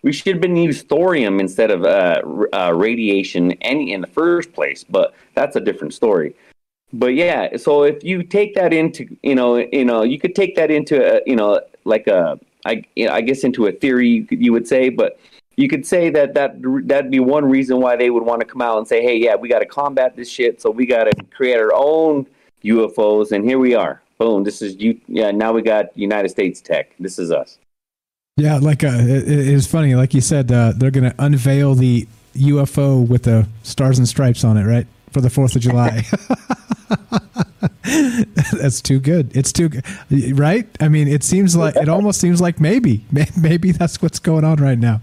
We 0.04 0.12
should 0.12 0.34
have 0.34 0.42
been 0.42 0.56
used 0.56 0.90
thorium 0.90 1.40
instead 1.40 1.70
of 1.70 1.84
uh, 1.84 2.22
uh, 2.54 2.74
radiation 2.76 3.52
any 3.62 3.94
in 3.94 4.02
the 4.02 4.08
first 4.08 4.52
place, 4.52 4.84
but 4.84 5.14
that's 5.36 5.56
a 5.56 5.60
different 5.60 5.94
story. 5.94 6.36
But 6.94 7.14
yeah 7.14 7.56
so 7.58 7.84
if 7.84 8.04
you 8.04 8.24
take 8.24 8.54
that 8.56 8.74
into 8.74 9.18
you 9.24 9.36
know 9.36 9.58
you 9.58 9.86
know 9.86 10.04
you 10.04 10.20
could 10.20 10.36
take 10.36 10.56
that 10.56 10.72
into 10.72 11.18
a, 11.18 11.22
you 11.26 11.36
know 11.36 11.62
like 11.86 12.08
a 12.08 12.40
I, 12.66 12.84
you 12.96 13.08
know, 13.08 13.14
I 13.14 13.22
guess 13.22 13.44
into 13.44 13.66
a 13.66 13.72
theory 13.72 14.08
you, 14.10 14.26
could, 14.26 14.44
you 14.44 14.52
would 14.52 14.68
say 14.68 14.90
but 14.90 15.20
you 15.56 15.68
could 15.68 15.86
say 15.86 16.10
that 16.10 16.34
that 16.34 16.56
that'd 16.88 17.12
be 17.12 17.20
one 17.20 17.46
reason 17.46 17.80
why 17.80 17.96
they 17.96 18.10
would 18.10 18.24
want 18.24 18.42
to 18.42 18.46
come 18.46 18.62
out 18.62 18.78
and 18.78 18.88
say 18.88 19.02
hey 19.02 19.18
yeah 19.18 19.36
we 19.36 19.48
got 19.48 19.60
to 19.60 19.66
combat 19.66 20.16
this 20.16 20.30
shit 20.30 20.62
so 20.62 20.70
we 20.70 20.86
got 20.86 21.06
to 21.06 21.24
create 21.26 21.58
our 21.58 21.74
own 21.74 22.28
UFOs 22.64 23.32
and 23.32 23.44
here 23.44 23.58
we 23.58 23.74
are. 23.74 24.02
Boom 24.18 24.44
this 24.44 24.62
is 24.62 24.76
you 24.76 25.00
yeah 25.08 25.32
now 25.32 25.52
we 25.54 25.62
got 25.62 25.98
United 25.98 26.30
States 26.30 26.62
tech. 26.62 26.94
This 27.00 27.18
is 27.18 27.32
us 27.32 27.58
yeah 28.38 28.58
like 28.58 28.84
uh, 28.84 28.88
it, 28.88 29.28
it's 29.28 29.68
funny 29.68 29.96
like 29.96 30.14
you 30.14 30.22
said 30.22 30.52
uh, 30.52 30.74
they're 30.76 30.92
gonna 30.92 31.16
unveil 31.20 31.76
the 31.76 32.08
UFO 32.36 33.06
with 33.06 33.24
the 33.24 33.48
stars 33.64 33.98
and 33.98 34.08
stripes 34.08 34.44
on 34.44 34.58
it 34.58 34.64
right 34.64 34.88
for 35.12 35.22
the 35.22 35.30
4th 35.30 35.56
of 35.56 35.62
July 35.62 36.06
That's 38.54 38.82
too 38.82 39.00
good. 39.00 39.36
It's 39.36 39.52
too 39.52 39.70
good, 39.70 39.84
right? 40.38 40.68
I 40.80 40.88
mean, 40.88 41.08
it 41.08 41.24
seems 41.24 41.56
like 41.56 41.76
it 41.76 41.90
almost 41.90 42.20
seems 42.20 42.42
like 42.42 42.60
maybe, 42.60 43.06
maybe 43.42 43.72
that's 43.72 44.02
what's 44.02 44.20
going 44.20 44.44
on 44.44 44.58
right 44.58 44.78
now. 44.78 45.02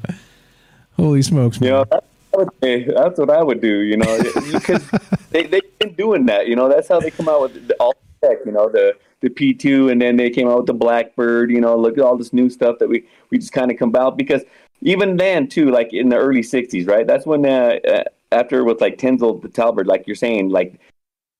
Holy 0.96 1.22
smokes! 1.22 1.60
You 1.60 1.70
know, 1.70 1.84
that's 1.84 2.06
what, 2.30 2.48
I 2.62 2.66
would 2.66 2.94
that's 2.96 3.18
what 3.18 3.30
I 3.30 3.42
would 3.42 3.60
do. 3.60 3.80
You 3.80 3.96
know, 3.96 4.22
because 4.52 4.88
they 5.30 5.46
they've 5.46 5.78
been 5.78 5.94
doing 5.94 6.26
that. 6.26 6.46
You 6.48 6.56
know, 6.56 6.68
that's 6.68 6.88
how 6.88 7.00
they 7.00 7.10
come 7.10 7.28
out 7.28 7.42
with 7.42 7.70
all 7.78 7.94
the 8.20 8.28
tech. 8.28 8.38
You 8.44 8.52
know, 8.52 8.68
the 8.68 8.96
the 9.20 9.30
P 9.30 9.54
two, 9.54 9.88
and 9.88 10.00
then 10.00 10.16
they 10.16 10.30
came 10.30 10.48
out 10.48 10.58
with 10.58 10.66
the 10.66 10.74
Blackbird. 10.74 11.50
You 11.50 11.60
know, 11.60 11.76
look 11.76 11.98
at 11.98 12.04
all 12.04 12.16
this 12.16 12.32
new 12.32 12.48
stuff 12.50 12.78
that 12.78 12.88
we 12.88 13.04
we 13.30 13.38
just 13.38 13.52
kind 13.52 13.70
of 13.70 13.78
come 13.78 13.94
out 13.96 14.16
because 14.16 14.42
even 14.80 15.16
then 15.16 15.48
too, 15.48 15.70
like 15.70 15.92
in 15.92 16.08
the 16.08 16.16
early 16.16 16.42
'60s, 16.42 16.88
right? 16.88 17.06
That's 17.06 17.26
when 17.26 17.44
uh, 17.44 17.78
uh, 17.88 18.04
after 18.32 18.64
with 18.64 18.80
like 18.80 18.98
Tinzel 18.98 19.40
the 19.40 19.48
Talbert, 19.48 19.86
like 19.86 20.06
you're 20.06 20.16
saying, 20.16 20.50
like 20.50 20.78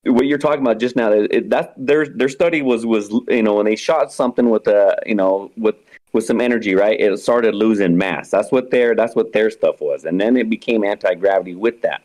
what 0.03 0.25
you're 0.25 0.37
talking 0.37 0.61
about 0.61 0.79
just 0.79 0.95
now 0.95 1.11
it, 1.11 1.49
that 1.49 1.73
their 1.77 2.05
their 2.05 2.29
study 2.29 2.61
was 2.61 2.85
was 2.85 3.09
you 3.27 3.43
know 3.43 3.55
when 3.55 3.65
they 3.65 3.75
shot 3.75 4.11
something 4.11 4.49
with 4.49 4.67
a 4.67 4.97
you 5.05 5.15
know 5.15 5.51
with 5.57 5.75
with 6.13 6.25
some 6.25 6.41
energy 6.41 6.73
right? 6.75 6.99
It 6.99 7.17
started 7.19 7.53
losing 7.53 7.97
mass. 7.97 8.29
That's 8.29 8.51
what 8.51 8.71
their 8.71 8.95
that's 8.95 9.15
what 9.15 9.33
their 9.33 9.49
stuff 9.49 9.81
was. 9.81 10.05
And 10.05 10.19
then 10.19 10.37
it 10.37 10.49
became 10.49 10.83
anti-gravity 10.83 11.55
with 11.55 11.81
that. 11.81 12.01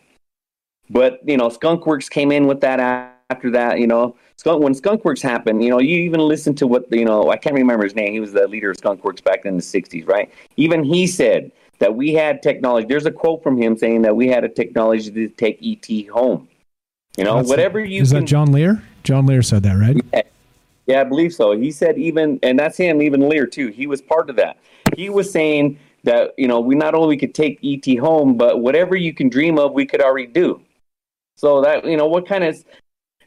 But 0.91 1.21
you 1.27 1.37
know 1.37 1.49
skunkworks 1.49 2.11
came 2.11 2.33
in 2.33 2.47
with 2.47 2.61
that 2.61 2.81
after 3.31 3.51
that 3.51 3.79
you 3.79 3.87
know 3.87 4.17
skunk 4.37 4.63
when 4.63 4.75
skunkworks 4.75 5.23
happened 5.23 5.63
you 5.63 5.71
know 5.71 5.81
you 5.81 5.99
even 5.99 6.21
listen 6.21 6.55
to 6.55 6.67
what 6.67 6.91
you 6.91 7.05
know 7.05 7.31
i 7.31 7.37
can't 7.37 7.55
remember 7.55 7.85
his 7.85 7.95
name 7.95 8.13
he 8.13 8.21
was 8.21 8.33
the 8.33 8.47
leader 8.49 8.71
of 8.71 8.77
skunkworks 8.77 9.23
back 9.23 9.45
in 9.45 9.57
the 9.57 9.63
60s 9.63 10.07
right 10.09 10.31
even 10.57 10.83
he 10.83 11.07
said 11.07 11.51
that 11.79 11.95
we 11.95 12.13
had 12.13 12.43
technology 12.43 12.87
there's 12.87 13.07
a 13.07 13.11
quote 13.11 13.43
from 13.43 13.57
him 13.57 13.77
saying 13.77 14.03
that 14.03 14.15
we 14.15 14.29
had 14.29 14.45
a 14.45 14.49
technology 14.49 15.11
to 15.11 15.29
take 15.29 15.59
et 15.63 16.09
home 16.09 16.49
you 17.17 17.25
know, 17.25 17.37
That's 17.37 17.49
whatever 17.49 17.85
you 17.85 18.03
is 18.03 18.11
can. 18.11 18.21
that 18.21 18.27
John 18.27 18.53
Lear? 18.53 18.83
John 19.05 19.27
Lear 19.27 19.43
said 19.43 19.63
that, 19.63 19.75
right? 19.75 19.97
Yeah, 20.13 20.23
yeah, 20.87 21.01
I 21.01 21.05
believe 21.05 21.33
so. 21.33 21.53
He 21.57 21.71
said 21.71 21.97
even, 21.97 22.39
and 22.43 22.59
that's 22.59 22.77
him, 22.77 23.01
even 23.03 23.29
Lear 23.29 23.47
too. 23.47 23.69
He 23.69 23.87
was 23.87 24.03
part 24.03 24.31
of 24.31 24.37
that. 24.37 24.57
He 24.97 25.11
was 25.11 25.31
saying 25.31 25.79
that 26.03 26.35
you 26.37 26.49
know 26.49 26.61
we 26.61 26.75
not 26.75 26.95
only 26.95 27.17
could 27.17 27.35
take 27.35 27.59
ET 27.63 27.99
home, 27.99 28.37
but 28.37 28.61
whatever 28.61 28.97
you 28.97 29.15
can 29.15 29.29
dream 29.29 29.59
of, 29.59 29.73
we 29.73 29.87
could 29.87 30.03
already 30.03 30.27
do. 30.27 30.61
So 31.37 31.63
that 31.63 31.85
you 31.85 31.97
know 31.97 32.07
what 32.07 32.27
kind 32.27 32.45
of 32.45 32.65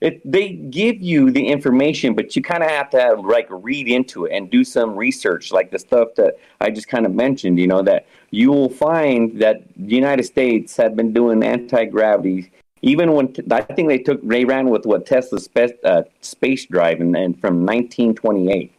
it, 0.01 0.21
they 0.29 0.49
give 0.53 1.01
you 1.01 1.31
the 1.31 1.47
information, 1.47 2.13
but 2.13 2.35
you 2.35 2.41
kind 2.41 2.63
of 2.63 2.69
have 2.69 2.89
to 2.91 3.13
like 3.21 3.47
read 3.49 3.87
into 3.87 4.25
it 4.25 4.33
and 4.33 4.49
do 4.49 4.63
some 4.63 4.95
research, 4.95 5.51
like 5.51 5.71
the 5.71 5.79
stuff 5.79 6.09
that 6.15 6.35
I 6.61 6.69
just 6.69 6.87
kind 6.87 7.05
of 7.05 7.13
mentioned. 7.13 7.59
You 7.59 7.67
know 7.67 7.81
that 7.83 8.07
you 8.31 8.51
will 8.51 8.69
find 8.69 9.41
that 9.41 9.63
the 9.75 9.95
United 9.95 10.23
States 10.23 10.75
have 10.77 10.95
been 10.95 11.13
doing 11.13 11.43
anti 11.43 11.85
gravity 11.85 12.51
even 12.81 13.13
when 13.13 13.33
I 13.51 13.61
think 13.61 13.87
they 13.87 13.97
took 13.97 14.21
they 14.23 14.45
ran 14.45 14.69
with 14.69 14.85
what 14.85 15.05
Tesla's 15.05 15.45
space, 15.45 15.71
uh, 15.83 16.03
space 16.21 16.65
drive 16.65 17.01
and, 17.01 17.15
and 17.15 17.39
from 17.39 17.65
1928, 17.65 18.71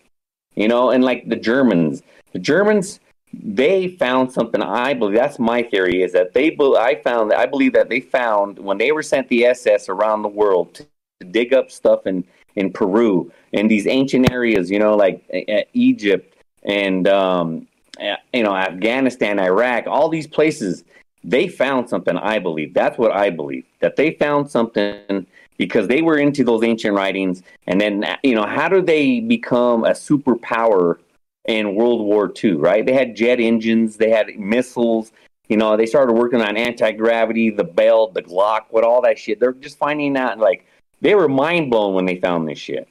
you 0.54 0.68
know, 0.68 0.90
and 0.90 1.04
like 1.04 1.28
the 1.28 1.36
Germans, 1.36 2.02
the 2.32 2.38
Germans 2.38 3.00
they 3.34 3.88
found 3.88 4.32
something. 4.32 4.62
I 4.62 4.94
believe 4.94 5.16
that's 5.16 5.38
my 5.38 5.62
theory 5.62 6.02
is 6.02 6.12
that 6.12 6.32
they 6.32 6.56
I 6.58 7.00
found 7.02 7.32
I 7.32 7.46
believe 7.46 7.72
that 7.74 7.88
they 7.88 8.00
found 8.00 8.58
when 8.58 8.78
they 8.78 8.92
were 8.92 9.02
sent 9.02 9.28
the 9.28 9.44
SS 9.46 9.88
around 9.88 10.22
the 10.22 10.28
world 10.28 10.86
dig 11.30 11.52
up 11.52 11.70
stuff 11.70 12.06
in 12.06 12.24
in 12.56 12.72
Peru 12.72 13.30
in 13.52 13.68
these 13.68 13.86
ancient 13.86 14.30
areas, 14.32 14.70
you 14.70 14.78
know, 14.78 14.96
like 14.96 15.22
uh, 15.48 15.60
Egypt 15.74 16.34
and 16.64 17.06
um, 17.08 17.66
you 18.32 18.42
know 18.42 18.54
Afghanistan, 18.54 19.38
Iraq, 19.38 19.86
all 19.86 20.08
these 20.08 20.26
places 20.26 20.84
they 21.24 21.48
found 21.48 21.88
something, 21.88 22.16
I 22.16 22.38
believe. 22.38 22.74
That's 22.74 22.96
what 22.96 23.12
I 23.12 23.30
believe. 23.30 23.64
That 23.80 23.96
they 23.96 24.12
found 24.12 24.50
something 24.50 25.26
because 25.56 25.88
they 25.88 26.00
were 26.00 26.16
into 26.16 26.44
those 26.44 26.62
ancient 26.62 26.94
writings. 26.94 27.42
And 27.66 27.80
then, 27.80 28.04
you 28.22 28.34
know, 28.34 28.46
how 28.46 28.68
do 28.68 28.80
they 28.80 29.20
become 29.20 29.84
a 29.84 29.90
superpower 29.90 30.98
in 31.46 31.74
World 31.74 32.00
War 32.02 32.32
II, 32.42 32.52
right? 32.52 32.86
They 32.86 32.92
had 32.92 33.16
jet 33.16 33.40
engines, 33.40 33.96
they 33.96 34.10
had 34.10 34.38
missiles. 34.38 35.12
You 35.48 35.56
know, 35.56 35.76
they 35.76 35.86
started 35.86 36.12
working 36.12 36.40
on 36.40 36.56
anti 36.56 36.92
gravity, 36.92 37.50
the 37.50 37.64
belt, 37.64 38.14
the 38.14 38.22
Glock, 38.22 38.66
what 38.70 38.84
all 38.84 39.02
that 39.02 39.18
shit. 39.18 39.40
They're 39.40 39.52
just 39.52 39.78
finding 39.78 40.16
out, 40.16 40.38
like, 40.38 40.66
they 41.00 41.14
were 41.14 41.28
mind 41.28 41.70
blown 41.70 41.94
when 41.94 42.06
they 42.06 42.16
found 42.16 42.48
this 42.48 42.58
shit. 42.58 42.88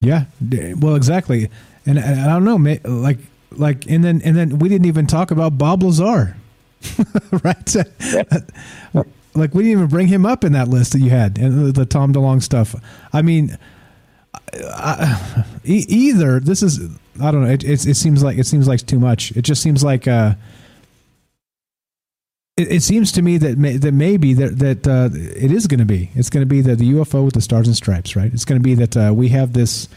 Yeah, 0.00 0.24
well, 0.78 0.96
exactly. 0.96 1.50
And, 1.86 1.98
and 1.98 2.20
I 2.20 2.38
don't 2.38 2.44
know, 2.44 2.78
like, 2.84 3.18
like 3.52 3.86
and 3.86 4.02
then 4.04 4.22
and 4.22 4.36
then 4.36 4.58
we 4.58 4.68
didn't 4.68 4.86
even 4.86 5.06
talk 5.06 5.30
about 5.30 5.58
Bob 5.58 5.82
Lazar, 5.82 6.36
right? 7.44 7.76
like 9.34 9.54
we 9.54 9.62
didn't 9.62 9.78
even 9.78 9.86
bring 9.88 10.08
him 10.08 10.24
up 10.24 10.44
in 10.44 10.52
that 10.52 10.68
list 10.68 10.92
that 10.92 11.00
you 11.00 11.10
had 11.10 11.38
and 11.38 11.66
the, 11.66 11.72
the 11.72 11.86
Tom 11.86 12.12
DeLonge 12.12 12.42
stuff. 12.42 12.74
I 13.12 13.22
mean, 13.22 13.58
I, 14.54 15.44
either 15.64 16.40
this 16.40 16.62
is 16.62 16.80
I 17.20 17.30
don't 17.30 17.44
know. 17.44 17.50
It, 17.50 17.64
it, 17.64 17.86
it 17.86 17.96
seems 17.96 18.22
like 18.22 18.38
it 18.38 18.46
seems 18.46 18.66
like 18.66 18.86
too 18.86 18.98
much. 18.98 19.32
It 19.32 19.42
just 19.42 19.62
seems 19.62 19.84
like. 19.84 20.08
Uh, 20.08 20.34
it, 22.60 22.72
it 22.72 22.82
seems 22.82 23.10
to 23.12 23.22
me 23.22 23.38
that 23.38 23.58
may, 23.58 23.76
that 23.76 23.92
maybe 23.92 24.34
that 24.34 24.58
that 24.58 24.86
uh, 24.86 25.08
it 25.12 25.50
is 25.50 25.66
going 25.66 25.80
to 25.80 25.86
be. 25.86 26.10
It's 26.14 26.30
going 26.30 26.42
to 26.42 26.46
be 26.46 26.60
the, 26.60 26.76
the 26.76 26.92
UFO 26.92 27.24
with 27.24 27.34
the 27.34 27.40
stars 27.40 27.66
and 27.66 27.76
stripes, 27.76 28.16
right? 28.16 28.32
It's 28.32 28.44
going 28.44 28.60
to 28.60 28.62
be 28.62 28.74
that 28.74 28.96
uh, 28.96 29.12
we 29.14 29.28
have 29.28 29.52
this 29.52 29.88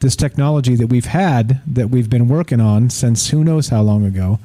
this 0.00 0.16
technology 0.16 0.74
that 0.76 0.88
we've 0.88 1.06
had 1.06 1.60
that 1.66 1.90
we've 1.90 2.10
been 2.10 2.28
working 2.28 2.60
on 2.60 2.90
since 2.90 3.30
who 3.30 3.42
knows 3.42 3.68
how 3.68 3.82
long 3.82 4.04
ago 4.04 4.38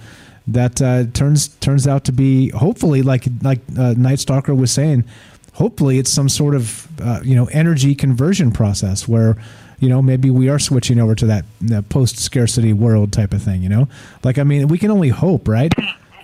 that 0.48 0.82
uh, 0.82 1.06
turns 1.14 1.48
turns 1.48 1.88
out 1.88 2.03
to 2.06 2.11
be 2.11 2.50
hopefully 2.50 3.02
like 3.02 3.26
like 3.42 3.60
uh, 3.77 3.93
Night 3.98 4.19
Stalker 4.19 4.53
was 4.53 4.72
saying 4.72 5.06
hopefully 5.53 6.00
it's 6.00 6.10
some 6.10 6.30
sort 6.30 6.56
of 6.56 6.88
uh, 7.02 7.22
you 7.24 7.35
know 7.35 7.45
energy 7.48 7.95
conversion 7.95 8.52
process 8.52 9.08
where 9.08 9.38
you 9.80 9.90
know 9.90 10.02
maybe 10.02 10.30
we 10.30 10.50
are 10.50 10.60
switching 10.60 11.00
over 11.00 11.16
to 11.16 11.26
that, 11.26 11.45
that 11.61 11.90
post 11.90 12.18
scarcity 12.18 12.74
world 12.74 13.14
type 13.14 13.34
of 13.34 13.42
thing 13.42 13.61
you 13.61 13.69
know 13.69 13.88
like 14.24 14.38
I 14.38 14.43
mean 14.43 14.68
we 14.68 14.77
can 14.77 14.92
only 14.92 15.10
hope 15.10 15.48
right 15.48 15.74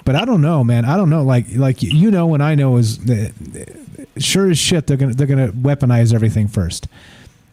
but 0.05 0.15
I 0.15 0.25
don't 0.25 0.41
know 0.41 0.63
man 0.63 0.85
I 0.85 0.97
don't 0.97 1.09
know 1.09 1.23
like 1.23 1.45
like 1.55 1.81
you 1.81 2.11
know 2.11 2.33
and 2.33 2.43
I 2.43 2.55
know 2.55 2.77
is 2.77 2.99
that 3.05 3.33
sure 4.17 4.49
as 4.49 4.57
shit 4.57 4.87
they're 4.87 4.97
gonna 4.97 5.13
they're 5.13 5.27
gonna 5.27 5.51
weaponize 5.51 6.13
everything 6.13 6.47
first 6.47 6.87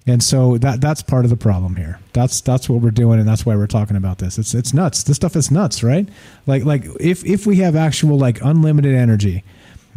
and 0.06 0.22
so 0.22 0.56
that 0.58 0.80
that's 0.80 1.02
part 1.02 1.24
of 1.24 1.30
the 1.30 1.36
problem 1.36 1.76
here. 1.76 1.98
That's 2.12 2.40
that's 2.40 2.68
what 2.68 2.80
we're 2.80 2.92
doing, 2.92 3.18
and 3.18 3.28
that's 3.28 3.44
why 3.44 3.56
we're 3.56 3.66
talking 3.66 3.96
about 3.96 4.18
this. 4.18 4.38
It's 4.38 4.54
it's 4.54 4.72
nuts. 4.72 5.02
This 5.02 5.16
stuff 5.16 5.34
is 5.34 5.50
nuts, 5.50 5.82
right? 5.82 6.08
Like 6.46 6.64
like 6.64 6.84
if 7.00 7.24
if 7.24 7.44
we 7.44 7.56
have 7.56 7.74
actual 7.74 8.16
like 8.16 8.40
unlimited 8.40 8.94
energy 8.94 9.42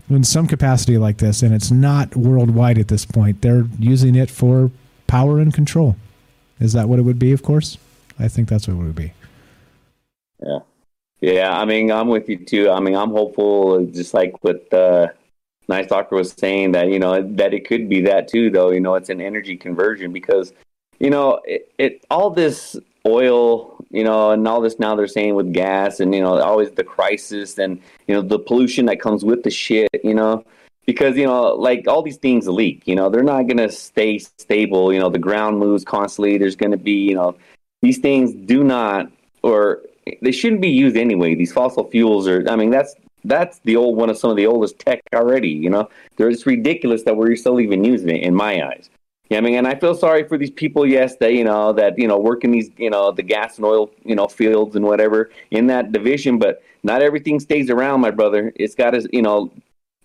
in 0.10 0.24
some 0.24 0.48
capacity 0.48 0.98
like 0.98 1.18
this, 1.18 1.44
and 1.44 1.54
it's 1.54 1.70
not 1.70 2.16
worldwide 2.16 2.80
at 2.80 2.88
this 2.88 3.06
point, 3.06 3.44
they're 3.44 3.68
using 3.78 4.16
it 4.16 4.32
for 4.32 4.72
power 5.06 5.40
and 5.40 5.54
control. 5.54 5.96
Is 6.60 6.74
that 6.74 6.90
what 6.90 6.98
it 6.98 7.04
would 7.04 7.20
be? 7.20 7.32
Of 7.32 7.44
course, 7.44 7.78
I 8.18 8.28
think 8.28 8.50
that's 8.50 8.68
what 8.68 8.74
it 8.74 8.78
would 8.78 8.96
be. 8.96 9.14
Yeah, 10.44 10.60
yeah. 11.22 11.58
I 11.58 11.66
mean, 11.66 11.92
I'm 11.92 12.08
with 12.08 12.30
you 12.30 12.38
too. 12.38 12.70
I 12.70 12.80
mean, 12.80 12.96
I'm 12.96 13.12
hopeful, 13.12 13.86
just 13.86 14.14
like 14.14 14.44
with. 14.44 14.74
Uh, 14.74 15.08
Night 15.70 15.86
Stalker 15.86 16.16
was 16.16 16.32
saying 16.32 16.72
that 16.72 16.90
you 16.90 16.98
know 16.98 17.22
that 17.22 17.54
it 17.54 17.68
could 17.68 17.88
be 17.88 18.02
that 18.02 18.28
too, 18.28 18.50
though. 18.50 18.72
You 18.72 18.80
know, 18.80 18.96
it's 18.96 19.10
an 19.10 19.22
energy 19.22 19.56
conversion 19.56 20.12
because 20.12 20.52
you 21.00 21.12
know 21.12 21.40
it, 21.46 21.72
it 21.78 22.04
all 22.10 22.32
this 22.32 22.76
oil, 23.08 23.78
you 23.92 24.04
know, 24.04 24.32
and 24.32 24.46
all 24.48 24.62
this 24.62 24.80
now 24.80 24.96
they're 24.96 25.08
saying 25.08 25.36
with 25.36 25.54
gas 25.54 26.00
and 26.00 26.14
you 26.14 26.22
know 26.22 26.40
always 26.42 26.72
the 26.72 26.84
crisis 26.84 27.60
and 27.60 27.80
you 28.08 28.16
know 28.16 28.22
the 28.22 28.40
pollution 28.40 28.88
that 28.88 29.00
comes 29.00 29.24
with 29.24 29.44
the 29.44 29.52
shit, 29.52 29.90
you 30.04 30.16
know. 30.16 30.44
Because 30.88 31.16
you 31.16 31.26
know, 31.26 31.54
like 31.54 31.88
all 31.88 32.02
these 32.02 32.18
things 32.18 32.48
leak. 32.48 32.88
You 32.88 32.96
know, 32.96 33.10
they're 33.10 33.22
not 33.22 33.44
gonna 33.44 33.72
stay 33.72 34.18
stable. 34.18 34.92
You 34.92 35.00
know, 35.00 35.10
the 35.10 35.20
ground 35.20 35.60
moves 35.60 35.86
constantly. 35.86 36.40
There's 36.40 36.56
gonna 36.56 36.78
be, 36.78 37.10
you 37.10 37.14
know, 37.14 37.36
these 37.84 38.00
things 38.00 38.34
do 38.34 38.64
not, 38.64 39.12
or 39.44 39.82
they 40.22 40.32
shouldn't 40.32 40.62
be 40.62 40.70
used 40.70 40.98
anyway. 40.98 41.36
These 41.36 41.54
fossil 41.54 41.90
fuels 41.90 42.28
are. 42.28 42.46
I 42.50 42.56
mean, 42.56 42.70
that's 42.70 42.96
that's 43.26 43.60
the 43.60 43.76
old 43.76 43.98
one 43.98 44.10
of 44.10 44.18
some 44.18 44.32
of 44.32 44.38
the 44.38 44.48
oldest 44.48 44.80
tech 44.80 45.02
already. 45.14 45.50
You 45.50 45.70
know, 45.70 45.90
it's 46.18 46.46
ridiculous 46.46 47.04
that 47.04 47.16
we're 47.16 47.36
still 47.36 47.60
even 47.60 47.84
using 47.84 48.10
it 48.10 48.24
in 48.24 48.34
my 48.34 48.66
eyes. 48.66 48.90
Yeah, 49.30 49.38
I 49.38 49.42
mean, 49.42 49.56
and 49.56 49.68
I 49.68 49.76
feel 49.76 49.94
sorry 49.94 50.28
for 50.28 50.38
these 50.38 50.50
people. 50.50 50.88
Yes, 50.88 51.18
they 51.18 51.38
you 51.38 51.44
know 51.44 51.72
that 51.74 51.98
you 52.00 52.08
know 52.08 52.18
work 52.18 52.44
in 52.44 52.52
these 52.52 52.72
you 52.78 52.90
know 52.90 53.12
the 53.12 53.22
gas 53.24 53.58
and 53.58 53.66
oil 53.66 53.92
you 54.04 54.16
know 54.16 54.28
fields 54.28 54.76
and 54.76 54.86
whatever 54.86 55.30
in 55.52 55.68
that 55.68 55.92
division, 55.92 56.40
but 56.40 56.64
not 56.84 57.04
everything 57.04 57.40
stays 57.40 57.70
around, 57.70 58.02
my 58.02 58.12
brother. 58.12 58.52
It's 58.56 58.74
got 58.74 58.92
to 58.92 59.08
you 59.14 59.22
know 59.22 59.52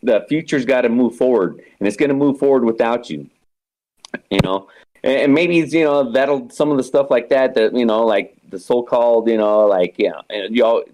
the 0.02 0.26
future's 0.28 0.66
got 0.66 0.82
to 0.82 0.90
move 0.90 1.16
forward, 1.16 1.62
and 1.78 1.88
it's 1.88 1.96
going 1.96 2.10
to 2.10 2.14
move 2.14 2.38
forward 2.38 2.64
without 2.64 3.08
you. 3.08 3.28
You 4.30 4.40
know, 4.44 4.68
and, 5.02 5.14
and 5.14 5.34
maybe 5.34 5.58
it's 5.60 5.72
you 5.72 5.84
know 5.84 6.12
that'll 6.12 6.50
some 6.50 6.70
of 6.70 6.76
the 6.76 6.84
stuff 6.84 7.10
like 7.10 7.30
that 7.30 7.54
that 7.54 7.74
you 7.74 7.86
know 7.86 8.04
like 8.04 8.36
the 8.54 8.60
so-called 8.60 9.28
you 9.28 9.36
know 9.36 9.66
like 9.66 9.94
yeah 9.98 10.20
know 10.30 10.84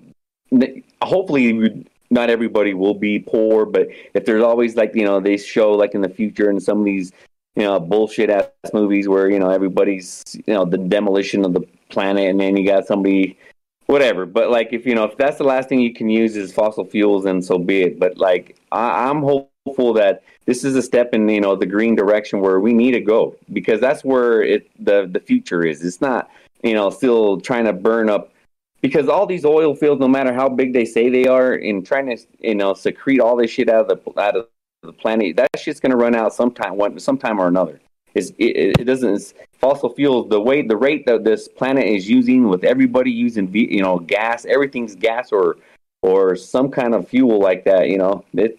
hopefully 1.03 1.87
not 2.11 2.29
everybody 2.29 2.75
will 2.75 2.95
be 2.95 3.21
poor, 3.21 3.65
but 3.65 3.89
if 4.15 4.25
there's 4.25 4.43
always 4.43 4.77
like 4.77 4.95
you 4.95 5.05
know 5.05 5.21
they 5.21 5.37
show 5.37 5.73
like 5.73 5.95
in 5.95 6.01
the 6.01 6.09
future 6.09 6.51
in 6.51 6.61
some 6.61 6.81
of 6.81 6.85
these 6.85 7.13
you 7.57 7.63
know 7.63 7.79
bullshit 7.79 8.31
ass 8.31 8.49
movies 8.75 9.09
where 9.09 9.31
you 9.31 9.39
know 9.39 9.51
everybody's 9.51 10.25
you 10.47 10.55
know 10.55 10.65
the 10.65 10.79
demolition 10.79 11.45
of 11.45 11.55
the 11.55 11.63
planet 11.89 12.29
and 12.29 12.41
then 12.41 12.57
you 12.57 12.67
got 12.67 12.87
somebody 12.87 13.39
whatever. 13.87 14.27
But 14.27 14.51
like 14.51 14.73
if 14.73 14.87
you 14.87 14.95
know 14.95 15.05
if 15.05 15.17
that's 15.17 15.39
the 15.39 15.45
last 15.45 15.69
thing 15.69 15.81
you 15.81 15.95
can 15.95 16.11
use 16.11 16.37
is 16.37 16.53
fossil 16.53 16.85
fuels, 16.85 17.25
then 17.25 17.43
so 17.43 17.59
be 17.59 17.83
it. 17.83 18.01
But 18.01 18.19
like 18.19 18.57
I, 18.73 19.09
I'm 19.09 19.23
hoping 19.23 19.51
hopeful 19.67 19.93
that 19.93 20.23
this 20.47 20.65
is 20.65 20.75
a 20.75 20.83
step 20.83 21.13
in 21.13 21.29
you 21.29 21.41
know 21.41 21.55
the 21.55 21.67
green 21.67 21.95
direction 21.95 22.41
where 22.41 22.61
we 22.61 22.73
need 22.73 22.93
to 22.93 23.01
go 23.01 23.37
because 23.53 23.81
that's 23.81 24.05
where 24.05 24.43
it 24.43 24.69
the 24.85 25.09
the 25.11 25.21
future 25.21 25.65
is. 25.65 25.85
It's 25.85 26.01
not 26.01 26.31
you 26.63 26.75
know 26.75 26.91
still 26.91 27.41
trying 27.41 27.65
to 27.65 27.73
burn 27.73 28.09
up 28.09 28.33
because 28.81 29.09
all 29.09 29.27
these 29.27 29.45
oil 29.45 29.75
fields, 29.75 30.01
no 30.01 30.09
matter 30.09 30.33
how 30.33 30.49
big 30.49 30.73
they 30.73 30.85
say 30.85 31.11
they 31.11 31.27
are, 31.27 31.55
in 31.55 31.83
trying 31.83 32.07
to 32.07 32.17
you 32.39 32.55
know 32.55 32.75
secrete 32.75 33.21
all 33.21 33.37
this 33.37 33.51
shit 33.51 33.69
out 33.69 33.91
of 33.91 34.05
the 34.05 34.21
out 34.21 34.37
of 34.37 34.49
the 34.83 34.93
planet, 34.93 35.37
that 35.37 35.49
shit's 35.59 35.81
going 35.81 35.91
to 35.91 35.97
run 35.97 36.15
out 36.15 36.33
sometime 36.35 36.77
one 36.77 36.99
sometime 36.99 37.41
or 37.41 37.49
another. 37.49 37.81
Is 38.15 38.33
it, 38.39 38.81
it 38.81 38.85
doesn't 38.85 39.35
fossil 39.53 39.91
fuels 39.91 40.29
the 40.31 40.41
way 40.41 40.63
the 40.63 40.77
rate 40.77 41.07
that 41.07 41.23
this 41.25 41.47
planet 41.47 41.87
is 41.87 42.09
using 42.09 42.49
with 42.49 42.65
everybody 42.65 43.11
using 43.11 43.55
you 43.55 43.83
know 43.83 43.99
gas 43.99 44.45
everything's 44.47 44.97
gas 44.97 45.31
or 45.31 45.59
or 46.03 46.35
some 46.35 46.71
kind 46.71 46.95
of 46.95 47.07
fuel 47.07 47.39
like 47.39 47.65
that 47.65 47.89
you 47.89 47.99
know 47.99 48.25
it 48.33 48.59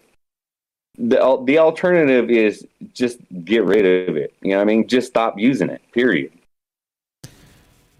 the 0.97 1.43
the 1.45 1.57
alternative 1.57 2.29
is 2.29 2.65
just 2.93 3.17
get 3.43 3.65
rid 3.65 4.07
of 4.07 4.15
it 4.15 4.33
you 4.41 4.51
know 4.51 4.61
I 4.61 4.63
mean 4.63 4.87
just 4.87 5.07
stop 5.07 5.37
using 5.37 5.69
it 5.69 5.81
period 5.91 6.31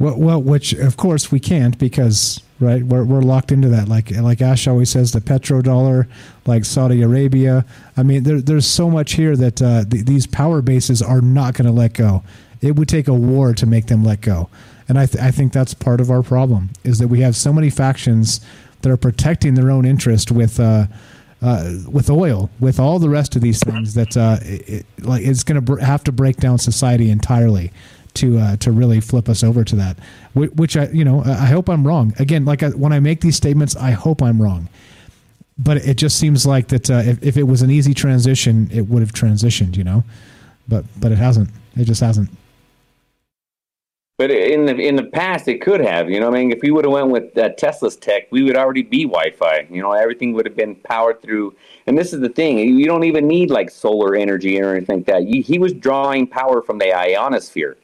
Well, 0.02 0.18
well, 0.18 0.42
which 0.42 0.74
of 0.74 0.98
course 0.98 1.32
we 1.32 1.40
can't 1.40 1.78
because 1.78 2.42
right 2.60 2.82
we're 2.82 3.04
we're 3.04 3.22
locked 3.22 3.52
into 3.52 3.70
that. 3.70 3.88
Like 3.88 4.10
like 4.10 4.42
Ash 4.42 4.68
always 4.68 4.90
says, 4.90 5.12
the 5.12 5.22
petrodollar, 5.22 6.08
like 6.48 6.66
Saudi 6.66 7.04
Arabia. 7.04 7.66
I 7.96 8.02
mean, 8.02 8.24
there, 8.24 8.42
there's 8.42 8.66
so 8.66 8.90
much 8.90 9.14
here 9.14 9.36
that 9.36 9.62
uh, 9.62 9.86
th- 9.86 10.06
these 10.06 10.26
power 10.26 10.64
bases 10.64 11.04
are 11.04 11.22
not 11.22 11.54
going 11.54 11.68
to 11.68 11.72
let 11.72 11.94
go. 11.94 12.24
It 12.62 12.78
would 12.78 12.90
take 12.90 13.08
a 13.08 13.14
war 13.14 13.54
to 13.54 13.66
make 13.68 13.88
them 13.88 14.04
let 14.04 14.22
go, 14.22 14.50
and 14.90 14.98
I 14.98 15.06
th- 15.06 15.24
I 15.24 15.30
think 15.30 15.54
that's 15.54 15.76
part 15.76 16.02
of 16.02 16.10
our 16.10 16.24
problem 16.24 16.72
is 16.84 16.98
that 16.98 17.08
we 17.08 17.22
have 17.22 17.36
so 17.36 17.54
many 17.54 17.70
factions 17.70 18.42
that 18.82 18.90
are 18.90 18.98
protecting 18.98 19.54
their 19.54 19.70
own 19.70 19.86
interest 19.86 20.32
with. 20.32 20.60
Uh, 20.60 20.88
uh, 21.44 21.74
with 21.90 22.08
oil, 22.08 22.52
with 22.60 22.80
all 22.80 23.00
the 23.00 23.10
rest 23.10 23.36
of 23.36 23.42
these 23.42 23.60
things, 23.62 23.96
that 23.96 24.16
uh, 24.16 24.38
it, 24.44 24.86
like 25.00 25.24
it's 25.24 25.44
going 25.44 25.56
to 25.56 25.62
br- 25.62 25.80
have 25.80 26.04
to 26.04 26.12
break 26.12 26.38
down 26.38 26.60
society 26.60 27.10
entirely 27.10 27.72
to 28.16 28.38
uh, 28.40 28.56
to 28.58 28.72
really 28.72 29.00
flip 29.00 29.30
us 29.30 29.44
over 29.44 29.64
to 29.64 29.76
that. 29.76 29.98
Wh- 30.34 30.56
Which 30.58 30.78
I 30.78 30.88
you 30.88 31.06
know 31.06 31.24
I 31.24 31.46
hope 31.46 31.70
I'm 31.70 31.86
wrong. 31.86 32.14
Again, 32.20 32.46
like 32.46 32.64
I, 32.64 32.70
when 32.70 32.94
I 32.94 33.00
make 33.00 33.22
these 33.22 33.36
statements, 33.36 33.76
I 33.76 33.92
hope 33.92 34.22
I'm 34.22 34.42
wrong. 34.42 34.70
But 35.58 35.78
it 35.78 35.98
just 35.98 36.18
seems 36.18 36.46
like 36.46 36.70
that 36.70 36.90
uh, 36.90 37.02
if, 37.06 37.24
if 37.24 37.38
it 37.38 37.44
was 37.44 37.62
an 37.62 37.70
easy 37.70 37.94
transition, 37.94 38.70
it 38.72 38.82
would 38.82 39.02
have 39.02 39.14
transitioned, 39.14 39.76
you 39.78 39.84
know. 39.84 40.04
But 40.68 40.86
but 41.00 41.12
it 41.12 41.18
hasn't. 41.18 41.50
It 41.76 41.86
just 41.86 42.02
hasn't. 42.02 42.30
But 44.18 44.30
in 44.30 44.68
the 44.68 44.76
in 44.76 44.96
the 44.96 45.06
past, 45.06 45.48
it 45.48 45.62
could 45.62 45.82
have. 45.82 46.08
You 46.08 46.20
know, 46.20 46.28
I 46.28 46.32
mean, 46.32 46.52
if 46.52 46.62
we 46.62 46.70
would 46.70 46.86
have 46.86 46.94
went 46.94 47.10
with 47.10 47.36
uh, 47.36 47.50
Tesla's 47.58 47.96
tech, 47.96 48.32
we 48.32 48.44
would 48.44 48.56
already 48.56 48.84
be 48.84 49.04
Wi-Fi. 49.06 49.66
You 49.72 49.82
know, 49.82 49.94
everything 49.94 50.34
would 50.34 50.46
have 50.46 50.56
been 50.56 50.76
powered 50.76 51.24
through. 51.24 51.56
And 51.88 51.98
this 51.98 52.14
is 52.14 52.20
the 52.20 52.30
thing: 52.30 52.60
you 52.60 52.86
don't 52.86 53.04
even 53.04 53.28
need 53.28 53.50
like 53.50 53.72
solar 53.72 54.16
energy 54.16 54.62
or 54.62 54.76
anything 54.76 54.98
like 54.98 55.06
that. 55.08 55.24
He 55.24 55.58
was 55.58 55.74
drawing 55.74 56.28
power 56.28 56.62
from 56.62 56.78
the 56.78 56.94
ionosphere, 56.94 57.78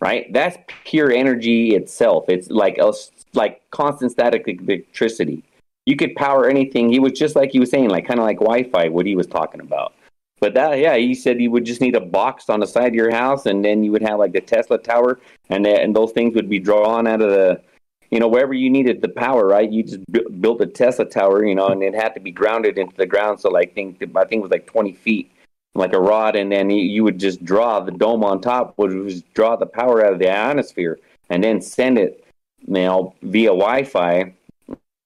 right? 0.00 0.32
That's 0.32 0.56
pure 0.84 1.10
energy 1.12 1.74
itself. 1.74 2.26
It's 2.28 2.50
like 2.50 2.78
a, 2.78 2.92
like 3.32 3.62
constant 3.70 4.12
static 4.12 4.44
electricity. 4.46 5.42
You 5.86 5.96
could 5.96 6.14
power 6.14 6.48
anything. 6.48 6.90
He 6.90 6.98
was 6.98 7.12
just 7.12 7.36
like 7.36 7.50
he 7.52 7.60
was 7.60 7.70
saying, 7.70 7.90
like 7.90 8.06
kind 8.06 8.20
of 8.20 8.26
like 8.26 8.38
Wi-Fi. 8.38 8.88
What 8.88 9.06
he 9.06 9.16
was 9.16 9.26
talking 9.26 9.60
about. 9.60 9.94
But 10.40 10.54
that, 10.54 10.78
yeah, 10.78 10.96
he 10.96 11.14
said 11.14 11.40
you 11.40 11.50
would 11.52 11.64
just 11.64 11.80
need 11.80 11.94
a 11.94 12.00
box 12.00 12.50
on 12.50 12.60
the 12.60 12.66
side 12.66 12.88
of 12.88 12.94
your 12.94 13.10
house, 13.10 13.46
and 13.46 13.64
then 13.64 13.82
you 13.82 13.92
would 13.92 14.02
have 14.02 14.18
like 14.18 14.32
the 14.32 14.40
Tesla 14.40 14.78
tower, 14.78 15.20
and 15.48 15.64
the, 15.64 15.70
and 15.80 15.96
those 15.96 16.12
things 16.12 16.34
would 16.34 16.50
be 16.50 16.58
drawn 16.58 17.06
out 17.06 17.22
of 17.22 17.30
the, 17.30 17.62
you 18.10 18.18
know, 18.18 18.28
wherever 18.28 18.52
you 18.52 18.68
needed 18.68 19.00
the 19.00 19.08
power, 19.08 19.46
right? 19.46 19.70
You 19.70 19.82
just 19.82 20.04
bu- 20.06 20.28
built 20.28 20.60
a 20.60 20.66
Tesla 20.66 21.06
tower, 21.06 21.46
you 21.46 21.54
know, 21.54 21.68
and 21.68 21.82
it 21.82 21.94
had 21.94 22.14
to 22.14 22.20
be 22.20 22.30
grounded 22.30 22.76
into 22.78 22.96
the 22.96 23.06
ground. 23.06 23.40
So 23.40 23.48
like, 23.48 23.74
think 23.74 24.02
I 24.02 24.24
think 24.24 24.40
it 24.40 24.42
was 24.42 24.50
like 24.50 24.66
twenty 24.66 24.92
feet, 24.92 25.30
like 25.74 25.92
a 25.92 26.00
rod, 26.00 26.36
and 26.36 26.50
then 26.52 26.70
you, 26.70 27.02
would 27.04 27.18
just 27.18 27.44
draw 27.44 27.80
the 27.80 27.90
dome 27.90 28.22
on 28.24 28.40
top, 28.40 28.74
would 28.78 28.92
just 29.08 29.32
draw 29.34 29.56
the 29.56 29.66
power 29.66 30.04
out 30.04 30.12
of 30.12 30.18
the 30.18 30.30
ionosphere, 30.30 30.98
and 31.30 31.42
then 31.42 31.60
send 31.60 31.98
it, 31.98 32.24
you 32.60 32.74
know, 32.74 33.14
via 33.22 33.48
Wi-Fi, 33.48 34.32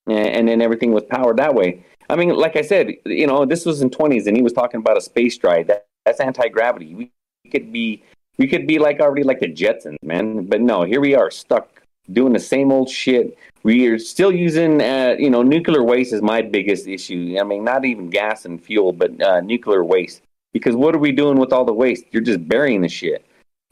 and, 0.06 0.48
then 0.48 0.62
everything 0.62 0.92
was 0.92 1.04
powered 1.04 1.38
that 1.38 1.54
way. 1.54 1.84
I 2.10 2.16
mean, 2.16 2.30
like 2.30 2.56
I 2.56 2.62
said, 2.62 2.92
you 3.04 3.26
know, 3.26 3.44
this 3.44 3.66
was 3.66 3.82
in 3.82 3.90
twenties, 3.90 4.26
and 4.26 4.36
he 4.36 4.42
was 4.42 4.52
talking 4.52 4.80
about 4.80 4.96
a 4.96 5.00
space 5.02 5.36
drive. 5.36 5.66
That 5.66 5.86
that's 6.04 6.20
anti 6.20 6.48
gravity. 6.48 6.94
We 6.94 7.12
could 7.50 7.70
be 7.70 8.02
we 8.38 8.46
could 8.46 8.66
be 8.66 8.78
like 8.78 9.00
already 9.00 9.24
like 9.24 9.40
the 9.40 9.52
Jetsons, 9.52 9.96
man. 10.02 10.46
But 10.46 10.62
no, 10.62 10.84
here 10.84 11.00
we 11.00 11.14
are 11.14 11.30
stuck 11.30 11.82
doing 12.12 12.32
the 12.32 12.38
same 12.38 12.72
old 12.72 12.88
shit. 12.88 13.36
We 13.62 13.86
are 13.88 13.98
still 13.98 14.32
using, 14.32 14.80
uh, 14.80 15.16
you 15.18 15.28
know, 15.28 15.42
nuclear 15.42 15.82
waste 15.82 16.12
is 16.12 16.22
my 16.22 16.42
biggest 16.42 16.86
issue. 16.86 17.36
I 17.38 17.44
mean, 17.44 17.64
not 17.64 17.84
even 17.84 18.08
gas 18.08 18.44
and 18.44 18.62
fuel, 18.62 18.92
but 18.92 19.20
uh, 19.20 19.40
nuclear 19.40 19.84
waste. 19.84 20.22
Because 20.52 20.74
what 20.74 20.94
are 20.94 20.98
we 20.98 21.12
doing 21.12 21.38
with 21.38 21.52
all 21.52 21.64
the 21.64 21.72
waste? 21.72 22.04
You're 22.10 22.22
just 22.22 22.48
burying 22.48 22.80
the 22.80 22.88
shit. 22.88 23.24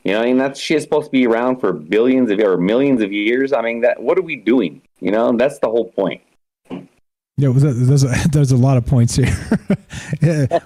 You 0.05 0.13
know, 0.13 0.23
I 0.23 0.27
mean, 0.27 0.39
that 0.39 0.57
shit's 0.57 0.85
supposed 0.85 1.07
to 1.07 1.11
be 1.11 1.27
around 1.27 1.59
for 1.59 1.73
billions 1.73 2.31
of 2.31 2.39
or 2.39 2.57
millions 2.57 3.03
of 3.03 3.13
years. 3.13 3.53
I 3.53 3.61
mean, 3.63 3.81
that 3.81 4.01
what 4.01 4.19
are 4.19 4.23
we 4.23 4.37
doing? 4.37 4.83
You 5.01 5.11
know, 5.11 5.33
that's 5.37 5.59
the 5.59 5.69
whole 5.69 5.91
point. 5.91 6.23
Yeah, 7.39 7.51
there's 7.55 8.05
a, 8.05 8.29
there's 8.33 8.53
a 8.53 8.57
lot 8.57 8.77
of 8.77 8.87
points 8.87 9.17
here. 9.17 9.35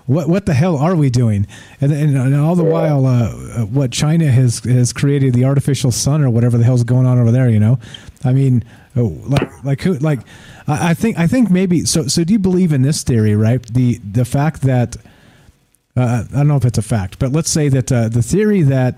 What 0.07 0.29
what 0.29 0.47
the 0.47 0.55
hell 0.55 0.77
are 0.77 0.95
we 0.95 1.09
doing? 1.09 1.47
And, 1.81 1.93
and, 1.93 2.17
and 2.17 2.37
all 2.37 2.55
the 2.55 2.65
while, 2.65 3.07
uh, 3.07 3.65
what 3.65 3.91
China 3.91 4.31
has 4.31 4.59
has 4.61 4.93
created 4.93 5.35
the 5.35 5.45
artificial 5.45 5.91
sun 5.91 6.23
or 6.23 6.31
whatever 6.31 6.59
the 6.59 6.65
hell's 6.65 6.85
going 6.85 7.07
on 7.07 7.19
over 7.19 7.31
there. 7.31 7.49
You 7.49 7.61
know, 7.61 7.79
I 8.25 8.33
mean, 8.33 8.65
oh, 8.97 9.17
like 9.27 9.65
like 9.65 9.81
who 9.81 9.95
like 9.95 10.21
I 10.67 10.91
I 10.91 10.95
think 10.95 11.19
I 11.19 11.27
think 11.27 11.51
maybe 11.51 11.85
so. 11.85 12.07
So 12.07 12.25
do 12.25 12.33
you 12.33 12.39
believe 12.39 12.73
in 12.73 12.83
this 12.83 13.03
theory? 13.03 13.35
Right, 13.35 13.63
the 13.73 13.99
the 13.99 14.25
fact 14.25 14.63
that 14.63 14.97
uh, 16.01 16.25
I 16.31 16.37
don't 16.37 16.49
know 16.49 16.57
if 16.57 16.65
it's 16.65 16.79
a 16.79 16.83
fact, 16.83 17.19
but 17.19 17.33
let's 17.33 17.51
say 17.51 17.69
that 17.69 17.91
uh, 17.91 18.09
the 18.09 18.23
theory 18.23 18.63
that 18.63 18.97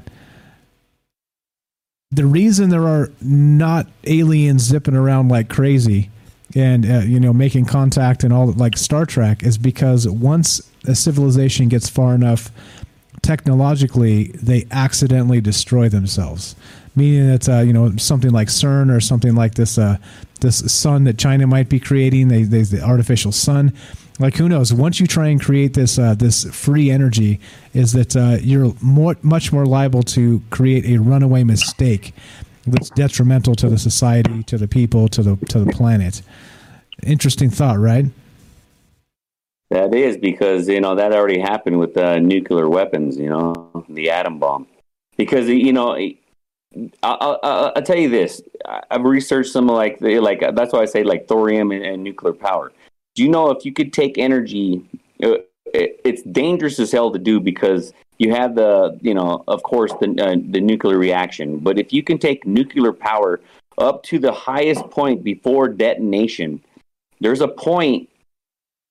the 2.11 2.27
reason 2.27 2.69
there 2.71 2.87
are 2.87 3.11
not 3.21 3.87
aliens 4.05 4.63
zipping 4.63 4.95
around 4.95 5.29
like 5.29 5.49
crazy 5.49 6.11
and 6.55 6.85
uh, 6.85 6.99
you 6.99 7.19
know 7.19 7.33
making 7.33 7.65
contact 7.65 8.23
and 8.23 8.33
all 8.33 8.53
like 8.53 8.77
Star 8.77 9.07
Trek 9.07 9.43
is 9.43 9.59
because 9.59 10.07
once 10.09 10.71
a 10.87 10.95
civilization 10.95 11.69
gets 11.69 11.89
far 11.89 12.15
enough 12.15 12.51
technologically, 13.23 14.25
they 14.29 14.67
accidentally 14.71 15.41
destroy 15.41 15.89
themselves. 15.89 16.57
Meaning 16.95 17.29
that 17.29 17.49
uh, 17.49 17.61
you 17.61 17.73
know 17.73 17.97
something 17.97 18.31
like 18.31 18.49
CERN 18.49 18.95
or 18.95 19.01
something 19.01 19.35
like 19.35 19.55
this 19.55 19.79
uh, 19.79 19.97
this 20.41 20.59
sun 20.71 21.05
that 21.05 21.17
China 21.17 21.47
might 21.47 21.71
be 21.71 21.81
creating, 21.81 22.29
they, 22.29 22.43
they 22.43 22.63
the 22.63 22.83
artificial 22.83 23.33
sun. 23.33 23.73
Like 24.23 24.37
who 24.37 24.49
knows? 24.49 24.73
Once 24.73 25.01
you 25.01 25.09
try 25.09 25.27
and 25.29 25.43
create 25.43 25.75
this 25.75 25.99
uh, 25.99 26.15
this 26.15 26.45
free 26.45 26.93
energy, 26.93 27.41
is 27.75 27.93
that 27.93 28.15
uh, 28.15 28.39
you're 28.41 28.73
more 28.81 29.17
much 29.21 29.53
more 29.53 29.67
liable 29.67 30.05
to 30.05 30.41
create 30.51 30.85
a 30.87 30.99
runaway 30.99 31.43
mistake 31.43 32.15
that's 32.65 32.89
detrimental 32.91 33.57
to 33.57 33.69
the 33.69 33.79
society, 33.79 34.45
to 34.45 34.57
the 34.57 34.69
people, 34.69 35.09
to 35.09 35.25
the 35.25 35.37
to 35.47 35.59
the 35.59 35.73
planet. 35.73 36.23
Interesting 37.03 37.51
thought, 37.51 37.81
right? 37.81 38.05
That 39.71 39.93
is 39.93 40.17
because 40.17 40.69
you 40.69 40.81
know 40.81 40.95
that 40.95 41.13
already 41.13 41.41
happened 41.41 41.81
with 41.81 41.97
uh, 41.97 42.21
nuclear 42.21 42.69
weapons. 42.69 43.17
You 43.17 43.29
know, 43.29 43.85
the 43.89 44.11
atom 44.11 44.39
bomb. 44.39 44.69
Because 45.17 45.49
you 45.49 45.73
know, 45.73 45.97
I, 45.97 46.17
I, 47.03 47.37
I, 47.43 47.73
I'll 47.75 47.83
tell 47.83 47.99
you 47.99 48.09
this: 48.09 48.41
I've 48.89 49.03
researched 49.03 49.51
some 49.51 49.67
like 49.67 49.99
the, 49.99 50.21
like 50.21 50.45
that's 50.55 50.73
why 50.73 50.83
I 50.83 50.85
say 50.85 51.03
like 51.03 51.27
thorium 51.27 51.73
and, 51.73 51.85
and 51.85 52.05
nuclear 52.05 52.35
power. 52.35 52.71
Do 53.15 53.23
you 53.23 53.29
know 53.29 53.51
if 53.51 53.65
you 53.65 53.73
could 53.73 53.93
take 53.93 54.19
energy? 54.19 54.83
uh, 55.23 55.39
It, 55.67 56.01
it's 56.05 56.23
dangerous 56.23 56.79
as 56.79 56.93
hell 56.93 57.11
to 57.13 57.19
do 57.19 57.41
because 57.41 57.93
you 58.19 58.35
have 58.35 58.55
the 58.55 58.99
you 59.01 59.15
know 59.15 59.43
of 59.49 59.63
course 59.63 59.93
the 60.01 60.09
uh, 60.21 60.37
the 60.51 60.61
nuclear 60.61 60.99
reaction. 60.99 61.59
But 61.59 61.79
if 61.79 61.93
you 61.93 62.03
can 62.03 62.19
take 62.19 62.47
nuclear 62.47 62.93
power 62.93 63.41
up 63.79 64.03
to 64.05 64.19
the 64.19 64.33
highest 64.33 64.91
point 64.91 65.25
before 65.25 65.69
detonation, 65.69 66.61
there's 67.21 67.41
a 67.41 67.49
point 67.49 68.09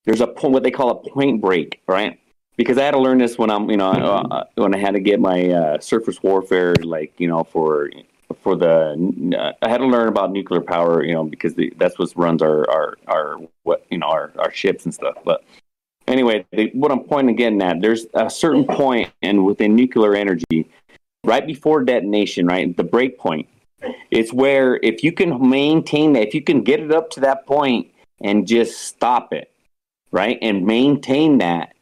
there's 0.06 0.22
a 0.22 0.28
point 0.28 0.54
what 0.54 0.64
they 0.64 0.72
call 0.72 0.90
a 0.90 1.10
point 1.10 1.42
break, 1.42 1.82
right? 1.88 2.20
Because 2.58 2.78
I 2.78 2.84
had 2.84 2.92
to 2.92 3.00
learn 3.00 3.18
this 3.18 3.38
when 3.38 3.50
I'm, 3.50 3.70
you 3.70 3.78
know, 3.78 3.92
uh, 3.92 4.44
when 4.56 4.74
I 4.76 4.78
had 4.78 4.94
to 4.94 5.00
get 5.00 5.20
my 5.20 5.50
uh, 5.50 5.80
surface 5.80 6.22
warfare, 6.22 6.74
like 6.84 7.14
you 7.20 7.28
know, 7.28 7.44
for 7.44 7.90
for 8.34 8.56
the, 8.56 9.56
I 9.62 9.70
had 9.70 9.78
to 9.78 9.86
learn 9.86 10.08
about 10.08 10.32
nuclear 10.32 10.62
power, 10.62 11.04
you 11.04 11.14
know, 11.14 11.24
because 11.24 11.56
the, 11.56 11.74
that's 11.78 11.98
what 12.00 12.12
runs 12.16 12.42
our 12.42 12.70
our 12.70 12.98
our 13.08 13.38
what 13.64 13.86
you 13.90 13.98
know 13.98 14.08
our 14.08 14.32
our 14.40 14.52
ships 14.52 14.86
and 14.86 14.94
stuff. 14.94 15.16
But 15.24 15.44
anyway, 16.08 16.46
the, 16.52 16.70
what 16.74 16.92
I'm 16.92 17.04
pointing 17.04 17.34
again 17.34 17.62
at, 17.62 17.82
there's 17.82 18.06
a 18.14 18.30
certain 18.30 18.66
point, 18.66 19.12
and 19.22 19.46
within 19.46 19.76
nuclear 19.76 20.16
energy, 20.16 20.70
right 21.24 21.46
before 21.46 21.84
detonation, 21.84 22.48
right, 22.48 22.76
the 22.76 22.84
break 22.84 23.18
point, 23.18 23.48
it's 24.10 24.34
where 24.34 24.80
if 24.84 25.04
you 25.04 25.12
can 25.12 25.50
maintain 25.50 26.14
that, 26.14 26.28
if 26.28 26.34
you 26.34 26.42
can 26.42 26.64
get 26.64 26.80
it 26.80 26.92
up 26.92 27.10
to 27.12 27.20
that 27.22 27.46
point 27.46 27.92
and 28.22 28.48
just 28.48 28.82
stop 28.82 29.34
it, 29.34 29.52
right, 30.12 30.38
and 30.42 30.66
maintain 30.66 31.40
that, 31.40 31.74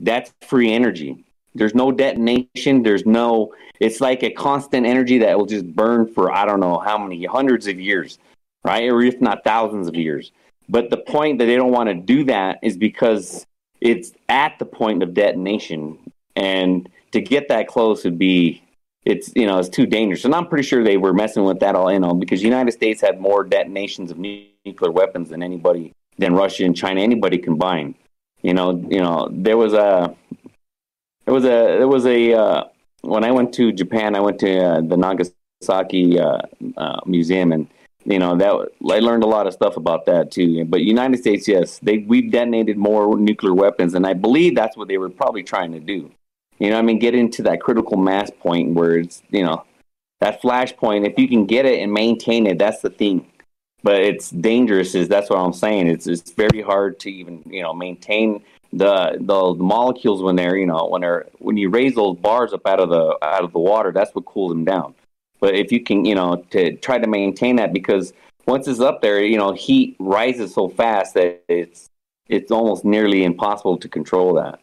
that's 0.00 0.32
free 0.42 0.72
energy. 0.72 1.24
There's 1.54 1.74
no 1.74 1.90
detonation. 1.90 2.82
There's 2.82 3.06
no. 3.06 3.52
It's 3.80 4.00
like 4.00 4.22
a 4.22 4.30
constant 4.30 4.86
energy 4.86 5.18
that 5.18 5.36
will 5.36 5.46
just 5.46 5.66
burn 5.74 6.06
for 6.06 6.32
I 6.32 6.44
don't 6.44 6.60
know 6.60 6.78
how 6.78 6.98
many 6.98 7.24
hundreds 7.24 7.66
of 7.66 7.80
years, 7.80 8.18
right, 8.64 8.88
or 8.88 9.02
if 9.02 9.20
not 9.20 9.42
thousands 9.44 9.88
of 9.88 9.94
years. 9.94 10.32
But 10.68 10.90
the 10.90 10.98
point 10.98 11.38
that 11.38 11.46
they 11.46 11.56
don't 11.56 11.72
want 11.72 11.88
to 11.88 11.94
do 11.94 12.24
that 12.24 12.58
is 12.62 12.76
because 12.76 13.46
it's 13.80 14.12
at 14.28 14.58
the 14.58 14.66
point 14.66 15.02
of 15.02 15.14
detonation, 15.14 15.98
and 16.36 16.88
to 17.12 17.20
get 17.20 17.48
that 17.48 17.66
close 17.66 18.04
would 18.04 18.18
be 18.18 18.62
it's 19.04 19.32
you 19.34 19.46
know 19.46 19.58
it's 19.58 19.68
too 19.68 19.86
dangerous. 19.86 20.24
And 20.24 20.34
I'm 20.34 20.46
pretty 20.46 20.66
sure 20.66 20.84
they 20.84 20.96
were 20.96 21.12
messing 21.12 21.44
with 21.44 21.60
that 21.60 21.74
all 21.74 21.88
in 21.88 22.04
on 22.04 22.20
because 22.20 22.40
the 22.40 22.46
United 22.46 22.72
States 22.72 23.00
had 23.00 23.20
more 23.20 23.44
detonations 23.44 24.10
of 24.10 24.18
nuclear 24.18 24.92
weapons 24.92 25.30
than 25.30 25.42
anybody 25.42 25.92
than 26.18 26.34
Russia 26.34 26.64
and 26.64 26.76
China 26.76 27.00
anybody 27.00 27.38
combined. 27.38 27.94
You 28.42 28.54
know, 28.54 28.72
you 28.88 29.00
know 29.00 29.28
there 29.32 29.56
was 29.56 29.72
a 29.72 30.14
there 31.24 31.34
was 31.34 31.44
a 31.44 31.78
there 31.78 31.88
was 31.88 32.06
a 32.06 32.32
uh, 32.34 32.64
when 33.02 33.24
I 33.24 33.30
went 33.30 33.52
to 33.54 33.72
Japan, 33.72 34.14
I 34.14 34.20
went 34.20 34.38
to 34.40 34.58
uh, 34.58 34.80
the 34.80 34.96
Nagasaki 34.96 36.18
uh, 36.18 36.42
uh, 36.76 37.00
museum 37.06 37.52
and 37.52 37.68
you 38.04 38.18
know 38.18 38.36
that 38.36 38.50
I 38.90 38.98
learned 38.98 39.24
a 39.24 39.26
lot 39.26 39.46
of 39.46 39.52
stuff 39.52 39.76
about 39.76 40.06
that 40.06 40.30
too. 40.30 40.64
But 40.64 40.80
United 40.80 41.18
States, 41.18 41.46
yes, 41.46 41.78
they 41.80 41.98
we've 41.98 42.30
detonated 42.30 42.78
more 42.78 43.18
nuclear 43.18 43.54
weapons, 43.54 43.94
and 43.94 44.06
I 44.06 44.14
believe 44.14 44.54
that's 44.54 44.76
what 44.76 44.88
they 44.88 44.98
were 44.98 45.10
probably 45.10 45.42
trying 45.42 45.72
to 45.72 45.80
do. 45.80 46.10
You 46.58 46.70
know, 46.70 46.78
I 46.78 46.82
mean, 46.82 46.98
get 46.98 47.14
into 47.14 47.42
that 47.44 47.60
critical 47.60 47.96
mass 47.96 48.30
point 48.30 48.74
where 48.74 48.98
it's 48.98 49.22
you 49.30 49.44
know 49.44 49.64
that 50.20 50.40
flash 50.40 50.74
point. 50.76 51.06
If 51.06 51.18
you 51.18 51.28
can 51.28 51.44
get 51.46 51.66
it 51.66 51.80
and 51.80 51.92
maintain 51.92 52.46
it, 52.46 52.58
that's 52.58 52.80
the 52.80 52.90
thing. 52.90 53.26
But 53.82 54.00
it's 54.00 54.30
dangerous. 54.30 54.94
Is 54.94 55.08
that's 55.08 55.28
what 55.28 55.38
I'm 55.38 55.52
saying. 55.52 55.88
It's 55.88 56.06
it's 56.06 56.32
very 56.32 56.62
hard 56.62 57.00
to 57.00 57.10
even 57.10 57.42
you 57.46 57.62
know 57.62 57.74
maintain 57.74 58.42
the 58.72 59.16
the, 59.20 59.54
the 59.54 59.62
molecules 59.62 60.22
when 60.22 60.36
they're 60.36 60.56
you 60.56 60.66
know 60.66 60.86
when 60.86 61.00
they're 61.00 61.26
when 61.38 61.56
you 61.56 61.70
raise 61.70 61.94
those 61.94 62.16
bars 62.16 62.52
up 62.52 62.66
out 62.66 62.80
of 62.80 62.88
the 62.88 63.18
out 63.22 63.44
of 63.44 63.52
the 63.52 63.58
water. 63.58 63.92
That's 63.92 64.14
what 64.14 64.24
cools 64.24 64.52
them 64.52 64.64
down. 64.64 64.94
But 65.40 65.54
if 65.54 65.72
you 65.72 65.82
can, 65.82 66.04
you 66.04 66.14
know, 66.14 66.44
to 66.50 66.76
try 66.76 66.98
to 66.98 67.06
maintain 67.06 67.56
that 67.56 67.72
because 67.72 68.12
once 68.46 68.68
it's 68.68 68.80
up 68.80 69.00
there, 69.00 69.22
you 69.22 69.38
know, 69.38 69.52
heat 69.52 69.96
rises 69.98 70.54
so 70.54 70.68
fast 70.68 71.14
that 71.14 71.42
it's 71.48 71.88
it's 72.28 72.50
almost 72.50 72.84
nearly 72.84 73.24
impossible 73.24 73.76
to 73.78 73.88
control 73.88 74.34
that. 74.34 74.60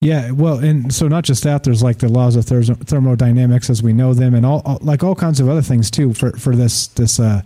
Yeah, 0.00 0.30
well, 0.30 0.58
and 0.58 0.92
so 0.94 1.08
not 1.08 1.24
just 1.24 1.42
that. 1.44 1.64
There's 1.64 1.82
like 1.82 1.98
the 1.98 2.08
laws 2.08 2.36
of 2.36 2.46
thermodynamics 2.46 3.70
as 3.70 3.82
we 3.82 3.92
know 3.92 4.14
them, 4.14 4.34
and 4.34 4.44
all, 4.46 4.62
all 4.64 4.78
like 4.82 5.02
all 5.02 5.14
kinds 5.14 5.40
of 5.40 5.48
other 5.48 5.62
things 5.62 5.90
too 5.90 6.14
for 6.14 6.32
for 6.32 6.54
this 6.54 6.86
this 6.88 7.18
uh, 7.18 7.42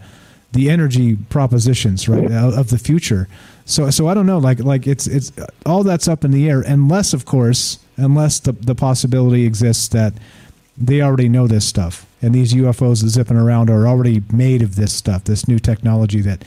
the 0.53 0.69
energy 0.69 1.17
propositions 1.29 2.09
right 2.09 2.31
of 2.31 2.71
the 2.71 2.79
future. 2.79 3.29
So 3.65 3.91
so 3.91 4.09
I 4.09 4.15
don't 4.15 4.27
know, 4.27 4.39
like 4.39 4.59
like 4.61 4.87
it's 4.87 5.07
it's 5.07 5.33
all 5.65 5.85
that's 5.85 6.09
up 6.09 6.25
in 6.25 6.33
the 6.33 6.49
air, 6.49 6.63
unless 6.63 7.13
of 7.13 7.25
course, 7.25 7.79
unless 7.97 8.41
the 8.41 8.53
the 8.53 8.75
possibility 8.75 9.45
exists 9.45 9.89
that 9.89 10.15
they 10.77 11.03
already 11.03 11.29
know 11.29 11.47
this 11.47 11.67
stuff, 11.67 12.07
and 12.23 12.35
these 12.35 12.53
UFOs 12.55 13.07
zipping 13.07 13.37
around 13.37 13.71
are 13.71 13.87
already 13.87 14.23
made 14.33 14.63
of 14.63 14.77
this 14.77 14.93
stuff, 14.93 15.25
this 15.25 15.47
new 15.47 15.59
technology 15.59 16.21
that 16.23 16.45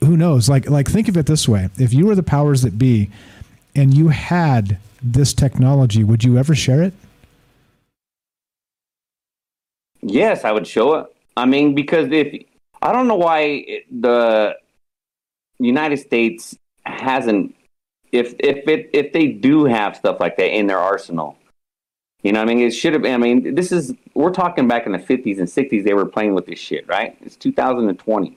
who 0.00 0.16
knows? 0.16 0.48
Like 0.48 0.68
like 0.68 0.88
think 0.88 1.08
of 1.08 1.16
it 1.16 1.26
this 1.26 1.48
way: 1.48 1.68
if 1.78 1.94
you 1.94 2.06
were 2.06 2.14
the 2.14 2.22
powers 2.22 2.62
that 2.62 2.78
be, 2.78 3.10
and 3.74 3.94
you 3.94 4.08
had 4.08 4.78
this 5.02 5.32
technology, 5.32 6.04
would 6.04 6.24
you 6.24 6.38
ever 6.38 6.54
share 6.54 6.82
it? 6.82 6.92
Yes, 10.02 10.44
I 10.44 10.52
would 10.52 10.66
show 10.66 10.94
it. 10.94 11.06
I 11.36 11.46
mean, 11.46 11.74
because 11.74 12.10
if 12.10 12.44
I 12.82 12.92
don't 12.92 13.08
know 13.08 13.16
why 13.16 13.82
the 13.90 14.56
United 15.58 15.98
States 15.98 16.56
hasn't, 16.84 17.54
if 18.12 18.34
if 18.38 18.66
it 18.68 18.90
if 18.92 19.12
they 19.12 19.28
do 19.28 19.64
have 19.64 19.96
stuff 19.96 20.18
like 20.20 20.36
that 20.36 20.54
in 20.54 20.66
their 20.66 20.78
arsenal, 20.78 21.36
you 22.22 22.32
know, 22.32 22.42
I 22.42 22.44
mean, 22.44 22.60
it 22.60 22.70
should 22.72 22.92
have. 22.92 23.02
been. 23.02 23.14
I 23.14 23.18
mean, 23.18 23.54
this 23.54 23.72
is 23.72 23.94
we're 24.14 24.32
talking 24.32 24.68
back 24.68 24.86
in 24.86 24.92
the 24.92 24.98
fifties 24.98 25.38
and 25.38 25.48
sixties. 25.48 25.84
They 25.84 25.94
were 25.94 26.06
playing 26.06 26.34
with 26.34 26.46
this 26.46 26.58
shit, 26.58 26.86
right? 26.88 27.16
It's 27.20 27.36
2020. 27.36 28.36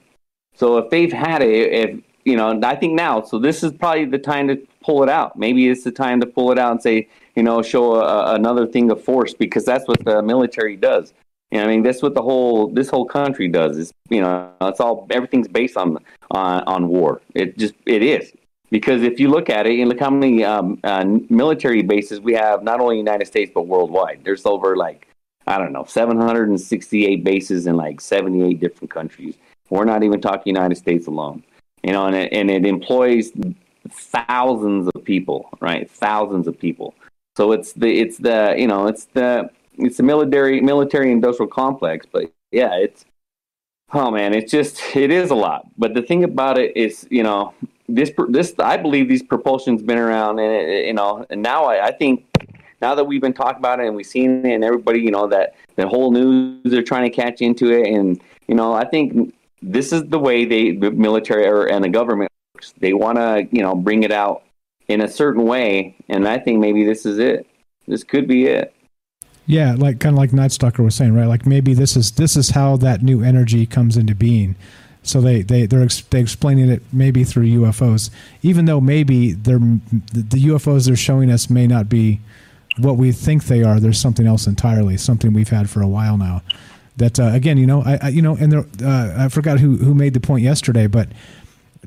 So 0.54 0.78
if 0.78 0.90
they've 0.90 1.12
had 1.12 1.42
it, 1.42 1.72
if 1.72 2.00
you 2.24 2.36
know, 2.36 2.58
I 2.62 2.76
think 2.76 2.94
now. 2.94 3.22
So 3.22 3.38
this 3.38 3.62
is 3.62 3.72
probably 3.72 4.06
the 4.06 4.18
time 4.18 4.48
to 4.48 4.56
pull 4.82 5.02
it 5.02 5.08
out. 5.08 5.38
Maybe 5.38 5.68
it's 5.68 5.84
the 5.84 5.90
time 5.90 6.20
to 6.20 6.26
pull 6.26 6.52
it 6.52 6.58
out 6.58 6.72
and 6.72 6.82
say, 6.82 7.08
you 7.34 7.42
know, 7.42 7.62
show 7.62 7.96
a, 7.96 8.34
another 8.34 8.66
thing 8.66 8.90
of 8.90 9.02
force 9.02 9.34
because 9.34 9.64
that's 9.64 9.86
what 9.86 10.04
the 10.04 10.22
military 10.22 10.76
does. 10.76 11.12
You 11.54 11.60
know, 11.60 11.66
I 11.66 11.68
mean, 11.68 11.84
that's 11.84 12.02
what 12.02 12.14
the 12.14 12.22
whole 12.22 12.66
this 12.66 12.90
whole 12.90 13.06
country 13.06 13.46
does. 13.46 13.78
Is 13.78 13.92
you 14.10 14.20
know, 14.20 14.52
it's 14.62 14.80
all 14.80 15.06
everything's 15.10 15.46
based 15.46 15.76
on 15.76 15.98
on 16.32 16.64
on 16.64 16.88
war. 16.88 17.22
It 17.32 17.56
just 17.56 17.74
it 17.86 18.02
is. 18.02 18.32
Because 18.72 19.04
if 19.04 19.20
you 19.20 19.30
look 19.30 19.48
at 19.48 19.64
it, 19.68 19.78
and 19.78 19.88
look 19.88 20.00
how 20.00 20.10
many 20.10 20.42
um, 20.42 20.80
uh, 20.82 21.04
military 21.30 21.82
bases 21.82 22.20
we 22.20 22.32
have, 22.32 22.64
not 22.64 22.80
only 22.80 22.98
in 22.98 23.04
the 23.04 23.08
United 23.08 23.26
States 23.26 23.52
but 23.54 23.68
worldwide. 23.68 24.22
There's 24.24 24.44
over 24.46 24.76
like 24.76 25.06
I 25.46 25.58
don't 25.58 25.72
know, 25.72 25.84
768 25.84 27.22
bases 27.22 27.68
in 27.68 27.76
like 27.76 28.00
78 28.00 28.58
different 28.58 28.90
countries. 28.90 29.36
We're 29.70 29.84
not 29.84 30.02
even 30.02 30.20
talking 30.20 30.52
United 30.52 30.76
States 30.76 31.06
alone. 31.06 31.44
You 31.84 31.92
know, 31.92 32.06
and 32.06 32.16
it, 32.16 32.32
and 32.32 32.50
it 32.50 32.66
employs 32.66 33.30
thousands 33.88 34.90
of 34.92 35.04
people, 35.04 35.50
right? 35.60 35.88
Thousands 35.88 36.48
of 36.48 36.58
people. 36.58 36.96
So 37.36 37.52
it's 37.52 37.74
the 37.74 38.00
it's 38.00 38.18
the 38.18 38.56
you 38.58 38.66
know 38.66 38.88
it's 38.88 39.04
the 39.04 39.50
it's 39.78 39.96
the 39.96 40.02
military 40.02 40.60
military 40.60 41.10
industrial 41.10 41.50
complex. 41.50 42.06
But 42.10 42.32
yeah, 42.50 42.74
it's 42.74 43.04
oh 43.92 44.10
man, 44.10 44.34
it's 44.34 44.50
just 44.50 44.80
it 44.96 45.10
is 45.10 45.30
a 45.30 45.34
lot. 45.34 45.66
But 45.78 45.94
the 45.94 46.02
thing 46.02 46.24
about 46.24 46.58
it 46.58 46.76
is, 46.76 47.06
you 47.10 47.22
know, 47.22 47.54
this 47.88 48.12
this 48.28 48.54
I 48.58 48.76
believe 48.76 49.08
these 49.08 49.22
propulsion's 49.22 49.82
been 49.82 49.98
around, 49.98 50.38
and 50.38 50.52
it, 50.52 50.86
you 50.86 50.94
know, 50.94 51.26
and 51.30 51.42
now 51.42 51.64
I, 51.64 51.86
I 51.86 51.92
think 51.92 52.26
now 52.80 52.94
that 52.94 53.04
we've 53.04 53.20
been 53.20 53.32
talking 53.32 53.58
about 53.58 53.80
it 53.80 53.86
and 53.86 53.96
we've 53.96 54.06
seen 54.06 54.44
it, 54.44 54.54
and 54.54 54.64
everybody, 54.64 55.00
you 55.00 55.10
know, 55.10 55.26
that 55.28 55.54
the 55.76 55.88
whole 55.88 56.10
news 56.10 56.60
they're 56.64 56.82
trying 56.82 57.10
to 57.10 57.14
catch 57.14 57.40
into 57.40 57.70
it, 57.70 57.88
and 57.88 58.20
you 58.48 58.54
know, 58.54 58.72
I 58.72 58.84
think 58.84 59.34
this 59.62 59.92
is 59.92 60.04
the 60.04 60.18
way 60.18 60.44
they 60.44 60.72
the 60.72 60.90
military 60.90 61.46
or, 61.46 61.66
and 61.66 61.84
the 61.84 61.88
government 61.88 62.30
works. 62.54 62.74
They 62.78 62.92
want 62.92 63.18
to, 63.18 63.48
you 63.50 63.62
know, 63.62 63.74
bring 63.74 64.02
it 64.02 64.12
out 64.12 64.42
in 64.88 65.00
a 65.00 65.08
certain 65.08 65.44
way, 65.44 65.96
and 66.08 66.28
I 66.28 66.38
think 66.38 66.60
maybe 66.60 66.84
this 66.84 67.06
is 67.06 67.18
it. 67.18 67.46
This 67.86 68.04
could 68.04 68.26
be 68.26 68.46
it. 68.46 68.73
Yeah, 69.46 69.74
like 69.76 70.00
kind 70.00 70.14
of 70.14 70.18
like 70.18 70.32
Night 70.32 70.52
Stalker 70.52 70.82
was 70.82 70.94
saying, 70.94 71.14
right? 71.14 71.26
Like 71.26 71.46
maybe 71.46 71.74
this 71.74 71.96
is 71.96 72.12
this 72.12 72.36
is 72.36 72.50
how 72.50 72.76
that 72.78 73.02
new 73.02 73.22
energy 73.22 73.66
comes 73.66 73.96
into 73.96 74.14
being. 74.14 74.56
So 75.02 75.20
they 75.20 75.42
they 75.42 75.66
they're 75.66 75.86
they 76.10 76.20
explaining 76.20 76.70
it 76.70 76.82
maybe 76.92 77.24
through 77.24 77.44
UFOs, 77.44 78.08
even 78.42 78.64
though 78.64 78.80
maybe 78.80 79.32
they're 79.32 79.58
the 79.58 80.46
UFOs 80.46 80.86
they're 80.86 80.96
showing 80.96 81.30
us 81.30 81.50
may 81.50 81.66
not 81.66 81.90
be 81.90 82.20
what 82.78 82.96
we 82.96 83.12
think 83.12 83.44
they 83.44 83.62
are. 83.62 83.78
There's 83.78 84.00
something 84.00 84.26
else 84.26 84.46
entirely, 84.46 84.96
something 84.96 85.32
we've 85.32 85.50
had 85.50 85.68
for 85.68 85.82
a 85.82 85.88
while 85.88 86.16
now. 86.16 86.42
That 86.96 87.20
uh, 87.20 87.30
again, 87.34 87.58
you 87.58 87.66
know, 87.66 87.82
I, 87.82 87.98
I 88.02 88.08
you 88.08 88.22
know, 88.22 88.36
and 88.36 88.50
there, 88.50 88.64
uh, 88.82 89.24
I 89.24 89.28
forgot 89.28 89.60
who 89.60 89.76
who 89.76 89.94
made 89.94 90.14
the 90.14 90.20
point 90.20 90.42
yesterday, 90.42 90.86
but 90.86 91.08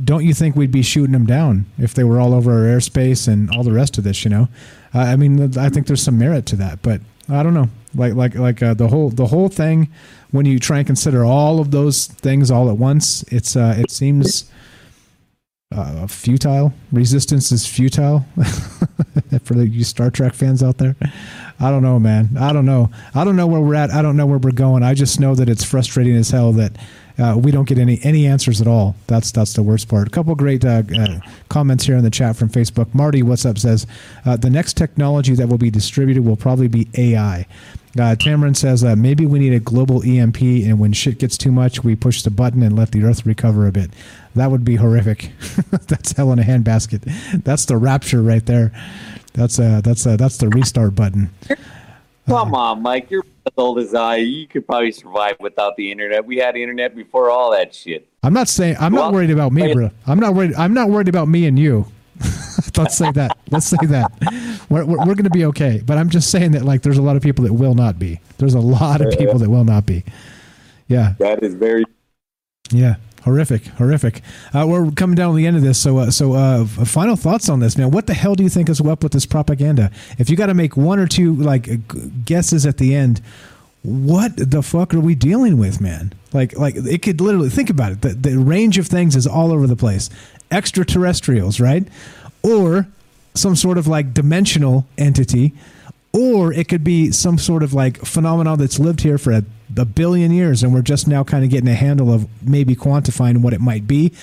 don't 0.03 0.24
you 0.24 0.34
think 0.36 0.56
we'd 0.56 0.72
be 0.72 0.84
shooting 0.84 1.14
them 1.14 1.26
down 1.26 1.66
if 1.80 1.95
they 1.95 2.03
were 2.03 2.19
all 2.19 2.36
over 2.36 2.52
our 2.52 2.77
airspace 2.77 3.27
and 3.27 3.50
all 3.50 3.64
the 3.64 3.72
rest 3.72 3.98
of 3.98 4.03
this? 4.03 4.24
You 4.24 4.30
know, 4.30 4.48
uh, 4.94 5.00
I 5.00 5.16
mean, 5.16 5.58
I 5.58 5.69
think 5.69 5.88
there's 5.88 6.03
some 6.03 6.19
merit 6.19 6.45
to 6.48 6.56
that, 6.58 6.84
but 6.84 7.02
I 7.30 7.43
don't 7.43 7.53
know. 7.53 7.69
Like 7.95 8.14
like 8.14 8.35
like 8.35 8.61
uh, 8.64 8.73
the 8.73 8.88
whole 8.88 9.09
the 9.09 9.27
whole 9.27 9.49
thing 9.49 9.89
when 10.31 10.45
you 10.45 10.59
try 10.59 10.80
and 10.80 10.88
consider 10.88 11.23
all 11.25 11.59
of 11.59 11.72
those 11.72 12.07
things 12.07 12.51
all 12.51 12.69
at 12.69 12.77
once, 12.77 13.23
it's 13.23 13.56
uh, 13.56 13.75
it 13.77 13.91
seems 13.91 14.49
uh, 15.72 16.07
futile. 16.07 16.73
Resistance 16.91 17.51
is 17.51 17.65
futile 17.65 18.25
for 19.43 19.53
the 19.53 19.67
you 19.67 19.83
Star 19.83 20.09
Trek 20.09 20.33
fans 20.33 20.64
out 20.64 20.77
there. 20.77 20.95
I 21.59 21.72
don't 21.72 21.81
know, 21.81 21.99
man. 21.99 22.38
I 22.39 22.53
don't 22.53 22.65
know. 22.65 22.91
I 23.15 23.23
don't 23.23 23.35
know 23.35 23.47
where 23.47 23.61
we're 23.61 23.75
at. 23.75 23.91
I 23.91 24.01
don't 24.01 24.15
know 24.15 24.25
where 24.25 24.38
we're 24.38 24.51
going. 24.51 24.83
I 24.83 24.93
just 24.93 25.19
know 25.19 25.35
that 25.35 25.49
it's 25.49 25.64
frustrating 25.64 26.15
as 26.15 26.30
hell 26.30 26.53
that 26.53 26.77
uh, 27.19 27.35
we 27.37 27.51
don't 27.51 27.67
get 27.67 27.77
any 27.77 27.99
any 28.03 28.27
answers 28.27 28.61
at 28.61 28.67
all. 28.67 28.95
That's 29.07 29.31
that's 29.31 29.53
the 29.53 29.63
worst 29.63 29.87
part. 29.87 30.07
A 30.07 30.11
couple 30.11 30.35
great 30.35 30.63
uh, 30.63 30.83
uh, 30.97 31.19
comments 31.49 31.85
here 31.85 31.97
in 31.97 32.03
the 32.03 32.11
chat 32.11 32.35
from 32.35 32.49
Facebook. 32.49 32.93
Marty, 32.93 33.23
what's 33.23 33.45
up? 33.45 33.57
Says 33.57 33.87
uh, 34.25 34.37
the 34.37 34.49
next 34.49 34.77
technology 34.77 35.33
that 35.35 35.47
will 35.47 35.57
be 35.57 35.71
distributed 35.71 36.23
will 36.23 36.35
probably 36.35 36.67
be 36.67 36.87
AI. 36.95 37.47
Uh, 37.95 38.15
Tamron 38.15 38.55
says 38.55 38.83
uh, 38.83 38.95
maybe 38.95 39.25
we 39.25 39.39
need 39.39 39.53
a 39.53 39.59
global 39.59 40.03
EMP, 40.03 40.39
and 40.41 40.79
when 40.79 40.93
shit 40.93 41.17
gets 41.17 41.35
too 41.35 41.51
much, 41.51 41.83
we 41.83 41.95
push 41.95 42.21
the 42.21 42.29
button 42.29 42.61
and 42.61 42.75
let 42.75 42.91
the 42.91 43.03
Earth 43.03 43.25
recover 43.25 43.65
a 43.65 43.71
bit. 43.71 43.89
That 44.35 44.51
would 44.51 44.63
be 44.63 44.75
horrific. 44.75 45.31
that's 45.87 46.11
hell 46.11 46.31
in 46.31 46.37
a 46.37 46.43
handbasket. 46.43 47.43
That's 47.43 47.65
the 47.65 47.77
rapture 47.77 48.21
right 48.21 48.45
there. 48.45 48.71
That's 49.33 49.59
uh 49.59 49.81
that's 49.83 50.05
uh, 50.05 50.17
that's 50.17 50.37
the 50.37 50.49
restart 50.49 50.95
button. 50.95 51.31
Come 52.27 52.53
on, 52.53 52.81
Mike. 52.81 53.09
You're 53.09 53.25
as 53.45 53.53
old 53.57 53.80
as 53.80 53.95
I. 53.95 54.17
You 54.17 54.47
could 54.47 54.65
probably 54.65 54.91
survive 54.91 55.38
without 55.39 55.77
the 55.77 55.91
internet. 55.91 56.25
We 56.25 56.38
had 56.38 56.56
internet 56.56 56.95
before 56.95 57.30
all 57.30 57.51
that 57.51 57.73
shit. 57.73 58.07
I'm 58.22 58.33
not 58.33 58.49
saying 58.49 58.75
I'm 58.80 58.93
well, 58.93 59.06
not 59.06 59.14
worried 59.14 59.31
about 59.31 59.53
me, 59.53 59.73
bro. 59.73 59.89
I'm 60.06 60.19
not 60.19 60.35
worried. 60.35 60.53
I'm 60.56 60.73
not 60.73 60.89
worried 60.89 61.07
about 61.07 61.27
me 61.27 61.45
and 61.45 61.57
you. 61.57 61.85
Let's 62.77 62.97
say 62.97 63.11
that. 63.11 63.38
Let's 63.49 63.67
say 63.67 63.77
that. 63.83 64.11
We're, 64.69 64.83
we're, 64.85 64.97
we're 64.97 65.15
going 65.15 65.23
to 65.23 65.30
be 65.30 65.45
okay. 65.45 65.81
But 65.85 65.97
I'm 65.97 66.09
just 66.09 66.30
saying 66.30 66.51
that 66.51 66.65
like 66.65 66.81
there's 66.81 66.97
a 66.97 67.01
lot 67.01 67.15
of 67.15 67.22
people 67.22 67.45
that 67.45 67.53
will 67.53 67.75
not 67.75 67.97
be. 67.97 68.19
There's 68.38 68.56
a 68.56 68.59
lot 68.59 69.01
of 69.01 69.17
people 69.17 69.39
that 69.39 69.49
will 69.49 69.64
not 69.64 69.85
be. 69.85 70.03
Yeah. 70.88 71.14
That 71.19 71.43
is 71.43 71.53
very. 71.53 71.85
Yeah. 72.72 72.95
Horrific, 73.27 73.65
horrific. 73.65 74.22
Uh, 74.53 74.65
we're 74.67 74.89
coming 74.91 75.15
down 75.15 75.31
to 75.31 75.38
the 75.38 75.45
end 75.45 75.57
of 75.57 75.64
this, 75.64 75.77
so 75.77 75.97
uh, 75.97 76.11
so 76.11 76.33
uh, 76.33 76.65
final 76.65 77.15
thoughts 77.15 77.49
on 77.49 77.59
this, 77.59 77.77
man. 77.77 77.91
What 77.91 78.07
the 78.07 78.14
hell 78.14 78.35
do 78.35 78.43
you 78.43 78.49
think 78.49 78.69
is 78.69 78.81
up 78.81 79.03
with 79.03 79.11
this 79.11 79.25
propaganda? 79.25 79.91
If 80.17 80.30
you 80.30 80.38
got 80.38 80.47
to 80.47 80.53
make 80.53 80.77
one 80.77 80.99
or 80.99 81.07
two 81.07 81.35
like 81.35 82.25
guesses 82.25 82.65
at 82.65 82.77
the 82.77 82.95
end, 82.95 83.22
what 83.83 84.33
the 84.38 84.61
fuck 84.61 84.93
are 84.93 84.99
we 84.99 85.15
dealing 85.15 85.57
with, 85.57 85.81
man? 85.81 86.14
Like 86.33 86.57
like 86.57 86.75
it 86.75 87.01
could 87.01 87.22
literally 87.22 87.49
think 87.49 87.69
about 87.69 87.91
it. 87.91 88.01
The, 88.01 88.09
the 88.09 88.39
range 88.39 88.77
of 88.77 88.88
things 88.88 89.15
is 89.15 89.27
all 89.27 89.51
over 89.51 89.67
the 89.67 89.75
place. 89.75 90.09
Extraterrestrials, 90.49 91.59
right? 91.59 91.85
or 92.47 92.88
some 93.33 93.56
sort 93.56 93.77
of 93.77 93.88
like 93.88 94.14
dimensional 94.14 94.85
entity, 94.97 95.53
or 96.14 96.53
it 96.53 96.67
could 96.67 96.83
be 96.83 97.11
some 97.11 97.38
sort 97.38 97.61
of 97.64 97.73
like 97.73 97.97
phenomenon 98.06 98.57
that's 98.57 98.80
lived 98.80 99.01
here 99.01 99.17
for 99.17 99.31
a, 99.31 99.43
a 99.75 99.85
billion 99.85 100.31
years 100.31 100.63
and 100.63 100.73
we're 100.73 100.81
just 100.81 101.07
now 101.07 101.23
kind 101.23 101.43
of 101.43 101.49
getting 101.49 101.67
a 101.69 101.75
handle 101.75 102.13
of 102.13 102.27
maybe 102.41 102.75
quantifying 102.75 103.41
what 103.41 103.53
it 103.53 103.61
might 103.61 103.87
be, 103.87 104.13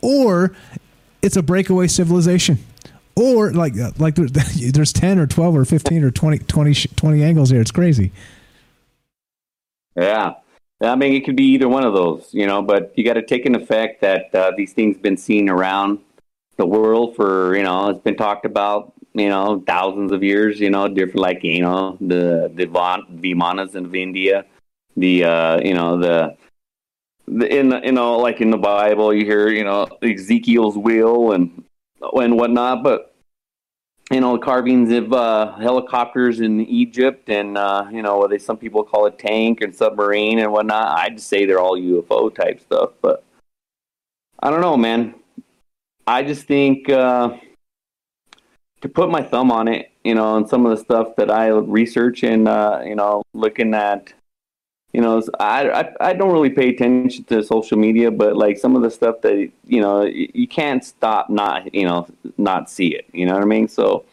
or 0.00 0.54
it's 1.22 1.36
a 1.36 1.42
breakaway 1.42 1.86
civilization. 1.86 2.58
Or 3.16 3.52
like 3.52 3.78
uh, 3.78 3.92
like 3.98 4.16
there's, 4.16 4.32
there's 4.72 4.92
10 4.92 5.18
or 5.18 5.26
12 5.26 5.56
or 5.56 5.64
15 5.64 6.04
or 6.04 6.10
20, 6.10 6.38
20, 6.38 6.74
20 6.74 7.22
angles 7.22 7.50
here. 7.50 7.60
It's 7.60 7.70
crazy. 7.70 8.12
Yeah. 9.96 10.34
I 10.80 10.96
mean, 10.96 11.14
it 11.14 11.24
could 11.24 11.36
be 11.36 11.44
either 11.44 11.68
one 11.68 11.84
of 11.84 11.94
those, 11.94 12.28
you 12.32 12.46
know, 12.46 12.60
but 12.60 12.92
you 12.96 13.04
got 13.04 13.14
to 13.14 13.22
take 13.22 13.46
in 13.46 13.54
effect 13.54 14.00
that 14.00 14.34
uh, 14.34 14.52
these 14.56 14.72
things 14.72 14.98
been 14.98 15.16
seen 15.16 15.48
around 15.48 16.00
the 16.56 16.66
world 16.66 17.16
for, 17.16 17.56
you 17.56 17.62
know, 17.62 17.90
it's 17.90 18.00
been 18.00 18.16
talked 18.16 18.44
about, 18.44 18.92
you 19.14 19.28
know, 19.28 19.62
thousands 19.66 20.12
of 20.12 20.22
years, 20.22 20.60
you 20.60 20.70
know, 20.70 20.88
different, 20.88 21.20
like, 21.20 21.44
you 21.44 21.62
know, 21.62 21.96
the, 22.00 22.50
the 22.54 22.66
Vimanas 22.66 23.74
of 23.76 23.94
India, 23.94 24.44
the, 24.96 25.24
uh, 25.24 25.60
you 25.60 25.74
know, 25.74 25.98
the, 25.98 26.36
the, 27.26 27.58
in, 27.58 27.72
you 27.84 27.92
know, 27.92 28.18
like 28.18 28.40
in 28.40 28.50
the 28.50 28.58
Bible, 28.58 29.12
you 29.14 29.24
hear, 29.24 29.48
you 29.48 29.64
know, 29.64 29.88
Ezekiel's 30.02 30.76
wheel 30.76 31.32
and, 31.32 31.64
and 32.00 32.36
whatnot, 32.36 32.82
but 32.82 33.14
you 34.10 34.20
know, 34.20 34.36
carvings 34.38 34.92
of 34.92 35.12
uh, 35.12 35.56
helicopters 35.56 36.40
in 36.40 36.60
Egypt, 36.66 37.28
and 37.30 37.56
uh, 37.56 37.86
you 37.90 38.02
know, 38.02 38.18
what 38.18 38.30
they 38.30 38.38
some 38.38 38.56
people 38.56 38.84
call 38.84 39.06
it 39.06 39.18
tank 39.18 39.62
and 39.62 39.74
submarine 39.74 40.38
and 40.38 40.52
whatnot. 40.52 40.98
I'd 40.98 41.20
say 41.20 41.46
they're 41.46 41.60
all 41.60 41.78
UFO 41.78 42.34
type 42.34 42.60
stuff, 42.60 42.90
but 43.00 43.24
I 44.40 44.50
don't 44.50 44.60
know, 44.60 44.76
man. 44.76 45.14
I 46.06 46.22
just 46.22 46.46
think 46.46 46.90
uh, 46.90 47.38
to 48.82 48.88
put 48.88 49.10
my 49.10 49.22
thumb 49.22 49.50
on 49.50 49.68
it, 49.68 49.90
you 50.04 50.14
know, 50.14 50.36
and 50.36 50.46
some 50.46 50.66
of 50.66 50.76
the 50.76 50.84
stuff 50.84 51.16
that 51.16 51.30
I 51.30 51.48
research 51.48 52.22
and 52.24 52.46
uh, 52.46 52.82
you 52.84 52.96
know, 52.96 53.22
looking 53.32 53.72
at, 53.72 54.12
you 54.94 55.00
know, 55.00 55.20
I, 55.40 55.70
I 55.70 55.92
I 56.00 56.12
don't 56.12 56.32
really 56.32 56.50
pay 56.50 56.68
attention 56.68 57.24
to 57.24 57.42
social 57.42 57.76
media, 57.76 58.12
but 58.12 58.36
like 58.36 58.56
some 58.56 58.76
of 58.76 58.82
the 58.82 58.90
stuff 58.92 59.22
that 59.22 59.50
you 59.66 59.80
know, 59.80 60.02
you 60.04 60.46
can't 60.46 60.84
stop 60.84 61.28
not 61.28 61.74
you 61.74 61.84
know 61.84 62.06
not 62.38 62.70
see 62.70 62.94
it. 62.94 63.04
You 63.12 63.26
know 63.26 63.34
what 63.34 63.42
I 63.42 63.46
mean? 63.46 63.66
So 63.66 64.04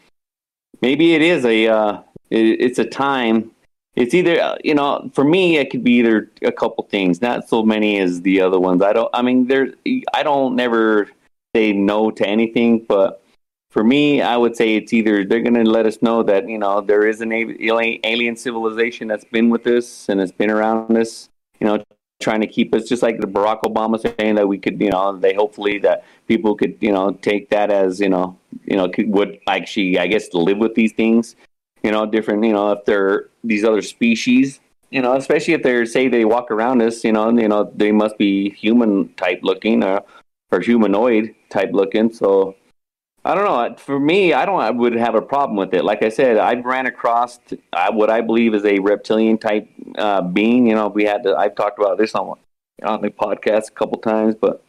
maybe 0.82 1.14
it 1.14 1.22
is 1.22 1.45
a 1.45 1.68
uh, 1.68 2.01
it, 2.32 2.60
it's 2.60 2.80
a 2.80 2.85
time. 2.85 3.51
It's 3.95 4.16
either 4.16 4.42
uh, 4.42 4.58
you 4.64 4.74
know 4.74 5.11
for 5.14 5.24
me 5.24 5.58
it 5.58 5.69
could 5.69 5.84
be 5.84 6.00
either 6.00 6.32
a 6.42 6.51
couple 6.51 6.84
things, 6.85 7.22
not 7.22 7.48
so 7.48 7.61
many 7.61 8.00
as 8.00 8.24
the 8.24 8.42
other 8.42 8.60
ones. 8.60 8.82
I 8.82 8.92
don't. 8.92 9.10
I 9.14 9.22
mean, 9.22 9.45
there. 9.45 9.68
I 10.16 10.24
don't 10.24 10.56
never 10.56 11.10
say 11.56 11.74
no 11.74 12.10
to 12.10 12.27
anything, 12.27 12.80
but 12.80 13.20
for 13.72 13.85
me, 13.85 14.22
I 14.22 14.35
would 14.35 14.56
say 14.56 14.75
it's 14.75 14.91
either 14.91 15.24
they're 15.25 15.41
going 15.41 15.56
to 15.56 15.64
let 15.64 15.85
us 15.85 16.01
know 16.01 16.22
that 16.24 16.48
you 16.48 16.59
know 16.59 16.82
there 16.82 17.08
is 17.08 17.22
an 17.22 17.32
alien 17.32 18.35
civilization 18.35 19.08
that's 19.08 19.24
been 19.24 19.50
with 19.50 19.66
us 19.66 20.09
and 20.09 20.19
has 20.19 20.32
been 20.32 20.51
around 20.51 20.95
us, 20.98 21.30
you 21.59 21.66
know, 21.66 21.82
trying 22.22 22.41
to 22.41 22.48
keep 22.48 22.75
us 22.75 22.88
just 22.88 23.01
like 23.01 23.22
the 23.22 23.27
Barack 23.27 23.61
Obama 23.61 23.98
saying 23.98 24.35
that 24.35 24.48
we 24.48 24.58
could, 24.58 24.80
you 24.80 24.91
know, 24.91 25.17
they 25.17 25.33
hopefully 25.33 25.80
that 25.80 26.03
people 26.27 26.53
could, 26.53 26.77
you 26.82 26.91
know, 26.91 27.11
take 27.22 27.50
that 27.50 27.72
as 27.72 28.01
you 28.01 28.09
know, 28.09 28.38
you 28.66 28.75
know, 28.75 28.91
would 29.06 29.40
actually, 29.48 29.98
I 29.98 30.08
guess, 30.08 30.33
live 30.33 30.58
with 30.58 30.75
these 30.75 30.91
things, 30.91 31.38
you 31.82 31.91
know, 31.91 32.06
different, 32.06 32.43
you 32.43 32.51
know, 32.51 32.74
if 32.74 32.83
they're 32.85 33.30
these 33.43 33.64
other 33.64 33.82
species. 33.82 34.59
You 34.90 35.01
know, 35.01 35.16
especially 35.16 35.53
if 35.53 35.64
they're 35.64 35.85
say 35.85 36.09
they 36.09 36.25
walk 36.25 36.51
around 36.51 36.82
us, 36.82 37.06
you 37.06 37.14
know, 37.14 37.30
you 37.30 37.48
know 37.48 37.72
they 37.74 37.93
must 37.93 38.17
be 38.17 38.50
human 38.50 39.14
type 39.14 39.40
looking 39.41 39.82
or, 39.85 40.03
or 40.51 40.59
humanoid 40.59 41.33
type 41.50 41.69
looking. 41.72 42.11
So 42.11 42.58
I 43.24 43.35
don't 43.35 43.45
know. 43.45 43.75
For 43.77 44.00
me, 44.00 44.33
I 44.33 44.45
don't. 44.45 44.59
I 44.59 44.72
would 44.72 44.95
have 44.95 45.14
a 45.14 45.22
problem 45.22 45.56
with 45.56 45.74
it. 45.74 45.83
Like 45.83 46.01
I 46.01 46.09
said, 46.09 46.38
I 46.38 46.56
ran 46.56 46.88
across 46.88 47.40
uh, 47.74 47.91
what 47.91 48.09
I 48.09 48.22
believe 48.22 48.56
is 48.56 48.66
a 48.66 48.80
reptilian 48.80 49.38
type 49.38 49.69
uh, 49.98 50.22
being. 50.22 50.67
You 50.67 50.75
know, 50.75 50.88
we 50.88 51.03
had 51.03 51.24
to. 51.24 51.35
I've 51.35 51.56
talked 51.56 51.77
about 51.77 51.98
this 52.00 52.16
on 52.16 52.40
on 52.83 53.01
the 53.01 53.09
podcast 53.09 53.67
a 53.67 53.72
couple 53.72 54.00
times, 54.00 54.33
but 54.33 54.64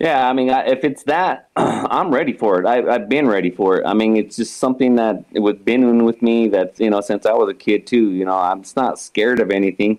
yeah, 0.00 0.26
I 0.26 0.32
mean, 0.32 0.48
I, 0.48 0.66
if 0.66 0.82
it's 0.82 1.02
that, 1.04 1.50
I'm 1.56 2.10
ready 2.10 2.32
for 2.32 2.58
it. 2.58 2.66
I, 2.66 2.92
have 2.92 3.10
been 3.10 3.28
ready 3.28 3.50
for 3.50 3.78
it. 3.78 3.86
I 3.86 3.92
mean, 3.92 4.16
it's 4.16 4.36
just 4.36 4.56
something 4.56 4.94
that 4.96 5.26
was 5.32 5.56
been 5.56 6.04
with 6.06 6.22
me 6.22 6.48
that 6.48 6.80
you 6.80 6.88
know 6.88 7.02
since 7.02 7.26
I 7.26 7.32
was 7.34 7.50
a 7.50 7.54
kid 7.54 7.86
too. 7.86 8.12
You 8.12 8.24
know, 8.24 8.38
I'm 8.38 8.62
just 8.62 8.76
not 8.76 8.98
scared 8.98 9.40
of 9.40 9.50
anything. 9.50 9.98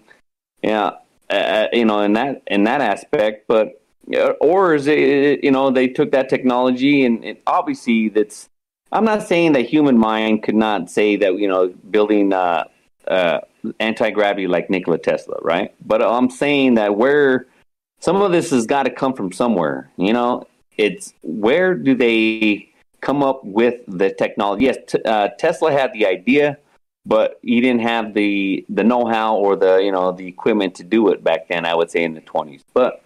Yeah, 0.64 0.94
uh, 1.30 1.68
you 1.72 1.86
know, 1.86 2.00
in 2.02 2.14
that 2.14 2.42
in 2.48 2.64
that 2.64 2.82
aspect, 2.82 3.46
but 3.48 3.81
or 4.40 4.76
is 4.76 4.88
it 4.88 5.44
you 5.44 5.52
know 5.52 5.70
they 5.72 5.88
took 5.88 6.12
that 6.12 6.30
technology 6.30 7.06
and, 7.06 7.24
and 7.24 7.38
obviously 7.48 8.10
that's 8.10 8.50
i'm 8.92 9.06
not 9.06 9.28
saying 9.28 9.54
that 9.54 9.62
human 9.62 9.98
mind 9.98 10.44
could 10.44 10.56
not 10.56 10.90
say 10.90 11.16
that 11.16 11.38
you 11.38 11.48
know 11.48 11.68
building 11.90 12.34
uh, 12.34 12.64
uh, 13.08 13.40
anti-gravity 13.80 14.48
like 14.48 14.70
nikola 14.70 14.98
tesla 14.98 15.36
right? 15.42 15.74
But 15.86 16.02
i'm 16.02 16.30
saying 16.30 16.76
that 16.76 16.96
where 16.96 17.48
some 18.00 18.22
of 18.22 18.32
this 18.32 18.50
has 18.50 18.66
got 18.66 18.84
to 18.84 18.90
come 18.90 19.14
from 19.14 19.32
somewhere 19.32 19.90
you 19.98 20.14
know? 20.14 20.48
It's 20.78 21.14
where 21.22 21.76
do 21.76 21.94
they 21.94 22.70
come 23.02 23.22
up 23.22 23.44
with 23.44 23.82
the 23.88 24.12
technology? 24.12 24.66
Yes 24.66 24.78
t- 24.88 25.04
uh, 25.04 25.30
tesla 25.38 25.72
had 25.72 25.94
the 25.94 26.06
idea 26.06 26.58
but 27.06 27.40
he 27.42 27.62
didn't 27.62 27.82
have 27.82 28.14
the 28.14 28.66
the 28.70 28.84
know-how 28.84 29.36
or 29.36 29.56
the 29.56 29.78
you 29.78 29.92
know 29.92 30.12
the 30.12 30.28
equipment 30.28 30.76
to 30.76 30.84
do 30.84 31.10
it 31.10 31.24
back 31.24 31.48
then 31.48 31.66
i 31.66 31.74
would 31.74 31.90
say 31.90 32.04
in 32.04 32.14
the 32.14 32.22
20s 32.22 32.62
but 32.74 33.04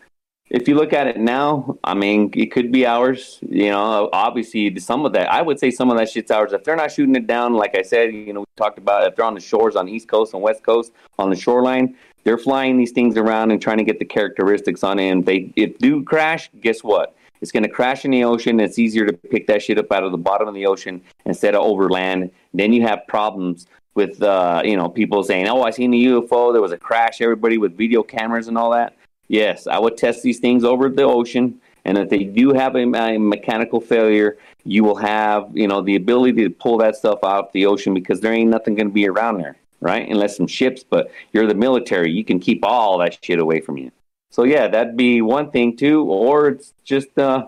if 0.50 0.68
you 0.68 0.76
look 0.76 0.94
at 0.94 1.08
it 1.08 1.18
now, 1.18 1.78
I 1.84 1.96
mean, 1.96 2.32
it 2.36 2.52
could 2.52 2.72
be 2.72 2.86
ours. 2.86 3.40
You 3.42 3.72
know, 3.72 4.10
obviously, 4.14 4.78
some 4.80 5.06
of 5.06 5.14
that, 5.14 5.32
I 5.32 5.42
would 5.42 5.60
say 5.60 5.72
some 5.72 5.90
of 5.90 5.98
that 5.98 6.10
shit's 6.10 6.30
ours. 6.30 6.54
If 6.54 6.64
they're 6.64 6.76
not 6.76 6.92
shooting 6.92 7.16
it 7.16 7.26
down, 7.26 7.54
like 7.54 7.76
I 7.76 7.82
said, 7.82 8.14
you 8.14 8.32
know, 8.32 8.42
we 8.42 8.46
talked 8.56 8.78
about 8.78 9.08
if 9.08 9.16
they're 9.16 9.26
on 9.26 9.34
the 9.34 9.40
shores 9.40 9.76
on 9.76 9.88
the 9.88 9.92
East 9.92 10.08
Coast 10.08 10.34
and 10.34 10.44
West 10.44 10.64
Coast 10.64 10.92
on 11.18 11.32
the 11.32 11.36
shoreline, 11.36 11.96
they're 12.24 12.38
flying 12.38 12.78
these 12.78 12.92
things 12.92 13.18
around 13.18 13.52
and 13.52 13.62
trying 13.62 13.78
to 13.78 13.84
get 13.84 13.98
the 13.98 14.06
characteristics 14.06 14.84
on 14.84 15.00
it. 15.00 15.10
And 15.10 15.26
they 15.26 15.52
if 15.56 15.78
do 15.80 16.04
crash, 16.04 16.52
guess 16.62 16.84
what? 16.84 17.16
It's 17.42 17.52
going 17.52 17.64
to 17.64 17.70
crash 17.70 18.06
in 18.06 18.12
the 18.12 18.24
ocean. 18.24 18.60
It's 18.60 18.80
easier 18.80 19.06
to 19.06 19.14
pick 19.14 19.48
that 19.48 19.62
shit 19.62 19.78
up 19.78 19.92
out 19.92 20.04
of 20.04 20.12
the 20.12 20.18
bottom 20.18 20.48
of 20.48 20.54
the 20.54 20.66
ocean 20.68 21.02
instead 21.26 21.56
of 21.56 21.62
over 21.64 21.90
land. 21.90 22.32
Then 22.54 22.72
you 22.72 22.84
have 22.84 23.02
problems 23.08 23.68
with, 23.94 24.22
uh, 24.22 24.62
you 24.64 24.78
know, 24.78 24.90
people 24.90 25.24
saying, 25.24 25.48
"Oh, 25.48 25.64
I 25.64 25.72
seen 25.72 25.94
a 25.94 25.98
UFO. 25.98 26.54
There 26.54 26.62
was 26.62 26.72
a 26.72 26.78
crash." 26.78 27.20
Everybody 27.20 27.58
with 27.58 27.76
video 27.76 28.04
cameras 28.04 28.48
and 28.48 28.58
all 28.58 28.72
that 28.72 28.96
Yes, 29.28 29.68
I 29.68 29.80
would 29.80 29.98
test 29.98 30.22
these 30.22 30.40
things 30.40 30.64
over 30.64 30.90
the 30.90 31.04
ocean, 31.04 31.60
and 31.84 31.98
if 31.98 32.10
they 32.10 32.24
do 32.24 32.54
have 32.54 32.76
a, 32.76 32.84
a, 32.84 33.18
mechanical 33.18 33.82
failure, 33.82 34.38
you 34.64 34.84
will 34.84 34.96
have 34.96 35.50
you 35.54 35.68
know 35.68 35.82
the 35.82 35.96
ability 35.96 36.44
to 36.44 36.50
pull 36.50 36.78
that 36.80 36.96
stuff 36.96 37.20
out 37.24 37.46
of 37.46 37.52
the 37.54 37.66
ocean 37.66 37.94
because 37.94 38.22
there 38.22 38.34
ain't 38.34 38.50
nothing 38.50 38.76
going 38.76 38.88
to 38.88 38.94
be 38.94 39.08
around 39.08 39.40
there, 39.40 39.56
right? 39.82 40.08
Unless 40.08 40.38
some 40.38 40.48
ships, 40.48 40.84
but 40.84 41.12
you're 41.34 41.48
the 41.48 41.56
military, 41.56 42.12
you 42.12 42.24
can 42.24 42.40
keep 42.40 42.64
all 42.64 43.00
that 43.00 43.18
shit 43.24 43.40
away 43.40 43.62
from 43.62 43.78
you. 43.78 43.92
So 44.30 44.44
yeah, 44.44 44.68
that'd 44.68 44.98
be 44.98 45.22
one 45.22 45.50
thing 45.50 45.76
too, 45.76 46.04
or 46.04 46.50
it's 46.50 46.74
just 46.84 47.18
uh, 47.18 47.48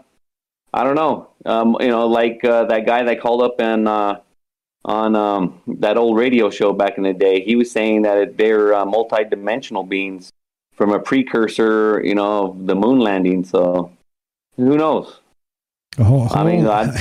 I 0.73 0.83
don't 0.83 0.95
know, 0.95 1.29
um, 1.45 1.77
you 1.79 1.89
know, 1.89 2.07
like 2.07 2.43
uh, 2.43 2.65
that 2.65 2.85
guy 2.85 3.03
that 3.03 3.21
called 3.21 3.43
up 3.43 3.59
and. 3.59 3.87
Uh, 3.87 4.19
on 4.85 5.17
um, 5.17 5.61
that 5.67 5.97
old 5.97 6.15
radio 6.15 6.49
show 6.49 6.71
back 6.71 6.97
in 6.97 7.03
the 7.03 7.11
day, 7.11 7.41
he 7.41 7.57
was 7.57 7.69
saying 7.69 8.03
that 8.03 8.37
they're 8.37 8.73
uh, 8.73 8.85
multi-dimensional 8.85 9.83
beings 9.83 10.31
from 10.77 10.93
a 10.93 10.99
precursor, 10.99 12.01
you 12.05 12.15
know, 12.15 12.51
of 12.51 12.67
the 12.67 12.75
moon 12.75 12.99
landing. 12.99 13.43
So 13.43 13.91
who 14.55 14.77
knows? 14.77 15.19
Oh, 15.99 16.29
oh. 16.31 16.35
I 16.35 16.43
mean, 16.43 16.67
I, 16.67 16.93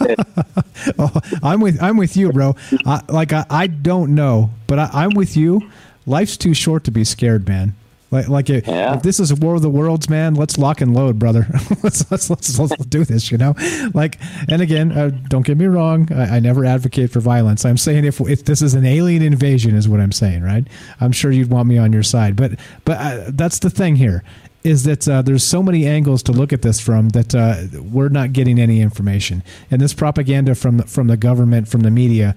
oh, 0.98 1.20
I'm 1.42 1.60
with 1.60 1.80
I'm 1.82 1.98
with 1.98 2.16
you, 2.16 2.32
bro. 2.32 2.56
I, 2.86 3.02
like 3.08 3.32
I, 3.32 3.44
I 3.50 3.66
don't 3.66 4.14
know, 4.14 4.50
but 4.66 4.78
I, 4.78 4.90
I'm 4.92 5.10
with 5.10 5.36
you. 5.36 5.70
Life's 6.06 6.38
too 6.38 6.54
short 6.54 6.84
to 6.84 6.90
be 6.90 7.04
scared, 7.04 7.46
man. 7.46 7.74
Like, 8.10 8.28
like 8.28 8.50
if, 8.50 8.66
yeah. 8.66 8.94
if 8.94 9.02
this 9.02 9.20
is 9.20 9.30
a 9.30 9.34
war 9.34 9.56
of 9.56 9.62
the 9.62 9.70
worlds, 9.70 10.08
man, 10.08 10.34
let's 10.34 10.56
lock 10.56 10.80
and 10.80 10.94
load, 10.94 11.18
brother. 11.18 11.46
let's, 11.82 12.10
let's, 12.10 12.30
let's, 12.30 12.58
let's 12.58 12.76
do 12.86 13.04
this, 13.04 13.30
you 13.30 13.38
know? 13.38 13.54
Like, 13.92 14.18
and 14.48 14.62
again, 14.62 14.92
uh, 14.92 15.10
don't 15.28 15.44
get 15.44 15.58
me 15.58 15.66
wrong. 15.66 16.10
I, 16.12 16.36
I, 16.36 16.40
never 16.40 16.64
advocate 16.64 17.10
for 17.10 17.20
violence. 17.20 17.64
I'm 17.64 17.76
saying 17.76 18.04
if, 18.04 18.20
if 18.20 18.44
this 18.44 18.62
is 18.62 18.74
an 18.74 18.86
alien 18.86 19.22
invasion 19.22 19.74
is 19.74 19.88
what 19.88 20.00
I'm 20.00 20.12
saying, 20.12 20.42
right? 20.42 20.66
I'm 21.00 21.12
sure 21.12 21.30
you'd 21.30 21.50
want 21.50 21.68
me 21.68 21.76
on 21.76 21.92
your 21.92 22.02
side. 22.02 22.34
But, 22.36 22.52
but 22.84 22.98
uh, 22.98 23.24
that's 23.28 23.58
the 23.58 23.70
thing 23.70 23.96
here 23.96 24.24
is 24.64 24.84
that 24.84 25.08
uh, 25.08 25.22
there's 25.22 25.44
so 25.44 25.62
many 25.62 25.86
angles 25.86 26.22
to 26.24 26.32
look 26.32 26.52
at 26.52 26.62
this 26.62 26.80
from 26.80 27.10
that 27.10 27.34
uh, 27.34 27.62
we're 27.80 28.08
not 28.08 28.32
getting 28.32 28.58
any 28.58 28.80
information. 28.80 29.42
And 29.70 29.80
this 29.80 29.94
propaganda 29.94 30.54
from, 30.54 30.80
from 30.82 31.06
the 31.06 31.16
government, 31.16 31.68
from 31.68 31.82
the 31.82 31.90
media, 31.90 32.34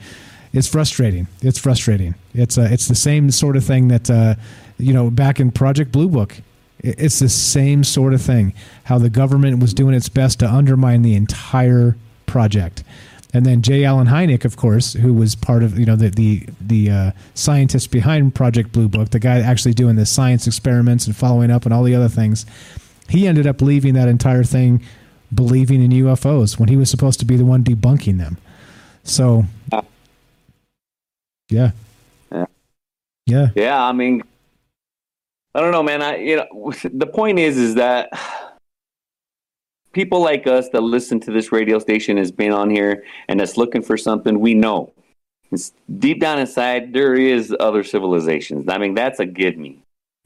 is 0.54 0.68
frustrating. 0.68 1.28
It's 1.42 1.60
frustrating. 1.60 2.16
It's, 2.34 2.58
uh, 2.58 2.68
it's 2.72 2.88
the 2.88 2.96
same 2.96 3.32
sort 3.32 3.56
of 3.56 3.64
thing 3.64 3.88
that, 3.90 4.10
uh, 4.10 4.36
you 4.78 4.94
know, 4.94 5.10
back 5.10 5.40
in 5.40 5.52
Project 5.52 5.92
Blue 5.92 6.10
Book. 6.10 6.38
It's 6.80 7.20
the 7.20 7.30
same 7.30 7.84
sort 7.84 8.14
of 8.14 8.22
thing. 8.24 8.54
How 8.86 8.98
the 8.98 9.10
government 9.10 9.60
was 9.60 9.74
doing 9.74 9.94
its 9.94 10.10
best 10.10 10.40
to 10.40 10.50
undermine 10.50 11.04
the 11.04 11.14
entire 11.14 11.96
project. 12.26 12.84
And 13.34 13.46
then 13.46 13.62
J. 13.62 13.86
Allen 13.86 14.08
Hynek, 14.08 14.46
of 14.46 14.58
course, 14.58 14.94
who 14.94 15.14
was 15.14 15.36
part 15.36 15.64
of 15.64 15.78
you 15.80 15.86
know 15.86 15.96
the 15.96 16.10
the 16.10 16.46
the 16.60 16.90
uh, 16.90 17.12
scientist 17.34 17.92
behind 17.92 18.36
Project 18.36 18.72
Blue 18.72 18.90
Book, 18.90 19.12
the 19.12 19.20
guy 19.20 19.40
actually 19.40 19.74
doing 19.74 19.96
the 19.96 20.06
science 20.06 20.48
experiments 20.48 21.08
and 21.08 21.16
following 21.16 21.52
up 21.52 21.66
and 21.66 21.74
all 21.74 21.84
the 21.84 21.96
other 21.96 22.10
things, 22.10 22.46
he 23.10 23.28
ended 23.28 23.48
up 23.48 23.62
leaving 23.62 23.94
that 23.94 24.08
entire 24.08 24.44
thing 24.44 24.82
believing 25.34 25.82
in 25.82 25.92
UFOs 25.92 26.60
when 26.60 26.68
he 26.68 26.76
was 26.76 26.90
supposed 26.90 27.20
to 27.20 27.26
be 27.26 27.38
the 27.38 27.46
one 27.46 27.64
debunking 27.64 28.18
them. 28.18 28.38
So, 29.04 29.46
yeah, 31.52 31.72
Yeah. 32.32 32.46
yeah, 33.28 33.48
Yeah, 33.56 33.84
I 33.84 33.92
mean, 33.92 34.24
I 35.54 35.60
don't 35.60 35.72
know, 35.72 35.84
man. 35.84 36.02
I 36.02 36.18
you 36.18 36.38
know 36.38 36.74
the 36.94 37.08
point 37.08 37.40
is 37.40 37.58
is 37.58 37.76
that 37.76 38.10
people 39.92 40.22
like 40.22 40.48
us 40.48 40.70
that 40.70 40.82
listen 40.82 41.20
to 41.20 41.32
this 41.32 41.52
radio 41.52 41.78
station 41.78 42.18
has 42.18 42.32
been 42.32 42.54
on 42.54 42.70
here 42.70 43.04
and 43.28 43.40
that's 43.40 43.58
looking 43.58 43.82
for 43.82 43.98
something 43.98 44.40
we 44.40 44.54
know. 44.54 44.94
It's 45.52 45.74
deep 46.00 46.22
down 46.22 46.40
inside 46.40 46.94
there 46.94 47.14
is 47.14 47.54
other 47.60 47.84
civilizations. 47.84 48.70
I 48.70 48.78
mean, 48.78 48.94
that's 48.94 49.20
a 49.20 49.26
give 49.26 49.58
me. 49.58 49.80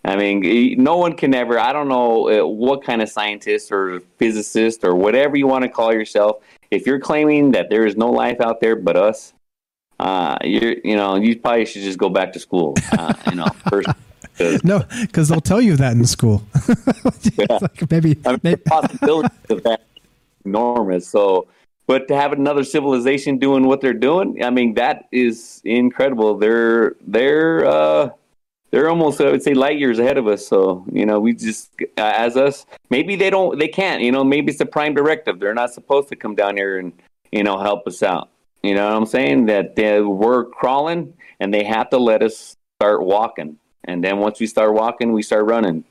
I 0.03 0.15
mean, 0.15 0.83
no 0.83 0.97
one 0.97 1.13
can 1.13 1.33
ever. 1.33 1.57
I 1.57 1.73
don't 1.73 1.87
know 1.87 2.29
uh, 2.29 2.47
what 2.47 2.83
kind 2.83 3.01
of 3.01 3.09
scientist 3.09 3.71
or 3.71 4.01
physicist 4.19 4.83
or 4.83 4.93
whatever 4.93 5.35
you 5.35 5.47
want 5.47 5.63
to 5.63 5.69
call 5.69 5.91
yourself. 5.91 6.43
If 6.69 6.85
you're 6.85 6.99
claiming 6.99 7.51
that 7.53 7.71
there 7.71 7.87
is 7.87 7.97
no 7.97 8.11
life 8.11 8.39
out 8.39 8.61
there 8.61 8.75
but 8.75 8.95
us, 8.95 9.33
uh, 9.99 10.37
you're 10.43 10.75
you 10.83 10.95
know 10.95 11.15
you 11.15 11.37
probably 11.39 11.65
should 11.65 11.81
just 11.83 11.97
go 11.97 12.09
back 12.09 12.33
to 12.33 12.39
school. 12.39 12.75
Uh, 12.91 13.13
you 13.29 13.35
know, 13.35 13.45
first. 13.69 13.87
'cause- 14.37 14.63
no, 14.63 14.83
because 15.01 15.29
they'll 15.29 15.39
tell 15.41 15.61
you 15.61 15.75
that 15.77 15.93
in 15.93 16.05
school. 16.05 16.43
yeah. 17.37 17.59
maybe, 17.89 18.17
I 18.25 18.31
mean, 18.31 18.39
the 18.43 18.61
possibility 18.65 19.29
of 19.49 19.63
that 19.63 19.81
enormous. 20.43 21.07
So, 21.07 21.47
but 21.87 22.07
to 22.09 22.15
have 22.15 22.33
another 22.33 22.63
civilization 22.63 23.37
doing 23.37 23.65
what 23.65 23.79
they're 23.81 23.93
doing, 23.93 24.43
I 24.43 24.49
mean, 24.49 24.73
that 24.75 25.05
is 25.11 25.61
incredible. 25.63 26.37
They're 26.37 26.95
they're 27.07 27.65
uh, 27.65 28.09
they're 28.71 28.89
almost 28.89 29.21
I 29.21 29.31
would 29.31 29.43
say 29.43 29.53
light 29.53 29.79
years 29.79 29.99
ahead 29.99 30.17
of 30.17 30.27
us. 30.27 30.45
So 30.45 30.83
you 30.91 31.05
know, 31.05 31.19
we 31.21 31.33
just 31.33 31.69
uh, 31.97 32.13
as 32.17 32.35
us, 32.35 32.65
maybe 32.89 33.15
they 33.15 33.29
don't, 33.29 33.57
they 33.57 33.69
can't. 33.69 34.01
You 34.01 34.11
know, 34.11 34.23
maybe 34.25 34.51
it's 34.51 34.59
a 34.59 34.65
prime 34.65 34.93
directive. 34.93 35.39
They're 35.39 35.53
not 35.53 35.71
supposed 35.73 36.09
to 36.09 36.15
come 36.17 36.35
down 36.35 36.57
here 36.57 36.77
and 36.77 36.91
you 37.31 37.43
know 37.43 37.57
help 37.59 37.87
us 37.87 38.03
out. 38.03 38.29
You 38.65 38.73
know 38.75 38.87
what 38.87 38.95
I'm 38.97 39.05
saying? 39.05 39.45
That 39.47 39.75
they, 39.75 40.01
we're 40.01 40.45
crawling 40.45 41.13
and 41.39 41.53
they 41.53 41.63
have 41.63 41.89
to 41.91 41.97
let 41.97 42.23
us 42.23 42.55
start 42.79 43.03
walking. 43.03 43.57
And 43.83 44.03
then 44.03 44.19
once 44.19 44.39
we 44.39 44.47
start 44.47 44.73
walking, 44.73 45.13
we 45.13 45.21
start 45.21 45.45
running. 45.45 45.83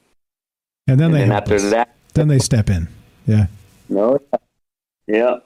and 0.89 0.99
then 0.99 1.07
And 1.07 1.15
they 1.15 1.19
then 1.21 1.33
after 1.33 1.55
us. 1.55 1.71
that, 1.71 1.95
then 2.15 2.29
they 2.29 2.39
step 2.39 2.69
in. 2.71 2.89
Yeah. 3.27 3.47
no, 3.89 4.19
yeah. 5.07 5.37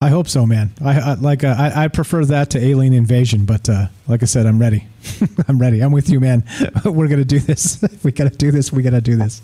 I 0.00 0.10
hope 0.10 0.28
so, 0.28 0.46
man. 0.46 0.72
I, 0.80 1.00
I 1.00 1.14
like 1.14 1.42
uh, 1.42 1.56
I, 1.58 1.84
I 1.84 1.88
prefer 1.88 2.24
that 2.26 2.50
to 2.50 2.64
alien 2.64 2.92
invasion, 2.92 3.44
but 3.46 3.68
uh, 3.68 3.86
like 4.06 4.22
I 4.22 4.26
said, 4.26 4.46
I'm 4.46 4.60
ready. 4.60 4.86
I'm 5.48 5.58
ready. 5.58 5.80
I'm 5.80 5.90
with 5.90 6.08
you, 6.08 6.20
man. 6.20 6.44
We're 6.84 7.08
gonna 7.08 7.24
do 7.24 7.40
this. 7.40 7.84
we 8.04 8.12
gotta 8.12 8.30
do 8.30 8.52
this. 8.52 8.70
We 8.72 8.82
gotta 8.84 9.00
do 9.00 9.16
this. 9.16 9.42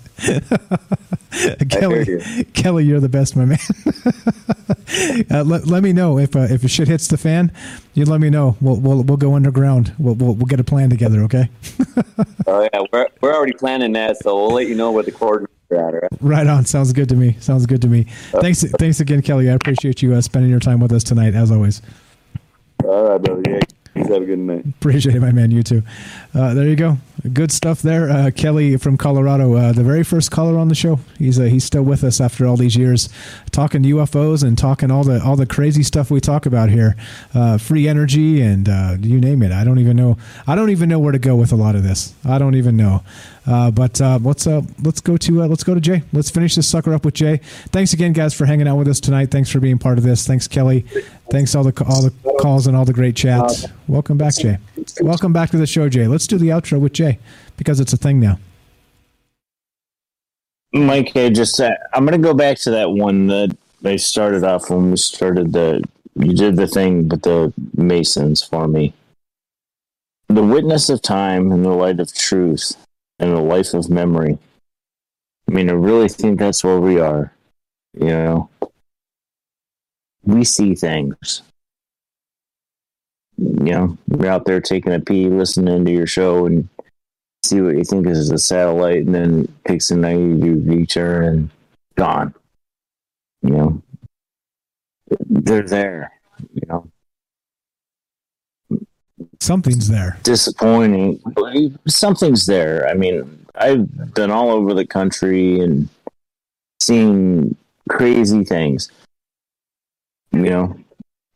Kelly, 1.70 2.44
Kelly, 2.54 2.84
you're 2.84 3.00
the 3.00 3.08
best, 3.08 3.36
my 3.36 3.44
man. 3.44 3.58
uh, 5.30 5.44
let, 5.44 5.66
let 5.66 5.82
me 5.82 5.92
know 5.92 6.18
if 6.18 6.36
uh, 6.36 6.40
if 6.40 6.64
a 6.64 6.68
shit 6.68 6.88
hits 6.88 7.08
the 7.08 7.16
fan. 7.16 7.52
You 7.94 8.04
let 8.04 8.20
me 8.20 8.30
know. 8.30 8.56
We'll 8.60 8.76
we'll, 8.76 9.02
we'll 9.02 9.16
go 9.16 9.34
underground. 9.34 9.94
We'll, 9.98 10.14
we'll 10.14 10.34
we'll 10.34 10.46
get 10.46 10.60
a 10.60 10.64
plan 10.64 10.90
together. 10.90 11.22
Okay. 11.22 11.48
Oh 12.46 12.68
yeah, 12.72 12.82
we're 12.92 13.08
we're 13.20 13.34
already 13.34 13.54
planning 13.54 13.92
that, 13.94 14.18
so 14.18 14.36
we'll 14.36 14.54
let 14.54 14.68
you 14.68 14.74
know 14.74 14.90
what 14.90 15.06
the 15.06 15.12
coordinates 15.12 15.52
are 15.70 15.88
at. 15.88 15.94
Right? 15.94 16.10
Right 16.20 16.46
on. 16.46 16.64
Sounds 16.66 16.92
good 16.92 17.08
to 17.08 17.16
me. 17.16 17.36
Sounds 17.40 17.64
good 17.66 17.80
to 17.82 17.88
me. 17.88 18.04
Thanks 18.32 18.62
thanks 18.78 19.00
again, 19.00 19.22
Kelly. 19.22 19.50
I 19.50 19.54
appreciate 19.54 20.02
you 20.02 20.12
uh, 20.14 20.20
spending 20.20 20.50
your 20.50 20.60
time 20.60 20.78
with 20.78 20.92
us 20.92 21.02
tonight, 21.02 21.34
as 21.34 21.50
always. 21.50 21.80
All 22.84 23.08
right, 23.08 23.22
brother. 23.22 23.42
Yeah, 23.46 23.60
you 23.94 24.12
have 24.12 24.22
a 24.22 24.26
good 24.26 24.38
night. 24.38 24.66
Appreciate 24.66 25.16
it, 25.16 25.20
my 25.20 25.32
man. 25.32 25.50
You 25.50 25.62
too. 25.62 25.82
Uh, 26.34 26.54
there 26.54 26.68
you 26.68 26.76
go. 26.76 26.98
Good 27.32 27.50
stuff 27.50 27.80
there. 27.80 28.10
Uh, 28.10 28.30
Kelly 28.30 28.76
from 28.76 28.98
Colorado, 28.98 29.54
uh, 29.54 29.72
the 29.72 29.82
very 29.82 30.04
first 30.04 30.30
caller 30.30 30.58
on 30.58 30.68
the 30.68 30.74
show. 30.74 31.00
He's 31.18 31.40
uh, 31.40 31.44
he's 31.44 31.64
still 31.64 31.82
with 31.82 32.04
us 32.04 32.20
after 32.20 32.46
all 32.46 32.58
these 32.58 32.76
years, 32.76 33.08
talking 33.50 33.82
UFOs 33.82 34.44
and 34.44 34.58
talking 34.58 34.90
all 34.90 35.04
the 35.04 35.22
all 35.24 35.34
the 35.34 35.46
crazy 35.46 35.82
stuff 35.82 36.10
we 36.10 36.20
talk 36.20 36.44
about 36.44 36.68
here, 36.68 36.96
uh, 37.32 37.56
free 37.56 37.88
energy 37.88 38.42
and 38.42 38.68
uh, 38.68 38.96
you 39.00 39.18
name 39.18 39.42
it. 39.42 39.52
I 39.52 39.64
don't 39.64 39.78
even 39.78 39.96
know. 39.96 40.18
I 40.46 40.54
don't 40.54 40.68
even 40.68 40.90
know 40.90 40.98
where 40.98 41.12
to 41.12 41.18
go 41.18 41.34
with 41.34 41.50
a 41.50 41.56
lot 41.56 41.76
of 41.76 41.82
this. 41.82 42.12
I 42.26 42.36
don't 42.36 42.56
even 42.56 42.76
know. 42.76 43.02
Uh, 43.46 43.70
but 43.70 44.00
let's 44.00 44.46
let's 44.46 45.00
go 45.00 45.16
to 45.16 45.44
let's 45.46 45.64
go 45.64 45.74
to 45.74 45.80
Jay. 45.80 46.02
Let's 46.12 46.28
finish 46.28 46.56
this 46.56 46.68
sucker 46.68 46.92
up 46.92 47.06
with 47.06 47.14
Jay. 47.14 47.38
Thanks 47.72 47.94
again, 47.94 48.12
guys, 48.12 48.34
for 48.34 48.44
hanging 48.44 48.68
out 48.68 48.76
with 48.76 48.88
us 48.88 49.00
tonight. 49.00 49.30
Thanks 49.30 49.50
for 49.50 49.60
being 49.60 49.78
part 49.78 49.96
of 49.96 50.04
this. 50.04 50.26
Thanks, 50.26 50.46
Kelly. 50.46 50.84
Thanks 51.34 51.56
all 51.56 51.64
the 51.64 51.84
all 51.88 52.00
the 52.00 52.12
calls 52.38 52.68
and 52.68 52.76
all 52.76 52.84
the 52.84 52.92
great 52.92 53.16
chats. 53.16 53.66
Welcome 53.88 54.16
back, 54.16 54.36
Jay. 54.36 54.56
Welcome 55.00 55.32
back 55.32 55.50
to 55.50 55.56
the 55.56 55.66
show, 55.66 55.88
Jay. 55.88 56.06
Let's 56.06 56.28
do 56.28 56.38
the 56.38 56.50
outro 56.50 56.78
with 56.78 56.92
Jay 56.92 57.18
because 57.56 57.80
it's 57.80 57.92
a 57.92 57.96
thing 57.96 58.20
now. 58.20 58.38
Mike, 60.72 61.10
I 61.16 61.30
just 61.30 61.60
uh, 61.60 61.72
I'm 61.92 62.06
going 62.06 62.22
to 62.22 62.24
go 62.24 62.34
back 62.34 62.58
to 62.58 62.70
that 62.70 62.88
one 62.92 63.26
that 63.26 63.56
they 63.82 63.96
started 63.96 64.44
off 64.44 64.70
when 64.70 64.92
we 64.92 64.96
started 64.96 65.52
the 65.52 65.82
you 66.14 66.34
did 66.34 66.54
the 66.54 66.68
thing 66.68 67.08
with 67.08 67.22
the 67.22 67.52
Masons 67.76 68.40
for 68.40 68.68
me. 68.68 68.94
The 70.28 70.44
witness 70.44 70.88
of 70.88 71.02
time 71.02 71.50
and 71.50 71.64
the 71.64 71.70
light 71.70 71.98
of 71.98 72.14
truth 72.14 72.76
and 73.18 73.32
the 73.32 73.40
life 73.40 73.74
of 73.74 73.90
memory. 73.90 74.38
I 75.48 75.52
mean, 75.52 75.68
I 75.68 75.72
really 75.72 76.08
think 76.08 76.38
that's 76.38 76.62
where 76.62 76.78
we 76.78 77.00
are. 77.00 77.32
You 77.98 78.06
know, 78.06 78.50
we 80.26 80.44
see 80.44 80.74
things. 80.74 81.42
You 83.36 83.72
know, 83.72 83.98
you're 84.08 84.30
out 84.30 84.44
there 84.44 84.60
taking 84.60 84.92
a 84.92 85.00
pee, 85.00 85.28
listening 85.28 85.84
to 85.84 85.90
your 85.90 86.06
show, 86.06 86.46
and 86.46 86.68
see 87.44 87.60
what 87.60 87.76
you 87.76 87.84
think 87.84 88.06
is 88.06 88.30
a 88.30 88.38
satellite, 88.38 89.04
and 89.04 89.14
then 89.14 89.48
takes 89.66 89.90
a 89.90 89.96
90 89.96 90.40
degree 90.40 90.86
turn 90.86 91.24
and 91.24 91.50
gone. 91.96 92.34
You 93.42 93.50
know, 93.50 93.82
they're 95.28 95.62
there. 95.62 96.12
You 96.52 96.62
know, 96.68 96.86
Something's 99.40 99.88
there. 99.88 100.18
disappointing. 100.22 101.20
Something's 101.86 102.46
there. 102.46 102.88
I 102.88 102.94
mean, 102.94 103.46
I've 103.56 104.14
been 104.14 104.30
all 104.30 104.50
over 104.50 104.74
the 104.74 104.86
country 104.86 105.60
and 105.60 105.88
seen 106.80 107.56
crazy 107.88 108.44
things. 108.44 108.90
You 110.34 110.50
know, 110.50 110.76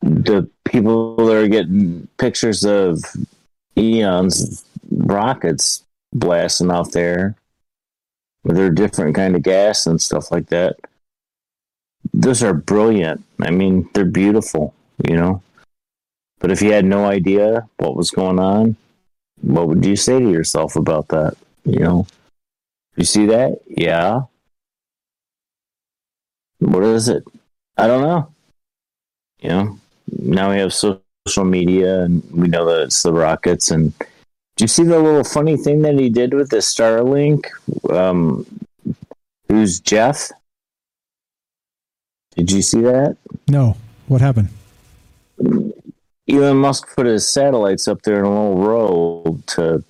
the 0.03 0.51
people 0.65 1.17
that 1.17 1.37
are 1.37 1.47
getting 1.47 2.09
pictures 2.19 2.65
of 2.65 3.01
Elon's 3.77 4.65
rockets 4.91 5.85
blasting 6.13 6.71
out 6.71 6.91
there 6.91 7.37
with 8.43 8.57
their 8.57 8.71
different 8.71 9.15
kind 9.15 9.37
of 9.37 9.43
gas 9.43 9.87
and 9.87 10.01
stuff 10.01 10.33
like 10.33 10.49
that. 10.49 10.77
Those 12.13 12.43
are 12.43 12.55
brilliant. 12.55 13.23
I 13.41 13.51
mean, 13.51 13.89
they're 13.95 14.05
beautiful, 14.05 14.75
you 15.09 15.17
know. 15.17 15.43
But 16.41 16.51
if 16.51 16.61
you 16.61 16.73
had 16.73 16.85
no 16.85 17.05
idea 17.05 17.69
what 17.77 17.97
was 17.97 18.11
going 18.11 18.41
on, 18.41 18.77
what 19.43 19.69
would 19.69 19.85
you 19.85 19.95
say 19.95 20.19
to 20.19 20.31
yourself 20.31 20.75
about 20.75 21.09
that? 21.09 21.37
You 21.65 21.79
know, 21.79 22.07
you 22.97 23.05
see 23.05 23.27
that? 23.27 23.61
Yeah. 23.69 24.23
What 26.59 26.83
is 26.83 27.09
it? 27.09 27.25
I 27.77 27.87
don't 27.87 28.03
know. 28.03 28.33
You 29.41 29.49
know, 29.51 29.79
now 30.19 30.51
we 30.51 30.59
have 30.59 30.73
social 30.73 31.45
media 31.45 32.03
and 32.03 32.23
we 32.33 32.49
know 32.49 32.65
that 32.67 32.83
it's 32.83 33.03
the 33.03 33.13
rockets. 33.13 33.71
And 33.71 33.97
do 33.99 34.65
you 34.65 34.69
see 34.69 34.83
the 34.83 34.99
little 34.99 35.25
funny 35.25 35.57
thing 35.57 35.83
that 35.83 35.99
he 35.99 36.09
did 36.09 36.35
with 36.35 36.51
the 36.51 36.59
Starlink? 36.59 37.47
Um, 37.91 38.47
who's 39.49 39.81
Jeff? 39.81 40.31
Did 42.35 42.51
you 42.51 42.63
see 42.63 42.81
that? 42.83 43.17
No. 43.49 43.77
What 44.09 44.21
happened? 44.21 44.49
Elon 46.29 46.57
Musk 46.57 46.95
put 46.95 47.07
his 47.07 47.29
satellites 47.29 47.89
up 47.89 48.03
there 48.03 48.21
in 48.21 48.25
a 48.25 48.29
little 48.29 48.59
row 48.59 49.39
to 49.47 49.85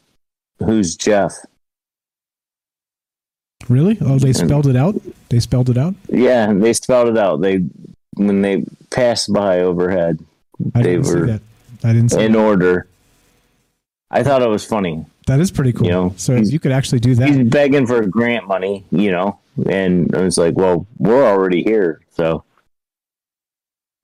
who's 0.59 0.97
Jeff. 0.97 1.33
Really? 3.69 3.99
Oh, 4.01 4.19
they 4.19 4.33
spelled 4.33 4.67
it 4.67 4.77
out. 4.77 4.95
They 5.29 5.41
spelled 5.41 5.69
it 5.69 5.77
out. 5.77 5.95
Yeah, 6.09 6.53
they 6.53 6.73
spelled 6.73 7.09
it 7.09 7.19
out. 7.19 7.41
They 7.41 7.65
when 8.19 8.43
they 8.43 8.65
passed 8.91 9.33
by 9.33 9.61
overhead, 9.61 10.19
I 10.75 10.83
they 10.83 10.99
were. 10.99 11.41
I 11.85 11.93
didn't 11.93 12.13
in 12.15 12.33
that. 12.33 12.39
order. 12.39 12.89
I 14.11 14.23
thought 14.23 14.43
it 14.43 14.49
was 14.49 14.65
funny. 14.65 15.05
That 15.27 15.41
is 15.41 15.51
pretty 15.51 15.73
cool. 15.73 15.87
You 15.87 15.93
know, 15.93 16.15
so 16.17 16.35
you 16.35 16.59
could 16.59 16.73
actually 16.73 17.01
do 17.01 17.15
that. 17.15 17.29
He's 17.29 17.49
begging 17.49 17.87
for 17.87 18.05
grant 18.07 18.49
money, 18.49 18.85
you 18.91 19.11
know, 19.13 19.39
and 19.67 20.15
I 20.15 20.23
was 20.23 20.39
like, 20.39 20.57
"Well, 20.57 20.87
we're 20.99 21.25
already 21.25 21.63
here, 21.63 22.01
so 22.11 22.45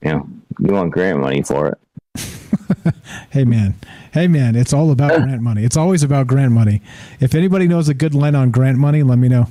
you 0.03 0.11
know, 0.11 0.29
you 0.61 0.73
want 0.73 0.93
grant 0.93 1.21
money 1.21 1.43
for 1.43 1.69
it." 1.69 1.79
Hey 3.31 3.45
man, 3.45 3.75
hey 4.15 4.29
man, 4.29 4.55
it's 4.55 4.73
all 4.73 4.93
about 4.93 5.21
grant 5.21 5.43
money. 5.43 5.65
It's 5.65 5.77
always 5.77 6.05
about 6.05 6.29
grant 6.29 6.53
money. 6.53 6.81
If 7.19 7.35
anybody 7.35 7.67
knows 7.67 7.89
a 7.89 7.95
good 7.95 8.15
line 8.15 8.37
on 8.37 8.53
grant 8.53 8.79
money, 8.79 9.03
let 9.03 9.19
me 9.19 9.29
know. 9.29 9.49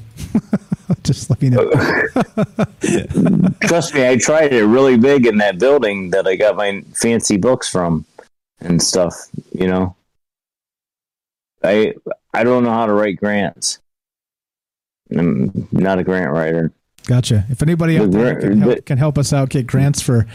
Just 1.03 1.29
let 1.29 1.41
me 1.41 1.49
know. 1.49 1.69
Trust 3.63 3.93
me, 3.93 4.07
I 4.07 4.15
tried 4.17 4.53
it 4.53 4.65
really 4.65 4.97
big 4.97 5.25
in 5.25 5.37
that 5.39 5.59
building 5.59 6.11
that 6.11 6.25
I 6.25 6.37
got 6.37 6.55
my 6.55 6.81
fancy 6.93 7.35
books 7.35 7.67
from 7.67 8.05
and 8.61 8.81
stuff. 8.81 9.13
You 9.51 9.67
know, 9.67 9.95
I 11.61 11.93
I 12.33 12.45
don't 12.45 12.63
know 12.63 12.71
how 12.71 12.85
to 12.85 12.93
write 12.93 13.17
grants. 13.17 13.79
I'm 15.11 15.67
not 15.73 15.99
a 15.99 16.05
grant 16.05 16.31
writer. 16.31 16.71
Gotcha. 17.05 17.45
If 17.49 17.61
anybody 17.61 17.97
out 17.97 18.11
there 18.11 18.39
can 18.39 18.61
help, 18.61 18.85
can 18.85 18.97
help 18.97 19.17
us 19.17 19.33
out, 19.33 19.49
get 19.49 19.67
grants 19.67 20.01
for, 20.01 20.25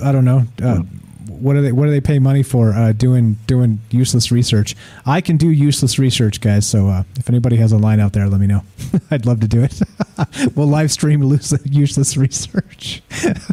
I 0.00 0.12
don't 0.12 0.24
know, 0.24 0.44
uh, 0.62 0.82
what 1.28 1.54
do 1.54 1.62
they 1.62 1.72
what 1.72 1.86
do 1.86 1.90
they 1.90 2.00
pay 2.00 2.18
money 2.18 2.42
for 2.42 2.72
uh, 2.72 2.92
doing 2.92 3.38
doing 3.46 3.80
useless 3.90 4.30
research? 4.30 4.76
I 5.06 5.20
can 5.20 5.36
do 5.36 5.50
useless 5.50 5.98
research, 5.98 6.40
guys. 6.40 6.66
So 6.66 6.88
uh, 6.88 7.04
if 7.16 7.28
anybody 7.28 7.56
has 7.56 7.72
a 7.72 7.78
line 7.78 8.00
out 8.00 8.12
there, 8.12 8.28
let 8.28 8.40
me 8.40 8.46
know. 8.46 8.62
I'd 9.10 9.26
love 9.26 9.40
to 9.40 9.48
do 9.48 9.62
it. 9.62 9.80
we'll 10.56 10.66
live 10.66 10.90
stream 10.92 11.22
useless 11.64 12.16
research. 12.16 13.02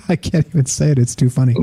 I 0.09 0.15
can't 0.15 0.45
even 0.47 0.65
say 0.65 0.91
it. 0.91 0.99
It's 0.99 1.15
too 1.15 1.29
funny. 1.29 1.55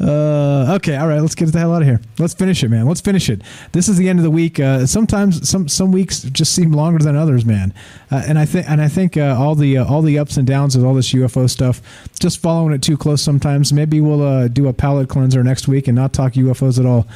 Uh, 0.00 0.74
okay, 0.76 0.96
all 0.96 1.08
right. 1.08 1.20
Let's 1.20 1.34
get 1.34 1.50
the 1.50 1.58
hell 1.58 1.74
out 1.74 1.82
of 1.82 1.88
here. 1.88 2.00
Let's 2.18 2.34
finish 2.34 2.62
it, 2.62 2.68
man. 2.68 2.86
Let's 2.86 3.00
finish 3.00 3.28
it. 3.28 3.42
This 3.72 3.88
is 3.88 3.96
the 3.96 4.08
end 4.08 4.20
of 4.20 4.22
the 4.22 4.30
week. 4.30 4.60
Uh, 4.60 4.86
sometimes 4.86 5.48
some 5.48 5.66
some 5.66 5.90
weeks 5.90 6.22
just 6.22 6.54
seem 6.54 6.70
longer 6.72 7.02
than 7.02 7.16
others, 7.16 7.44
man. 7.44 7.74
Uh, 8.10 8.22
and 8.26 8.38
I 8.38 8.44
think 8.44 8.70
and 8.70 8.80
I 8.80 8.88
think 8.88 9.16
uh, 9.16 9.36
all 9.36 9.56
the 9.56 9.78
uh, 9.78 9.84
all 9.84 10.02
the 10.02 10.18
ups 10.18 10.36
and 10.36 10.46
downs 10.46 10.76
of 10.76 10.84
all 10.84 10.94
this 10.94 11.12
UFO 11.12 11.50
stuff, 11.50 11.82
just 12.20 12.40
following 12.40 12.72
it 12.72 12.82
too 12.82 12.96
close. 12.96 13.22
Sometimes 13.22 13.72
maybe 13.72 14.00
we'll 14.00 14.22
uh, 14.22 14.46
do 14.46 14.68
a 14.68 14.72
palate 14.72 15.08
cleanser 15.08 15.42
next 15.42 15.66
week 15.66 15.88
and 15.88 15.96
not 15.96 16.12
talk 16.12 16.34
UFOs 16.34 16.78
at 16.78 16.86
all. 16.86 17.08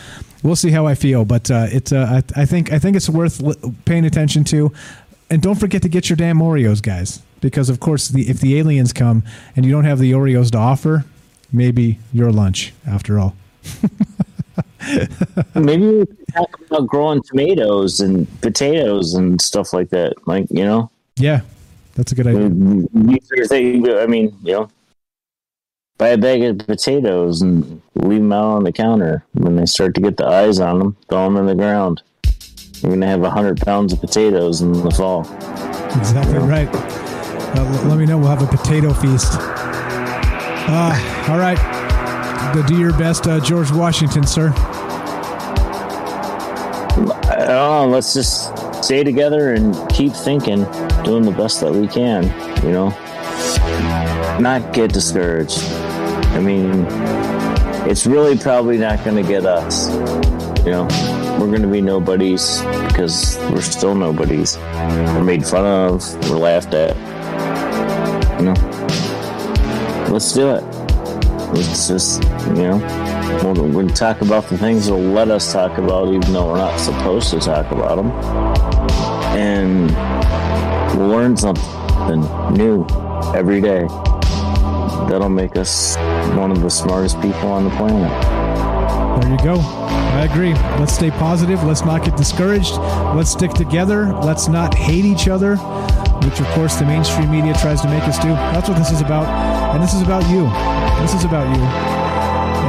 We'll 0.43 0.57
see 0.57 0.71
how 0.71 0.87
I 0.87 0.97
feel, 0.97 1.25
but 1.25 1.51
it's 1.51 1.93
I, 1.93 2.25
I 2.35 2.47
think 2.47 2.73
I 2.73 2.81
think 2.81 2.97
it's 2.97 3.09
worth 3.09 3.41
paying 3.85 4.05
attention 4.05 4.43
to. 4.45 4.73
And 5.31 5.41
don't 5.41 5.55
forget 5.55 5.83
to 5.83 5.89
get 5.89 6.11
your 6.11 6.17
damn 6.17 6.41
Oreos, 6.41 6.83
guys, 6.83 7.23
because 7.41 7.69
of 7.69 7.79
course 7.79 8.09
the 8.09 8.29
if 8.29 8.41
the 8.41 8.59
aliens 8.59 8.93
come 8.93 9.23
and 9.55 9.65
you 9.65 9.71
don't 9.71 9.85
have 9.85 10.01
the 10.01 10.13
Oreos 10.13 10.51
to 10.51 10.59
offer, 10.59 11.05
maybe 11.53 11.99
your 12.13 12.31
lunch 12.31 12.73
after 12.87 13.19
all. 13.19 13.37
maybe 15.55 15.87
we 15.87 16.07
talk 16.35 16.61
about 16.67 16.87
growing 16.87 17.23
tomatoes 17.23 18.01
and 18.01 18.27
potatoes 18.41 19.15
and 19.15 19.41
stuff 19.41 19.73
like 19.73 19.91
that. 19.91 20.15
Like, 20.27 20.47
you 20.51 20.65
know? 20.65 20.91
Yeah, 21.17 21.43
that's 21.95 22.13
a 22.13 22.15
good 22.15 22.27
idea. 22.27 24.03
I 24.03 24.07
mean, 24.07 24.37
you 24.43 24.53
know, 24.53 24.71
buy 25.99 26.09
a 26.09 26.19
bag 26.19 26.43
of 26.43 26.59
potatoes 26.59 27.43
and 27.43 27.81
leave 27.95 28.21
them 28.21 28.33
out 28.33 28.57
on 28.57 28.65
the 28.65 28.73
counter. 28.73 29.25
When 29.35 29.57
they 29.57 29.67
start 29.67 29.95
to 29.95 30.01
get 30.01 30.17
the 30.17 30.27
eyes 30.27 30.59
on 30.59 30.79
them, 30.79 30.97
throw 31.09 31.25
them 31.25 31.37
in 31.37 31.47
the 31.47 31.55
ground. 31.55 32.03
You're 32.81 32.91
going 32.91 33.01
to 33.03 33.07
have 33.07 33.21
100 33.21 33.61
pounds 33.61 33.93
of 33.93 34.01
potatoes 34.01 34.61
in 34.61 34.73
the 34.73 34.91
fall. 34.91 35.21
Exactly 35.97 36.39
right. 36.39 36.69
Uh, 36.73 37.83
let 37.87 37.99
me 37.99 38.07
know. 38.07 38.19
We'll 38.19 38.29
have 38.29 38.43
a 38.43 38.47
potato 38.47 38.93
feast. 38.95 39.35
Uh, 40.69 41.29
all 41.29 41.39
right. 41.39 41.59
Do 42.67 42.79
your 42.79 42.93
best, 42.99 43.27
uh, 43.27 43.41
George 43.41 43.71
Washington, 43.71 44.27
sir. 44.27 44.53
Oh, 47.49 47.89
let's 47.91 48.13
just 48.15 48.53
stay 48.85 49.03
together 49.03 49.55
and 49.55 49.75
keep 49.89 50.13
thinking, 50.13 50.65
doing 51.03 51.23
the 51.25 51.35
best 51.37 51.61
that 51.61 51.73
we 51.73 51.89
can, 51.89 52.25
you 52.63 52.73
know? 52.73 52.91
Not 54.39 54.73
get 54.73 54.93
discouraged. 54.93 55.63
I 56.35 56.41
mean, 56.41 56.87
it's 57.89 58.07
really 58.07 58.37
probably 58.37 58.77
not 58.79 59.03
going 59.05 59.17
to 59.17 59.29
get 59.29 59.47
us, 59.47 59.89
you 60.65 60.73
know? 60.73 60.85
We're 61.41 61.49
going 61.49 61.63
to 61.63 61.69
be 61.69 61.81
nobodies 61.81 62.61
because 62.89 63.39
we're 63.51 63.63
still 63.63 63.95
nobodies. 63.95 64.57
We're 64.59 65.25
made 65.25 65.47
fun 65.47 65.65
of, 65.65 66.31
we're 66.31 66.37
laughed 66.37 66.75
at, 66.75 66.97
you 68.39 68.47
know? 68.47 68.72
Let's 70.13 70.33
do 70.33 70.51
it. 70.51 70.63
Let's 71.55 71.89
just, 71.89 72.23
you 72.49 72.65
know, 72.65 73.41
we'll, 73.43 73.67
we'll 73.69 73.89
talk 73.89 74.21
about 74.21 74.47
the 74.47 74.59
things 74.59 74.87
that'll 74.87 75.01
let 75.01 75.31
us 75.31 75.51
talk 75.51 75.79
about, 75.79 76.09
even 76.09 76.35
though 76.35 76.49
we're 76.49 76.59
not 76.59 76.79
supposed 76.79 77.31
to 77.31 77.41
talk 77.41 77.71
about 77.73 77.97
them. 77.97 78.11
And 79.39 79.91
we'll 80.99 81.09
learn 81.09 81.35
something 81.37 82.21
new 82.53 82.87
every 83.35 83.63
day. 83.63 83.87
That'll 85.09 85.31
make 85.31 85.57
us 85.57 85.97
one 86.37 86.51
of 86.51 86.61
the 86.61 86.71
smartest 86.71 87.21
people 87.23 87.49
on 87.49 87.65
the 87.65 87.71
planet. 87.71 89.23
There 89.23 89.31
you 89.31 89.39
go. 89.39 89.61
I 89.61 90.27
agree. 90.31 90.53
Let's 90.79 90.93
stay 90.93 91.11
positive. 91.11 91.65
Let's 91.65 91.85
not 91.87 92.05
get 92.05 92.19
discouraged. 92.19 92.77
Let's 93.17 93.31
stick 93.31 93.53
together. 93.53 94.13
Let's 94.13 94.47
not 94.47 94.75
hate 94.75 95.07
each 95.07 95.29
other 95.29 95.57
which 96.25 96.41
of 96.41 96.47
course 96.49 96.77
the 96.77 96.85
mainstream 96.85 97.31
media 97.31 97.55
tries 97.55 97.81
to 97.83 97.89
make 97.89 98.03
us 98.05 98.19
do. 98.19 98.29
That's 98.29 98.69
what 98.69 98.79
this 98.79 98.91
is 98.91 99.01
about. 99.01 99.27
And 99.75 99.83
this 99.83 99.95
is 99.95 100.03
about 100.03 100.29
you. 100.31 100.51
This 101.01 101.15
is 101.15 101.25
about 101.25 101.49
you 101.57 101.63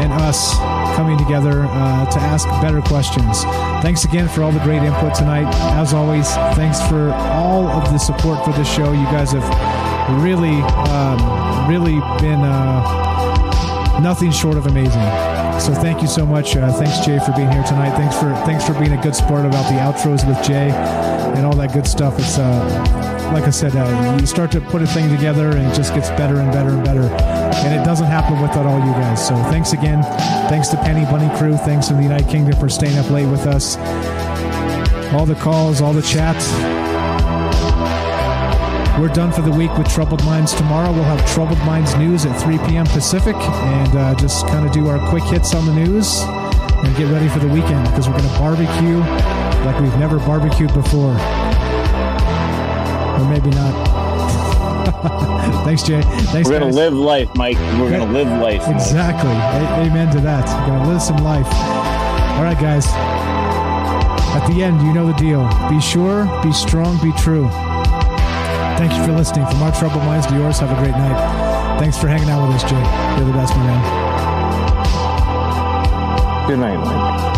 and 0.04 0.12
us 0.14 0.54
coming 0.96 1.18
together 1.18 1.66
uh, 1.66 2.06
to 2.06 2.20
ask 2.20 2.48
better 2.62 2.82
questions. 2.82 3.44
Thanks 3.82 4.06
again 4.06 4.28
for 4.28 4.44
all 4.44 4.52
the 4.52 4.60
great 4.60 4.82
input 4.84 5.16
tonight. 5.16 5.48
As 5.78 5.94
always, 5.94 6.30
thanks 6.56 6.82
for 6.88 7.12
all 7.12 7.68
of 7.68 7.92
the 7.92 7.98
support 7.98 8.44
for 8.46 8.52
this 8.54 8.72
show. 8.72 8.92
You 8.92 9.06
guys 9.06 9.32
have 9.32 9.48
really, 10.24 10.62
um, 10.92 11.70
really 11.70 12.00
been 12.22 12.42
uh, 12.42 14.00
nothing 14.02 14.32
short 14.32 14.58
of 14.58 14.68
amazing. 14.68 15.02
So 15.60 15.74
thank 15.74 16.02
you 16.02 16.08
so 16.08 16.26
much. 16.26 16.56
Uh, 16.56 16.72
thanks, 16.74 17.06
Jay, 17.06 17.20
for 17.20 17.32
being 17.34 17.52
here 17.52 17.64
tonight. 17.64 17.96
Thanks 17.96 18.18
for 18.18 18.34
thanks 18.46 18.66
for 18.66 18.74
being 18.74 18.92
a 18.92 19.02
good 19.02 19.16
sport 19.16 19.46
about 19.46 19.70
the 19.72 19.80
outros 19.80 20.28
with 20.28 20.42
Jay 20.46 20.72
and 20.72 21.46
all 21.46 21.56
that 21.56 21.74
good 21.74 21.88
stuff. 21.88 22.20
It's 22.20 22.38
uh, 22.38 23.13
like 23.34 23.46
I 23.46 23.50
said, 23.50 23.76
uh, 23.76 24.18
you 24.20 24.28
start 24.28 24.52
to 24.52 24.62
put 24.62 24.84
a 24.84 24.88
thing 24.88 25.10
together 25.10 25.50
and 25.50 25.68
it 25.68 25.76
just 25.76 25.96
gets 25.96 26.10
better 26.10 26.40
and 26.40 26.52
better 26.52 26.70
and 26.70 26.86
better. 26.86 27.02
And 27.02 27.80
it 27.80 27.84
doesn't 27.84 28.06
happen 28.06 28.40
without 28.40 28.68
all 28.68 28.80
you 28.80 28.94
guys. 28.94 29.28
So 29.28 29.36
thanks 29.46 29.74
again. 29.74 30.04
Thanks 30.50 30.68
to 30.70 30.78
Penny 30.78 31.04
Bunny 31.06 31.36
Crew. 31.38 31.58
Thanks 31.58 31.88
to 31.88 31.96
the 31.96 32.04
United 32.04 32.30
Kingdom 32.30 32.60
for 32.60 32.70
staying 32.70 32.98
up 33.00 33.10
late 33.10 33.26
with 33.26 33.48
us. 33.48 33.78
All 35.14 35.26
the 35.26 35.36
calls, 35.36 35.82
all 35.82 35.94
the 35.94 36.04
chats. 36.04 36.52
We're 39.00 39.14
done 39.14 39.32
for 39.32 39.42
the 39.42 39.52
week 39.52 39.76
with 39.80 39.90
Troubled 39.90 40.24
Minds. 40.24 40.54
Tomorrow 40.54 40.92
we'll 40.94 41.04
have 41.04 41.28
Troubled 41.34 41.58
Minds 41.60 41.96
news 41.96 42.28
at 42.28 42.40
3 42.40 42.60
p.m. 42.70 42.86
Pacific 42.86 43.36
and 43.36 43.98
uh, 43.98 44.14
just 44.16 44.46
kind 44.48 44.64
of 44.66 44.72
do 44.72 44.88
our 44.88 45.10
quick 45.10 45.24
hits 45.24 45.56
on 45.56 45.66
the 45.66 45.74
news 45.74 46.22
and 46.22 46.96
get 46.98 47.12
ready 47.12 47.28
for 47.30 47.40
the 47.40 47.48
weekend 47.48 47.84
because 47.90 48.08
we're 48.08 48.18
going 48.18 48.30
to 48.30 48.40
barbecue 48.40 49.00
like 49.66 49.80
we've 49.82 49.98
never 49.98 50.20
barbecued 50.20 50.72
before 50.74 51.18
or 53.24 53.30
maybe 53.30 53.50
not. 53.52 53.74
Thanks, 55.66 55.84
Jay. 55.84 56.02
Thanks. 56.02 56.50
We're 56.50 56.60
gonna 56.60 56.66
guys. 56.72 56.76
live 56.76 56.94
life, 56.94 57.30
Mike. 57.36 57.58
We're 57.80 57.92
gonna 57.92 58.12
live 58.12 58.28
life. 58.42 58.68
Exactly. 58.68 59.32
A- 59.32 59.86
amen 59.88 60.14
to 60.16 60.22
that. 60.22 60.46
We're 60.62 60.68
gonna 60.78 60.90
live 60.90 61.02
some 61.02 61.18
life. 61.18 61.48
All 62.38 62.44
right, 62.44 62.60
guys. 62.60 62.86
At 64.36 64.48
the 64.48 64.64
end, 64.64 64.82
you 64.82 64.94
know 64.94 65.06
the 65.08 65.14
deal. 65.14 65.48
Be 65.70 65.80
sure, 65.80 66.26
be 66.44 66.52
strong, 66.52 66.98
be 67.02 67.12
true. 67.14 67.48
Thank 68.78 68.94
you 68.94 69.04
for 69.06 69.12
listening. 69.14 69.46
From 69.46 69.62
our 69.62 69.72
troubled 69.72 70.04
minds 70.04 70.26
to 70.28 70.34
yours, 70.36 70.60
have 70.60 70.72
a 70.72 70.76
great 70.82 70.92
night. 70.92 71.80
Thanks 71.80 71.98
for 71.98 72.08
hanging 72.08 72.30
out 72.30 72.46
with 72.48 72.56
us, 72.56 72.64
Jay. 72.64 72.76
You're 73.18 73.28
the 73.28 73.34
best, 73.34 73.56
my 73.56 73.64
man. 73.64 73.82
Good 76.48 76.60
night, 76.60 76.78
Mike. 76.78 77.33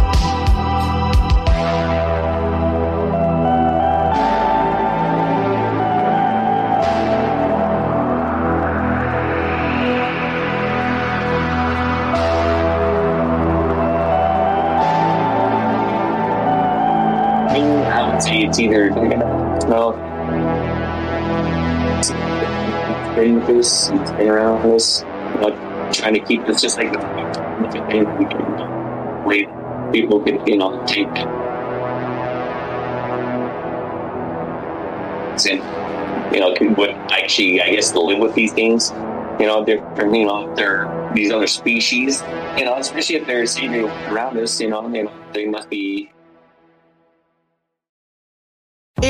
It's 18.55 18.61
either 18.61 18.89
well 19.67 19.91
staying 23.11 23.35
with 23.35 23.47
this 23.47 23.87
stay 23.87 24.29
around 24.29 24.63
this 24.63 25.03
like 25.41 25.55
trying 25.91 26.13
to 26.13 26.21
keep 26.21 26.45
this 26.45 26.61
just 26.61 26.77
like 26.77 26.91
the 26.93 26.99
we 28.17 28.25
can 28.25 28.37
uh, 28.37 29.23
wait 29.25 29.49
people 29.91 30.21
can 30.21 30.45
you 30.47 30.57
know 30.57 30.81
take. 30.85 31.07
And 35.47 36.33
you 36.33 36.39
know 36.39 36.53
can 36.55 36.75
what 36.75 36.91
actually 37.11 37.61
I 37.61 37.71
guess 37.71 37.91
to 37.91 37.99
live 37.99 38.19
with 38.19 38.35
these 38.35 38.53
things 38.53 38.91
you 39.37 39.47
know 39.47 39.65
different 39.65 40.15
you 40.15 40.25
know 40.25 40.55
they're 40.55 41.11
these 41.13 41.29
other 41.31 41.47
species 41.47 42.23
you 42.57 42.63
know 42.63 42.77
especially 42.77 43.17
if 43.17 43.27
they're 43.27 43.45
seeing 43.45 43.75
around 44.07 44.37
us 44.37 44.61
you 44.61 44.69
know 44.69 44.89
they, 44.89 45.05
they 45.33 45.45
must 45.45 45.69
be 45.69 45.94